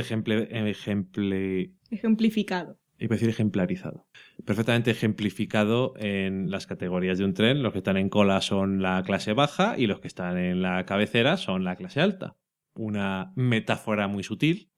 ejemple, 0.00 0.48
ejemple- 0.72 1.72
Ejemplificado. 1.90 2.78
a 3.00 3.06
decir 3.08 3.28
ejemplarizado. 3.28 4.06
Perfectamente 4.44 4.90
ejemplificado 4.90 5.94
en 5.98 6.50
las 6.50 6.66
categorías 6.66 7.18
de 7.18 7.24
un 7.24 7.34
tren. 7.34 7.62
Los 7.62 7.72
que 7.72 7.78
están 7.78 7.96
en 7.96 8.08
cola 8.08 8.40
son 8.40 8.82
la 8.82 9.02
clase 9.04 9.32
baja 9.32 9.74
y 9.78 9.86
los 9.86 10.00
que 10.00 10.08
están 10.08 10.38
en 10.38 10.62
la 10.62 10.84
cabecera 10.86 11.36
son 11.36 11.64
la 11.64 11.76
clase 11.76 12.00
alta. 12.00 12.36
Una 12.76 13.32
metáfora 13.36 14.08
muy 14.08 14.22
sutil, 14.24 14.70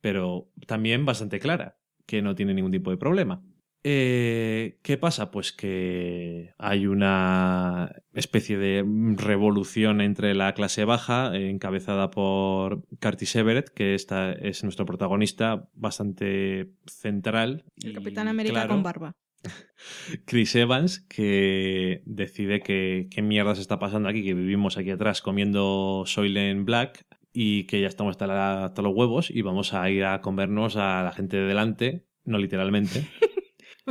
pero 0.00 0.50
también 0.66 1.04
bastante 1.04 1.40
clara, 1.40 1.78
que 2.06 2.22
no 2.22 2.34
tiene 2.34 2.54
ningún 2.54 2.70
tipo 2.72 2.90
de 2.90 2.96
problema. 2.96 3.42
Eh, 3.82 4.78
¿Qué 4.82 4.98
pasa? 4.98 5.30
Pues 5.30 5.52
que 5.52 6.52
hay 6.58 6.86
una 6.86 7.90
especie 8.12 8.58
de 8.58 8.84
revolución 9.16 10.00
entre 10.02 10.34
la 10.34 10.52
clase 10.52 10.84
baja, 10.84 11.34
eh, 11.34 11.48
encabezada 11.48 12.10
por 12.10 12.82
Curtis 13.00 13.36
Everett, 13.36 13.70
que 13.70 13.94
esta 13.94 14.32
es 14.32 14.62
nuestro 14.64 14.84
protagonista 14.84 15.68
bastante 15.74 16.72
central. 16.86 17.64
El 17.82 17.92
y 17.92 17.94
Capitán 17.94 18.28
América 18.28 18.52
claro, 18.54 18.68
con 18.74 18.82
barba. 18.82 19.12
Chris 20.26 20.54
Evans, 20.56 21.00
que 21.08 22.02
decide 22.04 22.60
que 22.60 23.08
qué 23.10 23.22
mierda 23.22 23.54
se 23.54 23.62
está 23.62 23.78
pasando 23.78 24.10
aquí, 24.10 24.22
que 24.22 24.34
vivimos 24.34 24.76
aquí 24.76 24.90
atrás 24.90 25.22
comiendo 25.22 26.02
Soylent 26.06 26.66
Black 26.66 27.06
y 27.32 27.64
que 27.64 27.80
ya 27.80 27.86
estamos 27.88 28.10
hasta, 28.10 28.26
la- 28.26 28.64
hasta 28.66 28.82
los 28.82 28.94
huevos 28.94 29.30
y 29.30 29.40
vamos 29.40 29.72
a 29.72 29.88
ir 29.88 30.04
a 30.04 30.20
comernos 30.20 30.76
a 30.76 31.02
la 31.02 31.12
gente 31.12 31.38
de 31.38 31.46
delante, 31.46 32.04
no 32.24 32.36
literalmente. 32.36 33.06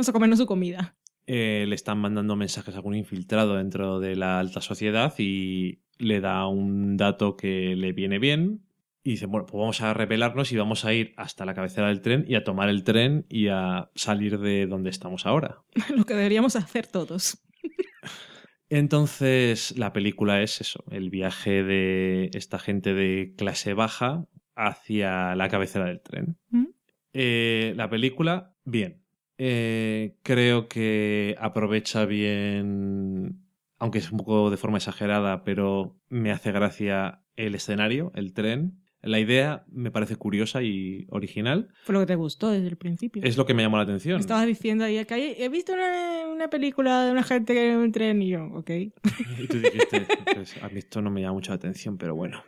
Vamos 0.00 0.08
a 0.08 0.12
comernos 0.14 0.38
su 0.38 0.46
comida. 0.46 0.96
Eh, 1.26 1.66
le 1.68 1.74
están 1.74 1.98
mandando 1.98 2.34
mensajes 2.34 2.72
a 2.72 2.78
algún 2.78 2.94
infiltrado 2.94 3.56
dentro 3.56 4.00
de 4.00 4.16
la 4.16 4.38
alta 4.38 4.62
sociedad 4.62 5.12
y 5.18 5.82
le 5.98 6.22
da 6.22 6.46
un 6.46 6.96
dato 6.96 7.36
que 7.36 7.76
le 7.76 7.92
viene 7.92 8.18
bien. 8.18 8.64
Y 9.04 9.10
dice, 9.10 9.26
bueno, 9.26 9.44
pues 9.44 9.60
vamos 9.60 9.82
a 9.82 9.92
rebelarnos 9.92 10.52
y 10.52 10.56
vamos 10.56 10.86
a 10.86 10.94
ir 10.94 11.12
hasta 11.18 11.44
la 11.44 11.52
cabecera 11.52 11.88
del 11.88 12.00
tren 12.00 12.24
y 12.26 12.34
a 12.34 12.44
tomar 12.44 12.70
el 12.70 12.82
tren 12.82 13.26
y 13.28 13.48
a 13.48 13.90
salir 13.94 14.38
de 14.38 14.66
donde 14.66 14.88
estamos 14.88 15.26
ahora. 15.26 15.58
Lo 15.94 16.06
que 16.06 16.14
deberíamos 16.14 16.56
hacer 16.56 16.86
todos. 16.86 17.36
Entonces, 18.70 19.76
la 19.76 19.92
película 19.92 20.40
es 20.40 20.62
eso, 20.62 20.82
el 20.90 21.10
viaje 21.10 21.62
de 21.62 22.30
esta 22.32 22.58
gente 22.58 22.94
de 22.94 23.34
clase 23.36 23.74
baja 23.74 24.24
hacia 24.56 25.36
la 25.36 25.50
cabecera 25.50 25.84
del 25.84 26.00
tren. 26.00 26.38
¿Mm? 26.48 26.68
Eh, 27.12 27.74
la 27.76 27.90
película, 27.90 28.54
bien. 28.64 28.99
Eh, 29.42 30.16
creo 30.22 30.68
que 30.68 31.34
aprovecha 31.38 32.04
bien, 32.04 33.40
aunque 33.78 33.96
es 33.96 34.12
un 34.12 34.18
poco 34.18 34.50
de 34.50 34.58
forma 34.58 34.76
exagerada, 34.76 35.44
pero 35.44 35.96
me 36.10 36.30
hace 36.30 36.52
gracia 36.52 37.22
el 37.36 37.54
escenario, 37.54 38.12
el 38.14 38.34
tren. 38.34 38.82
La 39.00 39.18
idea 39.18 39.64
me 39.70 39.90
parece 39.90 40.16
curiosa 40.16 40.62
y 40.62 41.06
original. 41.08 41.68
Fue 41.84 41.94
lo 41.94 42.00
que 42.00 42.06
te 42.06 42.16
gustó 42.16 42.50
desde 42.50 42.68
el 42.68 42.76
principio. 42.76 43.22
Es 43.24 43.38
lo 43.38 43.46
que 43.46 43.54
me 43.54 43.62
llamó 43.62 43.78
la 43.78 43.84
atención. 43.84 44.20
Estabas 44.20 44.46
diciendo 44.46 44.84
ahí 44.84 45.02
que 45.06 45.42
he 45.42 45.48
visto 45.48 45.72
una, 45.72 46.28
una 46.28 46.50
película 46.50 47.06
de 47.06 47.12
una 47.12 47.22
gente 47.22 47.54
que 47.54 47.72
en 47.72 47.78
un 47.78 47.92
tren 47.92 48.20
y 48.20 48.28
yo, 48.28 48.44
ok. 48.44 48.70
Y 48.70 49.46
tú 49.48 49.58
dijiste, 49.58 50.06
pues, 50.34 50.62
a 50.62 50.68
mí 50.68 50.80
esto 50.80 51.00
no 51.00 51.10
me 51.10 51.22
llama 51.22 51.32
mucho 51.32 51.52
la 51.52 51.56
atención, 51.56 51.96
pero 51.96 52.14
bueno. 52.14 52.42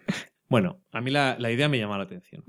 Bueno, 0.51 0.83
a 0.93 1.01
mí 1.01 1.11
la, 1.11 1.37
la 1.39 1.51
idea 1.51 1.71
me 1.71 1.79
llama 1.79 1.97
la 1.97 2.05
atención. 2.05 2.45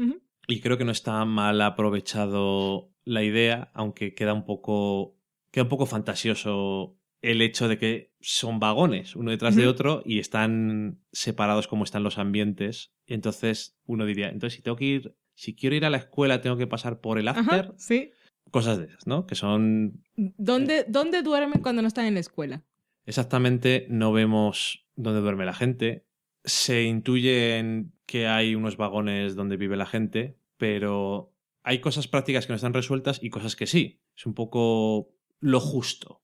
Y 0.50 0.60
creo 0.60 0.78
que 0.78 0.84
no 0.84 0.92
está 0.92 1.24
mal 1.24 1.62
aprovechado 1.62 2.93
la 3.06 3.24
idea, 3.24 3.72
aunque 3.74 4.14
queda 4.14 4.34
un 4.34 4.46
poco, 4.46 5.16
queda 5.52 5.64
un 5.64 5.70
poco 5.70 5.86
fantasioso 5.86 6.98
el 7.22 7.42
hecho 7.42 7.70
de 7.70 7.78
que 7.78 8.12
son 8.20 8.60
vagones 8.60 9.16
uno 9.16 9.32
detrás 9.32 9.56
de 9.56 9.66
otro 9.68 10.02
y 10.06 10.20
están 10.20 11.00
separados 11.14 11.68
como 11.68 11.86
están 11.86 12.04
los 12.04 12.18
ambientes. 12.18 12.92
Entonces 13.08 13.78
uno 13.86 14.06
diría, 14.06 14.30
entonces 14.30 14.58
si 14.58 14.62
tengo 14.62 14.76
que 14.78 14.86
ir, 14.86 15.16
si 15.34 15.56
quiero 15.56 15.76
ir 15.76 15.86
a 15.86 15.90
la 15.90 15.98
escuela 15.98 16.42
tengo 16.42 16.58
que 16.58 16.68
pasar 16.68 17.00
por 17.00 17.18
el 17.18 17.30
after, 17.30 17.62
Ajá, 17.62 17.74
sí. 17.78 18.12
cosas 18.52 18.78
de 18.78 18.86
esas, 18.86 19.08
¿no? 19.08 19.26
Que 19.26 19.36
son 19.36 20.04
¿Dónde, 20.16 20.86
¿Dónde 20.88 21.22
duermen 21.22 21.62
cuando 21.62 21.82
no 21.82 21.88
están 21.88 22.06
en 22.06 22.16
la 22.16 22.20
escuela? 22.20 22.66
Exactamente, 23.06 23.86
no 23.90 24.12
vemos 24.12 24.86
dónde 24.96 25.22
duerme 25.22 25.46
la 25.46 25.54
gente. 25.54 26.06
Se 26.44 26.84
intuye 26.84 27.58
en 27.58 27.94
que 28.06 28.28
hay 28.28 28.56
unos 28.56 28.76
vagones 28.76 29.36
donde 29.36 29.58
vive 29.58 29.78
la 29.78 29.86
gente, 29.86 30.38
pero 30.58 31.33
hay 31.64 31.80
cosas 31.80 32.08
prácticas 32.08 32.46
que 32.46 32.54
no 32.54 32.56
están 32.58 32.74
resueltas 32.74 33.20
y 33.24 33.30
cosas 33.30 33.56
que 33.56 33.68
sí. 33.68 34.02
Es 34.16 34.26
un 34.26 34.34
poco 34.34 35.10
lo 35.40 35.60
justo. 35.60 36.22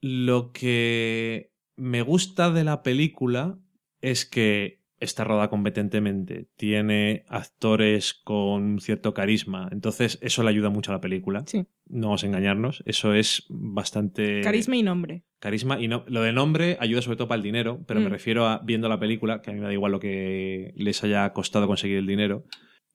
Lo 0.00 0.52
que 0.52 1.52
me 1.76 2.02
gusta 2.02 2.50
de 2.50 2.64
la 2.64 2.82
película 2.82 3.58
es 4.00 4.26
que 4.26 4.82
está 5.00 5.24
rodada 5.24 5.50
competentemente, 5.50 6.48
tiene 6.56 7.24
actores 7.28 8.14
con 8.14 8.80
cierto 8.80 9.12
carisma, 9.12 9.68
entonces 9.72 10.18
eso 10.22 10.42
le 10.42 10.50
ayuda 10.50 10.70
mucho 10.70 10.92
a 10.92 10.94
la 10.94 11.00
película. 11.00 11.42
Sí. 11.46 11.66
No 11.86 12.06
vamos 12.08 12.22
a 12.24 12.26
engañarnos, 12.26 12.82
eso 12.86 13.12
es 13.12 13.44
bastante 13.50 14.40
Carisma 14.42 14.76
y 14.76 14.82
nombre. 14.82 15.24
carisma 15.40 15.78
y 15.80 15.88
no, 15.88 16.04
lo 16.06 16.22
de 16.22 16.32
nombre 16.32 16.78
ayuda 16.80 17.02
sobre 17.02 17.16
todo 17.16 17.28
para 17.28 17.36
el 17.36 17.42
dinero, 17.42 17.82
pero 17.86 18.00
me 18.00 18.06
Mm. 18.06 18.12
refiero 18.12 18.46
a 18.46 18.60
viendo 18.64 18.88
la 18.88 18.98
película, 19.00 19.42
que 19.42 19.50
a 19.50 19.52
mí 19.54 19.60
me 19.60 19.66
da 19.66 19.72
igual 19.72 19.92
lo 19.92 20.00
que 20.00 20.72
les 20.76 21.02
haya 21.04 21.30
costado 21.34 21.66
conseguir 21.66 21.98
el 21.98 22.06
dinero, 22.06 22.44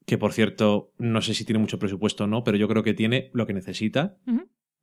que 0.09 0.17
por 0.17 0.33
cierto, 0.33 0.91
no 0.97 1.21
sé 1.21 1.35
si 1.35 1.45
tiene 1.45 1.59
mucho 1.59 1.77
presupuesto 1.77 2.23
o 2.23 2.27
no, 2.27 2.43
pero 2.43 2.57
yo 2.57 2.67
creo 2.67 2.81
que 2.81 2.95
tiene 2.95 3.29
lo 3.33 3.45
que 3.45 3.53
necesita. 3.53 4.17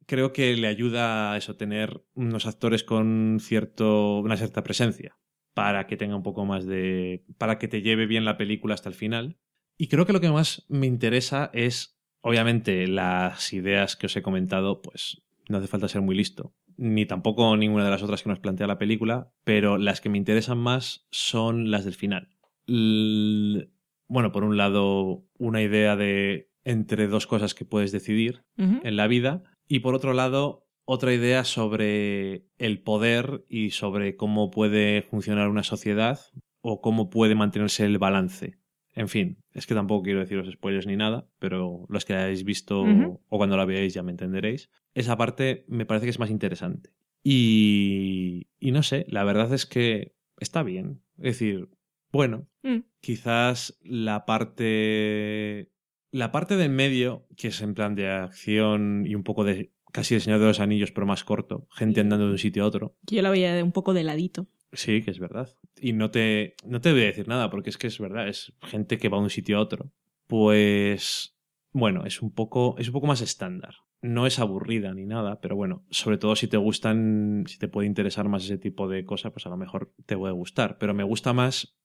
Creo 0.06 0.32
que 0.32 0.56
le 0.56 0.68
ayuda 0.68 1.32
a 1.32 1.36
eso 1.36 1.56
tener 1.56 2.04
unos 2.14 2.46
actores 2.46 2.84
con 2.84 3.38
cierto 3.40 4.20
una 4.20 4.36
cierta 4.36 4.62
presencia 4.62 5.18
para 5.52 5.88
que 5.88 5.96
tenga 5.96 6.14
un 6.14 6.22
poco 6.22 6.44
más 6.44 6.64
de 6.64 7.24
para 7.38 7.58
que 7.58 7.66
te 7.66 7.82
lleve 7.82 8.06
bien 8.06 8.24
la 8.24 8.36
película 8.36 8.74
hasta 8.74 8.88
el 8.88 8.94
final. 8.94 9.36
Y 9.76 9.88
creo 9.88 10.06
que 10.06 10.12
lo 10.12 10.20
que 10.20 10.30
más 10.30 10.64
me 10.68 10.86
interesa 10.86 11.50
es 11.52 11.98
obviamente 12.20 12.86
las 12.86 13.52
ideas 13.52 13.96
que 13.96 14.06
os 14.06 14.16
he 14.16 14.22
comentado, 14.22 14.80
pues 14.80 15.22
no 15.48 15.58
hace 15.58 15.66
falta 15.66 15.88
ser 15.88 16.02
muy 16.02 16.14
listo, 16.14 16.54
ni 16.76 17.04
tampoco 17.04 17.56
ninguna 17.56 17.84
de 17.84 17.90
las 17.90 18.02
otras 18.04 18.22
que 18.22 18.28
nos 18.28 18.38
plantea 18.38 18.68
la 18.68 18.78
película, 18.78 19.32
pero 19.42 19.76
las 19.76 20.00
que 20.00 20.08
me 20.08 20.18
interesan 20.18 20.58
más 20.58 21.08
son 21.10 21.72
las 21.72 21.84
del 21.84 21.94
final. 21.94 22.28
L- 22.68 23.70
bueno, 24.08 24.32
por 24.32 24.44
un 24.44 24.56
lado, 24.56 25.24
una 25.38 25.62
idea 25.62 25.96
de 25.96 26.50
entre 26.64 27.06
dos 27.06 27.26
cosas 27.26 27.54
que 27.54 27.64
puedes 27.64 27.92
decidir 27.92 28.44
en 28.56 28.96
la 28.96 29.06
vida, 29.06 29.44
y 29.68 29.80
por 29.80 29.94
otro 29.94 30.12
lado, 30.12 30.66
otra 30.84 31.12
idea 31.12 31.44
sobre 31.44 32.46
el 32.58 32.82
poder 32.82 33.44
y 33.48 33.70
sobre 33.70 34.16
cómo 34.16 34.50
puede 34.50 35.02
funcionar 35.02 35.48
una 35.48 35.64
sociedad 35.64 36.20
o 36.60 36.80
cómo 36.80 37.10
puede 37.10 37.34
mantenerse 37.34 37.84
el 37.84 37.98
balance. 37.98 38.58
En 38.94 39.08
fin, 39.08 39.38
es 39.52 39.66
que 39.66 39.74
tampoco 39.74 40.04
quiero 40.04 40.20
deciros 40.20 40.50
spoilers 40.50 40.86
ni 40.86 40.96
nada, 40.96 41.28
pero 41.38 41.86
los 41.88 42.04
que 42.04 42.14
hayáis 42.14 42.44
visto 42.44 42.82
o 42.82 43.36
cuando 43.36 43.56
la 43.56 43.66
veáis 43.66 43.92
ya 43.92 44.02
me 44.02 44.10
entenderéis. 44.10 44.70
Esa 44.94 45.16
parte 45.16 45.66
me 45.68 45.84
parece 45.84 46.06
que 46.06 46.10
es 46.10 46.18
más 46.18 46.30
interesante. 46.30 46.90
Y, 47.22 48.48
y 48.58 48.70
no 48.70 48.82
sé, 48.82 49.04
la 49.08 49.24
verdad 49.24 49.52
es 49.52 49.66
que 49.66 50.14
está 50.38 50.62
bien. 50.62 51.02
Es 51.18 51.38
decir, 51.38 51.68
bueno, 52.16 52.48
Mm. 52.62 52.80
quizás 53.00 53.78
la 53.84 54.24
parte 54.26 55.70
la 56.10 56.32
parte 56.32 56.56
del 56.56 56.70
medio 56.70 57.26
que 57.36 57.48
es 57.48 57.60
en 57.60 57.74
plan 57.74 57.94
de 57.94 58.08
acción 58.10 59.04
y 59.06 59.14
un 59.14 59.22
poco 59.22 59.44
de 59.44 59.72
casi 59.92 60.14
el 60.16 60.20
Señor 60.20 60.40
de 60.40 60.46
los 60.46 60.60
Anillos 60.60 60.90
pero 60.92 61.06
más 61.06 61.22
corto 61.24 61.68
gente 61.70 62.00
andando 62.00 62.26
de 62.26 62.32
un 62.32 62.38
sitio 62.38 62.64
a 62.64 62.66
otro. 62.66 62.96
Yo 63.02 63.22
la 63.22 63.30
veía 63.30 63.54
de 63.54 63.62
un 63.62 63.72
poco 63.72 63.94
de 63.94 64.02
ladito. 64.04 64.48
sí 64.72 65.02
que 65.02 65.10
es 65.10 65.18
verdad. 65.20 65.48
Y 65.80 65.92
no 65.92 66.10
te 66.10 66.54
no 66.64 66.80
te 66.80 66.92
voy 66.92 67.02
a 67.02 67.06
decir 67.06 67.28
nada 67.28 67.50
porque 67.50 67.70
es 67.70 67.78
que 67.78 67.86
es 67.86 67.98
verdad 67.98 68.28
es 68.28 68.52
gente 68.62 68.98
que 68.98 69.08
va 69.08 69.18
de 69.18 69.24
un 69.24 69.30
sitio 69.30 69.58
a 69.58 69.60
otro. 69.60 69.92
Pues 70.26 71.36
bueno 71.72 72.04
es 72.06 72.22
un 72.22 72.32
poco 72.32 72.76
es 72.78 72.88
un 72.88 72.92
poco 72.94 73.06
más 73.06 73.20
estándar. 73.20 73.74
No 74.02 74.26
es 74.26 74.38
aburrida 74.38 74.92
ni 74.94 75.06
nada 75.06 75.40
pero 75.40 75.56
bueno 75.56 75.84
sobre 75.90 76.18
todo 76.18 76.36
si 76.36 76.46
te 76.48 76.56
gustan 76.56 77.44
si 77.46 77.58
te 77.58 77.68
puede 77.68 77.86
interesar 77.88 78.28
más 78.28 78.44
ese 78.44 78.58
tipo 78.58 78.88
de 78.88 79.04
cosas 79.04 79.32
pues 79.32 79.46
a 79.46 79.50
lo 79.50 79.56
mejor 79.56 79.92
te 80.06 80.16
puede 80.16 80.32
gustar. 80.32 80.78
Pero 80.78 80.94
me 80.94 81.04
gusta 81.04 81.32
más 81.32 81.76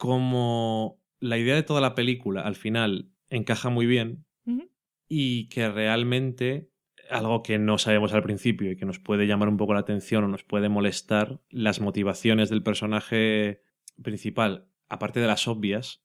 como 0.00 0.98
la 1.20 1.36
idea 1.36 1.54
de 1.54 1.62
toda 1.62 1.82
la 1.82 1.94
película 1.94 2.40
al 2.40 2.56
final 2.56 3.10
encaja 3.28 3.68
muy 3.68 3.84
bien 3.84 4.24
y 5.10 5.50
que 5.50 5.68
realmente 5.68 6.70
algo 7.10 7.42
que 7.42 7.58
no 7.58 7.76
sabemos 7.76 8.14
al 8.14 8.22
principio 8.22 8.72
y 8.72 8.76
que 8.76 8.86
nos 8.86 8.98
puede 8.98 9.26
llamar 9.26 9.50
un 9.50 9.58
poco 9.58 9.74
la 9.74 9.80
atención 9.80 10.24
o 10.24 10.28
nos 10.28 10.42
puede 10.42 10.70
molestar, 10.70 11.42
las 11.50 11.82
motivaciones 11.82 12.48
del 12.48 12.62
personaje 12.62 13.60
principal, 14.02 14.68
aparte 14.88 15.20
de 15.20 15.26
las 15.26 15.46
obvias, 15.46 16.02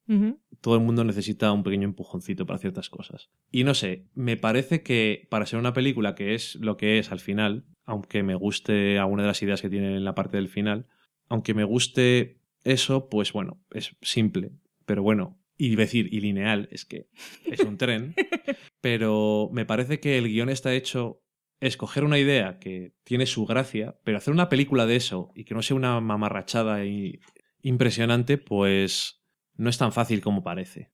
todo 0.59 0.76
el 0.76 0.81
mundo 0.81 1.05
necesita 1.05 1.53
un 1.53 1.63
pequeño 1.63 1.85
empujoncito 1.85 2.45
para 2.45 2.59
ciertas 2.59 2.89
cosas. 2.89 3.30
Y 3.49 3.63
no 3.63 3.76
sé, 3.76 4.07
me 4.13 4.35
parece 4.35 4.84
que 4.84 5.26
para 5.30 5.45
ser 5.45 5.57
una 5.57 5.72
película 5.72 6.15
que 6.15 6.35
es 6.35 6.55
lo 6.55 6.76
que 6.76 6.99
es 6.99 7.13
al 7.13 7.22
final, 7.22 7.63
aunque 7.85 8.23
me 8.23 8.35
guste 8.35 8.99
alguna 8.99 9.23
de 9.23 9.30
las 9.30 9.41
ideas 9.41 9.61
que 9.61 9.69
tiene 9.69 9.95
en 9.95 10.03
la 10.03 10.15
parte 10.15 10.35
del 10.35 10.49
final, 10.49 10.85
aunque 11.30 11.53
me 11.53 11.63
guste 11.63 12.41
eso, 12.66 13.08
pues 13.10 13.32
bueno, 13.32 13.64
es 13.72 13.96
simple, 14.02 14.52
pero 14.86 15.04
bueno, 15.04 15.40
y 15.58 15.76
decir, 15.76 16.14
y 16.14 16.20
lineal, 16.20 16.68
es 16.72 16.84
que 16.84 17.08
es 17.46 17.62
un 17.62 17.78
tren, 17.78 18.14
pero 18.82 19.50
me 19.54 19.66
parece 19.66 20.00
que 20.00 20.18
el 20.18 20.28
guion 20.28 20.50
está 20.50 20.74
hecho 20.74 21.22
escoger 21.62 22.04
una 22.04 22.20
idea 22.20 22.60
que 22.60 22.94
tiene 23.04 23.26
su 23.26 23.46
gracia, 23.46 23.98
pero 24.04 24.18
hacer 24.18 24.34
una 24.34 24.50
película 24.50 24.86
de 24.86 24.98
eso 24.98 25.32
y 25.36 25.46
que 25.46 25.56
no 25.56 25.62
sea 25.62 25.78
una 25.78 26.02
mamarrachada 26.02 26.86
y 26.86 27.20
impresionante, 27.62 28.38
pues 28.38 29.24
no 29.56 29.70
es 29.70 29.78
tan 29.78 29.92
fácil 29.92 30.22
como 30.22 30.44
parece. 30.44 30.92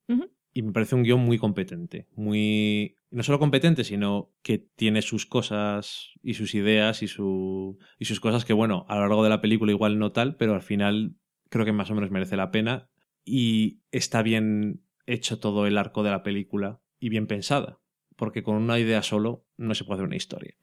Y 0.54 0.62
me 0.62 0.72
parece 0.72 0.94
un 0.94 1.02
guion 1.02 1.20
muy 1.20 1.38
competente, 1.38 2.06
muy 2.14 2.96
no 3.10 3.22
solo 3.22 3.38
competente, 3.38 3.84
sino 3.84 4.34
que 4.42 4.58
tiene 4.58 5.02
sus 5.02 5.26
cosas 5.26 6.10
y 6.22 6.34
sus 6.34 6.54
ideas 6.54 7.02
y 7.02 7.08
su 7.08 7.78
y 7.98 8.04
sus 8.04 8.20
cosas 8.20 8.44
que 8.44 8.52
bueno, 8.52 8.84
a 8.88 8.94
lo 8.96 9.00
largo 9.02 9.24
de 9.24 9.30
la 9.30 9.40
película 9.40 9.72
igual 9.72 9.98
no 9.98 10.12
tal, 10.12 10.36
pero 10.36 10.54
al 10.54 10.62
final 10.62 11.16
creo 11.52 11.66
que 11.66 11.72
más 11.72 11.90
o 11.90 11.94
menos 11.94 12.10
merece 12.10 12.34
la 12.34 12.50
pena 12.50 12.88
y 13.26 13.82
está 13.90 14.22
bien 14.22 14.86
hecho 15.04 15.38
todo 15.38 15.66
el 15.66 15.76
arco 15.76 16.02
de 16.02 16.10
la 16.10 16.22
película 16.22 16.80
y 16.98 17.10
bien 17.10 17.26
pensada, 17.26 17.78
porque 18.16 18.42
con 18.42 18.56
una 18.56 18.78
idea 18.78 19.02
solo 19.02 19.46
no 19.58 19.74
se 19.74 19.84
puede 19.84 19.98
hacer 19.98 20.06
una 20.06 20.16
historia. 20.16 20.56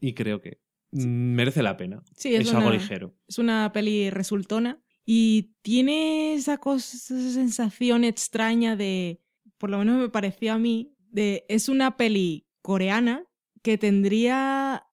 Y 0.00 0.14
creo 0.14 0.40
que 0.40 0.60
merece 0.90 1.62
la 1.62 1.76
pena. 1.76 2.02
Sí, 2.16 2.34
es, 2.34 2.48
es 2.48 2.54
algo 2.54 2.70
ligero. 2.70 3.14
Es 3.28 3.38
una 3.38 3.70
peli 3.72 4.10
resultona 4.10 4.82
y 5.06 5.54
tiene 5.62 6.34
esa, 6.34 6.58
cosa, 6.58 6.96
esa 6.96 7.30
sensación 7.30 8.02
extraña 8.02 8.74
de, 8.74 9.22
por 9.58 9.70
lo 9.70 9.78
menos 9.78 10.00
me 10.00 10.08
pareció 10.08 10.54
a 10.54 10.58
mí, 10.58 10.92
de 10.98 11.44
es 11.48 11.68
una 11.68 11.96
peli 11.96 12.48
coreana 12.62 13.24
que 13.62 13.78
tendría 13.78 14.88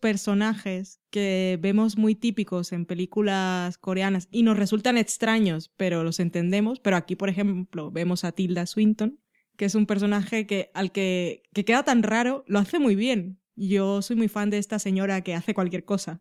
personajes 0.00 1.00
que 1.10 1.58
vemos 1.60 1.96
muy 1.96 2.14
típicos 2.14 2.72
en 2.72 2.86
películas 2.86 3.78
coreanas 3.78 4.28
y 4.30 4.42
nos 4.42 4.56
resultan 4.56 4.98
extraños, 4.98 5.72
pero 5.76 6.04
los 6.04 6.20
entendemos. 6.20 6.80
Pero 6.80 6.96
aquí, 6.96 7.16
por 7.16 7.28
ejemplo, 7.28 7.90
vemos 7.90 8.24
a 8.24 8.32
Tilda 8.32 8.66
Swinton, 8.66 9.20
que 9.56 9.64
es 9.64 9.74
un 9.74 9.86
personaje 9.86 10.46
que 10.46 10.70
al 10.74 10.92
que, 10.92 11.42
que 11.52 11.64
queda 11.64 11.82
tan 11.82 12.02
raro, 12.02 12.44
lo 12.46 12.58
hace 12.58 12.78
muy 12.78 12.94
bien. 12.94 13.40
Yo 13.56 14.02
soy 14.02 14.16
muy 14.16 14.28
fan 14.28 14.50
de 14.50 14.58
esta 14.58 14.78
señora 14.78 15.22
que 15.22 15.34
hace 15.34 15.54
cualquier 15.54 15.84
cosa. 15.84 16.20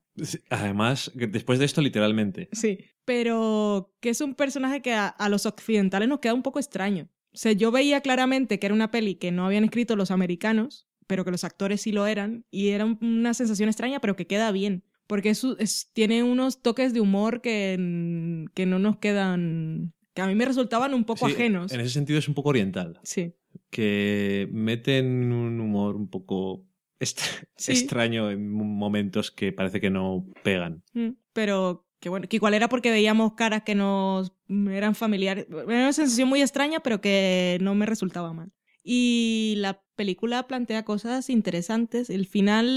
Además, 0.50 1.12
después 1.14 1.60
de 1.60 1.66
esto, 1.66 1.82
literalmente. 1.82 2.48
Sí. 2.54 2.80
Pero 3.04 3.94
que 4.00 4.10
es 4.10 4.22
un 4.22 4.36
personaje 4.36 4.82
que 4.82 4.94
a, 4.94 5.08
a 5.08 5.28
los 5.30 5.46
occidentales 5.46 6.08
nos 6.08 6.20
queda 6.20 6.34
un 6.34 6.44
poco 6.44 6.60
extraño. 6.60 7.10
O 7.34 7.38
sea, 7.38 7.52
yo 7.52 7.70
veía 7.70 8.00
claramente 8.00 8.60
que 8.60 8.68
era 8.68 8.74
una 8.74 8.92
peli 8.92 9.16
que 9.16 9.32
no 9.32 9.46
habían 9.46 9.66
escrito 9.66 9.98
los 9.98 10.12
americanos, 10.12 10.88
pero 11.08 11.24
que 11.26 11.32
los 11.32 11.44
actores 11.44 11.82
sí 11.82 11.92
lo 11.92 12.08
eran, 12.08 12.46
y 12.52 12.70
era 12.70 12.86
un- 12.86 12.98
una 13.02 13.34
sensación 13.34 13.70
extraña, 13.70 14.00
pero 14.00 14.16
que 14.16 14.28
queda 14.28 14.52
bien. 14.52 14.84
Porque 15.08 15.30
es, 15.30 15.44
es- 15.60 15.92
tiene 15.94 16.24
unos 16.24 16.62
toques 16.64 16.94
de 16.94 17.00
humor 17.02 17.42
que, 17.42 18.46
que 18.54 18.66
no 18.66 18.80
nos 18.80 18.98
quedan. 18.98 19.94
que 20.16 20.22
a 20.22 20.28
mí 20.28 20.36
me 20.36 20.46
resultaban 20.46 20.94
un 20.94 21.04
poco 21.04 21.28
Sí, 21.28 21.34
ajenos. 21.34 21.72
En 21.74 21.82
ese 21.82 21.90
sentido 21.92 22.18
es 22.20 22.28
un 22.30 22.34
poco 22.36 22.50
oriental. 22.50 23.00
Sí. 23.04 23.34
Que 23.70 24.48
meten 24.52 25.32
un 25.34 25.60
humor 25.60 25.96
un 25.96 26.10
poco 26.10 26.66
Sí. 27.58 27.72
extraño 27.74 28.32
en 28.32 28.50
momentos 28.52 29.30
que 29.32 29.52
parece 29.52 29.80
que 29.82 29.90
no 29.90 30.26
pegan. 30.44 30.84
Mm, 30.94 31.10
Pero 31.34 31.86
que 32.00 32.10
bueno, 32.10 32.28
que 32.30 32.38
igual 32.38 32.54
era 32.54 32.70
porque 32.70 32.92
veíamos 32.92 33.34
caras 33.34 33.64
que 33.64 33.76
nos 33.76 34.32
mm, 34.48 34.70
eran 34.70 34.96
familiares. 34.96 35.48
Era 35.50 35.64
una 35.66 35.94
sensación 35.94 36.30
muy 36.30 36.42
extraña, 36.42 36.80
pero 36.80 37.02
que 37.02 37.58
no 37.62 37.76
me 37.76 37.86
resultaba 37.86 38.32
mal. 38.34 38.52
Y 38.84 39.56
la 39.58 39.82
película 39.96 40.48
plantea 40.48 40.86
cosas 40.86 41.30
interesantes. 41.30 42.10
El 42.10 42.28
final, 42.28 42.68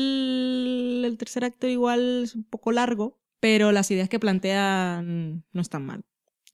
el 1.05 1.17
tercer 1.19 1.45
acto 1.45 1.67
igual 1.67 2.23
es 2.25 2.35
un 2.35 2.45
poco 2.45 2.73
largo, 2.73 3.19
pero 3.41 3.73
las 3.73 3.91
ideas 3.91 4.09
que 4.09 4.21
plantean 4.21 5.45
no 5.53 5.61
están 5.61 5.85
mal. 5.85 6.05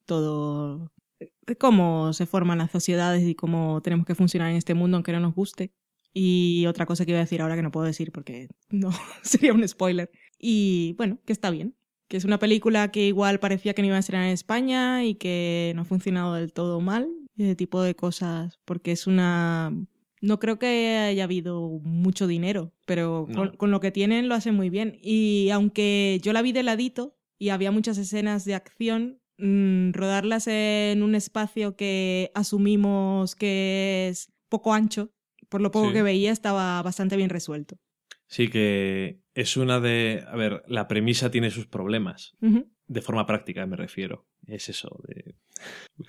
Todo 0.06 0.92
cómo 1.58 2.12
se 2.12 2.26
forman 2.26 2.58
las 2.58 2.70
sociedades 2.70 3.26
y 3.26 3.34
cómo 3.34 3.80
tenemos 3.82 4.06
que 4.06 4.14
funcionar 4.14 4.50
en 4.50 4.56
este 4.56 4.74
mundo 4.74 4.96
aunque 4.96 5.12
no 5.12 5.20
nos 5.20 5.34
guste. 5.34 5.72
Y 6.12 6.66
otra 6.66 6.86
cosa 6.86 7.04
que 7.04 7.10
iba 7.10 7.18
a 7.18 7.24
decir 7.24 7.42
ahora 7.42 7.56
que 7.56 7.62
no 7.62 7.72
puedo 7.72 7.86
decir 7.86 8.12
porque 8.12 8.48
no 8.70 8.90
sería 9.22 9.52
un 9.52 9.66
spoiler. 9.66 10.10
Y 10.38 10.94
bueno, 10.96 11.18
que 11.24 11.32
está 11.32 11.50
bien. 11.50 11.74
Que 12.08 12.16
es 12.16 12.24
una 12.24 12.38
película 12.38 12.92
que 12.92 13.06
igual 13.06 13.40
parecía 13.40 13.74
que 13.74 13.82
no 13.82 13.88
iba 13.88 13.96
a 13.96 14.00
estrenar 14.00 14.26
en 14.26 14.32
España 14.32 15.04
y 15.04 15.16
que 15.16 15.72
no 15.74 15.82
ha 15.82 15.86
funcionado 15.86 16.34
del 16.34 16.52
todo 16.52 16.80
mal. 16.80 17.08
Ese 17.36 17.56
tipo 17.56 17.82
de 17.82 17.96
cosas. 17.96 18.60
Porque 18.64 18.92
es 18.92 19.08
una. 19.08 19.72
No 20.26 20.38
creo 20.38 20.58
que 20.58 20.96
haya 20.96 21.24
habido 21.24 21.80
mucho 21.82 22.26
dinero, 22.26 22.72
pero 22.86 23.26
No. 23.28 23.34
con, 23.36 23.56
con 23.56 23.70
lo 23.70 23.80
que 23.80 23.90
tienen 23.90 24.28
lo 24.28 24.34
hacen 24.34 24.54
muy 24.54 24.70
bien. 24.70 24.98
Y 25.02 25.50
aunque 25.50 26.18
yo 26.22 26.32
la 26.32 26.40
vi 26.42 26.52
de 26.52 26.62
ladito 26.62 27.16
y 27.38 27.50
había 27.50 27.70
muchas 27.70 27.98
escenas 27.98 28.44
de 28.44 28.54
acción, 28.54 29.20
mm, 29.38 29.92
rodarlas 29.92 30.46
en 30.46 31.02
un 31.02 31.14
espacio 31.14 31.76
que 31.76 32.30
asumimos 32.34 33.34
que 33.36 34.08
es 34.08 34.32
poco 34.48 34.72
ancho, 34.72 35.10
por 35.50 35.60
lo 35.60 35.70
poco 35.70 35.88
Sí. 35.88 35.92
que 35.94 36.02
veía, 36.02 36.32
estaba 36.32 36.80
bastante 36.82 37.16
bien 37.16 37.28
resuelto. 37.30 37.76
Sí 38.26 38.48
que 38.48 39.20
es 39.34 39.56
una 39.58 39.78
de... 39.80 40.24
A 40.26 40.36
ver, 40.36 40.62
la 40.66 40.88
premisa 40.88 41.30
tiene 41.30 41.50
sus 41.50 41.66
problemas. 41.66 42.32
De 42.86 43.00
forma 43.00 43.26
práctica 43.26 43.66
me 43.66 43.76
refiero. 43.76 44.26
Es 44.46 44.68
eso, 44.68 45.00
de... 45.08 45.34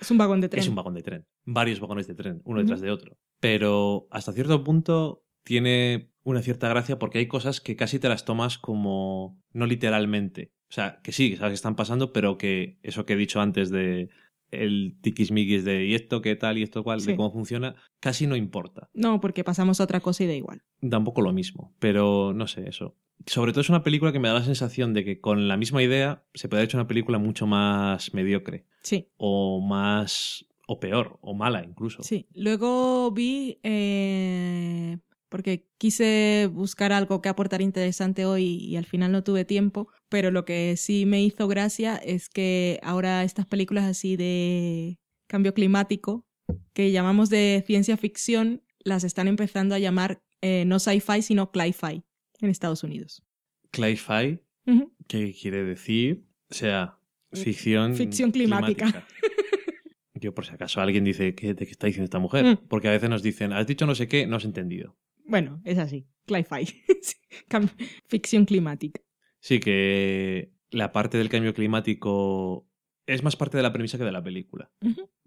Es 0.00 0.10
un 0.10 0.18
vagón 0.18 0.40
de 0.40 0.48
tren. 0.48 0.62
Es 0.62 0.68
un 0.68 0.74
vagón 0.74 0.94
de 0.94 1.02
tren. 1.02 1.26
Varios 1.44 1.80
vagones 1.80 2.06
de 2.06 2.14
tren, 2.14 2.42
uno 2.44 2.60
detrás 2.60 2.80
de 2.80 2.90
otro. 2.90 3.16
Pero 3.40 4.08
hasta 4.10 4.32
cierto 4.32 4.62
punto 4.62 5.24
tiene 5.44 6.10
una 6.22 6.42
cierta 6.42 6.68
gracia 6.68 6.98
porque 6.98 7.18
hay 7.18 7.28
cosas 7.28 7.60
que 7.60 7.76
casi 7.76 7.98
te 7.98 8.08
las 8.08 8.24
tomas 8.24 8.58
como 8.58 9.40
no 9.52 9.66
literalmente. 9.66 10.52
O 10.68 10.72
sea, 10.74 11.00
que 11.02 11.12
sí, 11.12 11.36
sabes 11.36 11.52
que 11.52 11.54
están 11.54 11.76
pasando, 11.76 12.12
pero 12.12 12.36
que 12.36 12.78
eso 12.82 13.06
que 13.06 13.12
he 13.14 13.16
dicho 13.16 13.40
antes 13.40 13.70
de 13.70 14.10
el 14.50 14.96
tiquismiquis 15.00 15.64
de 15.64 15.86
y 15.86 15.94
esto 15.94 16.22
qué 16.22 16.36
tal 16.36 16.58
y 16.58 16.62
esto 16.62 16.82
cual, 16.84 17.00
Sí. 17.00 17.12
de 17.12 17.16
cómo 17.16 17.32
funciona, 17.32 17.74
casi 18.00 18.26
no 18.26 18.36
importa. 18.36 18.90
No, 18.94 19.20
porque 19.20 19.44
pasamos 19.44 19.80
a 19.80 19.84
otra 19.84 20.00
cosa 20.00 20.24
y 20.24 20.26
da 20.26 20.34
igual. 20.34 20.62
Da 20.80 20.98
un 20.98 21.04
poco 21.04 21.20
lo 21.22 21.32
mismo, 21.32 21.74
pero 21.78 22.32
no 22.32 22.46
sé, 22.46 22.68
eso. 22.68 22.96
Sobre 23.24 23.52
todo 23.52 23.60
es 23.62 23.68
una 23.68 23.82
película 23.82 24.12
que 24.12 24.18
me 24.18 24.28
da 24.28 24.34
la 24.34 24.44
sensación 24.44 24.92
de 24.94 25.04
que 25.04 25.20
con 25.20 25.48
la 25.48 25.56
misma 25.56 25.82
idea 25.82 26.24
se 26.34 26.48
puede 26.48 26.60
haber 26.60 26.68
hecho 26.68 26.76
una 26.76 26.86
película 26.86 27.18
mucho 27.18 27.46
más 27.46 28.12
mediocre 28.14 28.66
Sí, 28.82 29.08
o 29.16 29.60
más 29.60 30.44
o 30.68 30.78
peor 30.78 31.18
o 31.22 31.34
mala 31.34 31.64
incluso. 31.64 32.02
sí. 32.02 32.28
Luego 32.34 33.10
vi, 33.10 33.58
eh, 33.62 34.98
porque 35.28 35.66
quise 35.78 36.48
buscar 36.52 36.92
algo 36.92 37.20
que 37.20 37.28
aportar 37.28 37.62
interesante 37.62 38.26
hoy 38.26 38.44
y 38.44 38.76
al 38.76 38.84
final 38.84 39.10
no 39.12 39.24
tuve 39.24 39.44
tiempo, 39.44 39.88
pero 40.08 40.30
lo 40.30 40.44
que 40.44 40.76
sí 40.76 41.04
me 41.06 41.22
hizo 41.22 41.48
gracia 41.48 41.96
es 41.96 42.28
que 42.28 42.78
ahora 42.82 43.24
estas 43.24 43.46
películas 43.46 43.84
así 43.84 44.16
de 44.16 44.98
cambio 45.28 45.52
climático, 45.54 46.24
que 46.72 46.92
llamamos 46.92 47.28
de 47.28 47.64
ciencia 47.66 47.96
ficción, 47.96 48.62
las 48.78 49.02
están 49.02 49.26
empezando 49.26 49.74
a 49.74 49.78
llamar 49.80 50.22
eh, 50.42 50.64
no 50.64 50.78
sci-fi, 50.78 51.22
sino 51.22 51.50
cli-fi 51.50 52.04
en 52.40 52.50
Estados 52.50 52.82
Unidos. 52.82 53.22
Cli-fi. 53.70 54.40
¿qué 55.06 55.34
quiere 55.40 55.64
decir? 55.64 56.24
O 56.50 56.54
sea, 56.54 56.98
ficción, 57.32 57.94
Ficción 57.94 58.30
climática. 58.30 59.06
Yo, 60.14 60.34
por 60.34 60.46
si 60.46 60.52
acaso 60.54 60.80
alguien 60.80 61.04
dice, 61.04 61.34
¿qué, 61.34 61.54
¿de 61.54 61.66
qué 61.66 61.70
está 61.70 61.86
diciendo 61.86 62.04
esta 62.04 62.18
mujer? 62.18 62.44
Mm. 62.44 62.68
Porque 62.68 62.88
a 62.88 62.92
veces 62.92 63.10
nos 63.10 63.22
dicen, 63.22 63.52
has 63.52 63.66
dicho 63.66 63.86
no 63.86 63.94
sé 63.94 64.08
qué, 64.08 64.26
no 64.26 64.36
has 64.36 64.44
entendido. 64.44 64.96
Bueno, 65.24 65.60
es 65.64 65.78
así, 65.78 66.06
cli-fi, 66.26 66.82
ficción 68.06 68.46
climática. 68.46 69.00
Sí, 69.40 69.60
que 69.60 70.52
la 70.70 70.92
parte 70.92 71.18
del 71.18 71.28
cambio 71.28 71.54
climático 71.54 72.68
es 73.06 73.22
más 73.22 73.36
parte 73.36 73.56
de 73.56 73.62
la 73.62 73.72
premisa 73.72 73.98
que 73.98 74.04
de 74.04 74.12
la 74.12 74.22
película. 74.22 74.70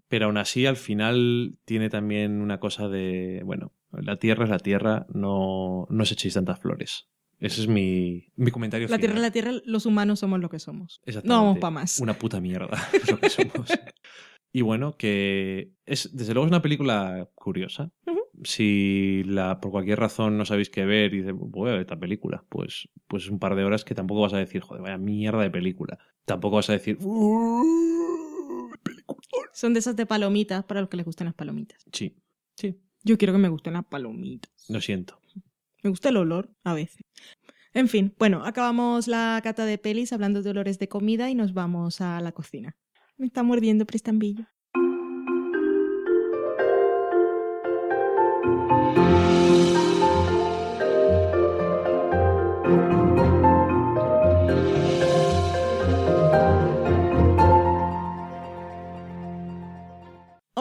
Pero 0.08 0.26
aún 0.26 0.38
así, 0.38 0.66
al 0.66 0.76
final, 0.76 1.58
tiene 1.64 1.88
también 1.88 2.40
una 2.40 2.58
cosa 2.58 2.88
de, 2.88 3.42
bueno, 3.44 3.72
la 3.92 4.16
Tierra 4.16 4.44
es 4.44 4.50
la 4.50 4.58
Tierra, 4.58 5.06
no, 5.12 5.86
no 5.90 6.02
os 6.02 6.12
echéis 6.12 6.34
tantas 6.34 6.60
flores. 6.60 7.08
Ese 7.38 7.62
es 7.62 7.68
mi, 7.68 8.26
mi 8.36 8.50
comentario 8.50 8.86
La 8.88 8.98
Tierra 8.98 9.14
es 9.14 9.22
la 9.22 9.30
Tierra, 9.30 9.52
los 9.64 9.86
humanos 9.86 10.20
somos 10.20 10.40
lo 10.40 10.50
que 10.50 10.58
somos. 10.58 11.00
Exactamente. 11.06 11.28
No 11.28 11.46
vamos 11.46 11.58
para 11.58 11.70
más. 11.70 11.98
Una 11.98 12.14
puta 12.18 12.40
mierda 12.40 12.76
es 12.92 13.10
lo 13.10 13.18
que 13.18 13.30
somos. 13.30 13.70
y 14.52 14.60
bueno, 14.60 14.96
que 14.96 15.72
es 15.86 16.14
desde 16.14 16.34
luego 16.34 16.46
es 16.46 16.50
una 16.50 16.62
película 16.62 17.30
curiosa. 17.34 17.90
Si 18.42 19.22
la, 19.26 19.60
por 19.60 19.70
cualquier 19.70 19.98
razón 20.00 20.38
no 20.38 20.44
sabéis 20.44 20.70
qué 20.70 20.84
ver 20.84 21.12
y 21.12 21.18
dices, 21.18 21.34
voy 21.34 21.68
a 21.68 21.72
ver 21.72 21.80
esta 21.82 21.98
película, 21.98 22.44
pues, 22.48 22.88
pues 23.06 23.28
un 23.28 23.38
par 23.38 23.54
de 23.54 23.64
horas 23.64 23.84
que 23.84 23.94
tampoco 23.94 24.22
vas 24.22 24.32
a 24.32 24.38
decir, 24.38 24.62
joder, 24.62 24.82
vaya 24.82 24.96
mierda 24.98 25.42
de 25.42 25.50
película. 25.50 25.98
Tampoco 26.24 26.56
vas 26.56 26.70
a 26.70 26.74
decir, 26.74 26.96
"Uh, 27.02 28.70
película". 28.82 29.20
Son 29.52 29.72
de 29.74 29.80
esas 29.80 29.96
de 29.96 30.06
palomitas 30.06 30.64
para 30.64 30.80
los 30.80 30.88
que 30.88 30.96
les 30.96 31.06
gustan 31.06 31.26
las 31.26 31.34
palomitas. 31.34 31.84
Sí, 31.92 32.16
sí, 32.54 32.78
Yo 33.02 33.16
quiero 33.18 33.32
que 33.32 33.38
me 33.38 33.48
gusten 33.48 33.74
las 33.74 33.84
palomitas. 33.84 34.52
lo 34.68 34.80
siento. 34.80 35.18
Me 35.82 35.90
gusta 35.90 36.10
el 36.10 36.18
olor 36.18 36.50
a 36.64 36.74
veces. 36.74 37.02
En 37.72 37.88
fin, 37.88 38.14
bueno, 38.18 38.44
acabamos 38.44 39.08
la 39.08 39.40
cata 39.42 39.64
de 39.64 39.78
pelis 39.78 40.12
hablando 40.12 40.42
de 40.42 40.50
olores 40.50 40.78
de 40.78 40.88
comida 40.88 41.30
y 41.30 41.34
nos 41.34 41.54
vamos 41.54 42.00
a 42.00 42.20
la 42.20 42.32
cocina. 42.32 42.76
Me 43.16 43.26
está 43.26 43.42
mordiendo 43.42 43.86
prestambillo. 43.86 44.46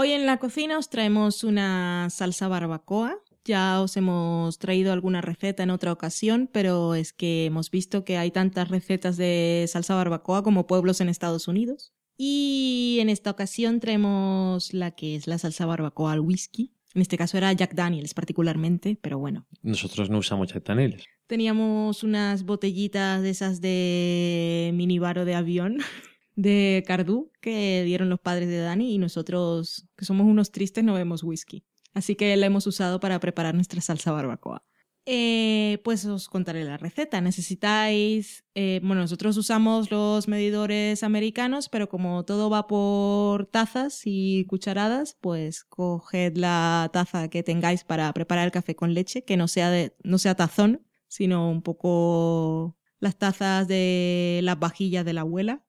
Hoy 0.01 0.13
en 0.13 0.25
la 0.25 0.37
cocina 0.37 0.77
os 0.77 0.89
traemos 0.89 1.43
una 1.43 2.07
salsa 2.09 2.47
barbacoa. 2.47 3.17
Ya 3.43 3.81
os 3.81 3.97
hemos 3.97 4.57
traído 4.57 4.93
alguna 4.93 5.19
receta 5.19 5.61
en 5.63 5.71
otra 5.71 5.91
ocasión, 5.91 6.49
pero 6.49 6.95
es 6.95 7.11
que 7.11 7.47
hemos 7.47 7.69
visto 7.69 8.05
que 8.05 8.17
hay 8.17 8.31
tantas 8.31 8.69
recetas 8.69 9.17
de 9.17 9.65
salsa 9.67 9.95
barbacoa 9.95 10.41
como 10.41 10.67
pueblos 10.67 11.01
en 11.01 11.09
Estados 11.09 11.49
Unidos. 11.49 11.91
Y 12.15 12.99
en 13.01 13.09
esta 13.09 13.29
ocasión 13.29 13.81
traemos 13.81 14.73
la 14.73 14.91
que 14.91 15.17
es 15.17 15.27
la 15.27 15.37
salsa 15.37 15.65
barbacoa 15.65 16.13
al 16.13 16.21
whisky. 16.21 16.71
En 16.95 17.01
este 17.01 17.17
caso 17.17 17.37
era 17.37 17.51
Jack 17.51 17.73
Daniels 17.73 18.13
particularmente, 18.13 18.97
pero 19.01 19.19
bueno, 19.19 19.47
Nosotros 19.63 20.09
no 20.09 20.19
usamos 20.19 20.53
Jack 20.53 20.63
Daniels. 20.63 21.03
Teníamos 21.27 22.03
unas 22.03 22.43
botellitas 22.43 23.21
de 23.21 23.31
esas 23.31 23.59
de 23.59 24.71
minibaro 24.73 25.25
de 25.25 25.35
avión 25.35 25.79
de 26.41 26.83
Cardú 26.87 27.31
que 27.41 27.83
dieron 27.83 28.09
los 28.09 28.19
padres 28.19 28.47
de 28.49 28.59
Dani 28.59 28.93
y 28.93 28.97
nosotros, 28.97 29.87
que 29.97 30.05
somos 30.05 30.25
unos 30.25 30.51
tristes, 30.51 30.83
no 30.83 30.93
bebemos 30.93 31.23
whisky. 31.23 31.65
Así 31.93 32.15
que 32.15 32.35
la 32.37 32.45
hemos 32.45 32.65
usado 32.67 32.99
para 32.99 33.19
preparar 33.19 33.55
nuestra 33.55 33.81
salsa 33.81 34.11
barbacoa. 34.11 34.63
Eh, 35.05 35.81
pues 35.83 36.05
os 36.05 36.29
contaré 36.29 36.63
la 36.63 36.77
receta. 36.77 37.19
Necesitáis, 37.19 38.45
eh, 38.53 38.79
bueno, 38.83 39.01
nosotros 39.01 39.35
usamos 39.37 39.89
los 39.91 40.27
medidores 40.27 41.03
americanos, 41.03 41.67
pero 41.67 41.89
como 41.89 42.23
todo 42.25 42.49
va 42.49 42.67
por 42.67 43.47
tazas 43.47 44.01
y 44.05 44.45
cucharadas, 44.45 45.17
pues 45.19 45.63
coged 45.63 46.37
la 46.37 46.89
taza 46.93 47.29
que 47.29 47.43
tengáis 47.43 47.83
para 47.83 48.13
preparar 48.13 48.45
el 48.45 48.51
café 48.51 48.75
con 48.75 48.93
leche, 48.93 49.23
que 49.23 49.35
no 49.35 49.47
sea, 49.47 49.71
de, 49.71 49.95
no 50.03 50.19
sea 50.19 50.35
tazón, 50.35 50.85
sino 51.07 51.49
un 51.49 51.63
poco 51.63 52.77
las 52.99 53.17
tazas 53.17 53.67
de 53.67 54.41
las 54.43 54.59
vajillas 54.59 55.05
de 55.05 55.13
la 55.13 55.21
abuela, 55.21 55.63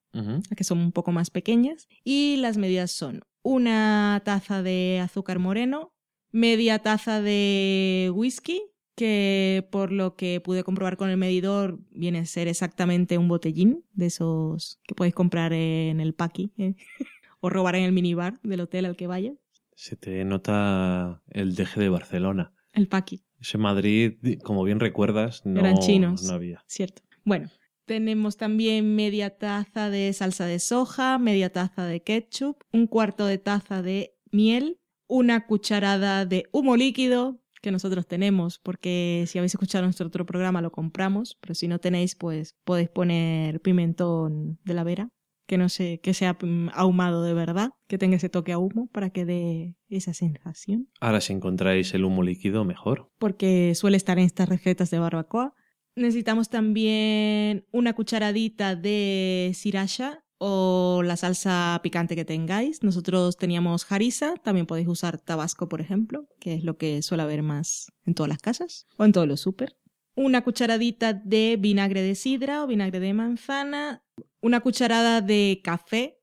Que 0.55 0.63
son 0.63 0.79
un 0.79 0.91
poco 0.91 1.11
más 1.11 1.29
pequeñas. 1.29 1.87
Y 2.03 2.37
las 2.37 2.57
medidas 2.57 2.91
son 2.91 3.21
una 3.43 4.21
taza 4.25 4.61
de 4.61 4.99
azúcar 5.03 5.39
moreno, 5.39 5.93
media 6.31 6.79
taza 6.79 7.21
de 7.21 8.11
whisky, 8.13 8.61
que 8.95 9.67
por 9.71 9.91
lo 9.91 10.15
que 10.15 10.41
pude 10.41 10.63
comprobar 10.63 10.97
con 10.97 11.09
el 11.09 11.17
medidor 11.17 11.79
viene 11.91 12.19
a 12.19 12.25
ser 12.25 12.47
exactamente 12.47 13.17
un 13.17 13.27
botellín 13.27 13.83
de 13.93 14.07
esos 14.07 14.79
que 14.83 14.93
podéis 14.95 15.15
comprar 15.15 15.53
en 15.53 15.99
el 15.99 16.13
paqui 16.13 16.51
eh, 16.57 16.75
o 17.39 17.49
robar 17.49 17.75
en 17.75 17.83
el 17.83 17.93
minibar 17.93 18.39
del 18.43 18.59
hotel 18.61 18.85
al 18.85 18.95
que 18.95 19.07
vayas. 19.07 19.35
Se 19.75 19.95
te 19.95 20.23
nota 20.25 21.23
el 21.29 21.55
deje 21.55 21.79
de 21.79 21.89
Barcelona. 21.89 22.53
El 22.73 22.87
paqui, 22.87 23.23
Ese 23.39 23.57
Madrid, 23.57 24.13
como 24.43 24.63
bien 24.63 24.79
recuerdas, 24.79 25.41
no, 25.45 25.59
Eran 25.61 25.79
chinos. 25.79 26.23
no 26.23 26.33
había. 26.33 26.63
cierto. 26.67 27.01
Bueno, 27.23 27.49
tenemos 27.91 28.37
también 28.37 28.95
media 28.95 29.31
taza 29.37 29.89
de 29.89 30.13
salsa 30.13 30.45
de 30.45 30.59
soja, 30.59 31.17
media 31.17 31.51
taza 31.51 31.85
de 31.85 32.01
ketchup, 32.01 32.63
un 32.71 32.87
cuarto 32.87 33.25
de 33.25 33.37
taza 33.37 33.81
de 33.81 34.15
miel, 34.31 34.79
una 35.07 35.45
cucharada 35.45 36.25
de 36.25 36.45
humo 36.53 36.77
líquido 36.77 37.41
que 37.61 37.69
nosotros 37.69 38.07
tenemos, 38.07 38.59
porque 38.59 39.25
si 39.27 39.39
habéis 39.39 39.55
escuchado 39.55 39.83
nuestro 39.83 40.07
otro 40.07 40.25
programa 40.25 40.61
lo 40.61 40.71
compramos, 40.71 41.37
pero 41.41 41.53
si 41.53 41.67
no 41.67 41.79
tenéis, 41.79 42.15
pues 42.15 42.55
podéis 42.63 42.87
poner 42.87 43.59
pimentón 43.59 44.57
de 44.63 44.73
la 44.73 44.85
vera, 44.85 45.09
que 45.45 45.57
no 45.57 45.67
sé, 45.67 45.99
que 46.01 46.13
sea 46.13 46.37
mm, 46.41 46.69
ahumado 46.73 47.23
de 47.23 47.33
verdad, 47.33 47.71
que 47.89 47.97
tenga 47.97 48.15
ese 48.15 48.29
toque 48.29 48.53
a 48.53 48.57
humo 48.57 48.87
para 48.87 49.09
que 49.09 49.25
dé 49.25 49.75
esa 49.89 50.13
sensación 50.13 50.87
Ahora, 51.01 51.19
si 51.19 51.33
encontráis 51.33 51.93
el 51.93 52.05
humo 52.05 52.23
líquido, 52.23 52.63
mejor. 52.63 53.11
porque 53.19 53.75
suele 53.75 53.97
estar 53.97 54.17
en 54.17 54.23
estas 54.23 54.47
recetas 54.47 54.91
de 54.91 54.99
barbacoa. 54.99 55.53
Necesitamos 55.95 56.49
también 56.49 57.65
una 57.71 57.93
cucharadita 57.93 58.75
de 58.75 59.51
sriracha 59.53 60.23
o 60.37 61.03
la 61.03 61.17
salsa 61.17 61.79
picante 61.83 62.15
que 62.15 62.25
tengáis. 62.25 62.81
Nosotros 62.81 63.37
teníamos 63.37 63.85
harissa, 63.91 64.35
también 64.35 64.65
podéis 64.65 64.87
usar 64.87 65.19
tabasco, 65.19 65.67
por 65.69 65.81
ejemplo, 65.81 66.27
que 66.39 66.55
es 66.55 66.63
lo 66.63 66.77
que 66.77 67.01
suele 67.01 67.23
haber 67.23 67.43
más 67.43 67.91
en 68.05 68.15
todas 68.15 68.29
las 68.29 68.39
casas 68.39 68.87
o 68.97 69.05
en 69.05 69.11
todos 69.11 69.27
los 69.27 69.41
súper. 69.41 69.77
Una 70.15 70.43
cucharadita 70.43 71.13
de 71.13 71.57
vinagre 71.59 72.01
de 72.01 72.15
sidra 72.15 72.63
o 72.63 72.67
vinagre 72.67 72.99
de 72.99 73.13
manzana, 73.13 74.03
una 74.41 74.61
cucharada 74.61 75.21
de 75.21 75.61
café, 75.63 76.17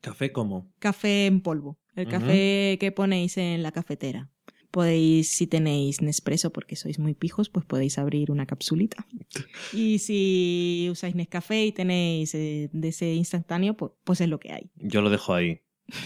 ¿Café 0.00 0.30
cómo? 0.32 0.72
café 0.78 1.26
en 1.26 1.40
polvo, 1.40 1.80
el 1.94 2.06
café 2.06 2.76
que 2.78 2.92
ponéis 2.92 3.36
en 3.36 3.62
la 3.64 3.72
cafetera. 3.72 4.30
Podéis, 4.70 5.30
si 5.30 5.46
tenéis 5.46 6.02
Nespresso 6.02 6.52
porque 6.52 6.76
sois 6.76 6.98
muy 6.98 7.14
pijos, 7.14 7.48
pues 7.48 7.64
podéis 7.64 7.98
abrir 7.98 8.30
una 8.30 8.46
capsulita. 8.46 9.06
Y 9.72 9.98
si 9.98 10.88
usáis 10.90 11.14
Nescafé 11.14 11.66
y 11.66 11.72
tenéis 11.72 12.34
eh, 12.34 12.68
de 12.72 12.88
ese 12.88 13.14
instantáneo, 13.14 13.74
pues, 13.76 13.92
pues 14.04 14.20
es 14.20 14.28
lo 14.28 14.38
que 14.38 14.52
hay. 14.52 14.70
Yo 14.76 15.00
lo 15.02 15.10
dejo 15.10 15.34
ahí. 15.34 15.60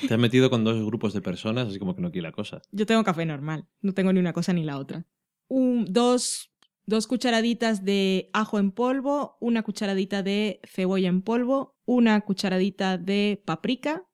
Te 0.06 0.14
has 0.14 0.20
metido 0.20 0.48
con 0.48 0.62
dos 0.64 0.84
grupos 0.84 1.12
de 1.12 1.20
personas, 1.20 1.68
así 1.68 1.78
como 1.78 1.94
que 1.96 2.02
no 2.02 2.10
quiere 2.12 2.28
la 2.28 2.32
cosa. 2.32 2.62
Yo 2.70 2.86
tengo 2.86 3.02
café 3.02 3.26
normal, 3.26 3.66
no 3.80 3.94
tengo 3.94 4.12
ni 4.12 4.20
una 4.20 4.32
cosa 4.32 4.52
ni 4.52 4.62
la 4.64 4.78
otra. 4.78 5.06
Un- 5.48 5.86
dos, 5.90 6.52
dos 6.86 7.06
cucharaditas 7.08 7.84
de 7.84 8.30
ajo 8.32 8.58
en 8.60 8.70
polvo, 8.70 9.36
una 9.40 9.62
cucharadita 9.64 10.22
de 10.22 10.60
cebolla 10.64 11.08
en 11.08 11.22
polvo, 11.22 11.76
una 11.84 12.20
cucharadita 12.20 12.96
de 12.96 13.42
paprika 13.44 14.04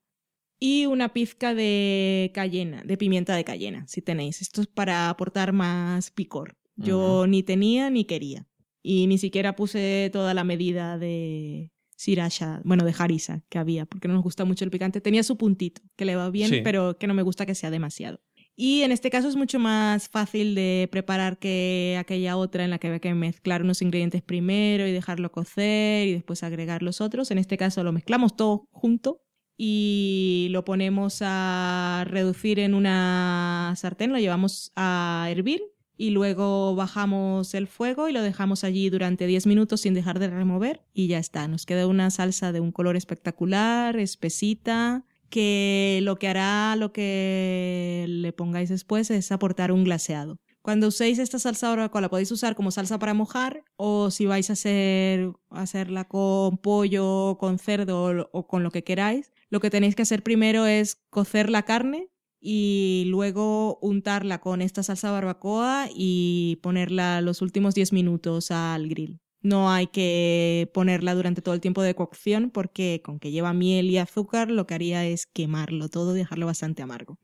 y 0.59 0.87
una 0.87 1.13
pizca 1.13 1.55
de 1.55 2.31
cayena, 2.35 2.83
de 2.85 2.97
pimienta 2.97 3.37
de 3.37 3.45
cayena, 3.45 3.87
si 3.87 4.03
tenéis. 4.03 4.43
Esto 4.43 4.61
es 4.61 4.67
para 4.67 5.09
aportar 5.09 5.53
más 5.53 6.11
picor. 6.11 6.57
Yo 6.77 7.27
ni 7.27 7.43
tenía 7.43 7.91
ni 7.91 8.05
quería. 8.05 8.47
Y 8.83 9.07
ni 9.09 9.19
siquiera 9.19 9.57
puse 9.57 10.11
toda 10.13 10.35
la 10.35 10.45
medida 10.45 10.97
de 10.99 11.73
sriracha, 11.97 12.61
bueno, 12.65 12.85
de 12.85 12.95
harissa 12.97 13.43
que 13.49 13.59
había, 13.59 13.85
porque 13.87 14.07
no 14.07 14.15
nos 14.15 14.23
gusta 14.23 14.45
mucho 14.45 14.65
el 14.65 14.71
picante. 14.71 15.01
Tenía 15.01 15.25
su 15.25 15.37
puntito, 15.37 15.83
que 15.97 16.05
le 16.05 16.15
va 16.15 16.31
bien, 16.31 16.49
Sí. 16.49 16.61
pero 16.63 16.97
que 16.97 17.09
no 17.09 17.15
me 17.15 17.23
gusta 17.23 17.45
que 17.45 17.57
sea 17.57 17.71
demasiado. 17.71 18.21
Y 18.55 18.83
en 18.83 18.93
este 18.93 19.11
caso 19.11 19.29
es 19.29 19.37
mucho 19.37 19.59
más 19.59 20.09
fácil 20.09 20.55
de 20.55 20.89
preparar 20.91 21.39
que 21.39 21.97
aquella 21.99 22.37
otra 22.37 22.65
en 22.65 22.71
la 22.71 22.79
que 22.79 22.89
había 22.89 22.99
que 23.01 23.15
mezclar 23.15 23.63
unos 23.63 23.83
ingredientes 23.83 24.23
primero 24.23 24.87
y 24.87 24.93
dejarlo 24.93 25.31
cocer 25.31 26.09
y 26.09 26.13
después 26.13 26.43
agregar 26.43 26.83
los 26.83 27.01
otros. 27.01 27.31
En 27.31 27.39
este 27.39 27.57
caso 27.57 27.85
lo 27.85 27.93
mezclamos 27.93 28.37
todo 28.37 28.67
junto 28.71 29.23
y 29.61 30.47
lo 30.53 30.65
ponemos 30.65 31.19
a 31.21 32.05
reducir 32.07 32.61
en 32.61 32.75
una 32.75 33.75
sartén, 33.77 34.13
lo 34.13 34.19
llevamos 34.19 34.73
a 34.77 35.27
hervir 35.31 35.61
y 35.97 36.11
luego 36.11 36.77
bajamos 36.77 37.53
el 37.55 37.67
fuego 37.67 38.09
y 38.09 38.13
lo 38.13 38.23
dejamos 38.23 38.63
allí 38.63 38.89
durante 38.89 39.27
10 39.27 39.49
minutos 39.49 39.81
sin 39.81 39.95
dejar 39.95 40.21
de 40.21 40.31
remover 40.31 40.81
y 40.95 41.09
ya 41.09 41.19
está. 41.19 41.49
Nos 41.49 41.67
queda 41.67 41.89
una 41.89 42.11
salsa 42.11 42.53
de 42.53 42.61
un 42.61 42.71
color 42.71 42.97
espectacular, 42.97 43.99
espesita, 43.99 45.05
que 45.29 45.99
lo 46.05 46.17
que 46.17 46.29
hará, 46.29 46.77
lo 46.77 46.93
que 46.93 48.07
le 48.09 48.33
pongáis 48.33 48.69
después 48.69 49.11
es 49.11 49.33
aportar 49.33 49.73
un 49.73 49.83
glaseado. 49.83 50.39
Cuando 50.63 50.89
uséis 50.89 51.19
esta 51.19 51.41
salsa 51.41 51.71
barbacoa 51.71 52.01
la 52.01 52.11
podéis 52.11 52.31
usar 52.31 52.55
como 52.55 52.71
salsa 52.71 52.99
para 52.99 53.15
mojar 53.15 53.65
o 53.77 54.13
si 54.13 54.27
vais 54.27 54.51
a 54.51 54.53
hacer, 54.53 55.33
hacerla 55.51 56.07
con 56.07 56.59
pollo, 56.59 57.39
con 57.41 57.59
cerdo 57.59 58.29
o 58.31 58.47
con 58.47 58.63
lo 58.63 58.71
que 58.71 58.85
queráis, 58.85 59.33
lo 59.51 59.61
que 59.61 59.71
tenéis 59.71 59.95
que 59.95 60.03
hacer 60.03 60.23
primero 60.23 60.67
es 60.67 61.03
cocer 61.11 61.51
la 61.51 61.65
carne 61.65 62.11
y 62.41 63.05
luego 63.09 63.79
untarla 63.81 64.41
con 64.41 64.63
esta 64.63 64.83
salsa 64.83 65.11
barbacoa 65.11 65.89
y 65.95 66.59
ponerla 66.63 67.21
los 67.21 67.43
últimos 67.43 67.75
10 67.75 67.93
minutos 67.93 68.51
al 68.51 68.89
grill. 68.89 69.21
No 69.41 69.71
hay 69.71 69.87
que 69.87 70.71
ponerla 70.75 71.15
durante 71.15 71.43
todo 71.43 71.55
el 71.55 71.61
tiempo 71.61 71.83
de 71.83 71.95
cocción 71.95 72.51
porque 72.51 73.01
con 73.05 73.19
que 73.19 73.31
lleva 73.31 73.53
miel 73.53 73.91
y 73.91 73.99
azúcar 73.99 74.51
lo 74.51 74.67
que 74.67 74.75
haría 74.75 75.07
es 75.07 75.27
quemarlo 75.27 75.89
todo 75.89 76.15
y 76.15 76.19
dejarlo 76.19 76.47
bastante 76.47 76.83
amargo. 76.83 77.19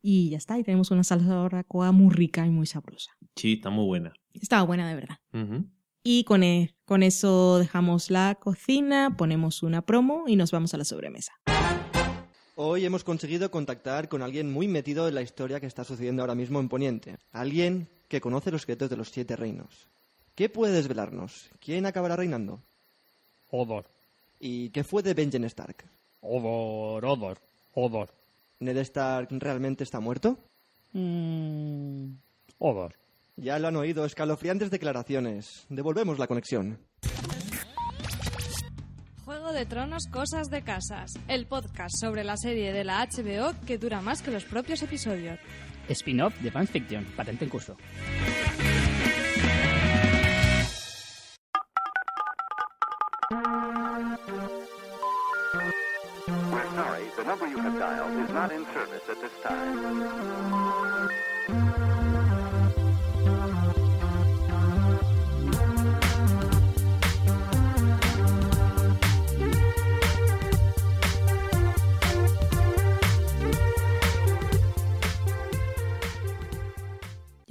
Y 0.00 0.30
ya 0.30 0.36
está, 0.36 0.58
y 0.58 0.64
tenemos 0.64 0.90
una 0.90 1.04
salsa 1.04 1.34
barbacoa 1.36 1.92
muy 1.92 2.14
rica 2.14 2.46
y 2.46 2.50
muy 2.50 2.66
sabrosa. 2.66 3.12
Sí, 3.36 3.54
está 3.54 3.70
muy 3.70 3.86
buena. 3.86 4.12
Estaba 4.32 4.62
buena 4.62 4.88
de 4.88 4.94
verdad. 4.94 5.16
Y 6.10 6.24
con, 6.24 6.42
e- 6.42 6.74
con 6.86 7.02
eso 7.02 7.58
dejamos 7.58 8.10
la 8.10 8.34
cocina, 8.40 9.14
ponemos 9.14 9.62
una 9.62 9.82
promo 9.82 10.24
y 10.26 10.36
nos 10.36 10.50
vamos 10.52 10.72
a 10.72 10.78
la 10.78 10.84
sobremesa. 10.86 11.32
Hoy 12.56 12.86
hemos 12.86 13.04
conseguido 13.04 13.50
contactar 13.50 14.08
con 14.08 14.22
alguien 14.22 14.50
muy 14.50 14.68
metido 14.68 15.06
en 15.06 15.14
la 15.14 15.20
historia 15.20 15.60
que 15.60 15.66
está 15.66 15.84
sucediendo 15.84 16.22
ahora 16.22 16.34
mismo 16.34 16.60
en 16.60 16.70
Poniente. 16.70 17.18
Alguien 17.30 17.88
que 18.08 18.22
conoce 18.22 18.50
los 18.50 18.62
secretos 18.62 18.88
de 18.88 18.96
los 18.96 19.10
siete 19.10 19.36
reinos. 19.36 19.86
¿Qué 20.34 20.48
puede 20.48 20.72
desvelarnos? 20.72 21.50
¿Quién 21.62 21.84
acabará 21.84 22.16
reinando? 22.16 22.62
Odor, 23.50 23.84
¿Y 24.40 24.70
qué 24.70 24.84
fue 24.84 25.02
de 25.02 25.12
Benjen 25.12 25.44
Stark? 25.44 25.84
odor, 26.22 27.04
odor, 27.04 27.38
odor. 27.74 28.08
¿Ned 28.60 28.78
Stark 28.78 29.28
realmente 29.32 29.84
está 29.84 30.00
muerto? 30.00 30.38
Mm, 30.94 32.12
odor. 32.60 32.94
Ya 33.40 33.58
lo 33.60 33.68
han 33.68 33.76
oído, 33.76 34.04
escalofriantes 34.04 34.70
declaraciones. 34.70 35.64
Devolvemos 35.68 36.18
la 36.18 36.26
conexión. 36.26 36.80
Juego 39.24 39.52
de 39.52 39.64
Tronos 39.64 40.06
Cosas 40.10 40.48
de 40.48 40.62
Casas, 40.62 41.12
el 41.28 41.46
podcast 41.46 41.94
sobre 42.00 42.24
la 42.24 42.36
serie 42.36 42.72
de 42.72 42.82
la 42.82 43.06
HBO 43.06 43.54
que 43.66 43.78
dura 43.78 44.00
más 44.00 44.22
que 44.22 44.30
los 44.32 44.44
propios 44.44 44.82
episodios. 44.82 45.38
Spin-off 45.88 46.34
de 46.40 46.50
fanfiction, 46.50 47.04
patente 47.16 47.44
en 47.44 47.50
curso. 47.50 47.76
We're 56.50 56.70
sorry, 56.74 57.04
the 57.16 57.24
number 57.24 57.46
you 57.46 57.58
have 57.58 57.78
dialed 57.78 58.24
is 58.24 58.30
not 58.32 58.50
in 58.52 58.64
service 58.74 59.02
at 59.08 59.20
this 59.20 59.32
time. 59.42 61.27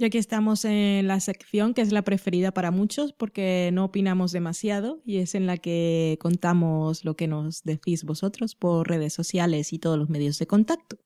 Y 0.00 0.04
aquí 0.04 0.16
estamos 0.16 0.64
en 0.64 1.08
la 1.08 1.18
sección 1.18 1.74
que 1.74 1.82
es 1.82 1.90
la 1.90 2.02
preferida 2.02 2.52
para 2.52 2.70
muchos 2.70 3.12
porque 3.12 3.70
no 3.72 3.86
opinamos 3.86 4.30
demasiado 4.30 5.02
y 5.04 5.16
es 5.18 5.34
en 5.34 5.46
la 5.46 5.56
que 5.56 6.18
contamos 6.20 7.04
lo 7.04 7.16
que 7.16 7.26
nos 7.26 7.64
decís 7.64 8.04
vosotros 8.04 8.54
por 8.54 8.88
redes 8.88 9.12
sociales 9.12 9.72
y 9.72 9.80
todos 9.80 9.98
los 9.98 10.08
medios 10.08 10.38
de 10.38 10.46
contacto. 10.46 10.98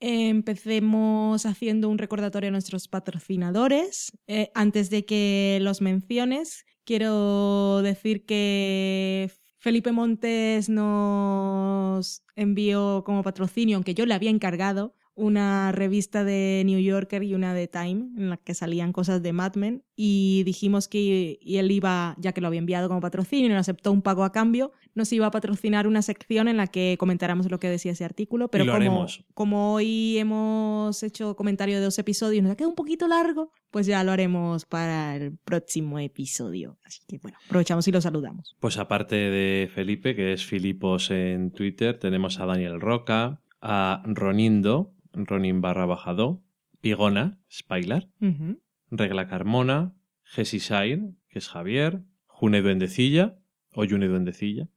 Empecemos 0.00 1.44
haciendo 1.44 1.90
un 1.90 1.98
recordatorio 1.98 2.48
a 2.48 2.52
nuestros 2.52 2.88
patrocinadores. 2.88 4.12
Eh, 4.26 4.50
antes 4.54 4.88
de 4.88 5.04
que 5.04 5.58
los 5.60 5.82
menciones, 5.82 6.64
quiero 6.84 7.82
decir 7.82 8.24
que 8.24 9.30
Felipe 9.58 9.92
Montes 9.92 10.70
nos 10.70 12.22
envió 12.34 13.02
como 13.04 13.22
patrocinio, 13.22 13.76
aunque 13.76 13.92
yo 13.92 14.06
le 14.06 14.14
había 14.14 14.30
encargado, 14.30 14.94
una 15.20 15.70
revista 15.72 16.24
de 16.24 16.62
New 16.64 16.80
Yorker 16.80 17.22
y 17.22 17.34
una 17.34 17.52
de 17.52 17.68
Time 17.68 18.08
en 18.16 18.30
la 18.30 18.36
que 18.38 18.54
salían 18.54 18.92
cosas 18.92 19.22
de 19.22 19.32
Mad 19.32 19.54
Men 19.56 19.84
y 19.94 20.42
dijimos 20.44 20.88
que 20.88 21.38
y 21.40 21.56
él 21.58 21.70
iba, 21.70 22.16
ya 22.18 22.32
que 22.32 22.40
lo 22.40 22.46
había 22.46 22.58
enviado 22.58 22.88
como 22.88 23.00
patrocinio 23.00 23.46
y 23.46 23.48
nos 23.50 23.60
aceptó 23.60 23.92
un 23.92 24.00
pago 24.00 24.24
a 24.24 24.32
cambio, 24.32 24.72
nos 24.94 25.12
iba 25.12 25.26
a 25.26 25.30
patrocinar 25.30 25.86
una 25.86 26.00
sección 26.00 26.48
en 26.48 26.56
la 26.56 26.66
que 26.66 26.96
comentáramos 26.98 27.50
lo 27.50 27.60
que 27.60 27.68
decía 27.68 27.92
ese 27.92 28.04
artículo, 28.04 28.48
pero 28.48 28.64
como, 28.64 28.76
haremos. 28.76 29.24
como 29.34 29.74
hoy 29.74 30.16
hemos 30.16 31.02
hecho 31.02 31.36
comentario 31.36 31.76
de 31.76 31.84
dos 31.84 31.98
episodios 31.98 32.38
y 32.38 32.42
nos 32.42 32.52
ha 32.52 32.56
quedado 32.56 32.70
un 32.70 32.76
poquito 32.76 33.06
largo, 33.06 33.52
pues 33.70 33.86
ya 33.86 34.02
lo 34.02 34.12
haremos 34.12 34.64
para 34.64 35.16
el 35.16 35.36
próximo 35.36 35.98
episodio. 35.98 36.78
Así 36.84 37.00
que 37.06 37.18
bueno, 37.18 37.36
aprovechamos 37.46 37.86
y 37.86 37.92
lo 37.92 38.00
saludamos. 38.00 38.56
Pues 38.58 38.78
aparte 38.78 39.16
de 39.16 39.70
Felipe, 39.74 40.16
que 40.16 40.32
es 40.32 40.46
Filipos 40.46 41.10
en 41.10 41.50
Twitter, 41.52 41.98
tenemos 41.98 42.40
a 42.40 42.46
Daniel 42.46 42.80
Roca, 42.80 43.42
a 43.60 44.02
Ronindo, 44.06 44.94
Ronin 45.12 45.60
barra 45.60 45.86
bajado, 45.86 46.42
Pigona, 46.80 47.38
Spailar, 47.50 48.08
Ujú. 48.20 48.60
Regla 48.90 49.26
Carmona, 49.28 49.94
Jesse 50.24 50.60
Sain, 50.60 51.18
que 51.28 51.38
es 51.38 51.48
Javier, 51.48 52.02
June 52.26 52.62
Duendecilla, 52.62 53.36
o 53.74 53.84
June 53.88 54.08
Duendecilla. 54.08 54.68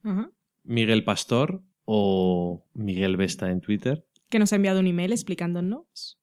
Miguel 0.64 1.03
Pastor 1.03 1.64
o 1.86 2.66
Miguel 2.74 3.18
Vesta 3.18 3.50
en 3.52 3.60
Twitter, 3.62 4.06
Que 4.30 4.40
nos 4.40 4.52
ha 4.53 4.56
enviado 4.56 4.80
un 4.80 4.88
email 4.88 5.12
explicándonos. 5.12 6.20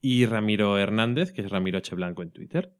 Y 0.00 0.26
Ramiro 0.26 0.78
Hernández, 0.78 1.32
que 1.32 1.42
es 1.42 1.50
Ramiro 1.50 1.78
H. 1.78 1.94
Blanco 1.94 2.22
en 2.22 2.30
Twitter. 2.30 2.72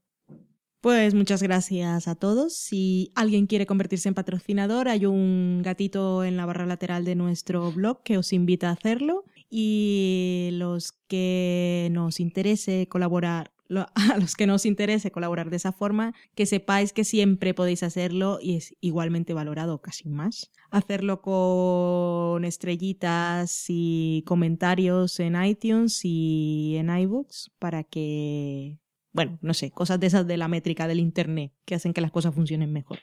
Pues 0.81 1.15
muchas 1.15 1.43
gracias 1.43 2.07
a 2.07 2.15
todos. 2.15 2.55
Si 2.57 3.11
alguien 3.17 3.47
quiere 3.47 3.67
convertirse 3.67 4.09
en 4.09 4.15
patrocinador, 4.15 4.89
hay 4.89 5.07
un 5.07 5.63
gatito 5.65 6.23
en 6.23 6.37
la 6.37 6.47
barra 6.47 6.67
lateral 6.67 7.05
de 7.05 7.17
nuestro 7.17 7.73
blog 7.73 8.03
que 8.05 8.19
os 8.19 8.33
invita 8.33 8.69
a 8.69 8.73
hacerlo. 8.75 9.25
Y 9.51 10.51
los 10.53 10.93
que 11.09 11.89
nos 11.93 12.21
interese 12.21 12.89
colaborar, 12.89 13.53
a 13.95 14.19
los 14.19 14.35
que 14.35 14.47
nos 14.47 14.67
interese 14.67 15.11
colaborar 15.11 15.51
de 15.51 15.57
esa 15.57 15.73
forma, 15.73 16.15
que 16.35 16.47
sepáis 16.47 16.93
que 16.93 17.05
siempre 17.05 17.55
podéis 17.55 17.83
hacerlo 17.83 18.39
y 18.41 18.57
es 18.57 18.75
igualmente 18.81 19.35
valorado, 19.35 19.81
casi 19.81 20.09
más. 20.09 20.51
Hacerlo 20.71 21.21
con 21.21 22.45
estrellitas 22.45 23.67
y 23.69 24.23
comentarios 24.27 25.21
en 25.21 25.43
iTunes 25.43 26.01
y 26.05 26.77
en 26.77 26.91
iBooks 26.91 27.53
para 27.59 27.85
que 27.85 28.79
bueno, 29.17 29.39
no 29.41 29.55
sé, 29.55 29.71
cosas 29.71 29.99
de 29.99 30.09
esas 30.09 30.27
de 30.27 30.37
la 30.37 30.47
métrica 30.47 30.87
del 30.87 31.01
Internet 31.01 31.51
que 31.65 31.75
hacen 31.75 31.95
que 31.95 32.03
las 32.03 32.11
cosas 32.11 32.35
funcionen 32.35 32.71
mejor. 32.71 32.99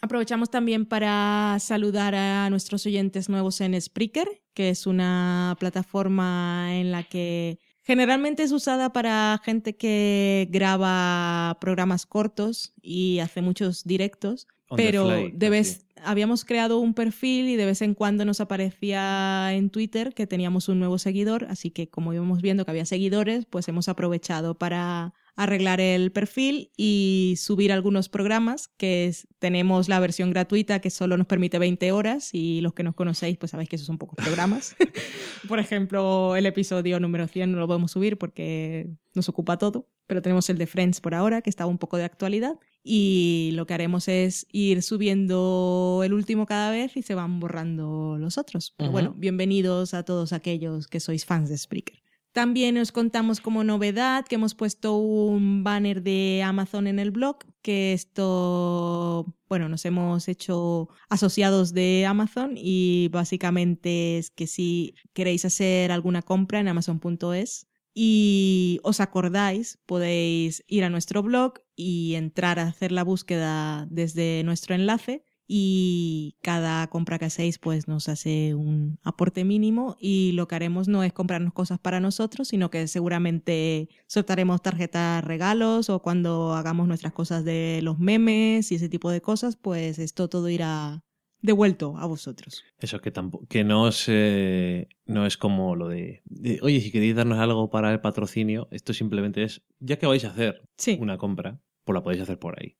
Aprovechamos 0.00 0.50
también 0.50 0.86
para 0.86 1.56
saludar 1.58 2.14
a 2.14 2.48
nuestros 2.48 2.86
oyentes 2.86 3.28
nuevos 3.28 3.60
en 3.60 3.78
Spreaker, 3.78 4.28
que 4.54 4.70
es 4.70 4.86
una 4.86 5.56
plataforma 5.58 6.68
en 6.76 6.92
la 6.92 7.02
que 7.02 7.58
generalmente 7.82 8.44
es 8.44 8.52
usada 8.52 8.92
para 8.92 9.40
gente 9.44 9.76
que 9.76 10.46
graba 10.48 11.58
programas 11.60 12.06
cortos 12.06 12.72
y 12.80 13.18
hace 13.18 13.42
muchos 13.42 13.82
directos, 13.82 14.46
pero 14.76 15.06
fly, 15.08 15.32
de 15.34 15.50
vez, 15.50 15.86
habíamos 16.04 16.44
creado 16.44 16.78
un 16.78 16.94
perfil 16.94 17.48
y 17.48 17.56
de 17.56 17.66
vez 17.66 17.82
en 17.82 17.94
cuando 17.94 18.24
nos 18.24 18.40
aparecía 18.40 19.50
en 19.54 19.70
Twitter 19.70 20.14
que 20.14 20.26
teníamos 20.26 20.68
un 20.68 20.78
nuevo 20.78 20.98
seguidor, 20.98 21.46
así 21.48 21.70
que 21.70 21.88
como 21.88 22.12
íbamos 22.12 22.42
viendo 22.42 22.64
que 22.64 22.70
había 22.70 22.84
seguidores, 22.86 23.46
pues 23.46 23.68
hemos 23.68 23.88
aprovechado 23.88 24.56
para 24.58 25.14
arreglar 25.34 25.80
el 25.80 26.12
perfil 26.12 26.70
y 26.76 27.36
subir 27.38 27.72
algunos 27.72 28.10
programas 28.10 28.68
que 28.76 29.06
es- 29.06 29.26
tenemos 29.38 29.88
la 29.88 29.98
versión 29.98 30.30
gratuita 30.30 30.80
que 30.80 30.90
solo 30.90 31.16
nos 31.16 31.26
permite 31.26 31.58
20 31.58 31.90
horas 31.92 32.30
y 32.34 32.60
los 32.60 32.74
que 32.74 32.82
nos 32.82 32.94
conocéis 32.94 33.38
pues 33.38 33.50
sabéis 33.52 33.70
que 33.70 33.76
esos 33.76 33.86
son 33.86 33.96
pocos 33.96 34.16
programas. 34.22 34.76
Por 35.48 35.58
ejemplo, 35.58 36.36
el 36.36 36.44
episodio 36.44 37.00
número 37.00 37.26
100 37.28 37.50
no 37.52 37.58
lo 37.58 37.66
podemos 37.66 37.92
subir 37.92 38.18
porque 38.18 38.90
nos 39.14 39.28
ocupa 39.30 39.56
todo, 39.56 39.88
pero 40.06 40.20
tenemos 40.20 40.50
el 40.50 40.58
de 40.58 40.66
Friends 40.66 41.00
por 41.00 41.14
ahora 41.14 41.40
que 41.40 41.48
está 41.50 41.64
un 41.66 41.78
poco 41.78 41.96
de 41.96 42.04
actualidad 42.04 42.58
y 42.84 43.50
lo 43.54 43.66
que 43.66 43.74
haremos 43.74 44.08
es 44.08 44.46
ir 44.50 44.82
subiendo 44.82 46.02
el 46.04 46.12
último 46.12 46.46
cada 46.46 46.70
vez 46.70 46.96
y 46.96 47.02
se 47.02 47.14
van 47.14 47.40
borrando 47.40 48.16
los 48.18 48.38
otros. 48.38 48.74
Pero 48.76 48.90
bueno, 48.90 49.14
bienvenidos 49.16 49.94
a 49.94 50.04
todos 50.04 50.32
aquellos 50.32 50.88
que 50.88 51.00
sois 51.00 51.24
fans 51.24 51.48
de 51.48 51.58
Spreaker. 51.58 52.02
También 52.32 52.78
os 52.78 52.92
contamos 52.92 53.42
como 53.42 53.62
novedad 53.62 54.24
que 54.24 54.36
hemos 54.36 54.54
puesto 54.54 54.96
un 54.96 55.62
banner 55.64 56.02
de 56.02 56.42
Amazon 56.42 56.86
en 56.86 56.98
el 56.98 57.10
blog, 57.10 57.36
que 57.60 57.92
esto, 57.92 59.26
bueno, 59.50 59.68
nos 59.68 59.84
hemos 59.84 60.28
hecho 60.28 60.88
asociados 61.10 61.74
de 61.74 62.06
Amazon 62.06 62.54
y 62.56 63.08
básicamente 63.08 64.16
es 64.16 64.30
que 64.30 64.46
si 64.46 64.94
queréis 65.12 65.44
hacer 65.44 65.92
alguna 65.92 66.22
compra 66.22 66.58
en 66.60 66.68
amazon.es 66.68 67.66
y 67.94 68.80
os 68.82 69.00
acordáis, 69.00 69.78
podéis 69.86 70.64
ir 70.66 70.84
a 70.84 70.90
nuestro 70.90 71.22
blog 71.22 71.54
y 71.76 72.14
entrar 72.14 72.58
a 72.58 72.68
hacer 72.68 72.92
la 72.92 73.04
búsqueda 73.04 73.86
desde 73.90 74.42
nuestro 74.44 74.74
enlace 74.74 75.24
y 75.46 76.36
cada 76.40 76.86
compra 76.86 77.18
que 77.18 77.26
hacéis 77.26 77.58
pues 77.58 77.86
nos 77.86 78.08
hace 78.08 78.54
un 78.54 78.98
aporte 79.02 79.44
mínimo 79.44 79.96
y 80.00 80.32
lo 80.32 80.48
que 80.48 80.54
haremos 80.54 80.88
no 80.88 81.04
es 81.04 81.12
comprarnos 81.12 81.52
cosas 81.52 81.78
para 81.78 82.00
nosotros, 82.00 82.48
sino 82.48 82.70
que 82.70 82.88
seguramente 82.88 83.90
soltaremos 84.06 84.62
tarjetas 84.62 85.22
regalos 85.22 85.90
o 85.90 86.00
cuando 86.00 86.54
hagamos 86.54 86.88
nuestras 86.88 87.12
cosas 87.12 87.44
de 87.44 87.80
los 87.82 87.98
memes 87.98 88.72
y 88.72 88.76
ese 88.76 88.88
tipo 88.88 89.10
de 89.10 89.20
cosas, 89.20 89.56
pues 89.56 89.98
esto 89.98 90.28
todo 90.28 90.48
irá 90.48 91.04
devuelto 91.42 91.96
a 91.98 92.06
vosotros. 92.06 92.64
Eso 92.78 93.00
que 93.00 93.10
tampoco, 93.10 93.46
que 93.48 93.64
no 93.64 93.88
es, 93.88 94.04
eh, 94.08 94.88
no 95.04 95.26
es 95.26 95.36
como 95.36 95.76
lo 95.76 95.88
de, 95.88 96.22
de, 96.24 96.58
oye, 96.62 96.80
si 96.80 96.90
queréis 96.90 97.14
darnos 97.16 97.38
algo 97.38 97.68
para 97.68 97.92
el 97.92 98.00
patrocinio, 98.00 98.68
esto 98.70 98.94
simplemente 98.94 99.42
es, 99.42 99.62
ya 99.80 99.98
que 99.98 100.06
vais 100.06 100.24
a 100.24 100.28
hacer 100.28 100.62
Sí, 100.78 100.96
una 101.00 101.18
compra, 101.18 101.60
pues 101.84 101.94
la 101.94 102.02
podéis 102.02 102.22
hacer 102.22 102.38
por 102.38 102.58
ahí, 102.60 102.76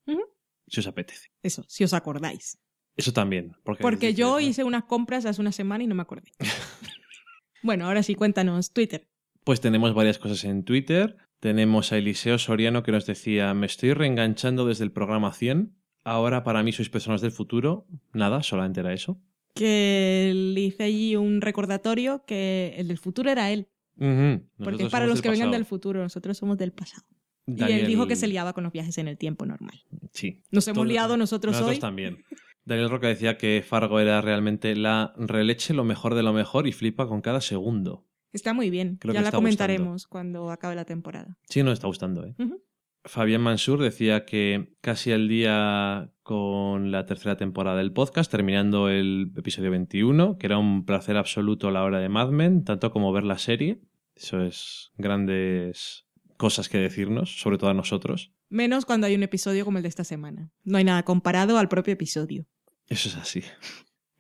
si 0.69 0.81
os 0.81 0.87
apetece. 0.87 1.29
eso, 1.43 1.65
si 1.69 1.85
os 1.85 1.93
acordáis. 1.93 2.59
Eso 2.97 3.13
también. 3.13 3.53
Porque, 3.65 3.83
Porque 3.83 4.15
yo 4.15 4.33
¿no? 4.33 4.41
hice 4.41 4.65
unas 4.65 4.85
compras 4.85 5.25
hace 5.27 5.41
una 5.41 5.53
semana 5.53 5.83
y 5.83 5.87
no 5.87 5.95
me 5.95 6.03
acordé. 6.03 6.31
bueno, 7.63 7.87
ahora 7.87 8.03
sí, 8.03 8.15
cuéntanos, 8.15 8.73
Twitter. 8.73 9.09
Pues 9.45 9.61
tenemos 9.61 9.95
varias 9.95 10.19
cosas 10.19 10.45
en 10.45 10.63
Twitter. 10.65 11.17
Tenemos 11.41 11.91
a 11.93 11.99
Eliseo 11.99 12.39
Soriano 12.39 12.83
que 12.83 12.93
nos 12.93 13.07
decía, 13.07 13.53
me 13.55 13.67
estoy 13.67 13.93
reenganchando 13.95 14.67
desde 14.67 14.85
el 14.85 14.93
programa 14.93 15.33
100. 15.33 15.75
Ahora 16.05 16.43
para 16.43 16.63
mí 16.63 16.73
sois 16.73 16.89
personas 16.91 17.21
del 17.21 17.31
futuro. 17.33 17.87
Nada, 18.13 18.43
solamente 18.43 18.81
era 18.81 18.93
eso. 18.93 19.21
Que 19.55 20.33
le 20.35 20.61
hice 20.61 20.85
allí 20.85 21.15
un 21.17 21.41
recordatorio 21.41 22.25
que 22.27 22.75
el 22.77 22.89
del 22.89 22.99
futuro 22.99 23.31
era 23.31 23.51
él. 23.51 23.69
Porque 24.59 24.85
es 24.85 24.91
para 24.91 25.07
los 25.07 25.23
que 25.23 25.31
vengan 25.31 25.51
del 25.51 25.65
futuro, 25.65 26.03
nosotros 26.03 26.37
somos 26.39 26.59
del 26.59 26.73
pasado. 26.73 27.07
Y 27.47 27.63
él 27.65 27.87
dijo 27.87 28.07
que 28.07 28.17
se 28.17 28.27
liaba 28.29 28.53
con 28.53 28.65
los 28.65 28.73
viajes 28.73 28.99
en 28.99 29.09
el 29.09 29.19
tiempo 29.19 29.45
normal. 29.47 29.83
Sí. 30.13 30.43
Nos 30.51 30.67
hemos 30.69 30.77
Todo- 30.77 30.85
liado 30.85 31.17
nosotros, 31.17 31.53
Nosotros 31.53 31.77
hoy. 31.77 31.81
también. 31.81 32.25
Daniel 32.65 32.89
Roca 32.91 33.09
decía 33.09 33.37
que 33.37 33.63
Fargo 33.67 33.99
era 33.99 34.21
realmente 34.21 34.75
la 34.77 35.13
releche, 35.17 35.75
lo 35.75 35.83
mejor 35.85 36.15
de 36.15 36.23
lo 36.23 36.33
mejor 36.33 36.67
y 36.69 36.73
flipa 36.73 37.09
con 37.09 37.21
cada 37.21 37.41
segundo. 37.41 38.07
Está 38.33 38.55
muy 38.55 38.71
bien. 38.71 38.97
Creo 39.01 39.13
ya 39.13 39.21
la 39.21 39.33
comentaremos 39.33 40.07
cuando 40.07 40.51
acabe 40.51 40.75
la 40.77 40.85
temporada. 40.85 41.37
Sí, 41.49 41.63
nos 41.63 41.75
está 41.75 41.89
gustando, 41.89 42.25
¿eh? 42.25 42.35
Fabián 43.05 43.41
Mansur 43.41 43.81
decía 43.81 44.25
que 44.25 44.75
casi 44.81 45.13
al 45.13 45.29
día 45.29 46.13
con 46.23 46.93
la 46.93 47.05
tercera 47.05 47.37
temporada 47.37 47.79
del 47.79 47.93
podcast, 47.93 48.31
terminando 48.31 48.89
el 48.89 49.33
episodio 49.37 49.71
21, 49.71 50.39
que 50.39 50.47
era 50.47 50.59
un 50.59 50.85
placer 50.85 51.17
absoluto 51.17 51.69
a 51.69 51.73
la 51.73 51.83
hora 51.83 51.99
de 51.99 52.09
Mad 52.09 52.31
Men, 52.31 52.65
tanto 52.65 52.91
como 52.93 53.13
ver 53.13 53.25
la 53.25 53.39
serie. 53.39 53.81
Eso 54.15 54.43
es 54.43 54.93
grandes 54.97 56.07
cosas 56.37 56.69
que 56.69 56.79
decirnos, 56.79 57.41
sobre 57.41 57.59
todo 57.59 57.71
a 57.71 57.75
nosotros. 57.75 58.33
Menos 58.49 58.85
cuando 58.85 59.07
hay 59.07 59.15
un 59.15 59.23
episodio 59.23 59.65
como 59.65 59.79
el 59.79 59.83
de 59.83 59.89
esta 59.89 60.05
semana. 60.05 60.53
No 60.63 60.79
hay 60.79 60.85
nada 60.85 61.03
comparado 61.05 61.59
al 61.59 61.69
propio 61.69 61.95
episodio. 61.95 62.47
Eso 62.89 63.09
es 63.09 63.17
así. 63.17 63.43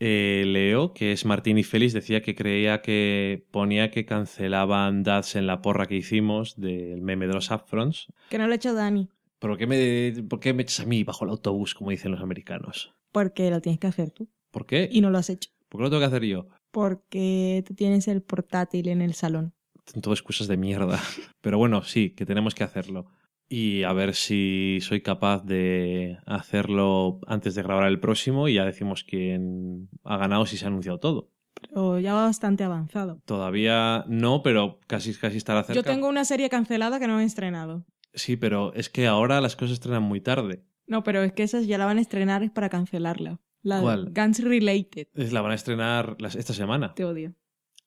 Eh, 0.04 0.42
Leo, 0.46 0.92
que 0.94 1.12
es 1.12 1.24
Martín 1.24 1.58
y 1.58 1.62
Félix, 1.62 1.92
decía 1.92 2.22
que 2.22 2.34
creía 2.34 2.82
que 2.82 3.46
ponía 3.52 3.92
que 3.92 4.04
cancelaban 4.04 5.04
Dads 5.04 5.36
en 5.36 5.46
la 5.46 5.62
porra 5.62 5.86
que 5.86 5.94
hicimos 5.94 6.60
del 6.60 7.02
meme 7.02 7.28
de 7.28 7.34
los 7.34 7.52
Upfronts. 7.52 8.08
Que 8.28 8.36
no 8.36 8.48
lo 8.48 8.52
ha 8.52 8.56
hecho 8.56 8.74
Dani. 8.74 9.08
¿Por 9.38 9.56
qué, 9.56 9.68
me, 9.68 10.24
¿Por 10.24 10.40
qué 10.40 10.54
me 10.54 10.64
echas 10.64 10.80
a 10.80 10.86
mí 10.86 11.04
bajo 11.04 11.24
el 11.24 11.30
autobús, 11.30 11.76
como 11.76 11.90
dicen 11.90 12.10
los 12.10 12.20
americanos? 12.20 12.92
Porque 13.12 13.48
lo 13.48 13.60
tienes 13.60 13.78
que 13.78 13.86
hacer 13.86 14.10
tú. 14.10 14.28
¿Por 14.50 14.66
qué? 14.66 14.88
Y 14.90 15.02
no 15.02 15.10
lo 15.10 15.18
has 15.18 15.30
hecho. 15.30 15.50
¿Por 15.68 15.78
qué 15.78 15.82
lo 15.84 15.90
tengo 15.90 16.00
que 16.00 16.06
hacer 16.06 16.24
yo? 16.24 16.48
Porque 16.72 17.62
tú 17.64 17.74
tienes 17.74 18.08
el 18.08 18.22
portátil 18.22 18.88
en 18.88 19.02
el 19.02 19.14
salón. 19.14 19.54
Todo 20.00 20.14
excusas 20.14 20.48
de 20.48 20.56
mierda. 20.56 21.00
Pero 21.40 21.58
bueno, 21.58 21.84
sí, 21.84 22.10
que 22.10 22.26
tenemos 22.26 22.56
que 22.56 22.64
hacerlo. 22.64 23.06
Y 23.54 23.82
a 23.82 23.92
ver 23.92 24.14
si 24.14 24.78
soy 24.80 25.02
capaz 25.02 25.44
de 25.44 26.16
hacerlo 26.24 27.20
antes 27.26 27.54
de 27.54 27.62
grabar 27.62 27.86
el 27.88 28.00
próximo 28.00 28.48
y 28.48 28.54
ya 28.54 28.64
decimos 28.64 29.04
quién 29.04 29.90
ha 30.04 30.16
ganado 30.16 30.46
si 30.46 30.56
se 30.56 30.64
ha 30.64 30.68
anunciado 30.68 30.98
todo. 31.00 31.28
Pero 31.60 31.98
ya 31.98 32.14
va 32.14 32.24
bastante 32.24 32.64
avanzado. 32.64 33.20
Todavía 33.26 34.06
no, 34.08 34.42
pero 34.42 34.80
casi, 34.86 35.12
casi 35.12 35.36
estará 35.36 35.64
cerca. 35.64 35.74
Yo 35.74 35.82
tengo 35.82 36.08
una 36.08 36.24
serie 36.24 36.48
cancelada 36.48 36.98
que 36.98 37.06
no 37.06 37.20
he 37.20 37.24
estrenado. 37.24 37.84
Sí, 38.14 38.38
pero 38.38 38.72
es 38.72 38.88
que 38.88 39.06
ahora 39.06 39.42
las 39.42 39.54
cosas 39.54 39.74
estrenan 39.74 40.02
muy 40.02 40.22
tarde. 40.22 40.64
No, 40.86 41.02
pero 41.02 41.22
es 41.22 41.34
que 41.34 41.42
esas 41.42 41.66
ya 41.66 41.76
la 41.76 41.84
van 41.84 41.98
a 41.98 42.00
estrenar 42.00 42.42
es 42.42 42.50
para 42.50 42.70
cancelarla. 42.70 43.38
La 43.62 43.82
¿Cuál? 43.82 44.12
Guns 44.14 44.42
Related. 44.42 45.08
Es- 45.14 45.32
La 45.34 45.42
van 45.42 45.52
a 45.52 45.56
estrenar 45.56 46.16
las- 46.20 46.36
esta 46.36 46.54
semana. 46.54 46.94
Te 46.94 47.04
odio. 47.04 47.34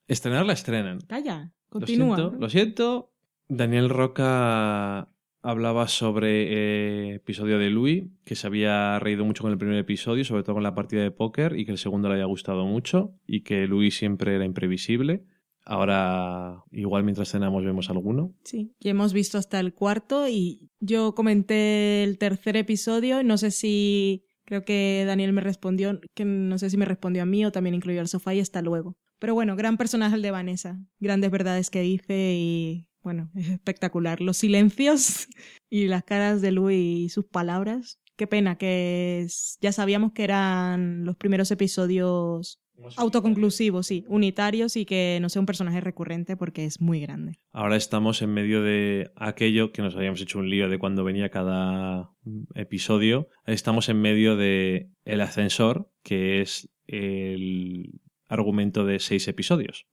Estrenar 0.07 0.45
la 0.45 0.53
estrenan. 0.53 0.99
Calla, 1.07 1.53
Lo 1.71 1.79
continúa. 1.79 2.15
siento, 2.17 2.37
lo 2.39 2.49
siento. 2.49 3.11
Daniel 3.47 3.89
Roca 3.89 5.09
hablaba 5.45 5.87
sobre 5.87 7.11
eh, 7.11 7.15
episodio 7.15 7.59
de 7.59 7.69
Louis, 7.69 8.05
que 8.25 8.35
se 8.35 8.47
había 8.47 8.97
reído 8.99 9.23
mucho 9.25 9.43
con 9.43 9.51
el 9.51 9.59
primer 9.59 9.77
episodio, 9.77 10.25
sobre 10.25 10.41
todo 10.41 10.55
con 10.55 10.63
la 10.63 10.73
partida 10.73 11.03
de 11.03 11.11
póker, 11.11 11.57
y 11.57 11.65
que 11.65 11.71
el 11.71 11.77
segundo 11.77 12.07
le 12.07 12.15
había 12.15 12.25
gustado 12.25 12.65
mucho, 12.65 13.13
y 13.27 13.41
que 13.41 13.67
Louis 13.67 13.95
siempre 13.95 14.35
era 14.35 14.43
imprevisible. 14.43 15.23
Ahora, 15.63 16.63
igual 16.71 17.03
mientras 17.03 17.29
cenamos 17.29 17.63
vemos 17.63 17.91
alguno. 17.91 18.33
Sí, 18.43 18.73
y 18.79 18.89
hemos 18.89 19.13
visto 19.13 19.37
hasta 19.37 19.59
el 19.59 19.73
cuarto 19.73 20.27
y 20.27 20.69
yo 20.79 21.13
comenté 21.13 22.03
el 22.03 22.17
tercer 22.17 22.57
episodio, 22.57 23.23
no 23.23 23.37
sé 23.37 23.51
si 23.51 24.25
creo 24.45 24.63
que 24.63 25.03
Daniel 25.05 25.33
me 25.33 25.41
respondió, 25.41 25.99
que 26.15 26.25
no 26.25 26.57
sé 26.57 26.69
si 26.71 26.77
me 26.77 26.85
respondió 26.85 27.21
a 27.21 27.25
mí 27.25 27.45
o 27.45 27.51
también 27.51 27.75
incluyó 27.75 28.01
al 28.01 28.07
sofá 28.07 28.33
y 28.33 28.39
hasta 28.39 28.61
luego. 28.61 28.95
Pero 29.19 29.33
bueno, 29.33 29.55
gran 29.55 29.77
personaje 29.77 30.15
el 30.15 30.21
de 30.21 30.31
Vanessa, 30.31 30.79
grandes 30.99 31.31
verdades 31.31 31.69
que 31.69 31.81
dice 31.81 32.35
y 32.35 32.87
bueno, 33.05 33.31
es 33.35 33.47
espectacular. 33.49 34.19
Los 34.19 34.35
silencios 34.37 35.27
y 35.69 35.87
las 35.87 36.03
caras 36.03 36.41
de 36.41 36.51
Louis 36.51 37.05
y 37.05 37.09
sus 37.09 37.23
palabras. 37.25 37.99
Qué 38.17 38.27
pena 38.27 38.57
que 38.57 39.21
es- 39.23 39.57
ya 39.61 39.71
sabíamos 39.71 40.11
que 40.13 40.23
eran 40.25 41.05
los 41.05 41.15
primeros 41.15 41.51
episodios 41.51 42.59
autoconclusivos, 42.97 43.87
sí, 43.87 44.03
unitarios 44.09 44.75
y 44.75 44.85
que 44.85 45.17
no 45.21 45.29
sea 45.29 45.39
un 45.39 45.45
personaje 45.45 45.79
recurrente 45.79 46.35
porque 46.35 46.65
es 46.65 46.81
muy 46.81 46.99
grande. 46.99 47.39
Ahora 47.53 47.77
estamos 47.77 48.21
en 48.21 48.33
medio 48.33 48.61
de 48.63 49.11
aquello 49.15 49.71
que 49.71 49.81
nos 49.81 49.95
habíamos 49.95 50.19
hecho 50.21 50.39
un 50.39 50.49
lío 50.49 50.67
de 50.67 50.77
cuando 50.77 51.03
venía 51.05 51.29
cada 51.29 52.11
episodio. 52.53 53.29
Estamos 53.45 53.87
en 53.87 54.01
medio 54.01 54.35
de 54.35 54.89
El 55.05 55.21
Ascensor, 55.21 55.89
que 56.03 56.41
es 56.41 56.69
el 56.87 58.01
argumento 58.27 58.85
de 58.85 58.99
seis 58.99 59.27
episodios. 59.29 59.85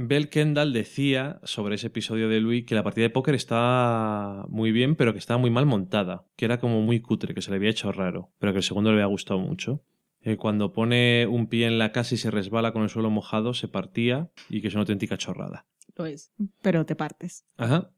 Bell 0.00 0.28
Kendall 0.28 0.72
decía 0.72 1.40
sobre 1.42 1.74
ese 1.74 1.88
episodio 1.88 2.28
de 2.28 2.40
Louis 2.40 2.64
que 2.64 2.76
la 2.76 2.84
partida 2.84 3.02
de 3.02 3.10
póker 3.10 3.34
está 3.34 4.44
muy 4.48 4.70
bien, 4.70 4.94
pero 4.94 5.12
que 5.12 5.18
estaba 5.18 5.38
muy 5.38 5.50
mal 5.50 5.66
montada, 5.66 6.24
que 6.36 6.44
era 6.44 6.60
como 6.60 6.80
muy 6.82 7.00
cutre, 7.00 7.34
que 7.34 7.42
se 7.42 7.50
le 7.50 7.56
había 7.56 7.70
hecho 7.70 7.90
raro, 7.90 8.30
pero 8.38 8.52
que 8.52 8.58
el 8.58 8.62
segundo 8.62 8.90
le 8.90 8.98
había 8.98 9.06
gustado 9.06 9.40
mucho. 9.40 9.82
Eh, 10.20 10.36
cuando 10.36 10.72
pone 10.72 11.26
un 11.26 11.48
pie 11.48 11.66
en 11.66 11.78
la 11.78 11.90
casa 11.90 12.14
y 12.14 12.18
se 12.18 12.30
resbala 12.30 12.72
con 12.72 12.84
el 12.84 12.90
suelo 12.90 13.10
mojado, 13.10 13.54
se 13.54 13.66
partía 13.66 14.30
y 14.48 14.60
que 14.60 14.68
es 14.68 14.74
una 14.74 14.82
auténtica 14.82 15.18
chorrada. 15.18 15.66
Lo 15.96 16.06
es. 16.06 16.32
Pero 16.62 16.86
te 16.86 16.94
partes. 16.94 17.44
Ajá. 17.56 17.90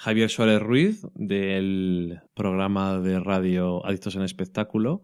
Javier 0.00 0.30
Suárez 0.30 0.62
Ruiz, 0.62 1.04
del 1.16 2.20
programa 2.34 3.00
de 3.00 3.18
radio 3.18 3.84
Adictos 3.84 4.14
en 4.14 4.22
Espectáculo, 4.22 5.02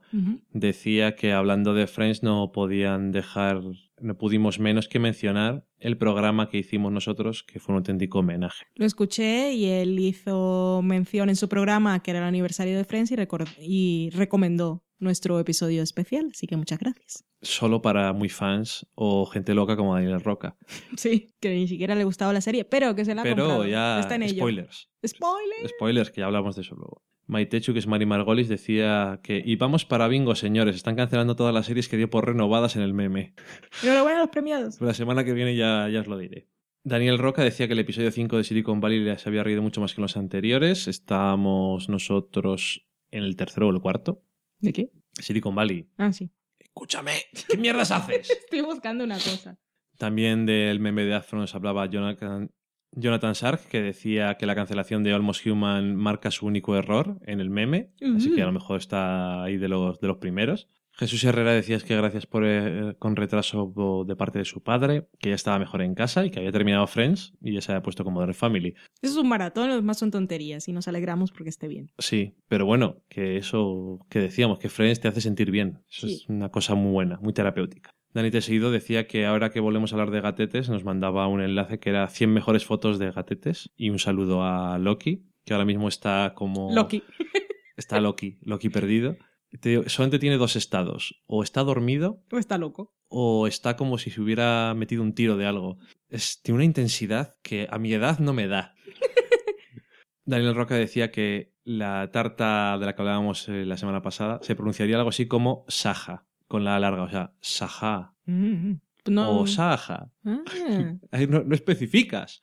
decía 0.53 1.17
que 1.17 1.33
hablando 1.33 1.75
de 1.75 1.89
Friends 1.89 2.23
no 2.23 2.53
podían 2.53 3.11
dejar, 3.11 3.61
no 4.05 4.17
pudimos 4.19 4.59
menos 4.59 4.87
que 4.87 4.99
mencionar 4.99 5.67
el 5.79 5.97
programa 5.97 6.49
que 6.49 6.59
hicimos 6.59 6.93
nosotros, 6.93 7.43
que 7.43 7.59
fue 7.59 7.73
un 7.73 7.79
auténtico 7.79 8.19
homenaje. 8.19 8.67
Lo 8.75 8.85
escuché 8.85 9.53
y 9.53 9.65
él 9.67 9.99
hizo 9.99 10.81
mención 10.85 11.31
en 11.31 11.37
su 11.37 11.49
programa 11.49 12.03
que 12.03 12.11
era 12.11 12.21
el 12.21 12.27
aniversario 12.27 12.77
de 12.77 12.85
Friends 12.85 13.13
y, 13.61 14.11
recomendó 14.11 14.85
nuestro 14.99 15.41
episodio 15.41 15.83
especial. 15.83 16.29
Así 16.33 16.47
que 16.47 16.57
muchas 16.57 16.79
gracias. 16.79 17.25
Solo 17.43 17.83
para 17.83 18.13
muy 18.13 18.29
fans 18.29 18.87
o 18.95 19.27
gente 19.27 19.55
loca 19.55 19.77
como 19.77 19.95
Daniel 19.95 20.21
Roca. 20.21 20.57
Sí, 20.97 21.35
que 21.41 21.55
ni 21.55 21.67
siquiera 21.67 21.95
le 21.95 22.05
gustaba 22.05 22.33
la 22.33 22.41
serie, 22.41 22.65
pero 22.65 22.95
que 22.95 23.05
se 23.05 23.15
la 23.15 23.23
ha 23.23 23.25
Pero 23.25 23.45
comprado. 23.45 23.67
ya, 23.67 24.01
Está 24.01 24.15
en 24.15 24.23
ello. 24.23 24.37
spoilers. 24.37 24.91
Spoiler. 25.07 25.69
Spoilers, 25.69 26.11
que 26.11 26.21
ya 26.21 26.27
hablamos 26.27 26.57
de 26.57 26.63
eso 26.63 26.75
luego. 26.75 27.03
Maitechu, 27.27 27.73
que 27.73 27.79
es 27.79 27.87
Mari 27.87 28.07
Margolis, 28.07 28.49
decía 28.49 29.21
que 29.23 29.43
y 29.45 29.57
vamos 29.57 29.85
para 29.85 30.09
bingo, 30.09 30.35
señores, 30.35 30.77
están 30.77 30.97
cancelando 30.97 31.37
todas 31.37 31.55
las 31.55 31.67
series 31.67 31.89
que 31.89 31.97
dio 31.97 32.11
por 32.11 32.27
renovadas 32.27 32.77
en 32.77 32.83
el 32.83 32.95
meme. 32.95 33.35
Enhorabuena 33.83 34.19
a 34.19 34.23
los 34.23 34.31
premiados. 34.31 34.81
La 34.81 34.95
semana 34.95 35.25
que 35.25 35.33
viene 35.33 35.57
ya, 35.57 35.89
ya 35.89 36.01
os 36.01 36.07
lo 36.07 36.19
diré. 36.19 36.49
Daniel 36.83 37.19
Roca 37.19 37.43
decía 37.43 37.67
que 37.67 37.73
el 37.73 37.79
episodio 37.79 38.11
5 38.11 38.37
de 38.37 38.45
Silicon 38.45 38.81
Valley 38.81 39.17
se 39.17 39.29
había 39.29 39.43
reído 39.43 39.63
mucho 39.63 39.81
más 39.81 39.95
que 39.95 40.01
en 40.01 40.03
los 40.03 40.19
anteriores. 40.19 40.87
Estábamos 40.87 41.89
nosotros 41.89 42.87
en 43.11 43.25
el 43.25 43.37
tercero 43.37 43.69
o 43.69 43.71
el 43.71 43.81
cuarto. 43.81 44.23
¿De 44.59 44.75
qué? 44.75 44.91
Silicon 45.15 45.55
Valley. 45.55 45.89
Ah, 45.97 46.13
sí. 46.13 46.31
Escúchame, 46.59 47.13
¿qué 47.49 47.57
mierdas 47.57 47.91
haces? 47.91 48.29
Estoy 48.45 48.61
buscando 48.61 49.05
una 49.05 49.15
cosa. 49.15 49.59
También 49.97 50.45
del 50.45 50.81
meme 50.81 51.05
de 51.05 51.15
Afro 51.15 51.39
nos 51.39 51.55
hablaba 51.55 51.87
Jonathan, 51.87 52.51
Jonathan 52.97 53.35
Sark, 53.35 53.67
que 53.69 53.83
decía 53.83 54.35
que 54.37 54.47
la 54.47 54.55
cancelación 54.55 55.03
de 55.03 55.13
Almost 55.13 55.47
Human 55.47 55.97
marca 55.97 56.31
su 56.31 56.47
único 56.47 56.77
error 56.77 57.19
en 57.27 57.41
el 57.41 57.51
meme, 57.51 57.91
así 58.17 58.35
que 58.35 58.43
a 58.43 58.47
lo 58.47 58.53
mejor 58.53 58.79
está 58.79 59.43
ahí 59.43 59.57
de 59.57 59.69
los, 59.69 59.99
de 60.01 60.09
los 60.09 60.19
primeros. 60.19 60.69
Jesús 60.97 61.25
Herrera 61.25 61.51
decía 61.53 61.77
que 61.81 61.97
gracias 61.97 62.25
por 62.25 62.45
eh, 62.47 62.95
con 63.01 63.17
retraso 63.17 64.05
de 64.07 64.15
parte 64.15 64.39
de 64.39 64.45
su 64.45 64.63
padre, 64.63 65.09
que 65.19 65.31
ya 65.31 65.35
estaba 65.35 65.59
mejor 65.59 65.83
en 65.83 65.97
casa 65.97 66.25
y 66.25 66.31
que 66.31 66.39
había 66.39 66.53
terminado 66.53 66.87
Friends 66.87 67.33
y 67.43 67.53
ya 67.53 67.61
se 67.61 67.73
había 67.73 67.83
puesto 67.83 68.05
como 68.05 68.15
Modern 68.21 68.33
Family. 68.35 68.75
Eso 69.03 69.15
es 69.15 69.17
un 69.17 69.29
maratón, 69.29 69.67
los 69.71 69.79
demás 69.79 69.99
son 69.99 70.13
tonterías 70.13 70.69
y 70.69 70.73
nos 70.73 70.87
alegramos 70.87 71.33
porque 71.33 71.49
esté 71.51 71.67
bien. 71.67 71.91
Sí, 71.99 72.37
pero 72.47 72.65
bueno, 72.65 72.99
que 73.09 73.37
eso 73.39 74.07
que 74.09 74.21
decíamos, 74.21 74.59
que 74.61 74.69
Friends 74.69 75.01
te 75.01 75.09
hace 75.09 75.21
sentir 75.21 75.51
bien. 75.51 75.81
Eso 75.91 76.07
Sí. 76.07 76.15
es 76.15 76.29
una 76.29 76.51
cosa 76.51 76.77
muy 76.77 76.93
buena, 76.93 77.19
muy 77.19 77.33
terapéutica. 77.33 77.91
Dani 78.15 78.31
Teseguido 78.31 78.71
decía 78.71 79.09
que 79.09 79.27
ahora 79.27 79.51
que 79.51 79.59
volvemos 79.59 79.93
a 79.93 79.97
hablar 79.97 80.13
de 80.13 80.21
gatetes, 80.21 80.69
nos 80.69 80.85
mandaba 80.85 81.27
un 81.27 81.41
enlace 81.43 81.81
que 81.81 81.91
era 81.91 82.07
100 82.07 82.33
mejores 82.33 82.65
fotos 82.65 83.01
de 83.01 83.11
gatetes 83.11 83.73
y 83.77 83.91
un 83.91 83.99
saludo 83.99 84.45
a 84.45 84.79
Loki, 84.79 85.27
que 85.45 85.53
ahora 85.53 85.65
mismo 85.65 85.89
está 85.89 86.33
como... 86.37 86.73
Loki. 86.73 87.03
Está 87.77 88.01
Loki, 88.01 88.39
Loki 88.43 88.69
perdido. 88.69 89.17
Te 89.61 89.71
digo, 89.71 89.89
solamente 89.89 90.21
tiene 90.21 90.37
dos 90.37 90.55
estados. 90.55 91.25
O 91.27 91.43
está 91.43 91.65
dormido 91.65 92.23
O 92.31 92.39
está 92.39 92.57
loco. 92.57 92.95
o 93.09 93.49
está 93.49 93.75
como 93.77 93.99
si 93.99 94.11
se 94.11 94.21
hubiera 94.21 94.73
metido 94.75 95.03
un 95.03 95.13
tiro 95.13 95.37
de 95.37 95.47
algo. 95.47 95.79
Es, 96.09 96.41
tiene 96.41 96.57
una 96.59 96.65
intensidad 96.65 97.35
que 97.43 97.67
a 97.69 97.81
mi 97.81 97.93
edad 97.93 98.21
no 98.21 98.33
me 98.33 98.47
da. 98.47 98.77
Daniel 100.25 100.55
Roca 100.55 100.77
decía 100.77 101.11
que 101.11 101.53
la 101.65 102.13
tarta 102.13 102.79
de 102.79 102.87
la 102.87 102.95
que 102.95 103.03
hablábamos 103.03 103.49
eh, 103.49 103.65
la 103.65 103.77
semana 103.77 104.03
pasada 104.03 104.39
se 104.43 104.55
pronunciaría 104.55 104.97
algo 104.97 105.09
así 105.09 105.27
como 105.27 105.65
Saja, 105.67 106.29
con 106.55 106.63
la 106.63 106.79
larga, 106.79 107.03
o 107.03 107.09
sea, 107.11 107.33
Saja 107.41 108.15
Mm, 108.27 108.75
No. 109.07 109.41
o 109.41 109.47
Saja. 109.49 110.13
Ah, 110.25 110.45
No, 111.29 111.43
no 111.43 111.53
especificas. 111.55 112.41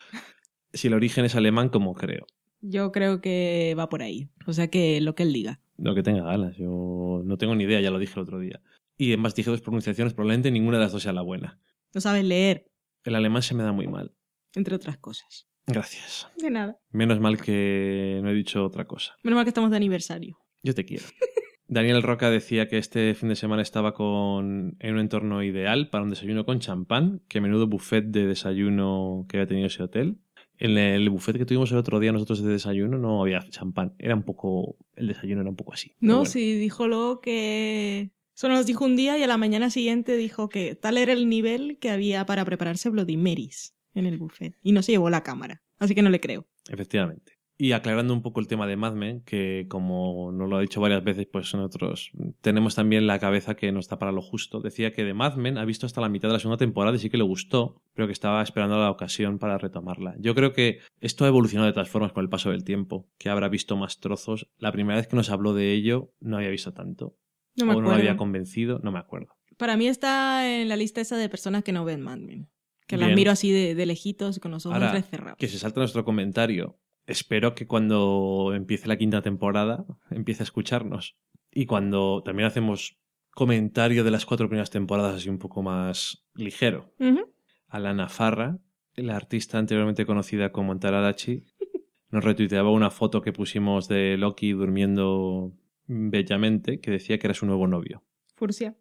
Si 0.74 0.88
el 0.90 0.94
origen 0.96 1.24
es 1.24 1.36
alemán, 1.36 1.70
como 1.70 1.94
creo. 1.94 2.26
yo 2.60 2.92
creo 2.92 3.22
que 3.22 3.74
va 3.80 3.88
por 3.88 4.02
ahí. 4.04 4.30
O 4.48 4.52
sea 4.54 4.68
que 4.70 5.00
lo 5.00 5.16
que 5.16 5.24
él 5.24 5.32
diga. 5.32 5.62
Lo 5.78 5.96
que 5.96 6.04
tenga 6.04 6.24
ganas, 6.24 6.58
yo 6.58 7.22
no 7.24 7.38
tengo 7.38 7.56
ni 7.56 7.64
idea, 7.64 7.80
ya 7.80 7.90
lo 7.90 8.00
dije 8.00 8.14
el 8.18 8.24
otro 8.24 8.40
día. 8.40 8.62
Y 8.98 9.08
además 9.14 9.34
dije 9.34 9.50
dos 9.50 9.62
pronunciaciones, 9.62 10.14
probablemente 10.14 10.52
ninguna 10.52 10.78
de 10.78 10.84
las 10.84 10.92
dos 10.92 11.04
sea 11.04 11.14
la 11.14 11.22
buena. 11.22 11.58
No 11.94 12.02
sabes 12.02 12.26
leer, 12.26 12.70
El 13.06 13.16
alemán 13.16 13.42
se 13.44 13.56
me 13.56 13.64
da 13.64 13.72
muy 13.72 13.88
mal. 13.88 14.14
entre 14.54 14.76
otras 14.76 14.98
cosas. 14.98 15.48
Gracias. 15.68 16.28
De 16.38 16.50
nada. 16.52 16.78
Menos 16.92 17.20
mal 17.22 17.42
que 17.42 18.20
no 18.22 18.30
he 18.30 18.34
dicho 18.34 18.66
otra 18.66 18.86
cosa. 18.86 19.16
Menos 19.24 19.38
mal 19.38 19.46
que 19.46 19.50
estamos 19.52 19.72
de 19.72 19.78
aniversario. 19.78 20.38
Yo 20.64 20.76
te 20.76 20.84
quiero. 20.86 21.06
Daniel 21.72 22.04
Roca 22.04 22.30
decía 22.30 22.68
que 22.68 22.78
este 22.78 23.16
fin 23.16 23.30
de 23.30 23.38
semana 23.38 23.62
estaba 23.62 23.94
con, 23.94 24.76
en 24.80 24.94
un 24.94 25.00
entorno 25.00 25.42
ideal 25.42 25.90
para 25.90 26.04
un 26.04 26.10
desayuno 26.10 26.46
con 26.46 26.60
champán, 26.60 27.22
que 27.30 27.40
menudo 27.40 27.66
buffet 27.66 28.08
de 28.08 28.28
desayuno 28.28 29.26
que 29.30 29.38
había 29.38 29.48
tenido 29.48 29.68
ese 29.68 29.82
hotel. 29.82 30.18
En 30.58 30.78
el 30.78 31.10
buffet 31.10 31.38
que 31.38 31.46
tuvimos 31.46 31.72
el 31.72 31.78
otro 31.78 32.02
día 32.02 32.12
nosotros 32.12 32.44
de 32.44 32.52
desayuno 32.52 32.98
no 32.98 33.22
había 33.22 33.40
champán. 33.50 33.96
Era 34.00 34.16
un 34.16 34.24
poco. 34.24 34.76
El 34.98 35.08
desayuno 35.08 35.40
era 35.42 35.50
un 35.50 35.56
poco 35.56 35.72
así. 35.72 35.96
No, 36.02 36.16
bueno. 36.16 36.30
sí, 36.30 36.56
dijo 36.56 36.90
luego 36.90 37.22
que... 37.22 38.12
Eso 38.36 38.50
nos 38.50 38.66
dijo 38.66 38.84
un 38.84 38.98
día 38.98 39.18
y 39.18 39.24
a 39.24 39.28
la 39.28 39.38
mañana 39.38 39.70
siguiente 39.70 40.18
dijo 40.18 40.50
que 40.50 40.76
tal 40.76 40.98
era 40.98 41.14
el 41.14 41.30
nivel 41.30 41.78
que 41.80 41.90
había 41.90 42.26
para 42.26 42.44
prepararse 42.44 42.90
Bloody 42.90 43.16
Marys 43.16 43.78
en 43.94 44.08
el 44.08 44.18
buffet. 44.18 44.58
Y 44.62 44.74
no 44.74 44.84
se 44.84 44.92
llevó 44.92 45.10
la 45.10 45.24
cámara. 45.24 45.64
Así 45.80 45.96
que 45.96 46.02
no 46.02 46.10
le 46.10 46.20
creo. 46.20 46.46
Efectivamente. 46.70 47.41
Y 47.64 47.74
aclarando 47.74 48.12
un 48.16 48.24
poco 48.24 48.40
el 48.40 48.48
tema 48.48 48.66
de 48.66 48.76
Mad 48.76 48.94
Men, 48.96 49.22
que 49.22 49.68
como 49.70 50.32
nos 50.32 50.50
lo 50.50 50.58
ha 50.58 50.62
dicho 50.62 50.82
varias 50.82 51.04
veces, 51.04 51.28
pues 51.32 51.54
nosotros 51.54 52.10
tenemos 52.42 52.74
también 52.74 53.06
la 53.06 53.20
cabeza 53.20 53.54
que 53.54 53.72
no 53.72 53.80
está 53.80 54.00
para 54.00 54.12
lo 54.12 54.24
justo. 54.24 54.62
Decía 54.62 54.94
que 54.94 55.04
de 55.04 55.14
Mad 55.14 55.36
Men 55.36 55.60
ha 55.60 55.66
visto 55.66 55.86
hasta 55.86 56.02
la 56.02 56.10
mitad 56.10 56.28
de 56.28 56.34
la 56.34 56.40
segunda 56.40 56.58
temporada 56.58 56.96
y 56.96 57.00
sí 57.00 57.12
que 57.12 57.18
le 57.18 57.24
gustó, 57.24 57.84
pero 57.94 58.08
que 58.08 58.14
estaba 58.14 58.42
esperando 58.42 58.80
la 58.80 58.90
ocasión 58.90 59.38
para 59.38 59.60
retomarla. 59.60 60.16
Yo 60.18 60.34
creo 60.34 60.54
que 60.54 60.80
esto 61.02 61.24
ha 61.24 61.28
evolucionado 61.28 61.68
de 61.68 61.74
todas 61.74 61.88
formas 61.90 62.14
con 62.14 62.24
el 62.24 62.30
paso 62.30 62.50
del 62.50 62.64
tiempo, 62.64 63.08
que 63.20 63.30
habrá 63.30 63.48
visto 63.48 63.78
más 63.78 64.00
trozos. 64.00 64.50
La 64.58 64.72
primera 64.72 64.98
vez 64.98 65.08
que 65.08 65.16
nos 65.16 65.30
habló 65.30 65.54
de 65.54 65.72
ello 65.72 66.16
no 66.20 66.38
había 66.38 66.50
visto 66.50 66.74
tanto. 66.74 67.16
No 67.58 67.68
me 67.68 67.74
o 67.74 67.76
no 67.76 67.82
acuerdo. 67.82 67.98
le 67.98 68.02
había 68.08 68.18
convencido, 68.18 68.80
no 68.80 68.92
me 68.92 68.98
acuerdo. 68.98 69.36
Para 69.58 69.78
mí 69.78 69.86
está 69.86 70.50
en 70.52 70.68
la 70.68 70.78
lista 70.78 71.00
esa 71.00 71.16
de 71.16 71.30
personas 71.30 71.64
que 71.64 71.74
no 71.74 71.86
ven 71.86 72.02
Mad 72.02 72.18
Men. 72.18 72.50
Que 72.88 72.98
las 72.98 73.10
Bien. 73.10 73.18
miro 73.18 73.30
así 73.32 73.52
de, 73.52 73.76
de 73.76 73.86
lejitos 73.86 74.40
con 74.40 74.50
los 74.50 74.66
ojos 74.66 74.74
Ahora, 74.78 74.88
entrecerrados. 74.96 75.38
que 75.38 75.48
se 75.48 75.60
salta 75.60 75.80
nuestro 75.80 76.04
comentario. 76.04 76.80
Espero 77.12 77.56
que 77.56 77.68
cuando 77.68 78.54
empiece 78.56 78.88
la 78.88 78.98
quinta 78.98 79.22
temporada 79.22 79.86
empiece 80.10 80.44
a 80.44 80.46
escucharnos. 80.46 81.18
Y 81.52 81.66
cuando 81.66 82.24
también 82.24 82.48
hacemos 82.48 82.98
comentario 83.32 84.04
de 84.04 84.12
las 84.12 84.26
cuatro 84.26 84.48
primeras 84.48 84.70
temporadas 84.70 85.16
así 85.16 85.30
un 85.30 85.38
poco 85.38 85.62
más 85.62 86.26
ligero. 86.36 86.94
Ujú. 87.00 87.34
Alana 87.68 88.08
Farra, 88.08 88.60
la 88.96 89.16
artista 89.16 89.58
anteriormente 89.58 90.06
conocida 90.06 90.52
como 90.52 90.78
Taradachi, 90.80 91.46
nos 92.10 92.24
retuiteaba 92.24 92.72
una 92.72 92.90
foto 92.90 93.22
que 93.22 93.34
pusimos 93.34 93.88
de 93.88 94.18
Loki 94.18 94.52
durmiendo 94.52 95.54
bellamente 95.88 96.80
que 96.80 96.92
decía 96.92 97.20
que 97.20 97.28
era 97.28 97.34
su 97.34 97.46
nuevo 97.46 97.68
novio. 97.68 98.04
Furcia. 98.36 98.76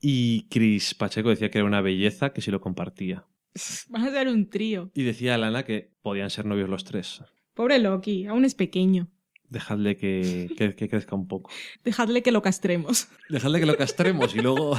Y 0.00 0.48
Chris 0.48 0.94
Pacheco 0.94 1.28
decía 1.28 1.50
que 1.50 1.58
era 1.58 1.66
una 1.66 1.82
belleza 1.82 2.32
que 2.32 2.40
si 2.40 2.50
lo 2.50 2.60
compartía. 2.60 3.26
Van 3.88 4.02
a 4.06 4.10
ser 4.10 4.28
un 4.28 4.48
trío. 4.50 4.90
Y 4.94 5.02
decía 5.02 5.36
Lana 5.38 5.64
que 5.64 5.92
podían 6.02 6.30
ser 6.30 6.46
novios 6.46 6.68
los 6.68 6.84
tres. 6.84 7.22
Pobre 7.54 7.78
Loki, 7.78 8.26
aún 8.26 8.44
es 8.44 8.54
pequeño. 8.54 9.08
Dejadle 9.48 9.96
que, 9.96 10.48
que- 10.56 10.76
que 10.76 10.88
crezca 10.88 11.16
un 11.16 11.26
poco. 11.26 11.50
Dejadle 11.82 12.22
que 12.22 12.30
lo 12.30 12.40
castremos. 12.42 13.08
Dejadle 13.28 13.58
que 13.60 13.66
lo 13.66 13.76
castremos 13.76 14.34
y 14.34 14.40
luego... 14.40 14.76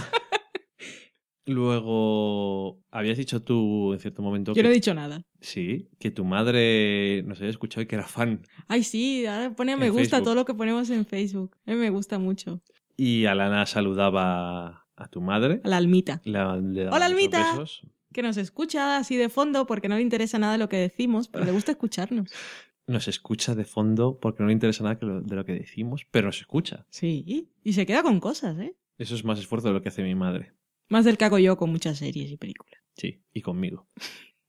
Luego, 1.45 2.79
habías 2.91 3.17
dicho 3.17 3.41
tú 3.41 3.93
en 3.93 3.99
cierto 3.99 4.21
momento 4.21 4.51
Yo 4.51 4.55
que, 4.55 4.63
no 4.63 4.69
he 4.69 4.73
dicho 4.73 4.93
nada. 4.93 5.23
sí, 5.39 5.89
que 5.99 6.11
tu 6.11 6.23
madre 6.23 7.23
nos 7.25 7.39
había 7.39 7.49
escuchado 7.49 7.81
y 7.81 7.87
que 7.87 7.95
era 7.95 8.07
fan. 8.07 8.43
Ay, 8.67 8.83
sí, 8.83 9.25
pone 9.57 9.75
me 9.75 9.89
gusta 9.89 10.01
Facebook. 10.17 10.23
todo 10.23 10.35
lo 10.35 10.45
que 10.45 10.53
ponemos 10.53 10.89
en 10.91 11.05
Facebook. 11.05 11.57
A 11.65 11.71
mí 11.71 11.77
me 11.77 11.89
gusta 11.89 12.19
mucho. 12.19 12.61
Y 12.95 13.25
Alana 13.25 13.65
saludaba 13.65 14.85
a 14.95 15.07
tu 15.09 15.19
madre. 15.19 15.61
A 15.63 15.67
la 15.69 15.77
almita. 15.77 16.21
La- 16.25 16.57
le 16.57 16.83
daba 16.83 16.95
Hola, 16.95 17.05
Almita. 17.07 17.51
besos. 17.53 17.81
Que 18.13 18.21
nos 18.21 18.37
escucha 18.37 18.97
así 18.97 19.15
de 19.17 19.29
fondo 19.29 19.65
porque 19.65 19.87
no 19.87 19.95
le 19.95 20.01
interesa 20.01 20.39
nada 20.39 20.57
lo 20.57 20.69
que 20.69 20.77
decimos, 20.77 21.27
pero 21.27 21.45
le 21.45 21.51
gusta 21.51 21.71
escucharnos. 21.71 22.31
Nos 22.87 23.07
escucha 23.07 23.55
de 23.55 23.63
fondo 23.63 24.19
porque 24.19 24.41
no 24.41 24.47
le 24.47 24.53
interesa 24.53 24.83
nada 24.83 24.95
de 24.95 25.35
lo 25.35 25.45
que 25.45 25.53
decimos, 25.53 26.05
pero 26.09 26.27
nos 26.27 26.41
escucha. 26.41 26.87
Sí. 26.89 27.47
Y 27.63 27.73
se 27.73 27.85
queda 27.85 28.01
con 28.01 28.19
cosas, 28.19 28.57
¿eh? 28.59 28.75
Eso 28.97 29.15
es 29.15 29.23
más 29.23 29.39
esfuerzo 29.39 29.69
de 29.69 29.75
lo 29.75 29.81
que 29.81 29.89
hace 29.89 30.03
mi 30.03 30.15
madre. 30.15 30.53
Más 30.89 31.05
del 31.05 31.17
que 31.17 31.23
hago 31.23 31.39
yo 31.39 31.55
con 31.55 31.69
muchas 31.69 31.99
series 31.99 32.31
y 32.31 32.37
películas. 32.37 32.81
Sí, 32.97 33.23
y 33.31 33.41
conmigo. 33.41 33.87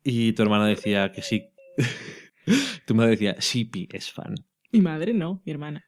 Y 0.03 0.33
tu 0.33 0.43
hermana 0.43 0.67
decía 0.67 1.13
que 1.13 1.23
sí. 1.23 1.51
tu 2.87 2.95
madre 2.97 3.13
decía, 3.13 3.37
Shippy 3.39 3.89
es 3.93 4.11
fan. 4.11 4.35
Mi 4.73 4.81
madre 4.81 5.15
no, 5.15 5.41
mi 5.45 5.53
hermana. 5.53 5.87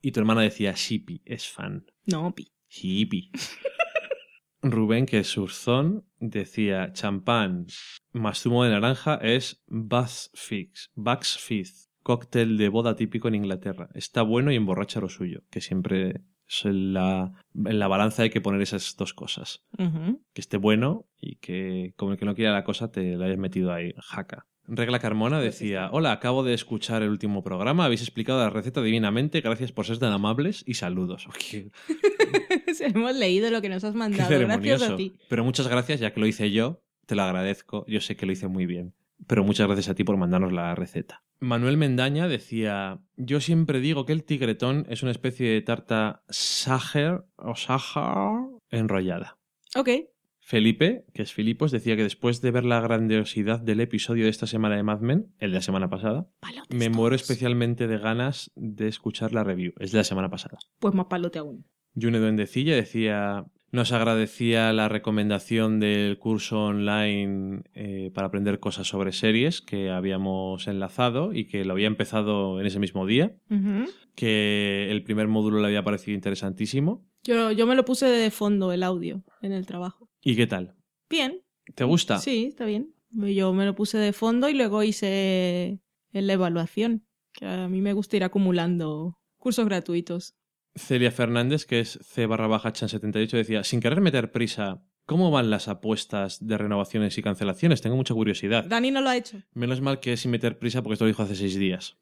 Y 0.00 0.12
tu 0.12 0.20
hermana 0.20 0.42
decía, 0.42 0.72
Shippy 0.72 1.22
es 1.24 1.48
fan. 1.48 1.86
No, 2.06 2.34
pi. 2.34 2.52
Shippy. 2.68 3.30
Rubén, 4.64 5.04
que 5.04 5.18
es 5.18 5.28
surzón, 5.28 6.06
decía, 6.20 6.92
champán 6.92 7.66
más 8.12 8.40
zumo 8.40 8.64
de 8.64 8.70
naranja 8.70 9.16
es 9.16 9.62
Bucks 9.66 10.30
Fizz. 10.34 10.90
Bucks 10.94 11.38
Fizz. 11.38 11.90
Cóctel 12.02 12.56
de 12.56 12.68
boda 12.68 12.96
típico 12.96 13.28
en 13.28 13.34
Inglaterra. 13.34 13.88
Está 13.94 14.22
bueno 14.22 14.52
y 14.52 14.56
emborracha 14.56 15.00
lo 15.00 15.08
suyo. 15.08 15.42
Que 15.50 15.60
siempre 15.60 16.22
es 16.48 16.64
en 16.64 16.94
la, 16.94 17.32
en 17.54 17.78
la 17.78 17.88
balanza 17.88 18.22
hay 18.22 18.30
que 18.30 18.40
poner 18.40 18.60
esas 18.62 18.96
dos 18.96 19.14
cosas. 19.14 19.64
Que 19.76 20.40
esté 20.40 20.56
bueno 20.56 21.06
y 21.18 21.36
que 21.36 21.92
como 21.96 22.12
el 22.12 22.18
que 22.18 22.24
no 22.24 22.34
quiera 22.34 22.52
la 22.52 22.64
cosa 22.64 22.90
te 22.90 23.16
la 23.16 23.26
hayas 23.26 23.38
metido 23.38 23.72
ahí, 23.72 23.92
jaca. 23.98 24.46
Regla 24.66 24.98
Carmona 24.98 25.40
decía, 25.40 25.90
hola, 25.92 26.12
acabo 26.12 26.42
de 26.42 26.54
escuchar 26.54 27.02
el 27.02 27.10
último 27.10 27.42
programa, 27.42 27.84
habéis 27.84 28.00
explicado 28.00 28.38
la 28.38 28.50
receta 28.50 28.82
divinamente, 28.82 29.40
gracias 29.40 29.72
por 29.72 29.84
ser 29.84 29.98
tan 29.98 30.12
amables 30.12 30.62
y 30.66 30.74
saludos. 30.74 31.26
Hemos 32.80 33.14
leído 33.14 33.50
lo 33.50 33.60
que 33.60 33.68
nos 33.68 33.84
has 33.84 33.92
qué 33.92 33.98
mandado. 33.98 34.38
Gracias 34.38 34.82
a 34.82 34.96
ti. 34.96 35.14
Pero 35.28 35.44
muchas 35.44 35.68
gracias, 35.68 36.00
ya 36.00 36.12
que 36.12 36.20
lo 36.20 36.26
hice 36.26 36.50
yo, 36.50 36.82
te 37.06 37.14
lo 37.14 37.22
agradezco, 37.22 37.84
yo 37.86 38.00
sé 38.00 38.16
que 38.16 38.26
lo 38.26 38.32
hice 38.32 38.48
muy 38.48 38.66
bien. 38.66 38.94
Pero 39.26 39.44
muchas 39.44 39.66
gracias 39.66 39.88
a 39.88 39.94
ti 39.94 40.04
por 40.04 40.16
mandarnos 40.16 40.52
la 40.52 40.74
receta. 40.74 41.22
Manuel 41.40 41.76
Mendaña 41.76 42.28
decía, 42.28 43.00
yo 43.16 43.40
siempre 43.40 43.80
digo 43.80 44.06
que 44.06 44.12
el 44.12 44.24
tigretón 44.24 44.86
es 44.88 45.02
una 45.02 45.12
especie 45.12 45.50
de 45.50 45.62
tarta 45.62 46.22
Sacher 46.28 47.24
o 47.36 47.54
Sacher 47.54 48.60
enrollada. 48.70 49.38
Ok. 49.76 49.88
Felipe, 50.46 51.06
que 51.14 51.22
es 51.22 51.32
Filipos, 51.32 51.70
decía 51.70 51.96
que 51.96 52.02
después 52.02 52.42
de 52.42 52.50
ver 52.50 52.66
la 52.66 52.78
grandiosidad 52.78 53.60
del 53.60 53.80
episodio 53.80 54.24
de 54.24 54.30
esta 54.30 54.46
semana 54.46 54.76
de 54.76 54.82
Mad 54.82 55.00
Men, 55.00 55.32
el 55.38 55.52
de 55.52 55.54
la 55.54 55.62
semana 55.62 55.88
pasada, 55.88 56.28
Palotes 56.40 56.78
me 56.78 56.90
muero 56.90 57.16
especialmente 57.16 57.86
de 57.86 57.96
ganas 57.96 58.52
de 58.54 58.88
escuchar 58.88 59.32
la 59.32 59.42
review. 59.42 59.72
Es 59.78 59.92
de 59.92 59.98
la 59.98 60.04
semana 60.04 60.28
pasada. 60.28 60.58
Pues 60.80 60.92
más 60.92 61.06
palote 61.06 61.38
aún. 61.38 61.64
June 61.98 62.18
Duendecilla 62.18 62.74
decía, 62.76 63.46
nos 63.72 63.92
agradecía 63.92 64.70
la 64.74 64.90
recomendación 64.90 65.80
del 65.80 66.18
curso 66.18 66.66
online 66.66 67.62
eh, 67.72 68.10
para 68.14 68.26
aprender 68.26 68.60
cosas 68.60 68.86
sobre 68.86 69.12
series 69.12 69.62
que 69.62 69.88
habíamos 69.88 70.68
enlazado 70.68 71.32
y 71.32 71.46
que 71.46 71.64
lo 71.64 71.72
había 71.72 71.86
empezado 71.86 72.60
en 72.60 72.66
ese 72.66 72.80
mismo 72.80 73.06
día, 73.06 73.34
que 74.14 74.90
el 74.90 75.02
primer 75.04 75.26
módulo 75.26 75.60
le 75.60 75.68
había 75.68 75.84
parecido 75.84 76.14
interesantísimo. 76.14 77.02
yo, 77.22 77.50
yo 77.50 77.66
me 77.66 77.76
lo 77.76 77.86
puse 77.86 78.04
de 78.04 78.30
fondo 78.30 78.72
el 78.72 78.82
audio 78.82 79.24
en 79.40 79.52
el 79.52 79.64
trabajo. 79.64 80.10
¿Y 80.24 80.36
qué 80.36 80.46
tal? 80.46 80.74
Bien. 81.10 81.42
¿Te 81.74 81.84
gusta? 81.84 82.18
Sí, 82.18 82.46
está 82.46 82.64
bien. 82.64 82.94
Yo 83.10 83.52
me 83.52 83.66
lo 83.66 83.74
puse 83.74 83.98
de 83.98 84.12
fondo 84.12 84.48
y 84.48 84.54
luego 84.54 84.82
hice 84.82 85.80
la 86.12 86.32
evaluación. 86.32 87.06
Que 87.32 87.46
a 87.46 87.68
mí 87.68 87.80
me 87.82 87.92
gusta 87.92 88.16
ir 88.16 88.24
acumulando 88.24 89.18
cursos 89.36 89.66
gratuitos. 89.66 90.34
Celia 90.74 91.12
Fernández, 91.12 91.66
que 91.66 91.80
es 91.80 91.98
C 92.02 92.26
barra 92.26 92.46
baja 92.46 92.72
chan 92.72 92.88
78, 92.88 93.36
decía, 93.36 93.64
sin 93.64 93.80
querer 93.80 94.00
meter 94.00 94.32
prisa, 94.32 94.82
¿cómo 95.04 95.30
van 95.30 95.50
las 95.50 95.68
apuestas 95.68 96.44
de 96.44 96.58
renovaciones 96.58 97.16
y 97.18 97.22
cancelaciones? 97.22 97.82
Tengo 97.82 97.96
mucha 97.96 98.14
curiosidad. 98.14 98.64
Dani 98.64 98.90
no 98.90 99.00
lo 99.02 99.10
ha 99.10 99.16
hecho. 99.16 99.42
Menos 99.52 99.80
mal 99.80 100.00
que 100.00 100.14
es 100.14 100.20
sin 100.20 100.30
meter 100.30 100.58
prisa 100.58 100.82
porque 100.82 100.94
esto 100.94 101.04
lo 101.04 101.08
dijo 101.08 101.22
hace 101.22 101.36
seis 101.36 101.56
días. 101.56 101.96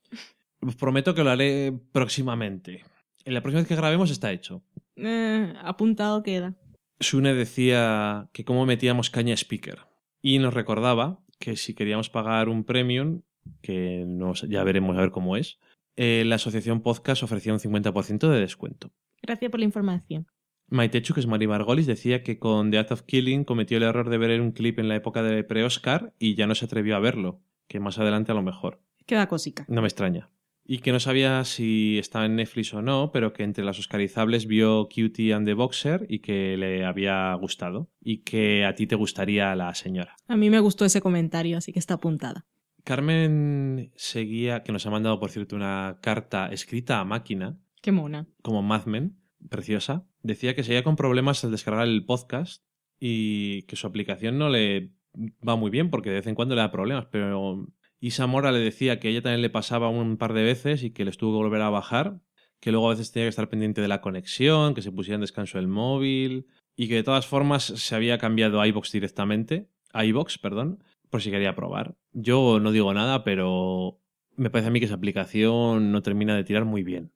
Os 0.60 0.76
prometo 0.76 1.14
que 1.14 1.24
lo 1.24 1.30
haré 1.30 1.72
próximamente. 1.90 2.84
En 3.24 3.34
la 3.34 3.42
próxima 3.42 3.60
vez 3.60 3.68
que 3.68 3.76
grabemos 3.76 4.10
está 4.10 4.32
hecho. 4.32 4.62
Eh, 4.96 5.52
apuntado 5.62 6.22
queda. 6.22 6.54
Sune 7.02 7.34
decía 7.34 8.28
que 8.32 8.44
cómo 8.44 8.66
metíamos 8.66 9.10
caña 9.10 9.34
a 9.34 9.36
speaker. 9.36 9.80
Y 10.20 10.38
nos 10.38 10.54
recordaba 10.54 11.20
que 11.38 11.56
si 11.56 11.74
queríamos 11.74 12.08
pagar 12.10 12.48
un 12.48 12.64
premium, 12.64 13.22
que 13.60 14.04
nos, 14.06 14.42
ya 14.42 14.62
veremos 14.64 14.96
a 14.96 15.00
ver 15.00 15.10
cómo 15.10 15.36
es, 15.36 15.58
eh, 15.96 16.24
la 16.24 16.36
asociación 16.36 16.80
podcast 16.80 17.22
ofrecía 17.22 17.52
un 17.52 17.58
50% 17.58 18.28
de 18.28 18.40
descuento. 18.40 18.92
Gracias 19.20 19.50
por 19.50 19.60
la 19.60 19.66
información. 19.66 20.26
Maitechu, 20.68 21.12
que 21.12 21.20
es 21.20 21.26
Mari 21.26 21.46
Margolis, 21.46 21.86
decía 21.86 22.22
que 22.22 22.38
con 22.38 22.70
The 22.70 22.78
Act 22.78 22.92
of 22.92 23.02
Killing 23.02 23.44
cometió 23.44 23.76
el 23.76 23.82
error 23.82 24.08
de 24.08 24.16
ver 24.16 24.40
un 24.40 24.52
clip 24.52 24.78
en 24.78 24.88
la 24.88 24.96
época 24.96 25.22
de 25.22 25.44
pre-Oscar 25.44 26.14
y 26.18 26.34
ya 26.34 26.46
no 26.46 26.54
se 26.54 26.64
atrevió 26.64 26.96
a 26.96 27.00
verlo, 27.00 27.42
que 27.68 27.78
más 27.78 27.98
adelante 27.98 28.32
a 28.32 28.34
lo 28.34 28.42
mejor. 28.42 28.80
Queda 29.04 29.28
cosica. 29.28 29.66
No 29.68 29.82
me 29.82 29.88
extraña. 29.88 30.30
Y 30.64 30.78
que 30.78 30.92
no 30.92 31.00
sabía 31.00 31.44
si 31.44 31.98
estaba 31.98 32.24
en 32.26 32.36
Netflix 32.36 32.72
o 32.72 32.82
no, 32.82 33.10
pero 33.12 33.32
que 33.32 33.42
entre 33.42 33.64
las 33.64 33.78
oscarizables 33.78 34.46
vio 34.46 34.88
Cutie 34.88 35.34
and 35.34 35.46
the 35.46 35.54
Boxer 35.54 36.06
y 36.08 36.20
que 36.20 36.56
le 36.56 36.84
había 36.84 37.34
gustado. 37.34 37.90
Y 38.00 38.18
que 38.18 38.64
a 38.64 38.74
ti 38.74 38.86
te 38.86 38.94
gustaría 38.94 39.54
la 39.56 39.74
señora. 39.74 40.16
A 40.28 40.36
mí 40.36 40.50
me 40.50 40.60
gustó 40.60 40.84
ese 40.84 41.00
comentario, 41.00 41.58
así 41.58 41.72
que 41.72 41.78
está 41.80 41.94
apuntada. 41.94 42.46
Carmen 42.84 43.92
seguía, 43.96 44.62
que 44.62 44.72
nos 44.72 44.86
ha 44.86 44.90
mandado, 44.90 45.18
por 45.20 45.30
cierto, 45.30 45.56
una 45.56 45.98
carta 46.00 46.48
escrita 46.48 47.00
a 47.00 47.04
máquina, 47.04 47.58
Qué 47.80 47.92
mona. 47.92 48.28
como 48.42 48.62
Mad 48.62 48.86
Men, 48.86 49.18
preciosa, 49.48 50.06
decía 50.22 50.54
que 50.54 50.62
seguía 50.62 50.84
con 50.84 50.96
problemas 50.96 51.44
al 51.44 51.50
descargar 51.50 51.86
el 51.86 52.04
podcast 52.04 52.64
y 52.98 53.62
que 53.62 53.76
su 53.76 53.86
aplicación 53.86 54.38
no 54.38 54.48
le 54.48 54.92
va 55.46 55.56
muy 55.56 55.70
bien 55.70 55.90
porque 55.90 56.10
de 56.10 56.16
vez 56.16 56.26
en 56.26 56.34
cuando 56.34 56.54
le 56.54 56.60
da 56.60 56.70
problemas, 56.70 57.06
pero 57.10 57.66
Isa 58.02 58.26
Mora 58.26 58.50
le 58.50 58.58
decía 58.58 58.98
que 58.98 59.06
a 59.06 59.10
ella 59.12 59.22
también 59.22 59.42
le 59.42 59.48
pasaba 59.48 59.88
un 59.88 60.16
par 60.16 60.32
de 60.32 60.42
veces 60.42 60.82
y 60.82 60.90
que 60.90 61.04
les 61.04 61.16
tuvo 61.16 61.34
que 61.38 61.44
volver 61.44 61.62
a 61.62 61.70
bajar, 61.70 62.18
que 62.58 62.72
luego 62.72 62.88
a 62.88 62.90
veces 62.90 63.12
tenía 63.12 63.26
que 63.26 63.30
estar 63.30 63.48
pendiente 63.48 63.80
de 63.80 63.86
la 63.86 64.00
conexión, 64.00 64.74
que 64.74 64.82
se 64.82 64.90
pusiera 64.90 65.14
en 65.14 65.20
descanso 65.20 65.60
el 65.60 65.68
móvil 65.68 66.46
y 66.74 66.88
que 66.88 66.96
de 66.96 67.04
todas 67.04 67.28
formas 67.28 67.62
se 67.62 67.94
había 67.94 68.18
cambiado 68.18 68.60
a 68.60 68.66
iVox 68.66 68.90
directamente, 68.90 69.68
a 69.92 70.04
iVox, 70.04 70.38
perdón, 70.38 70.82
por 71.10 71.22
si 71.22 71.30
quería 71.30 71.54
probar. 71.54 71.94
Yo 72.12 72.58
no 72.58 72.72
digo 72.72 72.92
nada, 72.92 73.22
pero 73.22 74.00
me 74.34 74.50
parece 74.50 74.66
a 74.68 74.70
mí 74.72 74.80
que 74.80 74.86
esa 74.86 74.96
aplicación 74.96 75.92
no 75.92 76.02
termina 76.02 76.34
de 76.34 76.42
tirar 76.42 76.64
muy 76.64 76.82
bien. 76.82 77.12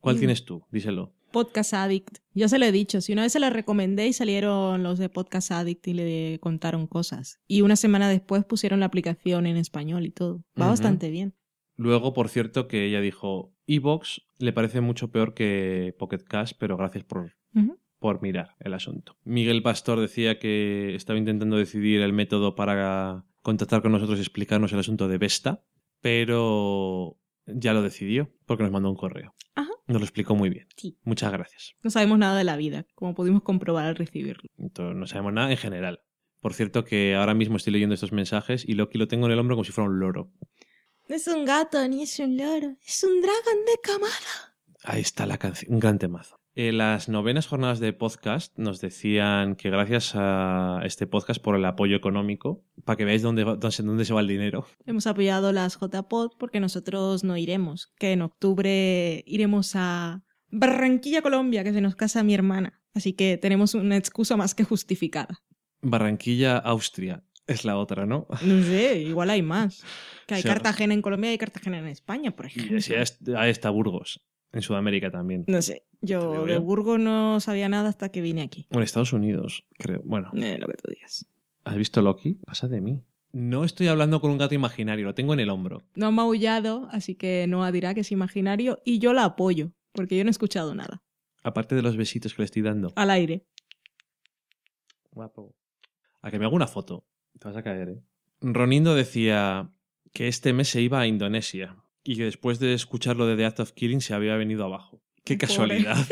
¿Cuál 0.00 0.16
Mm. 0.16 0.18
tienes 0.18 0.44
tú? 0.44 0.66
Díselo. 0.70 1.14
Podcast 1.36 1.74
Addict. 1.74 2.20
Ya 2.32 2.48
se 2.48 2.58
lo 2.58 2.64
he 2.64 2.72
dicho. 2.72 3.02
Si 3.02 3.12
una 3.12 3.20
vez 3.20 3.32
se 3.32 3.40
la 3.40 3.50
recomendé 3.50 4.06
y 4.06 4.14
salieron 4.14 4.82
los 4.82 4.98
de 4.98 5.10
Podcast 5.10 5.50
Addict 5.50 5.86
y 5.86 5.92
le 5.92 6.38
contaron 6.40 6.86
cosas. 6.86 7.42
Y 7.46 7.60
una 7.60 7.76
semana 7.76 8.08
después 8.08 8.46
pusieron 8.46 8.80
la 8.80 8.86
aplicación 8.86 9.44
en 9.44 9.58
español 9.58 10.06
y 10.06 10.10
todo. 10.12 10.42
Va 10.58 10.68
bastante 10.68 11.10
bien. 11.10 11.34
Luego, 11.76 12.14
por 12.14 12.30
cierto, 12.30 12.68
que 12.68 12.86
ella 12.86 13.02
dijo, 13.02 13.52
Evox 13.66 14.22
le 14.38 14.54
parece 14.54 14.80
mucho 14.80 15.10
peor 15.10 15.34
que 15.34 15.94
Pocket 15.98 16.24
Cash, 16.26 16.52
pero 16.58 16.78
gracias 16.78 17.04
por, 17.04 17.36
por 17.98 18.22
mirar 18.22 18.56
el 18.60 18.72
asunto. 18.72 19.18
Miguel 19.22 19.62
Pastor 19.62 20.00
decía 20.00 20.38
que 20.38 20.94
estaba 20.94 21.18
intentando 21.18 21.58
decidir 21.58 22.00
el 22.00 22.14
método 22.14 22.54
para 22.54 23.26
contactar 23.42 23.82
con 23.82 23.92
nosotros 23.92 24.16
y 24.16 24.22
explicarnos 24.22 24.72
el 24.72 24.78
asunto 24.78 25.06
de 25.06 25.18
Vesta, 25.18 25.66
pero 26.00 27.18
ya 27.44 27.74
lo 27.74 27.82
decidió 27.82 28.30
porque 28.46 28.62
nos 28.62 28.72
mandó 28.72 28.88
un 28.88 28.96
correo. 28.96 29.34
Ajá. 29.54 29.75
Nos 29.86 30.00
lo 30.00 30.04
explicó 30.04 30.34
muy 30.34 30.50
bien. 30.50 30.66
Sí. 30.76 30.98
Muchas 31.04 31.30
gracias. 31.32 31.74
No 31.82 31.90
sabemos 31.90 32.18
nada 32.18 32.36
de 32.36 32.44
la 32.44 32.56
vida, 32.56 32.86
como 32.94 33.14
pudimos 33.14 33.42
comprobar 33.42 33.86
al 33.86 33.96
recibirlo. 33.96 34.50
Entonces, 34.58 34.96
no 34.96 35.06
sabemos 35.06 35.32
nada 35.32 35.50
en 35.50 35.56
general. 35.56 36.02
Por 36.40 36.54
cierto, 36.54 36.84
que 36.84 37.14
ahora 37.14 37.34
mismo 37.34 37.56
estoy 37.56 37.72
leyendo 37.72 37.94
estos 37.94 38.12
mensajes 38.12 38.64
y 38.68 38.74
Loki 38.74 38.98
lo 38.98 39.08
tengo 39.08 39.26
en 39.26 39.32
el 39.32 39.38
hombro 39.38 39.56
como 39.56 39.64
si 39.64 39.72
fuera 39.72 39.88
un 39.88 39.98
loro. 39.98 40.30
No 41.08 41.14
es 41.14 41.26
un 41.28 41.44
gato 41.44 41.86
ni 41.88 42.02
es 42.02 42.18
un 42.18 42.36
loro. 42.36 42.76
Es 42.84 43.04
un 43.04 43.20
dragón 43.20 43.64
de 43.64 43.80
camada. 43.82 44.56
Ahí 44.82 45.00
está 45.00 45.24
la 45.26 45.38
canción, 45.38 45.72
un 45.72 45.80
gran 45.80 45.98
temazo. 45.98 46.35
En 46.58 46.78
las 46.78 47.10
novenas 47.10 47.46
jornadas 47.46 47.80
de 47.80 47.92
podcast 47.92 48.56
nos 48.58 48.80
decían 48.80 49.56
que 49.56 49.68
gracias 49.68 50.12
a 50.14 50.80
este 50.84 51.06
podcast 51.06 51.38
por 51.42 51.54
el 51.54 51.64
apoyo 51.66 51.94
económico, 51.96 52.64
para 52.86 52.96
que 52.96 53.04
veáis 53.04 53.20
dónde, 53.20 53.44
va- 53.44 53.56
dónde, 53.56 54.04
se 54.06 54.14
va 54.14 54.20
el 54.22 54.26
dinero. 54.26 54.66
Hemos 54.86 55.06
apoyado 55.06 55.52
las 55.52 55.78
JPod 55.78 56.32
porque 56.38 56.58
nosotros 56.58 57.24
no 57.24 57.36
iremos. 57.36 57.92
Que 57.98 58.12
en 58.12 58.22
octubre 58.22 59.22
iremos 59.26 59.72
a 59.74 60.22
Barranquilla, 60.50 61.20
Colombia, 61.20 61.62
que 61.62 61.74
se 61.74 61.82
nos 61.82 61.94
casa 61.94 62.22
mi 62.22 62.32
hermana. 62.32 62.80
Así 62.94 63.12
que 63.12 63.36
tenemos 63.36 63.74
una 63.74 63.98
excusa 63.98 64.38
más 64.38 64.54
que 64.54 64.64
justificada. 64.64 65.42
Barranquilla, 65.82 66.56
Austria. 66.56 67.22
Es 67.46 67.66
la 67.66 67.76
otra, 67.76 68.06
¿no? 68.06 68.26
No 68.42 68.62
sé, 68.62 68.98
igual 69.02 69.28
hay 69.28 69.42
más. 69.42 69.84
Que 70.26 70.34
hay 70.36 70.42
Cartagena 70.42 70.94
en 70.94 71.02
Colombia 71.02 71.28
y 71.28 71.32
hay 71.32 71.38
Cartagena 71.38 71.78
en 71.78 71.86
España, 71.86 72.34
por 72.34 72.46
ejemplo. 72.46 72.78
Y 72.78 72.80
sí, 72.80 72.94
ahí 73.36 73.50
está 73.50 73.68
Burgos. 73.70 74.26
En 74.52 74.62
Sudamérica 74.62 75.10
también. 75.10 75.44
No 75.46 75.60
sé, 75.62 75.84
yo 76.00 76.44
de 76.46 76.54
yo. 76.54 76.60
Burgos 76.62 76.98
no 77.00 77.40
sabía 77.40 77.68
nada 77.68 77.88
hasta 77.88 78.10
que 78.10 78.20
vine 78.20 78.42
aquí. 78.42 78.66
O 78.72 78.76
en 78.76 78.82
Estados 78.82 79.12
Unidos, 79.12 79.64
creo. 79.78 80.02
Bueno, 80.04 80.30
Eh, 80.34 80.56
lo 80.58 80.66
que 80.66 80.74
tú 80.74 80.90
digas. 80.90 81.26
¿has 81.64 81.76
visto 81.76 82.00
Loki? 82.02 82.34
Pasa 82.46 82.68
de 82.68 82.80
mí. 82.80 83.02
No 83.32 83.64
estoy 83.64 83.88
hablando 83.88 84.20
con 84.20 84.30
un 84.30 84.38
gato 84.38 84.54
imaginario, 84.54 85.04
lo 85.04 85.14
tengo 85.14 85.34
en 85.34 85.40
el 85.40 85.50
hombro. 85.50 85.82
No 85.94 86.06
ha 86.06 86.10
maullado, 86.10 86.88
así 86.90 87.14
que 87.16 87.46
Noah 87.48 87.70
dirá 87.72 87.92
que 87.92 88.00
es 88.00 88.12
imaginario 88.12 88.80
y 88.84 88.98
yo 88.98 89.12
la 89.12 89.24
apoyo, 89.24 89.72
porque 89.92 90.16
yo 90.16 90.24
no 90.24 90.28
he 90.28 90.30
escuchado 90.30 90.74
nada. 90.74 91.02
Aparte 91.42 91.74
de 91.74 91.82
los 91.82 91.96
besitos 91.96 92.34
que 92.34 92.42
le 92.42 92.46
estoy 92.46 92.62
dando. 92.62 92.92
Al 92.96 93.10
aire. 93.10 93.44
Guapo. 95.10 95.54
A 96.22 96.30
que 96.30 96.38
me 96.38 96.44
hago 96.46 96.56
una 96.56 96.66
foto. 96.66 97.06
Te 97.38 97.48
vas 97.48 97.56
a 97.56 97.62
caer, 97.62 97.88
¿eh? 97.90 98.02
Ronindo 98.40 98.94
decía 98.94 99.70
que 100.12 100.28
este 100.28 100.52
mes 100.52 100.68
se 100.68 100.80
iba 100.82 101.00
a 101.00 101.06
Indonesia 101.06 101.76
y 102.04 102.16
que 102.16 102.24
después 102.24 102.58
de 102.58 102.74
escuchar 102.74 103.16
lo 103.16 103.26
de 103.26 103.36
The 103.36 103.44
Act 103.46 103.60
of 103.60 103.72
Killing 103.72 104.00
se 104.00 104.14
había 104.14 104.36
venido 104.36 104.64
abajo. 104.64 105.02
Qué 105.26 105.34
Pobre. 105.34 105.46
casualidad. 105.46 105.96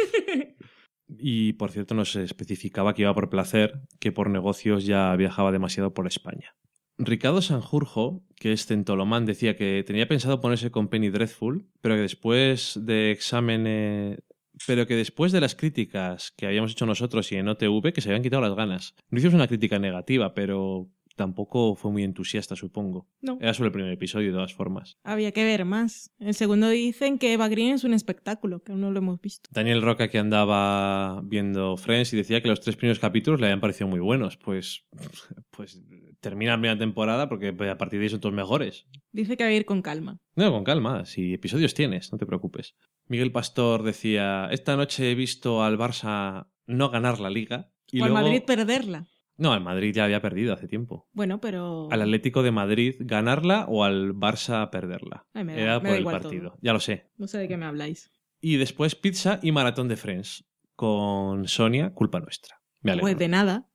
Y 1.18 1.52
por 1.54 1.70
cierto 1.70 1.94
nos 1.94 2.16
especificaba 2.16 2.94
que 2.94 3.02
iba 3.02 3.14
por 3.14 3.28
placer, 3.28 3.82
que 4.00 4.10
por 4.10 4.30
negocios 4.30 4.84
ya 4.84 5.14
viajaba 5.16 5.52
demasiado 5.52 5.92
por 5.92 6.06
España. 6.06 6.56
Ricardo 6.96 7.42
Sanjurjo, 7.42 8.22
que 8.36 8.52
es 8.52 8.66
centolomán, 8.66 9.26
decía 9.26 9.56
que 9.56 9.84
tenía 9.86 10.08
pensado 10.08 10.40
ponerse 10.40 10.70
con 10.70 10.88
Penny 10.88 11.10
Dreadful, 11.10 11.68
pero 11.80 11.96
que 11.96 12.02
después 12.02 12.78
de 12.82 13.10
examen... 13.10 13.64
eh, 13.66 14.18
pero 14.66 14.86
que 14.86 14.94
después 14.96 15.32
de 15.32 15.40
las 15.40 15.56
críticas 15.56 16.32
que 16.36 16.46
habíamos 16.46 16.72
hecho 16.72 16.86
nosotros 16.86 17.30
y 17.32 17.36
en 17.36 17.48
OTV, 17.48 17.92
que 17.92 18.00
se 18.00 18.08
habían 18.08 18.22
quitado 18.22 18.42
las 18.42 18.54
ganas. 18.54 18.94
No 19.10 19.18
hicimos 19.18 19.34
una 19.34 19.48
crítica 19.48 19.78
negativa, 19.78 20.32
pero 20.32 20.88
tampoco 21.14 21.74
fue 21.76 21.90
muy 21.90 22.02
entusiasta, 22.02 22.56
supongo. 22.56 23.08
No, 23.20 23.38
Era 23.40 23.54
solo 23.54 23.66
el 23.66 23.72
primer 23.72 23.92
episodio, 23.92 24.28
de 24.28 24.34
todas 24.34 24.54
formas. 24.54 24.98
había 25.04 25.32
que 25.32 25.44
ver 25.44 25.64
más. 25.64 26.10
El 26.18 26.34
segundo 26.34 26.68
dicen 26.68 27.18
que 27.18 27.32
Eva 27.32 27.48
Green 27.48 27.74
es 27.74 27.84
un 27.84 27.94
espectáculo, 27.94 28.62
que 28.62 28.72
aún 28.72 28.80
no 28.80 28.90
lo 28.90 28.98
hemos 28.98 29.20
visto. 29.20 29.48
Daniel 29.52 29.82
Roca 29.82 30.08
que 30.08 30.18
andaba 30.18 31.20
viendo 31.22 31.76
Friends 31.76 32.12
y 32.12 32.16
decía 32.16 32.42
que 32.42 32.48
los 32.48 32.60
tres 32.60 32.76
primeros 32.76 32.98
capítulos 32.98 33.40
le 33.40 33.46
habían 33.46 33.60
parecido 33.60 33.88
muy 33.88 34.00
buenos. 34.00 34.36
Pues, 34.36 34.84
pues 35.50 35.80
termina 36.20 36.52
la 36.52 36.58
primera 36.58 36.78
temporada 36.78 37.28
porque 37.28 37.48
a 37.48 37.78
partir 37.78 37.98
de 38.00 38.04
ahí 38.06 38.10
son 38.10 38.20
todos 38.20 38.34
mejores. 38.34 38.86
Dice 39.12 39.36
que 39.36 39.44
va 39.44 39.50
a 39.50 39.52
ir 39.54 39.64
con 39.64 39.82
calma. 39.82 40.18
No, 40.36 40.50
con 40.52 40.64
calma, 40.64 41.04
si 41.04 41.34
episodios 41.34 41.74
tienes, 41.74 42.12
no 42.12 42.18
te 42.18 42.26
preocupes. 42.26 42.74
Miguel 43.06 43.32
Pastor 43.32 43.82
decía, 43.82 44.48
esta 44.50 44.76
noche 44.76 45.10
he 45.10 45.14
visto 45.14 45.62
al 45.62 45.78
Barça 45.78 46.48
no 46.66 46.90
ganar 46.90 47.20
la 47.20 47.30
liga. 47.30 47.70
Y 47.92 48.00
o 48.00 48.04
al. 48.06 48.12
Madrid 48.12 48.42
perderla. 48.46 49.06
No, 49.36 49.52
el 49.54 49.60
Madrid 49.60 49.92
ya 49.94 50.04
había 50.04 50.20
perdido 50.22 50.52
hace 50.52 50.68
tiempo. 50.68 51.08
Bueno, 51.12 51.40
pero... 51.40 51.88
Al 51.90 52.02
Atlético 52.02 52.42
de 52.42 52.52
Madrid 52.52 52.94
ganarla 53.00 53.66
o 53.68 53.82
al 53.84 54.14
Barça 54.14 54.70
perderla. 54.70 55.26
Ay, 55.34 55.44
me 55.44 55.54
da- 55.54 55.60
Era 55.60 55.74
me 55.74 55.80
por 55.80 55.88
da 55.90 55.94
el 55.96 56.00
igual 56.02 56.20
partido. 56.20 56.50
todo. 56.50 56.58
Ya 56.62 56.72
lo 56.72 56.80
sé. 56.80 57.10
No 57.16 57.26
sé 57.26 57.38
de 57.38 57.48
qué 57.48 57.56
me 57.56 57.66
habláis. 57.66 58.12
Y 58.40 58.56
después 58.56 58.94
pizza 58.94 59.40
y 59.42 59.50
maratón 59.52 59.88
de 59.88 59.96
Friends. 59.96 60.44
Con 60.76 61.46
Sonia, 61.48 61.92
culpa 61.94 62.20
nuestra. 62.20 62.60
Me 62.82 62.92
alegro. 62.92 63.04
Pues 63.06 63.18
de 63.18 63.28
nada. 63.28 63.68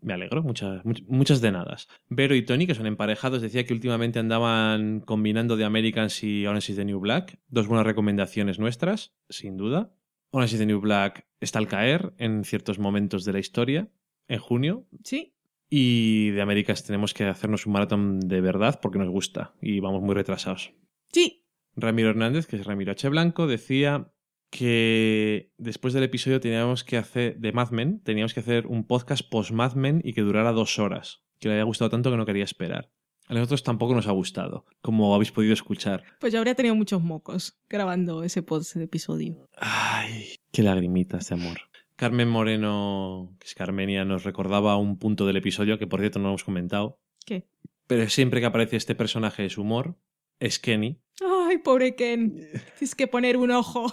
Me 0.00 0.12
alegro, 0.12 0.42
muchas, 0.42 0.84
much- 0.84 1.04
muchas 1.08 1.40
de 1.40 1.50
nadas. 1.52 1.88
Vero 2.10 2.34
y 2.34 2.44
Tony, 2.44 2.66
que 2.66 2.74
son 2.74 2.86
emparejados, 2.86 3.40
decía 3.40 3.64
que 3.64 3.72
últimamente 3.72 4.18
andaban 4.18 5.00
combinando 5.00 5.56
The 5.56 5.64
Americans 5.64 6.22
y 6.22 6.46
Orange 6.46 6.72
is 6.72 6.76
the 6.76 6.84
New 6.84 7.00
Black. 7.00 7.38
Dos 7.48 7.66
buenas 7.66 7.86
recomendaciones 7.86 8.58
nuestras, 8.58 9.14
sin 9.30 9.56
duda. 9.56 9.94
Orange 10.30 10.54
is 10.56 10.60
the 10.60 10.66
New 10.66 10.80
Black 10.80 11.26
está 11.40 11.58
al 11.58 11.68
caer 11.68 12.12
en 12.18 12.44
ciertos 12.44 12.78
momentos 12.78 13.24
de 13.24 13.32
la 13.32 13.38
historia, 13.38 13.88
en 14.28 14.38
junio. 14.38 14.86
Sí. 15.02 15.34
Y 15.68 16.30
de 16.30 16.42
Americans 16.42 16.84
tenemos 16.84 17.14
que 17.14 17.24
hacernos 17.24 17.66
un 17.66 17.72
maratón 17.72 18.20
de 18.20 18.40
verdad 18.40 18.78
porque 18.80 18.98
nos 18.98 19.08
gusta 19.08 19.54
y 19.60 19.80
vamos 19.80 20.02
muy 20.02 20.14
retrasados. 20.14 20.72
Sí. 21.12 21.44
Ramiro 21.74 22.10
Hernández, 22.10 22.46
que 22.46 22.56
es 22.56 22.64
Ramiro 22.64 22.92
H. 22.92 23.08
Blanco, 23.08 23.46
decía 23.46 24.12
que 24.50 25.50
después 25.58 25.94
del 25.94 26.04
episodio 26.04 26.40
teníamos 26.40 26.84
que 26.84 26.96
hacer 26.96 27.38
de 27.38 27.52
Mad 27.52 27.70
Men, 27.70 28.00
teníamos 28.04 28.34
que 28.34 28.40
hacer 28.40 28.68
un 28.68 28.86
podcast 28.86 29.28
post 29.28 29.50
Mad 29.50 29.74
Men 29.74 30.00
y 30.04 30.12
que 30.12 30.20
durara 30.20 30.52
dos 30.52 30.78
horas, 30.78 31.24
que 31.40 31.48
le 31.48 31.54
había 31.54 31.64
gustado 31.64 31.90
tanto 31.90 32.10
que 32.10 32.16
no 32.16 32.26
quería 32.26 32.44
esperar. 32.44 32.92
A 33.26 33.34
nosotros 33.34 33.62
tampoco 33.62 33.94
nos 33.94 34.06
ha 34.06 34.12
gustado, 34.12 34.66
como 34.82 35.14
habéis 35.14 35.32
podido 35.32 35.54
escuchar. 35.54 36.04
Pues 36.20 36.32
yo 36.32 36.38
habría 36.38 36.54
tenido 36.54 36.74
muchos 36.74 37.02
mocos 37.02 37.58
grabando 37.68 38.22
ese 38.22 38.42
post 38.42 38.76
episodio. 38.76 39.48
Ay, 39.56 40.36
qué 40.52 40.62
lagrimitas 40.62 41.30
de 41.30 41.34
amor. 41.34 41.58
Carmen 41.96 42.28
Moreno, 42.28 43.36
que 43.38 43.46
es 43.46 43.54
Carmenia, 43.54 44.04
nos 44.04 44.24
recordaba 44.24 44.76
un 44.76 44.98
punto 44.98 45.26
del 45.26 45.36
episodio 45.36 45.78
que 45.78 45.86
por 45.86 46.00
cierto 46.00 46.18
no 46.18 46.28
hemos 46.28 46.44
comentado, 46.44 47.00
¿Qué? 47.24 47.48
pero 47.86 48.08
siempre 48.08 48.40
que 48.40 48.46
aparece 48.46 48.76
este 48.76 48.94
personaje 48.94 49.42
de 49.42 49.50
su 49.50 49.62
humor, 49.62 49.96
es 50.40 50.58
Kenny. 50.58 51.00
Ay, 51.24 51.58
pobre 51.58 51.94
Ken. 51.94 52.34
Tienes 52.78 52.94
que 52.94 53.06
poner 53.06 53.36
un 53.36 53.50
ojo. 53.50 53.92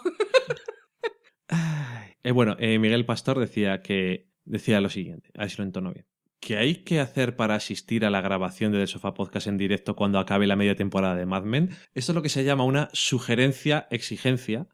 Eh, 2.24 2.32
bueno, 2.32 2.56
eh, 2.60 2.78
Miguel 2.78 3.06
Pastor 3.06 3.40
decía 3.40 3.82
que 3.82 4.30
decía 4.46 4.80
lo 4.80 4.90
siguiente, 4.90 5.32
a 5.36 5.42
ver 5.42 5.50
si 5.50 5.58
lo 5.58 5.64
entono 5.64 5.92
bien. 5.92 6.06
¿Qué 6.40 6.58
hay 6.58 6.84
que 6.84 7.00
hacer 7.00 7.36
para 7.36 7.56
asistir 7.56 8.06
a 8.06 8.10
la 8.10 8.22
grabación 8.22 8.72
de 8.72 8.80
The 8.80 8.88
Sofá 8.88 9.14
Podcast 9.14 9.48
en 9.48 9.58
directo 9.58 9.96
cuando 9.96 10.18
acabe 10.20 10.48
la 10.48 10.56
media 10.56 10.76
temporada 10.76 11.16
de 11.16 11.26
Mad 11.26 11.44
Men? 11.44 11.70
Esto 11.94 12.12
es 12.12 12.16
lo 12.16 12.22
que 12.22 12.30
se 12.30 12.44
llama 12.44 12.64
una 12.64 12.90
sugerencia, 12.94 13.88
exigencia. 13.92 14.68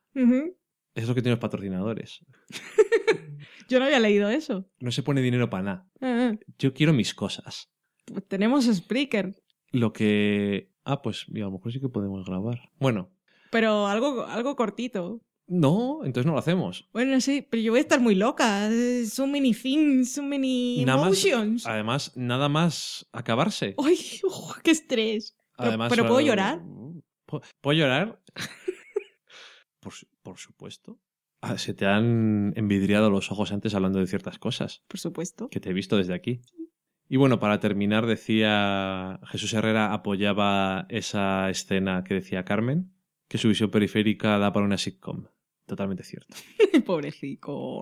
Es 1.02 1.08
lo 1.08 1.16
que 1.16 1.22
tienen 1.22 1.34
los 1.34 1.40
patrocinadores. 1.40 2.20
Yo 3.70 3.80
no 3.80 3.86
había 3.86 4.00
leído 4.00 4.30
eso. 4.30 4.70
No 4.80 4.92
se 4.92 5.04
pone 5.04 5.22
dinero 5.22 5.50
para 5.50 5.64
nada. 5.64 5.88
Ah, 6.02 6.32
ah. 6.34 6.40
Yo 6.58 6.74
quiero 6.74 6.94
mis 6.94 7.14
cosas. 7.14 7.70
Pues 8.06 8.26
tenemos 8.28 8.66
Spreaker. 8.66 9.36
Lo 9.72 9.92
que... 9.94 10.72
Ah, 10.86 11.02
pues 11.02 11.26
a 11.30 11.38
lo 11.40 11.52
mejor 11.52 11.72
sí 11.74 11.80
que 11.82 11.90
podemos 11.90 12.26
grabar. 12.26 12.70
Bueno, 12.80 13.12
Pero 13.52 13.88
algo, 13.88 14.24
algo 14.26 14.56
cortito. 14.56 15.22
no, 15.48 16.00
entonces 16.06 16.26
no 16.26 16.32
lo 16.34 16.40
hacemos. 16.40 16.88
Bueno, 16.94 17.20
sí, 17.20 17.46
pero 17.50 17.62
yo 17.62 17.74
voy 17.74 17.80
a 17.80 17.82
estar 17.82 18.00
muy 18.00 18.16
loca. 18.16 18.70
So 19.06 19.28
many 19.28 19.54
things, 19.54 20.14
so 20.14 20.24
many 20.24 20.86
Nada 20.86 21.10
más-. 21.10 21.66
Además, 21.66 22.14
nada 22.16 22.48
más 22.48 23.06
acabarse. 23.12 23.76
¡Ay, 23.78 23.98
uf, 24.24 24.58
qué 24.64 24.72
estrés! 24.72 25.36
Pero, 25.58 25.70
Además, 25.70 25.90
pero 25.90 26.08
¿puedo 26.08 26.22
llorar? 26.22 26.62
¿Pu- 27.28 27.44
¿Puedo 27.62 27.78
llorar? 27.78 28.22
por, 29.80 29.94
su- 29.94 30.08
por 30.22 30.38
supuesto. 30.38 31.00
Ah, 31.42 31.58
se 31.58 31.74
te 31.74 31.86
han 31.86 32.54
envidriado 32.56 33.10
los 33.10 33.32
ojos 33.32 33.52
antes 33.52 33.76
hablando 33.76 34.00
de 34.00 34.08
ciertas 34.08 34.40
cosas 34.40 34.84
Por 34.88 35.00
supuesto. 35.00 35.50
que 35.50 35.60
te 35.60 35.70
he 35.70 35.74
visto 35.74 35.98
desde 35.98 36.14
aquí. 36.16 36.42
Y 37.10 37.18
bueno, 37.18 37.40
para 37.40 37.60
terminar, 37.60 38.06
decía 38.06 39.20
Jesús 39.28 39.54
Herrera 39.54 39.94
apoyaba 39.94 40.86
esa 40.90 41.50
escena 41.50 42.04
que 42.04 42.16
decía 42.16 42.44
Carmen, 42.44 42.92
que 43.30 43.38
su 43.38 43.48
visión 43.50 43.70
periférica 43.72 44.38
da 44.40 44.52
para 44.52 44.66
una 44.66 44.78
sitcom. 44.78 45.26
Totalmente 45.66 46.04
cierto. 46.04 46.36
Pobrecito. 46.86 47.82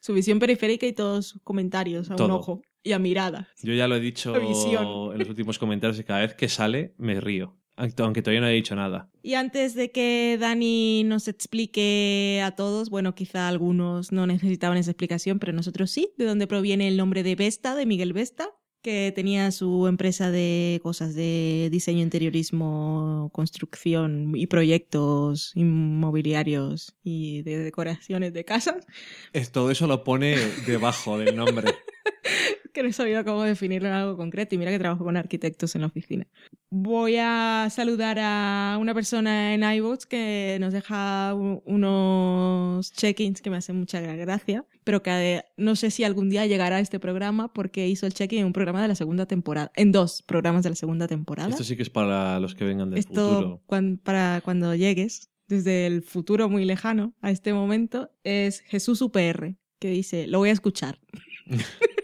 Su 0.00 0.14
visión 0.14 0.38
periférica 0.38 0.86
y 0.86 0.92
todos 0.92 1.26
sus 1.28 1.42
comentarios 1.42 2.10
a 2.10 2.16
un 2.16 2.30
ojo 2.30 2.62
y 2.82 2.92
a 2.92 2.98
mirada. 2.98 3.48
Yo 3.62 3.74
ya 3.74 3.86
lo 3.86 3.96
he 3.96 4.00
dicho 4.00 4.34
en 4.34 5.18
los 5.18 5.28
últimos 5.28 5.58
comentarios 5.58 5.98
y 6.00 6.04
cada 6.04 6.20
vez 6.20 6.34
que 6.34 6.48
sale 6.48 6.94
me 6.98 7.20
río. 7.20 7.57
Aunque 7.78 8.22
todavía 8.22 8.40
no 8.40 8.48
he 8.48 8.52
dicho 8.54 8.74
nada. 8.74 9.08
Y 9.22 9.34
antes 9.34 9.74
de 9.74 9.90
que 9.92 10.36
Dani 10.40 11.04
nos 11.04 11.28
explique 11.28 12.42
a 12.44 12.50
todos, 12.52 12.90
bueno, 12.90 13.14
quizá 13.14 13.46
algunos 13.48 14.10
no 14.12 14.26
necesitaban 14.26 14.78
esa 14.78 14.90
explicación, 14.90 15.38
pero 15.38 15.52
nosotros 15.52 15.90
sí, 15.90 16.10
de 16.18 16.24
dónde 16.24 16.46
proviene 16.46 16.88
el 16.88 16.96
nombre 16.96 17.22
de 17.22 17.36
Vesta, 17.36 17.74
de 17.76 17.86
Miguel 17.86 18.12
Vesta, 18.12 18.50
que 18.82 19.12
tenía 19.14 19.50
su 19.50 19.86
empresa 19.88 20.30
de 20.30 20.80
cosas 20.82 21.14
de 21.14 21.68
diseño, 21.70 22.00
interiorismo, 22.02 23.28
construcción 23.32 24.32
y 24.36 24.46
proyectos 24.46 25.52
inmobiliarios 25.56 26.96
y 27.02 27.42
de 27.42 27.58
decoraciones 27.58 28.32
de 28.32 28.44
casas, 28.44 28.86
Es- 29.32 29.50
Todo 29.52 29.70
eso 29.70 29.86
lo 29.86 30.04
pone 30.04 30.36
debajo 30.66 31.18
del 31.18 31.36
nombre. 31.36 31.68
que 32.72 32.82
no 32.82 32.92
sabía 32.92 33.24
cómo 33.24 33.42
definirlo 33.42 33.88
en 33.88 33.94
algo 33.94 34.16
concreto 34.16 34.54
y 34.54 34.58
mira 34.58 34.70
que 34.70 34.78
trabajo 34.78 35.04
con 35.04 35.16
arquitectos 35.16 35.74
en 35.74 35.80
la 35.82 35.86
oficina. 35.88 36.26
Voy 36.70 37.16
a 37.18 37.68
saludar 37.70 38.18
a 38.20 38.76
una 38.80 38.92
persona 38.94 39.54
en 39.54 39.62
iVoox 39.62 40.04
que 40.06 40.58
nos 40.60 40.72
deja 40.72 41.34
unos 41.34 42.92
check-ins 42.92 43.40
que 43.40 43.50
me 43.50 43.56
hacen 43.56 43.76
mucha 43.76 44.00
gra- 44.02 44.16
gracia, 44.16 44.64
pero 44.84 45.02
que 45.02 45.10
eh, 45.36 45.44
no 45.56 45.76
sé 45.76 45.90
si 45.90 46.04
algún 46.04 46.28
día 46.28 46.46
llegará 46.46 46.76
a 46.76 46.80
este 46.80 47.00
programa 47.00 47.52
porque 47.52 47.88
hizo 47.88 48.06
el 48.06 48.12
check-in 48.14 48.40
en 48.40 48.46
un 48.46 48.52
programa 48.52 48.82
de 48.82 48.88
la 48.88 48.94
segunda 48.94 49.26
temporada, 49.26 49.72
en 49.76 49.92
dos 49.92 50.22
programas 50.22 50.62
de 50.62 50.70
la 50.70 50.76
segunda 50.76 51.08
temporada. 51.08 51.48
Esto 51.48 51.64
sí 51.64 51.76
que 51.76 51.82
es 51.82 51.90
para 51.90 52.38
los 52.40 52.54
que 52.54 52.64
vengan 52.64 52.90
del 52.90 52.98
Esto 52.98 53.14
futuro. 53.28 53.62
cuan- 53.66 53.98
para 53.98 54.40
cuando 54.44 54.74
llegues, 54.74 55.30
desde 55.48 55.86
el 55.86 56.02
futuro 56.02 56.48
muy 56.50 56.64
lejano 56.66 57.14
a 57.22 57.30
este 57.30 57.54
momento, 57.54 58.10
es 58.24 58.60
Jesús 58.60 59.00
UPR, 59.00 59.56
que 59.78 59.88
dice, 59.90 60.26
lo 60.26 60.38
voy 60.38 60.50
a 60.50 60.52
escuchar. 60.52 60.98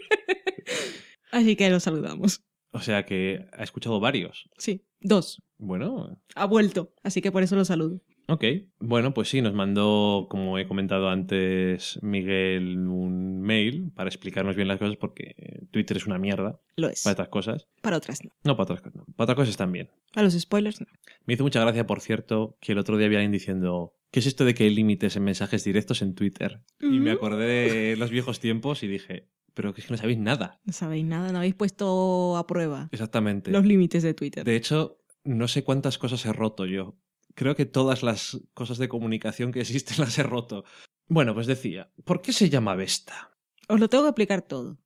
Así 1.35 1.57
que 1.57 1.69
lo 1.69 1.81
saludamos. 1.81 2.45
O 2.71 2.79
sea 2.79 3.05
que 3.05 3.45
ha 3.51 3.63
escuchado 3.63 3.99
varios. 3.99 4.49
Sí, 4.57 4.85
dos. 5.01 5.43
Bueno, 5.57 6.17
Ha 6.33 6.45
vuelto, 6.45 6.93
así 7.03 7.21
que 7.21 7.29
por 7.29 7.43
eso 7.43 7.57
lo 7.57 7.65
saludo. 7.65 8.01
Ok, 8.27 8.43
bueno, 8.79 9.13
pues 9.13 9.29
sí, 9.29 9.41
nos 9.41 9.53
mandó, 9.53 10.27
como 10.29 10.57
he 10.57 10.67
comentado 10.67 11.09
antes, 11.09 11.99
Miguel 12.01 12.77
un 12.87 13.41
mail 13.41 13.91
para 13.95 14.09
explicarnos 14.09 14.55
bien 14.55 14.67
las 14.67 14.79
cosas 14.79 14.97
porque 14.97 15.67
Twitter 15.71 15.97
es 15.97 16.07
una 16.07 16.17
mierda 16.17 16.59
Lo 16.75 16.89
es. 16.89 17.03
para 17.03 17.11
estas 17.11 17.29
cosas. 17.29 17.67
Para 17.81 17.97
otras 17.97 18.23
no. 18.23 18.31
No, 18.43 18.55
para 18.57 18.63
otras 18.63 18.81
cosas 18.81 18.95
no. 18.95 19.05
Para 19.15 19.25
otras 19.31 19.35
cosas 19.35 19.57
también. 19.57 19.89
A 20.15 20.23
los 20.23 20.33
spoilers 20.33 20.81
no. 20.81 20.87
Me 21.25 21.35
hizo 21.35 21.43
mucha 21.43 21.61
gracia, 21.61 21.85
por 21.85 22.01
cierto, 22.01 22.57
que 22.61 22.71
el 22.71 22.79
otro 22.79 22.97
día 22.97 23.05
había 23.05 23.19
alguien 23.19 23.31
diciendo, 23.31 23.93
¿qué 24.11 24.19
es 24.21 24.25
esto 24.25 24.43
de 24.43 24.55
que 24.55 24.63
hay 24.63 24.73
límites 24.73 25.15
en 25.15 25.23
mensajes 25.23 25.63
directos 25.63 26.01
en 26.01 26.15
Twitter? 26.15 26.61
Y 26.79 26.99
me 26.99 27.11
acordé 27.11 27.45
de 27.91 27.95
los 27.97 28.09
viejos 28.09 28.39
tiempos 28.39 28.81
y 28.81 28.87
dije, 28.87 29.29
pero 29.53 29.73
que 29.75 29.81
es 29.81 29.87
que 29.87 29.93
no 29.93 29.97
sabéis 29.97 30.17
nada. 30.17 30.59
No 30.65 30.73
sabéis 30.73 31.05
nada, 31.05 31.31
no 31.31 31.37
habéis 31.37 31.53
puesto 31.55 32.37
a 32.37 32.47
prueba 32.47 32.89
Exactamente. 32.91 33.51
los 33.51 33.65
límites 33.65 34.01
de 34.01 34.13
Twitter. 34.15 34.43
De 34.43 34.55
hecho, 34.55 34.97
no 35.23 35.47
sé 35.47 35.63
cuántas 35.63 35.97
cosas 35.99 36.25
he 36.25 36.33
roto 36.33 36.65
yo. 36.65 36.95
Creo 37.35 37.55
que 37.55 37.65
todas 37.65 38.01
las 38.01 38.39
cosas 38.53 38.77
de 38.77 38.87
comunicación 38.87 39.51
que 39.51 39.61
existen 39.61 39.97
las 39.99 40.17
he 40.17 40.23
roto. 40.23 40.63
Bueno, 41.07 41.33
pues 41.33 41.47
decía, 41.47 41.91
¿por 42.03 42.21
qué 42.21 42.33
se 42.33 42.49
llama 42.49 42.75
Vesta? 42.75 43.31
Os 43.67 43.79
lo 43.79 43.87
tengo 43.89 44.03
que 44.05 44.09
explicar 44.09 44.41
todo. 44.41 44.77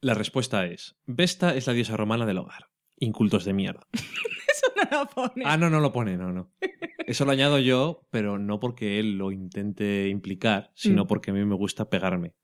La 0.00 0.14
respuesta 0.14 0.66
es, 0.66 0.96
Vesta 1.06 1.54
es 1.54 1.66
la 1.66 1.72
diosa 1.72 1.96
romana 1.96 2.26
del 2.26 2.38
hogar. 2.38 2.68
Incultos 2.98 3.44
de 3.44 3.54
mierda. 3.54 3.86
Eso 3.92 4.66
no 4.76 4.98
lo 5.00 5.06
pone. 5.08 5.42
Ah, 5.46 5.56
no, 5.56 5.70
no 5.70 5.80
lo 5.80 5.92
pone, 5.92 6.16
no, 6.16 6.32
no. 6.32 6.52
Eso 7.06 7.24
lo 7.24 7.32
añado 7.32 7.58
yo, 7.58 8.06
pero 8.10 8.38
no 8.38 8.60
porque 8.60 8.98
él 9.00 9.18
lo 9.18 9.32
intente 9.32 10.08
implicar, 10.08 10.70
sino 10.74 11.04
Mm. 11.04 11.06
porque 11.06 11.30
a 11.30 11.34
mí 11.34 11.44
me 11.44 11.54
gusta 11.56 11.88
pegarme. 11.90 12.34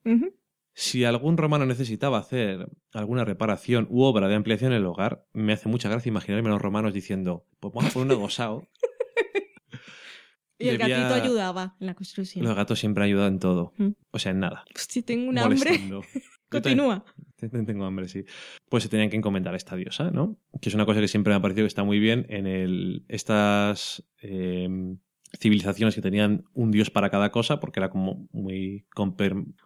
Si 0.73 1.03
algún 1.03 1.37
romano 1.37 1.65
necesitaba 1.65 2.17
hacer 2.17 2.69
alguna 2.93 3.25
reparación 3.25 3.87
u 3.89 4.03
obra 4.03 4.27
de 4.27 4.35
ampliación 4.35 4.71
en 4.71 4.77
el 4.79 4.85
hogar, 4.85 5.25
me 5.33 5.53
hace 5.53 5.67
mucha 5.69 5.89
gracia 5.89 6.09
imaginarme 6.09 6.49
a 6.49 6.53
los 6.53 6.61
romanos 6.61 6.93
diciendo, 6.93 7.45
pues 7.59 7.73
vamos 7.73 7.91
a 7.91 7.93
poner 7.93 8.13
un 8.15 8.19
adosado. 8.21 8.67
Y 10.61 10.69
el 10.69 10.77
Debía- 10.77 10.97
gatito 10.99 11.13
ayudaba 11.23 11.75
en 11.79 11.87
la 11.87 11.93
construcción. 11.95 12.45
Los 12.45 12.55
gatos 12.55 12.79
siempre 12.79 13.03
ayudan 13.03 13.33
en 13.33 13.39
todo. 13.39 13.73
Mm. 13.77 13.89
O 14.11 14.19
sea, 14.19 14.31
en 14.31 14.39
nada. 14.39 14.63
Pues 14.71 14.87
si 14.89 15.01
tengo 15.01 15.29
un 15.29 15.37
hambre, 15.37 15.57
Molestando. 15.57 16.01
Continúa. 16.49 17.05
también 17.39 17.65
Tengo 17.65 17.85
hambre, 17.85 18.07
sí. 18.07 18.23
Pues 18.69 18.83
se 18.83 18.89
tenían 18.89 19.09
que 19.09 19.15
encomendar 19.17 19.53
a 19.53 19.57
esta 19.57 19.75
diosa, 19.75 20.11
¿no? 20.11 20.37
Que 20.61 20.69
es 20.69 20.75
una 20.75 20.85
cosa 20.85 20.99
que 20.99 21.07
siempre 21.07 21.31
me 21.31 21.37
ha 21.37 21.41
parecido 21.41 21.63
que 21.63 21.69
está 21.69 21.83
muy 21.83 21.97
bien 21.99 22.25
en 22.29 22.45
el, 22.45 23.03
estas 23.07 24.03
eh, 24.21 24.67
civilizaciones 25.39 25.95
que 25.95 26.01
tenían 26.01 26.43
un 26.53 26.71
dios 26.71 26.89
para 26.91 27.09
cada 27.09 27.31
cosa, 27.31 27.59
porque 27.59 27.79
era 27.79 27.89
como 27.89 28.27
muy... 28.31 28.85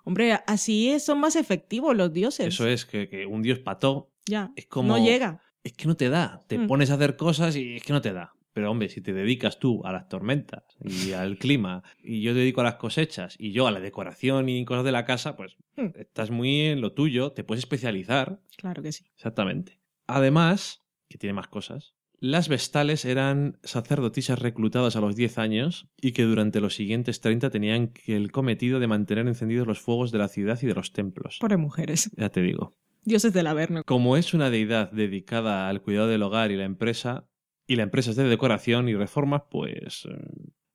Hombre, 0.04 0.40
así 0.48 0.90
es- 0.90 1.04
son 1.06 1.20
más 1.20 1.36
efectivos 1.36 1.96
los 1.96 2.14
dioses. 2.14 2.48
Eso 2.48 2.68
es, 2.68 2.86
que, 2.86 3.10
que 3.10 3.26
un 3.26 3.42
dios 3.42 3.60
pató 3.60 4.12
Ya. 4.28 4.52
es 4.56 4.68
como- 4.68 4.96
No 4.98 5.04
llega. 5.04 5.42
es 5.64 5.74
que 5.74 5.88
no 5.88 5.96
te 5.98 6.10
da. 6.10 6.42
Te 6.48 6.60
Mm. 6.60 6.68
pones 6.68 6.92
a 6.92 6.94
hacer 6.94 7.16
cosas 7.18 7.56
y 7.56 7.78
es 7.78 7.84
que 7.84 7.94
no 7.94 8.02
te 8.02 8.14
da. 8.14 8.34
Pero 8.56 8.72
hombre, 8.72 8.88
si 8.88 9.02
te 9.02 9.12
dedicas 9.12 9.60
tú 9.60 9.82
a 9.86 9.92
las 9.92 10.08
tormentas 10.08 10.64
y 10.80 11.12
al 11.12 11.38
clima 11.38 11.84
y 12.02 12.22
yo 12.22 12.32
te 12.32 12.40
dedico 12.40 12.62
a 12.62 12.64
las 12.64 12.76
cosechas 12.76 13.36
y 13.38 13.52
yo 13.52 13.68
a 13.68 13.72
la 13.72 13.82
decoración 13.82 14.48
y 14.48 14.64
cosas 14.64 14.86
de 14.86 14.94
la 14.94 15.04
casa, 15.06 15.36
pues 15.36 15.58
Mm. 15.78 15.88
estás 16.00 16.32
muy 16.32 16.62
en 16.62 16.80
lo 16.80 16.94
tuyo, 16.94 17.34
te 17.34 17.44
puedes 17.44 17.64
especializar. 17.66 18.40
Claro 18.56 18.82
que 18.82 18.94
sí. 18.94 19.04
Exactamente. 19.14 19.82
Además, 20.08 20.86
que 21.10 21.18
tiene 21.18 21.34
más 21.34 21.50
cosas, 21.50 21.96
las 22.22 22.48
vestales 22.48 23.04
eran 23.04 23.58
sacerdotisas 23.64 24.40
reclutadas 24.40 24.96
a 24.96 25.02
los 25.02 25.18
10 25.18 25.38
años 25.38 25.90
y 26.02 26.14
que 26.14 26.24
durante 26.24 26.62
los 26.62 26.76
siguientes 26.76 27.20
30 27.20 27.50
tenían 27.50 27.92
el 28.08 28.32
cometido 28.32 28.80
de 28.80 28.88
mantener 28.88 29.28
encendidos 29.28 29.68
los 29.68 29.82
fuegos 29.82 30.14
de 30.14 30.20
la 30.20 30.30
ciudad 30.30 30.58
y 30.62 30.66
de 30.68 30.76
los 30.76 30.94
templos. 30.94 31.40
Pobre 31.42 31.58
mujeres. 31.58 32.10
Ya 32.16 32.30
te 32.30 32.42
digo. 32.42 32.72
Dioses 33.04 33.34
del 33.34 33.48
Averno. 33.48 33.84
Como 33.86 34.16
es 34.16 34.34
una 34.34 34.50
deidad 34.50 34.92
dedicada 34.94 35.68
al 35.68 35.82
cuidado 35.82 36.08
del 36.08 36.24
hogar 36.24 36.52
y 36.52 36.56
la 36.56 36.64
empresa, 36.64 37.28
y 37.68 37.76
la 37.76 37.84
empresa 37.84 38.12
es 38.12 38.16
de 38.16 38.24
decoración 38.26 38.90
y 38.90 38.96
reformas, 38.96 39.44
pues 39.50 40.06
eh, 40.10 40.18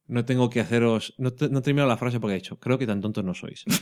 no 0.06 0.24
tengo 0.24 0.50
que 0.50 0.60
haceros... 0.60 1.14
No, 1.18 1.32
te- 1.32 1.48
no 1.48 1.62
termino 1.62 1.86
la 1.86 1.96
frase 1.96 2.18
porque 2.20 2.34
he 2.34 2.38
dicho, 2.38 2.58
creo 2.58 2.78
que 2.78 2.86
tan 2.86 3.00
tontos 3.00 3.24
no 3.24 3.34
sois. 3.34 3.64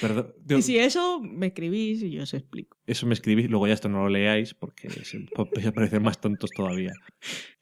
Perdón, 0.00 0.34
Y 0.48 0.62
si 0.62 0.78
eso, 0.78 1.20
me 1.20 1.46
escribís 1.48 2.02
y 2.02 2.10
yo 2.10 2.22
os 2.24 2.34
explico. 2.34 2.76
eso 2.86 3.06
me 3.06 3.14
escribís, 3.14 3.48
luego 3.48 3.66
ya 3.66 3.74
esto 3.74 3.88
no 3.88 4.02
lo 4.02 4.08
leáis 4.08 4.52
porque 4.52 4.88
a 5.68 5.72
parecer 5.72 6.00
más 6.00 6.20
tontos 6.20 6.50
todavía. 6.50 6.92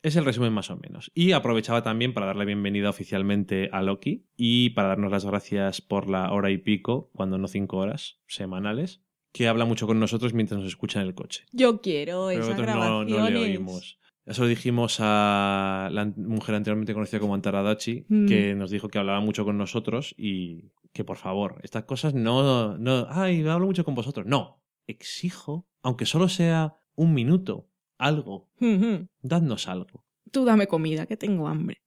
Es 0.02 0.16
el 0.16 0.24
resumen 0.24 0.52
más 0.52 0.70
o 0.70 0.76
menos. 0.76 1.10
Y 1.14 1.32
aprovechaba 1.32 1.82
también 1.82 2.14
para 2.14 2.26
darle 2.26 2.44
bienvenida 2.44 2.90
oficialmente 2.90 3.68
a 3.72 3.82
Loki 3.82 4.24
y 4.36 4.70
para 4.70 4.88
darnos 4.88 5.10
las 5.12 5.24
gracias 5.24 5.80
por 5.82 6.08
la 6.08 6.32
hora 6.32 6.50
y 6.50 6.58
pico, 6.58 7.10
cuando 7.14 7.38
no 7.38 7.48
cinco 7.48 7.78
horas 7.78 8.20
semanales, 8.26 9.02
que 9.32 9.48
habla 9.48 9.64
mucho 9.64 9.86
con 9.86 9.98
nosotros 9.98 10.34
mientras 10.34 10.60
nos 10.60 10.68
escucha 10.68 11.00
en 11.00 11.06
el 11.08 11.14
coche. 11.14 11.44
Yo 11.52 11.80
quiero 11.80 12.26
Pero 12.28 12.42
esas 12.42 12.46
nosotros 12.58 12.66
no, 12.66 12.80
grabaciones. 12.80 13.16
no 13.18 13.30
le 13.30 13.38
oímos. 13.44 13.98
Eso 14.24 14.42
lo 14.42 14.48
dijimos 14.48 14.98
a 15.00 15.88
la 15.90 16.04
mujer 16.16 16.54
anteriormente 16.54 16.94
conocida 16.94 17.18
como 17.18 17.34
Antaradachi, 17.34 18.04
Mm. 18.08 18.26
que 18.28 18.54
nos 18.54 18.70
dijo 18.70 18.88
que 18.88 18.98
hablaba 18.98 19.20
mucho 19.20 19.44
con 19.44 19.58
nosotros 19.58 20.14
y 20.16 20.70
que 20.92 21.02
por 21.04 21.16
favor, 21.16 21.58
estas 21.64 21.84
cosas 21.84 22.14
no, 22.14 22.76
no, 22.78 23.06
ay, 23.10 23.44
hablo 23.48 23.66
mucho 23.66 23.84
con 23.84 23.94
vosotros. 23.94 24.26
No, 24.26 24.62
exijo, 24.86 25.66
aunque 25.82 26.06
solo 26.06 26.28
sea 26.28 26.74
un 26.94 27.14
minuto, 27.14 27.68
algo, 27.98 28.48
Ujú. 28.60 29.08
dadnos 29.22 29.66
algo. 29.66 30.04
Tú 30.30 30.44
dame 30.44 30.66
comida, 30.68 31.06
que 31.06 31.16
tengo 31.16 31.48
hambre. 31.48 31.78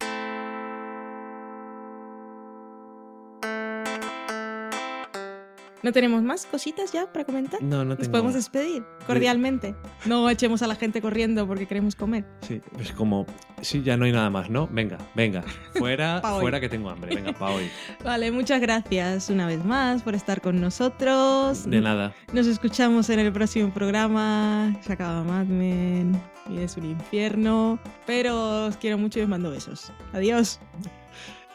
¿No 5.85 5.91
tenemos 5.91 6.23
más 6.23 6.47
cositas 6.47 6.91
ya 6.91 7.05
para 7.13 7.25
comentar? 7.25 7.61
No, 7.61 7.85
no 7.85 7.91
Nos 7.91 7.99
tengo. 7.99 8.11
podemos 8.13 8.33
despedir 8.33 8.83
cordialmente. 9.05 9.75
No 10.07 10.27
echemos 10.31 10.63
a 10.63 10.67
la 10.67 10.73
gente 10.73 10.99
corriendo 10.99 11.45
porque 11.45 11.67
queremos 11.67 11.95
comer. 11.95 12.25
Sí, 12.41 12.59
es 12.79 12.91
como, 12.91 13.27
sí, 13.61 13.83
ya 13.83 13.95
no 13.95 14.05
hay 14.05 14.11
nada 14.11 14.31
más, 14.31 14.49
¿no? 14.49 14.67
Venga, 14.71 14.97
venga, 15.13 15.43
fuera, 15.75 16.21
fuera 16.39 16.59
que 16.59 16.69
tengo 16.69 16.89
hambre, 16.89 17.13
venga, 17.13 17.33
pa' 17.33 17.51
hoy. 17.51 17.69
Vale, 18.03 18.31
muchas 18.31 18.61
gracias 18.61 19.29
una 19.29 19.45
vez 19.45 19.63
más 19.63 20.01
por 20.01 20.15
estar 20.15 20.41
con 20.41 20.59
nosotros. 20.59 21.69
De 21.69 21.81
nada. 21.81 22.15
Nos 22.33 22.47
escuchamos 22.47 23.11
en 23.11 23.19
el 23.19 23.31
próximo 23.31 23.71
programa. 23.71 24.75
Se 24.81 24.91
acaba 24.91 25.23
Mad 25.23 25.45
Men. 25.45 26.19
Y 26.49 26.61
es 26.61 26.77
un 26.77 26.85
infierno. 26.85 27.77
Pero 28.07 28.65
os 28.65 28.77
quiero 28.77 28.97
mucho 28.97 29.19
y 29.19 29.21
os 29.21 29.29
mando 29.29 29.51
besos. 29.51 29.91
Adiós. 30.13 30.59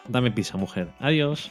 Dame 0.07 0.31
pizza, 0.31 0.57
mujer. 0.57 0.89
Adiós. 1.00 1.50